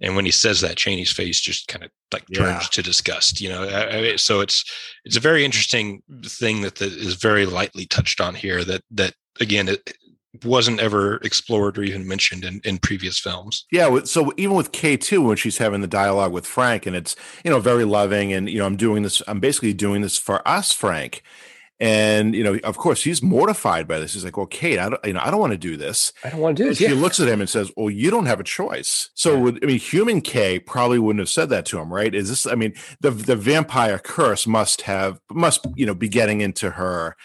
and 0.00 0.16
when 0.16 0.24
he 0.24 0.30
says 0.30 0.60
that, 0.60 0.76
Chaney's 0.76 1.12
face 1.12 1.40
just 1.40 1.68
kind 1.68 1.84
of 1.84 1.90
like 2.12 2.24
turns 2.34 2.64
yeah. 2.64 2.68
to 2.70 2.82
disgust. 2.82 3.40
You 3.40 3.50
know, 3.50 3.64
I, 3.64 3.96
I, 3.96 4.16
so 4.16 4.40
it's 4.40 4.64
it's 5.04 5.16
a 5.16 5.20
very 5.20 5.44
interesting 5.44 6.02
thing 6.24 6.62
that, 6.62 6.76
that 6.76 6.92
is 6.92 7.14
very 7.14 7.46
lightly 7.46 7.86
touched 7.86 8.20
on 8.20 8.34
here. 8.34 8.64
That 8.64 8.82
that 8.90 9.14
again, 9.40 9.68
it 9.68 9.96
wasn't 10.44 10.80
ever 10.80 11.16
explored 11.16 11.76
or 11.76 11.82
even 11.82 12.08
mentioned 12.08 12.44
in, 12.44 12.60
in 12.64 12.78
previous 12.78 13.18
films. 13.18 13.66
Yeah, 13.70 14.00
so 14.04 14.32
even 14.36 14.56
with 14.56 14.72
Kay 14.72 14.96
two, 14.96 15.22
when 15.22 15.36
she's 15.36 15.58
having 15.58 15.82
the 15.82 15.86
dialogue 15.86 16.32
with 16.32 16.46
Frank, 16.46 16.86
and 16.86 16.96
it's 16.96 17.16
you 17.44 17.50
know 17.50 17.60
very 17.60 17.84
loving, 17.84 18.32
and 18.32 18.48
you 18.48 18.58
know 18.58 18.66
I'm 18.66 18.76
doing 18.76 19.02
this, 19.02 19.22
I'm 19.26 19.40
basically 19.40 19.72
doing 19.72 20.02
this 20.02 20.18
for 20.18 20.46
us, 20.46 20.72
Frank 20.72 21.22
and 21.82 22.32
you 22.32 22.44
know, 22.44 22.60
of 22.62 22.76
course, 22.76 23.02
he's 23.02 23.24
mortified 23.24 23.88
by 23.88 23.98
this. 23.98 24.14
He's 24.14 24.24
like, 24.24 24.36
"Well, 24.36 24.46
Kate, 24.46 24.78
I 24.78 24.88
don't, 24.88 25.04
you 25.04 25.14
know, 25.14 25.20
I 25.20 25.32
don't 25.32 25.40
want 25.40 25.50
to 25.50 25.58
do 25.58 25.76
this. 25.76 26.12
I 26.22 26.30
don't 26.30 26.38
want 26.38 26.56
to 26.56 26.62
do 26.62 26.68
this." 26.68 26.78
She 26.78 26.86
yeah. 26.86 26.94
looks 26.94 27.18
at 27.18 27.26
him 27.26 27.40
and 27.40 27.50
says, 27.50 27.72
"Well, 27.76 27.90
you 27.90 28.08
don't 28.08 28.26
have 28.26 28.38
a 28.38 28.44
choice." 28.44 29.10
So, 29.14 29.46
yeah. 29.46 29.58
I 29.60 29.66
mean, 29.66 29.80
human 29.80 30.20
Kay 30.20 30.60
probably 30.60 31.00
wouldn't 31.00 31.18
have 31.18 31.28
said 31.28 31.48
that 31.48 31.66
to 31.66 31.80
him, 31.80 31.92
right? 31.92 32.14
Is 32.14 32.28
this? 32.28 32.46
I 32.46 32.54
mean, 32.54 32.72
the 33.00 33.10
the 33.10 33.34
vampire 33.34 33.98
curse 33.98 34.46
must 34.46 34.82
have 34.82 35.20
must 35.32 35.66
you 35.74 35.84
know 35.84 35.94
be 35.94 36.08
getting 36.08 36.40
into 36.40 36.70
her 36.70 37.16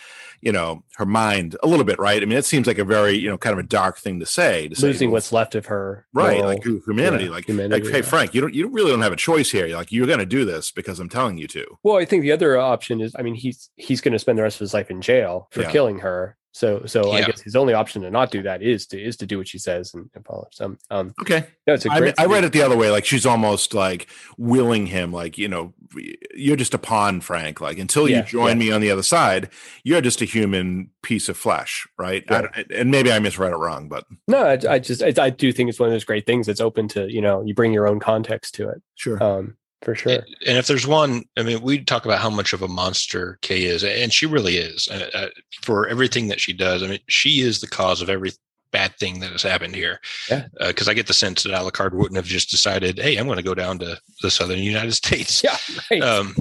you 0.42 0.52
know 0.52 0.84
her 0.96 1.06
mind 1.06 1.56
a 1.64 1.68
little 1.68 1.86
bit 1.86 2.00
right? 2.00 2.22
I 2.22 2.26
mean 2.26 2.38
it 2.38 2.46
seems 2.46 2.68
like 2.68 2.78
a 2.78 2.86
very 2.86 3.14
you 3.14 3.30
know 3.30 3.38
kind 3.38 3.54
of 3.54 3.60
a 3.60 3.68
dark 3.68 3.98
thing 3.98 4.20
to 4.20 4.26
say 4.26 4.68
to 4.68 4.82
losing 4.82 5.10
say, 5.10 5.12
what's 5.12 5.32
left 5.32 5.56
of 5.56 5.66
her 5.68 6.06
right 6.14 6.44
like 6.44 6.64
humanity 6.64 7.26
yeah, 7.26 7.32
like, 7.32 7.46
humanity, 7.46 7.84
like 7.84 7.92
hey 7.92 8.00
yeah. 8.00 8.06
frank 8.06 8.34
you 8.34 8.42
don't 8.42 8.54
you 8.54 8.68
really 8.68 8.92
don't 8.92 9.02
have 9.02 9.14
a 9.14 9.18
choice 9.18 9.52
here. 9.52 9.66
You're 9.66 9.78
like 9.78 9.92
you're 9.92 10.08
going 10.08 10.20
to 10.20 10.26
do 10.26 10.46
this 10.46 10.72
because 10.72 11.00
i'm 11.00 11.10
telling 11.10 11.38
you 11.38 11.48
to. 11.48 11.66
Well 11.84 11.98
i 11.98 12.06
think 12.06 12.22
the 12.22 12.32
other 12.32 12.58
option 12.58 13.02
is 13.02 13.16
i 13.18 13.22
mean 13.22 13.36
he's 13.36 13.70
he's 13.76 14.02
going 14.02 14.14
to 14.14 14.20
spend 14.20 14.38
the 14.38 14.44
rest 14.44 14.58
of 14.58 14.62
his 14.62 14.74
life 14.74 14.90
in 14.90 15.02
jail 15.02 15.48
for 15.52 15.62
yeah. 15.62 15.72
killing 15.72 16.00
her 16.00 16.38
so 16.58 16.84
so 16.86 17.14
yeah. 17.14 17.20
I 17.20 17.22
guess 17.22 17.42
his 17.42 17.56
only 17.56 17.76
option 17.76 18.02
to 18.02 18.10
not 18.10 18.32
do 18.32 18.42
that 18.42 18.64
is 18.64 18.88
to 18.88 19.00
is 19.00 19.16
to 19.18 19.28
do 19.28 19.38
what 19.38 19.48
she 19.48 19.60
says 19.60 19.94
and, 19.94 20.10
and 20.16 20.26
follow. 20.26 20.48
So 20.52 20.76
um 20.90 21.14
okay. 21.22 21.46
No, 21.68 21.76
it's 21.76 21.86
a 21.86 21.92
I, 21.92 22.14
I 22.18 22.26
read 22.26 22.44
it 22.44 22.52
the 22.52 22.64
other 22.64 22.76
way. 22.76 22.90
Like 22.90 23.06
she's 23.06 23.26
almost 23.26 23.76
like 23.76 24.08
willing 24.38 24.88
him, 24.88 25.12
like, 25.12 25.38
you 25.38 25.48
know, 25.48 25.74
you're 26.34 26.56
just 26.56 26.74
a 26.74 26.80
pawn, 26.80 27.22
Frank. 27.22 27.62
Like 27.62 27.78
until 27.78 28.10
yeah, 28.10 28.18
you 28.18 28.24
join 28.24 28.60
yeah. 28.60 28.68
me 28.68 28.72
on 28.72 28.82
the 28.82 28.90
other 28.90 29.04
side, 29.04 29.50
you're 29.84 30.02
just 30.02 30.22
a 30.22 30.26
human 30.26 30.90
piece 31.04 31.30
of 31.30 31.38
flesh, 31.38 31.88
right? 31.98 32.24
I, 32.32 32.66
and 32.74 32.90
maybe 32.90 33.12
I 33.12 33.20
misread 33.20 33.54
it 33.54 33.58
wrong, 33.58 33.88
but 33.88 34.06
no, 34.28 34.44
I, 34.44 34.58
I 34.68 34.80
just 34.80 35.04
I, 35.04 35.14
I, 35.20 35.30
do 35.30 35.52
think 35.52 35.70
it's 35.70 35.80
one 35.80 35.90
of 35.90 35.94
those 35.94 36.06
great 36.06 36.26
things 36.26 36.48
that's 36.48 36.62
open 36.62 36.88
to 36.90 37.12
you 37.12 37.22
know 37.22 37.44
you 37.44 37.54
bring 37.54 37.72
your 37.72 37.88
own 37.88 38.00
context 38.00 38.56
to 38.56 38.70
it. 38.70 38.82
Sure. 38.96 39.22
Um, 39.24 39.58
for 39.82 39.96
sure. 39.96 40.26
And 40.46 40.58
if 40.58 40.68
there's 40.68 40.88
one, 40.88 41.24
I 41.38 41.44
mean, 41.44 41.62
we 41.62 41.84
talk 41.84 42.06
about 42.06 42.20
how 42.20 42.30
much 42.30 42.54
of 42.54 42.62
a 42.62 42.68
monster 42.68 43.38
Kay 43.42 43.64
is, 43.66 43.84
and 43.84 44.12
she 44.14 44.26
really 44.26 44.58
is 44.58 44.88
uh, 44.90 45.10
uh, 45.14 45.28
for 45.62 45.88
everything 45.88 46.28
that 46.28 46.42
she 46.42 46.54
does. 46.54 46.84
I 46.84 46.88
mean, 46.88 47.00
she 47.08 47.42
is 47.42 47.62
the 47.62 47.68
cause 47.68 48.02
of 48.02 48.10
every 48.10 48.32
bad 48.72 48.96
thing 48.98 49.20
that 49.20 49.32
has 49.32 49.44
happened 49.44 49.76
here. 49.76 50.00
Yeah. 50.30 50.48
Because 50.60 50.88
uh, 50.88 50.92
I 50.92 50.94
get 50.94 51.08
the 51.08 51.14
sense 51.14 51.44
that 51.44 51.54
Alucard 51.54 51.94
wouldn't 51.94 52.16
have 52.16 52.26
just 52.26 52.50
decided, 52.50 53.00
hey, 53.00 53.18
I'm 53.18 53.26
going 53.26 53.38
to 53.38 53.44
go 53.44 53.56
down 53.56 53.80
to 53.80 54.00
the 54.22 54.32
southern 54.32 54.60
United 54.60 54.92
States. 55.04 55.44
Yeah. 55.44 55.58
Right. 55.92 56.02
Um, 56.02 56.36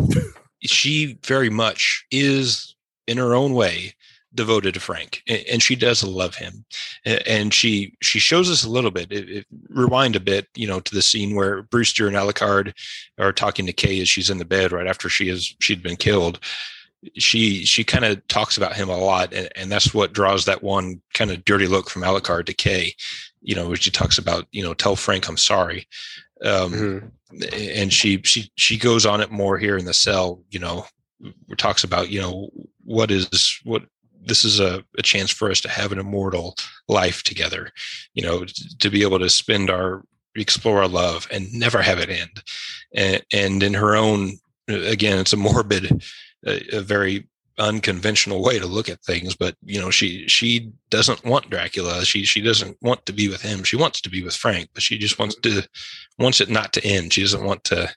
she 0.63 1.19
very 1.25 1.51
much 1.51 2.05
is, 2.11 2.75
in 3.07 3.19
her 3.19 3.35
own 3.35 3.55
way, 3.55 3.95
devoted 4.37 4.75
to 4.75 4.81
Frank, 4.81 5.23
and 5.27 5.63
she 5.63 5.75
does 5.75 6.05
love 6.05 6.37
him. 6.37 6.65
And 7.05 7.53
she 7.53 7.95
she 8.03 8.19
shows 8.19 8.51
us 8.51 8.65
a 8.65 8.71
little 8.71 8.91
bit. 8.91 9.11
It, 9.11 9.29
it, 9.29 9.47
rewind 9.69 10.15
a 10.15 10.21
bit, 10.21 10.47
you 10.55 10.67
know, 10.67 10.81
to 10.81 10.95
the 10.95 11.03
scene 11.03 11.35
where 11.35 11.63
Brewster 11.63 12.07
and 12.07 12.17
Alucard 12.17 12.73
are 13.19 13.33
talking 13.33 13.67
to 13.67 13.73
Kay 13.73 14.01
as 14.01 14.09
she's 14.09 14.31
in 14.31 14.39
the 14.39 14.45
bed 14.45 14.73
right 14.73 14.87
after 14.87 15.09
she 15.09 15.29
is 15.29 15.55
she'd 15.61 15.83
been 15.83 15.97
killed. 15.97 16.39
She 17.15 17.65
she 17.65 17.83
kind 17.83 18.05
of 18.05 18.27
talks 18.29 18.57
about 18.57 18.77
him 18.77 18.89
a 18.89 18.97
lot, 18.97 19.33
and, 19.33 19.49
and 19.57 19.73
that's 19.73 19.93
what 19.93 20.13
draws 20.13 20.45
that 20.45 20.63
one 20.63 21.01
kind 21.15 21.31
of 21.31 21.45
dirty 21.45 21.67
look 21.67 21.91
from 21.91 22.03
Alucard 22.03 22.47
to 22.47 22.55
Kay. 22.55 22.95
You 23.43 23.55
know, 23.55 23.69
which 23.71 23.83
she 23.83 23.91
talks 23.91 24.19
about 24.19 24.47
you 24.53 24.63
know 24.63 24.75
tell 24.75 24.97
Frank 24.97 25.29
I'm 25.29 25.37
sorry. 25.37 25.89
Um, 26.45 26.73
mm-hmm. 26.73 27.79
and 27.79 27.93
she 27.93 28.21
she 28.23 28.51
she 28.57 28.79
goes 28.79 29.07
on 29.07 29.21
it 29.21 29.31
more 29.31 29.57
here 29.57 29.79
in 29.79 29.87
the 29.87 29.95
cell 29.95 30.43
you 30.51 30.59
know 30.59 30.85
talks 31.57 31.85
about 31.85 32.11
you 32.11 32.21
know 32.21 32.51
what 32.85 33.11
is 33.11 33.59
what 33.65 33.83
this 34.27 34.45
is 34.45 34.61
a, 34.61 34.85
a 34.99 35.03
chance 35.03 35.31
for 35.31 35.51
us 35.51 35.61
to 35.61 35.69
have 35.69 35.93
an 35.93 35.99
immortal 35.99 36.55
life 36.89 37.23
together 37.23 37.71
you 38.15 38.23
know 38.23 38.45
to 38.79 38.91
be 38.91 39.03
able 39.03 39.19
to 39.19 39.31
spend 39.31 39.71
our 39.71 40.03
explore 40.41 40.83
our 40.83 40.89
love 40.89 41.27
and 41.31 41.53
never 41.53 41.83
have 41.83 41.99
it 41.99 42.11
end. 42.11 42.43
And, 42.95 43.23
and 43.33 43.63
in 43.63 43.75
her 43.75 43.97
own 43.97 44.39
uh, 44.71 44.81
again 44.81 45.19
it's 45.19 45.33
a 45.33 45.37
morbid 45.37 46.05
a, 46.47 46.77
a 46.77 46.81
very 46.81 47.29
unconventional 47.59 48.43
way 48.43 48.59
to 48.59 48.67
look 48.67 48.91
at 48.91 49.03
things 49.03 49.35
but 49.35 49.57
you 49.65 49.81
know 49.81 49.91
she 49.91 50.29
she 50.29 50.71
doesn't 50.91 51.25
want 51.25 51.51
dracula. 51.51 52.05
She 52.05 52.25
she 52.25 52.41
doesn't 52.41 52.77
want 52.83 53.07
to 53.07 53.13
be 53.13 53.29
with 53.29 53.41
him. 53.41 53.65
She 53.65 53.77
wants 53.77 54.01
to 54.03 54.11
be 54.11 54.23
with 54.23 54.37
frank 54.37 54.69
but 54.75 54.83
she 54.83 54.99
just 54.99 55.19
wants 55.19 55.37
to 55.37 55.67
wants 56.19 56.41
it 56.41 56.51
not 56.51 56.73
to 56.75 56.85
end. 56.85 57.13
She 57.13 57.23
doesn't 57.23 57.45
want 57.45 57.65
to 57.65 57.93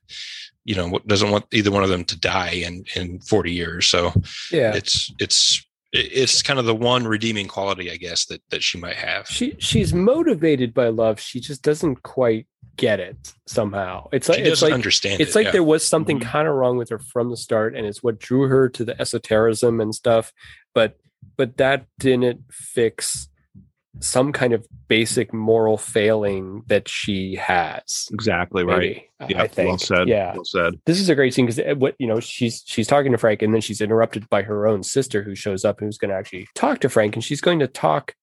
you 0.63 0.75
know 0.75 0.99
doesn't 1.07 1.31
want 1.31 1.45
either 1.51 1.71
one 1.71 1.83
of 1.83 1.89
them 1.89 2.05
to 2.05 2.19
die 2.19 2.51
in 2.51 2.85
in 2.95 3.19
40 3.19 3.51
years. 3.51 3.85
So 3.87 4.13
yeah. 4.51 4.73
it's 4.73 5.13
it's 5.19 5.65
it's 5.91 6.41
kind 6.41 6.59
of 6.59 6.65
the 6.65 6.75
one 6.75 7.07
redeeming 7.07 7.47
quality, 7.47 7.91
I 7.91 7.97
guess, 7.97 8.25
that 8.25 8.41
that 8.49 8.63
she 8.63 8.77
might 8.77 8.95
have. 8.95 9.27
She 9.27 9.55
she's 9.59 9.93
motivated 9.93 10.73
by 10.73 10.89
love. 10.89 11.19
She 11.19 11.39
just 11.39 11.63
doesn't 11.63 12.03
quite 12.03 12.47
get 12.75 12.99
it 12.99 13.33
somehow. 13.47 14.07
It's 14.11 14.29
like 14.29 14.39
it's 14.39 14.61
like 14.61 14.73
understand. 14.73 15.21
It's 15.21 15.31
it, 15.31 15.35
like 15.35 15.45
yeah. 15.45 15.51
there 15.51 15.63
was 15.63 15.85
something 15.85 16.19
mm-hmm. 16.19 16.29
kind 16.29 16.47
of 16.47 16.55
wrong 16.55 16.77
with 16.77 16.89
her 16.89 16.99
from 16.99 17.29
the 17.29 17.37
start, 17.37 17.75
and 17.75 17.87
it's 17.87 18.03
what 18.03 18.19
drew 18.19 18.43
her 18.43 18.69
to 18.69 18.85
the 18.85 18.99
esotericism 19.01 19.81
and 19.81 19.93
stuff. 19.95 20.31
But 20.73 20.97
but 21.37 21.57
that 21.57 21.85
didn't 21.97 22.43
fix 22.51 23.28
some 23.99 24.31
kind 24.31 24.53
of 24.53 24.65
basic 24.87 25.33
moral 25.33 25.77
failing 25.77 26.63
that 26.67 26.87
she 26.87 27.35
has. 27.35 28.07
Exactly 28.11 28.63
right. 28.63 29.03
yeah, 29.27 29.41
I 29.41 29.47
think. 29.47 29.69
Well 29.69 29.77
said. 29.77 30.07
Yeah. 30.07 30.33
Well 30.33 30.45
said. 30.45 30.73
This 30.85 30.99
is 30.99 31.09
a 31.09 31.15
great 31.15 31.33
scene 31.33 31.45
because 31.45 31.59
eh, 31.59 31.73
what 31.73 31.95
you 31.99 32.07
know, 32.07 32.19
she's 32.19 32.63
she's 32.65 32.87
talking 32.87 33.11
to 33.11 33.17
Frank, 33.17 33.41
and 33.41 33.53
then 33.53 33.61
she's 33.61 33.81
interrupted 33.81 34.29
by 34.29 34.41
her 34.43 34.67
own 34.67 34.83
sister 34.83 35.23
who 35.23 35.35
shows 35.35 35.65
up, 35.65 35.79
who's 35.79 35.97
going 35.97 36.09
to 36.09 36.17
actually 36.17 36.47
talk 36.55 36.79
to 36.79 36.89
Frank, 36.89 37.15
and 37.15 37.23
she's 37.23 37.41
going 37.41 37.59
to 37.59 37.67
talk 37.67 38.13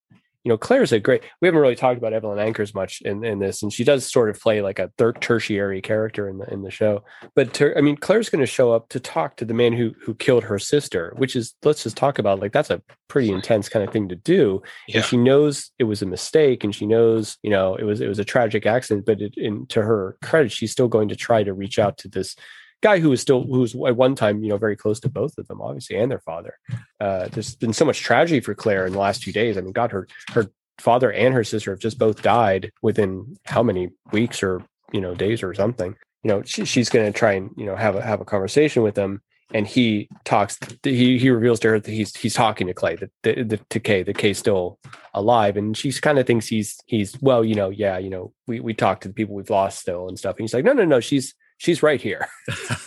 you 0.46 0.50
know, 0.50 0.56
Claire's 0.56 0.92
a 0.92 1.00
great. 1.00 1.24
We 1.40 1.48
haven't 1.48 1.60
really 1.60 1.74
talked 1.74 1.98
about 1.98 2.12
Evelyn 2.12 2.38
Ankers 2.38 2.72
much 2.72 3.02
in, 3.02 3.24
in 3.24 3.40
this, 3.40 3.64
and 3.64 3.72
she 3.72 3.82
does 3.82 4.08
sort 4.08 4.30
of 4.30 4.40
play 4.40 4.62
like 4.62 4.78
a 4.78 4.92
third 4.96 5.20
tertiary 5.20 5.82
character 5.82 6.28
in 6.28 6.38
the 6.38 6.48
in 6.52 6.62
the 6.62 6.70
show. 6.70 7.02
But 7.34 7.52
ter- 7.52 7.74
I 7.76 7.80
mean, 7.80 7.96
Claire's 7.96 8.30
going 8.30 8.42
to 8.42 8.46
show 8.46 8.72
up 8.72 8.88
to 8.90 9.00
talk 9.00 9.38
to 9.38 9.44
the 9.44 9.54
man 9.54 9.72
who 9.72 9.92
who 10.00 10.14
killed 10.14 10.44
her 10.44 10.60
sister, 10.60 11.12
which 11.16 11.34
is 11.34 11.54
let's 11.64 11.82
just 11.82 11.96
talk 11.96 12.20
about 12.20 12.38
like 12.38 12.52
that's 12.52 12.70
a 12.70 12.80
pretty 13.08 13.32
intense 13.32 13.68
kind 13.68 13.84
of 13.84 13.92
thing 13.92 14.08
to 14.08 14.14
do. 14.14 14.62
Yeah. 14.86 14.98
And 14.98 15.04
she 15.04 15.16
knows 15.16 15.72
it 15.80 15.84
was 15.84 16.00
a 16.00 16.06
mistake, 16.06 16.62
and 16.62 16.72
she 16.72 16.86
knows 16.86 17.38
you 17.42 17.50
know 17.50 17.74
it 17.74 17.82
was 17.82 18.00
it 18.00 18.06
was 18.06 18.20
a 18.20 18.24
tragic 18.24 18.66
accident. 18.66 19.04
But 19.04 19.20
it, 19.20 19.34
in 19.36 19.66
to 19.70 19.82
her 19.82 20.16
credit, 20.22 20.52
she's 20.52 20.70
still 20.70 20.86
going 20.86 21.08
to 21.08 21.16
try 21.16 21.42
to 21.42 21.54
reach 21.54 21.80
out 21.80 21.98
to 21.98 22.08
this 22.08 22.36
guy 22.82 22.98
who 22.98 23.10
was 23.10 23.20
still 23.20 23.42
who 23.42 23.60
was 23.60 23.74
at 23.74 23.96
one 23.96 24.14
time 24.14 24.42
you 24.42 24.48
know 24.48 24.58
very 24.58 24.76
close 24.76 25.00
to 25.00 25.08
both 25.08 25.36
of 25.38 25.46
them 25.48 25.60
obviously 25.60 25.96
and 25.96 26.10
their 26.10 26.20
father. 26.20 26.58
Uh 27.00 27.28
there's 27.28 27.54
been 27.56 27.72
so 27.72 27.84
much 27.84 28.00
tragedy 28.00 28.40
for 28.40 28.54
claire 28.54 28.86
in 28.86 28.92
the 28.92 28.98
last 28.98 29.24
few 29.24 29.32
days. 29.32 29.56
I 29.56 29.60
mean 29.60 29.72
god 29.72 29.92
her 29.92 30.06
her 30.32 30.50
father 30.78 31.12
and 31.12 31.34
her 31.34 31.44
sister 31.44 31.70
have 31.70 31.80
just 31.80 31.98
both 31.98 32.22
died 32.22 32.70
within 32.82 33.36
how 33.44 33.62
many 33.62 33.90
weeks 34.12 34.42
or 34.42 34.62
you 34.92 35.00
know 35.00 35.14
days 35.14 35.42
or 35.42 35.54
something. 35.54 35.96
You 36.22 36.28
know 36.28 36.42
she, 36.44 36.64
she's 36.64 36.88
going 36.88 37.10
to 37.10 37.18
try 37.18 37.32
and 37.32 37.50
you 37.56 37.66
know 37.66 37.76
have 37.76 37.96
a 37.96 38.02
have 38.02 38.20
a 38.20 38.24
conversation 38.24 38.82
with 38.82 38.94
them 38.94 39.22
and 39.54 39.66
he 39.66 40.08
talks 40.24 40.58
he 40.82 41.18
he 41.18 41.30
reveals 41.30 41.60
to 41.60 41.68
her 41.68 41.80
that 41.80 41.90
he's 41.90 42.16
he's 42.16 42.34
talking 42.34 42.66
to 42.66 42.74
clay 42.74 42.96
that 42.96 43.10
the, 43.22 43.42
the 43.42 43.56
to 43.70 43.78
kay 43.78 44.02
that 44.02 44.18
kay's 44.18 44.38
still 44.38 44.78
alive 45.14 45.56
and 45.56 45.76
she 45.76 45.92
kind 45.92 46.18
of 46.18 46.26
thinks 46.26 46.46
he's 46.48 46.78
he's 46.86 47.16
well 47.20 47.44
you 47.44 47.54
know 47.54 47.70
yeah 47.70 47.96
you 47.96 48.10
know 48.10 48.32
we 48.46 48.60
we 48.60 48.74
talk 48.74 49.00
to 49.00 49.08
the 49.08 49.14
people 49.14 49.34
we've 49.34 49.50
lost 49.50 49.78
still 49.78 50.08
and 50.08 50.18
stuff 50.18 50.36
and 50.36 50.42
he's 50.42 50.54
like 50.54 50.64
no 50.64 50.72
no 50.72 50.84
no 50.84 51.00
she's 51.00 51.34
she's 51.58 51.82
right 51.82 52.00
here 52.00 52.28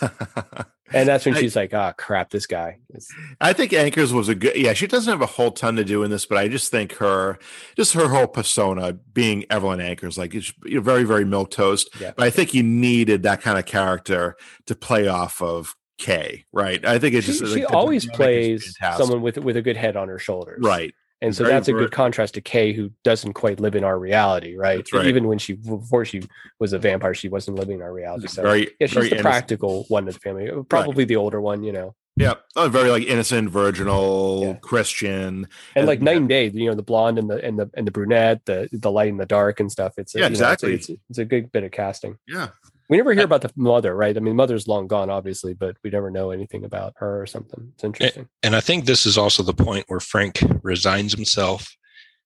and 0.92 1.08
that's 1.08 1.26
when 1.26 1.34
I- 1.34 1.40
she's 1.40 1.56
like 1.56 1.74
oh, 1.74 1.92
crap 1.96 2.30
this 2.30 2.46
guy 2.46 2.78
I 3.40 3.52
think 3.52 3.72
Ankers 3.72 4.12
was 4.12 4.28
a 4.28 4.34
good. 4.34 4.56
Yeah, 4.56 4.72
she 4.72 4.86
doesn't 4.86 5.10
have 5.10 5.22
a 5.22 5.26
whole 5.26 5.50
ton 5.52 5.76
to 5.76 5.84
do 5.84 6.02
in 6.02 6.10
this, 6.10 6.26
but 6.26 6.38
I 6.38 6.48
just 6.48 6.70
think 6.70 6.96
her, 6.96 7.38
just 7.76 7.94
her 7.94 8.08
whole 8.08 8.26
persona 8.26 8.92
being 8.92 9.44
Evelyn 9.48 9.78
Ankers, 9.80 10.18
like 10.18 10.34
it's 10.34 10.52
you 10.64 10.76
know, 10.76 10.80
very, 10.80 11.04
very 11.04 11.24
milk 11.24 11.50
toast. 11.50 11.88
Yeah. 12.00 12.12
But 12.16 12.26
I 12.26 12.30
think 12.30 12.52
you 12.52 12.62
needed 12.62 13.22
that 13.22 13.40
kind 13.40 13.58
of 13.58 13.64
character 13.64 14.36
to 14.66 14.74
play 14.74 15.08
off 15.08 15.40
of 15.40 15.74
Kay, 15.98 16.44
right? 16.52 16.84
I 16.84 16.98
think 16.98 17.14
it's 17.14 17.26
she, 17.26 17.38
just 17.38 17.54
she 17.54 17.64
like, 17.64 17.72
always 17.72 18.06
plays 18.06 18.76
someone 18.96 19.22
with 19.22 19.38
with 19.38 19.56
a 19.56 19.62
good 19.62 19.76
head 19.76 19.96
on 19.96 20.08
her 20.08 20.18
shoulders 20.18 20.60
right. 20.62 20.94
And 21.22 21.34
so 21.34 21.44
that's 21.44 21.68
a 21.68 21.72
good 21.72 21.90
contrast 21.90 22.34
to 22.34 22.40
Kay, 22.40 22.72
who 22.72 22.90
doesn't 23.04 23.34
quite 23.34 23.60
live 23.60 23.74
in 23.74 23.84
our 23.84 23.98
reality, 23.98 24.56
right? 24.56 24.86
Right. 24.92 25.06
Even 25.06 25.26
when 25.28 25.38
she 25.38 25.54
before 25.54 26.04
she 26.04 26.22
was 26.58 26.72
a 26.72 26.78
vampire, 26.78 27.14
she 27.14 27.28
wasn't 27.28 27.58
living 27.58 27.76
in 27.76 27.82
our 27.82 27.92
reality. 27.92 28.26
So 28.28 28.42
very, 28.42 28.70
yeah, 28.80 28.86
she's 28.86 28.92
very 28.94 29.08
the 29.08 29.14
innocent. 29.16 29.22
practical 29.22 29.84
one 29.88 30.08
of 30.08 30.14
the 30.14 30.20
family, 30.20 30.50
uh, 30.50 30.62
probably 30.62 31.04
the 31.04 31.16
older 31.16 31.40
one, 31.40 31.62
you 31.62 31.72
know. 31.72 31.94
Yeah, 32.16 32.34
oh, 32.56 32.68
very 32.68 32.90
like 32.90 33.04
innocent, 33.04 33.48
virginal, 33.50 34.40
Yeah. 34.42 34.52
Christian. 34.54 35.46
And 35.74 35.86
like 35.86 36.02
night 36.02 36.16
and 36.18 36.28
day, 36.28 36.48
you 36.48 36.68
know, 36.68 36.74
the 36.74 36.82
blonde 36.82 37.18
and 37.18 37.30
the 37.30 37.42
and 37.42 37.58
the 37.58 37.70
and 37.74 37.86
the 37.86 37.90
brunette, 37.92 38.44
the 38.44 38.68
the 38.72 38.90
light 38.90 39.10
and 39.10 39.18
the 39.20 39.26
dark 39.26 39.60
and 39.60 39.70
stuff. 39.70 39.94
It's 39.96 40.14
a, 40.14 40.18
Yeah, 40.18 40.24
you 40.24 40.30
know, 40.30 40.32
it's 40.32 40.40
a- 40.40 40.44
exactly. 40.44 40.74
it's, 40.74 40.88
a, 40.90 40.94
it's 41.08 41.18
a 41.18 41.24
good 41.24 41.52
bit 41.52 41.64
of 41.64 41.70
casting. 41.70 42.18
Yeah, 42.26 42.48
We 42.90 42.96
never 42.96 43.12
hear 43.14 43.22
uh, 43.22 43.24
about 43.26 43.42
the 43.42 43.52
mother, 43.56 43.94
right? 43.94 44.16
I 44.16 44.20
mean, 44.20 44.34
mother's 44.34 44.66
long 44.66 44.88
gone, 44.88 45.10
obviously, 45.10 45.54
but 45.54 45.76
we 45.84 45.90
never 45.90 46.10
know 46.10 46.32
anything 46.32 46.64
about 46.64 46.92
her 46.96 47.22
or 47.22 47.26
something. 47.26 47.70
It's 47.74 47.84
interesting. 47.84 48.28
And 48.42 48.56
I 48.56 48.60
think 48.60 48.84
this 48.84 49.06
is 49.06 49.16
also 49.16 49.44
the 49.44 49.54
point 49.54 49.84
where 49.88 50.00
Frank 50.00 50.40
resigns 50.62 51.14
himself 51.14 51.72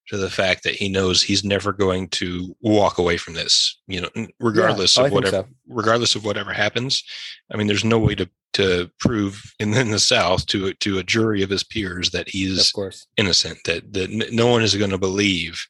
to 0.08 0.16
the 0.16 0.30
fact 0.30 0.64
that 0.64 0.74
he 0.74 0.88
knows 0.88 1.22
he's 1.22 1.44
never 1.44 1.72
going 1.72 2.08
to 2.08 2.56
walk 2.62 2.96
away 2.98 3.18
from 3.18 3.34
this. 3.34 3.78
You 3.86 4.00
know, 4.00 4.26
regardless 4.40 4.96
Yeah, 4.96 5.02
oh, 5.04 5.06
of 5.06 5.12
whatever, 5.12 5.36
so. 5.36 5.46
regardless 5.68 6.14
of 6.14 6.24
whatever 6.24 6.52
happens. 6.52 7.04
I 7.52 7.56
mean, 7.58 7.66
there's 7.66 7.84
no 7.84 7.98
way 7.98 8.14
to 8.16 8.28
to 8.54 8.88
prove 9.00 9.42
in, 9.58 9.74
in 9.74 9.90
the 9.90 9.98
South 9.98 10.46
to 10.46 10.68
a- 10.68 10.74
to 10.74 10.98
a 10.98 11.02
jury 11.02 11.42
of 11.42 11.50
his 11.50 11.64
peers 11.64 12.10
that 12.10 12.28
he's 12.28 12.68
Of 12.68 12.72
course. 12.72 13.06
innocent. 13.18 13.58
That 13.66 13.92
that 13.92 14.32
no 14.32 14.46
one 14.46 14.62
is 14.62 14.74
going 14.74 14.90
to 14.92 14.98
believe 14.98 15.62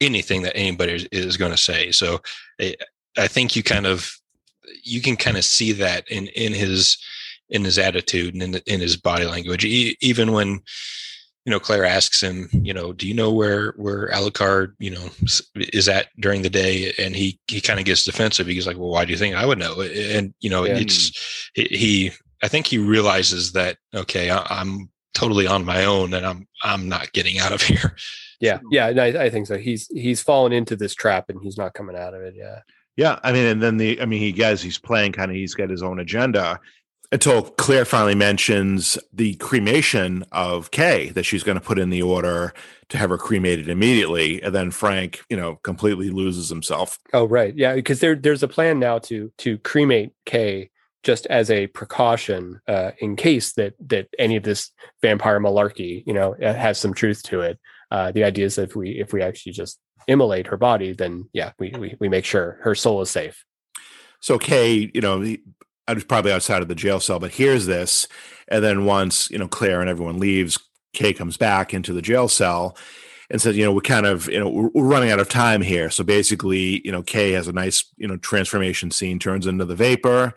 anything 0.00 0.42
that 0.42 0.56
anybody 0.56 0.92
is, 0.92 1.04
is 1.10 1.36
going 1.36 1.52
to 1.52 1.56
say. 1.56 1.90
So, 1.90 2.20
I, 2.60 2.76
I 3.18 3.26
think 3.26 3.56
you 3.56 3.62
kind 3.62 3.86
of 3.86 4.08
you 4.82 5.00
can 5.00 5.16
kind 5.16 5.36
of 5.36 5.44
see 5.44 5.72
that 5.72 6.08
in 6.10 6.26
in 6.28 6.52
his 6.52 6.96
in 7.50 7.64
his 7.64 7.78
attitude 7.78 8.34
and 8.34 8.42
in, 8.42 8.54
in 8.66 8.80
his 8.80 8.96
body 8.96 9.24
language 9.24 9.64
e- 9.64 9.96
even 10.00 10.32
when 10.32 10.48
you 11.44 11.50
know 11.52 11.60
claire 11.60 11.84
asks 11.84 12.20
him 12.22 12.48
you 12.52 12.74
know 12.74 12.92
do 12.92 13.06
you 13.06 13.14
know 13.14 13.32
where 13.32 13.72
where 13.76 14.10
alucard 14.10 14.72
you 14.80 14.90
know 14.90 15.08
is 15.72 15.88
at 15.88 16.08
during 16.18 16.42
the 16.42 16.50
day 16.50 16.92
and 16.98 17.14
he 17.14 17.38
he 17.46 17.60
kind 17.60 17.78
of 17.78 17.86
gets 17.86 18.04
defensive 18.04 18.46
he's 18.48 18.66
like 18.66 18.76
well 18.76 18.90
why 18.90 19.04
do 19.04 19.12
you 19.12 19.18
think 19.18 19.36
i 19.36 19.46
would 19.46 19.58
know 19.58 19.80
and 19.80 20.34
you 20.40 20.50
know 20.50 20.64
Yeah. 20.64 20.78
it's 20.78 21.48
he, 21.54 21.62
he 21.70 22.10
i 22.42 22.48
think 22.48 22.66
he 22.66 22.78
realizes 22.78 23.52
that 23.52 23.76
okay 23.94 24.30
I, 24.30 24.44
i'm 24.50 24.90
totally 25.14 25.46
on 25.46 25.64
my 25.64 25.84
own 25.84 26.12
and 26.14 26.26
i'm 26.26 26.48
i'm 26.64 26.88
not 26.88 27.12
getting 27.12 27.38
out 27.38 27.52
of 27.52 27.62
here 27.62 27.94
Yeah, 28.38 28.58
yeah, 28.70 28.88
I, 28.88 29.06
I 29.24 29.30
think 29.30 29.46
so. 29.46 29.56
He's 29.56 29.86
he's 29.86 30.20
fallen 30.22 30.52
into 30.52 30.76
this 30.76 30.94
trap 30.94 31.30
and 31.30 31.40
he's 31.42 31.56
not 31.56 31.72
coming 31.72 31.96
out 31.96 32.12
of 32.12 32.20
it. 32.20 32.34
Yeah, 32.36 32.58
yeah. 32.96 33.18
I 33.22 33.32
mean, 33.32 33.46
and 33.46 33.62
then 33.62 33.76
the, 33.76 34.00
I 34.00 34.06
mean, 34.06 34.20
he 34.20 34.32
guys, 34.32 34.62
he's 34.62 34.78
playing 34.78 35.12
kind 35.12 35.30
of. 35.30 35.36
He's 35.36 35.54
got 35.54 35.70
his 35.70 35.82
own 35.82 36.00
agenda 36.00 36.60
until 37.12 37.42
Claire 37.42 37.84
finally 37.84 38.14
mentions 38.14 38.98
the 39.12 39.34
cremation 39.34 40.24
of 40.32 40.70
Kay 40.70 41.10
that 41.10 41.24
she's 41.24 41.42
going 41.42 41.58
to 41.58 41.64
put 41.64 41.78
in 41.78 41.90
the 41.90 42.02
order 42.02 42.52
to 42.88 42.98
have 42.98 43.10
her 43.10 43.18
cremated 43.18 43.68
immediately, 43.68 44.42
and 44.42 44.54
then 44.54 44.70
Frank, 44.70 45.22
you 45.28 45.36
know, 45.36 45.56
completely 45.56 46.10
loses 46.10 46.48
himself. 46.48 46.98
Oh, 47.12 47.24
right. 47.24 47.54
Yeah, 47.56 47.74
because 47.74 48.00
there 48.00 48.14
there's 48.14 48.42
a 48.42 48.48
plan 48.48 48.78
now 48.78 48.98
to 49.00 49.32
to 49.38 49.58
cremate 49.58 50.12
Kay 50.24 50.70
just 51.02 51.26
as 51.26 51.50
a 51.50 51.68
precaution 51.68 52.60
uh, 52.66 52.90
in 52.98 53.16
case 53.16 53.52
that 53.52 53.74
that 53.86 54.08
any 54.18 54.36
of 54.36 54.42
this 54.42 54.72
vampire 55.02 55.40
malarkey, 55.40 56.02
you 56.06 56.12
know, 56.12 56.34
uh, 56.42 56.52
has 56.54 56.78
some 56.78 56.94
truth 56.94 57.22
to 57.24 57.40
it. 57.42 57.58
Uh, 57.90 58.12
the 58.12 58.24
idea 58.24 58.46
is 58.46 58.56
that 58.56 58.70
if 58.70 58.76
we 58.76 58.90
if 58.90 59.12
we 59.12 59.22
actually 59.22 59.52
just 59.52 59.78
immolate 60.08 60.46
her 60.48 60.56
body, 60.56 60.92
then 60.92 61.28
yeah, 61.32 61.52
we 61.58 61.72
we, 61.78 61.96
we 62.00 62.08
make 62.08 62.24
sure 62.24 62.58
her 62.62 62.74
soul 62.74 63.00
is 63.00 63.10
safe. 63.10 63.44
So 64.20 64.38
Kay, 64.38 64.90
you 64.92 65.00
know, 65.00 65.36
I 65.86 65.92
was 65.92 66.04
probably 66.04 66.32
outside 66.32 66.62
of 66.62 66.68
the 66.68 66.74
jail 66.74 67.00
cell, 67.00 67.20
but 67.20 67.32
here's 67.32 67.66
this, 67.66 68.08
and 68.48 68.62
then 68.64 68.84
once 68.84 69.30
you 69.30 69.38
know 69.38 69.48
Claire 69.48 69.80
and 69.80 69.90
everyone 69.90 70.18
leaves, 70.18 70.58
Kay 70.92 71.12
comes 71.12 71.36
back 71.36 71.72
into 71.72 71.92
the 71.92 72.02
jail 72.02 72.28
cell 72.28 72.76
and 73.30 73.40
says, 73.40 73.56
you 73.56 73.64
know, 73.64 73.72
we're 73.72 73.80
kind 73.80 74.06
of, 74.06 74.28
you 74.28 74.38
know, 74.38 74.48
we're, 74.48 74.70
we're 74.72 74.84
running 74.84 75.10
out 75.10 75.18
of 75.18 75.28
time 75.28 75.60
here. 75.60 75.90
So 75.90 76.04
basically, 76.04 76.80
you 76.84 76.92
know, 76.92 77.02
Kay 77.02 77.32
has 77.32 77.48
a 77.48 77.52
nice, 77.52 77.84
you 77.96 78.06
know, 78.06 78.16
transformation 78.16 78.90
scene, 78.90 79.18
turns 79.18 79.46
into 79.46 79.64
the 79.64 79.74
vapor, 79.74 80.34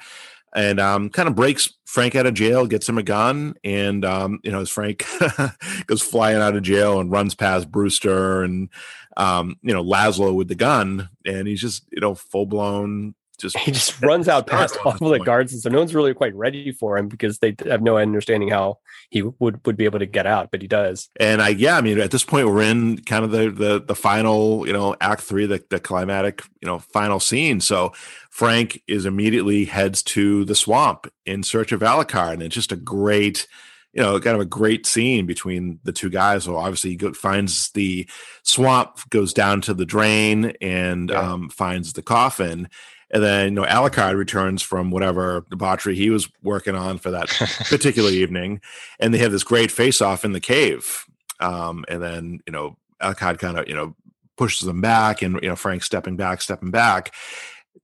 and 0.55 0.80
um, 0.80 1.09
kind 1.09 1.27
of 1.27 1.35
breaks 1.35 1.69
Frank 1.85 2.15
out 2.15 2.26
of 2.26 2.34
jail, 2.34 2.67
gets 2.67 2.88
him 2.88 2.97
a 2.97 3.03
gun, 3.03 3.55
and 3.63 4.03
um, 4.05 4.39
you 4.43 4.51
know, 4.51 4.61
as 4.61 4.69
Frank 4.69 5.05
goes 5.88 6.01
flying 6.01 6.38
out 6.38 6.55
of 6.55 6.63
jail 6.63 6.99
and 6.99 7.11
runs 7.11 7.35
past 7.35 7.71
Brewster 7.71 8.43
and 8.43 8.69
um, 9.17 9.57
you 9.61 9.73
know 9.73 9.84
Laszlo 9.84 10.34
with 10.34 10.47
the 10.47 10.55
gun, 10.55 11.09
and 11.26 11.47
he's 11.47 11.61
just, 11.61 11.85
you 11.91 12.01
know, 12.01 12.15
full 12.15 12.45
blown. 12.45 13.15
Just 13.38 13.57
He 13.57 13.71
just 13.71 14.01
runs 14.01 14.27
out 14.27 14.47
past 14.47 14.77
all 14.84 14.97
the 14.97 15.19
guards, 15.19 15.53
and 15.53 15.61
so 15.61 15.69
no 15.69 15.77
one's 15.77 15.95
really 15.95 16.13
quite 16.13 16.35
ready 16.35 16.71
for 16.71 16.97
him 16.97 17.07
because 17.07 17.39
they 17.39 17.55
have 17.65 17.81
no 17.81 17.97
understanding 17.97 18.49
how 18.49 18.80
he 19.11 19.23
would 19.23 19.65
would 19.65 19.76
be 19.77 19.86
able 19.86 19.99
to 19.99 20.06
get 20.06 20.27
out, 20.27 20.52
but 20.52 20.61
he 20.61 20.68
does. 20.68 21.10
And 21.19 21.41
I, 21.41 21.49
yeah, 21.49 21.77
I 21.77 21.81
mean, 21.81 21.99
at 21.99 22.11
this 22.11 22.23
point, 22.23 22.48
we're 22.48 22.61
in 22.61 22.98
kind 23.03 23.26
of 23.26 23.31
the 23.31 23.49
the 23.49 23.81
the 23.81 23.95
final, 23.95 24.68
you 24.68 24.73
know, 24.73 24.95
act 25.02 25.22
three, 25.22 25.45
the 25.45 25.64
the 25.69 25.80
climatic, 25.80 26.44
you 26.61 26.68
know, 26.68 26.80
final 26.80 27.19
scene. 27.19 27.60
So 27.61 27.91
Frank 28.30 28.81
is 28.88 29.06
immediately 29.06 29.65
heads 29.65 30.03
to 30.03 30.45
the 30.45 30.56
swamp 30.56 31.11
in 31.26 31.44
search 31.44 31.72
of 31.72 31.81
Alucard, 31.81 32.34
and 32.34 32.44
it's 32.44 32.56
just 32.56 32.72
a 32.72 32.76
great, 32.76 33.48
you 33.94 34.02
know, 34.03 34.19
kind 34.19 34.36
of 34.36 34.41
a 34.41 34.45
great 34.45 34.86
scene 34.86 35.26
between 35.26 35.80
the 35.84 35.91
two 35.91 36.10
guys. 36.11 36.44
So 36.44 36.56
obviously, 36.56 36.91
he 36.91 36.95
go, 36.95 37.14
finds 37.14 37.72
the 37.72 38.07
swamp, 38.44 38.99
goes 39.10 39.34
down 39.34 39.61
to 39.61 39.73
the 39.73 39.86
drain, 39.86 40.53
and 40.61 41.10
Yeah. 41.10 41.19
um, 41.19 41.49
finds 41.49 41.94
the 41.94 42.03
coffin. 42.03 42.69
And 43.11 43.23
then, 43.23 43.45
you 43.45 43.52
know, 43.56 43.64
Alucard 43.64 44.15
returns 44.15 44.61
from 44.61 44.91
whatever 44.91 45.45
debauchery 45.49 45.95
he 45.95 46.10
was 46.10 46.30
working 46.44 46.76
on 46.76 46.98
for 46.99 47.10
that 47.11 47.27
particular 47.69 48.10
evening, 48.11 48.61
and 48.99 49.14
they 49.14 49.18
have 49.18 49.31
this 49.31 49.44
great 49.44 49.72
face 49.72 50.02
off 50.02 50.23
in 50.23 50.34
the 50.34 50.40
cave. 50.40 51.06
Um, 51.40 51.86
and 51.88 52.02
then 52.03 52.40
you 52.45 52.53
know, 52.53 52.77
Alucard 53.02 53.40
kind 53.40 53.57
of 53.57 53.68
you 53.68 53.73
know 53.76 53.95
pushes 54.38 54.65
them 54.68 54.81
back, 54.81 55.22
and 55.22 55.40
you 55.41 55.49
know 55.49 55.56
Frank 55.56 55.84
stepping 55.84 56.18
back, 56.18 56.41
stepping 56.41 56.72
back. 56.72 57.14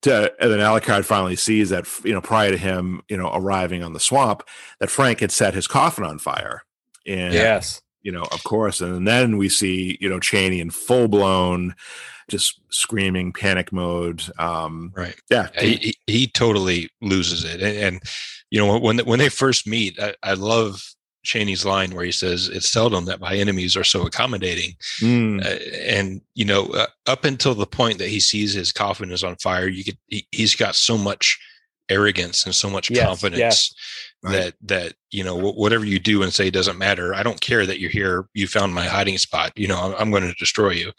To, 0.01 0.31
and 0.39 0.51
then 0.51 0.59
Alucard 0.59 1.05
finally 1.05 1.35
sees 1.35 1.69
that 1.69 1.87
you 2.03 2.13
know 2.13 2.21
prior 2.21 2.51
to 2.51 2.57
him 2.57 3.01
you 3.09 3.17
know 3.17 3.31
arriving 3.33 3.81
on 3.81 3.93
the 3.93 3.99
swamp 3.99 4.43
that 4.79 4.89
Frank 4.89 5.21
had 5.21 5.31
set 5.31 5.53
his 5.53 5.67
coffin 5.67 6.03
on 6.03 6.19
fire, 6.19 6.63
and 7.07 7.33
Yes. 7.33 7.81
you 8.03 8.11
know 8.11 8.23
of 8.23 8.43
course, 8.43 8.81
and 8.81 9.07
then 9.07 9.37
we 9.37 9.49
see 9.49 9.97
you 10.01 10.09
know 10.09 10.19
Chaney 10.19 10.59
in 10.59 10.69
full 10.69 11.07
blown 11.07 11.75
just 12.29 12.59
screaming 12.69 13.31
panic 13.33 13.71
mode. 13.71 14.23
Um, 14.39 14.91
right 14.95 15.15
yeah, 15.29 15.47
Yeah, 15.55 15.61
he, 15.61 15.95
he, 16.07 16.27
totally 16.27 16.89
loses 17.01 17.43
it 17.43 17.61
and, 17.61 17.77
and 17.77 18.03
you 18.49 18.59
know 18.59 18.77
when 18.77 18.99
when 18.99 19.19
they 19.19 19.29
first 19.29 19.67
meet 19.67 19.97
I, 19.99 20.13
I 20.23 20.33
love 20.33 20.83
Chaney's 21.23 21.65
line 21.65 21.95
where 21.95 22.05
he 22.05 22.11
says 22.11 22.49
it's 22.49 22.71
seldom 22.71 23.05
that 23.05 23.19
my 23.19 23.35
enemies 23.35 23.77
are 23.77 23.83
so 23.83 24.05
accommodating 24.05 24.75
Mm, 25.01 25.45
uh, 25.45 25.59
and 25.87 26.21
you 26.33 26.45
know 26.45 26.65
uh, 26.67 26.87
up 27.07 27.25
until 27.25 27.55
the 27.55 27.65
point 27.65 27.99
that 27.99 28.09
he 28.09 28.19
sees 28.19 28.53
his 28.53 28.71
coffin 28.71 29.11
is 29.11 29.23
on 29.23 29.35
fire 29.37 29.67
you 29.67 29.83
could 29.83 29.97
he, 30.07 30.27
he's 30.31 30.55
got 30.55 30.75
so 30.75 30.97
much 30.97 31.39
arrogance 31.89 32.45
and 32.45 32.55
so 32.55 32.69
much 32.69 32.89
Yes, 32.89 33.05
confidence 33.05 33.39
yes. 33.39 33.73
That 34.23 34.53
that 34.63 34.93
you 35.11 35.23
know 35.23 35.37
wh- 35.39 35.55
whatever 35.57 35.85
you 35.85 35.99
do 35.99 36.23
and 36.23 36.33
say 36.33 36.49
doesn't 36.49 36.77
matter. 36.79 37.13
I 37.13 37.21
don't 37.21 37.39
care 37.41 37.65
that 37.65 37.79
you're 37.79 37.91
here. 37.91 38.27
You 38.33 38.47
found 38.47 38.73
my 38.73 38.85
hiding 38.85 39.19
spot. 39.19 39.51
You 39.55 39.67
know, 39.67 39.79
I'm, 39.79 39.93
I'm 39.99 40.09
going 40.11 40.23
to 40.23 40.33
destroy 40.39 40.71
you. 40.71 40.91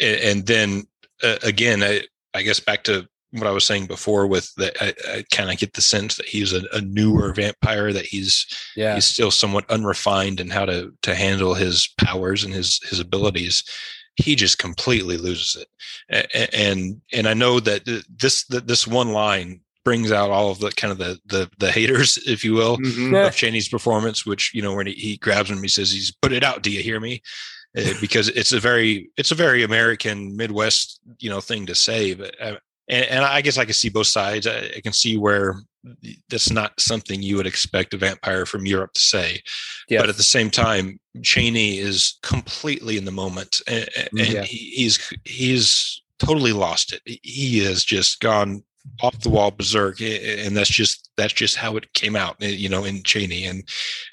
And 0.00 0.46
then 0.46 0.84
uh, 1.22 1.36
again, 1.42 1.82
I, 1.82 2.02
I 2.34 2.42
guess 2.42 2.58
back 2.60 2.82
to 2.84 3.06
what 3.32 3.46
I 3.46 3.52
was 3.52 3.64
saying 3.64 3.86
before 3.86 4.26
with 4.26 4.52
that, 4.56 4.74
I, 4.80 4.92
I 5.18 5.24
kind 5.30 5.50
of 5.52 5.58
get 5.58 5.74
the 5.74 5.80
sense 5.80 6.16
that 6.16 6.26
he's 6.26 6.52
a, 6.52 6.62
a 6.72 6.80
newer 6.80 7.32
vampire, 7.32 7.92
that 7.92 8.06
he's 8.06 8.46
Yeah. 8.74 8.94
he's 8.96 9.04
still 9.04 9.30
somewhat 9.30 9.70
unrefined 9.70 10.40
in 10.40 10.50
how 10.50 10.64
to 10.64 10.92
to 11.02 11.14
handle 11.14 11.54
his 11.54 11.88
powers 11.98 12.42
and 12.42 12.52
his 12.52 12.80
his 12.88 12.98
abilities 12.98 13.62
he 14.16 14.34
just 14.34 14.58
completely 14.58 15.16
loses 15.16 15.56
it 16.10 16.28
and 16.62 17.00
and 17.12 17.26
i 17.28 17.32
know 17.32 17.60
that 17.60 17.84
this 18.18 18.44
that 18.46 18.66
this 18.66 18.86
one 18.86 19.12
line 19.12 19.60
brings 19.90 20.12
out 20.12 20.30
all 20.30 20.50
of 20.52 20.58
the 20.60 20.70
kind 20.80 20.92
of 20.92 20.98
the 20.98 21.18
the, 21.26 21.50
the 21.58 21.72
haters 21.72 22.16
if 22.34 22.44
you 22.44 22.52
will 22.54 22.76
Mhm. 22.78 23.26
Of 23.26 23.34
chaney's 23.34 23.68
performance 23.68 24.24
which 24.24 24.52
you 24.54 24.62
know 24.62 24.74
when 24.76 24.86
he, 24.86 24.92
he 24.92 25.16
grabs 25.16 25.50
him 25.50 25.60
he 25.62 25.68
says 25.68 25.90
he's 25.90 26.12
put 26.22 26.32
it 26.32 26.44
out 26.44 26.62
do 26.62 26.70
you 26.70 26.82
hear 26.82 27.00
me 27.00 27.14
Uh, 27.76 27.92
because 28.00 28.28
it's 28.40 28.52
a 28.52 28.60
very 28.60 29.10
it's 29.16 29.32
a 29.32 29.40
very 29.46 29.62
american 29.64 30.36
midwest 30.36 31.00
you 31.18 31.30
know 31.32 31.40
thing 31.40 31.66
to 31.66 31.74
say 31.74 32.14
but 32.14 32.32
uh, 32.46 32.56
and, 32.88 33.04
and 33.14 33.24
i 33.24 33.40
guess 33.44 33.58
i 33.58 33.64
can 33.64 33.74
see 33.74 33.88
both 33.98 34.06
sides 34.18 34.46
I, 34.46 34.58
I 34.76 34.80
can 34.86 34.92
see 34.92 35.16
where 35.26 35.48
that's 36.28 36.50
not 36.52 36.78
something 36.78 37.22
you 37.22 37.36
would 37.38 37.46
expect 37.46 37.94
a 37.94 37.96
vampire 37.96 38.44
from 38.44 38.66
Europe 38.66 38.92
to 38.92 39.00
say. 39.00 39.28
Yes. 39.88 40.02
But 40.02 40.10
at 40.10 40.18
the 40.18 40.32
same 40.36 40.50
time, 40.50 41.00
Chaney 41.30 41.78
is 41.78 42.18
completely 42.22 42.98
in 42.98 43.06
the 43.06 43.16
moment, 43.24 43.52
and, 43.66 43.88
and 43.96 44.10
Yeah. 44.12 44.42
he- 44.42 44.72
he's 44.80 44.96
he's 45.24 46.02
totally 46.18 46.52
lost 46.52 46.92
it. 46.92 47.00
He 47.22 47.60
has 47.64 47.82
just 47.82 48.20
gone 48.20 48.62
off 49.02 49.18
the 49.20 49.30
wall 49.30 49.50
berserk, 49.50 50.00
and 50.00 50.56
that's 50.56 50.70
just 50.70 51.10
that's 51.16 51.32
just 51.32 51.56
how 51.56 51.76
it 51.76 51.92
came 51.92 52.16
out, 52.16 52.36
eh, 52.40 52.48
you 52.48 52.68
know, 52.68 52.84
in 52.84 53.02
Chaney, 53.02 53.44
and 53.44 53.62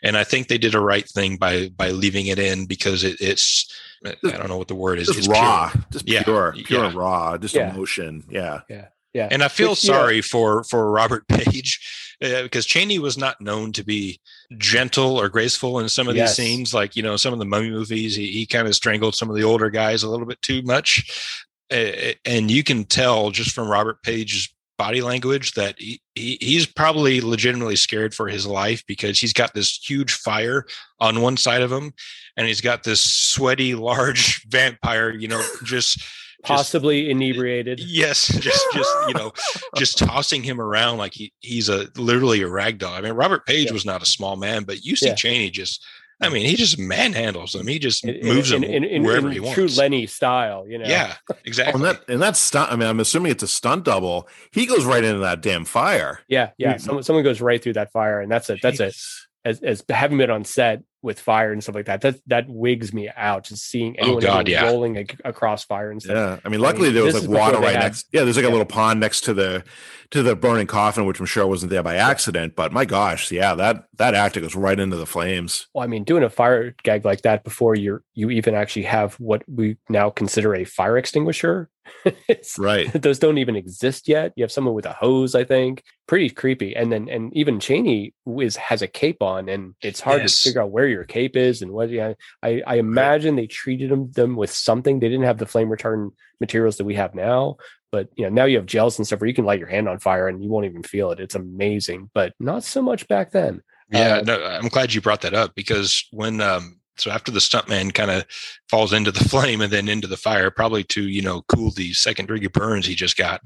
and 0.04 0.18
I 0.18 0.24
think 0.24 0.48
they 0.48 0.58
did 0.58 0.76
a 0.76 0.80
right 0.80 1.08
thing 1.08 1.38
by 1.38 1.70
by 1.70 1.92
leaving 1.92 2.28
it 2.28 2.40
in 2.40 2.66
because 2.66 3.04
it, 3.04 3.18
it's 3.22 3.72
I 4.06 4.14
don't 4.22 4.50
know 4.50 4.58
what 4.58 4.68
the 4.68 4.76
word 4.76 5.00
is. 5.00 5.08
Just 5.08 5.20
it's 5.20 5.28
raw, 5.28 5.70
pure. 5.72 5.84
just 5.92 6.08
Yeah, 6.08 6.24
pure, 6.24 6.54
pure 6.66 6.84
yeah. 6.86 6.92
raw, 6.96 7.38
just 7.38 7.56
Yeah. 7.56 7.74
emotion. 7.74 8.24
Yeah. 8.30 8.62
yeah. 8.70 8.88
yeah 9.14 9.28
And 9.32 9.44
I 9.44 9.48
feel 9.48 9.72
Which, 9.72 9.84
you 9.86 9.92
know- 9.92 9.98
sorry 9.98 10.22
for 10.22 10.64
for 10.66 10.92
Robert 10.92 11.28
Paige 11.30 12.16
uh, 12.24 12.44
because 12.44 12.66
Chaney 12.66 13.00
was 13.00 13.18
not 13.18 13.42
known 13.42 13.72
to 13.74 13.84
be 13.84 14.20
gentle 14.58 15.20
or 15.20 15.30
graceful 15.30 15.80
in 15.80 15.90
some 15.90 16.08
of 16.08 16.16
Yes. 16.16 16.36
these 16.38 16.46
scenes. 16.46 16.74
Like 16.74 16.96
you 16.96 17.02
know, 17.04 17.18
some 17.18 17.34
of 17.34 17.40
the 17.40 17.46
mummy 17.46 17.70
movies, 17.72 18.16
he, 18.16 18.28
he 18.32 18.46
kind 18.46 18.68
of 18.68 18.76
strangled 18.76 19.16
some 19.16 19.30
of 19.30 19.36
the 19.36 19.44
older 19.44 19.70
guys 19.70 20.04
a 20.04 20.10
little 20.10 20.26
bit 20.28 20.42
too 20.44 20.62
much, 20.62 21.36
uh, 21.72 22.14
and 22.26 22.52
you 22.52 22.64
can 22.64 22.86
tell 22.86 23.32
just 23.32 23.52
from 23.52 23.68
Robert 23.68 24.04
Paige's 24.04 24.54
body 24.78 25.02
language 25.02 25.54
that 25.54 25.76
he, 25.78 26.00
he 26.16 26.38
he's 26.40 26.66
probably 26.66 27.20
legitimately 27.22 27.76
scared 27.76 28.14
for 28.14 28.28
his 28.28 28.46
life 28.46 28.84
because 28.88 29.20
he's 29.20 29.34
got 29.34 29.54
this 29.54 29.78
huge 29.88 30.14
fire 30.14 30.66
on 31.00 31.22
one 31.22 31.38
side 31.38 31.62
of 31.62 31.72
him, 31.72 31.94
and 32.38 32.48
he's 32.48 32.62
got 32.62 32.84
this 32.84 33.02
sweaty 33.02 33.76
large 33.90 34.46
vampire, 34.48 35.12
you 35.12 35.28
know, 35.28 35.42
just. 35.64 35.98
just 35.98 36.00
Possibly 36.44 37.10
inebriated. 37.10 37.80
Yes, 37.80 38.28
just 38.28 38.66
just 38.74 38.90
you 39.08 39.14
know, 39.16 39.34
just 39.76 39.98
tossing 39.98 40.44
him 40.44 40.62
around 40.62 40.98
like 40.98 41.14
he 41.14 41.34
he's 41.40 41.68
a 41.68 41.88
literally 41.98 42.42
a 42.44 42.48
rag 42.48 42.78
doll. 42.78 42.94
I 42.94 43.02
mean, 43.02 43.14
Robert 43.14 43.46
Paige 43.46 43.68
Yeah. 43.68 43.74
was 43.74 43.86
not 43.86 44.02
a 44.04 44.06
small 44.06 44.36
man, 44.38 44.64
but 44.64 44.86
you 44.86 44.96
see 44.96 45.08
Yeah. 45.08 45.16
Chaney 45.16 45.50
just. 45.50 45.84
I 46.20 46.30
mean, 46.30 46.46
he 46.46 46.56
just 46.56 46.80
manhandles 46.80 47.52
them. 47.52 47.68
He 47.68 47.78
just 47.78 48.04
In, 48.04 48.16
in- 48.16 48.26
moves 48.26 48.52
in, 48.52 48.62
them 48.62 48.70
in, 48.72 48.84
in, 48.84 49.04
wherever 49.04 49.28
in 49.28 49.34
he 49.34 49.40
wants. 49.40 49.54
true 49.54 49.68
Lenny 49.68 50.08
style, 50.08 50.68
you 50.68 50.80
know. 50.80 50.86
Yeah, 50.88 51.14
exactly. 51.46 51.76
And 51.76 51.84
that 51.86 52.10
and 52.10 52.22
that 52.22 52.36
stunt. 52.36 52.72
I 52.72 52.76
mean, 52.76 52.88
I'm 52.88 53.00
assuming 53.00 53.32
it's 53.32 53.44
a 53.44 53.48
stunt 53.48 53.86
double. 53.86 54.28
He 54.52 54.66
goes 54.66 54.84
right 54.84 55.04
into 55.04 55.20
that 55.20 55.42
damn 55.42 55.64
fire. 55.66 56.22
Yeah, 56.28 56.50
yeah. 56.58 56.78
Someone 56.78 57.04
someone 57.04 57.24
goes 57.24 57.40
right 57.40 57.62
through 57.62 57.74
that 57.74 57.92
fire, 57.92 58.20
and 58.20 58.32
that's 58.32 58.50
it. 58.50 58.60
that's 58.64 58.80
a 58.80 58.88
Jeez. 58.88 59.20
as 59.46 59.62
as 59.62 59.84
having 59.90 60.18
been 60.18 60.32
on 60.32 60.44
set 60.44 60.82
with 61.02 61.20
fire 61.20 61.52
and 61.54 61.62
stuff 61.62 61.76
like 61.76 61.86
that. 61.86 62.02
That 62.02 62.20
that 62.28 62.46
wigs 62.50 62.94
me 62.94 63.10
out 63.16 63.44
just 63.46 63.66
seeing 63.70 63.96
Oh, 64.00 64.04
anyone 64.04 64.22
God, 64.24 64.48
yeah. 64.48 64.66
rolling 64.66 64.98
ac- 64.98 65.18
across 65.24 65.64
fire 65.64 65.92
and 65.92 66.02
stuff. 66.02 66.16
Yeah, 66.16 66.40
I 66.44 66.50
mean, 66.50 66.60
luckily 66.60 66.88
mean, 66.88 66.96
there 66.96 67.04
was 67.04 67.28
like 67.28 67.30
water 67.30 67.60
right 67.60 67.76
had- 67.76 67.84
next. 67.84 68.08
Yeah, 68.12 68.24
there's 68.24 68.36
like 68.38 68.46
a 68.46 68.50
little 68.50 68.66
pond 68.66 69.00
next 69.00 69.22
to 69.22 69.34
the 69.34 69.64
to 70.12 70.24
the 70.24 70.36
burning 70.36 70.68
coffin, 70.68 71.06
which 71.06 71.20
I'm 71.20 71.26
sure 71.26 71.46
wasn't 71.46 71.70
there 71.70 71.84
by 71.84 71.96
accident. 71.98 72.56
But 72.56 72.72
my 72.72 72.86
gosh, 72.86 73.32
yeah, 73.32 73.54
that 73.56 73.86
that 73.98 74.16
actor 74.16 74.42
goes 74.42 74.56
right 74.56 74.80
into 74.80 74.96
the 74.98 75.06
flames. 75.06 75.68
Well, 75.74 75.84
I 75.84 75.88
mean, 75.88 76.04
doing 76.04 76.24
a 76.24 76.30
fire 76.30 76.76
gag 76.84 77.06
like 77.06 77.22
that 77.22 77.44
before 77.44 77.76
you're 77.76 78.04
you 78.14 78.30
even 78.32 78.56
actually 78.56 78.84
have 78.84 79.14
what 79.16 79.44
we 79.48 79.78
now 79.90 80.10
consider 80.10 80.56
a 80.56 80.64
fire 80.64 80.98
extinguisher. 80.98 81.70
Right. 82.58 82.92
those 83.02 83.20
don't 83.20 83.38
even 83.38 83.56
exist 83.56 84.08
yet. 84.08 84.34
You 84.36 84.44
have 84.44 84.52
someone 84.52 84.74
with 84.74 84.86
a 84.86 84.94
hose, 84.94 85.36
I 85.36 85.44
think. 85.44 85.84
Pretty 86.08 86.30
creepy. 86.30 86.76
And 86.76 86.92
then 86.92 87.10
and 87.10 87.36
even 87.36 87.60
Chaney 87.60 88.14
is 88.40 88.56
has 88.56 88.82
a 88.82 88.88
cape 88.88 89.22
on, 89.22 89.50
and 89.50 89.76
it's 89.82 90.00
hard 90.00 90.22
Yes. 90.22 90.42
to 90.42 90.50
figure 90.50 90.62
out 90.62 90.72
where 90.72 90.88
your 90.88 91.04
cape 91.04 91.36
is 91.36 91.62
and 91.62 91.72
what. 91.72 91.90
Yeah, 91.90 92.14
I 92.42 92.62
I 92.66 92.76
imagine 92.76 93.36
they 93.36 93.48
treated 93.48 93.90
them 93.90 94.12
them 94.12 94.36
with 94.36 94.52
something. 94.52 95.00
They 95.00 95.10
didn't 95.10 95.26
have 95.26 95.38
the 95.38 95.46
flame 95.46 95.70
retardant 95.70 96.12
materials 96.40 96.78
that 96.78 96.86
we 96.86 96.96
have 96.96 97.14
now. 97.16 97.58
But 97.92 98.10
you 98.16 98.24
know 98.26 98.30
now 98.30 98.46
you 98.46 98.58
have 98.58 98.66
gels 98.66 98.98
and 99.00 99.06
stuff 99.08 99.22
where 99.22 99.28
you 99.28 99.34
can 99.34 99.46
light 99.46 99.60
your 99.60 99.70
hand 99.70 99.88
on 99.88 100.00
fire 100.00 100.28
and 100.28 100.44
you 100.44 100.50
won't 100.50 100.66
even 100.66 100.84
feel 100.84 101.12
it. 101.12 101.20
It's 101.20 101.36
amazing, 101.36 102.10
but 102.14 102.34
not 102.40 102.64
so 102.64 102.82
much 102.82 103.08
back 103.08 103.32
then. 103.32 103.62
Yeah, 103.90 104.18
Uh, 104.18 104.22
no, 104.26 104.44
I'm 104.46 104.68
glad 104.68 104.94
you 104.94 105.00
brought 105.02 105.22
that 105.22 105.34
up 105.34 105.56
because 105.56 106.06
when 106.12 106.42
um 106.42 106.80
so 106.98 107.12
after 107.12 107.32
the 107.32 107.40
stuntman 107.40 107.94
kind 107.94 108.12
of 108.12 108.26
falls 108.70 108.94
into 108.94 109.12
the 109.12 109.24
flame 109.30 109.62
and 109.62 109.72
then 109.72 109.88
into 109.88 110.08
the 110.08 110.18
fire, 110.18 110.52
probably 110.52 110.84
to 110.86 111.08
you 111.08 111.22
know 111.22 111.44
cool 111.48 111.72
the 111.72 111.94
second 111.94 112.28
degree 112.28 112.48
burns 112.48 112.86
he 112.86 112.96
just 112.96 113.18
got. 113.18 113.42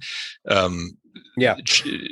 Um, 0.48 0.98
Yeah. 1.38 1.55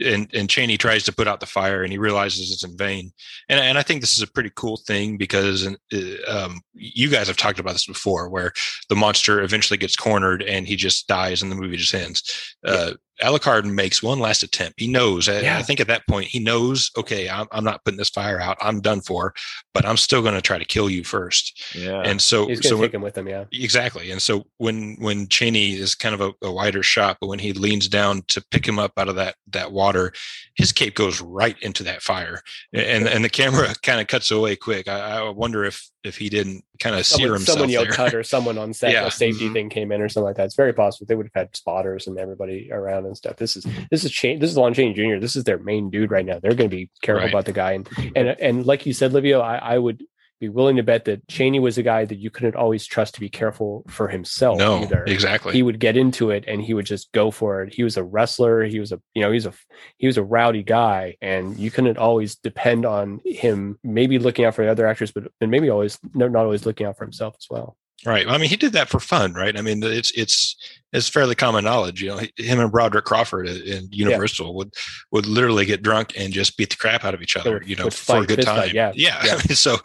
And 0.06 0.30
and 0.34 0.50
Chaney 0.50 0.78
tries 0.78 1.04
to 1.04 1.14
put 1.14 1.28
out 1.28 1.40
the 1.40 1.46
fire 1.46 1.84
and 1.84 1.92
he 1.92 1.98
realizes 1.98 2.52
it's 2.52 2.64
in 2.64 2.78
vain. 2.78 3.12
And 3.50 3.60
and 3.60 3.78
I 3.78 3.84
think 3.84 4.02
this 4.02 4.14
is 4.18 4.22
a 4.24 4.28
pretty 4.32 4.52
cool 4.56 4.78
thing 4.78 5.18
because 5.18 5.68
uh, 5.68 6.06
um, 6.28 6.62
you 6.74 7.10
guys 7.10 7.28
have 7.28 7.38
talked 7.38 7.60
about 7.60 7.74
this 7.74 7.86
before, 7.88 8.30
where 8.30 8.54
the 8.90 8.96
monster 8.96 9.42
eventually 9.42 9.78
gets 9.78 9.96
cornered 9.96 10.42
and 10.44 10.68
he 10.68 10.76
just 10.76 11.08
dies 11.08 11.42
and 11.42 11.52
the 11.52 11.56
movie 11.56 11.78
just 11.78 11.94
ends. 11.94 12.56
Uh, 12.66 12.92
Alucard 13.22 13.66
makes 13.66 14.02
one 14.02 14.18
last 14.20 14.44
attempt. 14.44 14.80
He 14.80 14.88
knows. 14.88 15.28
I, 15.28 15.42
Yeah. 15.42 15.58
I 15.58 15.62
think 15.62 15.82
at 15.82 15.88
that 15.88 16.08
point 16.08 16.28
he 16.30 16.40
knows. 16.40 16.90
Okay, 16.98 17.28
I'm, 17.30 17.48
I'm 17.52 17.66
not 17.66 17.84
putting 17.84 17.98
this 17.98 18.08
fire 18.10 18.40
out. 18.40 18.58
I'm 18.62 18.80
done 18.80 19.02
for. 19.02 19.34
But 19.74 19.86
I'm 19.86 19.98
still 19.98 20.22
going 20.22 20.36
to 20.36 20.42
try 20.42 20.58
to 20.58 20.64
kill 20.64 20.90
you 20.90 21.04
first. 21.04 21.76
Yeah. 21.76 22.02
And 22.06 22.22
so, 22.22 22.48
He's 22.48 22.62
so 22.64 22.70
gonna 22.70 22.80
when- 22.80 22.88
take 22.90 22.94
him 22.96 23.02
with 23.02 23.18
him. 23.18 23.28
Yeah. 23.28 23.44
Exactly. 23.52 24.12
And 24.12 24.22
so 24.22 24.46
when 24.58 24.96
when 25.00 25.28
Chaney 25.28 25.74
is 25.74 25.96
kind 25.96 26.16
of 26.16 26.22
a, 26.22 26.32
a 26.48 26.50
wider 26.52 26.82
shot, 26.82 27.18
but 27.20 27.28
when 27.28 27.40
he 27.40 27.52
leans 27.52 27.90
down 27.90 28.22
to 28.30 28.42
pick 28.52 28.66
him 28.66 28.80
up 28.80 28.89
out 28.98 29.10
of 29.10 29.16
that 29.16 29.36
that 29.52 29.72
water, 29.72 30.14
his 30.56 30.72
cape 30.72 30.96
goes 30.96 31.22
right 31.22 31.56
into 31.62 31.84
that 31.84 32.02
fire, 32.02 32.42
and 32.74 33.08
and 33.08 33.24
the 33.24 33.30
camera 33.30 33.74
kind 33.84 34.00
of 34.02 34.08
cuts 34.08 34.32
away 34.32 34.56
quick. 34.56 34.88
I, 34.88 35.20
I 35.20 35.30
wonder 35.30 35.64
if 35.66 35.88
if 36.04 36.18
he 36.18 36.30
didn't 36.30 36.64
kind 36.82 36.96
of 36.96 37.06
sear 37.06 37.18
someone, 37.28 37.34
himself 37.40 37.54
someone 37.58 37.70
yelled 37.70 37.88
there. 37.88 37.94
cut 37.94 38.14
or 38.14 38.24
someone 38.24 38.58
on 38.58 38.74
set 38.74 38.94
Yeah. 38.94 39.08
a 39.08 39.12
safety 39.12 39.50
Mhm. 39.50 39.54
thing 39.54 39.70
came 39.70 39.92
in 39.92 40.02
or 40.02 40.08
something 40.08 40.28
like 40.28 40.38
that 40.38 40.46
it's 40.46 40.56
very 40.56 40.72
possible 40.72 41.06
they 41.06 41.16
would 41.16 41.26
have 41.34 41.42
had 41.48 41.54
spotters 41.58 42.08
and 42.08 42.18
everybody 42.18 42.70
around 42.72 43.06
and 43.06 43.18
stuff 43.18 43.36
this 43.36 43.58
is 43.58 43.66
this 43.92 44.06
is 44.06 44.12
Chan- 44.12 44.40
this 44.40 44.50
is 44.50 44.56
lon 44.56 44.74
chaney 44.74 44.94
jr 44.94 45.20
this 45.20 45.36
is 45.36 45.44
their 45.44 45.58
main 45.58 45.90
dude 45.90 46.10
right 46.10 46.26
now 46.26 46.40
they're 46.40 46.54
going 46.56 46.70
to 46.70 46.76
be 46.76 46.90
careful 47.02 47.24
Right. 47.26 47.34
about 47.34 47.44
the 47.44 47.52
guy 47.52 47.74
and 47.74 47.90
and 48.16 48.30
and 48.40 48.66
like 48.66 48.86
you 48.86 48.94
said 48.94 49.12
livio 49.12 49.42
i 49.42 49.58
i 49.58 49.78
would 49.78 50.02
be 50.40 50.50
willing 50.50 50.78
to 50.78 50.84
bet 50.84 51.06
that 51.06 51.28
chaney 51.28 51.60
was 51.60 51.78
a 51.78 51.84
guy 51.84 52.06
that 52.06 52.18
you 52.18 52.30
couldn't 52.30 52.56
always 52.56 52.86
trust 52.86 53.14
to 53.16 53.20
be 53.20 53.30
careful 53.30 53.84
for 53.88 54.08
himself 54.08 54.58
no, 54.58 54.82
either 54.82 55.04
exactly. 55.06 55.54
he 55.54 55.64
would 55.64 55.80
get 55.80 55.98
into 55.98 56.32
it 56.32 56.46
and 56.48 56.62
he 56.62 56.74
would 56.74 56.86
just 56.86 57.12
go 57.12 57.30
for 57.32 57.64
it. 57.64 57.74
He 57.74 57.84
was 57.84 57.98
a 57.98 58.04
wrestler. 58.04 58.64
He 58.64 58.80
was 58.80 58.92
a 58.92 59.02
you 59.14 59.22
know 59.22 59.32
he's 59.32 59.46
a 59.46 59.54
he 59.98 60.08
was 60.08 60.18
a 60.18 60.24
rowdy 60.24 60.64
guy, 60.64 61.18
and 61.22 61.58
you 61.58 61.72
couldn't 61.72 61.98
always 61.98 62.36
depend 62.36 62.86
on 62.86 63.22
him 63.26 63.78
maybe 63.84 64.20
looking 64.20 64.46
out 64.46 64.56
for 64.56 64.64
the 64.64 64.72
other 64.72 64.88
actors, 64.88 65.12
but 65.12 65.32
and 65.42 65.52
maybe 65.52 65.70
always 65.70 66.00
not 66.14 66.36
always 66.36 66.66
looking 66.66 66.88
out 66.88 66.98
for 66.98 67.06
himself 67.06 67.36
as 67.38 67.48
well. 67.50 67.78
Right. 68.06 68.28
I 68.28 68.38
mean, 68.38 68.50
he 68.50 68.56
did 68.56 68.74
that 68.74 68.90
for 68.90 69.00
fun, 69.00 69.34
right? 69.34 69.58
I 69.58 69.62
mean, 69.62 69.84
it's 69.84 70.12
it's 70.12 70.56
it's 70.94 71.10
fairly 71.10 71.36
common 71.36 71.66
knowledge. 71.66 72.02
You 72.02 72.10
know, 72.10 72.22
him 72.38 72.60
and 72.60 72.72
Broderick 72.72 73.06
Crawford 73.06 73.48
in 73.48 73.90
Universal 73.92 74.56
would 74.56 74.74
would 75.12 75.26
literally 75.26 75.66
get 75.66 75.84
drunk 75.84 76.14
and 76.18 76.32
just 76.34 76.58
beat 76.58 76.70
the 76.70 76.78
crap 76.78 77.04
out 77.04 77.14
of 77.14 77.22
each 77.22 77.36
other. 77.36 77.62
You 77.66 77.76
know, 77.76 77.90
for 77.90 78.24
a 78.24 78.26
good 78.26 78.42
time. 78.42 78.56
fight, 78.62 78.74
yeah, 78.74 78.92
yeah. 78.96 79.22
yeah. 79.26 79.38
So 79.38 79.78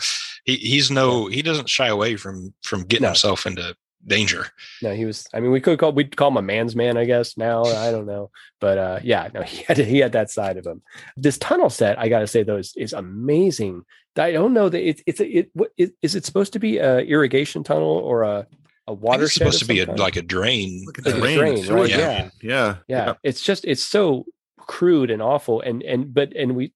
he, 0.44 0.56
he's 0.56 0.90
no 0.90 1.26
he 1.26 1.42
doesn't 1.42 1.68
shy 1.68 1.88
away 1.88 2.16
from 2.16 2.54
from 2.62 2.82
getting 2.84 3.02
No. 3.02 3.08
himself 3.08 3.46
into 3.46 3.74
danger. 4.06 4.46
No, 4.82 4.94
he 4.94 5.04
was. 5.04 5.26
I 5.34 5.40
mean, 5.40 5.50
we 5.50 5.60
could 5.60 5.78
call 5.78 5.92
we'd 5.92 6.16
call 6.16 6.28
him 6.28 6.36
a 6.36 6.42
man's 6.42 6.74
man, 6.76 6.96
I 6.96 7.04
guess. 7.04 7.36
Now 7.36 7.64
I 7.64 7.90
don't 7.90 8.06
know, 8.06 8.30
but 8.60 8.78
uh, 8.78 9.00
yeah, 9.02 9.28
no, 9.34 9.42
he 9.42 9.62
had 9.64 9.78
he 9.78 9.98
had 9.98 10.12
that 10.12 10.30
side 10.30 10.56
of 10.56 10.66
him. 10.66 10.82
This 11.16 11.38
tunnel 11.38 11.70
set, 11.70 11.98
I 11.98 12.08
got 12.08 12.20
to 12.20 12.26
say, 12.26 12.42
though, 12.42 12.56
is, 12.58 12.72
is 12.76 12.92
amazing. 12.92 13.84
I 14.16 14.30
don't 14.32 14.52
know 14.54 14.68
that 14.68 14.80
it's 14.88 15.02
it's 15.06 15.20
a, 15.20 15.26
it. 15.28 15.50
What 15.54 15.70
is, 15.76 15.92
is 16.02 16.14
it 16.14 16.24
supposed 16.24 16.52
to 16.52 16.58
be 16.58 16.78
a 16.78 17.00
irrigation 17.00 17.64
tunnel 17.64 17.88
or 17.98 18.22
a 18.22 18.46
think 18.86 19.00
water? 19.00 19.24
it's 19.24 19.34
supposed 19.34 19.58
to 19.60 19.64
be 19.66 19.80
a, 19.80 19.86
like 19.94 20.16
a 20.16 20.22
drain. 20.22 20.84
Look 20.86 20.98
at 20.98 21.04
the 21.04 21.16
Uh, 21.16 21.20
rain, 21.20 21.38
drain, 21.38 21.58
it's 21.58 21.68
really 21.68 21.92
right? 21.94 22.30
good. 22.38 22.48
yeah. 22.48 22.76
yeah 22.86 23.14
it's 23.22 23.42
just 23.42 23.64
it's 23.64 23.82
so 23.84 24.24
crude 24.58 25.10
and 25.10 25.20
awful 25.20 25.60
and 25.60 25.82
and 25.82 26.14
but 26.14 26.32
and 26.36 26.54
we 26.54 26.72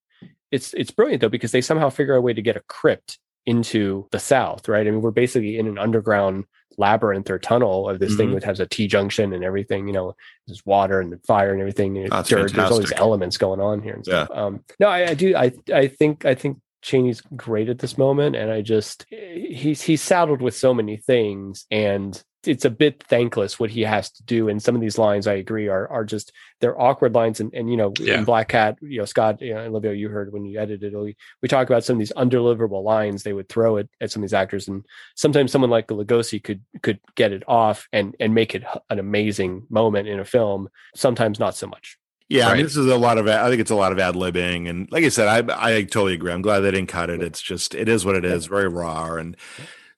it's 0.51 0.75
it's 0.75 0.91
brilliant 0.91 1.21
though 1.21 1.29
because 1.29 1.53
they 1.53 1.61
somehow 1.61 1.89
figure 1.89 2.15
a 2.15 2.21
way 2.21 2.33
to 2.35 2.43
get 2.43 2.57
a 2.57 2.61
crypt 2.69 3.19
into 3.47 4.07
the 4.13 4.19
south 4.19 4.69
right 4.69 4.87
i 4.87 4.91
mean 4.91 5.01
we're 5.01 5.11
basically 5.11 5.59
in 5.59 5.67
an 5.67 5.79
underground 5.79 6.45
labyrinth 6.79 7.29
or 7.31 7.39
tunnel 7.39 7.89
of 7.89 7.99
this 7.99 8.17
thing 8.17 8.31
Mhm. 8.31 8.35
that 8.35 8.45
has 8.45 8.61
a 8.61 8.67
T 8.67 8.87
junction 8.87 9.33
and 9.33 9.45
everything. 9.45 9.87
You 9.87 9.93
know, 9.93 10.17
there's 10.47 10.65
water 10.65 11.01
and 11.01 11.23
fire 11.27 11.53
and 11.53 11.61
everything. 11.61 11.99
and 11.99 12.11
That's 12.11 12.29
dirt. 12.29 12.53
There's 12.53 12.71
all 12.71 12.79
these 12.79 12.93
elements 12.97 13.37
going 13.37 13.61
on 13.61 13.83
here. 13.83 13.95
And 13.95 14.05
stuff. 14.05 14.31
Um, 14.33 14.65
no, 14.81 14.89
I, 14.89 15.09
I 15.11 15.15
do. 15.15 15.37
I 15.37 15.53
I 15.73 15.89
think 15.89 16.25
I 16.25 16.35
think 16.35 16.59
Chaney's 16.83 17.21
great 17.21 17.69
at 17.69 17.81
this 17.81 17.99
moment, 17.99 18.37
and 18.37 18.51
I 18.51 18.63
just 18.63 19.05
he's 19.11 19.83
he's 19.83 20.01
saddled 20.03 20.41
with 20.41 20.55
so 20.57 20.73
many 20.73 20.97
things, 20.97 21.67
and 21.71 22.23
it's 22.47 22.65
a 22.65 22.71
bit 22.71 23.03
thankless 23.09 23.59
what 23.59 23.71
he 23.71 23.83
has 23.83 24.11
to 24.13 24.23
do. 24.23 24.49
And 24.49 24.63
some 24.63 24.75
of 24.75 24.81
these 24.81 24.97
lines, 24.97 25.27
I 25.27 25.35
agree, 25.35 25.69
are 25.69 25.89
are 25.89 26.05
just 26.05 26.33
they're 26.61 26.81
awkward 26.81 27.15
lines. 27.15 27.41
And 27.41 27.53
and 27.53 27.71
you 27.71 27.77
know, 27.77 27.93
Yeah. 27.99 28.19
in 28.19 28.25
Black 28.25 28.49
Cat, 28.49 28.77
you 28.81 28.99
know, 28.99 29.05
Scott, 29.05 29.41
you 29.43 29.55
know, 29.55 29.61
and 29.61 29.69
Olivia, 29.69 29.93
you 29.93 30.09
heard 30.09 30.33
when 30.33 30.45
you 30.45 30.59
edited, 30.61 30.95
we, 30.95 31.17
we 31.43 31.49
talk 31.49 31.69
about 31.69 31.85
some 31.85 31.95
of 31.97 31.99
these 31.99 32.13
undeliverable 32.13 32.85
lines 32.85 33.23
they 33.23 33.33
would 33.33 33.49
throw 33.49 33.79
at, 33.79 33.89
at 34.01 34.11
some 34.11 34.23
of 34.23 34.29
these 34.29 34.35
actors, 34.35 34.69
and 34.69 34.85
sometimes 35.17 35.51
someone 35.51 35.71
like 35.71 35.89
Lugosi 35.89 36.43
could 36.43 36.63
could 36.83 37.01
get 37.17 37.33
it 37.33 37.43
off 37.49 37.89
and 37.93 38.15
and 38.21 38.35
make 38.35 38.55
it 38.55 38.63
an 38.89 38.99
amazing 38.99 39.67
moment 39.69 40.07
in 40.09 40.21
a 40.21 40.25
film. 40.25 40.69
Sometimes 40.95 41.39
not 41.39 41.57
so 41.57 41.67
much. 41.67 41.99
Yeah, 42.31 42.49
I 42.49 42.55
mean, 42.57 42.65
this 42.65 42.77
is 42.77 42.87
a 42.87 42.97
lot 42.99 43.17
of. 43.17 43.27
I 43.27 43.49
think 43.49 43.61
it's 43.61 43.71
a 43.71 43.75
lot 43.75 43.91
of 43.91 43.99
ad 43.99 44.15
libbing, 44.15 44.69
and 44.69 44.87
like 44.93 45.03
I 45.03 45.09
said, 45.09 45.29
I 45.29 45.79
I 45.79 45.83
totally 45.85 46.13
agree. 46.13 46.31
I'm 46.31 46.43
glad 46.43 46.61
they 46.61 46.71
didn't 46.71 46.89
cut 46.91 47.09
it. 47.09 47.23
It's 47.23 47.41
just 47.41 47.75
it 47.75 47.89
is 47.89 48.05
what 48.05 48.17
it 48.17 48.25
is, 48.27 48.45
very 48.47 48.69
raw, 48.69 49.15
and 49.15 49.35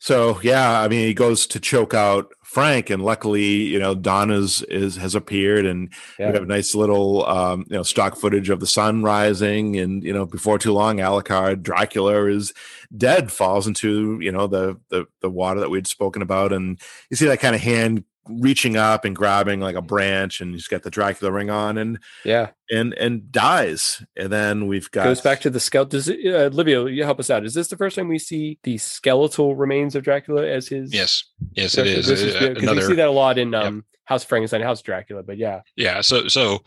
so 0.01 0.41
yeah. 0.43 0.81
I 0.81 0.89
mean, 0.89 1.07
he 1.07 1.15
goes 1.15 1.47
to 1.49 1.61
choke 1.61 1.95
out 1.95 2.33
Frank, 2.43 2.91
and 2.91 3.05
luckily, 3.05 3.45
you 3.45 3.79
know, 3.79 3.95
Donna's 3.95 4.63
is 4.63 4.97
has 4.97 5.15
appeared, 5.15 5.67
and 5.67 5.93
Yeah. 6.19 6.29
we 6.29 6.35
have 6.35 6.43
a 6.43 6.47
nice 6.47 6.75
little 6.75 7.25
um, 7.27 7.65
you 7.69 7.77
know 7.77 7.83
stock 7.85 8.17
footage 8.17 8.49
of 8.51 8.59
the 8.61 8.67
sun 8.67 9.03
rising, 9.05 9.77
and 9.77 10.03
you 10.03 10.13
know, 10.13 10.27
before 10.27 10.59
too 10.59 10.73
long, 10.73 10.97
Alucard 10.97 11.63
Dracula 11.63 12.25
is 12.27 12.53
dead, 12.97 13.31
falls 13.31 13.67
into 13.69 14.19
you 14.21 14.33
know 14.33 14.47
the 14.49 14.77
the 14.89 15.07
the 15.21 15.31
water 15.31 15.61
that 15.61 15.71
we'd 15.71 15.87
spoken 15.87 16.23
about, 16.23 16.53
and 16.53 16.81
you 17.11 17.17
see 17.17 17.27
that 17.27 17.39
kind 17.41 17.55
of 17.55 17.61
hand 17.61 18.03
reaching 18.39 18.77
up 18.77 19.05
and 19.05 19.17
grabbing 19.17 19.61
like 19.61 19.77
a 19.77 19.83
branch 19.83 20.41
and 20.41 20.53
he's 20.53 20.69
got 20.69 20.83
the 20.83 20.91
dracula 20.91 21.33
ring 21.33 21.51
on 21.51 21.79
and 21.79 21.99
Yeah, 22.25 22.51
and 22.71 22.95
and 22.95 23.31
dies 23.33 24.05
and 24.17 24.31
then 24.31 24.67
we've 24.67 24.91
got 24.91 25.05
goes 25.05 25.21
back 25.21 25.41
to 25.41 25.51
the 25.51 25.61
skeleton. 25.61 25.91
Does 25.99 26.09
it, 26.09 26.21
uh, 26.27 26.47
Olivia, 26.47 26.87
you 26.89 27.05
help 27.05 27.21
us 27.21 27.31
out? 27.31 27.45
Is 27.45 27.55
this 27.55 27.69
the 27.69 27.77
first 27.77 27.97
time 27.97 28.09
we 28.09 28.19
see 28.19 28.59
the 28.63 28.79
skeletal 28.79 29.57
remains 29.57 29.95
of 29.95 30.05
Dracula 30.05 30.47
as 30.47 30.69
his? 30.69 30.93
Yes, 30.95 31.25
yes, 31.53 31.77
it 31.77 31.87
is. 31.87 32.07
This 32.07 32.35
Uh, 32.35 32.55
because 32.55 32.77
we 32.77 32.83
see 32.83 32.95
that 32.95 33.09
a 33.09 33.11
lot 33.11 33.39
in 33.39 33.53
Yep. 33.53 33.65
um, 33.65 33.85
House 34.05 34.23
of 34.23 34.29
Frankenstein, 34.29 34.61
House 34.63 34.81
of 34.81 34.85
Dracula. 34.85 35.23
But 35.23 35.39
yeah, 35.39 35.61
yeah. 35.77 36.01
So, 36.01 36.27
so 36.29 36.65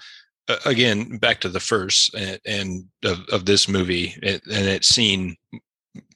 uh, 0.48 0.58
again, 0.66 1.18
back 1.18 1.40
to 1.42 1.50
the 1.50 1.60
first 1.60 2.14
and, 2.14 2.40
and 2.46 2.86
of, 3.04 3.20
of 3.32 3.46
this 3.46 3.68
movie, 3.68 4.16
it, 4.22 4.42
and 4.46 4.68
it's 4.68 4.88
seen 4.88 5.36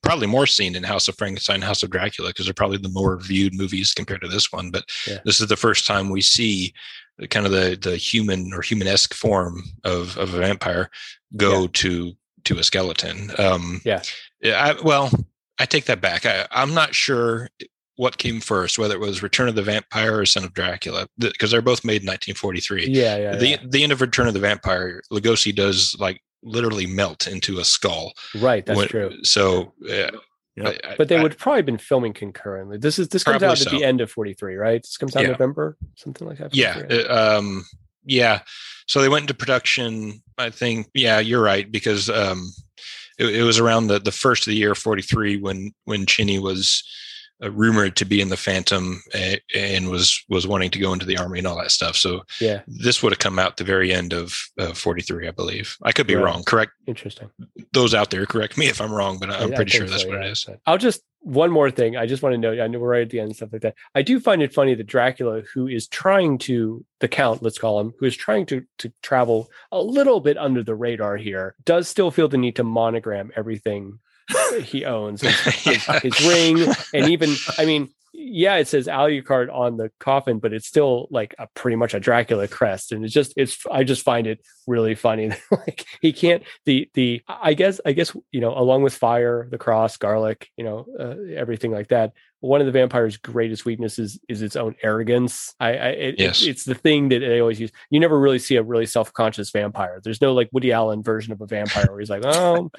probably 0.02 0.28
more 0.28 0.48
seen 0.48 0.76
in 0.76 0.84
House 0.84 1.08
of 1.08 1.16
Frankenstein, 1.18 1.62
House 1.62 1.84
of 1.84 1.90
Dracula, 1.92 2.30
because 2.32 2.46
they're 2.46 2.54
probably 2.54 2.78
the 2.78 2.90
more 2.90 3.20
viewed 3.20 3.54
movies 3.54 3.94
compared 3.94 4.22
to 4.22 4.28
this 4.28 4.52
one. 4.52 4.72
But 4.72 4.86
Yeah. 5.08 5.20
this 5.26 5.40
is 5.42 5.48
the 5.48 5.56
first 5.56 5.86
time 5.86 6.10
we 6.10 6.22
see 6.22 6.74
kind 7.30 7.46
of 7.46 7.52
the 7.52 7.78
the 7.82 7.98
human 7.98 8.52
or 8.54 8.62
human-esque 8.62 9.14
form 9.14 9.64
of 9.84 10.18
of 10.18 10.34
a 10.34 10.38
vampire 10.40 10.90
go 11.36 11.62
Yeah. 11.64 11.68
to 11.74 12.14
to 12.46 12.58
a 12.60 12.64
skeleton. 12.64 13.32
Um, 13.38 13.82
Yeah. 13.86 14.02
Yeah. 14.42 14.64
I, 14.64 14.82
well, 14.82 15.12
I 15.60 15.66
take 15.66 15.86
that 15.86 16.00
back. 16.02 16.26
I, 16.26 16.48
I'm 16.52 16.74
not 16.74 16.96
sure 16.96 17.50
what 17.98 18.20
came 18.20 18.40
first, 18.40 18.78
whether 18.78 18.94
it 18.94 19.00
was 19.00 19.24
Return 19.24 19.50
of 19.50 19.56
the 19.56 19.64
Vampire 19.64 20.20
or 20.20 20.26
Son 20.26 20.44
of 20.44 20.54
Dracula, 20.54 21.08
because 21.18 21.50
they're 21.50 21.64
both 21.64 21.84
made 21.84 22.04
in 22.04 22.08
1943. 22.08 22.88
yeah, 22.90 23.18
yeah, 23.18 23.36
the 23.36 23.48
yeah. 23.50 23.58
the 23.68 23.82
end 23.84 23.92
of 23.92 24.02
Return 24.02 24.28
of 24.28 24.34
the 24.36 24.40
Vampire, 24.40 25.02
Lugosi 25.12 25.54
does 25.54 25.96
like 26.00 26.22
literally 26.44 26.86
melt 26.86 27.28
into 27.28 27.60
a 27.60 27.66
skull. 27.66 28.14
right. 28.40 28.66
That's 28.66 28.78
When- 28.78 28.88
true. 28.88 29.12
So, 29.24 29.74
yeah, 29.82 30.12
Yep. 30.56 30.80
I- 30.84 30.96
But 30.98 31.08
they 31.08 31.18
I- 31.18 31.22
would 31.24 31.38
probably 31.38 31.62
been 31.62 31.78
filming 31.78 32.14
concurrently. 32.14 32.78
This 32.80 32.98
is 32.98 33.10
this 33.10 33.24
comes 33.24 33.34
Probably 33.34 33.48
out 33.48 33.62
at 33.62 33.70
so. 33.70 33.78
the 33.78 33.84
end 33.84 34.02
of 34.02 34.10
forty 34.10 34.34
three, 34.34 34.56
right? 34.56 34.82
This 34.82 34.98
comes 34.98 35.16
out 35.16 35.22
Yeah. 35.24 35.30
November, 35.30 35.78
something 35.96 36.28
like 36.28 36.40
that. 36.40 36.56
yeah, 36.56 36.82
uh, 36.90 37.38
um, 37.40 37.66
yeah. 38.06 38.40
So 38.88 39.02
they 39.02 39.10
went 39.10 39.24
into 39.24 39.34
production. 39.36 40.24
I 40.38 40.50
think. 40.50 40.88
Yeah, 40.94 41.20
you're 41.20 41.42
right 41.44 41.72
because 41.72 42.10
um, 42.10 42.52
it, 43.20 43.28
it 43.36 43.44
was 43.44 43.60
around 43.60 43.88
the 43.88 44.00
the 44.00 44.12
first 44.12 44.48
of 44.48 44.52
the 44.52 44.58
year 44.58 44.74
43 44.74 45.38
when 45.38 45.72
when 45.86 46.06
Chaney 46.08 46.40
was 46.40 46.84
uh, 47.44 47.52
rumored 47.52 47.96
to 47.98 48.06
be 48.06 48.20
in 48.22 48.30
the 48.30 48.38
Phantom 48.38 49.02
and, 49.14 49.40
and 49.56 49.90
was 49.90 50.24
was 50.30 50.48
wanting 50.48 50.72
to 50.72 50.80
go 50.80 50.94
into 50.94 51.06
the 51.06 51.18
army 51.18 51.40
and 51.40 51.48
all 51.48 51.58
that 51.58 51.72
stuff. 51.72 51.96
So 51.96 52.24
yeah, 52.42 52.62
this 52.68 53.04
would 53.04 53.12
have 53.12 53.20
come 53.20 53.40
out 53.40 53.58
the 53.58 53.64
very 53.64 53.94
end 53.94 54.14
of 54.14 54.36
uh, 54.60 54.74
43, 54.74 55.28
I 55.28 55.32
believe. 55.32 55.78
I 55.84 55.92
could 55.92 56.08
be 56.08 56.16
Right. 56.16 56.24
wrong. 56.26 56.44
Correct 56.44 56.72
interesting. 56.88 57.30
those 57.74 57.94
out 57.94 58.10
there. 58.10 58.26
Correct 58.26 58.58
me 58.58 58.68
if 58.68 58.82
I'm 58.82 58.92
wrong, 58.92 59.18
but 59.20 59.30
I- 59.30 59.38
I'm 59.40 59.54
I 59.54 59.56
pretty 59.56 59.72
think 59.72 59.82
sure 59.84 59.88
that's 59.90 60.04
so, 60.04 60.10
what 60.10 60.20
yeah. 60.20 60.28
it 60.28 60.32
is. 60.32 60.46
I'll 60.66 60.78
just 60.78 61.02
one 61.22 61.52
more 61.52 61.70
thing. 61.70 61.98
I 61.98 62.06
just 62.06 62.24
want 62.24 62.34
to 62.34 62.38
know. 62.38 62.64
I 62.64 62.68
know 62.68 62.80
we're 62.80 62.90
right 62.92 63.02
at 63.02 63.10
the 63.10 63.20
end 63.20 63.28
and 63.30 63.36
stuff 63.36 63.52
like 63.52 63.62
that. 63.64 63.76
I 63.94 64.02
do 64.02 64.20
find 64.20 64.42
it 64.42 64.54
funny 64.54 64.76
that 64.76 64.86
Dracula, 64.88 65.42
who 65.54 65.68
is 65.68 65.88
trying 65.88 66.38
to 66.40 66.86
the 67.02 67.08
Count, 67.08 67.44
let's 67.44 67.58
call 67.58 67.80
him, 67.82 67.94
who 68.00 68.06
is 68.06 68.16
trying 68.16 68.46
to 68.48 68.64
to 68.80 68.94
travel 69.02 69.50
a 69.72 69.82
little 69.82 70.22
bit 70.22 70.38
under 70.38 70.64
the 70.64 70.76
radar 70.76 71.18
here, 71.18 71.56
does 71.66 71.88
still 71.88 72.12
feel 72.12 72.28
the 72.30 72.38
need 72.38 72.56
to 72.56 72.64
monogram 72.64 73.32
everything 73.36 74.00
he 74.64 74.86
owns, 74.86 75.22
his, 75.22 75.40
his, 75.64 75.86
his 76.02 76.28
ring, 76.28 76.74
and 76.94 77.10
even 77.10 77.34
I 77.58 77.66
mean. 77.66 77.90
Yeah, 78.20 78.56
it 78.56 78.68
says 78.68 78.88
Alucard 78.88 79.54
on 79.54 79.78
the 79.78 79.92
coffin, 80.00 80.40
but 80.40 80.52
it's 80.52 80.66
still 80.68 81.08
like 81.12 81.36
a 81.38 81.48
pretty 81.54 81.76
much 81.76 81.94
a 81.94 82.00
Dracula 82.00 82.48
crest, 82.48 82.92
and 82.92 83.06
it's 83.06 83.14
just 83.14 83.32
it's. 83.38 83.64
I 83.72 83.84
just 83.84 84.02
find 84.02 84.26
it 84.26 84.40
really 84.66 84.96
funny. 84.96 85.32
like 85.52 85.86
he 86.02 86.14
can't 86.14 86.42
the 86.66 86.90
the. 86.96 87.22
I 87.28 87.54
guess 87.54 87.80
I 87.86 87.92
guess 87.92 88.16
you 88.32 88.42
know 88.42 88.58
along 88.58 88.82
with 88.82 88.96
fire, 88.96 89.48
the 89.52 89.60
cross, 89.60 89.98
garlic, 89.98 90.50
you 90.58 90.64
know 90.64 90.88
uh, 91.00 91.36
everything 91.36 91.72
like 91.72 91.90
that. 91.90 92.14
One 92.40 92.62
of 92.62 92.66
the 92.68 92.72
vampire's 92.72 93.18
greatest 93.18 93.66
weaknesses 93.66 94.20
is 94.30 94.42
its 94.42 94.56
own 94.56 94.76
arrogance. 94.84 95.56
I, 95.60 95.70
I 95.70 95.88
it, 95.90 96.16
Yes. 96.20 96.40
it's, 96.42 96.48
it's 96.48 96.64
the 96.66 96.76
thing 96.76 97.10
that 97.10 97.20
they 97.20 97.40
always 97.40 97.60
use. 97.60 97.72
You 97.90 98.00
never 98.00 98.20
really 98.20 98.40
see 98.40 98.56
a 98.58 98.64
really 98.64 98.86
self 98.86 99.12
conscious 99.14 99.50
vampire. 99.52 100.00
There's 100.04 100.22
no 100.22 100.34
like 100.34 100.50
Woody 100.52 100.72
Allen 100.72 101.02
version 101.04 101.34
of 101.34 101.42
a 101.42 101.48
vampire 101.48 101.88
where 101.90 102.00
he's 102.00 102.10
like, 102.10 102.24
oh. 102.26 102.72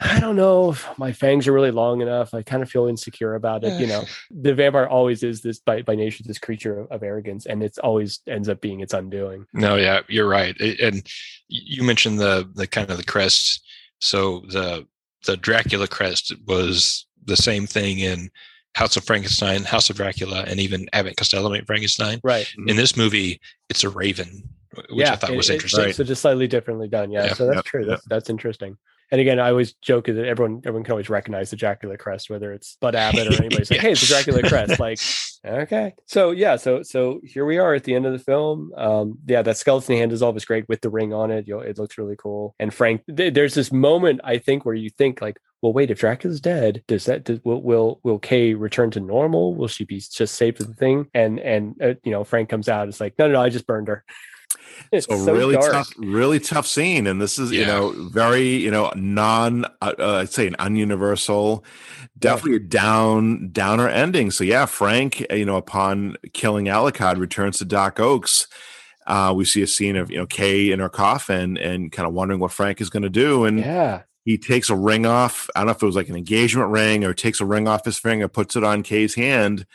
I 0.00 0.18
don't 0.18 0.34
know 0.34 0.70
if 0.70 0.88
my 0.98 1.12
fangs 1.12 1.46
are 1.46 1.52
really 1.52 1.70
long 1.70 2.00
enough. 2.00 2.34
I 2.34 2.42
kind 2.42 2.60
of 2.60 2.68
feel 2.68 2.86
insecure 2.88 3.34
about 3.36 3.62
it. 3.62 3.78
You 3.80 3.86
know, 3.86 4.04
the 4.32 4.52
vampire 4.52 4.86
always 4.88 5.22
is 5.22 5.42
this 5.42 5.60
by, 5.60 5.82
by 5.82 5.94
nature, 5.94 6.24
this 6.26 6.38
creature 6.40 6.80
of, 6.80 6.90
of 6.90 7.02
arrogance, 7.04 7.46
and 7.46 7.62
it's 7.62 7.78
always 7.78 8.18
ends 8.26 8.48
up 8.48 8.60
being 8.60 8.80
its 8.80 8.94
undoing. 8.94 9.46
No, 9.52 9.76
yeah, 9.76 10.00
you're 10.08 10.28
right. 10.28 10.56
It- 10.58 10.80
and 10.80 11.06
you 11.46 11.84
mentioned 11.84 12.18
the 12.18 12.50
the 12.54 12.66
kind 12.66 12.90
of 12.90 12.96
the 12.96 13.04
crest. 13.04 13.62
So 14.00 14.40
the 14.48 14.88
the 15.24 15.36
Dracula 15.36 15.86
crest 15.86 16.34
was 16.48 17.06
the 17.24 17.36
same 17.36 17.68
thing 17.68 18.00
in 18.00 18.30
House 18.74 18.96
of 18.96 19.04
Frankenstein, 19.04 19.64
House 19.64 19.90
of 19.90 19.96
Dracula, 19.96 20.44
and 20.46 20.58
even 20.60 20.88
Abbott 20.92 21.16
Costello 21.16 21.50
Meet 21.50 21.66
Frankenstein. 21.66 22.20
Right. 22.24 22.50
In 22.66 22.76
this 22.76 22.96
movie, 22.96 23.40
it's 23.68 23.84
a 23.84 23.90
raven, 23.90 24.42
which 24.74 24.86
yeah. 24.90 25.12
I 25.12 25.16
thought 25.16 25.30
it- 25.30 25.36
was 25.36 25.50
it- 25.50 25.54
interesting. 25.54 25.92
So 25.92 26.04
just 26.04 26.22
slightly 26.22 26.46
differently 26.48 26.88
done. 26.88 27.10
Yeah. 27.10 27.26
Yeah. 27.26 27.34
So 27.34 27.46
that's 27.46 27.56
Yep. 27.56 27.64
true. 27.66 27.80
Yep. 27.82 27.88
That's, 27.88 28.04
that's 28.06 28.30
interesting. 28.30 28.76
And 29.10 29.20
again, 29.20 29.38
I 29.38 29.50
always 29.50 29.74
joke 29.74 30.06
that 30.06 30.16
everyone 30.16 30.62
everyone 30.64 30.84
can 30.84 30.92
always 30.92 31.10
recognize 31.10 31.50
the 31.50 31.56
Dracula 31.56 31.98
crest, 31.98 32.30
whether 32.30 32.50
it's 32.50 32.78
Bud 32.80 32.94
Abbott 32.94 33.26
or 33.28 33.34
anybody's 33.44 33.70
like, 33.70 33.80
"Hey, 33.80 33.92
it's 33.92 34.00
the 34.00 34.06
Dracula 34.06 34.42
crest." 34.48 34.80
Like, 34.80 34.98
okay, 35.44 35.92
so 36.06 36.30
yeah, 36.30 36.56
so 36.56 36.82
so 36.82 37.20
here 37.22 37.44
we 37.44 37.58
are 37.58 37.74
at 37.74 37.84
the 37.84 37.94
end 37.94 38.06
of 38.06 38.12
the 38.14 38.18
film. 38.18 38.72
Um, 38.74 39.18
yeah, 39.26 39.42
that 39.42 39.58
skeleton 39.58 39.98
hand 39.98 40.12
dissolve 40.12 40.34
is 40.38 40.46
great 40.46 40.66
with 40.66 40.80
the 40.80 40.88
ring 40.88 41.12
on 41.12 41.30
it. 41.30 41.46
You 41.46 41.56
know, 41.56 41.60
it 41.60 41.76
looks 41.76 41.98
really 41.98 42.16
cool. 42.16 42.54
And 42.58 42.72
Frank, 42.72 43.02
th- 43.14 43.34
there's 43.34 43.52
this 43.52 43.70
moment 43.70 44.22
I 44.24 44.38
think 44.38 44.64
where 44.64 44.74
you 44.74 44.88
think 44.88 45.20
like, 45.20 45.36
well, 45.62 45.72
wait, 45.72 45.92
if 45.92 46.00
Dracula's 46.00 46.40
dead, 46.40 46.82
does 46.88 47.04
that 47.04 47.22
does, 47.22 47.38
will 47.44 47.62
will 47.62 48.00
will 48.02 48.18
Kay 48.18 48.52
return 48.54 48.90
to 48.90 49.00
normal? 49.00 49.54
Will 49.54 49.68
she 49.68 49.84
be 49.84 50.00
just 50.00 50.34
saved 50.34 50.58
for 50.58 50.64
the 50.64 50.74
thing? 50.74 51.06
And 51.14 51.38
and 51.38 51.80
uh, 51.80 51.94
you 52.02 52.10
know, 52.10 52.24
Frank 52.24 52.48
comes 52.48 52.68
out. 52.68 52.88
It's 52.88 53.00
like, 53.00 53.16
no, 53.16 53.28
no, 53.28 53.34
no, 53.34 53.42
I 53.42 53.48
just 53.48 53.66
burned 53.66 53.88
her. 53.88 54.04
It's 54.90 55.06
so, 55.06 55.16
so 55.16 55.32
really 55.32 55.54
dark. 55.54 55.72
tough 55.72 55.92
really 55.96 56.38
tough 56.38 56.66
scene 56.66 57.06
and 57.06 57.20
this 57.20 57.38
is 57.38 57.50
you 57.52 57.64
know 57.64 57.92
very 58.10 58.56
you 58.56 58.70
know 58.70 58.92
non 58.94 59.64
uh, 59.80 59.92
uh, 59.98 60.18
i'd 60.20 60.30
say 60.30 60.46
an 60.46 60.54
ununiversal 60.58 61.64
definitely 62.18 62.56
a 62.56 62.60
down 62.60 63.48
downer 63.50 63.88
ending 63.88 64.30
so 64.30 64.44
yeah 64.44 64.66
frank 64.66 65.24
uh, 65.30 65.34
you 65.34 65.46
know 65.46 65.56
upon 65.56 66.16
killing 66.34 66.66
alucard 66.66 67.18
returns 67.18 67.58
to 67.58 67.64
dark 67.64 67.98
oaks 67.98 68.46
uh, 69.06 69.32
we 69.34 69.44
see 69.44 69.62
a 69.62 69.66
scene 69.66 69.96
of 69.96 70.10
you 70.10 70.18
know 70.18 70.26
kay 70.26 70.70
in 70.70 70.80
her 70.80 70.90
coffin 70.90 71.56
and 71.56 71.90
kind 71.92 72.06
of 72.06 72.12
wondering 72.12 72.40
what 72.40 72.52
frank 72.52 72.80
is 72.80 72.90
going 72.90 73.02
to 73.02 73.10
do 73.10 73.44
and 73.44 73.60
Yeah. 73.60 74.02
He 74.24 74.38
takes 74.38 74.70
a 74.70 74.76
ring 74.76 75.04
off 75.06 75.48
i 75.56 75.60
don't 75.60 75.66
know 75.66 75.72
if 75.72 75.82
it 75.82 75.86
was 75.86 75.96
like 75.96 76.08
an 76.08 76.16
engagement 76.16 76.70
ring 76.70 77.04
or 77.04 77.12
takes 77.14 77.40
a 77.40 77.44
ring 77.46 77.66
off 77.68 77.84
his 77.84 77.98
finger 77.98 78.28
puts 78.28 78.54
it 78.56 78.62
on 78.64 78.82
kay's 78.82 79.14
hand 79.14 79.66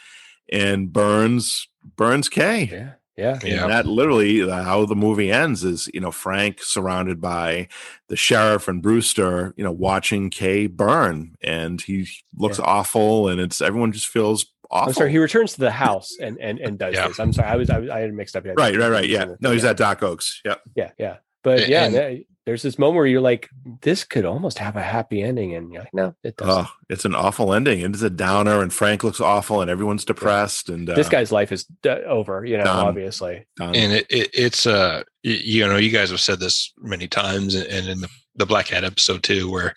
and 0.51 0.91
burns 0.93 1.67
burns 1.95 2.29
kay 2.29 2.69
Yeah. 2.71 2.93
Yeah. 3.17 3.39
Yeah. 3.43 3.67
that 3.67 3.85
literally 3.87 4.43
uh, 4.43 4.61
how 4.63 4.85
the 4.85 4.95
movie 4.95 5.31
ends 5.31 5.63
is, 5.63 5.89
you 5.91 5.99
know, 5.99 6.11
Frank 6.11 6.61
surrounded 6.61 7.19
by 7.19 7.67
the 8.09 8.15
sheriff 8.15 8.67
and 8.67 8.79
Brewster, 8.79 9.55
you 9.57 9.63
know, 9.63 9.71
watching 9.71 10.29
Kay 10.29 10.67
burn 10.67 11.35
and 11.41 11.81
he 11.81 12.07
looks 12.37 12.59
Yeah. 12.59 12.65
awful 12.65 13.27
and 13.27 13.41
it's 13.41 13.59
everyone 13.59 13.91
just 13.91 14.07
feels 14.07 14.45
awful. 14.69 14.89
I'm 14.89 14.93
sorry. 14.93 15.09
He 15.11 15.17
returns 15.17 15.53
to 15.53 15.61
the 15.61 15.71
house 15.71 16.15
and 16.21 16.37
and 16.39 16.59
and 16.59 16.77
does 16.77 16.93
Yeah. 16.93 17.07
this. 17.07 17.19
I'm 17.19 17.33
sorry. 17.33 17.47
I 17.49 17.55
was 17.55 17.71
I, 17.71 17.79
was, 17.79 17.89
I 17.89 18.01
had 18.01 18.13
mixed 18.13 18.35
up. 18.35 18.45
right, 18.45 18.77
right, 18.77 18.91
right. 18.91 19.09
Yeah. 19.09 19.33
No, 19.41 19.49
he's 19.49 19.63
yeah. 19.63 19.71
at 19.71 19.77
Dark 19.77 20.03
Oaks. 20.03 20.39
Yep. 20.45 20.61
Yeah, 20.75 20.91
yeah. 20.99 21.17
But 21.43 21.67
yeah, 21.67 21.85
And- 21.85 21.95
that- 21.95 22.17
there's 22.47 22.61
this 22.63 22.79
moment 22.79 22.95
where 22.95 23.05
you're 23.05 23.19
like, 23.21 23.49
this 23.81 24.05
could 24.05 24.23
almost 24.23 24.57
have 24.57 24.77
a 24.77 24.81
happy 24.81 25.21
ending, 25.21 25.53
and 25.53 25.71
you're 25.71 25.81
like, 25.81 25.93
no, 25.93 26.15
it 26.23 26.37
doesn't. 26.37 26.65
Oh, 26.65 26.69
it's 26.89 27.03
an 27.03 27.13
awful 27.13 27.53
ending. 27.53 27.81
It's 27.81 28.01
a 28.01 28.09
downer, 28.09 28.61
and 28.61 28.71
Frank 28.73 29.03
looks 29.03 29.19
awful, 29.19 29.61
and 29.61 29.69
everyone's 29.69 30.05
depressed. 30.05 30.69
And 30.69 30.89
uh, 30.89 30.95
this 30.95 31.09
guy's 31.09 31.31
life 31.31 31.51
is 31.51 31.65
d- 31.83 31.89
over, 31.89 32.45
you 32.45 32.57
know, 32.57 32.63
Done. 32.63 32.87
obviously. 32.87 33.45
done. 33.57 33.75
and 33.75 33.91
it, 33.91 34.07
it 34.09 34.29
it's 34.33 34.65
uh 34.65 35.03
you 35.23 35.67
know 35.67 35.75
you 35.75 35.89
guys 35.91 36.09
have 36.09 36.21
said 36.21 36.39
this 36.39 36.71
many 36.79 37.07
times 37.07 37.53
and 37.53 37.67
and 37.67 37.87
in 37.89 37.99
the, 37.99 38.07
the 38.37 38.45
black 38.45 38.67
cat 38.67 38.85
episode 38.85 39.23
too 39.23 39.51
where 39.51 39.75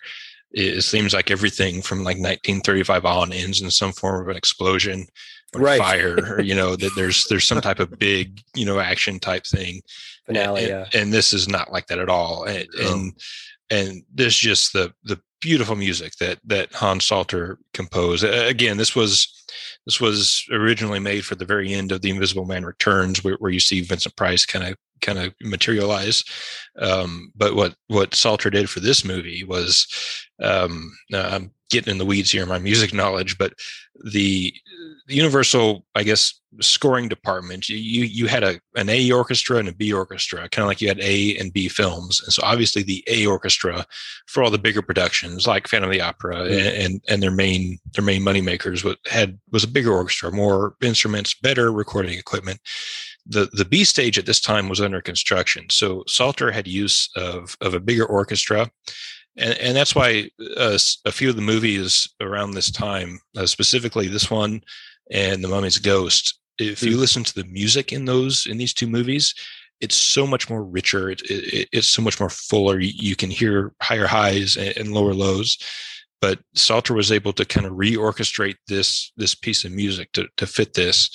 it 0.53 0.77
it 0.77 0.81
seems 0.83 1.13
like 1.13 1.29
everything 1.29 1.81
from 1.81 1.99
like 1.99 2.15
1935 2.17 3.03
on 3.05 3.33
ends 3.33 3.61
in 3.61 3.69
some 3.69 3.91
form 3.91 4.21
of 4.21 4.29
an 4.29 4.37
explosion 4.37 5.05
or 5.53 5.61
Right. 5.61 5.79
fire 5.79 6.15
or 6.37 6.41
you 6.41 6.55
know 6.55 6.77
that 6.77 6.91
there's 6.95 7.25
there's 7.29 7.43
some 7.45 7.59
type 7.59 7.79
of 7.79 7.99
big 7.99 8.39
you 8.55 8.65
know 8.65 8.79
action 8.79 9.19
type 9.19 9.45
thing 9.45 9.81
Finale, 10.25 10.61
and, 10.61 10.69
yeah. 10.69 10.99
and 11.01 11.13
this 11.13 11.33
is 11.33 11.47
not 11.47 11.71
like 11.71 11.87
that 11.87 11.99
at 11.99 12.09
all 12.09 12.43
and 12.43 12.67
No. 12.77 12.91
and, 12.93 13.13
and 13.69 14.03
this 14.13 14.35
just 14.35 14.73
the 14.73 14.93
the 15.03 15.19
beautiful 15.41 15.75
music 15.75 16.13
that 16.19 16.39
that 16.45 16.71
Hans 16.73 17.05
Salter 17.07 17.57
composed 17.73 18.23
Uh, 18.23 18.45
again 18.45 18.77
this 18.77 18.95
was 18.95 19.27
this 19.85 19.99
was 19.99 20.45
originally 20.51 20.99
made 20.99 21.25
for 21.25 21.33
the 21.35 21.45
very 21.45 21.73
end 21.73 21.91
of 21.91 22.01
the 22.01 22.11
Invisible 22.11 22.45
Man 22.45 22.63
Returns 22.65 23.23
where, 23.23 23.35
where 23.35 23.51
you 23.51 23.59
see 23.59 23.81
Vincent 23.81 24.15
Price 24.15 24.45
kind 24.45 24.65
of 24.65 24.75
kind 25.01 25.19
of 25.19 25.33
materialize 25.41 26.23
um, 26.79 27.31
but 27.35 27.55
what 27.55 27.75
what 27.87 28.15
Salter 28.15 28.49
did 28.49 28.69
for 28.69 28.79
this 28.79 29.03
movie 29.03 29.43
was 29.43 29.87
um, 30.41 30.91
I'm 31.13 31.51
getting 31.69 31.91
in 31.91 31.97
the 31.97 32.05
weeds 32.05 32.31
here 32.31 32.45
my 32.45 32.59
music 32.59 32.93
knowledge 32.93 33.37
but 33.37 33.53
the 34.03 34.53
the 35.07 35.17
Universal, 35.17 35.85
I 35.95 36.03
guess, 36.03 36.39
scoring 36.61 37.09
department, 37.09 37.69
you 37.69 37.75
you 37.75 38.27
had 38.27 38.43
a 38.43 38.59
an 38.75 38.89
A 38.89 39.11
orchestra 39.11 39.57
and 39.57 39.67
a 39.67 39.73
B 39.73 39.91
orchestra, 39.91 40.47
kind 40.49 40.63
of 40.63 40.67
like 40.67 40.81
you 40.81 40.87
had 40.87 40.99
A 41.01 41.37
and 41.37 41.51
B 41.51 41.67
films. 41.67 42.21
And 42.23 42.31
so 42.31 42.41
obviously 42.45 42.83
the 42.83 43.03
A 43.07 43.25
orchestra 43.25 43.85
for 44.27 44.43
all 44.43 44.51
the 44.51 44.57
bigger 44.57 44.81
productions 44.81 45.47
like 45.47 45.67
Phantom 45.67 45.89
of 45.89 45.93
the 45.93 46.01
Opera 46.01 46.43
and, 46.43 46.51
and 46.51 47.01
and 47.09 47.23
their 47.23 47.31
main 47.31 47.77
their 47.93 48.05
main 48.05 48.23
money 48.23 48.41
makers 48.41 48.85
had 49.07 49.39
was 49.51 49.63
a 49.63 49.67
bigger 49.67 49.91
orchestra, 49.91 50.31
more 50.31 50.75
instruments, 50.81 51.33
better 51.33 51.71
recording 51.71 52.17
equipment. 52.17 52.59
The 53.27 53.49
the 53.53 53.65
B 53.65 53.83
stage 53.83 54.17
at 54.17 54.25
this 54.25 54.41
time 54.41 54.69
was 54.69 54.81
under 54.81 55.01
construction. 55.01 55.67
So 55.69 56.03
Salter 56.07 56.51
had 56.51 56.67
use 56.67 57.09
of 57.15 57.55
of 57.61 57.73
a 57.73 57.79
bigger 57.79 58.05
orchestra 58.05 58.69
and 59.37 59.57
and 59.59 59.75
that's 59.75 59.95
why 59.95 60.29
uh, 60.57 60.77
a 61.05 61.11
few 61.11 61.29
of 61.29 61.35
the 61.35 61.41
movies 61.41 62.07
around 62.19 62.51
this 62.51 62.71
time, 62.71 63.19
uh, 63.37 63.45
specifically 63.45 64.07
this 64.07 64.29
one 64.29 64.61
and 65.11 65.43
The 65.43 65.47
Mummy's 65.47 65.77
Ghost, 65.77 66.39
if 66.59 66.83
you 66.83 66.97
listen 66.97 67.23
to 67.23 67.33
the 67.33 67.45
music 67.45 67.91
in 67.93 68.05
those 68.05 68.45
in 68.45 68.57
these 68.57 68.73
two 68.73 68.87
movies, 68.87 69.33
it's 69.79 69.95
so 69.95 70.27
much 70.27 70.49
more 70.49 70.63
richer. 70.63 71.09
It, 71.09 71.21
it, 71.23 71.69
it's 71.71 71.89
so 71.89 72.01
much 72.01 72.19
more 72.19 72.29
fuller. 72.29 72.79
You, 72.79 72.91
you 72.95 73.15
can 73.15 73.31
hear 73.31 73.73
higher 73.81 74.07
highs 74.07 74.57
and, 74.57 74.75
and 74.77 74.93
lower 74.93 75.13
lows. 75.13 75.57
But 76.19 76.39
Salter 76.53 76.93
was 76.93 77.11
able 77.11 77.33
to 77.33 77.45
kind 77.45 77.65
of 77.65 77.73
reorchestrate 77.73 78.57
this 78.67 79.11
this 79.17 79.33
piece 79.33 79.65
of 79.65 79.71
music 79.71 80.11
to 80.13 80.27
to 80.37 80.45
fit 80.45 80.73
this, 80.73 81.09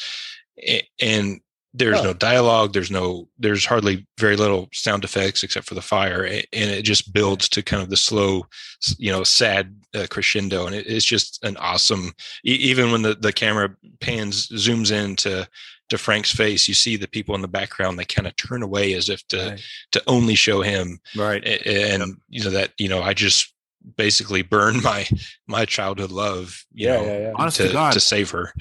and 1.00 1.40
there's 1.76 1.98
Huh. 1.98 2.04
no 2.04 2.12
dialogue. 2.14 2.72
There's 2.72 2.90
no 2.90 3.28
there's 3.38 3.64
hardly 3.64 4.06
very 4.18 4.36
little 4.36 4.68
sound 4.72 5.04
effects 5.04 5.42
except 5.42 5.66
for 5.68 5.74
the 5.74 5.82
fire, 5.82 6.24
and 6.24 6.44
it 6.52 6.82
just 6.82 7.12
builds 7.12 7.48
to 7.50 7.62
kind 7.62 7.82
of 7.82 7.90
the 7.90 7.96
slow, 7.96 8.46
you 8.98 9.12
know, 9.12 9.22
sad 9.24 9.74
uh, 9.94 10.06
crescendo, 10.10 10.66
and 10.66 10.74
it, 10.74 10.86
it's 10.86 11.04
just 11.04 11.42
an 11.44 11.56
awesome. 11.58 12.12
E- 12.46 12.52
even 12.70 12.90
when 12.92 13.02
the 13.02 13.14
the 13.14 13.32
camera 13.32 13.74
pans 14.00 14.48
zooms 14.48 14.90
in 14.90 15.16
to 15.16 15.46
to 15.88 15.98
Frank's 15.98 16.32
face, 16.32 16.66
you 16.66 16.74
see 16.74 16.96
the 16.96 17.06
people 17.06 17.34
in 17.36 17.42
the 17.42 17.48
background. 17.48 17.98
They 17.98 18.04
kind 18.04 18.26
of 18.26 18.34
turn 18.36 18.62
away 18.62 18.94
as 18.94 19.08
if 19.08 19.26
to 19.28 19.36
Right. 19.50 19.60
to 19.92 20.02
only 20.06 20.34
show 20.34 20.62
him, 20.62 20.98
right. 21.14 21.44
A- 21.44 21.92
and 21.92 22.16
you 22.28 22.42
know 22.42 22.50
that 22.50 22.72
you 22.78 22.88
know 22.88 23.02
I 23.02 23.12
just 23.14 23.52
basically 23.96 24.42
burn 24.42 24.82
my 24.82 25.06
my 25.46 25.64
childhood 25.64 26.10
love, 26.10 26.64
you 26.72 26.86
Yeah, 26.88 26.96
know, 26.96 27.04
yeah, 27.06 27.18
yeah. 27.18 27.32
Honest 27.36 27.58
to, 27.58 27.66
to 27.68 27.72
God. 27.72 27.92
to 27.92 28.00
save 28.00 28.30
her. 28.30 28.52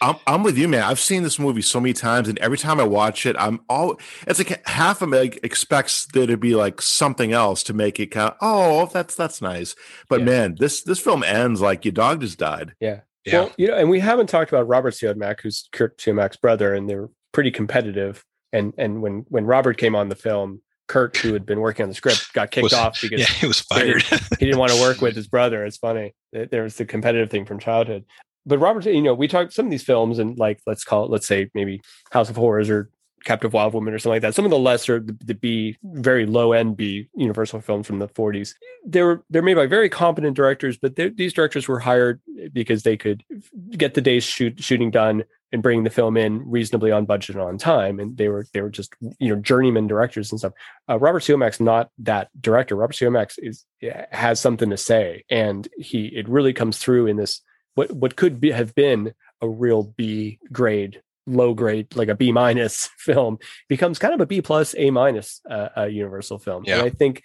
I'm, 0.00 0.16
I'm 0.26 0.42
with 0.42 0.58
you, 0.58 0.68
man. 0.68 0.82
I've 0.82 1.00
seen 1.00 1.22
this 1.22 1.38
movie 1.38 1.62
so 1.62 1.80
many 1.80 1.92
times, 1.94 2.28
and 2.28 2.38
every 2.38 2.58
time 2.58 2.80
I 2.80 2.84
watch 2.84 3.26
it, 3.26 3.36
I'm 3.38 3.60
all. 3.68 3.98
It's 4.26 4.38
like 4.38 4.66
half 4.68 5.00
of 5.02 5.08
me 5.08 5.18
like, 5.18 5.40
expects 5.42 6.06
there 6.06 6.26
to 6.26 6.36
be 6.36 6.54
like 6.54 6.82
something 6.82 7.32
else 7.32 7.62
to 7.64 7.72
make 7.72 7.98
it 8.00 8.08
kind 8.08 8.30
of. 8.30 8.36
Oh, 8.40 8.86
that's 8.92 9.14
that's 9.14 9.40
nice. 9.40 9.74
But 10.08 10.20
Yeah. 10.20 10.26
man, 10.26 10.56
this 10.58 10.82
this 10.82 11.00
film 11.00 11.22
ends 11.22 11.60
like 11.60 11.84
your 11.84 11.92
dog 11.92 12.20
just 12.20 12.38
died. 12.38 12.74
Yeah. 12.80 13.00
Well, 13.32 13.52
you 13.56 13.68
know, 13.68 13.76
and 13.76 13.88
we 13.88 14.00
haven't 14.00 14.26
talked 14.26 14.52
about 14.52 14.68
Robert 14.68 14.92
Siodmak, 14.92 15.40
who's 15.40 15.66
Curt 15.72 15.96
Siodmak's 15.96 16.36
brother, 16.36 16.74
and 16.74 16.90
they're 16.90 17.08
pretty 17.32 17.50
competitive. 17.50 18.22
And 18.52 18.74
and 18.76 19.00
when 19.00 19.24
when 19.28 19.46
Robert 19.46 19.78
came 19.78 19.96
on 19.96 20.10
the 20.10 20.14
film, 20.14 20.60
Curt, 20.94 21.16
who 21.16 21.32
had 21.32 21.44
been 21.44 21.58
working 21.58 21.82
on 21.82 21.88
the 21.88 21.94
script, 21.96 22.32
got 22.34 22.52
kicked 22.52 22.62
Was- 22.62 22.72
off 22.72 23.00
because 23.02 23.20
yeah, 23.20 23.26
he 23.26 23.46
was 23.48 23.64
They 23.70 23.80
didn't- 23.86 24.02
fired. 24.04 24.22
he 24.38 24.46
didn't 24.46 24.60
want 24.60 24.70
to 24.72 24.80
work 24.80 25.00
with 25.00 25.16
his 25.20 25.26
brother. 25.26 25.64
It's 25.64 25.76
funny. 25.76 26.14
There 26.32 26.46
there 26.46 26.62
was 26.62 26.76
the 26.76 26.84
competitive 26.84 27.30
thing 27.30 27.44
from 27.46 27.58
childhood. 27.58 28.04
But 28.46 28.58
Robert, 28.58 28.84
you 28.86 29.02
know, 29.02 29.14
we 29.14 29.26
talked 29.26 29.52
some 29.52 29.66
of 29.66 29.70
these 29.72 29.82
films 29.82 30.18
and 30.20 30.38
like 30.38 30.60
let's 30.68 30.84
call 30.84 31.04
it, 31.04 31.10
let's 31.10 31.26
say 31.26 31.50
maybe 31.54 31.80
House 32.12 32.30
of 32.30 32.36
Horrors 32.36 32.70
or 32.70 32.90
Captive 33.24 33.54
Wild 33.54 33.72
Woman 33.74 33.92
or 33.94 33.98
something 33.98 34.16
like 34.16 34.22
that. 34.22 34.34
Some 34.34 34.44
of 34.44 34.50
the 34.50 34.58
lesser, 34.58 35.00
the, 35.00 35.16
the 35.24 35.34
B, 35.34 35.76
very 35.82 36.26
low 36.26 36.52
end 36.52 36.76
B 36.76 37.08
Universal 37.16 37.62
films 37.62 37.86
from 37.86 37.98
the 37.98 38.06
40s. 38.08 38.52
They 38.86 39.02
were 39.02 39.24
they're 39.30 39.40
made 39.42 39.54
by 39.54 39.66
very 39.66 39.88
competent 39.88 40.36
directors, 40.36 40.76
but 40.76 40.94
these 40.94 41.32
directors 41.32 41.66
were 41.66 41.80
hired 41.80 42.20
because 42.52 42.82
they 42.84 42.96
could 42.98 43.24
get 43.70 43.94
the 43.94 44.02
day's 44.02 44.24
shoot, 44.24 44.62
shooting 44.62 44.90
done 44.90 45.24
and 45.54 45.62
bringing 45.62 45.84
the 45.84 45.90
film 45.90 46.16
in 46.16 46.42
reasonably 46.50 46.90
on 46.90 47.04
budget 47.04 47.36
and 47.36 47.44
on 47.44 47.56
time. 47.56 48.00
And 48.00 48.16
they 48.16 48.28
were 48.28 48.44
they 48.52 48.60
were 48.60 48.70
just 48.70 48.92
you 49.20 49.34
know 49.34 49.40
journeyman 49.40 49.86
directors 49.86 50.32
and 50.32 50.38
stuff. 50.40 50.52
Uh, 50.90 50.98
Robert 50.98 51.20
Siodmak's 51.20 51.60
not 51.60 51.90
that 51.98 52.28
director. 52.38 52.74
Robert 52.74 52.96
Siodmak 52.96 53.38
is 53.38 53.64
has 54.10 54.40
something 54.40 54.68
to 54.68 54.76
say, 54.76 55.24
and 55.30 55.68
he 55.78 56.06
it 56.06 56.28
really 56.28 56.52
comes 56.52 56.78
through 56.78 57.06
in 57.06 57.16
this 57.16 57.40
what 57.76 57.92
what 57.92 58.16
could 58.16 58.40
be 58.40 58.50
have 58.50 58.74
been 58.74 59.14
a 59.40 59.48
real 59.48 59.84
B 59.84 60.40
grade, 60.52 61.00
low 61.24 61.54
grade, 61.54 61.94
like 61.94 62.08
a 62.08 62.16
B 62.16 62.32
minus 62.32 62.90
film 62.98 63.38
becomes 63.68 64.00
kind 64.00 64.12
of 64.12 64.20
a 64.20 64.26
B 64.26 64.42
plus, 64.42 64.74
A 64.76 64.90
minus 64.90 65.40
uh, 65.48 65.68
uh, 65.76 65.84
Universal 65.84 66.40
film. 66.40 66.64
Yeah. 66.66 66.78
And 66.78 66.82
I 66.82 66.90
think 66.90 67.22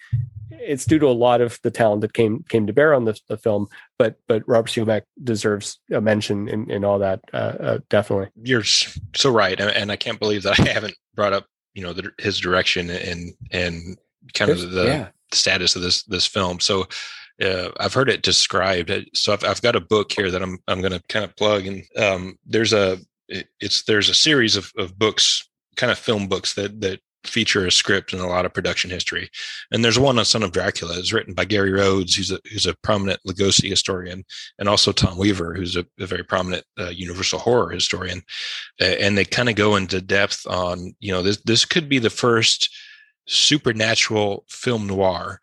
it's 0.50 0.84
due 0.84 0.98
to 0.98 1.06
a 1.06 1.12
lot 1.12 1.40
of 1.40 1.58
the 1.62 1.70
talent 1.70 2.02
that 2.02 2.12
came 2.12 2.44
came 2.48 2.66
to 2.66 2.72
bear 2.72 2.94
on 2.94 3.04
the, 3.04 3.18
the 3.28 3.36
film, 3.36 3.68
but 3.98 4.16
but 4.26 4.46
Robert 4.48 4.70
Siodmak 4.70 5.02
deserves 5.22 5.78
a 5.92 6.00
mention 6.00 6.48
in, 6.48 6.70
in 6.70 6.84
all 6.84 6.98
that 6.98 7.20
uh, 7.32 7.36
uh, 7.60 7.78
definitely. 7.88 8.28
You're 8.42 8.64
so 8.64 9.30
right, 9.30 9.58
and, 9.60 9.70
and 9.70 9.92
I 9.92 9.96
can't 9.96 10.20
believe 10.20 10.42
that 10.42 10.60
I 10.60 10.70
haven't 10.70 10.94
brought 11.14 11.32
up, 11.32 11.46
you 11.74 11.82
know, 11.82 11.92
the, 11.92 12.12
his 12.18 12.38
direction 12.38 12.90
and 12.90 13.32
and 13.52 13.98
kind 14.34 14.50
of 14.50 14.70
the 14.70 14.84
yeah. 14.84 15.08
status 15.32 15.76
of 15.76 15.82
this 15.82 16.02
this 16.04 16.26
film. 16.26 16.60
So 16.60 16.86
uh, 17.42 17.70
I've 17.78 17.94
heard 17.94 18.10
it 18.10 18.22
described. 18.22 18.90
Uh, 18.90 19.00
So 19.14 19.32
I've, 19.32 19.44
I've 19.44 19.62
got 19.62 19.76
a 19.76 19.80
book 19.80 20.12
here 20.12 20.30
that 20.30 20.42
I'm 20.42 20.58
I'm 20.68 20.80
going 20.80 20.92
to 20.92 21.02
kind 21.08 21.24
of 21.24 21.36
plug, 21.36 21.66
and 21.66 21.84
um, 21.96 22.38
there's 22.44 22.72
a 22.72 22.98
it's 23.28 23.84
there's 23.84 24.08
a 24.08 24.14
series 24.14 24.56
of, 24.56 24.72
of 24.76 24.98
books, 24.98 25.48
kind 25.76 25.92
of 25.92 25.98
film 25.98 26.26
books 26.26 26.54
that 26.54 26.80
that 26.80 27.00
feature 27.24 27.66
a 27.66 27.72
script 27.72 28.12
and 28.12 28.22
a 28.22 28.26
lot 28.26 28.46
of 28.46 28.54
production 28.54 28.90
history. 28.90 29.30
And 29.70 29.84
there's 29.84 29.98
one 29.98 30.18
on 30.18 30.24
Son 30.24 30.42
of 30.42 30.52
Dracula. 30.52 30.98
It's 30.98 31.12
written 31.12 31.34
by 31.34 31.44
Gary 31.44 31.72
Rhodes, 31.72 32.14
who's 32.14 32.30
a 32.30 32.38
who's 32.50 32.66
a 32.66 32.74
prominent 32.82 33.20
Lugosi 33.26 33.68
historian, 33.68 34.24
and 34.58 34.68
also 34.68 34.92
Tom 34.92 35.18
Weaver, 35.18 35.54
who's 35.54 35.76
a, 35.76 35.84
a 35.98 36.06
very 36.06 36.24
prominent 36.24 36.64
uh, 36.78 36.88
Universal 36.88 37.40
horror 37.40 37.70
historian. 37.70 38.22
Uh, 38.80 38.84
and 38.84 39.16
they 39.16 39.24
kind 39.24 39.48
of 39.48 39.54
go 39.54 39.76
into 39.76 40.00
depth 40.00 40.46
on 40.46 40.94
you 41.00 41.12
know 41.12 41.22
this 41.22 41.40
this 41.42 41.64
could 41.64 41.88
be 41.88 41.98
the 41.98 42.10
first 42.10 42.70
supernatural 43.26 44.44
film 44.48 44.86
noir. 44.86 45.40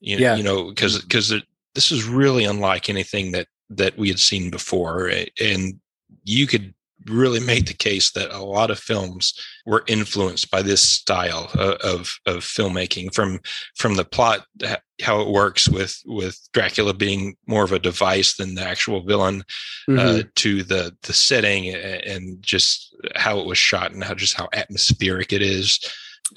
You, 0.00 0.18
Yeah. 0.18 0.36
you 0.36 0.42
know 0.42 0.68
because 0.68 1.00
because 1.00 1.32
this 1.74 1.92
is 1.92 2.04
really 2.04 2.44
unlike 2.44 2.88
anything 2.88 3.32
that 3.32 3.46
that 3.70 3.96
we 3.96 4.08
had 4.08 4.18
seen 4.18 4.50
before, 4.50 5.10
and 5.40 5.80
you 6.24 6.46
could 6.46 6.74
really 7.06 7.40
made 7.40 7.66
the 7.66 7.74
case 7.74 8.12
that 8.12 8.30
a 8.30 8.42
lot 8.42 8.70
of 8.70 8.78
films 8.78 9.34
were 9.66 9.84
influenced 9.86 10.50
by 10.50 10.62
this 10.62 10.82
style 10.82 11.50
of 11.58 12.18
of, 12.26 12.42
filmmaking 12.44 13.12
from 13.14 13.40
from 13.76 13.94
the 13.94 14.04
plot 14.04 14.44
how 15.02 15.20
it 15.20 15.28
works 15.28 15.68
with 15.68 15.96
with 16.04 16.38
Dracula 16.52 16.92
being 16.94 17.36
more 17.46 17.64
of 17.64 17.72
a 17.72 17.78
device 17.78 18.36
than 18.36 18.54
the 18.54 18.62
actual 18.62 19.02
villain 19.02 19.42
Mm-hmm. 19.88 19.98
uh, 19.98 20.22
to 20.36 20.62
the 20.62 20.94
the 21.02 21.12
setting 21.12 21.68
and 21.70 22.42
just 22.42 22.94
how 23.16 23.40
it 23.40 23.46
was 23.46 23.58
shot 23.58 23.92
and 23.92 24.04
how 24.04 24.14
just 24.14 24.34
how 24.34 24.48
atmospheric 24.52 25.32
it 25.32 25.42
is 25.42 25.80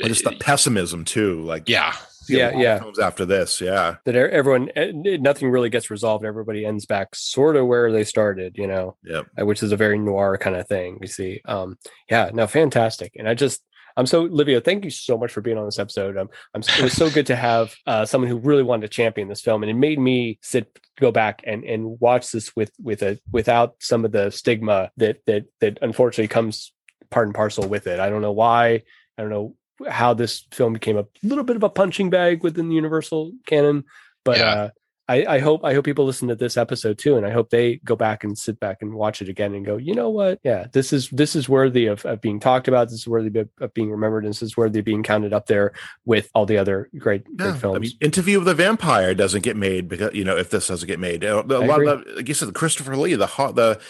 Or 0.02 0.08
just 0.08 0.24
the 0.24 0.32
pessimism 0.32 1.06
too. 1.06 1.42
Like 1.42 1.68
yeah 1.70 1.94
Yeah, 2.30 2.58
yeah. 2.58 2.80
Films 2.80 3.00
after 3.00 3.26
this, 3.26 3.62
yeah. 3.62 3.96
that 4.06 4.16
everyone 4.16 4.70
eh, 4.76 4.92
nothing 4.94 5.50
really 5.50 5.70
gets 5.70 5.90
resolved 5.90 6.26
everybody 6.26 6.66
ends 6.66 6.86
back 6.86 7.16
sort 7.16 7.56
of 7.56 7.68
where 7.68 7.92
they 7.92 8.04
started 8.04 8.58
you 8.58 8.68
know 8.68 8.96
Yep. 9.04 9.28
uh, 9.42 9.46
which 9.46 9.64
is 9.64 9.72
a 9.72 9.78
very 9.78 9.98
noir 9.98 10.38
kind 10.38 10.56
of 10.56 10.68
thing 10.68 10.98
we 11.00 11.08
see 11.08 11.42
um 11.46 11.78
yeah 12.10 12.30
no 12.34 12.48
fantastic 12.48 13.14
and 13.18 13.28
i 13.28 13.34
just 13.34 13.64
i'm 13.98 14.06
so 14.06 14.24
livio 14.24 14.60
thank 14.60 14.84
you 14.86 14.92
so 14.92 15.18
much 15.18 15.32
for 15.32 15.42
being 15.42 15.58
on 15.58 15.66
this 15.66 15.80
episode 15.80 16.18
um, 16.18 16.30
i'm 16.54 16.62
it 16.62 16.82
was 16.84 16.94
so 16.94 17.10
good 17.10 17.26
to 17.28 17.36
have 17.36 17.76
uh 17.88 18.06
someone 18.06 18.30
who 18.30 18.38
really 18.38 18.64
wanted 18.64 18.82
to 18.82 18.88
champion 18.88 19.28
this 19.28 19.42
film 19.42 19.64
and 19.64 19.70
it 19.70 19.76
made 19.76 20.00
me 20.00 20.38
sit 20.42 20.80
go 21.00 21.12
back 21.12 21.42
and 21.46 21.64
and 21.64 22.00
watch 22.00 22.32
this 22.32 22.56
with 22.56 22.72
with 22.82 23.02
a 23.02 23.20
without 23.32 23.76
some 23.80 24.06
of 24.06 24.12
the 24.12 24.30
stigma 24.32 24.92
that 24.98 25.18
that 25.26 25.46
that 25.60 25.78
unfortunately 25.82 26.28
comes 26.28 26.72
part 27.10 27.28
and 27.28 27.36
parcel 27.36 27.68
with 27.68 27.88
it 27.88 28.00
i 28.00 28.10
don't 28.10 28.22
know 28.22 28.32
why 28.32 28.82
i 29.18 29.22
don't 29.22 29.30
know 29.30 29.56
how 29.90 30.14
this 30.14 30.46
film 30.52 30.74
became 30.74 30.98
a 30.98 31.06
little 31.24 31.44
bit 31.44 31.56
of 31.56 31.64
a 31.64 31.70
punching 31.70 32.10
bag 32.10 32.44
within 32.44 32.70
the 32.70 32.76
Universal 32.76 33.32
canon. 33.46 33.84
But 34.24 34.38
Yeah. 34.38 34.52
uh, 34.54 34.70
I, 35.10 35.26
I 35.36 35.40
hope 35.40 35.66
I 35.66 35.74
hope 35.74 35.84
people 35.84 36.06
listen 36.06 36.30
to 36.30 36.36
this 36.36 36.56
episode 36.56 36.98
too, 36.98 37.18
and 37.18 37.26
I 37.26 37.32
hope 37.32 37.50
they 37.50 37.76
go 37.84 37.96
back 37.96 38.24
and 38.24 38.38
sit 38.38 38.58
back 38.60 38.78
and 38.82 38.94
watch 38.94 39.22
it 39.22 39.28
again 39.28 39.54
and 39.54 39.66
go, 39.66 39.76
you 39.76 39.94
know 39.94 40.10
what? 40.10 40.40
Yeah, 40.44 40.68
this 40.72 40.94
is 40.94 41.10
this 41.10 41.36
is 41.36 41.50
worthy 41.50 41.88
of, 41.88 42.06
of 42.06 42.22
being 42.22 42.40
talked 42.40 42.70
about. 42.70 42.90
This 42.90 43.00
is 43.00 43.08
worthy 43.08 43.38
of, 43.40 43.50
of 43.60 43.74
being 43.74 43.92
remembered. 43.92 44.24
And 44.24 44.34
this 44.34 44.42
is 44.42 44.56
worthy 44.56 44.80
of 44.80 44.86
being 44.86 45.04
counted 45.04 45.34
up 45.34 45.48
there 45.48 45.74
with 46.06 46.30
all 46.34 46.46
the 46.46 46.58
other 46.58 46.90
great, 46.98 47.24
Yeah, 47.30 47.50
great 47.50 47.58
films. 47.60 47.76
I 47.76 47.80
mean, 47.80 47.92
Interview 48.00 48.38
with 48.40 48.48
the 48.48 48.54
Vampire 48.54 49.14
doesn't 49.14 49.42
get 49.44 49.58
made 49.58 49.90
because 49.90 50.14
you 50.14 50.24
know 50.24 50.38
if 50.38 50.50
this 50.50 50.68
doesn't 50.68 50.88
get 50.88 51.00
made. 51.00 51.26
Uh, 51.26 51.44
a, 51.50 51.54
a 51.54 51.62
I 51.62 51.66
lot 51.66 51.82
agree. 51.82 51.90
of 51.90 52.06
the, 52.06 52.12
like 52.16 52.28
you 52.30 52.34
said, 52.34 52.54
Christopher 52.54 52.96
Lee, 52.96 53.16
the 53.16 53.28
the 53.54 53.82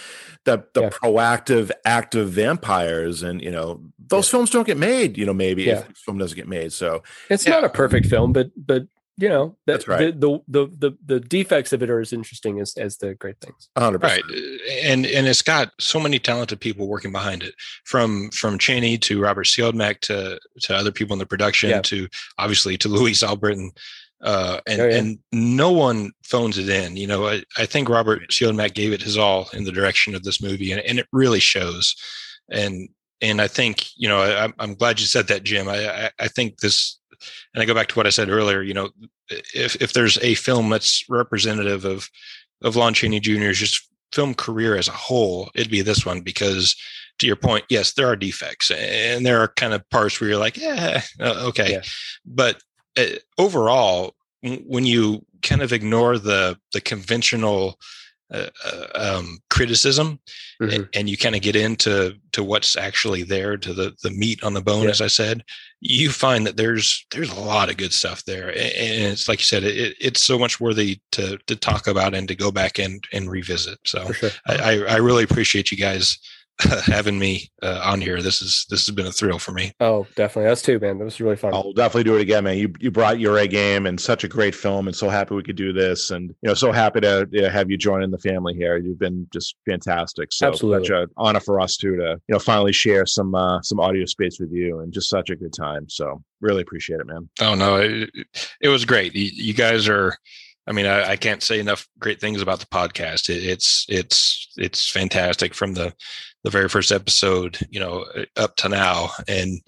the 0.45 0.65
the 0.73 0.81
Yeah. 0.81 0.89
proactive, 0.89 1.69
active 1.85 2.29
vampires, 2.31 3.21
and 3.23 3.39
you 3.41 3.51
know 3.51 3.81
those 4.07 4.29
films 4.29 4.49
don't 4.49 4.65
get 4.67 4.77
made. 4.77 5.17
You 5.17 5.25
know, 5.27 5.33
maybe 5.33 5.63
Yeah. 5.63 5.79
if 5.81 5.87
this 5.89 5.99
film 5.99 6.17
doesn't 6.17 6.35
get 6.35 6.47
made. 6.47 6.73
So 6.73 7.03
It's 7.29 7.45
Yeah. 7.45 7.53
not 7.53 7.63
a 7.65 7.69
perfect 7.69 8.07
film, 8.07 8.33
but 8.33 8.49
but 8.57 8.87
you 9.17 9.29
know 9.29 9.55
that, 9.67 9.73
That's 9.73 9.87
right. 9.87 10.19
The, 10.19 10.39
the 10.47 10.65
the 10.67 10.77
the 10.89 10.97
the 11.05 11.19
defects 11.19 11.71
of 11.73 11.83
it 11.83 11.89
are 11.89 11.99
as 11.99 12.13
interesting 12.13 12.59
as 12.59 12.73
as 12.77 12.97
the 12.97 13.13
great 13.15 13.39
things. 13.41 13.69
hundred 13.77 14.01
right 14.03 14.23
and 14.83 15.05
and 15.05 15.27
it's 15.27 15.41
got 15.43 15.71
so 15.79 15.99
many 15.99 16.17
talented 16.19 16.59
people 16.59 16.87
working 16.87 17.11
behind 17.11 17.43
it 17.43 17.53
from 17.85 18.29
from 18.31 18.57
chaney 18.57 18.97
to 18.99 19.21
robert 19.21 19.45
Siodmak 19.45 19.99
to 20.01 20.39
to 20.61 20.75
other 20.75 20.91
people 20.91 21.13
in 21.13 21.19
the 21.19 21.25
production 21.25 21.69
Yeah. 21.69 21.81
to 21.83 22.07
obviously 22.39 22.77
to 22.79 22.87
louise 22.89 23.21
allbritton 23.21 23.69
uh 24.23 24.59
and 24.67 24.81
Oh, 24.81 24.87
yeah. 24.87 24.95
and 24.97 25.19
no 25.31 25.71
one 25.71 26.11
phones 26.23 26.57
it 26.57 26.69
in 26.69 26.95
you 26.97 27.05
know 27.07 27.27
i, 27.27 27.43
I 27.57 27.65
think 27.67 27.89
robert 27.89 28.29
Siodmak 28.31 28.73
gave 28.73 28.93
it 28.93 29.01
his 29.03 29.17
all 29.17 29.47
in 29.53 29.63
the 29.63 29.71
direction 29.71 30.15
of 30.15 30.23
this 30.23 30.41
movie 30.41 30.71
and, 30.71 30.81
and 30.81 30.97
it 30.97 31.07
really 31.11 31.39
shows 31.41 31.95
and 32.49 32.89
and 33.21 33.41
i 33.41 33.47
think 33.47 33.85
you 33.95 34.07
know 34.07 34.19
I, 34.21 34.31
I'm- 34.43 34.53
i'm 34.59 34.73
glad 34.75 34.99
you 34.99 35.05
said 35.05 35.27
that 35.27 35.43
jim 35.43 35.67
I, 35.67 36.05
I 36.05 36.11
i 36.19 36.27
think 36.27 36.59
this 36.61 36.99
and 37.53 37.61
i 37.61 37.65
go 37.65 37.73
back 37.73 37.87
to 37.87 37.95
what 37.95 38.07
i 38.07 38.09
said 38.09 38.29
earlier 38.29 38.61
you 38.61 38.73
know 38.73 38.89
if 39.53 39.75
if 39.81 39.93
there's 39.93 40.17
a 40.19 40.33
film 40.35 40.69
that's 40.69 41.03
representative 41.09 41.85
of 41.85 42.09
of 42.63 42.75
Lon 42.77 42.93
Chaney 42.93 43.19
Jr.'s 43.19 43.57
just 43.59 43.89
film 44.13 44.33
career 44.35 44.77
as 44.77 44.87
a 44.87 44.91
whole, 44.91 45.49
it'd 45.55 45.71
be 45.71 45.81
this 45.81 46.05
one 46.05 46.21
because, 46.21 46.75
to 47.19 47.25
your 47.27 47.35
point, 47.35 47.65
yes, 47.67 47.93
there 47.93 48.07
are 48.07 48.15
defects 48.15 48.71
and 48.71 49.25
there 49.25 49.39
are 49.41 49.47
kind 49.49 49.73
of 49.73 49.89
parts 49.89 50.21
where 50.21 50.29
you're 50.29 50.39
like, 50.39 50.55
yeah, 50.55 51.01
uh, 51.19 51.43
okay, 51.47 51.71
Yeah. 51.73 51.81
but 52.25 52.61
uh, 52.97 53.17
overall, 53.37 54.13
when 54.43 54.85
you 54.85 55.25
kind 55.41 55.61
of 55.61 55.73
ignore 55.73 56.17
the 56.17 56.57
the 56.73 56.79
conventional 56.81 57.79
uh, 58.33 58.49
uh, 58.65 58.87
um, 58.95 59.39
criticism 59.49 60.19
Mhm. 60.61 60.87
and 60.93 61.09
you 61.09 61.17
kind 61.17 61.35
of 61.35 61.41
get 61.41 61.55
into 61.55 62.15
to 62.31 62.43
what's 62.43 62.75
actually 62.75 63.23
there 63.23 63.57
to 63.57 63.73
the 63.73 63.93
the 64.03 64.09
meat 64.11 64.43
on 64.43 64.53
the 64.53 64.61
bone 64.61 64.83
Yeah. 64.85 64.89
as 64.91 65.01
i 65.01 65.07
said 65.07 65.43
you 65.81 66.09
find 66.09 66.45
that 66.47 66.55
there's 66.57 67.05
there's 67.11 67.29
a 67.31 67.39
lot 67.39 67.69
of 67.69 67.77
good 67.77 67.91
stuff 67.93 68.23
there 68.25 68.49
A- 68.49 68.53
and 68.79 69.11
it's 69.13 69.27
like 69.27 69.39
you 69.39 69.45
said 69.45 69.63
it, 69.63 69.95
it's 69.99 70.23
so 70.23 70.39
much 70.39 70.59
worthy 70.59 70.99
to 71.11 71.37
to 71.47 71.55
talk 71.55 71.87
about 71.87 72.13
and 72.15 72.27
to 72.27 72.35
go 72.35 72.51
back 72.51 72.79
and 72.79 73.03
and 73.11 73.29
revisit 73.29 73.77
so 73.85 74.11
sure. 74.13 74.31
I 74.47 74.83
I 74.83 74.97
really 74.97 75.23
appreciate 75.23 75.71
you 75.71 75.77
guys 75.77 76.17
having 76.85 77.17
me 77.17 77.49
uh, 77.61 77.81
on 77.83 77.99
here 77.99 78.21
this 78.21 78.41
is 78.41 78.65
this 78.69 78.85
has 78.85 78.95
been 78.95 79.07
a 79.07 79.11
thrill 79.11 79.39
for 79.39 79.51
me 79.51 79.73
Oh, 79.79 80.07
definitely. 80.15 80.49
Us 80.49 80.61
too, 80.61 80.79
man. 80.79 80.97
That 80.97 81.05
was 81.05 81.19
really 81.19 81.35
fun. 81.35 81.53
I'll 81.53 81.73
definitely 81.73 82.05
do 82.05 82.15
it 82.15 82.21
again, 82.21 82.45
man. 82.45 82.57
You 82.57 82.73
you 82.79 82.91
brought 82.91 83.19
your 83.19 83.37
A 83.37 83.47
game 83.47 83.85
and 83.85 83.99
such 83.99 84.23
a 84.23 84.27
great 84.27 84.55
film, 84.55 84.87
and 84.87 84.95
so 84.95 85.09
happy 85.09 85.35
we 85.35 85.43
could 85.43 85.55
do 85.55 85.73
this, 85.73 86.11
and 86.11 86.29
you 86.41 86.47
know, 86.47 86.53
so 86.53 86.71
happy 86.71 87.01
to 87.01 87.27
you 87.31 87.41
know, 87.41 87.49
have 87.49 87.69
you 87.69 87.77
join 87.77 88.01
in 88.01 88.11
the 88.11 88.17
family 88.17 88.53
here. 88.53 88.77
You've 88.77 88.99
been 88.99 89.27
just 89.33 89.55
fantastic. 89.67 90.31
So 90.31 90.47
Absolutely. 90.47 90.87
such 90.87 90.95
an 90.95 91.07
honor 91.17 91.39
for 91.39 91.59
us 91.59 91.75
too 91.75 91.97
to 91.97 92.19
you 92.27 92.33
know 92.33 92.39
finally 92.39 92.71
share 92.71 93.05
some 93.05 93.35
uh, 93.35 93.61
some 93.61 93.79
audio 93.79 94.05
space 94.05 94.39
with 94.39 94.51
you, 94.51 94.79
and 94.79 94.93
just 94.93 95.09
such 95.09 95.29
a 95.29 95.35
good 95.35 95.53
time. 95.53 95.89
So 95.89 96.23
really 96.39 96.61
appreciate 96.61 96.99
it, 96.99 97.07
man. 97.07 97.29
Oh 97.41 97.55
no, 97.55 97.77
it, 97.77 98.09
it 98.61 98.69
was 98.69 98.85
great. 98.85 99.13
You, 99.15 99.29
you 99.33 99.53
guys 99.53 99.87
are. 99.89 100.15
I 100.65 100.71
mean, 100.71 100.85
I, 100.85 101.11
I 101.11 101.15
can't 101.17 101.43
say 101.43 101.59
enough 101.59 101.85
great 101.99 102.21
things 102.21 102.41
about 102.41 102.61
the 102.61 102.67
podcast. 102.67 103.29
It, 103.29 103.43
it's 103.43 103.85
it's 103.89 104.47
it's 104.55 104.89
fantastic 104.89 105.53
from 105.53 105.73
the 105.73 105.93
the 106.43 106.49
very 106.49 106.69
first 106.69 106.91
episode, 106.91 107.57
you 107.69 107.79
know, 107.79 108.05
up 108.37 108.55
to 108.57 108.69
now, 108.69 109.09
and 109.27 109.61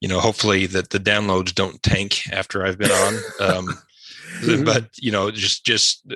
you 0.00 0.08
know, 0.08 0.20
hopefully 0.20 0.66
that 0.66 0.90
the 0.90 0.98
downloads 0.98 1.54
don't 1.54 1.82
tank 1.82 2.22
after 2.32 2.64
I've 2.64 2.78
been 2.78 2.90
on. 2.90 3.14
Um, 3.40 3.78
but 4.64 4.88
you 4.98 5.12
know, 5.12 5.30
just 5.30 5.64
just 5.64 6.06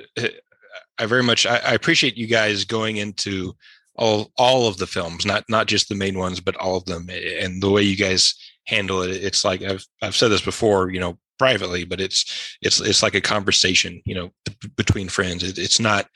I 0.97 1.05
very 1.05 1.23
much 1.23 1.45
I, 1.45 1.57
I 1.57 1.73
appreciate 1.73 2.17
you 2.17 2.27
guys 2.27 2.65
going 2.65 2.97
into 2.97 3.55
all 3.95 4.31
all 4.37 4.67
of 4.67 4.77
the 4.77 4.87
films, 4.87 5.25
not 5.25 5.45
not 5.49 5.67
just 5.67 5.89
the 5.89 5.95
main 5.95 6.17
ones, 6.17 6.39
but 6.39 6.55
all 6.57 6.77
of 6.77 6.85
them, 6.85 7.09
and 7.09 7.61
the 7.61 7.69
way 7.69 7.81
you 7.81 7.95
guys 7.95 8.35
handle 8.65 9.01
it. 9.01 9.11
It's 9.11 9.43
like 9.43 9.61
I've 9.61 9.85
I've 10.01 10.15
said 10.15 10.29
this 10.29 10.41
before, 10.43 10.89
you 10.91 10.99
know, 10.99 11.17
privately, 11.37 11.83
but 11.85 11.99
it's 12.01 12.57
it's 12.61 12.79
it's 12.81 13.03
like 13.03 13.15
a 13.15 13.21
conversation, 13.21 14.01
you 14.05 14.15
know, 14.15 14.31
between 14.75 15.09
friends. 15.09 15.43
It, 15.43 15.57
it's 15.57 15.79
not 15.79 16.07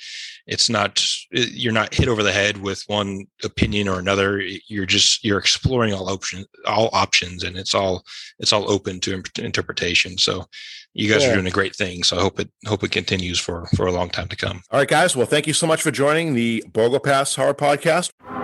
it's 0.47 0.69
not 0.69 1.03
you're 1.31 1.71
not 1.73 1.93
hit 1.93 2.07
over 2.07 2.23
the 2.23 2.31
head 2.31 2.57
with 2.57 2.83
one 2.87 3.25
opinion 3.43 3.87
or 3.87 3.99
another. 3.99 4.41
You're 4.67 4.85
just 4.85 5.23
you're 5.23 5.37
exploring 5.39 5.93
all 5.93 6.09
options 6.09 6.47
all 6.65 6.89
options, 6.93 7.43
and 7.43 7.55
it's 7.57 7.73
all 7.75 8.03
it's 8.39 8.51
all 8.53 8.69
open 8.69 8.99
to 9.01 9.21
interpretation. 9.39 10.17
So 10.17 10.45
you 10.93 11.09
guys 11.11 11.21
Yeah. 11.23 11.29
are 11.31 11.33
doing 11.35 11.47
a 11.47 11.51
great 11.51 11.75
thing. 11.75 12.03
So 12.03 12.17
I 12.17 12.21
hope 12.21 12.39
it 12.39 12.49
hope 12.67 12.83
it 12.83 12.91
continues 12.91 13.39
for 13.39 13.67
for 13.75 13.85
a 13.87 13.91
long 13.91 14.09
time 14.09 14.27
to 14.29 14.35
come. 14.35 14.61
All 14.71 14.79
right, 14.79 14.87
guys. 14.87 15.15
Well, 15.15 15.27
thank 15.27 15.47
you 15.47 15.53
so 15.53 15.67
much 15.67 15.81
for 15.81 15.91
joining 15.91 16.33
the 16.33 16.63
Borgo 16.73 16.99
Pass 16.99 17.35
Horror 17.35 17.53
Podcast. 17.53 18.40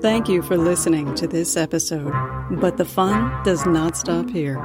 Thank 0.00 0.30
you 0.30 0.40
for 0.40 0.56
listening 0.56 1.14
to 1.16 1.26
this 1.26 1.58
episode. 1.58 2.10
But 2.52 2.78
the 2.78 2.86
fun 2.86 3.44
does 3.44 3.66
not 3.66 3.98
stop 3.98 4.30
here. 4.30 4.56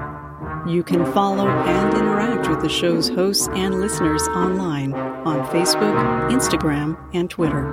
You 0.66 0.82
can 0.82 1.12
follow 1.12 1.45
and 1.45 1.94
interact 1.94 2.48
with 2.48 2.62
the 2.62 2.70
show's 2.70 3.10
hosts 3.10 3.49
and 3.49 3.82
listeners 3.82 4.26
online 4.30 4.94
on 4.94 5.45
Facebook, 5.48 6.32
Instagram, 6.32 6.98
and 7.14 7.30
Twitter. 7.30 7.64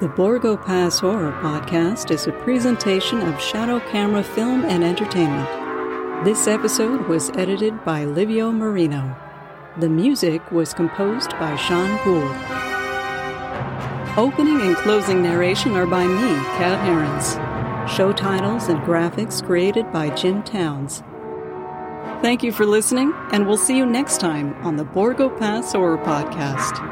The 0.00 0.08
Borgo 0.10 0.56
Pass 0.56 1.00
Horror 1.00 1.32
Podcast 1.42 2.12
is 2.12 2.28
a 2.28 2.32
presentation 2.32 3.22
of 3.22 3.40
Shadow 3.40 3.80
Camera 3.90 4.22
Film 4.22 4.64
and 4.64 4.84
Entertainment. 4.84 6.24
This 6.24 6.46
episode 6.46 7.08
was 7.08 7.30
edited 7.30 7.84
by 7.84 8.04
Livio 8.04 8.52
Marino. 8.52 9.16
The 9.78 9.88
music 9.88 10.52
was 10.52 10.72
composed 10.72 11.30
by 11.32 11.56
Sean 11.56 11.98
Gould. 12.04 12.75
Opening 14.16 14.62
and 14.62 14.74
closing 14.76 15.22
narration 15.22 15.76
are 15.76 15.84
by 15.84 16.06
me, 16.06 16.34
Kat 16.56 16.82
Herons. 16.86 17.34
Show 17.94 18.14
titles 18.14 18.68
and 18.68 18.80
graphics 18.80 19.44
created 19.44 19.92
by 19.92 20.08
Jim 20.08 20.42
Towns. 20.42 21.02
Thank 22.22 22.42
you 22.42 22.50
for 22.50 22.64
listening, 22.64 23.12
and 23.32 23.46
we'll 23.46 23.58
see 23.58 23.76
you 23.76 23.84
next 23.84 24.18
time 24.18 24.54
on 24.64 24.76
the 24.76 24.84
Borgo 24.84 25.28
Pass 25.28 25.74
Horror 25.74 25.98
Podcast. 25.98 26.82